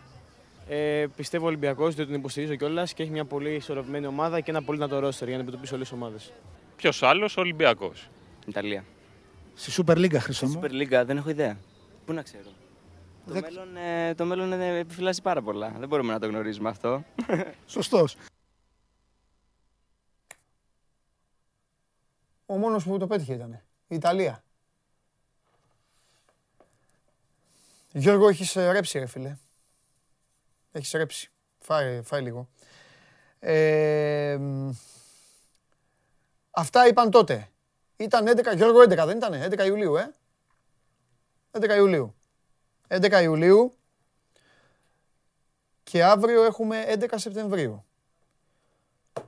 Ε, 0.69 1.07
πιστεύω 1.17 1.47
Ολυμπιακός, 1.47 1.95
διότι 1.95 2.11
τον 2.11 2.21
υποστηρίζω 2.21 2.55
κιόλας 2.55 2.95
και 2.95 3.03
έχει 3.03 3.13
μια 3.13 3.25
πολύ 3.25 3.55
ισορροπημένη 3.55 4.07
ομάδα 4.07 4.41
και 4.41 4.51
ένα 4.51 4.63
πολύ 4.63 4.79
δυνατό 4.79 4.99
ρόστερ 4.99 5.29
για 5.29 5.37
να 5.37 5.43
αντιμετωπίσει 5.43 5.75
όλες 5.75 5.89
τις 5.89 5.97
ομάδες. 5.97 6.33
Ποιος 6.77 7.03
άλλος, 7.03 7.37
Ολυμπιακός. 7.37 8.09
Ιταλία. 8.47 8.85
Στη 9.55 9.83
Super 9.83 9.97
League, 9.97 10.17
Χρυσό 10.19 10.47
μου. 10.47 10.61
Super 10.63 10.71
League, 10.71 11.05
δεν 11.07 11.17
έχω 11.17 11.31
ιδέα. 11.31 11.59
Πού 12.05 12.13
να 12.13 12.23
ξέρω. 12.23 12.51
Το, 13.27 13.35
μέλλον, 13.41 13.77
ε, 13.77 14.15
το 14.15 14.25
μέλλον 14.25 14.53
ε, 14.53 14.79
επιφυλάσσει 14.79 15.23
πάρα 15.23 15.43
πολλά. 15.43 15.75
Δεν 15.79 15.89
μπορούμε 15.89 16.13
να 16.13 16.19
το 16.19 16.27
γνωρίζουμε 16.27 16.69
αυτό. 16.69 17.05
Σωστός. 17.67 18.17
Ο 22.47 22.57
μόνος 22.57 22.85
που 22.85 22.99
το 22.99 23.07
πέτυχε 23.07 23.35
ήταν. 23.35 23.53
Η 23.89 23.95
Ιταλία. 23.95 24.45
Γιώργο, 27.93 28.29
έχεις 28.29 28.53
ρέψει 28.53 28.99
ρε 28.99 29.07
φίλε. 29.07 29.37
Έχεις 30.73 30.91
ρέψει. 30.91 31.31
Φάει, 31.59 32.03
φάει 32.03 32.23
λίγο. 32.23 32.49
Ε, 33.39 34.39
αυτά 36.57 36.87
είπαν 36.87 37.11
τότε. 37.11 37.49
Ήταν 37.97 38.27
11, 38.29 38.57
Γιώργο 38.57 38.81
11 38.83 39.07
δεν 39.07 39.17
ήταν, 39.17 39.33
11 39.33 39.67
Ιουλίου, 39.67 39.97
ε. 39.97 40.15
11 41.51 41.77
Ιουλίου. 41.77 42.15
11 42.89 43.23
Ιουλίου 43.23 43.75
και 45.83 46.05
αύριο 46.05 46.45
έχουμε 46.45 46.85
11 46.89 47.07
Σεπτεμβρίου. 47.15 47.85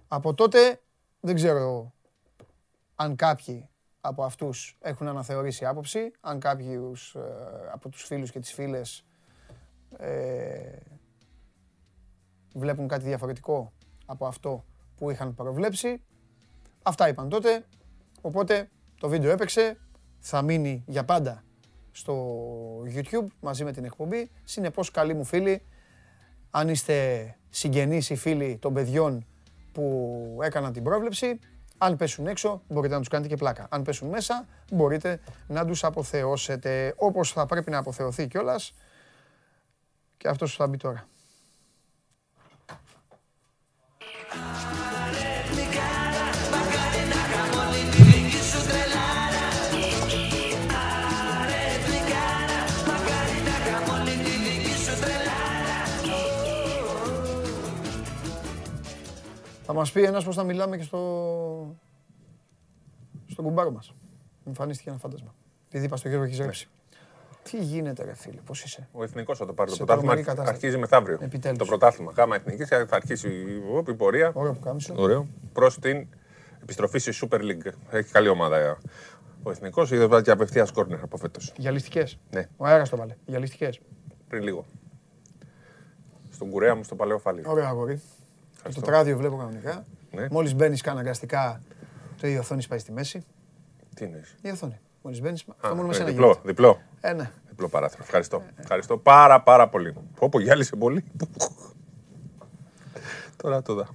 Από 0.08 0.34
τότε 0.34 0.80
δεν 1.20 1.34
ξέρω 1.34 1.92
αν 2.94 3.16
κάποιοι 3.16 3.68
από 4.00 4.24
αυτούς 4.24 4.76
έχουν 4.80 5.08
αναθεωρήσει 5.08 5.66
άποψη, 5.66 6.12
αν 6.20 6.40
κάποιους 6.40 7.14
ε, 7.14 7.20
από 7.72 7.88
τους 7.88 8.04
φίλους 8.04 8.30
και 8.30 8.40
τις 8.40 8.52
φίλες 8.52 9.04
ε, 9.96 10.78
βλέπουν 12.54 12.88
κάτι 12.88 13.04
διαφορετικό 13.04 13.72
από 14.06 14.26
αυτό 14.26 14.64
που 14.96 15.10
είχαν 15.10 15.34
προβλέψει. 15.34 16.02
Αυτά 16.82 17.08
είπαν 17.08 17.28
τότε, 17.28 17.64
οπότε 18.20 18.68
το 19.00 19.08
βίντεο 19.08 19.30
έπαιξε, 19.30 19.78
θα 20.18 20.42
μείνει 20.42 20.84
για 20.86 21.04
πάντα 21.04 21.44
στο 21.90 22.14
YouTube 22.94 23.26
μαζί 23.40 23.64
με 23.64 23.72
την 23.72 23.84
εκπομπή. 23.84 24.30
Συνεπώς, 24.44 24.90
καλοί 24.90 25.14
μου 25.14 25.24
φίλοι, 25.24 25.62
αν 26.50 26.68
είστε 26.68 27.36
συγγενείς 27.50 28.10
ή 28.10 28.16
φίλοι 28.16 28.58
των 28.60 28.74
παιδιών 28.74 29.26
που 29.72 30.38
έκαναν 30.42 30.72
την 30.72 30.82
πρόβλεψη, 30.82 31.38
αν 31.78 31.96
πέσουν 31.96 32.26
έξω, 32.26 32.62
μπορείτε 32.68 32.94
να 32.94 33.00
τους 33.00 33.08
κάνετε 33.08 33.28
και 33.28 33.36
πλάκα. 33.36 33.66
Αν 33.70 33.82
πέσουν 33.82 34.08
μέσα, 34.08 34.46
μπορείτε 34.72 35.20
να 35.46 35.66
τους 35.66 35.84
αποθεώσετε 35.84 36.94
όπως 36.96 37.32
θα 37.32 37.46
πρέπει 37.46 37.70
να 37.70 37.78
αποθεωθεί 37.78 38.28
κιόλας 38.28 38.74
και 40.16 40.28
αυτός 40.28 40.50
που 40.50 40.58
θα 40.58 40.66
μπει 40.66 40.76
τώρα. 40.76 41.08
Θα 59.70 59.74
μας 59.76 59.92
πει 59.92 60.02
ένας 60.02 60.24
πώς 60.24 60.34
θα 60.34 60.44
μιλάμε 60.44 60.76
και 60.76 60.82
στο... 60.82 61.76
στον 63.26 63.44
κουμπάρο 63.44 63.70
μας. 63.70 63.94
Εμφανίστηκε 64.46 64.88
ένα 64.88 64.98
φάντασμα. 64.98 65.34
Επειδή 65.66 65.84
είπα 65.84 65.96
στο 65.96 66.08
Γιώργο 66.08 66.26
έχεις 66.26 66.38
ρέψει. 66.38 66.68
Τι 67.42 67.62
γίνεται, 67.62 68.04
ρε 68.04 68.14
φίλε, 68.14 68.40
πώς 68.40 68.62
είσαι; 68.64 68.88
Ο 68.92 69.02
εθνικός 69.02 69.38
θα 69.38 69.46
το 69.46 69.52
πάρει. 69.52 69.70
Το 69.70 69.76
πρωτάθλημα 69.76 70.14
αρχίζει 70.36 70.78
μεθαύριο. 70.78 71.18
Επιτέλους. 71.20 71.58
Το 71.58 71.64
πρωτάθλημα. 71.64 72.12
Γάμα 72.16 72.34
εθνικής 72.36 72.68
θα 72.68 72.86
αρχίσει 72.90 73.28
η 73.88 73.94
πορεία. 73.94 74.30
Ωραίο 74.34 74.52
που 74.52 74.60
κάμισο. 74.60 74.94
Ωραίο. 74.96 75.26
Προς 75.52 75.78
την 75.78 76.08
επιστροφή 76.62 76.98
στη 76.98 77.28
Super 77.30 77.40
League. 77.40 77.72
Έχει 77.90 78.10
καλή 78.10 78.28
ομάδα 78.28 78.78
ο 79.42 79.50
εθνικός. 79.50 79.90
Είδες 79.90 80.06
βάζει 80.06 80.24
και 80.24 80.30
απευθείας 80.30 80.70
κόρνερ 80.70 81.02
από 81.02 81.16
φέτος. 81.16 81.52
Γυαλιστικές. 81.56 82.18
Ναι. 82.30 82.48
Ο 82.56 82.66
αέρας 82.66 82.88
το 82.88 82.96
βάλε. 82.96 83.16
Γυαλιστικές. 83.26 83.80
Πριν 84.28 84.42
λίγο. 84.42 84.64
Στον 86.30 86.50
κουρέα 86.50 86.74
μου 86.74 86.84
στο 86.84 86.94
παλαιό 86.94 87.18
φάλι. 87.18 87.42
Ωραία, 87.46 87.68
αγόρι. 87.68 88.02
Το 88.74 88.80
τράδιο 88.80 89.16
βλέπω 89.16 89.36
κανονικά. 89.36 89.84
Ναι. 90.10 90.26
Μόλις 90.30 90.54
μπαίνεις 90.54 90.82
αναγκαστικά, 90.82 91.60
το 92.20 92.26
η 92.26 92.36
οθόνη 92.36 92.66
πάει 92.68 92.78
στη 92.78 92.92
μέση. 92.92 93.24
Τι 93.94 94.04
είναι. 94.04 94.24
Η 94.40 94.50
οθόνη. 94.50 94.80
Μόλις 95.02 95.20
μπαίνεις, 95.20 95.44
αυτό 95.48 95.68
μόνο 95.68 95.82
ναι, 95.82 95.88
με 95.88 95.94
σένα 95.94 96.08
διπλό, 96.08 96.26
γίνεται. 96.26 96.48
διπλό. 96.48 96.78
Ε, 97.00 97.12
ναι. 97.12 97.30
Διπλό 97.48 97.68
παράθυρο. 97.68 98.02
Ευχαριστώ. 98.04 98.42
Ευχαριστώ 98.56 98.98
πάρα 98.98 99.40
πάρα 99.40 99.68
πολύ. 99.68 99.94
Πω 100.30 100.40
γυάλισε 100.40 100.76
πολύ. 100.76 101.04
Τώρα 103.36 103.62
το 103.62 103.74
δα. 103.74 103.88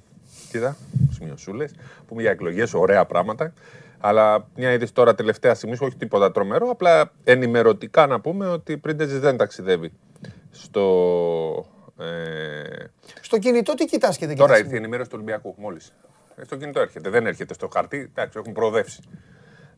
Κοίτα, 0.50 0.76
σημειωσούλες. 1.12 1.76
Πούμε 2.08 2.22
για 2.22 2.32
εκλογές, 2.32 2.74
ωραία 2.74 3.06
πράγματα. 3.06 3.54
Αλλά 4.00 4.48
μια 4.56 4.72
είδηση 4.72 4.94
τώρα 4.94 5.16
τελευταία 5.16 5.54
στιγμή, 5.54 5.78
όχι 5.80 5.96
τίποτα 5.96 6.32
τρομερό, 6.32 6.70
απλά 6.70 7.12
ενημερωτικά 7.24 8.08
να 8.08 8.20
πούμε 8.22 8.48
ότι 8.48 8.78
πριν 8.78 8.98
δεν 8.98 9.38
ταξιδεύει 9.38 9.92
στο. 10.52 11.66
Ε... 12.04 12.92
Στο 13.22 13.38
κινητό 13.38 13.74
τι 13.74 13.86
κοιτάς 13.86 14.18
και 14.18 14.28
δεν 14.28 14.36
Τώρα 14.36 14.58
ήρθε 14.58 14.74
η 14.74 14.78
ενημέρωση 14.78 15.10
του 15.10 15.16
Ολυμπιακού, 15.16 15.56
μόλις. 15.58 15.94
Στο 16.42 16.56
κινητό 16.56 16.80
έρχεται, 16.80 17.10
δεν 17.10 17.28
έρχεται 17.28 17.54
στο 17.54 17.68
χαρτί. 17.68 17.98
Εντάξει, 17.98 18.38
έχουν 18.40 18.54
προοδεύσει. 18.54 19.02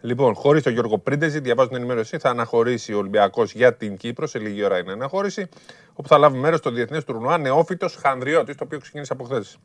Λοιπόν, 0.05 0.33
χωρίς 0.33 0.63
τον 0.63 0.73
Γιώργο 0.73 0.97
Πρίντεζη, 0.97 1.39
διαβάζω 1.39 1.67
την 1.67 1.77
ενημέρωση, 1.77 2.17
θα 2.17 2.29
αναχωρήσει 2.29 2.93
ο 2.93 2.97
Ολυμπιακός 2.97 3.53
για 3.53 3.73
την 3.73 3.97
Κύπρο. 3.97 4.27
Σε 4.27 4.39
λίγη 4.39 4.63
ώρα 4.63 4.77
είναι 4.77 4.91
αναχώρηση. 4.91 5.47
Όπου 5.93 6.07
θα 6.07 6.17
λάβει 6.17 6.37
μέρος 6.37 6.59
στο 6.59 6.71
διεθνές 6.71 7.03
τουρνουά 7.03 7.37
Νεόφυτος 7.37 7.95
Χανδριώτης, 7.95 8.55
το 8.55 8.63
οποίο 8.63 8.79
ξεκίνησε 8.79 9.13
από 9.13 9.23
χθες. 9.23 9.57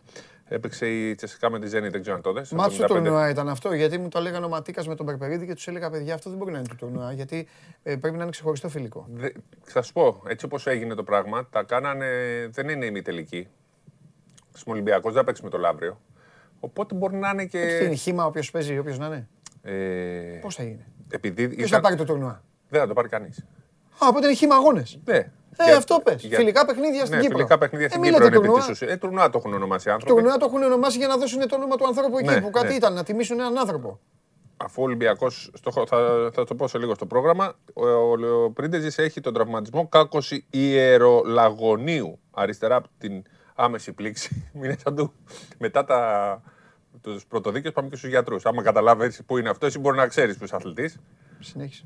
Έπαιξε 0.48 0.86
η 0.86 1.14
Τσεσικά 1.14 1.50
με 1.50 1.58
τη 1.58 1.66
Ζένη, 1.66 1.88
δεν 1.88 2.00
ξέρω 2.00 2.16
αν 2.16 2.22
το 2.22 2.32
δες. 2.32 2.50
Μα 2.50 2.68
το 2.68 2.84
τουρνουά 2.84 3.28
ήταν 3.28 3.48
αυτό, 3.48 3.74
γιατί 3.74 3.98
μου 3.98 4.08
το 4.08 4.18
έλεγαν 4.18 4.44
ο 4.44 4.48
Ματίκας 4.48 4.88
με 4.88 4.94
τον 4.94 5.06
Περπερίδη 5.06 5.46
και 5.46 5.54
τους 5.54 5.68
έλεγα 5.68 5.90
παιδιά 5.90 6.14
αυτό 6.14 6.30
δεν 6.30 6.38
μπορεί 6.38 6.52
να 6.52 6.58
είναι 6.58 6.68
το 6.68 6.74
τουρνουά, 6.74 7.12
γιατί 7.12 7.48
ε, 7.82 7.96
πρέπει 7.96 8.16
να 8.16 8.22
είναι 8.22 8.30
ξεχωριστό 8.30 8.68
φιλικό. 8.68 9.06
Δε, 9.14 9.28
θα 9.62 9.82
σου 9.82 9.92
πω, 9.92 10.22
έτσι 10.26 10.44
όπως 10.44 10.66
έγινε 10.66 10.94
το 10.94 11.02
πράγμα, 11.02 11.48
τα 11.50 11.62
κάνανε, 11.62 12.06
δεν 12.50 12.68
είναι 12.68 12.86
ημιτελική. 12.86 13.48
Στον 14.52 14.72
Ολυμπιακό 14.72 15.10
δεν 15.10 15.24
παίξει 15.24 15.42
με 15.44 15.50
το 15.50 15.58
Λαύριο. 15.58 16.00
Οπότε 16.60 16.94
μπορεί 16.94 17.16
να 17.16 17.30
είναι 17.30 17.44
και. 17.44 17.76
Τι 17.78 17.84
είναι 17.84 17.94
χήμα, 17.94 18.26
όποιος 18.26 18.50
παίζει, 18.50 18.78
όποιος 18.78 18.98
να 18.98 19.06
είναι. 19.06 19.28
Ε... 19.62 20.38
Πώς 20.40 20.54
θα 20.54 20.62
γίνει. 20.62 20.84
Επειδή 21.10 21.48
Ποιο 21.48 21.66
θα 21.66 21.80
πάρει 21.80 21.96
το 21.96 22.04
τουρνουά. 22.04 22.42
Δεν 22.68 22.80
θα 22.80 22.86
το 22.86 22.92
πάρει 22.92 23.08
κανείς. 23.08 23.46
Α, 24.04 24.08
οπότε 24.08 24.26
είναι 24.26 24.34
χήμα 24.34 24.54
αγώνε. 24.54 24.82
Ναι. 25.04 25.16
Ε, 25.56 25.64
για... 25.64 25.76
αυτό 25.76 26.00
πες. 26.04 26.22
Για... 26.24 26.38
Φιλικά 26.38 26.66
παιχνίδια 26.66 27.04
στην 27.04 27.16
ναι, 27.16 27.22
Κύπρο. 27.22 27.36
Φιλικά 27.36 27.58
παιχνίδια 27.58 27.88
στην 27.88 28.02
ε, 28.02 28.08
Κύπρο 28.08 28.26
είναι 28.26 28.34
τουρνουά. 28.34 28.66
επί 28.80 28.92
Ε, 28.92 28.96
τουρνουά 28.96 29.30
το 29.30 29.38
έχουν 29.38 29.54
ονομάσει 29.54 29.88
οι 29.88 29.92
άνθρωποι. 29.92 30.14
Τουρνουά 30.14 30.36
το 30.36 30.44
έχουν 30.48 30.62
ονομάσει 30.62 30.98
για 30.98 31.06
να 31.06 31.16
δώσουν 31.16 31.48
το 31.48 31.56
όνομα 31.56 31.76
του 31.76 31.86
ανθρώπου 31.86 32.18
εκεί 32.18 32.28
ναι, 32.28 32.40
που 32.40 32.50
κάτι 32.50 32.66
ναι. 32.66 32.74
ήταν, 32.74 32.92
να 32.92 33.04
τιμήσουν 33.04 33.40
έναν 33.40 33.58
άνθρωπο. 33.58 34.00
Αφού 34.56 34.82
ο 34.82 34.84
Ολυμπιακός, 34.84 35.52
θα, 35.86 36.30
θα 36.32 36.44
το 36.44 36.54
πω 36.54 36.68
σε 36.68 36.78
λίγο 36.78 36.94
στο 36.94 37.06
πρόγραμμα, 37.06 37.54
ο, 37.74 37.86
ο, 37.86 38.42
ο 38.44 38.50
Πρίντεζη 38.50 39.02
έχει 39.02 39.20
τον 39.20 39.34
τραυματισμό 39.34 39.88
κάκωση 39.88 40.46
ιερολαγωνίου 40.50 42.18
αριστερά 42.30 42.76
από 42.76 42.88
την 42.98 43.22
άμεση 43.54 43.92
πλήξη. 43.92 44.50
του 44.96 45.12
μετά 45.58 45.84
τα, 45.84 46.42
τους 47.02 47.26
πρωτοδίκες 47.26 47.72
πάμε 47.72 47.88
και 47.88 47.96
στους 47.96 48.08
γιατρούς. 48.08 48.46
Άμα 48.46 48.62
καταλάβεις 48.62 49.22
πού 49.26 49.38
είναι 49.38 49.48
αυτός, 49.48 49.68
εσύ 49.68 49.78
μπορεί 49.78 49.96
να 49.96 50.06
ξέρεις 50.06 50.36
που 50.36 50.44
είσαι 50.44 50.56
αθλητής. 50.56 50.98
Συνέχισε. 51.38 51.84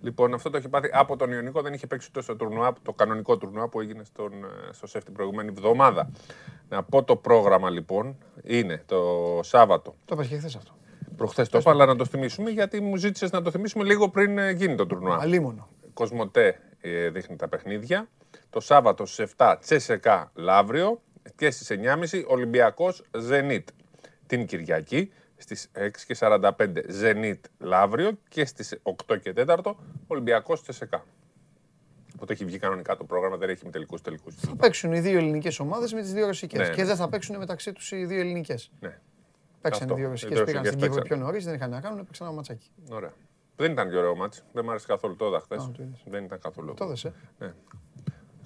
Λοιπόν, 0.00 0.34
αυτό 0.34 0.50
το 0.50 0.56
έχει 0.56 0.68
πάθει 0.68 0.90
από 0.92 1.16
τον 1.16 1.32
Ιωνικό. 1.32 1.62
Δεν 1.62 1.72
είχε 1.72 1.86
παίξει 1.86 2.08
ούτε 2.10 2.22
στο 2.22 2.36
τουρνουά, 2.36 2.72
το 2.82 2.92
κανονικό 2.92 3.36
τουρνουά 3.36 3.68
που 3.68 3.80
έγινε 3.80 4.04
στον, 4.04 4.32
στο 4.70 4.86
ΣΕΦ 4.86 5.04
την 5.04 5.12
προηγούμενη 5.12 5.48
εβδομάδα. 5.48 6.10
Να 6.68 6.82
πω 6.82 7.02
το 7.02 7.16
πρόγραμμα 7.16 7.70
λοιπόν 7.70 8.16
είναι 8.42 8.82
το 8.86 9.00
Σάββατο. 9.42 9.94
Το 10.04 10.14
είπα 10.14 10.26
και 10.26 10.36
χθες 10.36 10.56
αυτό. 10.56 10.72
Προχθές 11.16 11.48
το 11.48 11.58
είπα, 11.58 11.70
αλλά 11.70 11.86
να 11.86 11.96
το 11.96 12.04
θυμίσουμε 12.04 12.50
γιατί 12.50 12.80
μου 12.80 12.96
ζήτησες 12.96 13.30
να 13.30 13.42
το 13.42 13.50
θυμίσουμε 13.50 13.84
λίγο 13.84 14.08
πριν 14.08 14.50
γίνει 14.50 14.74
το 14.74 14.86
τουρνουά. 14.86 15.18
Αλίμονο. 15.20 15.68
Κοσμοτέ 15.94 16.60
ε, 16.80 17.10
δείχνει 17.10 17.36
τα 17.36 17.48
παιχνίδια. 17.48 18.08
Το 18.50 18.60
Σάββατο 18.60 19.06
στις 19.06 19.34
7 19.36 19.56
Τσέσεκα 19.60 20.30
Λαύριο 20.34 21.00
και 21.36 21.50
στις 21.50 21.78
9.30 22.12 22.24
Ολυμπιακός 22.26 23.04
Ζενίτ. 23.18 23.68
Την 24.32 24.46
Κυριακή 24.46 25.12
στις 25.36 25.70
6.45 26.18 26.50
Zenit 27.02 27.40
Λαύριο 27.58 28.10
και 28.28 28.44
στις 28.44 28.78
8 29.08 29.20
και 29.20 29.32
4 29.36 29.58
Ολυμπιακός 30.06 30.62
Τσεσεκά. 30.62 31.04
Οπότε 32.14 32.32
έχει 32.32 32.44
βγει 32.44 32.58
κανονικά 32.58 32.96
το 32.96 33.04
πρόγραμμα, 33.04 33.36
δεν 33.36 33.48
έχει 33.48 33.64
με 33.64 33.70
τελικούς 33.70 34.00
τελικούς. 34.00 34.34
Θα 34.34 34.56
παίξουν 34.56 34.92
οι 34.92 35.00
δύο 35.00 35.18
ελληνικές 35.18 35.58
ομάδες 35.58 35.92
με 35.92 36.00
τις 36.00 36.12
δύο 36.12 36.26
ρωσικές. 36.26 36.68
Ναι, 36.68 36.74
και 36.74 36.80
ναι. 36.80 36.86
δεν 36.86 36.96
θα 36.96 37.08
παίξουν 37.08 37.36
μεταξύ 37.36 37.72
τους 37.72 37.92
οι 37.92 38.04
δύο 38.04 38.20
ελληνικές. 38.20 38.70
Ναι. 38.80 38.98
Παίξαν 39.60 39.88
οι 39.88 39.90
Αυτό. 39.90 39.94
δύο 39.94 40.06
Οι 40.06 40.10
ρωσικέ, 40.10 40.34
δύο 40.34 40.44
πήγαν 40.44 40.62
ρωσικές 40.62 40.80
στην 40.80 40.88
Κύπρο 40.88 41.02
παίξαν. 41.02 41.18
πιο 41.18 41.26
νωρίς, 41.26 41.44
δεν 41.44 41.54
είχαν 41.54 41.70
να 41.70 41.80
κάνουν, 41.80 42.06
παίξαν 42.06 42.26
ένα 42.26 42.36
ματσάκι. 42.36 42.70
Ωραία. 42.90 43.12
Δεν 43.56 43.72
ήταν 43.72 43.90
και 43.90 43.96
ωραίο 43.96 44.16
μάτς. 44.16 44.44
Δεν 44.52 44.62
μου 44.64 44.70
άρεσε 44.70 44.86
καθόλου 44.86 45.16
το 45.16 45.26
είδα 45.26 45.40
χθες. 45.40 45.62
Α, 45.62 45.70
το 45.70 45.82
είδες. 45.82 46.02
Δεν 46.06 46.24
ήταν 46.24 46.38
καθόλου. 46.38 46.74
Το 46.74 46.84
είδες, 46.84 47.04
ε; 47.04 47.12
Ναι. 47.38 47.54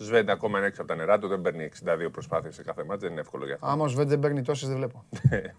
Σβέντα 0.05 0.33
ακόμα 0.33 0.59
είναι 0.59 0.67
έξω 0.67 0.83
από 0.83 0.91
τα 0.91 0.97
νερά 0.97 1.19
του, 1.19 1.29
δεν 1.29 1.41
παίρνει 1.41 1.71
62 1.85 2.09
προσπάθειες 2.13 2.55
σε 2.55 2.63
κάθε 2.63 2.85
μάτς, 2.85 3.03
δεν 3.03 3.11
είναι 3.11 3.21
εύκολο 3.21 3.45
για 3.45 3.55
αυτό. 3.55 3.67
Άμα 3.67 3.85
ο 3.85 3.89
Σβέντ 3.89 4.09
δεν 4.09 4.19
παίρνει 4.19 4.43
τόσες, 4.43 4.69
δεν 4.69 4.77
βλέπω. 4.77 5.05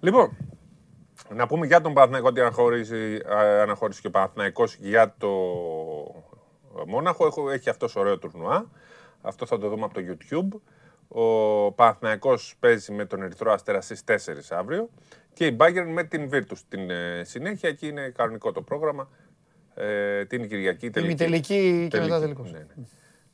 Λοιπόν, 0.00 0.36
να 1.34 1.46
πούμε 1.46 1.66
για 1.66 1.80
τον 1.80 1.92
Παναθηναϊκό 1.92 2.28
ότι 2.28 2.40
αναχώρησε, 2.40 3.22
αναχώρησε 3.62 4.00
και 4.00 4.06
ο 4.06 4.10
Παναθηναϊκός 4.10 4.74
για 4.74 5.14
το 5.18 5.28
Μόναχο. 6.86 7.26
Έχω, 7.26 7.50
έχει 7.50 7.70
αυτός 7.70 7.96
ωραίο 7.96 8.18
τουρνουά. 8.18 8.70
Αυτό 9.22 9.46
θα 9.46 9.58
το 9.58 9.68
δούμε 9.68 9.84
από 9.84 9.94
το 9.94 10.00
YouTube. 10.08 10.60
Ο 11.08 11.72
Παναθηναϊκός 11.72 12.56
παίζει 12.60 12.92
με 12.92 13.04
τον 13.04 13.22
Ερυθρό 13.22 13.52
Αστέρα 13.52 13.80
στις 13.80 14.04
4 14.06 14.14
αύριο 14.50 14.88
και 15.32 15.46
η 15.46 15.56
Bayern 15.60 15.86
με 15.92 16.04
την 16.04 16.30
Virtus 16.32 16.56
στην 16.56 16.90
ε, 16.90 17.22
συνέχεια. 17.24 17.68
Εκεί 17.68 17.88
είναι 17.88 18.08
κανονικό 18.08 18.52
το 18.52 18.62
πρόγραμμα. 18.62 19.08
Ε, 19.74 20.24
την 20.24 20.48
Κυριακή 20.48 20.90
τελική. 20.90 21.10
Ημιτελική 21.10 21.86
και 21.90 22.00
μετά 22.00 22.20
Τελική, 22.20 22.20
τελικός. 22.20 22.52
ναι, 22.52 22.58
ναι. 22.58 22.84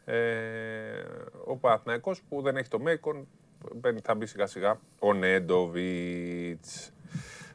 Ε, 0.04 1.04
ο 1.44 1.56
Παναθηναϊκός 1.56 2.22
που 2.28 2.42
δεν 2.42 2.56
έχει 2.56 2.68
το 2.68 2.78
Μέικον 2.78 3.28
μπαίνει, 3.74 4.00
θα 4.04 4.14
μπει 4.14 4.26
σιγά 4.26 4.46
σιγά 4.46 4.80
ο 4.98 5.12
Νέντοβιτς. 5.14 6.90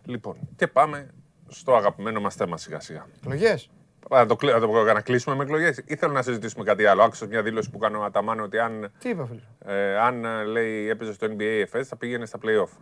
Λοιπόν, 0.05 0.37
και 0.55 0.67
πάμε 0.67 1.07
στο 1.47 1.75
αγαπημένο 1.75 2.19
μας 2.21 2.35
θέμα 2.35 2.57
σιγά 2.57 2.79
σιγά. 2.79 3.05
Εκλογές. 3.21 3.69
Να 4.09 4.25
το, 4.25 4.35
κλει- 4.35 4.53
να 4.53 4.59
το 4.59 4.83
να 4.83 5.01
κλείσουμε 5.01 5.35
με 5.35 5.43
εκλογές 5.43 5.81
ή 5.85 5.95
θέλω 5.95 6.13
να 6.13 6.21
συζητήσουμε 6.21 6.63
κάτι 6.63 6.85
άλλο. 6.85 7.03
Άκουσα 7.03 7.25
μια 7.25 7.41
δήλωση 7.43 7.69
που 7.69 7.77
έκανε 7.81 7.97
ο 7.97 8.03
Αταμάν 8.03 8.39
ότι 8.39 8.59
αν, 8.59 8.91
Τι 8.99 9.09
είπα, 9.09 9.25
φίλε; 9.25 9.41
ε, 9.65 9.97
αν 9.99 10.25
ε, 10.25 10.43
λέει, 10.43 10.89
έπαιζε 10.89 11.13
στο 11.13 11.27
NBA 11.37 11.63
η 11.77 11.78
Εφές 11.78 11.81
θα 11.83 11.95
πήγαινε 11.97 12.25
στα 12.25 12.39
playoff. 12.43 12.77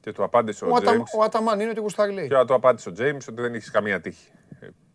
Και 0.00 0.12
του 0.12 0.24
απάντησε 0.24 0.64
ο, 0.64 0.68
Ο, 0.70 0.74
Ατα, 0.76 0.92
James. 0.96 1.18
ο 1.18 1.22
Αταμάν 1.22 1.60
είναι 1.60 1.70
ότι 1.70 1.80
γουστάρει 1.80 2.12
λέει. 2.12 2.28
Και 2.28 2.34
του 2.46 2.54
απάντησε 2.54 2.88
ο 2.88 2.92
James 2.98 3.18
ότι 3.30 3.40
δεν 3.42 3.54
έχεις 3.54 3.70
καμία 3.70 4.00
τύχη. 4.00 4.28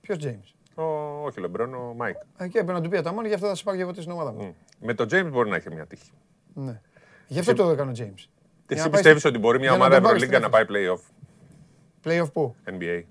Ποιος 0.08 0.18
James. 0.22 0.54
Ο, 0.76 0.84
όχι 1.26 1.40
ο 1.40 1.42
Λεμπρόν, 1.42 1.74
ο 1.74 1.94
Μάικ. 1.98 2.16
Εκεί 2.38 2.58
έπρεπε 2.58 2.72
να 2.80 2.82
του 2.82 2.90
πει 2.90 2.98
Αταμάν, 2.98 3.26
γι' 3.26 3.34
αυτό 3.34 3.48
θα 3.48 3.56
σε 3.56 3.64
πάρει 3.64 3.78
για 3.78 3.94
στην 3.94 4.12
ομάδα 4.12 4.32
μου. 4.32 4.56
Με 4.80 4.94
τον 4.94 5.08
James 5.12 5.30
μπορεί 5.32 5.50
να 5.50 5.56
έχει 5.56 5.74
μια 5.74 5.86
τύχη. 5.86 6.12
Ναι. 6.54 6.82
Γι' 7.28 7.40
αυτό 7.40 7.54
το 7.54 7.70
έκανε 7.70 7.92
ο 7.92 7.94
James. 7.98 7.98
Για 7.98 8.26
Εσύ 8.68 8.84
να 8.84 8.84
πάει 8.84 8.92
πιστεύεις 8.92 9.20
στη- 9.20 9.28
ότι 9.30 9.38
μπορεί 9.38 9.60
μια 9.60 9.70
για 9.70 9.78
να 9.78 9.84
ομάδα 9.86 9.96
τον 10.02 10.04
πάρει 10.04 10.16
Ευρωλίγκα 10.24 10.48
στην 10.48 10.52
να 10.52 10.66
πάει 10.66 10.66
playoff; 10.70 11.02
Playoff 12.24 12.32
πού; 12.34 12.56
NBA. 12.66 13.04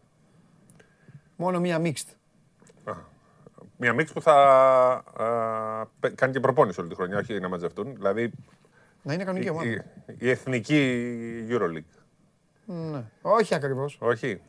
Μόνο 1.36 1.60
μία 1.60 1.80
mixed. 1.82 2.14
Μια 3.76 3.92
μίξ 3.92 4.12
που 4.12 4.20
θα 4.22 4.32
α, 5.16 5.86
πε- 6.00 6.14
κάνει 6.14 6.32
και 6.32 6.40
προπόνηση 6.40 6.80
όλη 6.80 6.88
τη 6.88 6.94
χρονιά, 6.94 7.18
όχι 7.18 7.40
να 7.40 7.48
μαζευτούν. 7.48 7.94
Δηλαδή 7.94 8.32
Να 9.02 9.12
είναι 9.14 9.24
κανονική 9.24 9.46
η, 9.46 9.50
ομάδα. 9.50 9.68
η, 9.70 9.80
η 10.18 10.30
εθνική 10.30 11.46
Euroleague. 11.48 12.02
Ναι. 12.64 13.04
Όχι 13.22 13.54
ακριβώς. 13.54 13.96
Όχι. 14.00 14.40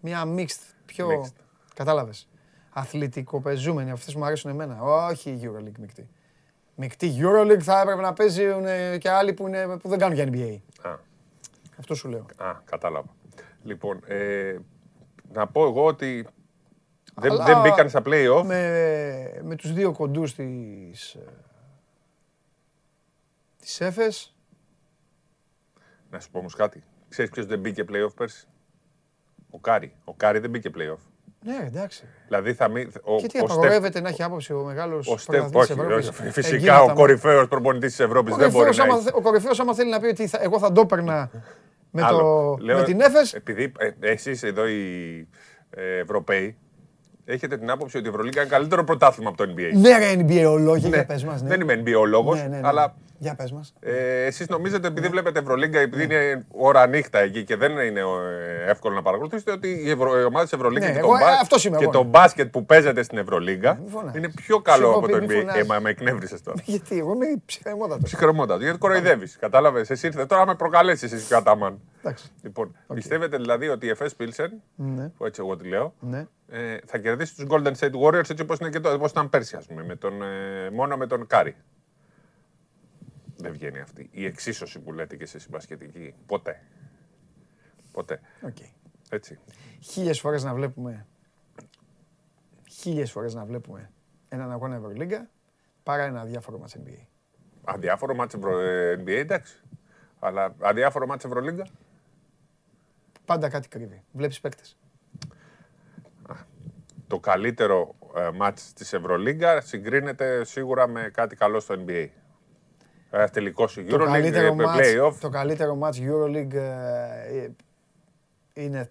Μία 0.00 0.24
mixed. 0.36 0.73
Πιο. 0.86 1.08
Mixed. 1.08 1.32
Κατάλαβες. 1.74 2.28
Αθλητικοπεζούμενη. 2.70 3.90
Αυτές 3.90 4.14
μου 4.14 4.24
αρέσουν 4.24 4.50
εμένα. 4.50 4.82
Όχι 4.82 5.30
η 5.30 5.40
Euroleague 5.42 5.78
μεικτή. 5.78 6.08
Μεικτή 6.76 7.14
Euroleague 7.18 7.60
θα 7.62 7.80
έπρεπε 7.80 8.00
να 8.00 8.12
παίζουν 8.12 8.66
ε, 8.66 8.98
και 8.98 9.10
άλλοι 9.10 9.32
που, 9.32 9.46
είναι, 9.48 9.78
που 9.78 9.88
δεν 9.88 9.98
κάνουν 9.98 10.14
για 10.14 10.28
NBA. 10.30 10.88
Α, 10.88 10.96
Αυτό 11.78 11.94
σου 11.94 12.08
λέω. 12.08 12.26
α, 12.36 12.52
κατάλαβα. 12.64 13.08
Λοιπόν, 13.62 14.00
ε, 14.06 14.56
να 15.32 15.46
πω 15.46 15.66
εγώ 15.66 15.84
ότι 15.84 16.26
δεν, 17.14 17.30
Αλλά 17.30 17.44
δεν 17.44 17.60
μπήκαν 17.60 17.88
στα 17.88 18.02
play-off. 18.04 18.42
Με, 18.44 19.40
με 19.42 19.56
τους 19.56 19.72
δύο 19.72 19.92
κοντούς 19.92 20.34
της, 20.34 21.14
ε, 21.14 21.24
της 23.60 23.80
Έφες. 23.80 24.34
Να 26.10 26.20
σου 26.20 26.30
πω 26.30 26.38
όμως 26.38 26.54
κάτι. 26.54 26.82
Ξέρεις 27.08 27.30
ποιος 27.30 27.46
δεν 27.46 27.58
μπήκε 27.60 27.84
play-off 27.88 28.14
πέρσι; 28.16 28.46
Ο 29.54 29.58
Κάρι. 29.58 29.92
Ο 30.04 30.14
Κάρι 30.14 30.38
δεν 30.38 30.50
μπήκε 30.50 30.70
play-off. 30.76 30.98
Ναι, 31.46 31.64
εντάξει. 31.66 32.04
Δηλαδή 32.26 32.54
θα 32.54 32.68
μη, 32.68 32.80
ο, 33.02 33.16
και 33.16 33.26
τι 33.26 33.26
ο 33.26 33.28
Στεφ- 33.28 33.42
απαγορεύεται 33.44 34.00
να 34.00 34.08
έχει 34.08 34.22
άποψη 34.22 34.52
ο 34.52 34.62
μεγάλος 34.64 35.08
ο 35.08 35.16
Στεφ, 35.18 35.26
πρωταθλητής 35.40 35.70
όχι, 35.70 35.80
Ευρώπης. 35.80 36.08
όχι, 36.08 36.26
Ε, 36.26 36.30
φυσικά 36.30 36.56
γίνεται 36.56 36.80
ο 36.82 36.86
τα- 36.86 36.92
κορυφαίος 36.92 37.48
προπονητής 37.48 37.90
της 37.90 38.00
Ευρώπης 38.00 38.34
Ο 38.34 38.36
δεν 38.36 38.50
μπορεί 38.50 38.64
κορυφαίος 38.64 38.76
να 38.86 38.92
άμα 38.92 38.94
έχει. 38.94 39.04
θε- 39.04 39.14
Ο 39.14 39.20
κορυφαίος 39.20 39.60
άμα 39.60 39.74
θέλει 39.74 39.90
να 39.90 40.00
πει 40.00 40.06
ότι 40.06 40.26
θα- 40.26 40.38
εγώ 40.42 40.58
θα 40.58 40.72
το 40.72 40.80
έπαιρνα 40.80 41.30
με, 41.90 42.00
το, 42.00 42.06
Άλλο. 42.06 42.58
Λέω, 42.60 42.78
με 42.78 42.84
την 42.84 43.00
Έφες. 43.00 43.34
Επειδή 43.34 43.72
ε, 43.78 43.90
εσείς 44.12 44.42
εδώ 44.42 44.66
οι 44.68 45.28
ε, 45.70 45.98
Ευρωπαίοι 45.98 46.56
έχετε 47.24 47.58
την 47.58 47.70
άποψη 47.70 47.96
ότι 47.96 48.06
η 48.06 48.08
Ευρωλίγκα 48.08 48.40
είναι 48.40 48.50
καλύτερο 48.50 48.84
πρωτάθλημα 48.84 49.28
από 49.28 49.46
το 49.46 49.52
NBA. 49.56 49.70
Ναι 49.74 49.98
ρε 49.98 50.14
NBA 50.18 50.50
ολόγια, 50.50 50.88
Ναι. 50.88 50.96
για 50.96 51.06
πες 51.06 51.24
μας. 51.24 51.42
Ναι. 51.42 51.48
Δεν 51.48 51.60
είμαι 51.60 51.82
NBA 51.84 51.94
ο 52.00 52.04
λόγος, 52.04 52.38
Ναι, 52.40 52.46
ναι, 52.48 52.56
ναι. 52.60 52.68
αλλά 52.68 52.94
Για 53.18 53.34
πες 53.34 53.52
μας. 53.52 53.74
ε, 53.80 54.24
εσείς 54.24 54.48
νομίζετε 54.48 54.86
επειδή 54.86 55.08
βλέπετε 55.08 55.38
Ευρωλίγκα, 55.38 55.78
επειδή 55.80 56.02
είναι 56.04 56.46
ώρα 56.50 56.86
νύχτα 56.86 57.18
εκεί 57.18 57.44
και 57.44 57.56
δεν 57.56 57.70
είναι 57.78 58.00
ε, 58.00 58.70
εύκολο 58.70 58.94
να 58.94 59.02
παρακολουθήσετε, 59.02 59.50
ότι 59.52 59.68
οι, 59.84 59.90
Ευρω... 59.90 60.20
οι 60.20 60.24
ομάδες 60.24 60.48
της 60.50 60.58
Ευρωλίγκα 60.58 60.86
Ναι, 60.86 60.92
και, 60.92 60.98
εγώ, 60.98 61.08
το, 61.08 61.14
ε, 61.16 61.18
μπα- 61.20 61.38
αυτός 61.40 61.64
είμαι 61.64 61.76
και 61.76 61.82
εγώ, 61.82 61.92
το 61.92 62.02
ναι. 62.02 62.08
μπάσκετ 62.08 62.50
που 62.50 62.66
παίζεται 62.66 63.02
στην 63.02 63.18
Ευρωλίγκα 63.18 63.80
φωνάζεις. 63.86 64.18
είναι 64.18 64.30
πιο 64.34 64.60
καλό 64.60 64.84
Σου 64.86 64.90
από 64.98 65.08
έχω 65.08 65.18
το 65.20 65.26
πει, 65.26 65.34
μη 65.34 65.34
NBA. 65.34 65.36
Ε, 65.36 65.40
φωνάζεις. 65.40 65.66
μα 65.68 65.78
με 65.80 65.90
εκνεύρισες 65.90 66.42
τώρα. 66.42 66.60
Γιατί 66.72 66.98
εγώ 66.98 67.12
είμαι 67.12 67.26
ψυχραιμότατος. 67.46 68.02
Ψυχραιμότατος, 68.04 68.62
γιατί 68.62 68.78
κοροϊδεύεις. 68.78 69.36
Κατάλαβες. 69.36 69.90
Εσύ 69.90 70.06
ήρθες 70.06 70.26
τώρα 70.26 70.44
να 70.44 70.46
με 70.50 70.54
προκαλέσεις 70.54 71.08
εσύ 71.12 71.26
και 71.26 71.34
ο 71.34 71.36
Αταμάν. 71.36 71.80
Εντάξει. 72.00 72.30
Λοιπόν, 72.42 72.76
πιστεύετε 72.94 73.36
δηλαδή 73.36 73.68
ότι 73.68 73.86
η 73.86 73.94
Εφές 73.98 74.06
Πίλσεν, 74.22 74.48
Ναι. 74.74 75.08
που 75.08 75.26
έτσι 75.26 75.40
εγώ 75.44 75.56
τη 75.56 75.68
λέω, 75.68 75.94
Ναι. 76.00 76.26
ε, 76.48 76.76
θα 76.86 76.98
κερδίσει 76.98 77.34
τους 77.36 77.44
Golden 77.48 77.72
State 77.78 77.90
Warriors 78.04 78.30
έτσι 78.30 78.42
όπως 78.42 78.58
όπως 78.94 79.10
ήταν 79.10 79.28
πέρσι, 79.30 79.56
ας 79.56 79.66
πούμε, 79.66 79.84
με 79.84 79.96
τον, 79.96 80.22
ε, 80.22 80.70
μόνο 80.72 80.96
με 80.96 81.06
τον 81.06 81.26
Κάρι. 81.26 81.56
Δεν 83.44 83.52
βγαίνει 83.52 83.80
αυτή. 83.80 84.08
Η 84.12 84.24
εξίσωση 84.24 84.80
που 84.80 84.92
λέτε 84.92 85.16
και 85.16 85.22
εσείς 85.22 85.44
η 85.44 85.48
μπασκετική. 85.50 86.14
Ποτέ. 86.26 86.62
Ποτέ. 87.92 88.20
Οκ. 88.42 88.56
Έτσι. 89.10 89.38
Χίλιες 89.80 90.20
φορές 90.20 90.44
να 90.44 90.54
βλέπουμε 90.54 91.06
χίλιες 92.70 93.10
φορές 93.10 93.34
να 93.34 93.44
βλέπουμε 93.44 93.90
έναν 94.28 94.52
αγώνα 94.52 94.74
Ευρωλίγκα 94.74 95.28
παρά 95.82 96.02
ένα 96.02 96.20
αδιάφορο 96.20 96.58
μάτς 96.58 96.76
NBA. 96.76 97.06
Αδιάφορο 97.64 98.14
μάτς 98.14 98.34
Ευρω... 98.34 98.58
ε, 98.58 98.96
NBA, 99.00 99.08
εντάξει. 99.08 99.60
Αλλά 100.18 100.54
αδιάφορο 100.60 101.06
μάτς 101.06 101.24
Ευρωλίγκα; 101.24 101.66
Πάντα 103.24 103.48
κάτι 103.48 103.68
κρύβει. 103.68 104.02
Βλέπεις 104.12 104.40
παίκτες. 104.40 104.76
Το 107.06 107.20
καλύτερο 107.20 107.94
ε, 108.16 108.30
μάτς 108.34 108.72
της 108.72 108.92
Ευρωλίγκα 108.92 109.60
συγκρίνεται 109.60 110.44
σίγουρα 110.44 110.88
με 110.88 111.10
κάτι 111.12 111.36
καλό 111.36 111.60
στο 111.60 111.84
NBA. 111.86 112.08
Ένα 113.14 113.28
τελικό 113.28 113.68
η 113.76 113.84
Το 113.84 113.96
Euroleague, 113.96 114.04
καλύτερο, 114.04 114.46
ε, 114.46 114.54
με 114.54 114.64
μάτς, 114.64 114.78
play-off. 114.78 115.14
το 115.20 115.28
καλύτερο 115.28 115.74
μάτς 115.74 116.00
Euroleague 116.02 116.54
ε, 116.54 117.38
ε, 117.38 117.50
είναι 118.52 118.90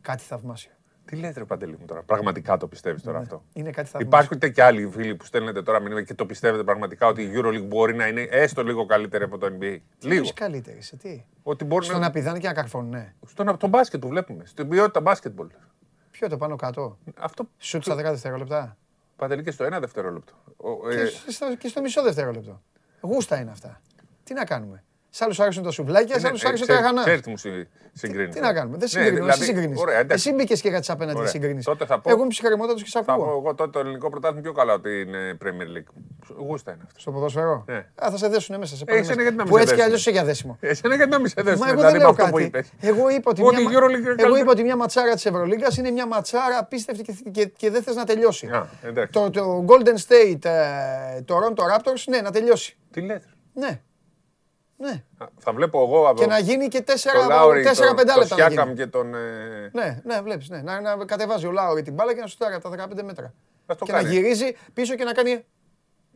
κάτι 0.00 0.22
θαυμάσιο. 0.22 0.70
Τι 1.04 1.16
λέτε 1.16 1.38
ρε 1.38 1.44
Παντελή 1.44 1.76
μου 1.80 1.86
τώρα, 1.86 2.02
πραγματικά 2.02 2.56
το 2.56 2.66
πιστεύεις 2.68 3.02
τώρα 3.02 3.16
Ναι, 3.16 3.22
αυτό; 3.22 3.42
Είναι 3.52 3.70
κάτι 3.70 3.88
θαυμάσιο. 3.88 4.06
Υπάρχουν 4.06 4.52
και 4.52 4.62
άλλοι 4.62 4.88
φίλοι 4.88 5.14
που 5.14 5.24
στέλνετε 5.24 5.62
τώρα 5.62 5.80
μηνύματα 5.80 6.02
και 6.02 6.14
το 6.14 6.26
πιστεύετε 6.26 6.64
πραγματικά 6.64 7.06
ότι 7.06 7.22
η 7.22 7.32
Euroleague 7.34 7.64
μπορεί 7.66 7.94
να 7.94 8.06
είναι 8.06 8.20
έστω 8.30 8.62
λίγο 8.62 8.86
καλύτερη 8.86 9.24
από 9.24 9.38
το 9.38 9.46
NBA. 9.46 9.78
Λίγο. 10.00 10.20
Ποιος 10.20 10.32
καλύτερη, 10.32 10.82
σε 10.82 10.96
τι; 10.96 11.24
Ότι 11.42 11.64
μπορεί 11.64 11.84
Στο 11.84 11.92
να... 11.92 11.98
να 11.98 12.10
πηδάνε 12.10 12.38
και 12.38 12.46
να 12.46 12.54
καρφώνουν, 12.54 12.90
ναι. 12.90 13.14
Στον 13.26 13.56
το 13.56 13.66
μπάσκετ 13.66 14.00
που 14.00 14.08
βλέπουμε, 14.08 14.44
στην 14.46 14.68
ποιότητα 14.68 15.00
μπάσκετμπολ. 15.00 15.46
Ποιο 16.10 16.28
το 16.28 16.36
πάνω 16.36 16.56
κάτω; 16.56 16.98
Αυτό. 17.18 17.48
Σουτ 17.58 17.82
στα 17.82 17.94
10 17.94 17.96
δευτερόλεπτα. 17.96 18.76
Παντελή 19.16 19.42
και 19.42 19.50
στο 19.50 19.64
ένα 19.64 19.80
δευτερόλεπτο. 19.80 20.32
Ο, 20.56 20.90
ε, 20.90 20.94
Και, 21.24 21.30
στο, 21.30 21.56
και 21.56 21.68
στο 21.68 21.80
μισό 21.80 22.02
δευτερόλεπτο. 22.02 22.62
Γούστα 23.02 23.40
είναι 23.40 23.50
αυτά. 23.50 23.80
Τι 24.24 24.34
να 24.34 24.44
κάνουμε. 24.44 24.84
Σ' 25.14 25.20
άλλους 25.22 25.40
άρεσαν 25.40 25.62
τα 25.62 25.70
σουβλάκια, 25.70 26.14
σ' 26.14 26.18
είναι- 26.18 26.28
άλλους 26.28 26.42
ε, 26.42 26.48
άρεσαν 26.48 26.66
τα 26.66 26.72
ξέρεις- 26.72 26.90
γανά. 26.90 27.02
ξέρεις 27.02 27.20
τι 27.20 27.30
μου 27.30 27.36
συ- 27.36 27.66
συγκρίνεις. 27.92 28.34
Τι 28.34 28.40
να 28.40 28.52
κάνουμε. 28.52 28.76
Δεν 28.78 28.88
Ναι, 28.92 29.02
συγκρίνουμε. 29.02 29.30
Εσύ 29.30 29.38
δηλαδή, 29.38 29.44
συγκρίνεις. 29.44 29.80
ωραία, 29.80 29.98
εντάξει. 29.98 30.28
Εσύ 30.28 30.36
μπήκες 30.38 30.60
και 30.60 30.70
κάτι 30.70 30.90
απέναντι 30.92 31.18
Ωραία. 31.18 31.30
συγκρίνεις. 31.30 31.64
Τότε 31.64 31.84
θα 31.86 32.00
πω- 32.00 32.10
Εγώ 32.10 32.18
είμαι 32.20 32.28
ψυχαρεμότατος 32.28 32.82
και 32.82 32.88
σ' 32.88 32.92
Θα 32.92 33.02
πω 33.02 33.12
ακούω. 33.12 33.26
εγώ 33.44 33.54
τότε 33.54 33.70
το 33.70 33.78
ελληνικό 33.78 34.10
πρωτάθλημα 34.10 34.42
πιο 34.42 34.52
καλά 34.52 34.72
ότι 34.72 35.00
είναι 35.00 35.36
Premier 35.44 35.76
League. 35.76 35.92
Γούστα 36.46 36.72
είναι 36.72 36.82
αυτό. 36.86 37.00
Στο 37.00 37.10
ποδόσφαιρο; 37.10 37.64
Ναι. 37.66 37.74
Α, 37.76 38.08
θα 38.10 38.16
σε 38.16 38.28
δέσουνε 38.28 38.58
μέσα. 38.58 38.76
Σε 38.76 38.82
Ε, 38.82 38.86
πάνε 38.86 38.98
εσένα 38.98 39.14
μέσα. 39.16 39.22
γιατί 39.22 39.36
να 39.36 39.42
μην 39.42 39.52
Που 39.52 39.56
σε 39.58 39.62
έτσι 39.62 39.74
κι 39.74 39.80
δέσουνε; 39.80 39.84
αλλιώς 39.84 40.00
είσαι 40.00 40.10
για 40.10 40.24
δέσιμο. 40.24 40.56
Εσένα 40.60 40.94
γιατί 40.94 41.10
να 41.10 41.18
μην 41.18 41.28
σε 41.28 41.42
δέσουν, 41.42 41.58
Μα 41.60 41.66
εγώ 41.66 41.76
δηλαδή, 41.76 41.92
δεν 41.98 42.06
με 42.06 42.06
λέω 42.06 42.08
αυτό 42.08 42.24
που 42.24 42.32
κάτι. 42.32 42.44
είπες. 42.44 42.72
Εγώ 42.80 43.08
είπα 43.08 43.30
ότι, 43.30 43.42
Ότι 43.42 43.54
μια, 43.56 43.62
η 43.62 43.74
Euroleague 43.76 43.88
είναι 43.98 44.08
εγώ 44.08 44.14
καλύτερη. 44.16 44.40
είπα 44.40 44.50
ότι 44.50 44.62
μια 44.62 44.76
ματσάρα 44.76 45.14
της 45.14 45.26
Ευρωλίγκας 45.26 45.76
είναι 45.76 45.90
μια 45.90 46.06
ματσάρα 46.06 46.58
απίστευτη 46.58 47.02
και, 47.02 47.14
και, 47.30 47.44
και 47.46 47.70
δεν 47.70 47.82
θες 47.82 47.94
να 47.94 48.04
τελειώσει. 48.04 48.46
Α, 48.46 48.68
εντάξει. 48.82 49.12
Το, 49.12 49.30
το 49.30 49.64
Golden 49.68 49.96
State, 50.08 50.44
ε, 50.44 51.20
Toronto 51.28 51.62
Raptors, 51.72 52.02
ναι, 52.08 52.20
να 52.20 52.30
τελειώσει. 52.30 52.76
Τι 52.90 53.00
λέτε; 53.00 53.26
Ναι. 53.54 53.80
Ναι. 54.86 55.02
Α, 55.18 55.26
Θα 55.38 55.52
βλέπω 55.52 55.82
εγώ 55.82 56.08
από 56.08 56.20
Και 56.20 56.26
να 56.26 56.38
γίνει 56.38 56.68
και 56.68 56.84
4-5 56.86 56.92
τον 57.20 57.28
Λάουρι, 57.28 57.62
λεπτά 57.62 57.74
τον- 57.86 57.94
να 57.96 58.04
τον 58.04 58.38
γίνει. 58.38 58.50
Σιάκαμ 58.50 58.74
και 58.74 58.86
τον... 58.86 59.14
ε, 59.14 59.18
Ναι, 59.72 60.00
ναι, 60.04 60.20
βλέπεις, 60.22 60.48
ναι. 60.48 60.62
Να, 60.62 60.80
να 60.80 61.04
κατεβάζει 61.04 61.46
ο 61.46 61.50
Λάουρι 61.50 61.82
την 61.82 61.92
μπάλα 61.94 62.14
και 62.14 62.20
να 62.20 62.26
σουτάρει 62.26 62.54
από 62.54 62.68
τα 62.70 62.88
15 62.88 63.02
μέτρα. 63.04 63.34
Ας 63.66 63.76
το 63.76 63.84
και 63.84 63.92
κάνει. 63.92 64.04
να 64.04 64.10
γυρίζει 64.10 64.56
πίσω 64.74 64.94
και 64.94 65.04
να 65.04 65.12
κάνει 65.12 65.44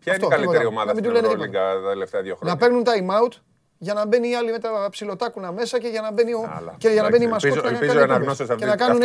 Ποια 0.00 0.14
είναι 0.14 0.24
αυτό, 0.24 0.26
η 0.26 0.30
καλύτερη 0.30 0.58
τίποτα. 0.58 0.68
ομάδα 0.68 0.86
Να 0.86 0.94
μην 0.94 1.02
στην 1.04 1.04
του 1.04 1.10
λένε 1.22 1.26
Ευρωλίγκα 1.26 1.60
τα 1.82 1.88
τελευταία 1.88 2.22
δύο 2.22 2.36
χρόνια; 2.36 2.54
να 2.54 2.60
παίρνουν 2.60 2.82
time 2.86 3.22
out 3.22 3.32
για 3.78 3.94
να 3.94 4.06
μπαίνει 4.06 4.28
η 4.28 4.34
άλλη 4.34 4.50
με 4.50 4.58
τα 4.58 4.88
ψιλοτάκουνα 4.90 5.52
μέσα 5.52 5.78
και 5.78 5.88
για 5.88 6.00
να 6.00 6.12
μπαίνει, 6.12 6.32
ο... 6.32 6.48
και 6.78 6.88
για 6.88 7.02
να 7.02 7.08
μπαίνει 7.10 7.24
η 7.24 7.28
μασκότ 7.28 7.52
και, 7.68 7.86
και 8.56 8.64
να 8.64 8.76
κάνουν 8.76 9.00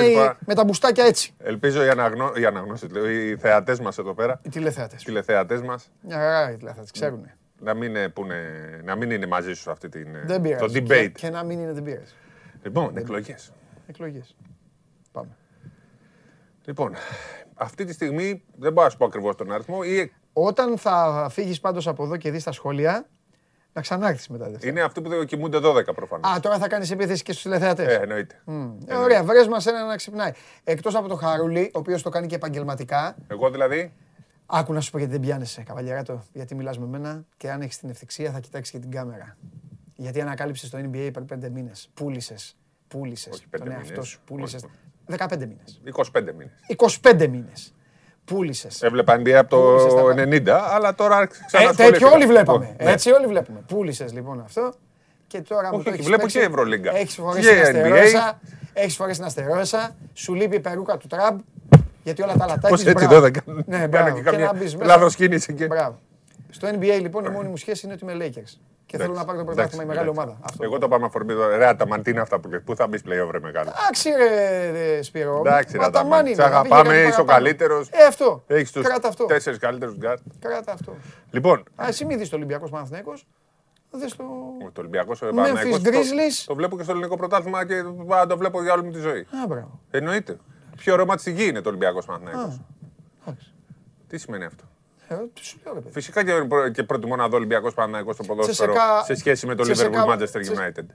με 0.46 0.54
τα 0.56 0.64
μπουστάκια 0.64 1.06
έτσι. 1.06 1.34
Ελπίζω 1.38 1.84
οι, 1.84 1.90
αναγνώ... 1.90 2.32
οι 2.36 2.46
αναγνώσεις, 2.46 2.90
οι 3.10 3.38
θεατές 3.38 3.80
μας 3.80 3.98
εδώ 3.98 4.14
πέρα. 4.14 4.40
Οι 4.44 4.50
τηλεθεατές. 4.50 5.02
Οι 5.02 5.06
τηλεθεατές 5.06 5.62
μας. 5.62 5.92
Μια 6.02 6.16
χαρά 6.18 6.52
οι 6.52 6.56
τηλεθεατές, 6.56 6.92
ξέρουν. 6.92 7.30
Να 7.64 7.74
μην, 7.74 8.14
πούνε, 8.14 8.36
να 8.84 8.96
μην 8.96 9.12
είναι 9.12 9.26
μαζί 9.26 9.54
σου 9.54 9.72
αυτή 9.72 9.90
την, 9.90 10.08
δεν 10.26 10.58
το 10.58 10.66
debate. 10.66 10.88
Και, 10.88 11.10
και 11.10 11.30
να 11.30 11.44
μην 11.44 11.60
είναι 11.60 11.72
δεν 11.74 11.84
πειράζει. 11.84 12.14
Λοιπόν, 12.64 12.98
εκλογές. 12.98 13.52
Εκλογές. 13.88 14.36
Πάμε. 15.12 15.30
Λοιπόν, 16.66 16.94
αυτή 17.54 17.86
τη 17.86 17.94
στιγμή 17.94 18.44
δεν 18.58 18.74
μπορώ 18.74 18.86
να 18.86 18.92
σου 18.92 18.98
πω 18.98 19.06
ακριβώς 19.06 19.36
τον 19.36 19.52
αριθμό. 19.52 19.84
Ή... 19.84 20.12
Όταν 20.34 20.78
θα 20.78 21.28
φύγεις 21.32 21.60
πάντως 21.60 21.88
από 21.88 22.04
εδώ 22.04 22.18
και 22.18 22.32
δεις 22.32 22.44
τα 22.44 22.52
σχόλια, 22.52 23.08
να 23.74 23.82
ξανάρθεις 23.82 24.28
μετά. 24.28 24.50
Δευτέρα. 24.50 24.72
Είναι 24.72 24.82
αυτοί 24.82 25.02
που 25.02 25.10
κοιμούνται 25.26 25.58
12 25.64 25.96
προφανώς. 25.96 26.32
Α, 26.32 26.40
τώρα 26.40 26.58
θα 26.58 26.68
κάνεις 26.68 26.92
επίθεση 26.92 27.24
και 27.24 27.32
στους 27.32 27.44
τηλεθεατές. 27.44 27.88
Ε, 27.88 28.00
εννοείται. 28.02 28.42
Mm. 28.48 28.72
Ε, 28.86 28.96
ωραία, 28.96 29.24
βρες 29.24 29.48
μας 29.48 29.66
ένα 29.66 29.86
να 29.86 29.96
ξυπνάει. 29.96 30.32
Εκτός 30.64 30.96
από 30.96 31.08
το 31.08 31.16
Χαρούλη, 31.16 31.72
ο 31.74 31.80
οποίος 31.80 32.02
το 32.02 32.10
κάνει 32.10 32.28
και 32.28 32.36
επαγγελματικά. 32.36 33.16
Εγώ 33.28 33.50
δηλαδή; 33.50 33.94
Άκου 34.54 34.74
να 34.74 34.82
σου 34.82 34.92
πω 34.92 34.98
γιατί 34.98 35.14
δεν 35.14 35.22
πιάνεσαι, 35.22 35.64
καβαλιαράτο. 35.64 36.24
Γιατί 36.34 36.56
μιλάς 36.56 36.80
με 36.80 36.86
μένα 36.86 37.24
και 37.38 37.52
αν 37.52 37.62
έχεις 37.62 37.80
την 37.80 37.90
ευθυξία 37.90 38.32
θα 38.32 38.40
κοιτάξεις 38.40 38.72
και 38.72 38.80
την 38.80 38.92
κάμερα. 38.92 39.38
Γιατί 39.96 40.22
ανακάλυψες 40.22 40.70
το 40.70 40.78
NBA 40.78 41.10
πριν 41.14 41.26
5 41.26 41.50
μήνες. 41.50 41.90
Πούλησες. 41.94 42.56
Πούλησες 42.88 43.44
τον 43.58 43.72
εαυτό 43.72 44.04
σου. 44.04 44.20
Πούλησες. 44.26 44.66
15 45.06 45.38
μήνες. 45.40 45.82
25 45.84 46.34
μήνες. 46.34 46.52
25 47.02 47.28
μήνες. 47.28 47.74
Πούλησες. 48.26 48.82
Έβλεπα 48.82 49.16
NBA 49.16 49.30
από 49.30 49.50
το 49.50 50.10
90, 50.10 50.50
αλλά 50.50 50.96
τώρα 50.96 51.26
ξανά. 51.26 51.70
Ε, 51.70 51.74
τέτοιο 51.74 52.12
όλοι 52.12 52.26
βλέπαμε. 52.26 52.76
Ναι. 52.82 52.92
Έτσι 52.92 53.12
όλοι 53.12 53.28
βλέπουμε. 53.28 53.64
Πούλησες 53.68 54.14
λοιπόν 54.14 54.40
αυτό. 54.40 54.74
Και 55.28 55.42
τώρα 55.42 55.70
όχι, 55.70 55.90
μου 55.90 55.98
το 55.98 56.04
βλέπω 56.04 56.28
και 56.28 56.40
Ευρωλίγκα. 56.40 56.96
Έχεις 56.96 57.16
φορέσει 57.16 57.50
την 57.50 57.62
αστερόσα. 57.62 58.40
Έχεις 58.74 58.96
φορέσει 58.96 59.18
την 59.18 59.28
αστερόεσσα. 59.28 59.96
Σου 60.14 60.34
λείπει 60.34 60.56
η 60.56 60.60
περούκα 60.60 60.98
του 60.98 61.08
Τραμπ. 61.08 61.40
Γιατί 62.04 62.22
όλα 62.22 62.34
τα 62.34 62.44
άλλα 62.44 62.58
τα 62.58 62.68
έχεις. 62.68 62.84
Πώς 62.84 62.90
έτσι 62.90 63.06
εδώ 63.06 63.20
δεν 63.20 63.34
κάνω. 63.34 63.64
Ναι, 63.66 63.88
μπράβο. 63.88 64.16
Και 64.16 64.22
καμιά 64.22 64.54
λάθος 64.82 65.16
κίνηση. 65.16 65.54
Μπράβο. 65.54 66.00
Στο 66.50 66.68
NBA 66.68 67.00
λοιπόν 67.02 67.26
η 67.26 67.30
μόνη 67.30 67.50
μου 67.50 67.58
σχέση 67.58 67.86
είναι 67.86 67.94
ότι 68.02 68.04
είμαι 68.04 68.26
Lakers. 68.26 68.60
Και 68.86 68.98
θέλω 68.98 69.14
να 69.14 69.26
πάρω 69.26 69.38
το 69.38 69.44
πρωτάθλημα 69.44 69.84
η 69.84 69.86
μεγάλη 69.86 70.10
ομάδα. 70.10 70.40
Εγώ 70.60 70.78
το 70.78 70.88
πάμε 70.88 71.06
αφορμή. 71.06 71.34
Ρε 71.58 71.68
Αταμάν, 71.68 72.04
τι 72.04 72.12
είναι 72.12 72.22
αυτά 72.22 72.40
που 72.40 72.50
λες. 72.50 72.62
Πού 72.66 72.76
θα 72.76 72.88
μπεις 72.88 73.02
πλέον, 73.02 73.30
ρε 73.32 73.40
μεγάλο. 73.40 73.72
Εντάξει, 73.80 74.10
ρε 74.72 75.02
Σπύρο. 75.02 75.42
Εντάξει, 75.46 75.78
ρε 75.78 75.86
Αταμάν. 75.86 76.28
Σε 76.28 76.44
αγαπάμε, 76.44 76.98
είσαι 76.98 77.22
ο 77.22 77.24
καλύτερος. 77.24 77.90
Ε, 77.92 78.06
αυτό. 78.06 78.44
Έχεις 78.48 78.72
τους 78.72 78.86
τέσσερις 79.28 79.60
καλύτερους 79.60 79.96
γκάρτ. 79.98 80.22
Κράτα 80.40 80.72
αυτό. 80.72 80.96
Λοιπόν. 81.32 81.64
Α, 81.76 81.86
εσύ 81.88 82.06
μην 82.06 82.18
δεις 82.18 82.30
το 82.30 82.36
Ολυμπιακός 82.36 82.70
Παναθηναϊκός. 82.70 83.14
Δες 83.92 84.16
το... 84.16 84.24
Το 84.74 84.80
Ολυμπιακός 84.82 85.20
Παναθυνέκο. 85.20 85.80
Το, 85.80 85.90
το 86.46 86.56
βλέπω 86.56 86.78
και 86.78 86.84
στο 86.84 86.92
ελληνικό 86.92 87.16
πρωτάθλημα 87.18 87.66
και 87.66 87.84
το 88.28 88.38
βλέπω 88.38 88.62
για 88.62 88.74
όλη 88.74 88.84
μου 88.84 88.92
τη 88.92 89.00
ζωή. 89.00 89.20
Α, 89.20 89.48
μπράβο. 89.48 89.80
Εννοείται. 89.92 90.38
Πιο 90.76 90.96
ρόμα 90.96 91.16
της 91.16 91.26
γη 91.26 91.48
είναι 91.48 91.62
το 91.62 91.70
Ολυμπιακός 91.70 92.06
Παναθυνέκο. 92.06 92.66
Τι 94.08 94.18
σημαίνει 94.18 94.44
αυτό; 94.44 94.64
Ε, 95.08 95.16
Φυσικά 95.90 96.24
και, 96.24 96.34
και 96.74 96.84
προτιμώ 96.84 97.16
να 97.16 97.28
δω 97.30 97.38
Ολυμπιακός 97.38 97.74
Παναγιώ 97.74 98.14
στο 98.14 98.24
ποδόσφαιρο 98.24 98.74
σε 99.04 99.16
σχέση 99.16 99.48
με 99.48 99.56
το 99.56 99.64
Liverpool 99.68 100.06
Manchester 100.06 100.42
United. 100.46 100.86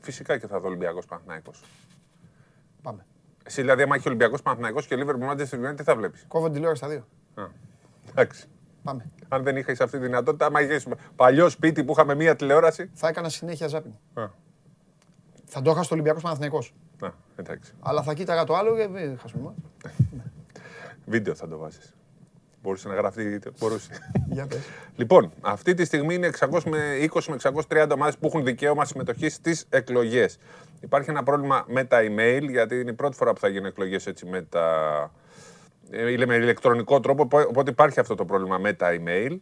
Φυσικά 0.00 0.38
και 0.38 0.46
θα 0.46 0.60
δω 0.60 0.66
Ολυμπιακός 0.68 1.06
Παναγιώ. 1.06 1.52
Πάμε. 2.82 3.06
Εσύ 3.44 3.60
δηλαδή, 3.60 3.82
άμα 3.82 3.94
έχει 3.94 4.08
Ολυμπιακός 4.08 4.42
Παναγιώ 4.42 4.80
και 4.80 4.96
Liverpool 4.98 5.30
Manchester 5.30 5.70
United, 5.70 5.76
τι 5.76 5.82
θα 5.82 5.96
βλέπεις; 5.96 6.24
Κόβω 6.28 6.44
την 6.44 6.54
τηλεόραση 6.54 6.82
στα 6.84 6.92
δύο. 6.92 7.06
Εντάξει. 8.10 8.46
Πάμε. 8.82 9.10
Αν 9.28 9.42
δεν 9.42 9.56
είχα 9.56 9.72
αυτή 9.72 9.98
τη 9.98 10.04
δυνατότητα, 10.04 10.46
άμα 10.46 10.60
είχες 10.60 10.86
παλιό 11.16 11.48
σπίτι 11.48 11.84
που 11.84 11.92
είχαμε 11.92 12.14
μία 12.14 12.36
τηλεόραση. 12.36 12.90
Θα 12.94 13.08
έκανα 13.08 13.28
συνέχεια 13.28 13.66
ζάπινγκ. 13.68 13.94
Θα 15.44 15.62
το 15.62 15.70
είχα 15.70 15.82
στο 15.82 15.94
Ολυμπιακός 15.94 16.22
Παναθυνικό. 17.02 17.14
εντάξει. 17.36 17.72
Αλλά 17.80 18.02
θα 18.02 18.14
κοίταγα 18.14 18.44
το 18.44 18.56
άλλο 18.56 18.76
και 18.76 18.88
δεν 18.88 19.18
χάσουμε. 19.18 19.54
Βίντεο 21.06 21.34
θα 21.34 21.48
το 21.48 21.58
βάζεις. 21.58 21.94
Μπορούσε 22.62 22.88
να 22.88 22.94
γραφτεί, 22.94 23.40
μπορούσε. 23.58 23.90
Για 24.30 24.46
πες. 24.46 24.60
Λοιπόν, 24.96 25.32
αυτή 25.40 25.74
τη 25.74 25.84
στιγμή 25.84 26.14
είναι 26.14 26.30
600 26.40 26.60
με 26.64 27.08
20 27.12 27.20
με 27.28 27.36
630 27.68 27.88
ομάδες 27.94 28.16
που 28.16 28.26
έχουν 28.26 28.44
δικαίωμα 28.44 28.84
συμμετοχής 28.84 29.34
στις 29.34 29.66
εκλογές. 29.68 30.38
Υπάρχει 30.80 31.10
ένα 31.10 31.22
πρόβλημα 31.22 31.64
με 31.68 31.84
τα 31.84 31.98
email, 32.00 32.46
γιατί 32.50 32.80
είναι 32.80 32.90
η 32.90 32.94
πρώτη 32.94 33.16
φορά 33.16 33.32
που 33.32 33.40
θα 33.40 33.48
γίνουν 33.48 33.66
εκλογές 33.66 34.06
έτσι 34.06 34.26
με 34.26 34.42
τα... 34.42 35.10
Ε, 35.90 36.26
με 36.26 36.34
ηλεκτρονικό 36.34 37.00
τρόπο, 37.00 37.22
οπότε 37.48 37.70
υπάρχει 37.70 38.00
αυτό 38.00 38.14
το 38.14 38.24
πρόβλημα 38.24 38.58
με 38.58 38.72
τα 38.72 38.88
email. 38.90 39.36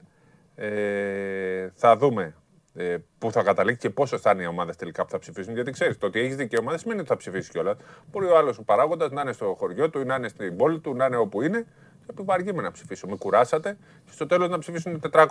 Ε, 0.55 1.69
θα 1.75 1.97
δούμε 1.97 2.35
ε, 2.81 3.05
πού 3.19 3.33
θα 3.33 3.43
καταλήξει 3.43 3.81
και 3.81 3.91
πόσο 3.91 4.19
θα 4.19 4.31
είναι 4.31 4.43
οι 4.43 4.47
ομάδες 4.47 4.77
τελικά 4.77 5.05
που 5.05 5.11
θα 5.11 5.19
ψηφίσουν. 5.19 5.55
Γιατί 5.55 5.71
ξέρεις, 5.71 5.99
το 5.99 6.07
ότι 6.07 6.21
έχεις 6.21 6.37
δικαίωμα 6.37 6.71
δεν 6.71 6.79
σημαίνει 6.79 7.01
ότι 7.01 7.09
θα 7.09 7.17
ψηφίσεις 7.17 7.51
κιόλας. 7.51 7.77
Μπορεί 8.11 8.27
ο 8.27 8.37
άλλος 8.37 8.61
παράγοντας 8.65 9.11
να 9.11 9.21
είναι 9.21 9.33
στο 9.33 9.57
χωριό 9.59 9.91
του, 9.91 10.01
ή 10.01 10.05
να 10.05 10.15
είναι 10.15 10.29
στην 10.29 10.57
πόλη 10.57 10.79
του, 10.79 10.95
να 10.95 11.05
είναι 11.05 11.17
όπου 11.17 11.43
είναι 11.43 11.67
επιβαργήμαι 12.11 12.63
να 12.63 12.71
ψηφίσω. 12.71 13.07
Με 13.07 13.17
κουράσατε 13.17 13.77
και 14.05 14.13
στο 14.13 14.27
τέλος 14.27 14.49
να 14.49 14.59
ψηφίσουν 14.59 15.01
400, 15.13 15.27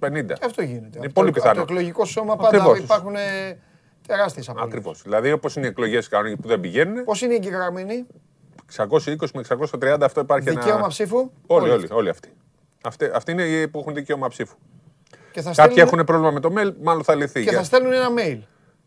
450. 0.00 0.36
Αυτό 0.42 0.62
γίνεται. 0.62 0.98
Είναι 0.98 1.08
πολύ 1.08 1.30
πιθανό. 1.30 1.54
Το 1.54 1.60
εκλογικό 1.60 2.04
σώμα 2.04 2.36
πάντα 2.36 2.76
υπάρχουν 2.76 3.14
τεράστιες 4.06 4.48
απολύτως. 4.48 4.72
Ακριβώς. 4.72 5.02
Δηλαδή, 5.02 5.32
όπως 5.32 5.56
είναι 5.56 5.66
οι 5.66 5.68
εκλογές 5.68 6.08
που 6.40 6.48
δεν 6.48 6.60
πηγαίνουν. 6.60 7.04
Πώς 7.04 7.22
είναι 7.22 7.32
οι 7.32 7.36
εγγεγραμμένοι. 7.36 8.06
620 8.76 9.30
με 9.34 9.42
630 9.48 9.98
αυτό 10.00 10.20
υπάρχει 10.20 10.48
δικαίωμα 10.50 10.78
ένα... 10.78 10.88
ψήφου. 10.88 11.30
Όλοι, 11.46 11.70
όλοι, 11.70 11.88
όλοι 11.90 12.08
αυτοί. 12.08 12.28
Αυτοί, 12.82 13.10
αυτοί 13.14 13.32
είναι 13.32 13.42
οι 13.42 13.68
που 13.68 13.78
έχουν 13.78 13.94
δικαίωμα 13.94 14.28
ψήφου. 14.28 14.56
Και 15.38 15.44
θα 15.44 15.52
στέλνουν... 15.52 15.76
Κάποιοι 15.76 15.90
έχουν 15.92 16.04
πρόβλημα 16.04 16.30
με 16.30 16.40
το 16.40 16.52
mail, 16.56 16.74
μάλλον 16.82 17.04
θα 17.04 17.14
λυθεί. 17.14 17.44
Και 17.44 17.50
θα 17.50 17.62
στέλνουν 17.62 17.92
ένα 17.92 18.08
mail. 18.18 18.38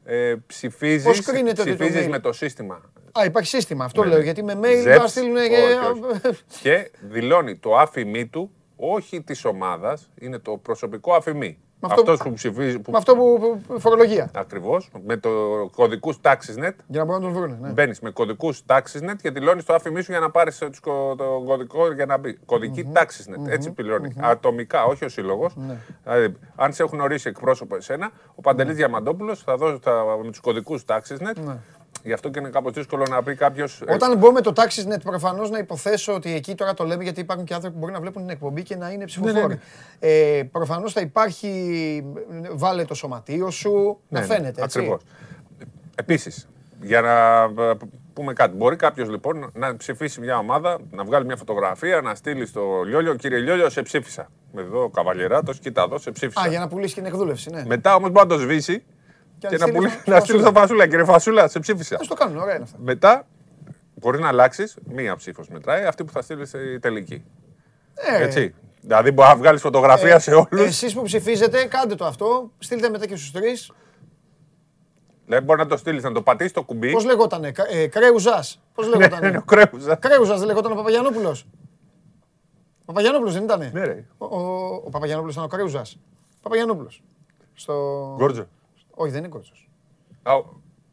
Ε, 0.04 0.36
ψηφίζεις, 0.48 1.22
ψηφίζεις 1.54 2.08
με 2.08 2.20
το 2.20 2.34
σύστημα; 2.34 2.82
Α, 3.12 3.26
υπάρχει 3.26 3.50
σύστημα. 3.50 3.86
Αυτό 3.86 4.04
λέω. 4.04 4.22
Γιατί 4.22 4.44
με 4.44 4.60
mail 4.62 4.98
θα 4.98 5.08
στείλουν. 5.08 5.36
Και 6.62 6.92
δηλώνει 7.02 7.58
το 7.58 7.78
άφημί 7.78 8.28
του, 8.28 8.52
όχι 8.76 9.22
της 9.22 9.46
ομάδας, 9.46 10.10
είναι 10.20 10.40
το 10.40 10.58
προσωπικό 10.58 11.14
άφημί. 11.14 11.58
Με 11.82 11.94
αυτό, 11.94 12.18
που 12.24 12.34
ψηφίζει. 12.34 12.80
Που... 12.80 12.92
Με 12.92 12.98
αυτό 12.98 13.16
που 13.16 13.62
φορολογία. 13.80 14.30
Ακριβώς. 14.34 14.90
Με 15.06 15.18
το 15.18 15.30
κωδικούς 15.76 16.20
TaxisNet. 16.22 16.74
Για 16.88 17.00
να 17.00 17.06
μπορούν 17.06 17.22
να 17.22 17.32
τον 17.32 17.42
βρουν. 17.42 17.58
Ναι. 17.62 17.70
Μπαίνεις 17.70 18.00
με 18.00 18.10
κωδικούς 18.10 18.64
TaxisNet 18.68 19.16
και 19.22 19.32
δηλώνεις 19.32 19.64
το 19.64 19.74
άφημί 19.74 20.02
σου 20.02 20.12
για 20.12 20.20
να 20.20 20.30
πάρεις 20.30 20.58
το 21.18 21.44
κωδικό 21.46 21.92
για 21.92 22.06
να 22.06 22.18
μπει. 22.18 22.34
Κωδική 22.46 22.92
mm-hmm. 22.94 22.98
TaxisNet. 22.98 23.48
Mm-hmm. 23.48 23.52
Έτσι 23.52 23.72
πληρώνει. 23.72 24.14
Mm-hmm. 24.18 24.24
Ατομικά, 24.24 24.84
όχι 24.84 25.06
ο 25.06 25.10
σύλλογος. 25.10 25.56
Ναι. 25.56 25.78
Δηλαδή, 26.04 26.36
αν 26.56 26.74
σε 26.74 26.84
έχουν 26.84 27.00
ορίσει 27.00 27.30
εκπρόσωπο 27.30 27.76
εσένα, 27.76 28.12
ο 28.36 28.42
Παντελής 28.42 28.72
ναι. 28.72 28.78
Διαμαντόπουλος 28.78 29.44
θα 29.44 29.58
δώσει 29.58 29.80
με 30.24 30.30
τους 30.30 30.40
κωδικούς 30.40 30.84
TaxisNet 30.88 31.36
ναι. 31.46 31.58
Γι' 32.04 32.14
αυτό 32.14 32.30
και 32.30 32.40
είναι 32.40 32.50
κάπως 32.50 32.74
δύσκολο 32.74 33.06
να 33.10 33.24
πει 33.24 33.36
κάποιος. 33.36 33.82
Ε, 33.86 33.94
Όταν 33.94 34.18
μπω 34.18 34.32
με 34.32 34.42
το 34.42 34.54
TaxisNet, 34.56 35.02
προφανώς 35.04 35.50
να 35.50 35.58
υποθέσω 35.58 36.14
ότι 36.14 36.34
εκεί 36.34 36.56
τώρα 36.56 36.74
το 36.74 36.84
λέμε 36.84 37.04
γιατί 37.04 37.20
υπάρχουν 37.20 37.46
και 37.46 37.54
άνθρωποι 37.54 37.76
που 37.76 37.82
μπορεί 37.82 37.94
να 37.94 38.00
βλέπουν 38.00 38.22
την 38.22 38.32
εκπομπή 38.32 38.64
και 38.64 38.76
να 38.76 38.90
είναι 38.90 39.06
ψηφοφόροι. 39.06 39.36
Ναι, 39.36 39.42
ναι, 39.42 39.56
ναι. 40.00 40.38
Ε, 40.38 40.44
προφανώς 40.44 40.94
θα 40.94 41.02
υπάρχει. 41.02 42.06
Βάλε 42.52 42.86
το 42.86 42.94
σωματείο 42.94 43.50
σου. 43.50 44.00
να 44.08 44.20
ναι, 44.20 44.26
φαίνεται. 44.26 44.64
Έτσι. 44.64 44.78
Ακριβώς. 44.78 45.02
Επίσης, 45.96 46.50
για 46.82 47.02
να 47.02 47.42
ε, 47.64 47.74
πούμε 48.14 48.34
κάτι. 48.34 48.56
Μπορεί 48.56 48.76
κάποιος 48.76 49.10
λοιπόν 49.10 49.52
να 49.54 49.78
ψηφίσει 49.78 50.20
μια 50.20 50.38
ομάδα, 50.38 50.80
να 50.92 51.04
βγάλει 51.04 51.26
μια 51.26 51.36
φωτογραφία, 51.36 52.02
να 52.02 52.16
στείλει 52.16 52.46
στο 52.46 52.82
Λιόλιο, 52.86 53.16
κύριε 53.16 53.38
Λιόλιο, 53.38 53.70
σε 53.70 53.82
ψήφισα. 53.82 54.30
Με 54.54 54.62
εδώ 54.62 54.90
καβαλιεράτος, 54.90 55.60
κοίτα 55.60 55.84
εδώ, 55.84 55.98
σε 55.98 56.12
ψήφισα. 56.12 56.42
Α, 56.42 56.48
για 56.48 56.60
να 56.60 56.68
πουλήσει 56.68 56.94
και 56.94 57.02
την 57.02 57.10
εκδούλευση, 57.10 57.50
ναι. 57.50 57.64
Μετά 57.66 57.96
όμως 57.96 58.10
μπορεί 58.12 58.28
να 58.28 58.36
το 58.36 58.42
σβήσει 58.42 58.84
και, 59.50 59.58
να, 59.58 59.72
πουλ... 59.72 59.86
να 60.06 60.20
στείλεις 60.20 60.44
το 60.44 60.52
φασούλα. 60.52 60.88
Κύριε 60.88 61.06
Φασούλα, 61.06 61.48
σε 61.48 61.60
ψήφισα. 61.60 61.96
Α 61.96 62.00
το 62.08 62.14
κάνουν, 62.14 62.38
ωραία 62.38 62.56
είναι 62.56 62.64
αυτά. 62.64 62.78
Μετά 62.82 63.28
μπορεί 63.96 64.20
να 64.20 64.28
αλλάξεις. 64.28 64.78
Μία 64.84 65.16
ψήφος 65.16 65.48
μετράει, 65.48 65.86
αυτή 65.86 66.04
που 66.04 66.12
θα 66.12 66.22
στείλεις 66.22 66.54
η 66.54 66.80
τελική. 66.80 67.24
Ε, 67.94 68.24
Έτσι. 68.24 68.54
Δηλαδή 68.82 69.12
μπορεί 69.12 69.30
να 69.30 69.36
βγάλεις 69.36 69.62
φωτογραφία 69.62 70.16
ε, 70.16 70.20
σε 70.20 70.34
όλους. 70.34 70.68
Εσείς 70.68 70.94
που 70.94 71.02
ψηφίζετε, 71.02 71.66
κάντε 71.66 71.96
το 71.96 72.06
αυτό. 72.06 72.52
Στείλτε 72.58 72.90
μετά 72.90 73.06
και 73.06 73.16
στους 73.16 73.32
τρεις. 73.32 73.72
Δηλαδή 75.26 75.46
μπορεί 75.46 75.60
να 75.60 75.68
το 75.68 75.78
στείλεις, 75.78 76.04
να 76.04 76.12
το 76.12 76.22
πατήσεις 76.22 76.54
το 76.54 76.64
κουμπί. 76.64 76.92
Πώς 76.92 77.06
λεγότανε, 77.06 77.52
ε, 77.70 77.88
Κρέουζας. 77.88 78.62
Πώς 78.74 78.88
ναι, 78.88 78.96
λεγότανε; 78.96 79.30
Ναι, 79.30 79.40
Κρέουζας. 79.46 79.98
Κρέουζας 80.00 80.38
δεν 80.40 80.48
λεγόταν 80.48 80.72
ο 80.72 80.76
Παπαγιανόπουλος. 80.76 81.46
Ο 82.82 82.86
Παπαγιανόπουλος 82.86 83.34
δεν 83.34 83.44
ήταν. 83.44 83.70
Ναι, 83.74 83.84
ρε. 83.84 84.06
Ο, 84.18 84.26
ο, 84.26 84.66
ο 84.86 84.90
Παπαγιανόπουλος 84.90 85.34
ήταν 85.36 85.46
ο 85.46 85.48
Κρέουζας. 85.48 86.00
Παπαγιανόπουλος. 86.42 87.04
Στο... 87.54 87.74
Γκόρτζο. 88.18 88.48
Όχι, 88.92 89.12
δεν 89.12 89.20
είναι 89.20 89.28
Γκόρτζο. 89.28 89.54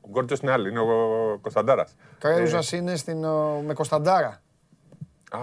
Ο 0.01 0.09
Γκόρτζο 0.11 0.37
είναι 0.43 0.53
άλλη, 0.53 0.69
είναι 0.69 0.81
ο 0.81 1.39
Κωνσταντάρας. 1.41 1.95
Κρέουζα 2.19 2.59
ε, 2.59 2.77
είναι 2.77 2.97
στην, 2.97 3.19
με 3.67 3.73
Κωνσταντάρα. 3.75 4.43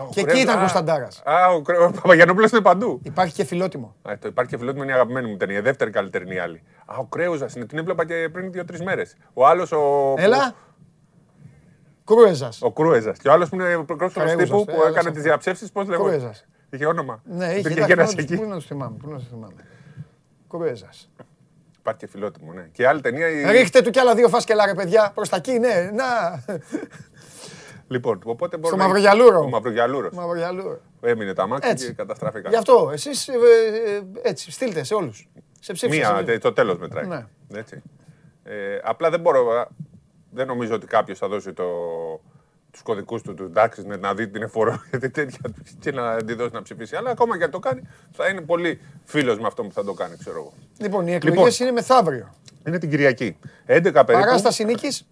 και 0.10 0.20
εκεί 0.20 0.40
ήταν 0.40 0.60
Κωνσταντάρας. 0.60 1.22
Α, 1.26 1.48
ο 1.54 1.62
Παπαγιανόπουλος 1.92 2.52
είναι 2.52 2.62
παντού. 2.62 3.00
Υπάρχει 3.04 3.34
και 3.34 3.44
φιλότιμο. 3.44 3.96
Α, 4.02 4.18
το 4.20 4.28
υπάρχει 4.28 4.52
και 4.52 4.58
φιλότιμο, 4.58 4.84
είναι 4.84 4.92
η 4.92 4.96
αγαπημένη 4.96 5.28
μου 5.28 5.34
ήταν. 5.34 5.50
Η 5.50 5.60
δεύτερη 5.60 5.92
καλύτερη 5.92 6.26
είναι 6.26 6.34
η 6.34 6.40
άλλη. 6.40 6.64
Α, 6.86 6.96
ο 6.98 7.06
Κρέουζα 7.06 7.50
είναι, 7.56 7.66
την 7.66 7.78
έβλεπα 7.78 8.06
και 8.06 8.30
πριν 8.32 8.52
δύο-τρεις 8.52 8.82
μέρες. 8.82 9.16
Ο 9.34 9.48
άλλος 9.48 9.72
ο. 9.72 10.14
Έλα. 10.18 10.56
Κρούεζας. 12.06 12.62
Ο 12.62 12.72
Κρούεζας. 12.72 13.18
Και 13.18 13.28
ο 13.28 13.32
άλλος 13.32 13.50
που 13.50 13.56
είναι 13.56 13.84
πρόσωπο 13.84 14.36
τύπου 14.38 14.66
που 14.66 14.84
έκανε 14.88 15.12
τις 15.12 15.24
διαψεύσεις, 15.24 15.72
πώς 15.72 15.88
λέγεται. 15.88 16.32
Είχε 16.70 16.86
όνομα. 16.86 17.22
Ναι, 17.24 17.54
είχε 17.54 17.74
και 17.84 17.94
ένα 17.94 18.10
εκεί. 18.18 18.38
Πού 18.38 18.46
να 18.46 18.56
το 18.56 18.62
θυμάμαι. 18.62 18.98
Κρούεζας. 20.50 21.10
Υπάρχει 21.86 22.00
και 22.06 22.08
φιλότιμο, 22.08 22.54
ναι. 22.54 22.68
Και 22.72 22.88
άλλη 22.88 23.02
ταινία. 23.02 23.28
Η... 23.30 23.52
Ρίχτε 23.52 23.82
του 23.82 23.90
κι 23.90 24.00
άλλα 24.00 24.16
δύο 24.16 24.30
φάσκελα, 24.30 24.66
ρε 24.66 24.74
παιδιά. 24.74 25.12
Προς 25.16 25.30
τα 25.30 25.36
εκεί, 25.36 25.60
ναι. 25.60 25.92
Να. 25.94 26.06
Λοιπόν, 27.88 28.22
οπότε 28.26 28.58
μπορεί 28.58 28.68
Στο 28.76 28.84
Μαυρογιαλούρο. 28.84 29.40
Ο 29.40 29.50
Μαυρογιαλούρο. 29.50 30.10
Μαυρογιαλούρο. 30.14 30.80
Έμεινε 31.02 31.34
τα 31.34 31.48
μάτια 31.48 31.70
Έτσι. 31.70 31.86
και 31.86 31.94
καταστράφηκαν. 31.94 32.52
Γι' 32.52 32.58
αυτό 32.58 32.90
εσείς 32.94 33.30
έτσι, 34.22 34.52
στείλτε 34.52 34.84
σε 34.84 34.94
όλους. 34.94 35.30
Σε 35.60 35.74
ψήφισε. 35.74 36.04
σε 36.04 36.12
Μία, 36.12 36.22
λίγο. 36.22 36.40
το 36.40 36.54
τέλος 36.54 36.78
μετράει. 36.78 37.06
Ναι. 37.06 37.26
Έτσι. 37.54 37.82
Ε, 38.44 38.80
απλά 38.84 39.10
δεν 39.10 39.20
μπορώ. 39.20 39.52
α, 39.52 39.68
Δεν 40.32 40.48
νομίζω 40.48 40.74
ότι 40.76 40.88
κάποιος 40.88 41.18
θα 41.18 41.28
δώσει 41.28 41.54
το, 41.54 41.64
τους 42.76 42.84
κωδικούς 42.84 43.22
του, 43.22 43.34
του 43.34 43.44
εντάξει, 43.44 43.82
ναι, 43.88 43.96
να 43.96 44.14
δει 44.14 44.28
την 44.28 44.42
εφορία 44.42 44.84
και 44.92 44.98
τέτοια 45.10 45.38
και 45.80 45.92
να 45.92 46.16
τη 46.24 46.34
δώσει 46.34 46.54
να 46.54 46.62
ψηφίσει. 46.62 46.96
Αλλά 46.96 47.10
ακόμα 47.10 47.38
και 47.38 47.44
αν 47.44 47.52
το 47.52 47.60
κάνει, 47.60 47.82
θα 48.12 48.28
είναι 48.28 48.42
πολύ 48.42 48.82
φίλος 49.06 49.40
με 49.40 49.48
αυτό 49.48 49.64
που 49.64 49.72
θα 49.74 49.84
το 49.84 49.94
κάνει, 49.94 50.16
ξέρω 50.18 50.38
εγώ. 50.38 50.54
Λοιπόν, 50.78 51.08
οι 51.08 51.14
εκλογές 51.14 51.38
Λοιπόν. 51.44 51.54
είναι 51.60 51.72
μεθαύριο. 51.72 52.34
Είναι 52.68 52.78
την 52.78 52.90
Κυριακή. 52.90 53.38
11 53.42 53.44
περίπου. 53.66 54.04
Παράσταση 54.06 54.64
νίκης. 54.64 55.08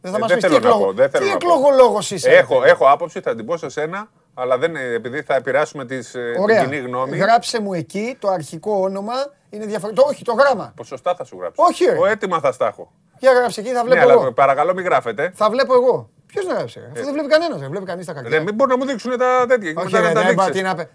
Δεν 0.00 0.10
θα 0.10 0.16
Ε, 0.16 0.20
μας 0.20 0.28
δεν 0.28 0.38
πεις 0.38 0.46
τι, 0.46 0.52
θέλω 0.52 0.62
να 0.62 0.68
εκλογο... 0.68 0.86
πω, 0.86 0.92
δεν 0.92 1.10
θέλω 1.10 1.24
τι 1.24 1.30
να 1.30 1.36
πω. 1.36 1.46
εκλογολόγος 1.46 2.10
είσαι. 2.10 2.28
ρε 2.28 2.36
Έχω, 2.36 2.58
παιδί. 2.58 2.70
έχω 2.70 2.84
άποψη, 2.90 3.20
θα 3.20 3.34
την 3.34 3.46
πω 3.46 3.56
σε 3.56 3.68
σένα, 3.68 4.08
αλλά 4.34 4.58
δεν, 4.58 4.70
είναι- 4.70 4.80
επειδή 4.94 5.22
θα 5.22 5.34
επηρεάσουμε 5.34 5.84
τις, 5.86 6.14
ε, 6.14 6.30
την 6.32 6.42
Ωραία. 6.42 6.62
κοινή 6.64 6.78
γνώμη. 6.78 7.16
Γράψε 7.16 7.60
μου 7.60 7.72
εκεί 7.72 8.16
το 8.18 8.28
αρχικό 8.28 8.72
όνομα. 8.80 9.12
Είναι 9.50 9.66
διαφορετικό. 9.66 10.06
Όχι, 10.08 10.24
το 10.24 10.32
γράμμα. 10.32 10.72
Ποσοστά 10.76 11.14
θα 11.14 11.24
σου 11.24 11.36
γράψω. 11.40 11.62
Όχι, 11.62 11.84
ρε. 11.84 11.98
Ο 11.98 12.06
έτοιμα 12.06 12.40
θα 12.40 12.52
στα 12.52 12.66
έχω. 12.66 12.92
Για 13.18 13.32
γράψε 13.32 13.60
εκεί, 13.60 13.68
θα 13.70 13.74
Ναι, 13.82 13.88
βλέπω 13.88 14.00
αλλά 14.02 14.12
εγώ. 14.12 14.32
παρακαλώ 14.32 14.74
μην 14.74 14.84
γράφετε. 14.84 15.32
Θα 15.34 15.50
βλέπω 15.50 15.74
εγώ. 15.74 16.10
Ποιος 16.32 16.44
να 16.46 16.54
γράψει, 16.54 16.80
ρε. 16.80 16.86
Αυτό 16.86 17.04
δεν 17.04 17.12
βλέπει 17.12 17.28
κανένας. 17.28 17.60
Δεν 17.60 17.70
βλέπει 17.70 17.84
κανείς 17.86 18.06
τα 18.06 18.12
κακιά. 18.12 18.36
Ε. 18.36 18.38
Ναι, 18.38 18.44
μην 18.44 18.54
μπορούν 18.54 18.78
να 18.78 18.84
μου 18.84 18.90
δείξουν 18.90 19.18
τα 19.18 19.44
τέτοια. 19.48 19.72
και 19.72 19.78
Όχι, 19.80 19.92
μετά 19.92 20.00
ρε, 20.00 20.08
να 20.08 20.14
τα 20.14 20.20
δεν 20.22 20.32
είπα 20.32 20.44
δείξεις. 20.44 20.62
τι 20.62 20.68
να 20.68 20.74
πει. 20.74 20.88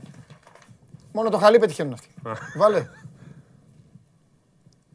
Μόνο 1.12 1.30
το 1.30 1.38
χαλί 1.38 1.60
πετυχαίνουν 1.60 1.94
αυτοί. 1.94 2.08
Βάλε. 2.58 2.88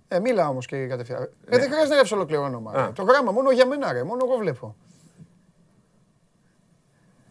Ε, 0.09 0.19
μίλα 0.21 0.49
όμως 0.49 0.67
και 0.67 0.87
κατευθείαν. 0.87 1.23
Ε, 1.23 1.29
δεν 1.59 1.61
χρειάζεται 1.61 1.89
να 1.89 1.95
γράψει 1.95 2.15
ολόκληρο 2.15 2.43
όνομα. 2.43 2.73
Ναι. 2.73 2.79
Α. 2.81 2.87
ρε. 2.87 2.93
Το 2.93 3.03
γράμμα 3.03 3.33
μόνο 3.33 3.51
για 3.51 3.67
μένα, 3.67 3.93
ρε. 3.93 4.03
Μόνο 4.03 4.21
εγώ 4.29 4.37
βλέπω. 4.37 4.77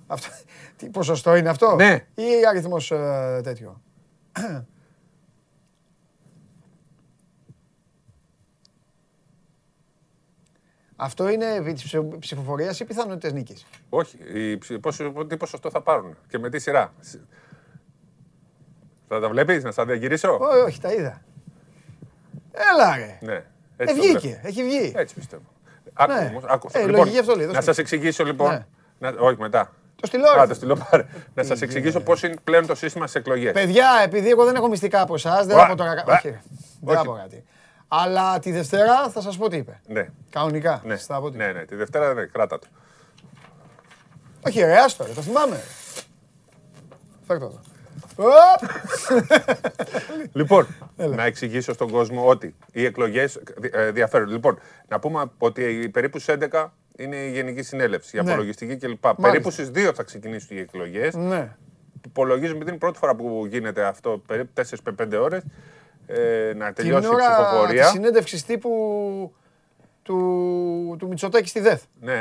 Αυτό, 0.07 0.27
τι 0.77 0.89
ποσοστό 0.89 1.35
είναι 1.35 1.49
αυτό, 1.49 1.75
Ναι. 1.75 2.05
ή 2.15 2.23
αριθμός 2.49 2.87
τέτοιο; 3.43 3.81
Αυτό 11.03 11.29
είναι 11.29 11.53
επί 11.55 11.73
της 11.73 11.95
ψηφοφορίας 12.19 12.79
ή 12.79 12.85
πιθανότητες 12.85 13.33
νίκης. 13.33 13.65
Όχι. 13.89 14.17
οι 14.33 14.57
ψη- 14.57 14.77
πόσο- 14.79 15.25
τι 15.27 15.37
ποσοστό 15.37 15.69
θα 15.69 15.81
πάρουν 15.81 16.17
και 16.27 16.39
με 16.39 16.49
τι 16.49 16.59
σειρά. 16.59 16.93
Θα 19.07 19.19
τα 19.19 19.29
βλέπεις, 19.29 19.63
να 19.63 19.71
στα 19.71 19.85
διαγυρίσω; 19.85 20.31
Ω, 20.33 20.63
όχι, 20.65 20.79
τα 20.81 20.93
είδα. 20.93 21.21
Έλα 22.51 22.95
ρε. 22.95 23.17
Ναι. 23.21 23.33
Ε, 23.33 23.43
έτσι 23.77 23.95
το 23.95 24.01
βγήκε, 24.01 24.19
βλέπω. 24.27 24.47
έχει 24.47 24.63
βγει. 24.63 24.91
Έτσι 24.95 25.15
πιστεύω. 25.15 25.43
Άκου 25.93 26.11
Ναι. 26.13 26.27
όμως, 26.29 26.43
άκου. 26.47 26.69
Ε, 26.71 26.79
Λοιπόν, 26.79 26.95
λογική 26.95 27.19
αυτό 27.19 27.31
λέει, 27.35 27.45
δώσε 27.45 27.51
να 27.57 27.59
μου. 27.59 27.65
σας 27.65 27.77
εξηγήσω 27.77 28.23
λοιπόν. 28.23 28.49
Ναι. 28.99 29.09
Να, 29.11 29.15
όχι 29.19 29.39
μετά. 29.39 29.73
Το 29.95 30.07
στυλό. 30.07 30.25
ρε. 30.35 30.41
Α, 30.41 30.47
το 30.47 30.53
στυλό 30.53 30.77
πάρε. 30.89 31.05
να 31.35 31.43
σας 31.43 31.61
εξηγήσω 31.61 31.99
πώς 32.01 32.23
είναι 32.23 32.35
πλέον 32.43 32.65
το 32.67 32.75
σύστημα 32.75 33.07
στις 33.07 33.19
εκλογές. 33.21 33.51
Παιδιά, 33.51 33.87
επειδή 34.03 34.29
εγώ 34.29 34.45
δεν 34.45 34.55
έχω 34.55 34.67
μυστικά 34.67 35.01
από 35.01 35.13
εσάς, 35.13 35.45
δεν 35.45 35.55
Ουα, 35.57 35.61
θα 35.63 35.67
πω 35.69 35.75
τώρα. 35.75 36.03
ουα. 36.07 36.13
Όχι, 36.15 36.29
ρε. 36.29 36.41
δεν 36.81 36.95
θα 36.95 37.03
πω 37.03 37.11
κάτι. 37.13 37.43
Αλλά 37.93 38.39
τη 38.39 38.51
Δευτέρα 38.51 39.09
θα 39.09 39.21
σας 39.21 39.37
πω 39.37 39.49
τι 39.49 39.57
είπε. 39.57 39.81
Ναι. 39.87 40.07
Κανονικά. 40.29 40.81
Ναι. 40.85 40.95
Θα 40.95 41.19
πω 41.19 41.31
τι. 41.31 41.37
ναι, 41.37 41.51
ναι, 41.51 41.65
τη 41.65 41.75
Δευτέρα 41.75 42.13
ναι, 42.13 42.25
κράτα 42.25 42.59
το. 42.59 42.67
Όχι, 44.47 44.59
ρε, 44.59 44.77
άστο, 44.77 45.05
ρε, 45.05 45.11
το 45.13 45.21
θυμάμαι. 45.21 45.55
ρε. 45.55 45.61
Φέρ' 47.27 47.39
το 47.39 47.45
εδώ. 47.45 47.59
Οπ! 48.15 48.69
Λοιπόν, 50.33 50.67
να 50.95 51.23
εξηγήσω 51.23 51.73
στον 51.73 51.89
κόσμο 51.89 52.27
ότι 52.27 52.55
οι 52.71 52.85
εκλογές 52.85 53.39
διαφέρουν. 53.93 54.29
Λοιπόν, 54.29 54.59
να 54.87 54.99
πούμε 54.99 55.23
ότι 55.37 55.89
περίπου 55.93 56.19
στις 56.19 56.35
11 56.51 56.65
είναι 56.97 57.15
η 57.15 57.31
Γενική 57.31 57.61
Συνέλευση, 57.61 58.17
η 58.17 58.21
Ναι. 58.21 58.29
απολογιστική 58.31 58.75
κλπ. 58.77 59.07
Περίπου 59.21 59.51
στις 59.51 59.71
2 59.75 59.91
θα 59.95 60.03
ξεκινήσουν 60.03 60.57
οι 60.57 60.59
εκλογές. 60.59 61.15
Ναι. 61.15 61.55
Υπολογίζουμε 62.05 62.57
ότι 62.57 62.65
είναι 62.67 62.75
η 62.75 62.79
πρώτη 62.79 62.97
φορά 62.97 63.15
που 63.15 63.45
γίνεται 63.49 63.83
αυτό, 63.83 64.21
περίπου 64.27 64.51
4 64.53 64.63
με 64.83 64.91
5 64.91 65.17
ώρες, 65.21 65.43
ε, 66.15 66.53
να 66.53 66.65
Την 66.65 66.75
τελειώσει 66.75 67.05
η 67.05 67.09
ώρα 67.09 67.25
της 67.27 67.35
ψηφοφορία. 67.45 67.85
συνέντευξης 67.85 68.43
τύπου 68.45 68.71
του, 70.03 70.95
του 70.99 71.07
Μητσοτάκη 71.07 71.47
στη 71.49 71.59
ΔΕΘ. 71.59 71.81
Ναι, 71.99 72.19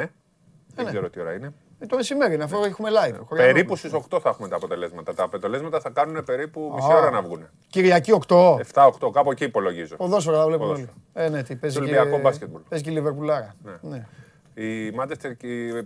δεν 0.75 0.85
ναι. 0.85 0.91
ξέρω 0.91 1.11
τι 1.11 1.21
ώρα 1.21 1.33
είναι. 1.33 1.53
Ε, 1.83 1.87
το 1.87 1.97
μεσημέρι, 1.97 2.35
είναι, 2.35 2.45
αφού 2.45 2.63
έχουμε 2.65 2.89
live. 2.91 3.19
χωριανό. 3.25 3.53
Περίπου 3.53 3.77
στις 3.77 3.93
8 4.11 4.21
θα 4.21 4.29
έχουμε 4.29 4.49
τα 4.49 4.57
αποτελέσματα. 4.57 5.15
Τα 5.15 5.23
αποτελέσματα 5.25 5.81
θα 5.81 5.91
κάνουν 5.91 6.25
περίπου 6.25 6.73
μισή 6.75 6.93
Α. 6.93 6.97
ώρα 6.97 7.11
να 7.11 7.23
βγουν. 7.23 7.49
Κυριακή 7.71 8.13
8. 8.29 8.37
7-8, 8.75 9.11
κάπου 9.13 9.31
εκεί 9.31 9.45
υπολογίζω. 9.45 9.97
Ποδόσφαιρα 9.97 10.39
θα 10.39 10.47
βλέπουμε 10.47 10.71
όλοι. 10.71 10.89
Ποδόσφαιρα. 11.13 11.25
Ε, 11.25 11.29
ναι, 11.29 11.43
τι 11.43 11.57
παίζει 11.57 11.79
Το 11.79 11.85
και, 11.85 11.91
Ολυμπιακό 11.91 12.21
μπάσκετμπολ. 12.23 12.61
παίζει 12.69 12.85
και 12.85 12.91
η 12.91 12.93
Λιβερπουλάρα. 12.93 13.55
Ναι. 13.65 13.73
Ναι. 13.81 14.07
Οι 14.55 14.91
Μάντσεστερ 14.91 15.33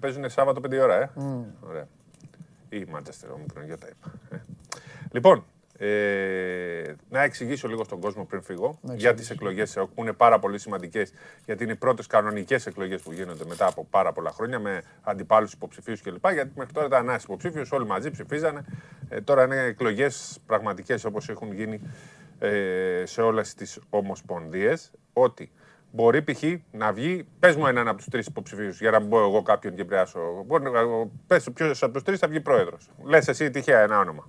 παίζουν 0.01 0.31
Σάββατο 0.31 0.61
5 0.71 0.79
ώρα, 0.83 0.95
ε. 1.01 1.11
Μμ. 1.15 1.43
Ωραία. 1.69 1.89
Ή 2.69 2.77
η 2.81 2.87
Μάντσεστερ, 2.91 3.31
όμικρον, 3.31 3.65
για 3.65 3.79
τα 3.79 3.87
είπα. 3.91 4.13
Ε. 4.31 4.37
Λοιπόν, 5.11 5.45
ε, 5.79 6.95
να 7.09 7.23
εξηγήσω 7.23 7.69
λίγο 7.69 7.85
στον 7.85 8.01
κόσμο 8.01 8.25
πριν 8.25 8.43
φύγω 8.43 8.79
για 8.83 9.15
τις 9.15 9.31
εκλογές 9.31 9.73
που 9.95 10.03
είναι 10.03 10.13
πάρα 10.13 10.39
πολύ 10.39 10.59
σημαντικές, 10.59 11.13
γιατί 11.45 11.63
είναι 11.63 11.73
οι 11.73 11.77
πρώτες 11.77 12.07
κανονικές 12.07 12.67
εκλογές 12.67 13.03
που 13.03 13.13
γίνονται 13.13 13.45
μετά 13.49 13.67
από 13.67 13.87
πάρα 13.91 14.13
πολλά 14.13 14.31
χρόνια 14.31 14.59
με 14.59 14.83
αντιπάλους 15.03 15.53
υποψηφίους 15.53 16.01
κλπ. 16.01 16.31
Γιατί 16.33 16.53
μέχρι 16.57 16.73
τώρα 16.73 16.87
ήταν 16.87 17.09
ένας 17.09 17.25
υποψήφιος, 17.25 17.73
όλοι 17.73 17.87
μαζί 17.87 18.11
ψηφίζανε. 18.11 18.65
Ε, 19.09 19.21
τώρα 19.21 19.45
είναι 19.45 19.63
εκλογές 19.63 20.39
πραγματικές 20.47 21.05
όπως 21.05 21.29
έχουν 21.29 21.53
γίνει 21.53 21.81
ε, 22.39 23.03
σε 23.05 23.23
όλες 23.23 23.55
τις 23.55 23.79
ομοσπονδίες. 23.91 24.91
Ότι 25.13 25.53
μπορεί 25.91 26.23
π.χ. 26.23 26.43
να 26.71 26.93
βγει, 26.93 27.27
πες 27.39 27.57
μου 27.57 27.67
έναν 27.67 27.89
από 27.89 27.97
τους 27.97 28.09
τρεις 28.09 28.27
υποψηφίους, 28.27 28.81
για 28.81 28.91
να 28.91 29.01
μην 29.01 29.09
πω 29.09 29.19
εγώ 29.19 29.43
κάποιον 29.43 29.75
και 29.75 29.83
επηρεάσω. 29.83 30.47
Πες 31.27 31.51
ποιος 31.55 31.83
από 31.83 31.93
τους 31.93 32.03
τρεις 32.03 32.19
θα 32.19 32.29
βγει 32.29 32.41
πρόεδρος. 32.41 32.91
Λες 33.05 33.29
εσύ 33.29 33.51
τυχαία 33.51 33.81
ένα 33.81 33.99
όνομα. 33.99 34.27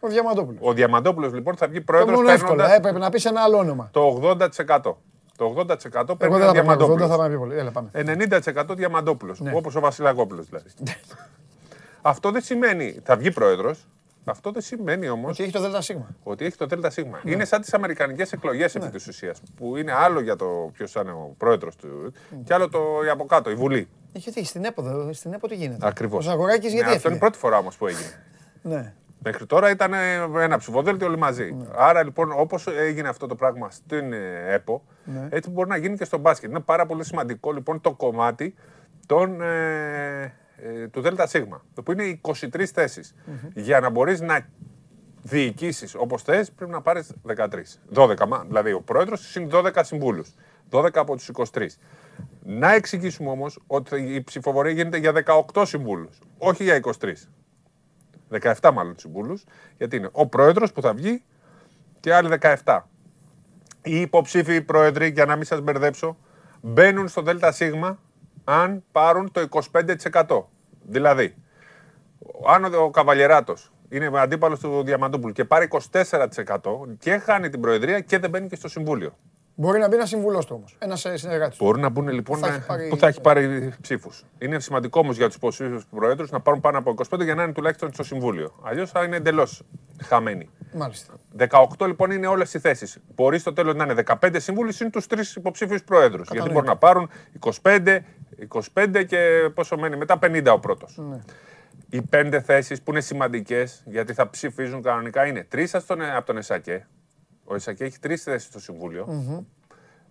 Ο 0.00 0.08
Διαμαντόπουλος. 0.08 0.60
Ο 0.62 0.72
Διαμαντόπουλος 0.72 1.32
λοιπόν 1.32 1.56
θα 1.56 1.66
βγει 1.68 1.78
Το 1.78 1.84
πρόεδρος 1.84 2.16
μόνο 2.16 2.30
εύκολα, 2.30 2.74
έπρεπε 2.74 2.98
να 2.98 3.10
πεις 3.10 3.24
ένα 3.24 3.40
άλλο 3.40 3.56
όνομα. 3.58 3.88
το 3.92 4.20
80%. 4.22 4.96
Το 5.36 5.54
80% 5.56 5.94
Εγώ 5.94 6.16
παίρνει 6.16 6.36
δεν 6.38 6.42
ο 6.42 6.46
θα 6.46 6.46
πάμε 6.46 6.48
80, 6.48 6.52
Διαμαντόπουλο. 6.52 7.06
θα 7.06 7.16
πάμε 7.16 7.28
πιο 7.28 7.38
πολύ. 7.38 7.58
Έλα, 7.58 7.70
πάμε. 7.70 7.90
90% 7.92 8.74
Διαμαντόπουλος. 8.76 9.40
Ναι. 9.40 9.52
Όπως 9.54 9.74
ο 9.74 9.80
Βασιλακόπουλο 9.80 10.42
δηλαδή. 10.42 10.70
Αυτό 12.02 12.30
δεν 12.30 12.42
σημαίνει. 12.42 13.00
Θα 13.04 13.16
βγει 13.16 13.30
πρόεδρος. 13.30 13.86
Αυτό 14.24 14.50
δεν 14.50 14.62
σημαίνει 14.62 15.08
όμως 15.08 15.30
Ότι 15.30 15.42
έχει 15.42 15.52
το 15.52 15.70
ΔΣ. 15.70 15.90
ότι 16.22 16.44
έχει 16.44 16.56
το 16.56 16.66
ΔΣ. 16.66 16.96
Ναι. 16.96 17.32
Είναι 17.32 17.44
σαν 17.44 17.60
τις 17.60 17.74
Αμερικανικές 17.74 18.32
εκλογές 18.32 18.74
επί 18.74 18.88
της 18.88 19.06
ουσίας. 19.06 19.40
Που 19.56 19.76
είναι 19.76 19.92
άλλο 19.92 20.20
για 20.20 20.36
το 20.36 20.70
ποιος 20.72 20.90
θα 20.90 21.00
είναι 21.00 21.10
ο 21.10 21.34
πρόεδρος 21.38 21.76
του 21.76 22.12
και 22.44 22.54
άλλο 22.54 22.68
το 22.68 22.78
από 23.12 23.24
κάτω, 23.26 23.50
η 23.50 23.54
Βουλή. 23.54 23.88
Έχει 24.12 24.30
τι, 24.32 24.44
στην 24.44 24.64
ΕΠΟ, 24.64 24.82
δε- 24.82 25.12
στην 25.12 25.32
ΕΠΟ 25.32 25.48
τι 25.48 25.54
γίνεται; 25.54 25.86
Ακριβώς. 25.86 26.26
Ο 26.26 26.30
Ζαγοράκης 26.30 26.72
γιατί 26.72 26.78
Αυτό 26.78 26.90
είναι 26.90 26.96
έφυγε; 26.96 27.14
η 27.14 27.18
πρώτη 27.18 27.38
φορά 27.38 27.58
όμως 27.58 27.76
που 27.76 27.86
έγινε. 27.86 28.22
Ναι. 28.62 28.94
Μέχρι 29.22 29.46
τώρα 29.46 29.70
ήταν 29.70 29.92
ε, 29.92 30.14
ένα 30.38 30.58
ψηφοδέλτιο 30.58 31.06
όλοι 31.06 31.18
μαζί. 31.18 31.56
Άρα 31.74 32.04
λοιπόν, 32.04 32.32
όπως 32.36 32.66
έγινε 32.66 33.08
αυτό 33.08 33.26
το 33.26 33.34
πράγμα 33.34 33.70
στην 33.70 34.12
ε, 34.12 34.52
ΕΠΟ, 34.54 34.84
Ναι. 35.04 35.28
έτσι 35.30 35.50
μπορεί 35.50 35.68
να 35.68 35.76
γίνει 35.76 35.96
και 35.96 36.04
στο 36.04 36.18
μπάσκετ. 36.18 36.50
Είναι 36.50 36.60
πάρα 36.60 36.86
πολύ 36.86 37.04
σημαντικό 37.04 37.52
λοιπόν 37.52 37.80
το 37.80 37.92
κομμάτι 37.92 38.54
των, 39.06 39.40
ε, 39.40 40.22
ε, 40.56 40.88
του 40.90 41.00
ΔΣ, 41.00 41.32
το 41.74 41.82
που 41.82 41.92
είναι 41.92 42.20
23 42.22 42.64
θέσεις. 42.72 43.14
Για 43.54 43.80
να 43.80 43.90
μπορείς 43.90 44.20
να 44.20 44.46
διοικήσεις 45.22 45.94
όπως 45.94 46.22
θες, 46.22 46.50
πρέπει 46.52 46.70
να 46.70 46.80
πάρεις 46.80 47.12
13. 47.26 47.78
12, 47.94 48.26
μα, 48.28 48.44
δηλαδή 48.46 48.72
ο 48.72 48.80
πρόεδρος 48.80 49.20
συν 49.30 49.48
12 49.52 49.70
συμβούλους. 49.84 50.34
12 50.70 50.88
από 50.94 51.16
τους 51.16 51.28
23. 51.28 51.78
Να 52.42 52.72
εξηγήσουμε 52.74 53.30
όμως 53.30 53.60
ότι 53.66 54.14
η 54.14 54.22
ψηφοφορία 54.24 54.72
γίνεται 54.72 54.96
για 54.96 55.12
18 55.52 55.62
συμβούλους, 55.66 56.18
όχι 56.38 56.62
για 56.62 56.74
23. 56.74 57.28
17 58.30 58.70
μάλλον 58.74 58.94
συμβούλου, 58.98 59.38
γιατί 59.76 59.96
είναι 59.96 60.08
ο 60.12 60.26
πρόεδρος 60.26 60.72
που 60.72 60.82
θα 60.82 60.94
βγει 60.94 61.22
και 62.00 62.14
άλλοι 62.14 62.28
17. 62.64 62.78
Οι 63.82 64.00
υποψήφοι 64.00 64.62
πρόεδροι, 64.62 65.08
για 65.08 65.24
να 65.24 65.36
μην 65.36 65.44
σας 65.44 65.60
μπερδέψω, 65.60 66.16
μπαίνουν 66.60 67.08
στο 67.08 67.22
ΔΣ 67.22 67.60
αν 68.44 68.84
πάρουν 68.92 69.30
το 69.32 69.40
25%. 69.40 70.50
Δηλαδή, 70.82 71.34
αν 72.46 72.64
ο- 72.64 72.82
ο 72.82 72.90
Καβαλιεράτος 72.90 73.72
είναι 73.88 74.10
αντίπαλος 74.20 74.60
του 74.60 74.82
Διαμαντούπουλου 74.82 75.32
και 75.32 75.44
πάρει 75.44 75.64
24% 75.64 76.86
και 76.98 77.18
χάνει 77.18 77.48
την 77.48 77.60
προεδρία 77.60 78.00
και 78.00 78.18
δεν 78.18 78.30
μπαίνει 78.30 78.48
και 78.48 78.56
στο 78.56 78.68
συμβούλιο. 78.68 79.16
Μπορεί 79.60 79.78
να 79.78 79.88
μπει 79.88 79.94
ένας 79.94 80.08
συμβουλός 80.08 80.46
του 80.46 80.54
όμως. 80.56 80.76
Ένας 80.78 81.06
συνεργάτης 81.14 81.58
του. 81.58 81.64
Μπορούν 81.64 81.80
να 81.80 81.88
μπουν 81.88 82.08
λοιπόν 82.08 82.38
Θα 82.38 82.46
έχει 82.46 82.56
ε, 82.56 82.62
πάρει- 82.66 82.88
που 82.88 82.96
θα 82.96 83.06
έχει 83.06 83.20
πάρει 83.20 83.72
ψήφους. 83.80 84.24
Είναι 84.38 84.60
σημαντικό 84.60 85.00
όμως 85.00 85.16
για 85.16 85.26
τους 85.26 85.34
υποψήφιους 85.36 85.86
προέδρους 85.86 86.30
να 86.30 86.40
πάρουν 86.40 86.60
πάνω 86.60 86.78
από 86.78 86.94
25 87.10 87.24
για 87.24 87.34
να 87.34 87.42
είναι 87.42 87.52
τουλάχιστον 87.52 87.92
στο 87.92 88.02
συμβούλιο. 88.02 88.54
Αλλιώς 88.62 88.90
θα 88.90 89.04
είναι 89.04 89.16
εντελώς 89.16 89.62
χαμένοι. 90.02 90.50
Μάλιστα. 90.74 91.14
18 91.78 91.86
λοιπόν 91.86 92.10
είναι 92.10 92.26
όλες 92.26 92.54
οι 92.54 92.58
θέσεις. 92.58 92.98
Μπορεί 93.14 93.38
στο 93.38 93.52
τέλος 93.52 93.74
να 93.74 93.84
είναι 93.84 93.94
15 94.20 94.36
συμβούλοι 94.36 94.72
συν 94.72 94.90
τους 94.90 95.06
τρεις 95.06 95.34
υποψήφιους 95.34 95.84
προέδρους. 95.84 96.28
Γιατί 96.32 96.50
μπορούν 96.50 96.68
να 96.68 96.76
πάρουν 96.76 97.10
25, 97.62 97.98
25 98.74 99.04
και 99.06 99.50
πόσο 99.54 99.76
μένει 99.76 99.96
μετά 99.96 100.18
50 100.22 100.52
ο 100.52 100.58
πρώτος. 100.58 100.98
Ναι. 100.98 101.18
Οι 101.90 102.02
πέντε 102.02 102.40
θέσεις 102.40 102.82
που 102.82 102.90
είναι 102.90 103.00
σημαντικές 103.00 103.82
γιατί 103.86 104.12
θα 104.14 104.30
ψηφίζουν 104.30 104.82
κανονικά 104.82 105.26
είναι 105.26 105.44
τρεις 105.48 105.74
από 105.74 106.26
τον 106.26 106.36
ΕΣΑΚΕ, 106.36 106.86
Ο 107.50 107.54
Ισακή 107.56 107.82
έχει 107.82 107.98
τρεις 107.98 108.22
θέσεις 108.22 108.48
στο 108.48 108.60
συμβουλιο 108.60 109.06
mm-hmm. 109.10 109.44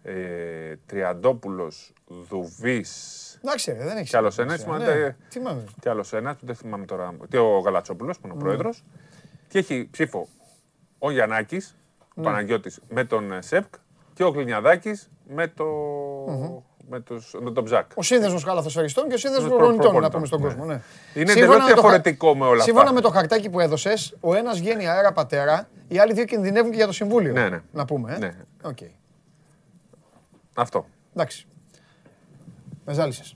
Ε, 0.01 0.75
Τριαντόπουλος, 0.85 1.93
Δουβής. 2.07 3.39
Εντάξει, 3.43 3.71
δεν 3.71 3.97
έχει. 3.97 4.09
Κι 4.09 4.17
άλλος 4.17 4.37
ένας. 4.37 4.65
Ναι. 4.65 5.15
Κι 5.79 5.89
άλλος 5.89 6.13
ένας, 6.13 6.37
δεν 6.41 6.55
θυμάμαι 6.55 6.85
τώρα. 6.85 7.15
Και 7.29 7.37
ο 7.37 7.59
Γαλατσόπουλος 7.59 8.19
που 8.19 8.27
είναι 8.27 8.33
ο 8.33 8.37
ναι. 8.37 8.43
πρόεδρος. 8.43 8.83
Και 9.47 9.57
έχει 9.57 9.87
ψήφο 9.91 10.27
ο 10.97 11.11
Γιαννάκης, 11.11 11.77
ο 11.99 12.05
ναι. 12.15 12.23
Παναγιώτης 12.23 12.79
με 12.89 13.03
τον 13.03 13.41
ΣΕΠΚ 13.41 13.73
και 14.13 14.23
ο 14.23 14.29
Γλινιαδάκη 14.29 14.99
με 15.27 15.47
το. 15.47 15.65
Mm-hmm 16.89 16.99
με, 16.99 16.99
τους, 16.99 17.35
με 17.41 17.51
τον 17.51 17.63
Μπζάκ. 17.63 17.91
Ο 17.95 18.03
σύνδεσμος 18.03 18.43
καλαθοσφαιριστών 18.43 19.07
και 19.07 19.13
ο 19.13 19.17
σύνδεσμος 19.17 19.49
προπονητών, 19.49 20.01
να 20.01 20.09
πούμε 20.09 20.25
στον 20.25 20.41
ναι. 20.41 20.47
κόσμο. 20.47 20.65
Ναι. 20.65 20.81
Είναι 21.13 21.31
εντελώς 21.31 21.65
διαφορετικό 21.65 22.35
με 22.35 22.45
όλα 22.45 22.63
Σύμφωνα 22.63 22.93
με 22.93 23.01
το 23.01 23.09
χαρτάκι 23.09 23.49
που 23.49 23.59
έδωσες, 23.59 24.15
ο 24.19 24.35
ένας 24.35 24.59
βγαίνει 24.59 24.87
αέρα 24.87 25.11
πατέρα, 25.11 25.69
οι 25.87 25.99
άλλοι 25.99 26.13
δύο 26.13 26.25
κινδυνεύουν 26.25 26.69
και 26.69 26.77
για 26.77 26.85
το 26.85 26.93
συμβούλιο. 26.93 27.33
Ναι, 27.33 27.49
ναι. 27.49 27.61
Να 27.71 27.85
πούμε. 27.85 28.13
Ε. 28.13 28.17
Ναι. 28.17 28.35
Okay. 28.63 28.89
Αυτό. 30.55 30.85
Εντάξει. 31.13 31.45
Με 32.85 32.93
ζάλισες. 32.93 33.35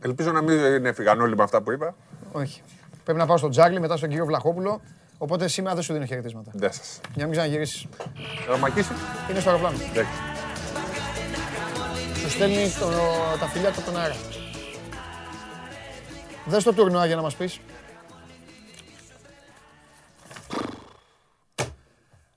Ελπίζω 0.00 0.32
να 0.32 0.42
μην 0.42 0.86
έφυγαν 0.86 1.20
όλοι 1.20 1.36
με 1.36 1.42
αυτά 1.42 1.62
που 1.62 1.72
είπα. 1.72 1.94
Όχι. 2.32 2.62
Πρέπει 3.04 3.18
να 3.18 3.26
πάω 3.26 3.36
στον 3.36 3.50
Τζάγλι, 3.50 3.80
μετά 3.80 3.96
στον 3.96 4.08
κύριο 4.08 4.24
Βλαχόπουλο. 4.24 4.80
Οπότε 5.18 5.48
σήμερα 5.48 5.74
δεν 5.74 5.84
σου 5.84 5.92
δίνω 5.92 6.04
χαιρετίσματα. 6.04 6.50
Δεν 6.54 6.72
σας. 6.72 7.00
Για 7.02 7.12
να 7.16 7.24
μην 7.24 7.32
ξαναγυρίσεις. 7.32 7.86
Θα 8.46 8.68
Είναι 9.30 9.40
στο 9.40 9.50
αεροπλάνο 9.50 9.76
σου 12.26 12.32
στέλνει 12.32 12.70
το, 12.80 12.88
τα 13.40 13.46
φιλιά 13.46 13.72
του 13.72 13.80
από 13.80 13.90
τον 13.90 14.00
αέρα. 14.00 14.14
Δες 16.46 16.64
το 16.64 16.72
τουρνουά 16.72 17.06
για 17.06 17.16
να 17.16 17.22
μας 17.22 17.34
πεις. 17.36 17.60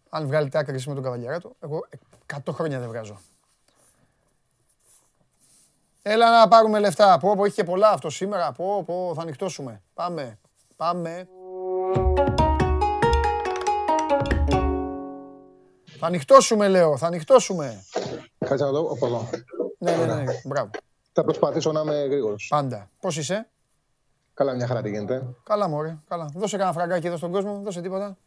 Αν 0.09 0.25
βγάλετε 0.27 0.57
άκρη 0.57 0.83
με 0.87 0.93
τον 0.93 1.03
καβαλιαράτο, 1.03 1.55
εγώ 1.59 1.87
100 2.45 2.53
χρόνια 2.53 2.79
δεν 2.79 2.87
βγάζω. 2.87 3.19
Έλα 6.01 6.39
να 6.39 6.47
πάρουμε 6.47 6.79
λεφτά. 6.79 7.17
Πω, 7.17 7.35
πω, 7.35 7.45
είχε 7.45 7.55
και 7.55 7.63
πολλά 7.63 7.89
αυτό 7.89 8.09
σήμερα. 8.09 8.51
Πω, 8.51 8.83
πω, 8.85 9.11
θα 9.15 9.21
ανοιχτώσουμε. 9.21 9.81
Πάμε, 9.93 10.39
πάμε. 10.75 11.27
Θα 15.99 16.07
ανοιχτώσουμε, 16.07 16.67
λέω, 16.67 16.97
θα 16.97 17.07
ανοιχτώσουμε. 17.07 17.83
Κάτσε 18.37 18.63
να 18.63 18.71
δω 18.71 18.79
από 18.91 19.05
εδώ. 19.05 19.29
Ναι, 19.79 19.95
ναι, 19.95 20.05
ναι, 20.05 20.23
μπράβο. 20.43 20.69
Θα 21.13 21.23
προσπαθήσω 21.23 21.71
να 21.71 21.81
είμαι 21.81 22.05
γρήγορος. 22.05 22.47
Πάντα. 22.49 22.89
Πώς 22.99 23.17
είσαι, 23.17 23.49
Καλά, 24.39 24.53
μια 24.53 24.67
χαρά 24.67 24.81
τι 24.81 24.89
γίνεται. 24.89 25.23
Καλά, 25.43 25.67
μωρέ. 25.67 25.97
Καλά. 26.07 26.31
Δώσε 26.35 26.57
κανένα 26.57 26.75
φραγκάκι 26.75 27.07
εδώ 27.07 27.17
στον 27.17 27.31
κόσμο, 27.31 27.61
δώσε 27.63 27.81
τίποτα. 27.81 28.17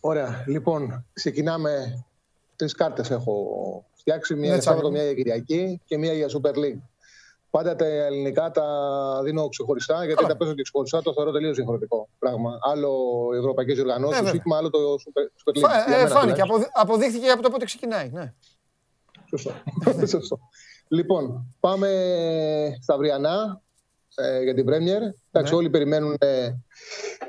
Ωραία. 0.00 0.44
Λοιπόν, 0.46 1.04
ξεκινάμε. 1.12 2.04
Τρεις 2.56 2.74
κάρτες 2.74 3.10
έχω 3.10 3.34
φτιάξει. 3.94 4.34
Μία 4.34 4.52
για 4.52 4.62
Σάββατο, 4.62 4.90
μία 4.90 5.02
για 5.02 5.14
Κυριακή 5.14 5.80
και 5.84 5.98
μία 5.98 6.12
για 6.12 6.26
Super 6.26 6.54
League. 6.54 6.80
Πάντα 7.50 7.76
τα 7.76 7.84
ελληνικά 7.84 8.50
τα 8.50 8.66
δίνω 9.22 9.48
ξεχωριστά, 9.48 10.04
γιατί 10.04 10.26
τα 10.26 10.36
παίζω 10.36 10.54
και 10.54 10.62
ξεχωριστά 10.62 11.02
το 11.02 11.12
θεωρώ 11.12 11.32
τελείως 11.32 11.56
διαφορετικό 11.56 12.08
πράγμα. 12.18 12.58
Άλλο 12.62 12.90
οι 13.34 13.38
ευρωπαϊκές 13.38 13.78
οργανώσεις, 13.78 14.28
ε, 14.28 14.40
άλλο 14.56 14.70
το 14.70 14.78
Super 15.04 15.58
League. 15.58 16.02
Ε, 16.02 16.06
φάνηκε, 16.06 16.42
αποδείχθηκε 16.72 17.30
από 17.30 17.42
το 17.42 17.50
πότε 17.50 17.64
ξεκινάει. 17.64 18.10
Ναι. 18.12 18.32
Σωστό. 19.28 19.52
Σωστό. 20.88 20.96
Λοιπόν, 20.96 21.54
πάμε 21.60 21.88
στα 22.80 22.94
αυριανά 22.94 23.62
ε, 24.14 24.42
για 24.42 24.54
την 24.54 24.64
Πρέμιερ. 24.64 25.02
Εντάξει, 25.30 25.52
ναι. 25.52 25.58
όλοι, 25.58 25.70
περιμένουν, 25.70 26.16
ε, 26.18 26.50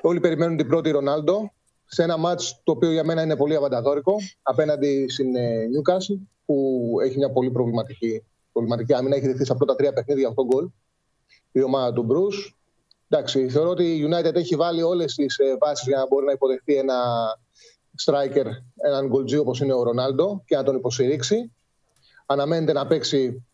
όλοι 0.02 0.19
περιμένουν 0.19 0.57
την 0.57 0.68
πρώτη 0.68 0.90
Ρονάλντο 0.90 1.53
σε 1.86 2.03
ένα 2.03 2.18
μάτς 2.18 2.61
το 2.64 2.72
οποίο 2.72 2.91
για 2.91 3.03
μένα 3.03 3.22
είναι 3.22 3.36
πολύ 3.36 3.56
αβανταδόρικο 3.56 4.15
απέναντι 4.41 5.06
στην 5.10 5.32
Νιούκας 5.69 6.10
που 6.45 6.88
έχει 7.03 7.18
μια 7.18 7.32
πολύ 7.32 7.52
προβληματική, 7.52 8.23
προβληματική 8.52 8.94
άμυνα. 8.94 9.15
Έχει 9.15 9.27
δεχθεί 9.27 9.45
στα 9.45 9.56
πρώτα 9.56 9.76
τρία 9.76 9.94
παιχνίδια 9.94 10.27
αυτό 10.27 10.45
γκολ 10.45 10.69
η 11.52 11.61
ομάδα 11.61 11.94
του 11.94 12.03
Μπρούς. 12.03 12.57
Εντάξει, 13.10 13.49
θεωρώ 13.49 13.69
ότι 13.69 13.84
η 13.84 14.10
United 14.10 14.36
έχει 14.36 14.56
βάλει 14.56 14.82
όλες 14.82 15.15
τις 15.15 15.38
ε, 15.38 15.57
βάσεις 15.60 15.88
για 15.88 15.98
να 15.98 16.07
μπορεί 16.07 16.26
να 16.26 16.32
υποδεχτεί 16.32 16.76
ένα 16.76 16.95
striker, 18.06 18.45
έναν 18.76 19.07
γκολτζί 19.07 19.38
όπως 19.38 19.60
είναι 19.60 19.73
ο 19.73 19.84
Ρονάλντο 19.84 20.44
και 20.45 20.56
να 20.56 20.64
τον 20.64 20.76
υποστηρίξει. 20.76 21.52
Αναμένεται 22.26 22.73
να 22.73 22.88
παίξει 22.88 23.45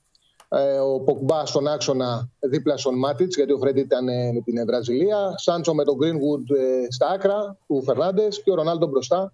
ε, 0.50 0.78
ο 0.78 1.00
Ποκμπά 1.00 1.46
στον 1.46 1.68
άξονα 1.68 2.30
δίπλα 2.40 2.78
στον 2.78 2.98
Μάτιτς, 2.98 3.36
γιατί 3.36 3.52
ο 3.52 3.58
Φρέντι 3.58 3.80
ήταν 3.80 4.08
ε, 4.08 4.32
με 4.32 4.42
την 4.42 4.66
Βραζιλία. 4.66 5.34
Σάντσο 5.38 5.74
με 5.74 5.84
τον 5.84 5.98
Greenwood 6.02 6.56
ε, 6.58 6.92
στα 6.92 7.08
άκρα 7.08 7.58
του 7.68 7.84
Φερνάντες 7.84 8.44
και 8.44 8.52
ο 8.52 8.56
Ρονάλντο 8.56 8.88
μπροστά. 8.88 9.34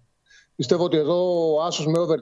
Πιστεύω 0.56 0.84
ότι 0.84 0.96
εδώ 0.96 1.52
ο 1.54 1.62
Άσος 1.62 1.86
με 1.86 1.98
over 1.98 2.14
2,5 2.14 2.18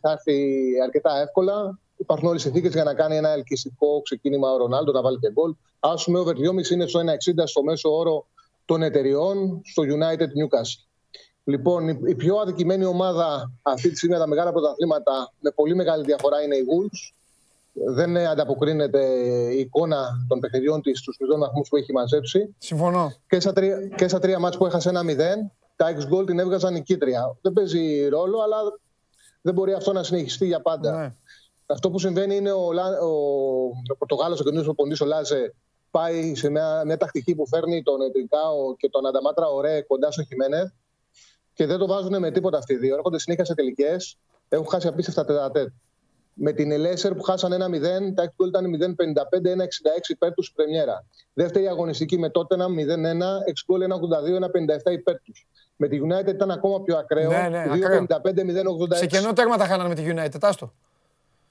θα 0.00 0.10
έρθει 0.10 0.64
αρκετά 0.82 1.20
εύκολα. 1.20 1.78
Υπάρχουν 1.96 2.28
όλες 2.28 2.40
οι 2.40 2.44
συνθήκες 2.44 2.72
για 2.72 2.84
να 2.84 2.94
κάνει 2.94 3.16
ένα 3.16 3.28
ελκυστικό 3.28 4.00
ξεκίνημα 4.02 4.50
ο 4.50 4.56
Ρονάλντο, 4.56 4.92
να 4.92 5.02
βάλει 5.02 5.18
και 5.18 5.30
γκολ. 5.32 5.54
Άσος 5.80 6.06
με 6.06 6.18
over 6.18 6.32
2,5 6.32 6.70
είναι 6.70 6.86
στο 6.86 7.00
1,60 7.00 7.42
στο 7.44 7.62
μέσο 7.62 7.96
όρο 7.96 8.26
των 8.64 8.82
εταιριών 8.82 9.60
στο 9.64 9.82
United 9.82 10.26
Newcastle. 10.26 10.89
Λοιπόν, 11.44 11.88
η 11.88 12.14
πιο 12.14 12.36
αδικημένη 12.36 12.84
ομάδα 12.84 13.52
αυτή 13.62 13.90
τη 13.90 13.96
στιγμή 13.96 14.16
τα 14.16 14.26
μεγάλα 14.26 14.52
πρωταθλήματα 14.52 15.32
με 15.40 15.50
πολύ 15.50 15.74
μεγάλη 15.74 16.04
διαφορά 16.04 16.42
είναι 16.42 16.56
η 16.56 16.64
Wolves. 16.70 17.14
Δεν 17.94 18.16
ανταποκρίνεται 18.16 19.04
η 19.52 19.58
εικόνα 19.58 20.08
των 20.28 20.40
παιχνιδιών 20.40 20.82
της 20.82 20.98
στους 20.98 21.16
μηδέν 21.20 21.38
βαθμούς 21.38 21.68
που 21.68 21.76
έχει 21.76 21.92
μαζέψει. 21.92 22.54
Συμφωνώ. 22.58 23.12
Και 23.28 23.40
στα 23.40 23.52
τρία, 23.52 23.88
και 23.96 24.08
στα 24.08 24.18
τρία 24.18 24.38
μάτς 24.38 24.56
που 24.56 24.66
έχασε 24.66 24.88
ένα 24.88 25.02
μηδέν, 25.02 25.50
τα 25.76 25.96
X 25.96 26.14
Gold 26.14 26.26
την 26.26 26.38
έβγαζαν 26.38 26.72
νικήτρια. 26.72 27.36
Δεν 27.40 27.52
παίζει 27.52 28.08
ρόλο, 28.08 28.40
αλλά 28.40 28.56
δεν 29.40 29.54
μπορεί 29.54 29.72
αυτό 29.72 29.92
να 29.92 30.02
συνεχιστεί 30.02 30.46
για 30.46 30.60
πάντα. 30.60 31.00
Ναι. 31.00 31.12
Αυτό 31.66 31.90
που 31.90 31.98
συμβαίνει 31.98 32.36
είναι 32.36 32.52
ο, 32.52 32.66
ο, 33.02 33.10
ο 33.92 33.96
Πορτογάλος, 33.98 34.40
ο 34.40 34.44
καινούριο 34.44 34.74
ο 35.00 35.04
Λάζε, 35.04 35.54
πάει 35.90 36.34
σε 36.34 36.50
μια, 36.50 36.82
μια 36.84 36.96
τακτική 36.96 37.34
που 37.34 37.48
φέρνει 37.48 37.82
τον 37.82 38.00
Ετρικάο 38.00 38.76
και 38.76 38.88
τον 38.88 39.06
Ανταμάτρα 39.06 39.46
Ωρέ 39.46 39.80
κοντά 39.80 40.10
στο 40.10 40.22
Χιμένεθ 40.22 40.70
και 41.60 41.66
δεν 41.66 41.78
το 41.78 41.86
βάζουν 41.86 42.18
με 42.18 42.30
τίποτα 42.30 42.58
αυτοί 42.58 42.72
οι 42.72 42.76
δύο. 42.76 42.94
Έρχονται 42.94 43.18
συνέχεια 43.18 43.44
σε 43.44 43.54
τελικές. 43.54 44.18
Έχουν 44.48 44.66
χάσει 44.66 44.86
απίστευτα 44.86 45.24
τετατέτ. 45.24 45.68
Με 46.34 46.52
την 46.52 46.70
Ελέσσερ 46.70 47.14
που 47.14 47.22
χάσαν 47.22 47.52
1-0, 47.52 48.14
τα 48.14 48.22
έξι 48.22 48.34
ήταν 48.46 48.64
0-55-1-66 48.64 50.08
υπέρ 50.08 50.32
τους 50.32 50.52
Πρεμιέρα. 50.52 51.04
Δεύτερη 51.32 51.68
αγωνιστική 51.68 52.18
με 52.18 52.30
τότε 52.30 52.56
0-1, 52.56 52.58
6 52.58 53.64
γκολ 53.66 53.82
1-82-1-57 54.88 54.92
υπέρ 54.92 55.20
τους. 55.20 55.46
Με 55.76 55.88
τη 55.88 56.00
United 56.02 56.28
ήταν 56.28 56.50
ακόμα 56.50 56.82
πιο 56.82 56.96
ακραίο. 56.96 57.30
Ναι, 57.30 57.48
ναι, 57.48 57.64
2-55-0-86. 57.68 58.96
Σε 58.96 59.06
κενό 59.06 59.32
τέρμα 59.32 59.56
τα 59.56 59.64
χάνανε 59.64 59.88
με 59.88 59.94
τη 59.94 60.02
United, 60.06 60.38
άστο. 60.40 60.72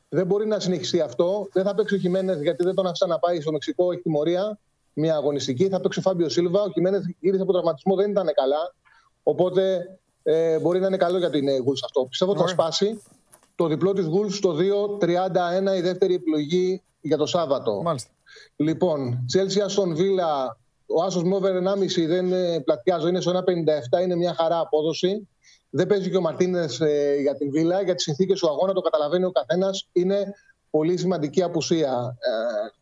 Δεν 0.10 0.26
μπορεί 0.26 0.48
να 0.48 0.60
συνεχιστεί 0.60 1.02
αυτό. 1.02 1.48
Δεν 1.54 1.64
θα 1.64 1.76
παίξει 1.76 1.96
ο 1.96 1.98
Χιμένες 1.98 2.42
γιατί 2.42 2.64
δεν 2.64 2.76
τον 2.76 2.86
άφησαν 2.86 3.10
να 3.10 3.20
πάει 3.20 3.42
στο 3.42 3.52
Μεξικό. 3.52 3.92
Έχει 3.92 4.02
τιμωρία 4.02 4.60
μια 4.94 5.16
αγωνιστική. 5.16 5.68
Θα 5.68 5.82
παίξει 5.82 6.00
ο 6.00 6.02
Φάμπιο 6.02 6.30
Σίλβα. 6.30 6.62
Ο 6.62 6.70
Χιμένες 6.72 7.16
γύρισε 7.20 7.42
από 7.42 7.52
τραυματισμό, 7.52 7.96
δεν 7.96 8.12
ήταν 8.12 8.30
καλά. 8.34 8.74
Οπότε 9.24 9.86
ε, 10.24 10.60
μπορεί 10.60 10.80
να 10.80 10.88
είναι 10.88 10.98
καλό 10.98 11.18
για 11.18 11.30
την 11.30 11.48
Wolves 11.48 11.82
αυτό. 11.86 12.06
Πιστεύω 12.06 12.32
ότι 12.32 12.42
θα 12.42 12.48
σπάσει 12.48 13.02
το 13.56 13.68
διπλό 13.68 13.94
της 13.94 14.06
Wolves 14.06 14.32
στο 14.32 14.56
2-31 15.72 15.78
η 15.78 15.82
δεύτερη 15.82 16.14
επιλογή 16.14 16.82
για 17.02 17.18
το 17.18 17.26
Σάββατο. 17.26 17.82
Μάλιστα. 17.82 18.10
Λοιπόν, 18.56 19.26
Chelsea 19.34 19.68
Aston 19.68 19.98
Villa, 19.98 20.54
ο 20.86 21.04
Άσος 21.04 21.24
Μόβερ 21.24 21.56
1,5 21.56 22.08
δεν 22.08 22.34
πλατιάζω, 22.64 23.08
είναι 23.08 23.22
στο 23.22 23.32
1,57, 23.32 24.02
είναι 24.04 24.16
μια 24.16 24.34
χαρά 24.34 24.60
απόδοση. 24.60 25.28
Δεν 25.70 25.88
παίζει 25.88 26.10
και 26.10 26.18
ο 26.18 26.22
Μαρτίνες 26.22 26.80
ε, 26.80 27.16
για 27.22 27.36
την 27.36 27.52
Βίλα, 27.52 27.82
για 27.82 27.96
τις 27.96 28.04
συνθήκες 28.04 28.40
του 28.40 28.50
αγώνα, 28.50 28.74
το 28.74 28.82
καταλαβαίνει 28.82 29.26
ο 29.26 29.32
καθένας. 29.32 29.88
Είναι 29.92 30.34
πολύ 30.70 30.98
σημαντική 30.98 31.44
απουσία. 31.44 32.18
Ε, 32.20 32.32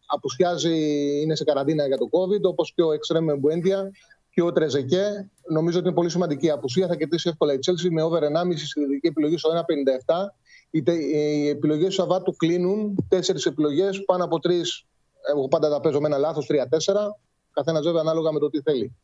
απουσιάζει, 0.06 0.75
είναι 1.22 1.35
σε 1.35 1.43
καραντίνα 1.43 1.88
για 1.88 1.98
το 1.98 2.09
COVID, 2.11 2.41
όπως 2.41 2.74
και 2.75 2.82
ο 2.82 2.91
Εξτρέμ 2.91 3.25
Μπουέντια 3.40 3.91
και 4.38 4.43
ο 4.43 4.51
Τρεζεκέ. 4.51 5.30
Νομίζω 5.49 5.77
ότι 5.77 5.88
είναι 5.88 5.95
πολύ 5.95 6.09
σημαντική 6.09 6.45
η 6.45 6.49
απουσία. 6.49 6.88
Θα 6.88 6.95
κερδίσει 6.95 7.30
εύκολα 7.30 7.53
η 7.53 7.57
Chelsea 7.66 7.90
με 7.90 8.01
over 8.01 8.19
1,5 8.19 8.27
στη 8.56 8.85
δική 8.85 9.07
επιλογή 9.07 9.38
στο 9.38 9.49
1,57. 9.49 10.16
Οι 10.69 11.48
επιλογές 11.48 11.88
του 11.88 11.93
Σαββάτου 11.93 12.35
κλείνουν. 12.35 13.06
Τέσσερις 13.07 13.45
επιλογές, 13.45 14.03
πάνω 14.06 14.24
από 14.24 14.40
τρεις. 14.40 14.85
Εγώ 15.32 15.48
πάντα 15.48 15.69
τα 15.69 15.80
παίζω 15.80 15.99
με 15.99 16.07
ένα 16.07 16.17
λάθος, 16.17 16.45
3-4. 16.45 17.19
Καθένας 17.53 17.85
βέβαια 17.85 18.01
ανάλογα 18.01 18.32
με 18.32 18.40
το 18.40 18.49
τι 18.49 18.61
θέλει. 18.61 18.95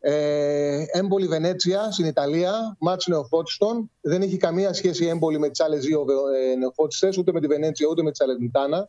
Ε, 0.00 0.84
έμπολη 0.86 1.26
Βενέτσια 1.26 1.90
στην 1.90 2.06
Ιταλία, 2.06 2.76
μάτς 2.80 3.06
νεοφώτιστον. 3.06 3.90
Δεν 4.00 4.22
έχει 4.22 4.36
καμία 4.36 4.72
σχέση 4.72 5.06
έμπολη 5.06 5.38
με 5.38 5.48
τις 5.48 5.60
άλλες 5.60 5.84
δύο 5.84 6.04
ε, 6.52 6.56
νεοφώτιστες, 6.56 7.16
ούτε 7.16 7.32
με 7.32 7.40
τη 7.40 7.46
Βενέτσια 7.46 7.86
ούτε 7.90 8.02
με 8.02 8.10
τη 8.10 8.16
Σαλερνιτάνα. 8.16 8.88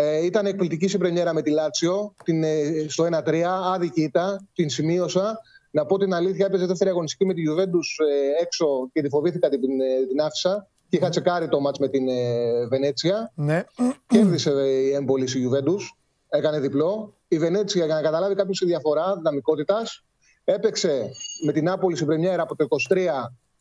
Ε, 0.00 0.24
ήταν 0.24 0.46
εκπληκτική 0.46 0.88
συμπρεμιέρα 0.88 1.34
με 1.34 1.42
τη 1.42 1.50
Λάτσιο 1.50 2.14
την, 2.24 2.42
ε, 2.42 2.86
στο 2.88 3.04
1-3. 3.04 3.42
Άδικη 3.74 4.02
ήταν, 4.02 4.48
την 4.54 4.68
σημείωσα. 4.68 5.40
Να 5.70 5.86
πω 5.86 5.98
την 5.98 6.14
αλήθεια, 6.14 6.46
έπαιζε 6.46 6.66
δεύτερη 6.66 6.90
αγωνιστική 6.90 7.24
με 7.26 7.34
τη 7.34 7.40
Γιουβέντους 7.40 7.98
ε, 7.98 8.42
έξω 8.42 8.66
και 8.92 9.02
τη 9.02 9.08
φοβήθηκα 9.08 9.48
την, 9.48 9.80
ε, 9.80 10.06
την 10.08 10.20
άφησα. 10.20 10.68
Και 10.88 10.96
είχα 10.96 11.08
τσεκάρει 11.08 11.48
το 11.48 11.60
μάτς 11.60 11.78
με 11.78 11.88
την 11.88 12.08
ε, 12.08 12.66
Βενέτσια. 12.66 13.32
Ναι. 13.34 13.64
Κέρδισε 14.06 14.50
η 14.50 14.92
έμπολη 14.92 15.28
η 15.34 15.38
Γιουβέντους. 15.38 15.96
Έκανε 16.28 16.60
διπλό. 16.60 17.14
Η 17.28 17.38
Βενέτσια, 17.38 17.84
για 17.84 17.94
να 17.94 18.00
καταλάβει 18.00 18.34
κάποιος 18.34 18.58
τη 18.58 18.66
διαφορά 18.66 19.16
δυναμικότητας, 19.16 20.04
έπαιξε 20.44 21.10
με 21.44 21.52
την 21.52 21.68
Άπολη 21.68 21.94
στην 21.94 22.06
Πρεμιέρα 22.06 22.42
από 22.42 22.56
το 22.56 22.66
23 22.90 22.98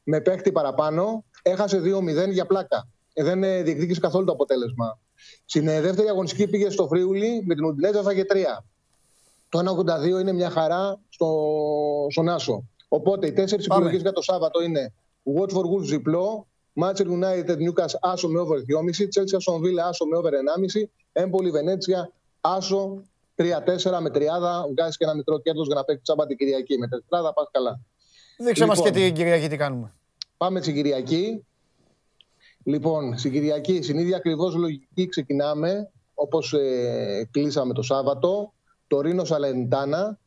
με 0.03 0.21
παίχτη 0.21 0.51
παραπάνω. 0.51 1.25
έχασε 1.41 1.81
2-0 1.83 2.31
για 2.31 2.45
πλάκα. 2.45 2.87
Ε, 3.13 3.23
δεν 3.23 3.43
ε, 3.43 3.61
διεκδίκησε 3.61 3.99
καθόλου 3.99 4.25
το 4.25 4.31
αποτέλεσμα. 4.31 4.99
Στην 5.45 5.67
ε, 5.67 5.81
δεύτερη 5.81 6.07
αγωνιστική 6.07 6.47
πήγε 6.47 6.69
στο 6.69 6.87
Φρίουλι 6.87 7.43
με 7.45 7.55
την 7.55 7.65
Ουντινέζα, 7.65 8.01
φάγε 8.01 8.23
3. 8.29 8.35
Το 9.49 9.59
1,82 10.15 10.19
είναι 10.19 10.33
μια 10.33 10.49
χαρά 10.49 10.99
στο, 11.09 11.27
στον 12.09 12.29
Άσο. 12.29 12.63
Οπότε 12.87 13.27
οι 13.27 13.33
τέσσερις 13.33 13.65
επιλογές 13.65 14.01
για 14.01 14.11
το 14.11 14.21
Σάββατο 14.21 14.61
είναι 14.61 14.93
Watch 15.35 15.53
for 15.53 15.63
Wolves 15.63 15.85
διπλό, 15.85 16.47
Manchester 16.81 17.05
United 17.05 17.57
Newcastle 17.57 17.99
Άσο 17.99 18.27
με 18.27 18.39
over 18.39 18.57
2,5, 18.57 19.01
Chelsea 19.01 19.37
Aston 19.37 19.59
Villa 19.59 19.87
Άσο 19.87 20.05
με 20.05 20.17
over 20.17 20.31
1,5, 20.31 21.23
Empoli 21.23 21.51
Βενέτσια 21.51 22.11
Άσο 22.41 23.03
3-4 23.35 23.99
με 24.01 24.09
τριάδα. 24.09 24.67
Βγάζει 24.71 24.97
και 24.97 25.03
ένα 25.03 25.15
μικρό 25.15 25.39
κέρδος 25.39 25.65
για 25.65 25.75
να 25.75 25.83
παίξει 25.83 26.01
τσάμπα 26.01 26.25
την 26.25 26.37
Κυριακή. 26.37 26.77
Με 26.77 26.87
τετράδα 26.87 27.33
πας 27.33 27.47
καλά. 27.51 27.79
Δείξε 28.37 28.61
λοιπόν, 28.63 28.67
μας 28.67 28.81
και 28.81 28.91
την 28.91 29.13
Κυριακή 29.13 29.47
τι 29.47 29.57
κάνουμε. 29.57 29.93
Πάμε 30.37 30.61
στην 30.61 30.73
Κυριακή. 30.73 31.45
Λοιπόν, 32.67 33.17
στην 33.17 33.31
Κυριακή, 33.31 33.81
στην 33.81 33.97
ίδια 33.97 34.17
ακριβώς 34.17 34.55
λογική 34.55 35.07
ξεκινάμε, 35.07 35.91
όπως 36.13 36.53
ε, 36.53 37.29
κλείσαμε 37.31 37.73
το 37.73 37.81
Σάββατο. 37.81 38.53
Το 38.87 39.01
Ρήνο 39.01 39.23
Σαλεντάνα. 39.23 40.19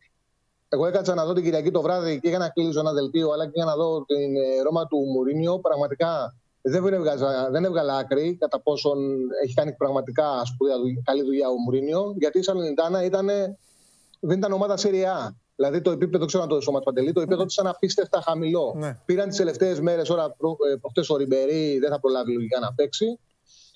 Εγώ 0.69 0.87
έκατσα 0.87 1.15
να 1.15 1.25
δω 1.25 1.33
την 1.33 1.45
Κυριακή 1.45 1.71
το 1.71 1.83
βράδυ 1.83 2.21
και 2.21 2.29
για 2.29 2.39
να 2.39 2.49
κλείσω 2.49 2.81
ένα 2.81 2.93
δελτίο, 2.93 3.31
αλλά 3.31 3.45
και 3.45 3.53
για 3.55 3.65
να 3.65 3.77
δω 3.77 4.05
την 4.05 4.37
ε, 4.37 4.63
Ρώμα 4.63 4.87
του 4.87 4.99
Μουρίνιο. 4.99 5.59
Πραγματικά 5.59 6.35
δεν, 6.63 6.93
έβγαζα, 6.93 7.51
δεν 7.51 7.65
έβγαλα 7.65 7.97
άκρη 7.97 8.37
κατά 8.41 8.61
πόσον 8.61 8.99
έχει 9.45 9.55
κάνει 9.55 9.73
πραγματικά 9.73 10.45
σπουδαία, 10.45 10.77
καλή 11.05 11.23
δουλειά 11.23 11.49
ο 11.49 11.57
Μουρίνιο. 11.65 12.15
Γιατί 12.19 12.39
η 12.39 12.43
Σαλενιτάνα 12.43 13.05
ήταν, 13.05 13.27
δεν 14.21 14.39
ήταν 14.39 14.53
ομάδα 14.53 14.75
Serie 14.79 15.31
Δηλαδή 15.61 15.81
το 15.81 15.91
επίπεδο, 15.91 16.25
ξέρω 16.25 16.43
να 16.43 16.49
το 16.49 16.61
σώμα 16.61 16.81
Παντελή, 16.81 17.13
το 17.13 17.21
επίπεδο 17.21 17.47
ήταν 17.51 17.67
απίστευτα 17.67 18.21
χαμηλό. 18.21 18.75
Ναι. 18.77 18.97
Πήραν 19.05 19.29
τις 19.29 19.37
τελευταίες 19.37 19.81
μέρες, 19.81 20.11
τώρα 20.11 20.37
προχτές 20.81 21.11
ο 21.11 21.17
Ριμπερί 21.17 21.79
δεν 21.79 21.91
θα 21.91 22.01
προλάβει 22.01 22.33
λογικά 22.33 22.61
να 22.61 22.73
παίξει 22.73 23.19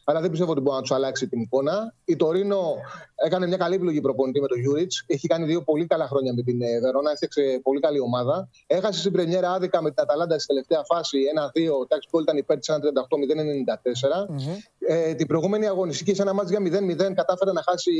αλλά 0.04 0.20
δεν 0.20 0.30
πιστεύω 0.30 0.50
ότι 0.50 0.60
μπορεί 0.60 0.76
να 0.76 0.82
του 0.82 0.94
αλλάξει 0.94 1.28
την 1.28 1.40
εικόνα. 1.40 1.94
Η 2.04 2.16
Τωρίνο 2.16 2.74
έκανε 3.14 3.46
μια 3.46 3.56
καλή 3.56 3.74
επιλογή 3.74 4.00
προπονητή 4.00 4.40
με 4.40 4.46
τον 4.46 4.58
Γιούριτς. 4.60 5.04
Έχει 5.06 5.26
κάνει 5.26 5.46
δύο 5.46 5.62
πολύ 5.62 5.86
καλά 5.86 6.06
χρόνια 6.06 6.32
με 6.34 6.42
την 6.42 6.62
ε, 6.62 6.80
Βερόνα. 6.80 7.10
Έφτιαξε 7.10 7.60
πολύ 7.62 7.80
καλή 7.80 8.00
ομάδα. 8.00 8.48
Έχασε 8.66 8.98
στην 8.98 9.12
Πρεμιέρα 9.12 9.52
άδικα 9.52 9.82
με 9.82 9.90
την 9.90 10.02
Αταλάντα 10.02 10.38
στη 10.38 10.46
τελευταία 10.46 10.82
φάση 10.84 11.18
1-2. 11.56 11.80
Το 11.80 11.86
xG 11.86 12.08
ήταν 12.22 12.36
υπέρ 12.36 12.58
της 12.58 12.70
1-38-0-94. 12.70 12.74
Mm-hmm. 12.74 14.56
Ε, 14.78 15.14
την 15.14 15.26
προηγούμενη 15.26 15.66
αγωνιστική 15.66 16.14
σε 16.14 16.22
ένα 16.22 16.32
ματς 16.32 16.56
για 16.56 16.80
0-0 16.80 17.14
κατάφερε 17.14 17.52
να 17.52 17.62
χάσει 17.62 17.92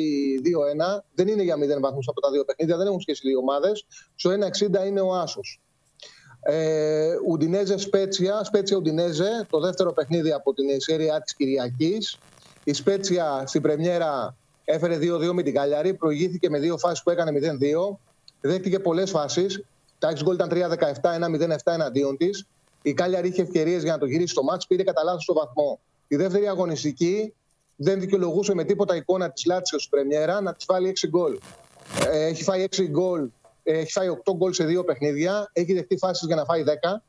2-1. 0.97 1.03
Δεν 1.15 1.29
είναι 1.29 1.43
για 1.43 1.57
0 1.57 1.81
βαθμούς 1.81 2.09
από 2.09 2.21
τα 2.21 2.31
δύο 2.31 2.45
παιχνίδια. 2.45 2.77
Δεν 2.77 2.87
έχουν 2.87 3.01
σχέση 3.01 3.29
δύο 3.29 3.39
ομάδες. 3.39 3.87
Στο 4.15 4.31
1-60 4.31 4.87
είναι 4.87 5.01
ο 5.01 5.15
Άσος. 5.15 5.61
Ε, 6.47 7.15
Ουντινέζε 7.29 7.79
Σπέτσια, 7.79 8.45
Σπέτσια 8.45 8.77
Ουντινέζε, 8.77 9.47
το 9.51 9.61
δεύτερο 9.61 9.93
παιχνίδι 9.93 10.33
από 10.33 10.55
την 10.55 10.81
σέρια 10.81 11.21
της 11.21 11.35
Κυριακής. 11.35 12.19
Η 12.65 12.73
Σπέτσια 12.73 13.43
στην 13.47 13.63
Πρεμιέρα 13.63 14.37
έφερε 14.65 14.99
2-2 14.99 15.33
με 15.33 15.43
την 15.43 15.55
Καλιαρή, 15.55 15.95
προηγήθηκε 15.95 16.51
με 16.51 16.59
δύο 16.59 16.79
φάσεις 16.79 17.03
που 17.03 17.11
έκανε 17.11 17.31
0-2. 17.31 17.99
Δέχτηκε 18.41 18.79
πολλές 18.79 19.11
φάσεις. 19.11 19.65
Τα 19.99 20.09
6 20.09 20.23
γκολ 20.23 20.35
ήταν 20.35 20.49
3-17, 20.49 21.15
1-0-7 21.15 21.73
εναντίον 21.73 22.17
της. 22.17 22.47
Η 22.83 22.95
Κάλιαρη 22.95 23.29
είχε 23.29 23.43
ευκαιρίες 23.43 23.83
για 23.83 23.93
να 23.93 23.99
το 23.99 24.07
γυρίσει 24.07 24.33
στο 24.33 24.43
μάτς, 24.43 24.67
πήρε 24.67 24.83
κατά 24.83 25.03
λάθος 25.03 25.25
το 25.25 25.35
βαθμό. 25.35 25.81
Η 26.09 26.17
δεύτερη 26.17 26.49
αγωνιστική 26.49 27.35
δεν 27.77 28.01
δικαιολογούσε 28.01 28.55
με 28.55 28.65
τίποτα 28.65 28.97
εικόνα 28.97 29.31
της 29.31 29.45
Λάτσιος 29.45 29.83
στην 29.83 29.99
Πρεμιέρα 29.99 30.41
να 30.41 30.55
της 30.55 30.65
βάλει 30.69 30.89
6 30.89 31.09
γκολ. 31.09 31.39
Ε, 32.11 32.25
έχει 32.25 32.43
φάει 32.43 32.63
6 32.63 32.89
γκολ 32.89 33.29
έχει 33.65 33.93
φάει 33.93 34.09
8 34.09 34.33
γκολ 34.37 34.53
σε 34.53 34.65
δύο 34.65 34.85
παιχνίδια. 34.85 35.51
Έχει 35.53 35.73
δεχτεί 35.73 35.97
φάσεις 35.97 36.27
για 36.27 36.37
να 36.37 36.45
φάει 36.45 36.63
10. 36.63 37.03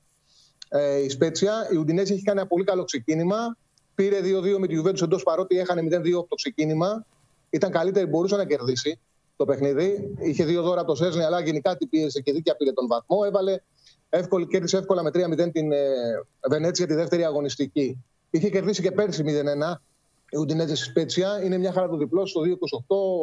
Ε, 0.70 0.98
η 0.98 1.10
Σπέτσια. 1.10 1.68
Η 1.72 1.76
Ουντινέζη 1.76 2.14
έχει 2.14 2.24
κάνει 2.24 2.40
ένα 2.40 2.48
πολύ 2.48 2.64
καλό 2.64 2.84
ξεκίνημα. 2.84 3.58
Πήρε 3.96 4.20
2-2 4.20 4.58
με 4.58 4.68
τη 4.68 4.74
Γιουβέντους 4.74 5.02
εντός 5.02 5.24
παρότι 5.24 5.60
έχανε 5.60 5.82
0-2 5.82 6.12
από 6.18 6.28
το 6.28 6.36
ξεκίνημα. 6.36 7.06
Ήταν 7.50 7.72
καλύτερη, 7.72 8.06
μπορούσε 8.06 8.36
να 8.36 8.46
κερδίσει 8.46 9.00
το 9.36 9.46
παιχνίδι. 9.46 10.14
Είχε 10.20 10.44
δύο 10.44 10.62
δώρα 10.62 10.82
από 10.82 10.90
το 10.90 10.96
Σέσνη, 10.96 11.24
αλλά 11.24 11.40
γενικά 11.40 11.78
την 11.78 11.90
πίεσε 11.90 12.22
και 12.22 12.32
δίκαια 12.32 12.56
πήρε 12.56 12.72
τον 12.72 12.88
βαθμό. 12.88 13.18
Έβαλε 13.26 13.60
εύκολη, 14.10 14.48
κέρδισε 14.48 14.78
εύκολα 14.78 15.04
με 15.04 15.10
3-0 15.14 15.52
την 15.52 15.72
ε, 15.72 15.78
Βενέτσια 16.50 16.88
τη 16.88 16.94
δεύτερη 16.94 17.26
αγωνιστική. 17.26 18.04
Είχε 18.30 18.50
κερδίσει 18.50 18.82
και 18.82 18.92
πέρσι 18.92 19.24
0-1. 19.26 19.76
Η 20.30 20.38
Ουντινέζη 20.38 20.76
Σπέτσια 20.76 21.44
είναι 21.44 21.58
μια 21.58 21.72
χαρά 21.72 21.88
του 21.88 21.98
διπλό 21.98 22.26
στο 22.26 22.42
2-28, 22.42 22.48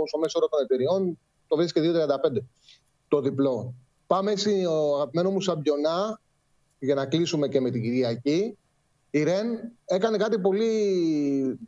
στο 0.07 0.19
μέσο 0.19 0.39
όρο 0.39 0.49
των 0.49 0.61
εταιριών. 0.62 1.19
Το 1.49 1.57
βρίσκει 1.57 1.81
2-35 1.81 2.43
το 3.12 3.20
διπλό. 3.20 3.74
Πάμε 4.07 4.36
στο 4.36 4.94
αγαπημένο 4.94 5.31
μου 5.31 5.41
Σαμπιονά 5.41 6.20
για 6.78 6.94
να 6.94 7.07
κλείσουμε 7.07 7.49
και 7.49 7.60
με 7.60 7.70
την 7.70 7.82
Κυριακή. 7.82 8.57
Η 9.10 9.23
Ρεν 9.23 9.47
έκανε 9.84 10.16
κάτι 10.16 10.39
πολύ. 10.39 10.70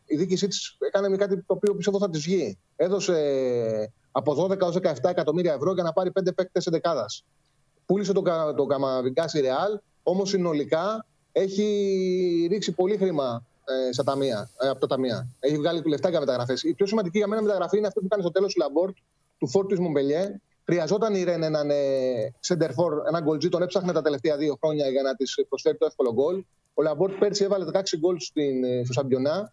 Η 0.04 0.16
δίκησή 0.16 0.46
της 0.48 0.76
έκανε 0.78 1.16
κάτι 1.16 1.36
το 1.36 1.54
οποίο 1.54 1.74
πιστεύω 1.74 1.98
θα 1.98 2.10
της 2.10 2.22
βγει. 2.22 2.58
Έδωσε 2.76 3.16
από 4.12 4.44
12 4.44 4.60
έως 4.60 4.76
17 4.82 4.92
εκατομμύρια 5.02 5.52
ευρώ 5.52 5.72
για 5.72 5.82
να 5.82 5.92
πάρει 5.92 6.10
5 6.20 6.34
παίκτες 6.34 6.62
σε 6.62 6.70
δεκάδα. 6.70 7.06
Πούλησε 7.86 8.12
τον 8.12 8.24
Καμαβινγκά 8.56 9.28
στη 9.28 9.40
Ρεάλ, 9.40 9.78
όμως 10.02 10.28
συνολικά 10.28 11.06
έχει 11.32 11.66
ρίξει 12.50 12.72
πολύ 12.72 12.96
χρήμα 12.96 13.46
ε, 13.64 13.92
στα 13.92 14.04
ταμεία, 14.04 14.50
ε, 14.60 14.68
από 14.68 14.80
τα 14.80 14.86
ταμεία. 14.86 15.28
Έχει 15.40 15.56
βγάλει 15.56 15.82
του 15.82 15.88
λεφτά 15.88 16.08
για 16.10 16.20
μεταγραφές. 16.20 16.62
Η 16.62 16.74
πιο 16.74 16.86
σημαντική 16.86 17.18
για 17.18 17.26
μένα 17.26 17.42
μεταγραφή 17.42 17.76
είναι 17.78 17.86
αυτή 17.86 18.00
που 18.00 18.08
κάνει 18.08 18.22
στο 18.22 18.30
τέλος 18.30 18.52
του 18.52 18.60
Λαμπόρντ 18.60 18.96
του 19.38 19.48
φορ 19.48 19.68
του 19.68 19.82
Μονπελιέ, 19.82 20.40
Χρειαζόταν 20.64 21.14
η 21.14 21.24
Ρεν 21.24 21.42
έναν 21.42 21.70
σεντερφόρ, 22.40 22.92
έναν 23.08 23.22
γκολτζή, 23.22 23.48
τον 23.48 23.62
έψαχνε 23.62 23.92
τα 23.92 24.02
τελευταία 24.02 24.36
δύο 24.36 24.58
χρόνια 24.62 24.88
για 24.88 25.02
να 25.02 25.14
της 25.14 25.44
προσφέρει 25.48 25.76
το 25.76 25.86
εύκολο 25.86 26.12
γκολ. 26.12 26.44
Ο 26.74 26.82
Λαμπόρντ 26.82 27.18
πέρσι 27.18 27.44
έβαλε 27.44 27.64
16 27.72 27.80
γκολ 27.98 28.16
ε, 28.32 28.84
στο 28.84 28.92
Σαμπιονά. 28.92 29.52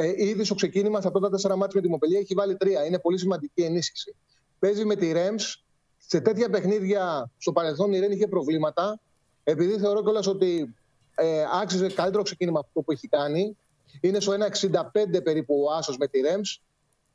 Ε, 0.00 0.24
ήδη 0.24 0.44
στο 0.44 0.54
ξεκίνημα, 0.54 1.00
στα 1.00 1.10
πρώτα 1.10 1.30
τέσσερα 1.30 1.56
ματς 1.56 1.80
με 1.80 1.86
τη 1.86 1.92
Μονπελιέ, 1.92 2.18
έχει 2.18 2.34
βάλει 2.34 2.56
τρία. 2.56 2.84
Είναι 2.84 2.98
πολύ 2.98 3.18
σημαντική 3.18 3.62
ενίσχυση. 3.62 4.16
Παίζει 4.58 4.84
με 4.84 4.94
τη 4.96 5.12
Ρέμς. 5.12 5.64
Σε 5.96 6.20
τέτοια 6.20 6.50
παιχνίδια 6.50 7.30
στο 7.38 7.52
παρελθόν 7.52 7.92
η 7.92 7.98
Ρεν 7.98 8.10
είχε 8.10 8.26
προβλήματα. 8.26 9.00
Επειδή 9.44 9.78
θεωρώ 9.78 10.02
κιόλας 10.02 10.26
ότι 10.26 10.74
ε, 11.14 11.44
άξιζε 11.62 11.88
καλύτερο 11.88 12.22
ξεκίνημα 12.22 12.58
αυτό 12.58 12.80
που 12.80 12.92
έχει 12.92 13.08
κάνει. 13.08 13.56
Είναι 14.00 14.20
στο 14.20 14.32
1,65 14.60 15.24
περίπου 15.24 15.64
ο 15.68 15.72
Άσος 15.72 15.96
με 15.96 16.06
τη 16.06 16.20
Ρέμς. 16.20 16.60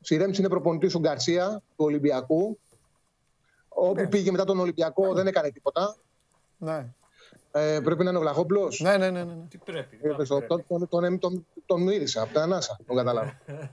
Στη 0.00 0.16
Ρέμς 0.16 0.38
είναι 0.38 0.48
προπονητής 0.48 0.92
του 0.92 0.98
Γκαρσία 0.98 1.62
του 1.76 1.84
Ολυμπιακού. 1.84 2.58
Όπου 3.74 4.00
ναι. 4.00 4.06
πήγε 4.06 4.30
μετά 4.30 4.44
τον 4.44 4.58
Ολυμπιακό 4.58 5.12
δεν 5.14 5.26
έκανε 5.26 5.50
τίποτα. 5.50 5.96
Ναι. 6.58 6.86
Ε, 7.52 7.80
πρέπει 7.80 8.04
να 8.04 8.10
είναι 8.10 8.18
ο 8.18 8.22
Βλαχόπουλος. 8.22 8.80
Ναι, 8.80 8.96
ναι, 8.96 9.10
ναι, 9.10 9.24
ναι. 9.24 9.34
Τι 9.48 9.58
πρέπει. 9.58 9.98
Ε, 10.02 10.14
τον, 10.14 10.46
τον, 10.46 10.64
τον, 10.68 10.88
τον, 10.88 11.18
τον, 11.18 11.46
τον 11.66 11.82
μύρισα 11.82 12.22
από 12.22 12.32
τα 12.32 12.42
ανάσα, 12.42 12.78
τον 12.86 12.96
καταλάβω. 12.96 13.32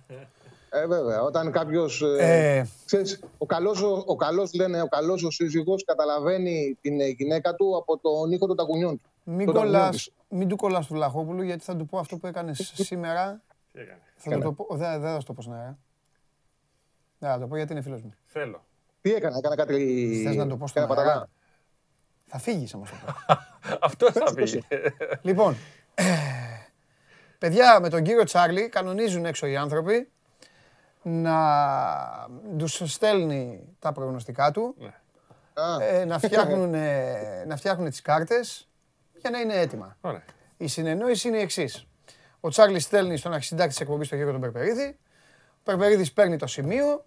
Ε, 0.74 0.88
βέβαια. 0.88 1.22
Όταν 1.22 1.52
κάποιος. 1.52 2.02
Ε, 2.02 2.68
ε. 2.92 3.02
ο 3.38 3.46
καλός, 3.46 3.82
ο 4.06 4.16
καλός, 4.16 4.54
λένε, 4.54 4.82
ο 4.82 4.88
καλός 4.88 5.24
ο 5.24 5.30
σύζυγος 5.30 5.84
καταλαβαίνει 5.84 6.78
την 6.82 7.00
γυναίκα 7.00 7.56
του 7.56 7.78
από 7.78 7.98
τον 7.98 8.32
ήχο 8.32 8.48
των 8.48 8.56
τακουνιών 8.56 9.02
του. 9.02 9.10
Μην, 9.24 9.52
κολλάς, 9.52 10.12
μην 10.30 10.48
του 10.48 10.56
κολλάς 10.56 10.88
του 10.88 10.94
Βλαχόπουλου, 10.94 11.42
γιατί 11.42 11.64
θα 11.64 11.76
του 11.76 11.86
πω 11.86 11.98
αυτό 11.98 12.18
που 12.18 12.28
έκανε 12.28 12.54
σήμερα. 12.54 13.42
Θα 14.16 14.40
το 14.40 14.52
πω, 14.52 14.76
δεν, 14.76 15.02
δεν 15.02 15.12
θα 15.12 15.24
το 15.24 15.34
πω 15.34 15.42
σήμερα. 15.42 15.78
Δεν 17.20 17.30
θα 17.30 17.40
το 17.40 17.48
πω 17.48 17.56
γιατί 17.56 17.72
είναι 17.72 17.82
φίλος 17.82 18.02
μου. 18.02 18.14
Θέλω. 18.26 18.64
Τι 19.02 19.14
έκανα, 19.14 19.38
έκανα 19.38 19.56
κάτι. 19.56 20.22
Θες 20.26 20.36
να 20.36 20.48
το 20.48 20.58
πω 20.58 20.68
στον 20.68 20.98
αέρα; 20.98 21.30
Θα 22.26 22.38
φύγεις 22.40 22.74
όμως. 22.74 22.90
Αυτό 23.82 24.12
θα 24.12 24.34
φύγεις. 24.36 24.60
λοιπόν, 25.22 25.58
παιδιά 27.38 27.80
με 27.80 27.90
τον 27.90 28.04
κύριο 28.04 28.24
Τσάρλι 28.24 28.70
κανονίζουν 28.70 29.26
έξω 29.26 29.48
οι 29.48 29.56
άνθρωποι 29.58 30.10
να 31.02 31.38
τους 32.58 32.82
στέλνει 32.86 33.76
τα 33.80 33.92
προγνωστικά 33.92 34.52
του, 34.52 34.76
ναι. 34.78 34.94
ε, 35.86 36.06
να, 36.06 36.20
φτιάχνουν, 36.20 36.76
να 37.48 37.56
φτιάχνουν 37.56 37.90
τις 37.90 38.02
κάρτες 38.02 38.70
για 39.14 39.30
να 39.30 39.40
είναι 39.40 39.54
έτοιμα. 39.54 39.98
Η 40.58 40.68
συνεννόηση 40.68 41.28
είναι 41.28 41.38
η 41.38 41.42
εξής. 41.42 41.88
Ο 42.40 42.50
Τσάρλι 42.50 42.80
στέλνει 42.80 43.18
στον 43.18 43.34
αρχισυντάκτη 43.34 43.72
της 43.72 43.82
εκπομπής 43.82 44.10
τον 44.10 44.18
κύριο 44.18 44.32
τον 44.34 44.42
Περπερίδη. 44.42 44.98
Ο 45.50 45.64
Περπερίδης 45.64 46.14
παίρνει 46.14 46.38
το 46.38 46.48
σημείο, 46.48 47.06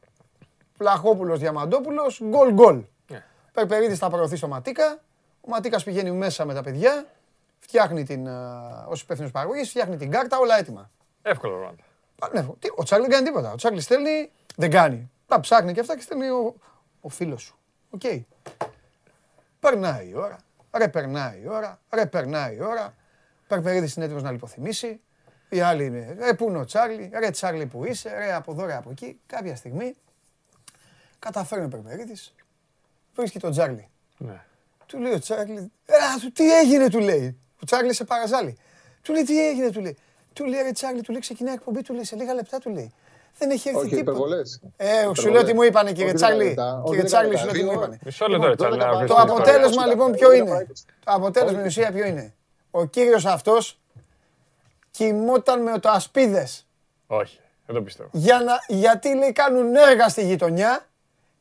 Πλαχόπουλος, 0.78 1.38
Διαμαντόπουλος, 1.38 2.20
γκολ 2.24 2.52
γκολ. 2.52 2.84
Ναι. 3.08 3.24
Περπερίδης 3.52 3.98
θα 3.98 4.10
προωθεί 4.10 4.36
στο 4.36 4.48
Ματίκα, 4.48 5.00
ο 5.40 5.48
Ματίκας 5.48 5.84
πηγαίνει 5.84 6.10
μέσα 6.10 6.44
με 6.44 6.54
τα 6.54 6.62
παιδιά, 6.62 7.06
φτιάχνει 7.58 8.04
την, 8.04 8.28
ως 8.88 9.00
υπεύθυνος 9.00 9.32
παραγωγής, 9.32 9.68
φτιάχνει 9.68 9.96
την 9.96 10.10
κάρτα, 10.10 10.38
όλα 10.38 10.58
έτοιμα. 10.58 10.90
Εύκολο 11.22 11.54
ρόλο. 11.54 11.76
Ναι, 12.32 12.46
ο 12.74 12.82
Τσάρλι 12.82 13.06
δεν 13.06 13.14
κάνει 13.14 13.26
τίποτα. 13.26 13.52
Ο 13.52 13.54
Τσάρλι 13.56 13.80
στέλνει, 13.80 14.30
δεν 14.56 14.70
κάνει. 14.70 15.10
Τα 15.26 15.40
ψάχνει 15.40 15.72
και 15.72 15.80
αυτά 15.80 15.96
και 15.96 16.02
στέλνει 16.02 16.28
ο, 16.28 16.54
ο 17.00 17.08
φίλος 17.08 17.42
σου. 17.42 17.58
OK. 17.90 18.00
Okay. 18.04 18.20
Περνάει 19.60 20.08
η 20.08 20.14
ώρα. 20.14 20.38
Ρε 20.76 20.88
περνάει 20.88 21.40
η 21.42 21.48
ώρα. 21.48 21.80
Ρε 21.90 22.06
περνάει 22.06 22.56
η 22.56 22.62
ώρα. 22.62 22.94
Περπερίδης 23.46 23.94
είναι 23.94 24.04
έτοιμος 24.04 24.22
να 24.22 24.30
λιποθυμήσει. 24.30 25.00
Οι 25.48 25.60
άλλοι 25.60 25.84
είναι, 25.84 26.16
ρε 26.18 26.34
πού 26.34 26.48
είναι 26.48 26.58
ο 26.58 26.64
Τσάρλι, 26.64 27.10
ρε 27.14 27.30
Τσάρλι 27.30 27.66
που 27.66 27.84
είσαι, 27.84 28.14
ρε 28.18 28.34
από 28.34 28.52
εδώ, 28.52 28.66
ρε 28.66 28.76
από 28.76 28.90
εκεί. 28.90 29.20
Κάποια 29.26 29.56
στιγμή 29.56 29.96
Καταφέρνει 31.24 31.64
ο 31.64 31.68
Περπερίδης, 31.68 32.34
βρίσκει 33.14 33.38
τον 33.38 33.50
Τζάρλι. 33.50 33.88
Ναι. 34.16 34.44
Του 34.86 34.98
λέει 34.98 35.12
ο 35.12 35.18
Τσάρλι, 35.18 35.72
τι 36.34 36.52
έγινε 36.58 36.88
του 36.90 36.98
λέει. 36.98 37.38
Ο 37.62 37.64
Τσάρλι 37.64 37.94
σε 37.94 38.04
παραζάλι. 38.04 38.56
Του 39.02 39.12
λέει 39.12 39.22
τι 39.22 39.48
έγινε, 39.48 39.70
του 39.70 39.80
λέει. 39.80 39.96
Του 40.32 40.44
λέει 40.44 40.62
ρε 40.62 40.70
Τσάρλι, 40.72 41.00
του 41.00 41.10
λέει 41.12 41.20
ξεκινάει 41.20 41.52
η 41.52 41.56
εκπομπή, 41.56 41.82
του 41.82 41.92
λέει 41.94 42.04
σε 42.04 42.16
λίγα 42.16 42.34
λεπτά 42.34 42.58
του 42.58 42.70
λέει. 42.70 42.92
Δεν 43.38 43.50
έχει 43.50 43.68
έρθει 43.68 43.80
Όχι, 43.80 43.88
τίποτα. 43.88 44.10
υπερβολές. 44.10 44.60
Ε, 44.76 45.08
σου 45.16 45.28
λέω 45.30 45.44
τι 45.44 45.54
μου 45.54 45.62
είπανε 45.62 45.90
κύριε 45.90 46.04
Όχι, 46.06 46.14
Τσάρλι. 46.14 46.38
δεν 46.38 46.46
λεπτά. 46.48 46.72
Όχι, 46.74 46.84
Κύριε 46.84 46.96
δεν 47.00 47.06
Τσάρλι, 47.06 47.28
λεπτά. 47.30 47.40
σου 47.40 47.46
λέω 47.46 47.54
τι 47.54 47.62
μου 47.64 47.70
Δύο- 47.70 47.78
είπανε. 47.80 47.98
Μισό 48.04 48.26
λεπτό, 48.28 48.46
ρε 48.48 48.54
Τσάρλι, 48.56 48.78
να 48.78 48.96
βρεις 48.96 49.08
Το 49.10 49.14
την 49.14 49.30
αποτέλεσμα 49.30 49.68
ιστορία. 49.68 49.86
λοιπόν 49.86 50.12
ποιο 50.12 50.32
είναι; 50.32 50.66
Το 51.04 51.12
αποτέλεσμα 51.12 51.52
στην 51.56 51.66
ουσία 51.66 51.92
ποιο 51.92 52.04
είναι; 52.06 52.34
Ο 52.70 52.84
κύριος 52.86 53.24
αυτός 53.26 53.78
κοιμόταν 54.90 55.62
με 55.62 55.78
το 55.78 55.88
ασπίδες. 55.88 56.66
Όχι, 57.06 57.40
δεν 57.66 57.74
το 57.74 57.82
πιστεύω. 57.82 58.08
Για 58.12 58.40
να, 58.40 58.76
γιατί 58.76 59.14
λέει 59.14 59.32
κάνουν 59.32 59.74
έργα 59.74 60.08
στη 60.08 60.24
γειτονιά 60.24 60.86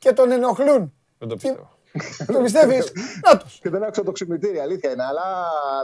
και 0.03 0.13
τον 0.13 0.31
ενοχλούν. 0.31 0.93
Δεν 1.17 1.27
το 1.27 1.35
πιστεύω. 1.35 1.71
Το 2.33 2.39
πιστεύεις; 2.41 2.91
Να 3.25 3.37
τους. 3.37 3.59
Και 3.61 3.69
δεν 3.69 3.83
άκουσα 3.83 4.03
το 4.03 4.11
ξυπνητήρι, 4.11 4.59
αλήθεια 4.59 4.91
είναι. 4.91 5.03
Αλλά 5.03 5.21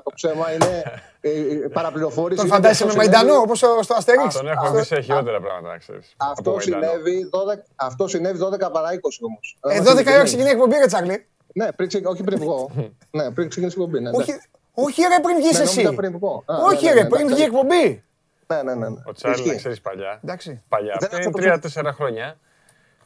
το 0.04 0.12
ψέμα 0.16 0.52
είναι 0.54 0.84
ε, 1.22 1.30
ε, 1.30 1.56
παραπληροφόρηση. 1.74 2.38
Τον 2.38 2.46
Είναι 2.46 2.56
φαντάζεσαι 2.56 2.84
με 2.86 2.90
αυτό 2.90 3.02
συνέβη- 3.02 3.18
Μαϊντανό 3.24 3.42
όπως 3.42 3.58
στο 3.58 3.80
στο 3.84 3.94
Αστέριξ. 3.94 4.36
Τον 4.36 4.48
έχω 4.48 4.72
δει 4.72 4.84
σε 4.84 5.02
χειρότερα 5.02 5.40
πράγματα, 5.42 5.68
να 5.74 5.78
ξέρεις. 5.78 6.14
από 6.18 6.32
Αυτό 6.32 6.52
Μαϊντανό. 6.56 6.92
συνέβη, 6.94 7.30
12, 7.30 7.64
αυτό 7.76 8.08
συνέβη 8.08 8.38
12 8.42 8.72
παρά 8.72 8.90
20 8.94 8.98
όμως. 9.22 9.58
Ε, 9.62 9.82
12 9.82 10.10
η 10.10 10.14
ώρα 10.14 10.24
ξεκινάει 10.24 10.52
η 10.52 10.56
εκπομπή 10.56 10.76
ρε 10.78 10.86
Τσάρλι. 10.86 11.26
Ναι, 11.54 11.72
πριν, 11.72 11.88
ξεκι- 11.88 12.08
όχι 12.08 12.24
πριν 12.24 12.38
βγω. 12.40 12.70
ναι, 13.18 13.32
πριν 13.32 13.50
ξεκινήσει 13.50 13.80
η 13.80 13.82
εκπομπή. 13.82 14.00
Ναι, 14.04 14.10
Όχι, 14.10 14.30
εντάξει. 14.32 14.50
όχι 14.74 15.02
ρε 15.02 15.20
πριν 15.22 15.36
βγεις 15.36 15.52
Ναι, 15.52 15.64
νόμιζα 15.64 15.82
εσύ. 15.82 15.94
πριν 15.96 16.12
βγω. 16.18 16.44
Α, 16.46 16.56
Όχι 16.72 16.86
ναι, 16.86 16.92
ναι, 16.92 16.98
ρε 16.98 17.04
ναι, 17.04 17.10
πριν 17.10 17.22
εντάξει. 17.22 17.34
βγει 17.36 17.42
η 17.42 17.46
εκπομπή. 17.52 18.04
Ναι, 18.48 18.62
ναι, 18.64 18.74
ναι. 18.76 18.90
ναι. 18.90 19.02
Ο 19.06 19.12
Τσάρλι, 19.12 19.36
Ισχύει. 19.38 19.50
να 19.50 19.56
ξέρεις 19.56 19.82
παλιά. 19.82 20.20
Εντάξει. 20.24 20.64
Παλιά, 20.70 20.96
Δεν 21.00 21.10
πριν 21.10 21.52
θα 21.52 21.60
το 21.60 21.70
3-4 21.84 21.92
χρόνια, 21.94 22.38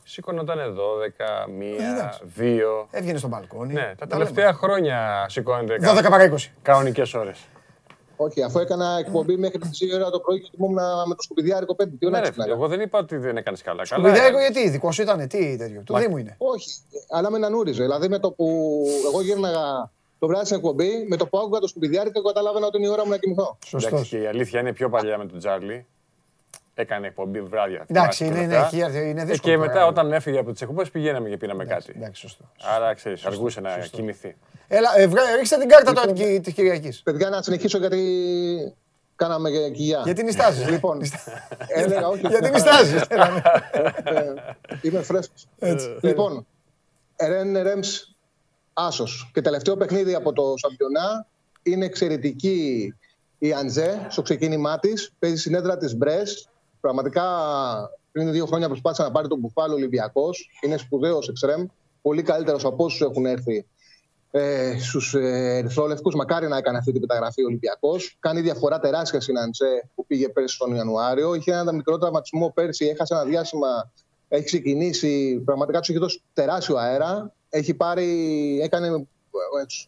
σηκώνονταν 0.03 0.57
12, 0.57 1.48
1, 1.48 2.19
2. 2.40 2.88
Έβγαινε 2.91 3.17
στο 3.17 3.27
μπαλκόνι. 3.27 3.73
Ναι, 3.73 3.82
τα 3.82 3.95
Τα 3.95 4.07
τελευταία 4.07 4.53
χρόνια 4.53 5.25
σηκώνεται 5.30 5.77
12 6.06 6.09
παρά 6.09 6.23
20. 6.32 6.35
κανονικές 6.61 7.14
ώρες. 7.14 7.40
Όχι, 8.15 8.43
αφού 8.43 8.59
έκανα 8.59 8.98
εκπομπή 8.99 9.38
μέχρι 9.38 9.57
τις 9.57 9.80
2 9.83 9.95
ώρα 9.95 10.09
το 10.09 10.19
πρωί 10.19 10.41
και 10.41 10.49
κοιμόμουν 10.51 10.80
με 11.07 11.15
το 11.15 11.22
σκουπιδιάρικο 11.22 11.75
5. 11.83 11.88
Τι 11.99 12.06
ώρα 12.06 12.15
Ναι, 12.15 12.17
ρε, 12.17 12.23
ξυπνάγα. 12.23 12.51
εγώ 12.53 12.67
δεν 12.67 12.80
είπα 12.82 12.99
ότι 12.99 13.17
δεν 13.17 13.38
έκανες 13.38 13.61
καλά. 13.61 13.75
καλά 13.75 14.01
Σκουπιδιάρικο 14.01 14.38
έκανες. 14.40 14.53
γιατί, 14.56 14.69
δικός 14.69 14.95
σου 14.95 15.01
ήταν, 15.01 15.27
τι 15.27 15.57
τέτοιο, 15.57 15.82
του 15.82 15.93
Μα- 15.93 15.99
Δήμου 15.99 16.17
είναι. 16.17 16.35
Όχι, 16.38 16.69
αλλά 17.09 17.32
με 17.32 17.38
νανούριζε. 17.38 17.82
Δηλαδή 17.82 18.07
με 18.07 18.19
το 18.19 18.32
που 18.32 18.45
εγώ 19.06 19.22
γύρναγα 19.22 19.91
το 20.19 20.27
βράδυ 20.27 20.45
στην 20.45 20.57
εκπομπή, 20.57 21.06
με 21.09 21.15
το 21.17 21.27
που 21.27 21.38
άκουγα 21.38 21.59
το 21.59 21.67
σκουπιδιάρικο, 21.67 22.19
εγώ 22.19 22.27
καταλάβαινα 22.27 22.65
ότι 22.65 22.77
είναι 22.77 22.88
η 22.88 22.90
ώρα 22.90 23.03
μου 23.03 23.09
να 23.09 23.17
κοιμηθώ. 23.17 23.57
Εντάξει, 23.72 24.09
και 24.09 24.17
η 24.17 24.25
αλήθεια 24.25 24.59
είναι 24.59 24.73
πιο 24.73 24.90
παλιά 24.90 25.17
με 25.17 25.25
τον 25.25 25.40
Τζάρλι. 25.40 25.85
Έκανε 26.75 27.07
εκπομπή 27.07 27.41
βράδια. 27.41 27.85
Εντάξει, 27.87 28.23
θυμάσαι 28.23 28.25
είναι, 28.25 28.35
και 28.47 28.53
είναι, 28.53 28.63
αυτά. 28.63 28.97
έχει- 28.97 29.09
είναι 29.09 29.21
Ε, 29.21 29.25
δύσκολο. 29.25 29.53
Και 29.53 29.59
μετά 29.59 29.73
τώρα. 29.73 29.85
όταν 29.85 30.13
έφυγε 30.13 30.39
από 30.39 30.51
τις 30.51 30.61
εκπομπές 30.61 30.89
πηγαίναμε 30.89 31.29
και 31.29 31.37
πίναμε 31.37 31.65
κάτι. 31.65 31.93
Εντάξει, 31.95 32.21
σωστό. 32.21 32.51
Άρα 32.75 32.93
ξέρεις, 32.93 33.25
αργούσε 33.25 33.61
να 33.61 33.77
κοιμηθεί. 33.91 34.35
Έλα, 34.67 34.97
ε, 34.97 35.07
βρε- 35.07 35.35
ρίξτε 35.35 35.57
την 35.57 35.67
κάρτα 35.69 35.89
Λοιπόν, 35.91 36.15
τώρα 36.15 36.39
της 36.39 36.53
Κυριακής. 36.53 37.01
Παιδιά, 37.01 37.29
να 37.29 37.41
συνεχίσω 37.41 37.77
γιατί 37.77 38.01
κάναμε 39.15 39.49
και 39.49 39.69
κοιλιά. 39.69 40.01
Γιατί 40.05 40.23
νιστάζεις. 40.23 40.69
Λοιπόν, 40.69 41.01
έλεγα 41.67 42.07
όχι. 42.07 42.21
Γιατί 42.27 42.39
μια 42.49 42.51
νιστάζεις. 42.51 43.03
χαρά. 43.09 43.41
Έλα, 44.03 44.21
ναι. 44.21 44.29
Ε, 44.29 44.33
Είμαι 44.81 45.01
φρέσκος. 45.01 45.47
Λοιπόν, 46.01 46.45
Ρεν 47.27 47.57
Ρέμς 47.61 48.15
Άσος. 48.73 49.29
Και 49.33 49.41
τελευταίο 49.41 49.77
παιχνίδι 49.77 50.13
από 50.15 50.33
το 50.33 50.53
Σαμπιονά 50.55 51.25
είναι 51.63 51.85
εξαιρετική 51.85 52.93
η 53.37 53.53
Αντζέ 53.53 54.05
στο 54.09 54.21
ξεκίνημά 54.21 54.79
της. 54.79 55.11
Παίζει 55.19 55.37
συνέδρα 55.37 55.77
της 55.77 55.95
Μπρες. 55.95 56.47
Πραγματικά 56.83 57.25
πριν 58.11 58.31
δύο 58.31 58.45
χρόνια 58.45 58.67
προσπάθησε 58.67 59.03
να 59.03 59.11
πάρει 59.11 59.27
τον 59.27 59.39
Μπουφάλο 59.39 59.73
Ολυμπιακός. 59.73 60.49
Είναι 60.61 60.77
σπουδαίος 60.77 61.27
εξτρεμ. 61.27 61.65
Πολύ 62.01 62.21
καλύτερος 62.21 62.65
από 62.65 62.83
όσους 62.83 63.01
έχουν 63.01 63.25
έρθει 63.25 63.65
ε, 64.31 64.75
στους 64.79 65.13
ε, 65.13 65.57
Ερυθρόλευκους. 65.57 66.15
Μακάρι 66.15 66.47
να 66.47 66.57
έκανε 66.57 66.77
αυτή 66.77 66.91
την 66.91 67.01
μεταγραφή 67.01 67.41
ο 67.41 67.45
Ολυμπιακός. 67.45 68.17
Κάνει 68.19 68.41
διαφορά 68.41 68.79
τεράστια 68.79 69.21
στην 69.21 69.37
Αντζέ 69.37 69.89
που 69.95 70.05
πήγε 70.05 70.29
πέρσι 70.29 70.57
τον 70.57 70.75
Ιανουάριο. 70.75 71.33
Είχε 71.33 71.51
ένα 71.51 71.71
μικρό 71.71 71.97
τραυματισμό 71.97 72.51
πέρσι, 72.55 72.85
έχασε 72.85 73.13
ένα 73.13 73.23
διάστημα. 73.23 73.91
Έχει 74.27 74.45
ξεκινήσει, 74.45 75.41
πραγματικά 75.45 75.79
τους 75.79 75.89
έχει 75.89 75.99
δώσει 75.99 76.21
τεράστιο 76.33 76.75
αέρα. 76.77 77.33
Έχει 77.49 77.73
πάρει, 77.73 78.59
έκανε 78.61 78.87
ε, 78.87 79.01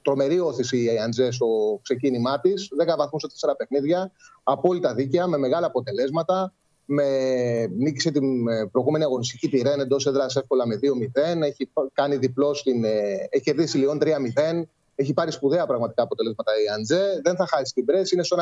τρομερή 0.02 0.40
όθηση 0.40 0.84
η 0.84 1.00
Αντζέ 1.00 1.32
στο 1.32 1.80
ξεκίνημά 1.82 2.40
της. 2.40 2.70
10 2.94 2.96
βαθμούς 2.98 3.22
σε 3.22 3.48
4 3.48 3.54
παιχνίδια. 3.58 4.12
Απόλυτα 4.44 4.94
δίκαια, 4.94 5.28
με 5.28 5.38
μεγάλα 5.38 5.66
αποτελέσματα. 5.66 6.54
Με 6.86 7.06
νίκησε 7.68 8.12
την 8.12 8.48
ε, 8.48 8.66
προηγούμενη 8.72 9.04
αγωνιστική 9.04 9.50
τη 9.50 9.62
Ρεν 9.62 9.80
εντός 9.80 10.06
έδρας 10.06 10.36
εύκολα 10.36 10.68
με 10.68 10.80
2-0. 11.36 11.42
Έχει 11.42 11.70
κάνει 11.94 12.16
διπλό 12.18 12.54
στην. 12.54 12.84
ε, 12.84 13.28
Έχει 13.30 13.44
κερδίσει 13.44 13.78
Λιόν 13.78 13.98
3-0. 14.02 14.08
Έχει 14.96 15.14
πάρει 15.14 15.32
σπουδαία 15.32 15.66
πραγματικά 15.66 16.02
αποτελέσματα 16.04 16.52
η 16.52 16.80
Αντζέ. 16.80 17.22
Δεν 17.24 17.36
θα 17.36 17.48
χάσει 17.48 17.74
την 17.74 17.86
πρέση. 17.86 18.16
Είναι 18.16 18.24
στο 18.24 18.38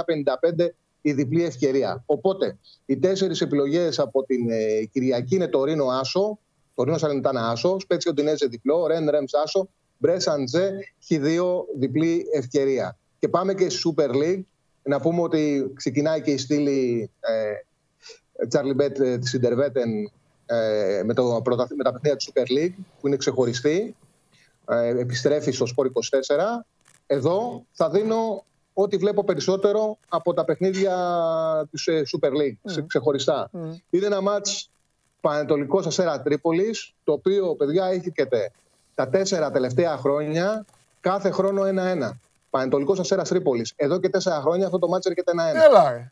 1,55 0.58 0.68
η 1.02 1.14
διπλή 1.14 1.44
ευκαιρία. 1.44 2.04
Οπότε 2.06 2.58
οι 2.86 2.98
τέσσερις 2.98 3.42
επιλογές 3.42 4.00
από 4.00 4.24
την 4.24 4.50
ε, 4.50 4.84
Κυριακή 4.92 5.36
είναι 5.36 5.48
το 5.48 5.64
Ρήνο 5.64 5.86
Άσο. 5.86 6.40
Το 6.76 6.84
Ρήνο 6.84 6.98
Σαλενιτάνα 6.98 7.50
Άσο. 7.50 7.80
Σπέτσι 7.80 8.10
Οντινέζε 8.10 8.46
διπλό. 8.46 8.88
Ρεν 8.88 9.10
Ρέμς 9.10 9.34
Άσο. 9.34 9.70
Μπρε 9.98 10.16
Αντζέ. 10.26 10.72
Χ2 11.10 11.40
διπλή 11.80 12.26
ευκαιρία. 12.34 12.98
Και 13.20 13.28
πάμε 13.28 13.54
και 13.54 13.70
στη 13.70 13.94
Super 13.98 14.10
League. 14.10 14.44
Να 14.84 15.00
πούμε 15.00 15.22
ότι 15.22 15.72
ξεκινάει 15.76 16.22
και 16.22 16.32
η 16.32 16.38
στήλη 16.38 17.10
ε, 17.20 17.54
Charlie 18.52 18.82
Bet 18.82 19.00
ε, 19.00 19.18
της 19.18 19.34
Ιντερβέτεν 19.34 20.12
ε, 20.46 21.02
με, 21.06 21.14
το, 21.14 21.42
πρωταθ- 21.44 21.72
με 21.76 21.84
τα 21.84 21.92
παιχνίδια 21.92 22.18
του 22.18 22.26
Super 22.34 22.46
League 22.60 22.74
που 23.00 23.08
είναι 23.08 23.16
ξεχωριστή. 23.16 23.96
Ε, 24.70 24.88
επιστρέφει 25.00 25.52
στο 25.52 25.66
Sport 25.76 25.86
24. 25.86 25.90
Εδώ 27.08 27.64
θα 27.72 27.90
δίνω 27.90 28.44
ό,τι 28.74 28.98
βλέπω 28.98 29.24
περισσότερο 29.24 29.98
από 30.10 30.34
τα 30.34 30.46
παιχνίδια 30.46 30.96
της 31.72 31.88
ε, 31.88 32.04
Super 32.18 32.30
League 32.30 32.58
σε- 32.64 32.82
ξεχωριστά. 32.88 33.50
Είναι 33.90 34.06
ένα 34.06 34.22
μάτς 34.22 34.70
Πανετολικός 35.22 35.86
Αστέρα 35.86 36.22
Τρίπολης, 36.22 36.94
το 37.04 37.12
οποίο, 37.12 37.56
παιδιά, 37.56 37.86
έχετε 37.86 38.52
τα 38.96 39.10
τέσσερα 39.10 39.52
τελευταία 39.52 39.98
χρόνια, 39.98 40.66
κάθε 41.00 41.30
χρόνο 41.32 41.66
ένα-ένα. 41.66 42.20
Πανετολικός 42.50 43.00
Αστέρας 43.00 43.30
Τρίπολης. 43.30 43.74
Εδώ 43.76 44.00
και 44.00 44.10
τέσσερα 44.10 44.42
χρόνια 44.42 44.66
αυτό 44.66 44.80
το 44.80 44.88
μάτς 44.88 45.06
έρχεται 45.06 45.32
ένα-ένα. 45.32 45.64
Έλα, 45.66 45.92
ρε. 45.92 46.12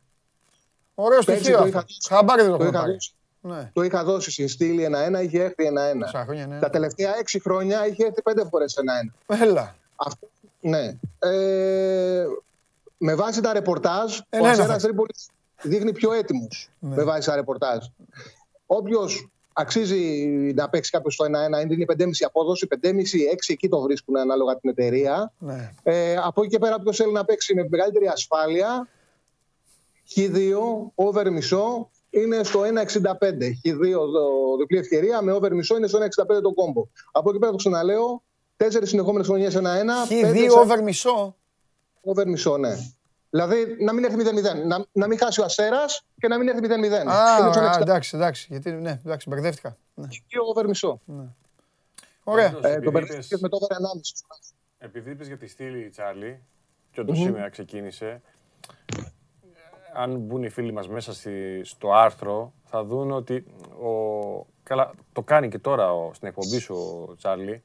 Ωραίο 0.96 1.20
Πέρσι 1.26 1.40
στοιχείο 1.44 1.58
το 1.58 1.64
αυτό. 1.64 1.78
είχα- 1.78 2.16
Χαμπάρι 2.16 2.42
δεν 2.42 2.52
το 2.52 2.58
το 2.58 2.64
έχω 2.64 2.72
είχα 2.74 2.82
πάρει. 2.82 2.94
δώσει. 2.94 3.14
Ναι. 3.44 3.70
Το 3.74 3.82
είχα 3.84 4.04
δώσει 4.04 4.32
στην 4.32 4.48
στήλη 4.48 4.84
1-1, 4.84 5.22
είχε 5.22 5.44
έρθει 5.44 5.66
1-1. 5.66 6.00
Τόσα 6.06 6.24
χρόνια, 6.24 6.48
ναι. 6.48 6.60
Τα 6.60 6.70
τελευταία 6.70 7.16
έξι 7.20 7.40
χρόνια 7.40 7.88
είχε 7.88 8.06
έρθει 8.06 8.22
πέντε 8.22 8.46
φορές 8.50 8.78
1-1. 8.78 9.14
Έλα. 9.42 9.76
Αυτό, 9.96 10.28
ναι. 10.62 10.98
Ε, 11.20 12.26
με 12.98 13.16
βάση 13.16 13.42
τα 13.42 13.54
ρεπορτάζ, 13.54 14.18
Ε, 14.30 14.38
ο 14.40 14.44
ναι, 14.44 14.50
Αστέρα 14.50 14.74
ναι. 14.74 14.80
Τρίπολης 14.80 15.28
δείχνει 15.62 15.92
πιο 15.92 16.12
έτοιμο 16.14 16.48
Ναι. 16.80 16.96
με 16.96 17.04
βάση 17.04 17.28
τα 17.30 17.36
ρεπορτάζ. 17.36 17.86
Όποιος 18.66 19.30
αξίζει 19.54 20.04
να 20.56 20.70
παίξει 20.70 20.92
κάποιος 20.92 21.14
στο 21.14 21.26
1-1, 21.26 21.60
είναι 21.62 21.86
5,5 21.86 22.26
απόδοση, 22.26 22.68
5,5-6 22.68 23.54
εκεί 23.54 23.70
το 23.70 23.80
βρίσκουν 23.82 24.18
ανάλογα 24.18 24.58
την 24.58 24.70
εταιρεία. 24.70 25.32
Ναι. 25.38 25.72
Ε, 25.84 26.16
από 26.24 26.42
εκεί 26.42 26.50
και 26.52 26.60
πέρα, 26.60 26.76
όποιος 26.76 26.98
θέλει 26.98 27.12
να 27.12 27.26
παίξει 27.26 27.54
με 27.54 27.68
μεγαλύτερη 27.70 28.08
ασφάλεια, 28.08 28.88
Χ2, 30.16 30.54
over 30.96 31.32
μισό, 31.32 31.90
είναι 32.10 32.44
στο 32.44 32.64
1,65. 32.64 33.60
Χ2 33.64 33.92
το- 33.92 34.56
διπλή 34.60 34.78
ευκαιρία, 34.78 35.22
με 35.22 35.32
over 35.32 35.54
μισό 35.54 35.78
είναι 35.78 35.88
στο 35.88 35.98
1,65 35.98 36.42
το 36.42 36.54
κόμπο. 36.54 36.88
Από 37.12 37.30
εκεί 37.30 37.40
πέρα 37.40 37.52
το 37.52 37.58
ξαναλέω, 37.58 38.24
τέσσερις 38.58 38.90
συνεχόμενες 38.90 39.28
χρονιές 39.28 39.56
1-1. 39.56 40.06
Χ2 40.06 40.22
πέντε 40.22 40.52
over 40.60 40.84
μισό. 40.84 41.36
over 42.02 42.28
μισό, 42.28 42.58
ναι. 42.58 42.76
Δηλαδή 43.30 43.76
να 43.80 43.94
μην 43.94 44.04
έρθει 44.04 44.16
0-0. 44.18 44.66
Να, 44.66 44.86
να 44.92 45.08
μην 45.08 45.18
χάσει 45.18 45.42
ο 45.42 45.44
Αστέρας 45.44 46.04
και 46.20 46.28
να 46.28 46.38
μην 46.38 46.48
έρθει 46.48 46.62
0-0. 46.62 47.12
Α, 47.12 47.40
Είναι 47.40 47.52
στο 47.52 47.60
α, 47.60 47.64
1,65 47.74 47.82
εντάξει, 47.82 48.16
εντάξει. 48.16 48.48
Γιατί, 48.50 48.72
ναι, 48.72 49.00
εντάξει, 49.06 49.30
μπερδεύτηκα. 49.30 49.78
Ναι. 49.94 50.08
over 50.50 50.68
μισό. 50.68 51.02
Ωραία. 52.24 52.46
Ε, 52.46 52.50
το 52.52 52.68
Επειδή 52.68 52.90
μπερδεύτηκες 52.90 53.26
είπες- 53.26 53.42
με 53.42 53.50
το 53.50 53.56
over 53.62 53.68
1,5. 53.78 54.24
Επειδή 54.78 55.12
είπες 55.12 55.28
για 55.28 55.38
τη 55.38 55.48
στήλη 55.48 55.90
Τσάρλι, 55.90 56.40
και 56.92 57.00
όντως 57.02 57.18
Μμμ. 57.18 57.26
σήμερα 57.26 57.50
ξεκίνησε, 57.50 58.22
αν 59.94 60.16
μπουν 60.18 60.44
οι 60.44 60.50
φίλοι 60.50 60.74
μας 60.74 60.88
μέσα 60.88 61.14
στη- 61.14 61.62
στο 61.64 61.94
άρθρο, 61.94 62.54
θα 62.70 62.84
δουν 62.84 63.12
ότι 63.12 63.46
ο, 63.84 64.46
καλά, 64.64 64.92
το 65.14 65.22
κάνει 65.22 65.50
και 65.50 65.58
τώρα 65.60 65.94
ο, 65.94 66.12
στην 66.14 66.28
εκπομπή 66.28 66.60
σου 66.60 67.06
ο 67.10 67.16
Τσάρλι, 67.16 67.62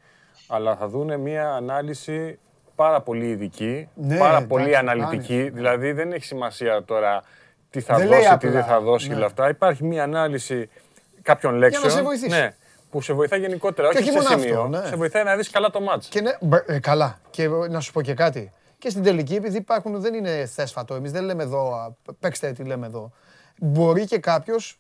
αλλά 0.49 0.77
θα 0.77 0.89
δουν 0.89 1.21
μια 1.21 1.51
ανάλυση 1.55 2.39
πάρα 2.75 3.01
πολύ 3.01 3.29
ειδική, 3.29 3.89
Ναι, 3.95 4.17
πάρα 4.19 4.29
εντάξει, 4.31 4.47
πολύ 4.47 4.71
το 4.71 4.79
αναλυτική. 4.79 5.51
Δηλαδή 5.51 5.93
δεν 5.93 6.13
έχει 6.13 6.25
σημασία 6.25 6.85
τώρα 6.85 7.23
τι 7.71 7.81
θα 7.81 7.97
Δεν 7.97 8.07
λέει 8.09 8.19
δώσει, 8.19 8.29
τι 8.29 8.35
απλά, 8.35 8.51
δεν 8.51 8.65
θα 8.65 8.81
δώσει 8.81 9.07
ναι. 9.07 9.13
και 9.13 9.19
όλα 9.19 9.27
αυτά. 9.27 9.49
Υπάρχει 9.49 9.85
μια 9.85 10.03
ανάλυση 10.03 10.69
κάποιων 11.23 11.55
λέξεων. 11.55 11.91
σε 11.91 12.03
βοηθήσει. 12.03 12.29
Ναι, 12.39 12.55
που 12.91 13.01
σε 13.01 13.13
βοηθάει 13.13 13.41
γενικότερα, 13.41 13.89
Και 13.89 13.99
όχι 13.99 14.09
όχι 14.11 14.19
σε 14.21 14.29
μόνο 14.29 14.41
σημείο. 14.43 14.63
αυτό, 14.63 14.79
ναι. 14.79 14.87
Σε 14.87 14.97
βοηθάει 14.97 15.25
να 15.25 15.37
δεις 15.37 15.51
καλά 15.51 15.71
το 15.71 15.81
μάτς. 15.81 16.09
Και 16.09 16.21
ναι, 16.21 16.37
μπ- 16.41 16.71
ε, 16.71 16.79
καλά. 16.79 17.19
Και 17.31 17.49
να 17.49 17.81
σου 17.81 17.93
πω 17.93 18.03
και 18.03 18.15
κάτι. 18.15 18.53
Και 18.79 18.91
στην 18.91 19.03
τελική, 19.03 19.35
επειδή 19.35 19.57
υπάρχουν, 19.57 20.01
δεν 20.01 20.15
είναι 20.15 20.47
θέσφατο. 20.47 20.95
Εμείς 20.95 21.13
δεν 21.13 21.25
λέμε 21.25 21.43
εδώ, 21.43 21.75
α, 21.75 21.97
παίξτε 22.21 22.53
τι 22.53 22.65
λέμε 22.65 22.87
εδώ. 22.87 23.13
Μπορεί 23.61 24.07
και 24.07 24.19
κάποιος 24.19 24.77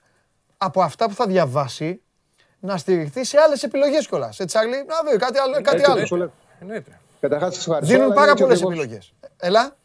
από 0.56 0.82
αυτά 0.82 1.06
που 1.08 1.14
θα 1.14 1.26
διαβάσει 1.26 2.00
να 2.60 2.76
στηριχθεί 2.76 3.24
σε 3.24 3.38
άλλες 3.38 3.62
επιλογές 3.62 4.08
κιόλας. 4.08 4.34
Σε 4.36 4.44
Τσάρλι, 4.44 4.70
να 4.86 5.10
δει 5.10 5.18
κάτι 5.18 5.38
άλλο. 5.38 5.60
Κάτι 5.62 5.90
άλλο. 5.90 6.30
Εννοείται. 6.60 7.00
Καταρχάς, 7.20 7.54
σας 7.54 7.66
ευχαριστώ. 7.66 7.94
Δίνουν 7.94 8.12
αλλά 8.12 8.14
πάρα 8.20 8.30
είναι 8.30 8.40
έτσι 8.40 8.62
πολλές 8.62 8.62
ακριβώς- 8.62 8.84
επιλογές. 8.84 9.12
Έλα. 9.36 9.76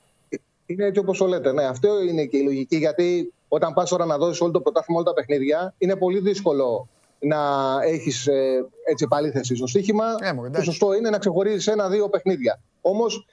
Είναι 0.65 0.85
έτσι 0.85 0.99
όπως 0.99 1.17
το 1.17 1.25
λέτε. 1.25 1.51
Ναι, 1.51 1.65
αυτό 1.65 2.01
είναι 2.01 2.25
και 2.25 2.37
η 2.37 2.43
λογική. 2.43 2.77
Γιατί 2.77 3.33
όταν 3.47 3.73
πας 3.73 3.89
τώρα 3.89 4.05
να 4.05 4.17
δώσεις 4.17 4.41
όλο 4.41 4.51
το 4.51 4.61
πρωτάθλημα, 4.61 4.99
όλα 4.99 5.09
τα 5.09 5.13
παιχνίδια, 5.13 5.73
είναι 5.77 5.95
πολύ 5.95 6.19
δύσκολο 6.19 6.87
να 7.19 7.39
έχεις 7.83 8.27
ε, 8.27 8.65
έτσι 8.89 9.03
επαλήθευση 9.03 9.55
στο 9.55 9.67
στοίχημα. 9.67 10.05
Ε, 10.21 10.49
το 10.49 10.61
σωστό 10.61 10.93
είναι 10.93 11.09
να 11.09 11.17
ξεχωρίζεις 11.17 11.67
ένα-δύο 11.67 12.09
παιχνίδια. 12.09 12.59
Όμως 12.81 13.25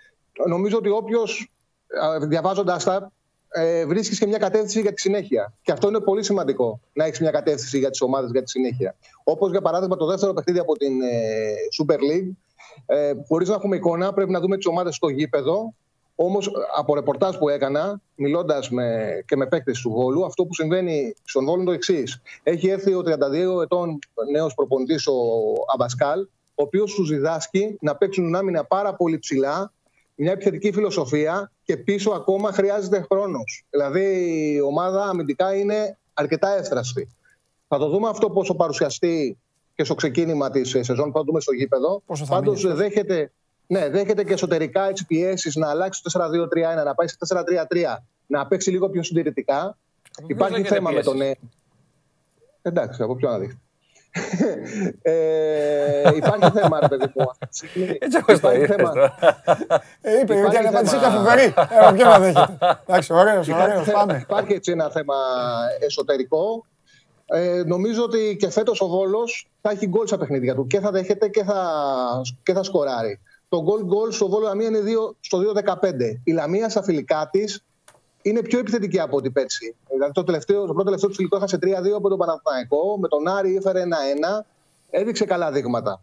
νομίζω 0.47 0.76
ότι 0.76 0.89
όποιος 0.89 1.50
διαβάζοντας 2.28 2.84
τα 2.84 3.12
ε, 3.50 3.86
βρίσκεις 3.86 4.18
και 4.18 4.26
μια 4.26 4.39
κατεύθυνση 4.39 4.81
για 4.81 4.92
τη 4.92 5.00
συνέχεια. 5.00 5.55
Και 5.62 5.73
αυτό 5.73 5.89
είναι 5.89 6.00
πολύ 6.00 6.25
σημαντικό, 6.25 6.81
να 6.92 7.05
έχεις 7.05 7.20
μια 7.20 7.31
κατεύθυνση 7.31 7.78
για 7.78 7.91
τις 7.91 8.00
ομάδες 8.00 8.31
για 8.31 8.42
τη 8.42 8.50
συνέχεια. 8.50 8.97
Όπως 9.25 9.50
για 9.50 9.60
παράδειγμα 9.60 9.97
το 9.97 10.07
δεύτερο 10.07 10.33
παιχνίδι 10.33 10.58
από 10.58 10.76
την 10.76 11.02
ε, 11.02 11.52
Super 11.81 11.97
League. 11.97 12.31
Ε, 12.86 13.12
Χωρίς 13.28 13.49
να 13.49 13.55
έχουμε 13.55 13.76
εικόνα, 13.76 14.12
πρέπει 14.12 14.31
να 14.31 14.41
δούμε 14.41 14.57
τις 14.57 14.67
ομάδες 14.67 14.94
στο 14.94 15.08
γήπεδο. 15.08 15.75
Όμως, 16.15 16.50
από 16.76 16.94
ρεπορτάζ 16.94 17.36
που 17.36 17.49
έκανα, 17.49 18.00
μιλώντας 18.15 18.68
και 19.26 19.36
με 19.36 19.47
παίκτες 19.47 19.81
του 19.81 19.91
Βόλου, 19.91 20.25
αυτό 20.25 20.44
που 20.44 20.55
συμβαίνει 20.55 21.15
στον 21.25 21.44
Βόλου 21.44 21.57
είναι 21.57 21.67
το 21.67 21.73
εξής. 21.73 22.23
Έχει 22.42 22.68
έρθει 22.68 22.94
ο 22.94 23.02
32 23.05 23.62
ετών 23.62 23.99
νέος 24.33 24.55
προπονητής, 24.55 25.07
ο 25.07 25.15
Αμπασκάλ, 25.75 26.20
ο 26.55 26.62
οποίος 26.62 26.94
τους 26.94 27.08
διδάσκει 27.08 27.76
να 27.81 27.97
παίξουν 27.97 28.34
άμυνα 28.34 28.65
πάρα 28.65 28.94
πολύ 28.94 29.18
ψηλά, 29.18 29.73
μια 30.20 30.32
επιθετική 30.32 30.72
φιλοσοφία 30.72 31.52
και 31.62 31.76
πίσω 31.76 32.10
ακόμα 32.10 32.52
χρειάζεται 32.52 33.06
χρόνος. 33.10 33.64
Δηλαδή 33.70 34.02
η 34.55 34.60
ομάδα 34.60 35.05
αμυντικά 35.05 35.55
είναι 35.55 35.98
αρκετά 36.12 36.56
εύθραστη. 36.56 37.08
Θα 37.68 37.78
το 37.78 37.88
δούμε 37.88 38.08
αυτό 38.08 38.30
πόσο 38.30 38.55
παρουσιαστεί 38.55 39.38
και 39.74 39.84
στο 39.84 39.94
ξεκίνημα 39.94 40.50
της 40.50 40.68
σεζόν, 40.68 41.12
θα 41.12 41.18
το 41.18 41.22
δούμε 41.22 41.40
στο 41.40 41.52
γήπεδο. 41.52 42.02
Πάντως 42.28 42.74
δέχεται, 42.74 43.32
ναι, 43.66 43.88
δέχεται 43.88 44.24
και 44.24 44.32
εσωτερικά 44.32 44.88
έτσι 44.88 45.06
πιέσεις 45.06 45.56
να 45.56 45.68
αλλάξει 45.68 46.02
το 46.02 46.10
4-2-3-1, 46.14 46.84
να 46.84 46.94
πάει 46.94 47.08
σε 47.08 47.16
4-3-3, 47.28 48.02
να 48.26 48.47
παίξει 48.47 48.70
λίγο 48.70 48.88
πιο 48.88 49.02
συντηρητικά. 49.02 49.76
Υπάρχει 50.26 50.62
θέμα 50.62 50.90
με 50.90 51.02
τον. 51.02 51.16
Ναι. 51.16 51.30
Εντάξει, 52.62 53.02
από 53.02 53.14
ποιο 53.14 53.30
να 53.30 53.38
δείχνει 53.38 53.60
ε, 55.03 56.15
υπάρχει 56.17 56.51
θέμα, 56.51 56.81
ρε 56.81 56.89
παιδί 56.89 57.12
μου. 57.15 57.31
Έτσι 57.99 58.19
όπως 58.19 58.41
το 58.41 58.53
είπες 58.53 58.77
ε, 60.01 60.20
Είπε, 60.20 60.45
ότι 60.47 60.57
αν 60.57 60.67
απάντησε 60.67 60.97
ήταν 60.97 61.12
φοβερή. 61.12 61.43
Ε, 61.43 61.93
ποιο 61.95 62.05
να 62.05 62.19
δέχεται. 62.19 62.59
Εντάξει, 62.87 63.12
ωραίος, 63.12 63.49
ωραίος, 63.49 63.91
πάμε. 63.91 64.19
Υπάρχει 64.23 64.53
έτσι 64.53 64.73
ένα 64.73 64.91
θέμα 64.91 65.15
εσωτερικό. 65.81 66.65
Ε, 67.27 67.62
νομίζω 67.67 68.03
ότι 68.03 68.37
και 68.39 68.51
φέτος 68.51 68.81
ο 68.81 68.87
Βόλο 68.87 69.20
θα 69.61 69.70
έχει 69.70 69.87
γκολ 69.87 70.07
στα 70.07 70.19
παιχνίδια 70.19 70.55
του 70.55 70.67
και 70.67 70.81
θα 70.81 70.91
δέχεται 70.91 71.28
και 71.28 71.45
θα, 71.45 71.70
και 72.43 72.53
θα 72.53 72.62
σκοράρει. 72.62 73.20
Το 73.49 73.62
γκολ 73.62 73.85
γκολ 73.85 74.12
στο 74.12 74.28
Βόλο 74.28 74.47
Λαμία 74.47 74.67
είναι 74.67 74.81
2, 75.11 75.15
στο 75.20 75.39
2-15. 75.39 75.93
Η 76.25 76.33
Λαμία 76.33 76.69
στα 76.69 76.83
φιλικά 76.83 77.28
της 77.31 77.65
είναι 78.28 78.42
πιο 78.42 78.58
επιθετική 78.58 79.00
από 79.00 79.16
ό,τι 79.16 79.31
πέρσι. 79.31 79.76
Δηλαδή 79.90 80.12
το, 80.12 80.24
τελευταίο, 80.24 80.60
το 80.60 80.73
πρώτο 80.73 80.84
τελευταίο 80.84 81.08
του 81.08 81.15
φιλικό 81.15 81.36
έχασε 81.36 81.58
3-2 81.62 81.66
από 81.97 82.08
τον 82.08 82.18
Παναθηναϊκό. 82.18 82.98
Με 82.98 83.08
τον 83.08 83.28
Άρη 83.28 83.57
έφερε 83.57 83.82
1-1. 84.40 84.44
Έδειξε 84.90 85.24
καλά 85.24 85.52
δείγματα. 85.52 85.98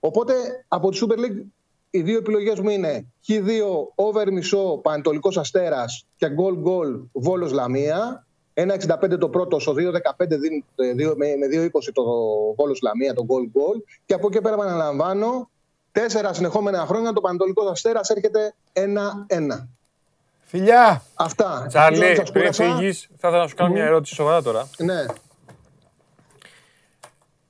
Οπότε 0.00 0.34
από 0.68 0.90
τη 0.90 0.98
Super 1.02 1.18
League 1.18 1.44
οι 1.90 2.02
δύο 2.02 2.18
επιλογές 2.18 2.60
μου 2.60 2.68
είναι 2.68 3.06
Χ2 3.28 3.60
over 3.94 4.30
μισό 4.32 4.80
Πανετολικός 4.82 5.38
Αστέρας 5.38 6.06
και 6.16 6.28
γκολ 6.28 6.54
γκολ 6.54 7.00
Βόλος 7.12 7.52
Λαμία. 7.52 8.26
1,65 8.54 9.18
το 9.18 9.28
πρώτο, 9.28 9.58
στο 9.58 9.72
2,15 9.72 9.92
με 11.16 11.46
2,20 11.52 11.68
το 11.92 12.02
Βόλος 12.56 12.80
Λαμία, 12.82 13.14
το 13.14 13.24
γκολ 13.24 13.48
γκολ. 13.50 13.82
Και 14.06 14.14
από 14.14 14.26
εκεί 14.26 14.40
πέρα 14.40 14.54
επαναλαμβάνω, 14.54 15.50
τέσσερα 15.92 16.32
συνεχόμενα 16.32 16.86
χρόνια 16.86 17.12
το 17.12 17.20
Πανετολικός 17.20 17.70
Αστέρας 17.70 18.08
έρχεται 18.08 18.54
1-1. 18.72 19.68
Φιλιά! 20.50 21.02
Αυτά. 21.14 21.64
Τσάρλι, 21.68 22.22
πριν 22.32 22.52
φύγεις, 22.52 23.08
θα 23.16 23.28
ήθελα 23.28 23.42
να 23.42 23.48
σου 23.48 23.54
κάνω 23.54 23.72
μια 23.72 23.84
ερώτηση 23.84 24.14
σοβαρά 24.14 24.42
τώρα. 24.42 24.68
Ναι. 24.78 25.04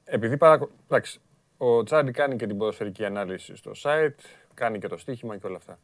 Επειδή 0.05 0.37
παρακο... 0.37 0.71
Εντάξει, 0.85 1.21
ο 1.57 1.83
Τσάρλι 1.83 2.11
κάνει 2.11 2.37
και 2.37 2.47
την 2.47 2.59
ποδοσφαιρική 2.59 3.05
ανάλυση 3.05 3.57
στο 3.57 3.73
site, 3.83 4.15
κάνει 4.55 4.79
και 4.79 4.89
το 4.89 4.97
στοίχημα 4.99 5.37
και 5.37 5.47
όλα 5.47 5.57
αυτά. 5.57 5.79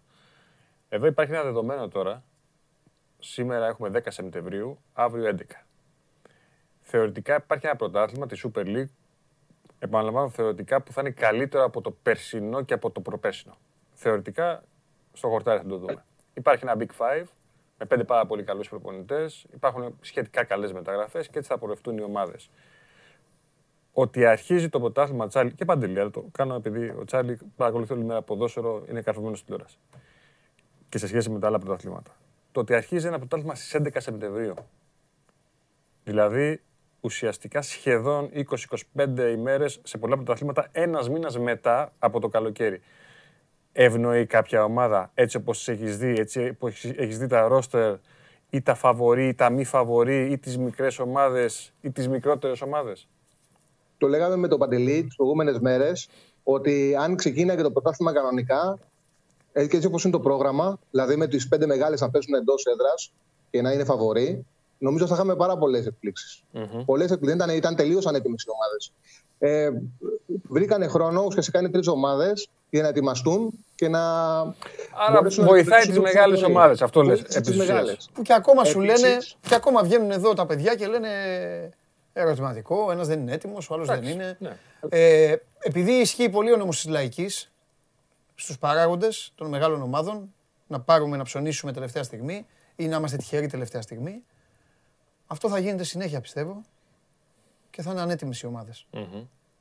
Εδώ 0.88 1.06
υπάρχει 1.06 1.32
ένα 1.32 1.42
δεδομένο 1.42 1.88
τώρα. 1.88 2.22
Σήμερα 3.18 3.66
έχουμε 3.66 3.90
10 3.94 4.00
Σεπτεμβρίου, 4.08 4.78
αύριο 4.92 5.36
11. 5.38 5.42
Θεωρητικά 6.80 7.34
υπάρχει 7.36 7.66
ένα 7.66 7.76
πρωτάθλημα, 7.76 8.26
τη 8.26 8.40
Super 8.44 8.66
League, 8.66 8.94
επαναλαμβάνω 9.78 10.28
θεωρητικά, 10.28 10.82
που 10.82 10.92
θα 10.92 11.00
είναι 11.00 11.10
καλύτερο 11.10 11.64
από 11.64 11.80
το 11.80 11.90
περσινό 11.90 12.62
και 12.62 12.74
από 12.74 12.90
το 12.90 13.00
προπέρσινο. 13.00 13.56
Θεωρητικά, 13.92 14.62
στο 15.12 15.28
χορτάρι 15.28 15.60
θα 15.60 15.66
το 15.66 15.78
δούμε. 15.78 16.04
Υπάρχει 16.36 16.64
ένα 16.64 16.76
Big 16.78 17.02
Five 17.02 17.24
με 17.78 17.86
πέντε 17.86 18.04
πάρα 18.04 18.26
πολύ 18.26 18.42
καλούς 18.42 18.68
προπονητές. 18.68 19.46
Υπάρχουν 19.54 19.98
σχετικά 20.00 20.44
καλές 20.44 20.72
μεταγραφές 20.72 21.28
και 21.28 21.38
έτσι 21.38 21.50
θα 21.50 21.58
πορευτούν 21.58 21.98
οι 21.98 22.02
ομάδες. 22.02 22.50
Ότι 23.92 24.26
αρχίζει 24.26 24.68
το 24.68 24.80
πρωτάθλημα 24.80 25.26
Τσάλι 25.28 25.52
και 25.52 25.64
παντελή, 25.64 26.10
το 26.10 26.28
κάνω 26.32 26.54
επειδή 26.54 26.88
ο 26.88 27.04
Τσάλι 27.04 27.38
παρακολουθεί 27.56 27.92
όλη 27.92 28.04
μέρα 28.04 28.22
ποδόσφαιρο, 28.22 28.84
είναι 28.88 29.02
καρφωμένος 29.02 29.38
στην 29.38 29.50
τηλεόραση. 29.50 29.78
Και 30.88 30.98
σε 30.98 31.06
σχέση 31.06 31.30
με 31.30 31.38
τα 31.38 31.46
άλλα 31.46 31.58
πρωταθλήματα. 31.58 32.16
Το 32.52 32.60
ότι 32.60 32.74
αρχίζει 32.74 33.06
ένα 33.06 33.18
πρωτάθλημα 33.18 33.54
στις 33.54 33.74
11 33.74 33.88
Σεπτεμβρίου. 33.96 34.54
Δηλαδή 36.04 36.62
ουσιαστικά 37.00 37.62
σχεδόν 37.62 38.30
20-25 38.94 39.32
ημέρες 39.32 39.80
σε 39.82 39.98
πολλά 39.98 40.14
πρωταθλήματα, 40.14 40.68
ένας 40.72 41.08
μήνας 41.08 41.38
μετά 41.38 41.92
από 41.98 42.20
το 42.20 42.28
καλοκαίρι 42.28 42.80
ευνοεί 43.78 44.26
κάποια 44.26 44.64
ομάδα 44.64 45.10
έτσι 45.14 45.36
όπως 45.36 45.68
έχεις 45.68 45.98
δει, 45.98 46.14
έτσι 46.18 46.48
όπως 46.48 46.84
έχεις 46.84 47.18
δει 47.18 47.26
τα 47.26 47.48
ρόστερ 47.48 47.94
ή 48.50 48.62
τα 48.62 48.74
φαβορή 48.74 49.28
ή 49.28 49.34
τα 49.34 49.50
μη 49.50 49.64
φαβορή 49.64 50.30
ή 50.30 50.38
τις 50.38 50.58
μικρές 50.58 50.98
ομάδες 50.98 51.72
ή 51.80 51.90
τις 51.90 52.08
μικρότερες 52.08 52.60
ομάδες; 52.62 53.08
Το 53.98 54.08
λέγαμε 54.08 54.36
με 54.36 54.48
τον 54.48 54.58
Παντελή 54.58 55.04
τις 55.04 55.16
προηγούμενες 55.16 55.58
μέρες 55.58 56.08
ότι 56.42 56.94
αν 56.98 57.16
ξεκίναγε 57.16 57.62
το 57.62 57.70
πρωτάθλημα 57.70 58.12
κανονικά 58.12 58.78
έτσι 59.52 59.86
όπως 59.86 60.04
είναι 60.04 60.12
το 60.12 60.20
πρόγραμμα, 60.20 60.78
δηλαδή 60.90 61.16
με 61.16 61.26
τις 61.26 61.48
πέντε 61.48 61.66
μεγάλες 61.66 62.00
να 62.00 62.10
πέσουν 62.10 62.34
εντός 62.34 62.64
έδρας 62.64 63.12
και 63.50 63.62
να 63.62 63.72
είναι 63.72 63.84
φαβορή, 63.84 64.46
νομίζω 64.78 65.06
θα 65.06 65.14
είχαμε 65.14 65.36
πάρα 65.36 65.58
πολλές 65.58 65.86
εκπλήξεις. 65.86 66.42
Mm-hmm. 66.54 66.82
Πολλές 66.84 67.10
εκπλήξεις. 67.10 67.44
Ήταν, 67.44 67.56
ήταν 67.56 67.76
τελείως 67.76 68.06
ανέτοιμες 68.06 68.42
οι 68.42 68.50
ομάδες. 68.50 68.92
Ε, 69.38 69.70
βρήκανε 70.48 70.86
χρόνο 70.86 71.22
ουσιαστικά 71.22 71.58
είναι 71.58 71.70
τρεις 71.70 71.86
ομάδες 71.86 72.48
για 72.70 72.82
να 72.82 72.88
ετοιμαστούν 72.88 73.64
και 73.74 73.88
να. 73.88 74.00
Άρα 75.08 75.22
βοηθάει 75.38 75.86
τις 75.86 75.98
μεγάλες 75.98 76.42
ομάδες. 76.42 76.82
Αυτό 76.82 77.02
λες. 77.02 77.22
Που 78.12 78.22
και 78.22 78.32
ακόμα 78.32 78.64
σου 78.64 78.80
λένε, 78.80 79.18
και 79.40 79.54
ακόμα 79.54 79.82
βγαίνουν 79.82 80.10
εδώ 80.10 80.34
τα 80.34 80.46
παιδιά 80.46 80.74
και 80.74 80.86
λένε 80.86 81.08
ερωτηματικό. 82.12 82.90
Ένας 82.90 83.06
δεν 83.06 83.20
είναι 83.20 83.32
έτοιμος, 83.32 83.70
ο 83.70 83.74
άλλος 83.74 83.86
δεν 83.88 84.02
είναι. 84.02 84.36
Ναι. 84.38 84.56
Ε, 84.88 85.36
επειδή 85.58 85.92
ισχύει 85.92 86.28
πολύ 86.28 86.52
ο 86.52 86.56
νόμο 86.56 86.70
της 86.70 86.86
λαϊκής 86.88 87.50
στους 88.34 88.58
παράγοντες 88.58 89.32
των 89.34 89.48
μεγάλων 89.48 89.82
ομάδων 89.82 90.34
να 90.66 90.80
πάρουμε 90.80 91.16
να 91.16 91.24
ψωνίσουμε 91.24 91.72
τελευταία 91.72 92.02
στιγμή 92.02 92.46
ή 92.76 92.86
να 92.86 92.96
είμαστε 92.96 93.16
τυχεροί 93.16 93.46
τελευταία 93.46 93.82
στιγμή. 93.82 94.22
Αυτό 95.26 95.48
θα 95.48 95.58
γίνεται 95.58 95.84
συνέχεια 95.84 96.20
πιστεύω 96.20 96.62
και 97.76 97.82
θα 97.82 97.90
είναι 97.90 98.00
ανέτοιμες 98.00 98.40
οι 98.40 98.46
ομάδες. 98.46 98.86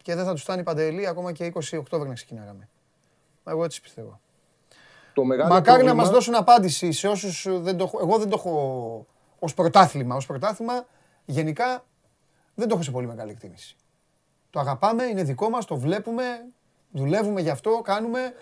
Και 0.01 0.15
δεν 0.15 0.25
θα 0.25 0.31
τους 0.31 0.41
φτάνει 0.41 0.63
παντελή 0.63 1.07
ακόμα 1.07 1.31
και 1.31 1.51
20 1.55 1.77
Οκτώβρη 1.79 2.07
να 2.07 2.13
ξεκινάγαμε. 2.13 2.69
Εγώ 3.45 3.63
έτσι 3.63 3.81
πιστεύω. 3.81 4.19
Το 5.13 5.23
Μακάρι 5.23 5.61
πρόβλημα... 5.61 5.83
να 5.83 5.93
μας 5.93 6.09
δώσουν 6.09 6.35
απάντηση 6.35 6.91
σε 6.91 7.07
όσους 7.07 7.47
δεν 7.49 7.77
το 7.77 7.83
έχω. 7.83 7.99
Εγώ 8.01 8.17
δεν 8.17 8.29
το 8.29 8.35
έχω 8.37 9.05
ως 9.39 9.53
πρωτάθλημα. 9.53 10.15
Ω 10.15 10.19
πρωτάθλημα 10.27 10.85
γενικά 11.25 11.85
δεν 12.53 12.67
το 12.67 12.73
έχω 12.73 12.83
σε 12.83 12.91
πολύ 12.91 13.07
μεγάλη 13.07 13.31
εκτίμηση. 13.31 13.75
Το 14.49 14.59
αγαπάμε, 14.59 15.03
είναι 15.03 15.23
δικό 15.23 15.49
μας, 15.49 15.65
το 15.65 15.77
βλέπουμε, 15.77 16.23
δουλεύουμε 16.91 17.41
γι' 17.41 17.49
αυτό, 17.49 17.81
κάνουμε. 17.83 18.33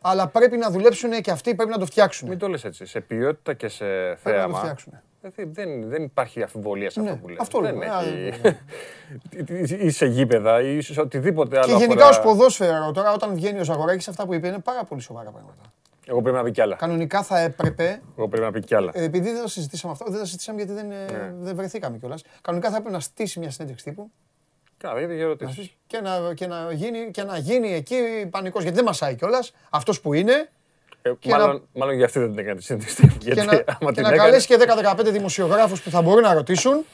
Αλλά 0.00 0.28
πρέπει 0.28 0.56
να 0.56 0.70
δουλέψουν 0.70 1.10
και 1.20 1.30
αυτοί, 1.30 1.54
πρέπει 1.54 1.70
να 1.70 1.78
το 1.78 1.86
φτιάξουν. 1.86 2.28
Μην 2.28 2.38
το 2.38 2.48
λες 2.48 2.64
έτσι. 2.64 2.86
Σε 2.86 3.00
ποιότητα 3.00 3.54
και 3.54 3.68
σε 3.68 3.84
θέαμα. 3.84 4.16
Πρέπει 4.22 4.38
να 4.40 4.48
το 4.48 4.56
φτιάξουν. 4.56 5.00
Δεν, 5.34 5.88
δεν 5.88 6.02
υπάρχει 6.02 6.42
αφιβολία 6.42 6.90
σε 6.90 7.00
αυτό 7.00 7.12
ναι, 7.12 7.18
που 7.18 7.28
λέμε. 7.28 7.38
Αυτό 7.40 7.60
δεν 7.60 7.82
έχει. 7.82 8.32
ή 9.86 9.90
σε 9.90 10.06
γήπεδα 10.06 10.62
ή 10.62 10.80
σε 10.80 11.00
οτιδήποτε 11.00 11.58
άλλο. 11.58 11.66
Και 11.66 11.78
γενικά 11.78 12.08
ως 12.08 12.20
ποδόσφαιρο 12.20 12.92
τώρα, 12.92 13.12
όταν 13.12 13.34
βγαίνει 13.34 13.60
ο 13.60 13.64
Ζαγοράκης, 13.64 14.08
αυτά 14.08 14.26
που 14.26 14.34
είπε 14.34 14.48
είναι 14.48 14.58
πάρα 14.58 14.84
πολύ 14.84 15.00
σοβαρά 15.00 15.30
πράγματα. 15.30 15.62
Εγώ 16.06 16.22
πρέπει 16.22 16.36
να 16.36 16.42
πει 16.42 16.50
κι 16.50 16.60
άλλα. 16.60 16.76
Κανονικά 16.76 17.22
θα 17.22 17.38
έπρεπε. 17.38 18.02
Εγώ 18.16 18.28
πρέπει 18.28 18.44
να 18.44 18.52
πει 18.52 18.60
κι 18.60 18.74
άλλα. 18.74 18.90
Ε, 18.94 19.04
επειδή 19.04 19.30
δεν 19.32 19.42
το 19.42 19.48
συζητήσαμε 19.48 19.92
αυτό, 19.92 20.04
δεν 20.08 20.18
το 20.18 20.24
συζητήσαμε 20.24 20.62
γιατί 20.62 20.72
δεν, 20.72 20.90
ε, 20.90 21.12
ναι. 21.12 21.32
δεν 21.38 21.56
βρεθήκαμε 21.56 21.98
κιόλας. 21.98 22.22
Κανονικά 22.40 22.70
θα 22.70 22.76
έπρεπε 22.76 22.94
να 22.94 23.00
στήσει 23.00 23.38
μια 23.38 23.50
συνέντευξη 23.50 23.84
τύπου. 23.84 24.10
Καλά, 24.76 24.98
γιατί 24.98 25.14
για 25.14 25.24
ερωτήσεις. 25.24 25.76
Και 25.86 26.00
να, 26.00 26.34
και, 26.34 26.46
να 26.46 26.72
γίνει, 26.72 27.10
και 27.10 27.22
να 27.22 27.38
γίνει 27.38 27.74
εκεί 27.74 27.96
πανικός. 28.30 28.62
Γιατί 28.62 28.76
δεν 28.76 28.84
μασάει 28.84 29.14
κιόλας. 29.14 29.52
Αυτός 29.70 30.00
που 30.00 30.12
είναι 30.12 30.32
ε, 30.32 30.48
μάλλον, 31.26 31.50
να... 31.72 31.80
μάλλον 31.80 31.94
για 31.94 32.04
αυτή 32.04 32.18
δεν 32.18 32.28
την 32.28 32.38
έκανε 32.38 32.56
τη 32.56 32.64
σύνδεση. 32.64 33.16
Και, 33.18 33.42
να, 33.42 33.92
και 33.92 34.00
να 34.00 34.16
καλέσει 34.16 34.46
και 34.46 34.56
10-15 34.96 35.04
δημοσιογράφους 35.04 35.82
που 35.82 35.90
θα 35.90 36.02
μπορούν 36.02 36.22
να 36.22 36.32
ρωτήσουν 36.34 36.84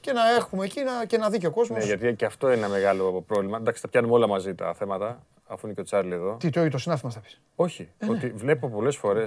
και 0.00 0.12
να 0.12 0.34
έχουμε 0.36 0.64
εκεί 0.64 0.82
να, 0.82 1.04
και 1.04 1.18
να 1.18 1.30
δει 1.30 1.38
και 1.38 1.46
ο 1.46 1.50
κόσμος. 1.50 1.78
Ναι, 1.78 1.84
γιατί 1.84 2.14
και 2.14 2.24
αυτό 2.24 2.46
είναι 2.46 2.56
ένα 2.56 2.68
μεγάλο 2.68 3.24
πρόβλημα. 3.26 3.56
Εντάξει, 3.56 3.82
τα 3.82 3.88
πιάνουμε 3.88 4.14
όλα 4.14 4.26
μαζί 4.26 4.54
τα 4.54 4.74
θέματα, 4.74 5.26
αφού 5.46 5.66
είναι 5.66 5.74
και 5.74 5.80
ο 5.80 5.84
Τσάρλι 5.84 6.12
εδώ. 6.12 6.36
Τι, 6.36 6.50
το, 6.50 6.68
το 6.68 6.78
συνάθημα 6.78 7.10
θα 7.10 7.20
πεις. 7.20 7.40
Όχι. 7.54 7.88
Ε, 7.98 8.06
ναι. 8.06 8.12
ότι 8.12 8.30
βλέπω 8.30 8.68
πολλές 8.68 8.96
φορέ 8.96 9.24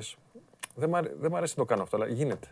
Δεν 0.75 0.89
μ' 1.29 1.35
αρέσει 1.35 1.53
να 1.57 1.63
το 1.63 1.65
κάνω 1.65 1.81
αυτό, 1.81 1.95
αλλά 1.95 2.07
γίνεται. 2.07 2.47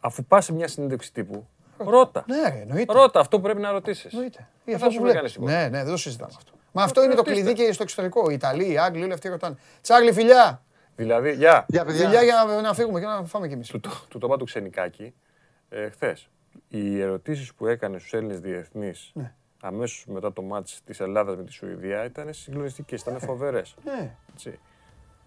Αφού 0.00 0.24
πας 0.24 0.44
σε 0.44 0.52
μια 0.52 0.68
συνέντευξη 0.68 1.12
τύπου, 1.12 1.48
ρώτα. 1.76 2.24
Ναι, 2.26 2.60
εννοείται. 2.60 2.92
Ρώτα 2.92 3.20
αυτό 3.20 3.36
που 3.36 3.42
πρέπει 3.42 3.60
να 3.60 3.70
ρωτήσεις. 3.70 4.12
Εννοείται. 4.12 4.48
Δεν 4.64 4.78
θα 4.78 4.90
σου 4.90 5.02
κάνει 5.02 5.30
Ναι, 5.38 5.68
ναι, 5.68 5.82
δεν 5.82 5.90
το 5.90 5.96
συζητάμε 5.96 6.32
αυτό. 6.36 6.52
Μα 6.72 6.82
αυτό 6.82 7.02
είναι 7.02 7.14
το 7.14 7.22
κλειδί 7.22 7.52
και 7.52 7.72
στο 7.72 7.82
εξωτερικό. 7.82 8.30
Οι 8.30 8.34
Ιταλοί, 8.34 8.72
οι 8.72 8.78
Άγγλοι, 8.78 9.02
όλοι 9.02 9.12
αυτοί 9.12 9.28
ρωτάνε. 9.28 9.56
Τσάρλι, 9.82 10.12
φιλιά! 10.12 10.62
Δηλαδή, 10.96 11.32
γεια. 11.32 11.66
Φιλιά 11.86 12.22
για 12.22 12.44
να, 12.46 12.60
να 12.60 12.74
φύγουμε 12.74 13.00
και 13.00 13.06
να 13.06 13.24
φάμε 13.24 13.46
κι 13.46 13.52
εμείς. 13.52 13.68
Του, 13.68 13.80
του, 13.80 13.90
του 14.08 14.18
το 14.18 14.26
είπα 14.26 14.36
του 14.36 14.44
Ξενικάκη 14.44 15.14
ε, 15.68 15.88
χθες. 15.88 16.28
Οι 16.68 17.00
ερωτήσεις 17.00 17.54
που 17.54 17.66
έκανε 17.66 17.98
στους 17.98 18.12
Έλληνες 18.12 18.40
διεθνείς 18.40 19.10
ναι. 19.14 19.34
αμέσως 19.60 20.04
μετά 20.06 20.32
το 20.32 20.42
μάτς 20.42 20.80
της 20.84 21.00
Ελλάδας 21.00 21.36
με 21.36 21.44
τη 21.44 21.52
Σουηδία 21.52 22.04
ήταν 22.04 22.32
συγκλονιστικές, 22.32 23.00
ήταν 23.00 23.20
φοβερές. 23.20 23.74
Ναι. 23.84 24.14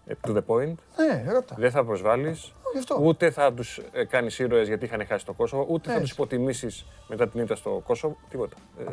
To 0.08 0.34
the 0.36 0.42
point. 0.46 0.74
Ναι, 0.96 1.32
ρώτα. 1.32 1.54
Δεν 1.58 1.70
θα 1.70 1.84
προσβάλλεις. 1.84 2.52
Ούτε 3.00 3.30
θα 3.30 3.52
τους 3.52 3.80
ε, 3.92 4.04
κάνεις 4.04 4.38
ήρωες 4.38 4.68
γιατί 4.68 4.84
είχαν 4.84 5.06
χάσει 5.06 5.24
το 5.24 5.32
Κόσοβο, 5.32 5.66
ούτε 5.68 5.92
θα 5.92 6.00
τους 6.00 6.10
υποτιμήσεις 6.10 6.86
μετά 7.08 7.28
την 7.28 7.40
ήττα 7.40 7.54
στο 7.54 7.82
Κόσοβο. 7.86 8.16
Τίποτα. 8.28 8.56
Ε, 8.78 8.84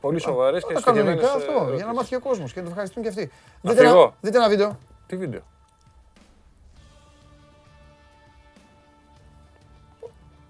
πολύ 0.00 0.18
σοβαρές 0.18 0.64
και 0.64 0.76
συγκεκριμένες. 0.76 1.24
αυτό, 1.24 1.72
για 1.74 1.84
να 1.84 1.92
μάθει 1.92 2.14
ο 2.14 2.20
κόσμος 2.20 2.52
και 2.52 2.58
να 2.58 2.64
το 2.64 2.70
ευχαριστούν 2.70 3.02
και 3.02 3.08
αυτοί. 3.08 3.30
Δείτε 3.60 4.12
δείτε 4.20 4.36
ένα 4.36 4.48
βίντεο. 4.48 4.78
Τι 5.06 5.16
βίντεο; 5.16 5.40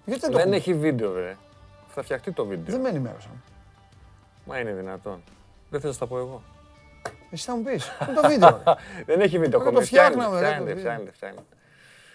Γιατί 0.05 0.31
δεν 0.31 0.53
έχει 0.53 0.73
βίντεο, 0.73 1.11
βέβαια. 1.11 1.37
Θα 1.87 2.03
φτιαχτεί 2.03 2.31
το 2.31 2.45
βίντεο. 2.45 2.73
Δεν 2.73 2.81
με 2.81 2.89
ενημέρωσαν. 2.89 3.43
Μα 4.45 4.59
είναι 4.59 4.73
δυνατόν. 4.73 5.23
Δεν 5.69 5.79
θέλω 5.79 5.93
να 5.93 5.99
τα 5.99 6.07
πω 6.07 6.17
εγώ; 6.17 6.41
Εσύ 7.29 7.45
θα 7.45 7.55
μου 7.55 7.63
πεις. 7.63 7.91
Είναι 8.07 8.21
το 8.21 8.27
βίντεο. 8.27 8.63
δεν 9.07 9.21
έχει 9.21 9.39
βίντεο 9.39 9.59
ακόμα. 9.59 9.79
Το 9.79 9.85
φτιάχναμε. 9.85 10.37
Φτιάχνεται, 10.37 11.11
φτιάχνεται. 11.11 11.43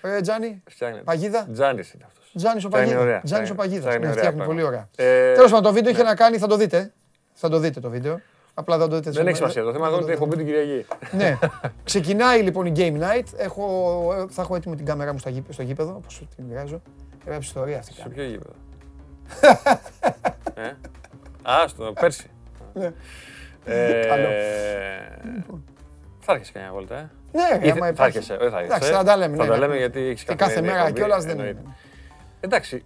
Ε, 0.02 0.20
Τζάνι, 0.20 0.62
παγίδα. 1.04 1.48
Τζάνις 1.52 1.92
είναι 1.92 2.04
αυτός. 2.06 2.32
Τζάνις 2.36 2.64
ο 2.64 2.68
Παγίδα. 2.68 3.20
Τζάνις 3.24 3.50
ο 3.50 3.54
Παγίδας. 3.54 3.98
Ναι, 3.98 4.12
φτιάχνει 4.12 4.44
πολύ 4.44 4.62
ωραία. 4.62 4.88
Ε, 4.96 5.34
Τέλος 5.34 5.50
πάντων, 5.50 5.62
το 5.62 5.72
βίντεο 5.72 5.92
είχε 5.92 6.02
ναι. 6.02 6.08
να 6.08 6.14
κάνει, 6.14 6.38
θα 6.38 6.46
το 6.46 6.56
δείτε. 6.56 6.92
Θα 7.32 7.48
το 7.48 7.58
δείτε 7.58 7.80
το 7.80 7.90
βίντεο. 7.90 8.20
Απλά 8.54 8.78
δεν 8.78 8.88
το 8.88 8.96
δείτε. 8.96 9.10
Δεν 9.10 9.26
έχει 9.26 9.36
σημασία. 9.36 9.62
Το 9.62 9.72
θέμα 9.72 9.88
είναι 9.88 9.96
ότι 9.96 10.12
έχω 10.12 10.26
μπει 10.26 10.36
την 10.36 10.46
Κυριακή. 10.46 10.86
Ναι. 11.12 11.38
Ξεκινάει 11.84 12.40
λοιπόν 12.42 12.66
η 12.66 12.72
Game 12.76 13.00
Night. 13.00 13.26
Έχω, 13.36 14.26
θα 14.28 14.42
έχω 14.42 14.56
έτοιμη 14.56 14.76
την 14.76 14.84
κάμερά 14.84 15.12
μου 15.12 15.18
στο 15.48 15.62
γήπεδο, 15.62 15.94
όπως 15.96 16.22
την 16.36 16.44
βγάζω. 16.48 16.82
Γράψει 17.26 17.48
ιστορία 17.48 17.78
αυτή. 17.78 17.92
Σε 17.92 18.08
ποιο 18.08 18.24
γήπεδο; 18.24 18.52
ε; 20.54 20.72
Α, 21.42 21.68
στο 21.68 21.92
πέρσι. 22.00 22.30
Ναι. 23.64 23.74
Ε, 23.74 24.02
θα 26.20 26.32
έρχεσαι 26.32 26.52
κανένα 26.52 26.72
βόλτα, 26.72 26.96
ε. 26.96 27.10
Ναι, 27.32 27.70
άμα 27.70 27.92
Θα 27.94 28.04
έρχεσαι, 28.04 28.36
δεν 28.36 28.50
θα 28.50 28.58
έρχεσαι. 28.58 28.76
Εντάξει, 28.76 28.92
θα 28.92 29.04
τα 29.04 29.16
λέμε. 29.16 29.36
Θα 29.36 29.42
ναι, 29.42 29.48
τα 29.48 29.54
ναι. 29.54 29.60
λέμε 29.60 29.76
γιατί 29.76 30.00
έχεις 30.00 30.24
Και 30.24 30.34
κάθε 30.34 30.60
μέρα 30.60 30.90
κιόλας 30.90 31.24
δεν 31.24 31.38
είναι. 31.38 31.56
Εντάξει, 32.40 32.84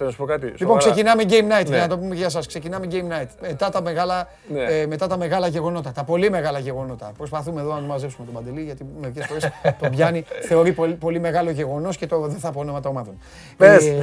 Θέλω 0.00 0.10
να 0.10 0.16
σου 0.16 0.22
πω 0.22 0.28
κάτι. 0.32 0.54
Λοιπόν, 0.58 0.78
ξεκινάμε 0.78 1.22
Game 1.28 1.60
Night, 1.60 1.66
για 1.66 1.78
να 1.78 1.88
το 1.88 1.98
πούμε 1.98 2.14
για 2.14 2.28
σας. 2.28 2.46
Ξεκινάμε 2.46 2.86
Game 2.90 3.12
Night. 3.12 3.28
Μετά 3.40 3.70
τα, 3.70 3.82
μεγάλα, 3.82 4.28
ε, 4.68 4.86
μετά 4.86 5.06
τα 5.06 5.16
μεγάλα 5.16 5.48
γεγονότα, 5.48 5.92
τα 5.92 6.04
πολύ 6.04 6.30
μεγάλα 6.30 6.58
γεγονότα. 6.58 7.12
Προσπαθούμε 7.16 7.60
εδώ 7.60 7.74
να 7.74 7.80
το 7.80 7.86
μαζέψουμε 7.86 8.26
τον 8.26 8.34
Παντελή, 8.34 8.62
γιατί 8.62 8.86
μερικές 9.00 9.26
φορές 9.26 9.48
τον 9.80 9.90
πιάνει, 9.90 10.24
θεωρεί 10.40 10.72
πολύ, 10.72 10.94
πολύ 10.94 11.20
μεγάλο 11.20 11.50
γεγονός 11.50 11.96
και 11.96 12.06
το, 12.06 12.20
δεν 12.20 12.38
θα 12.38 12.52
πω 12.52 12.60
ονόματα 12.60 12.88
ομάδων. 12.88 13.18
Πες. 13.56 13.86
Ε, 13.86 13.98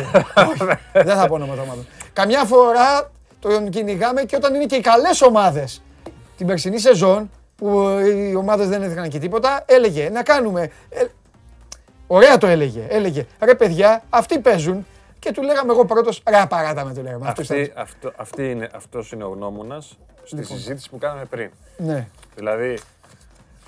δεν 0.94 1.16
θα 1.16 1.28
πω 1.28 1.34
ονόματα 1.34 1.62
ομάδων. 1.62 1.86
Καμιά 2.14 2.44
φορά 2.44 3.12
τον 3.40 3.70
κυνηγάμε 3.70 4.24
και 4.24 4.36
όταν 4.36 4.54
είναι 4.54 4.66
και 4.66 4.76
οι 4.76 4.82
καλές 4.82 5.22
ομάδες. 5.22 5.82
Την 6.38 6.48
περσινή 6.48 6.80
σεζόν, 6.80 7.30
που 7.56 7.88
οι 8.30 8.36
ομάδες 8.36 8.68
δεν 8.68 8.82
έδειχναν 8.82 9.10
και 9.10 9.20
τίποτα, 9.20 9.64
έλεγε 9.66 10.10
να 10.10 10.24
κάνουμε... 10.24 10.72
Ε, 10.90 11.06
ωραία 12.08 12.38
το 12.38 12.48
έλεγε. 12.48 12.86
Έλεγε, 12.90 13.26
ρε 13.40 13.56
παιδιά, 13.56 14.04
αυτοί 14.10 14.40
παίζουν, 14.40 14.86
και 15.20 15.32
του 15.32 15.42
λέγαμε 15.42 15.72
εγώ 15.72 15.86
πρώτος, 15.86 16.24
ρε 16.30 16.46
παράτα 16.50 16.86
με 16.86 16.94
του 16.94 17.02
λέγαμε. 17.02 17.28
Αυτή, 17.28 17.72
αυτό, 17.76 18.12
αυτή 18.16 18.52
είναι, 18.52 18.70
αυτός 18.74 19.12
είναι 19.12 19.24
ο 19.24 19.30
γνώμονας 19.30 19.98
στη 20.24 20.36
λοιπόν. 20.36 20.58
συζήτηση 20.58 20.90
που 20.90 20.98
κάναμε 20.98 21.26
πριν. 21.26 21.52
Ναι. 21.78 22.08
Δηλαδή, 22.36 22.78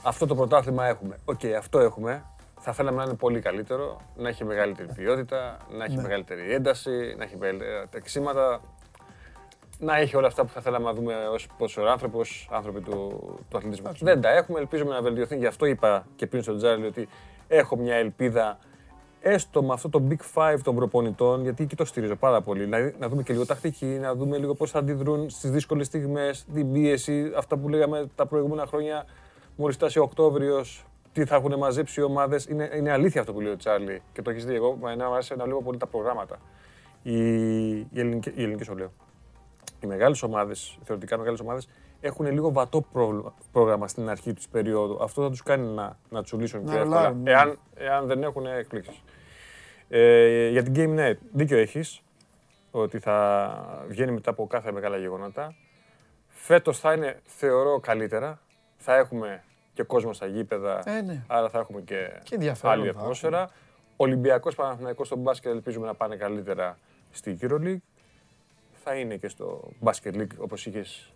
αυτό 0.03 0.25
το 0.25 0.35
πρωτάθλημα 0.35 0.85
έχουμε. 0.85 1.17
OK, 1.25 1.39
okay, 1.43 1.51
αυτό 1.51 1.79
έχουμε. 1.79 2.23
Θα 2.59 2.73
θέλαμε 2.73 2.97
να 2.97 3.03
είναι 3.03 3.13
πολύ 3.13 3.39
καλύτερο, 3.39 4.01
να 4.15 4.29
έχει 4.29 4.43
μεγαλύτερη 4.43 4.93
ποιότητα, 4.93 5.57
να 5.77 5.83
έχει 5.83 5.95
ναι. 5.95 6.01
μεγαλύτερη 6.01 6.53
ένταση, 6.53 7.15
να 7.17 7.23
έχει 7.23 7.37
μεγαλύτερα 7.37 7.87
τεξίματα. 7.89 8.61
Να 9.79 9.97
έχει 9.97 10.15
όλα 10.15 10.27
αυτά 10.27 10.45
που 10.45 10.51
θα 10.51 10.61
θέλαμε 10.61 10.85
να 10.85 10.93
δούμε 10.93 11.13
ως 11.27 11.47
ποδοσφαιράνθρωπο, 11.57 12.21
άνθρωποι 12.49 12.81
του, 12.81 12.93
του 13.49 13.57
αθλητισμού. 13.57 13.91
Δεν 13.99 14.21
τα 14.21 14.29
έχουμε, 14.29 14.59
ελπίζουμε 14.59 14.93
να 14.93 15.01
βελτιωθεί. 15.01 15.37
Γι' 15.37 15.45
αυτό 15.45 15.65
είπα 15.65 16.07
και 16.15 16.27
πριν 16.27 16.41
στον 16.41 16.57
Τζάρλι 16.57 16.85
ότι 16.85 17.07
έχω 17.47 17.75
μια 17.75 17.95
ελπίδα 17.95 18.59
έστω 19.21 19.63
με 19.63 19.73
αυτό 19.73 19.89
το 19.89 20.03
Big 20.09 20.33
Five 20.33 20.59
των 20.63 20.75
προπονητών, 20.75 21.41
γιατί 21.41 21.63
εκεί 21.63 21.75
το 21.75 21.85
στηρίζω 21.85 22.15
πάρα 22.15 22.41
πολύ. 22.41 22.63
Δηλαδή, 22.63 22.95
να 22.99 23.09
δούμε 23.09 23.23
και 23.23 23.33
λίγο 23.33 23.45
τακτική, 23.45 23.85
να 23.85 24.15
δούμε 24.15 24.37
λίγο 24.37 24.55
πώς 24.55 24.71
θα 24.71 24.79
αντιδρούν 24.79 25.29
στις 25.29 25.51
δύσκολες 25.51 25.85
στιγμές, 25.85 26.45
την 26.53 26.71
πίεση, 26.71 27.31
αυτά 27.37 27.57
που 27.57 27.69
λέγαμε 27.69 28.09
τα 28.15 28.25
προηγούμενα 28.25 28.65
χρόνια. 28.65 29.05
Μόλις 29.55 29.75
φτάσει 29.75 29.99
ο 29.99 30.03
Οκτώβριος, 30.03 30.85
τι 31.13 31.25
θα 31.25 31.35
έχουν 31.35 31.57
μαζέψει 31.57 31.99
οι 31.99 32.03
ομάδες. 32.03 32.45
Είναι, 32.45 32.69
είναι 32.75 32.91
αλήθεια 32.91 33.21
αυτό 33.21 33.33
που 33.33 33.41
λέει 33.41 33.51
ο 33.51 33.55
Τσάρλι 33.55 34.01
και 34.13 34.21
το 34.21 34.29
έχεις 34.29 34.45
δει 34.45 34.55
εγώ. 34.55 34.77
Μα 34.81 34.95
να 34.95 35.07
άρεσε 35.07 35.35
να 35.35 35.47
λέω 35.47 35.61
πολύ 35.61 35.77
τα 35.77 35.87
προγράμματα. 35.87 36.37
Οι, 37.03 37.19
οι, 37.77 37.87
ελληνικές, 37.93 38.33
οι 38.35 38.43
ελληνικές 38.43 38.67
λέω. 38.67 38.91
Οι 39.79 39.87
μεγάλες 39.87 40.23
ομάδες, 40.23 40.77
θεωρητικά 40.83 41.17
μεγάλες 41.17 41.39
ομάδες, 41.39 41.69
έχουν 42.01 42.31
λίγο 42.31 42.51
βατό 42.51 42.85
πρόγραμμα 43.51 43.87
στην 43.87 44.09
αρχή 44.09 44.33
της 44.33 44.47
περίοδου. 44.47 45.03
Αυτό 45.03 45.23
θα 45.23 45.29
τους 45.29 45.43
κάνει 45.43 45.67
να, 45.67 45.97
να 46.09 46.23
τσουλήσουν 46.23 46.63
πιο 46.63 46.77
εύκολα. 46.77 47.11
Ναι. 47.11 47.31
Εάν, 47.31 47.59
εάν 47.75 48.07
δεν 48.07 48.23
έχουν 48.23 48.45
εκπλήξεις. 48.45 49.03
Ε, 49.89 50.49
για 50.49 50.63
την 50.63 50.73
Game 50.75 50.99
Net, 50.99 51.17
δίκιο 51.31 51.57
έχεις 51.57 52.01
ότι 52.71 52.99
θα 52.99 53.85
βγαίνει 53.87 54.11
μετά 54.11 54.29
από 54.29 54.47
κάθε 54.47 54.71
μεγάλα 54.71 54.97
γεγονότα. 54.97 55.55
Φέτος 56.27 56.79
θα 56.79 56.93
είναι, 56.93 57.19
θεωρώ, 57.25 57.79
καλύτερα. 57.79 58.39
Θα 58.77 58.95
έχουμε 58.95 59.43
και 59.73 59.83
κόσμο 59.83 60.13
στα 60.13 60.25
γήπεδα, 60.25 60.81
ε, 60.85 61.01
ναι. 61.01 61.23
άρα 61.27 61.49
θα 61.49 61.59
έχουμε 61.59 61.81
και, 61.81 62.21
και 62.23 62.55
άλλη 62.61 62.89
ατμόσφαιρα. 62.89 63.49
Ολυμπιακός 63.95 64.55
Παναθηναϊκός 64.55 65.07
στο 65.07 65.15
μπάσκετ 65.15 65.51
ελπίζουμε 65.51 65.85
να 65.85 65.93
πάνε 65.93 66.15
καλύτερα 66.15 66.77
στη 67.11 67.37
EuroLeague. 67.41 67.77
Θα 68.89 68.95
είναι 68.95 69.15
και 69.15 69.27
στο 69.27 69.69
Basket 69.83 70.13
League 70.13 70.37
όπως 70.37 70.65
είχες 70.65 71.13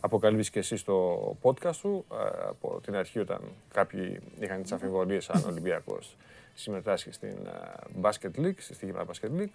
αποκαλύψει 0.00 0.50
και 0.50 0.58
εσύ 0.58 0.76
στο 0.76 1.36
podcast 1.42 1.74
σου 1.74 2.04
ε, 2.12 2.48
από 2.48 2.80
την 2.82 2.96
αρχή 2.96 3.18
όταν 3.18 3.40
κάποιοι 3.74 4.20
είχαν 4.40 4.62
τις 4.62 4.72
αμφιβολίες 4.72 5.30
αν 5.30 5.42
ο 5.44 5.48
Ολυμπιακός 5.48 6.16
συμμετάσχει 6.54 7.12
στην 7.12 7.28
ε, 7.28 8.00
Basket 8.02 8.40
League, 8.40 8.54
στη 8.56 8.74
Στίγημα 8.74 9.04
Basket 9.06 9.40
League. 9.40 9.50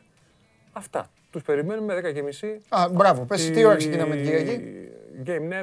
Αυτά. 0.74 1.10
Τους 1.30 1.42
περιμένουμε 1.44 2.02
10.30. 2.42 2.58
Α, 2.70 2.90
μπράβο. 2.90 3.26
Πες 3.26 3.50
τι 3.52 3.66
ώρα 3.66 3.76
ξεκινάμε 3.76 4.16
την 4.16 4.26
Κυριακή; 4.26 4.62
Game 5.26 5.48
ναι, 5.48 5.62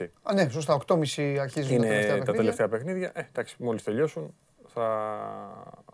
10.30. 0.00 0.06
Α, 0.22 0.34
ναι, 0.34 0.48
σωστά. 0.48 0.80
8.30 0.86 1.36
αρχίζουν 1.40 1.82
Είναι 1.82 1.86
τα 1.86 1.92
τελευταία 1.92 2.18
παιχνίδια. 2.18 2.24
τα 2.24 2.32
τελευταία 2.32 2.68
παιχνίδια. 2.68 3.10
Ε, 3.14 3.20
εντάξει, 3.28 3.56
μόλις 3.58 3.82
τελειώσουν 3.82 4.34
θα, 4.66 4.84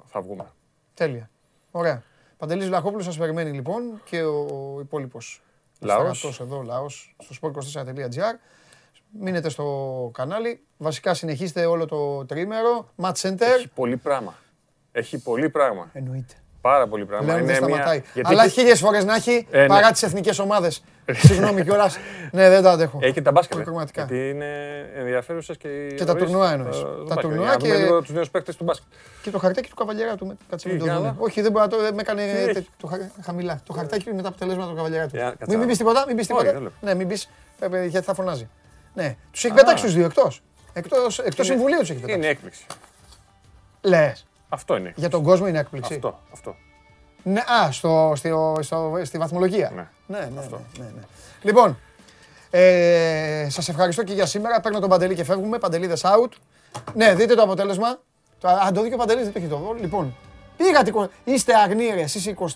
θα 0.04 0.20
βγούμε. 0.20 0.46
Τέλεια. 0.94 1.30
Ωραία. 1.70 2.02
Παντελής 2.36 2.66
Βλαχόπουλος 2.66 3.04
σας 3.04 3.16
περιμένει 3.18 3.50
λοιπόν 3.50 4.00
και 4.04 4.22
ο 4.22 4.78
υπόλοιπος 4.80 5.42
Λαός. 5.80 6.40
εδώ, 6.40 6.62
λαός, 6.62 7.16
στο 7.18 7.34
sport24.gr. 7.40 8.38
Μείνετε 9.20 9.48
στο 9.48 10.10
κανάλι. 10.14 10.60
Βασικά 10.76 11.14
συνεχίστε 11.14 11.66
όλο 11.66 11.86
το 11.86 12.24
τρίμερο. 12.24 12.90
Match 13.02 13.12
Center. 13.12 13.40
Έχει 13.40 13.68
πολύ 13.68 13.96
πράγμα. 13.96 14.34
Έχει 14.92 15.22
πολύ 15.22 15.50
πράγμα. 15.50 15.90
Εννοείται. 15.92 16.34
Πάρα 16.66 16.86
πολύ 16.86 17.04
πράγμα. 17.04 17.34
Λέω, 17.34 17.44
δεν 17.44 17.56
σταματάει. 17.56 18.02
Μια... 18.14 18.24
Αλλά 18.26 18.48
χίλιες 18.48 18.80
φορές 18.80 19.04
να 19.04 19.14
έχει 19.14 19.46
ε, 19.50 19.60
ναι. 19.60 19.66
παρά 19.66 19.90
τις 19.90 20.02
εθνικές 20.02 20.38
ομάδες. 20.38 20.82
Συγγνώμη 21.12 21.62
κιόλας. 21.62 21.98
ναι, 22.32 22.48
δεν 22.48 22.62
τα 22.62 22.70
αντέχω. 22.70 22.98
Έχει 23.02 23.12
και 23.12 23.22
τα 23.22 23.30
μπάσκετ. 23.30 23.68
Γιατί 23.94 24.28
είναι 24.28 24.46
ενδιαφέρουσες 24.96 25.56
και. 25.56 25.68
Και 25.96 26.04
τα 26.04 26.14
τουρνουά 26.14 26.52
εννοείς. 26.52 26.76
Τα 27.08 27.16
τουρνουά 27.16 27.56
και. 27.56 27.74
λίγο 27.74 28.00
τους 28.00 28.10
νέους 28.10 28.30
παίκτες 28.30 28.56
του 28.56 28.64
μπάσκετ. 28.64 28.86
Και 29.22 29.30
το 29.30 29.38
χαρτάκι 29.38 29.68
του 29.68 29.74
καβαλιέρα 29.74 30.16
του. 30.16 30.38
Κάτσε 30.50 30.68
με 30.68 30.78
το 30.78 30.84
δούμε. 30.84 31.14
Όχι, 31.18 31.40
δεν 31.40 31.52
μπορεί 31.52 31.64
να 31.64 31.70
το. 31.70 31.94
Με 31.94 32.00
έκανε 32.00 32.22
χαμηλά. 33.24 33.60
Το 33.66 33.72
χαρτάκι 33.72 34.14
με 34.14 34.22
τα 34.22 34.28
αποτελέσματα 34.28 34.70
του 34.70 34.76
καβαλιέρα 34.76 35.06
του. 35.06 35.16
Μην 35.48 35.66
πεις 35.66 35.78
τίποτα. 35.78 36.04
Μην 36.06 36.16
πεις 36.16 36.26
τίποτα. 36.26 36.70
Ναι, 36.80 36.94
μην 36.94 37.08
πεις. 37.08 37.28
Γιατί 37.88 38.06
θα 38.06 38.14
φωνάζει. 38.14 38.48
Ναι, 38.94 39.16
τους 39.32 39.44
έχει 39.44 39.54
πετάξει 39.54 39.84
τους 39.84 39.94
δύο 39.94 40.04
εκτός. 40.04 40.42
Εκτό 41.24 41.42
συμβουλίου 41.42 41.78
τους 41.78 41.90
έχει 41.90 42.00
πετάξει. 42.00 42.18
Είναι 42.18 42.28
έκπληξη. 42.28 42.66
Λες. 43.80 44.26
Αυτό 44.48 44.76
είναι. 44.76 44.92
Για 44.96 45.08
τον 45.08 45.22
κόσμο 45.22 45.46
είναι 45.46 45.58
έκπληξη. 45.58 45.94
Αυτό. 45.94 46.20
αυτό. 46.32 46.56
Ναι, 47.22 47.40
α, 47.40 47.72
στο, 47.72 48.12
στο, 48.16 48.58
στο, 48.60 49.00
στη 49.02 49.18
βαθμολογία. 49.18 49.72
Ναι, 49.74 49.88
ναι, 50.06 50.28
ναι, 50.34 50.40
αυτό. 50.40 50.60
ναι, 50.78 50.84
ναι, 50.84 50.90
ναι. 50.94 51.02
Λοιπόν, 51.42 51.78
ε, 52.50 53.46
σας 53.50 53.68
ευχαριστώ 53.68 54.02
και 54.02 54.12
για 54.12 54.26
σήμερα. 54.26 54.60
Παίρνω 54.60 54.78
τον 54.80 54.88
Παντελή 54.88 55.14
και 55.14 55.24
φεύγουμε. 55.24 55.58
Παντελίδες 55.58 56.04
out. 56.04 56.30
Ναι, 56.94 57.14
δείτε 57.14 57.34
το 57.34 57.42
αποτέλεσμα. 57.42 57.98
Το, 58.40 58.48
α, 58.48 58.72
το 58.72 58.82
δει 58.82 58.88
και 58.88 58.94
ο 58.94 58.98
Παντελής, 58.98 59.24
δεν 59.24 59.32
το 59.32 59.38
έχει 59.38 59.48
το 59.48 59.56
δω. 59.56 59.72
Λοιπόν, 59.80 60.14
πήγατε, 60.56 60.92
είστε 61.24 61.54
αγνοί 61.54 61.90
ρε, 61.94 62.00
εσείς 62.00 62.34
23,8. 62.36 62.46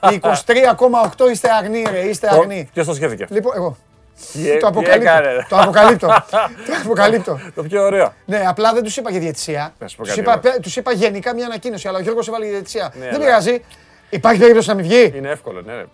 23,8 0.00 1.30
είστε 1.32 1.48
αγνοί 1.50 1.82
ρε, 1.90 2.00
είστε 2.00 2.28
αγνοί. 2.34 2.68
Ποιος 2.72 2.86
το 2.86 2.94
σκέφτηκε. 2.94 3.26
Λοιπόν, 3.30 3.52
εγώ. 3.56 3.76
Το 4.60 4.66
αποκαλύπτω. 4.66 5.18
Το 5.48 5.56
αποκαλύπτω. 5.62 6.06
Το 6.06 6.72
αποκαλύπτω. 6.84 7.40
Το 7.54 7.62
πιο 7.62 7.82
ωραίο. 7.82 8.14
Ναι, 8.24 8.44
απλά 8.46 8.72
δεν 8.72 8.82
τους 8.82 8.96
είπα 8.96 9.10
για 9.10 9.20
διαιτησία. 9.20 9.74
Τους 10.62 10.76
είπα 10.76 10.92
γενικά 10.92 11.34
μια 11.34 11.46
ανακοίνωση, 11.46 11.88
αλλά 11.88 11.98
ο 11.98 12.00
Γιώργος 12.00 12.28
έβαλε 12.28 12.44
για 12.44 12.54
διαιτησία. 12.54 12.92
Ναι, 12.98 13.08
δεν 13.10 13.20
πειράζει. 13.20 13.62
Υπάρχει 14.10 14.40
περίπτωση 14.40 14.68
να 14.68 14.74
μην 14.74 14.84
βγει; 14.84 15.12
Είναι 15.16 15.30
εύκολο, 15.30 15.60
ναι. 15.60 15.72
Ε, 15.72 15.84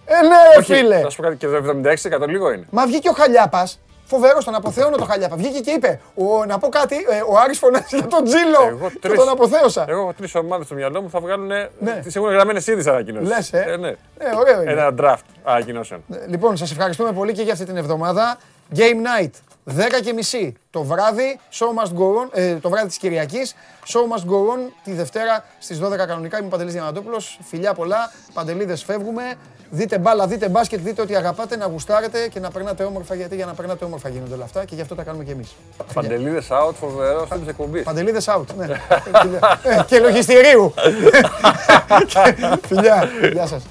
ναι, 0.56 0.64
φίλε. 0.64 1.00
Θα 1.00 1.10
σου 1.10 1.16
πω 1.16 1.22
κάτι 1.22 1.36
και 1.36 1.46
το 1.46 1.80
76% 2.24 2.28
λίγο 2.28 2.52
είναι. 2.52 2.64
Μα 2.70 2.86
βγήκε 2.86 3.08
ο 3.08 3.12
Χαλιάπας 3.12 3.80
Φοβερό, 4.06 4.42
τον 4.44 4.54
αποθέωνε 4.54 4.96
το 4.96 5.04
Χαλιάπα. 5.04 5.36
Βγήκε 5.36 5.60
και 5.60 5.70
είπε: 5.70 6.00
ο, 6.14 6.44
Να 6.44 6.58
πω 6.58 6.68
κάτι, 6.68 6.96
ε, 6.96 7.20
ο 7.28 7.38
Άρης 7.38 7.58
φωνάζει 7.58 7.84
για 7.88 8.06
τον 8.06 8.24
Τζίλο. 8.24 8.66
Εγώ 8.68 8.90
τρεις, 9.00 9.12
και 9.12 9.18
τον 9.18 9.28
αποθέωσα. 9.28 9.84
Εγώ 9.88 10.00
έχω 10.00 10.12
τρεις 10.12 10.34
ομάδες 10.34 10.66
στο 10.66 10.74
μυαλό 10.74 11.02
μου 11.02 11.10
θα 11.10 11.20
βγάλουν. 11.20 11.46
Ναι. 11.78 12.00
Τις 12.02 12.16
έχουν 12.16 12.30
γραμμένες 12.30 12.66
ήδη 12.66 12.90
ανακοινώσεις. 12.90 13.28
Λες, 13.28 13.52
ε. 13.52 13.64
ε. 13.68 13.76
ναι. 13.76 13.88
ε, 13.88 14.34
ωραίο 14.38 14.62
είναι. 14.62 14.72
Ένα 14.72 14.94
draft 15.00 15.24
ανακοινώσεων. 15.44 16.04
Ε, 16.12 16.26
λοιπόν, 16.26 16.56
σας 16.56 16.70
ευχαριστούμε 16.70 17.12
πολύ 17.12 17.32
και 17.32 17.42
για 17.42 17.52
αυτή 17.52 17.64
την 17.64 17.76
εβδομάδα. 17.76 18.38
Game 18.76 19.22
night. 19.22 19.30
10 19.70 20.00
και 20.04 20.12
μισή 20.12 20.54
το 20.70 20.82
βράδυ, 20.82 21.40
show 21.52 21.82
must 21.82 21.92
go 21.98 22.22
on, 22.22 22.28
ε, 22.32 22.54
το 22.54 22.68
βράδυ 22.68 22.86
της 22.86 22.96
Κυριακής, 22.98 23.54
show 23.86 24.16
must 24.16 24.30
go 24.30 24.54
on 24.54 24.72
τη 24.84 24.92
Δευτέρα 24.92 25.44
στις 25.58 25.78
12 25.78 26.06
κανονικά. 26.06 26.38
Είμαι 26.38 26.46
ο 26.46 26.50
Παντελής 26.50 26.72
Διαμαντόπουλος, 26.72 27.38
φιλιά 27.42 27.74
πολλά, 27.74 28.12
Παντελίδες 28.32 28.84
φεύγουμε. 28.84 29.34
Δείτε 29.70 29.98
μπάλα, 29.98 30.26
δείτε 30.26 30.48
μπάσκετ, 30.48 30.80
δείτε 30.80 31.02
ό,τι 31.02 31.16
αγαπάτε, 31.16 31.56
να 31.56 31.66
γουστάρετε 31.66 32.28
και 32.28 32.40
να 32.40 32.50
περνάτε 32.50 32.84
όμορφα. 32.84 33.14
Γιατί 33.14 33.34
για 33.34 33.46
να 33.46 33.52
περνάτε 33.52 33.84
όμορφα 33.84 34.08
γίνονται 34.08 34.34
όλα 34.34 34.44
αυτά 34.44 34.64
και 34.64 34.74
γι' 34.74 34.80
αυτό 34.80 34.94
τα 34.94 35.02
κάνουμε 35.02 35.24
κι 35.24 35.30
εμείς. 35.30 35.56
Παντελίδε 35.94 36.42
out, 36.48 36.74
φοβερό 36.80 37.28
τη 37.42 37.48
εκπομπή. 37.48 37.82
Παντελίδε 37.82 38.20
out, 38.24 38.44
ναι. 38.56 38.64
Ε, 38.64 39.82
και 39.86 39.98
λογιστηρίου. 39.98 40.74
Φιλιά, 42.68 43.08
γεια 43.32 43.46
σας. 43.46 43.62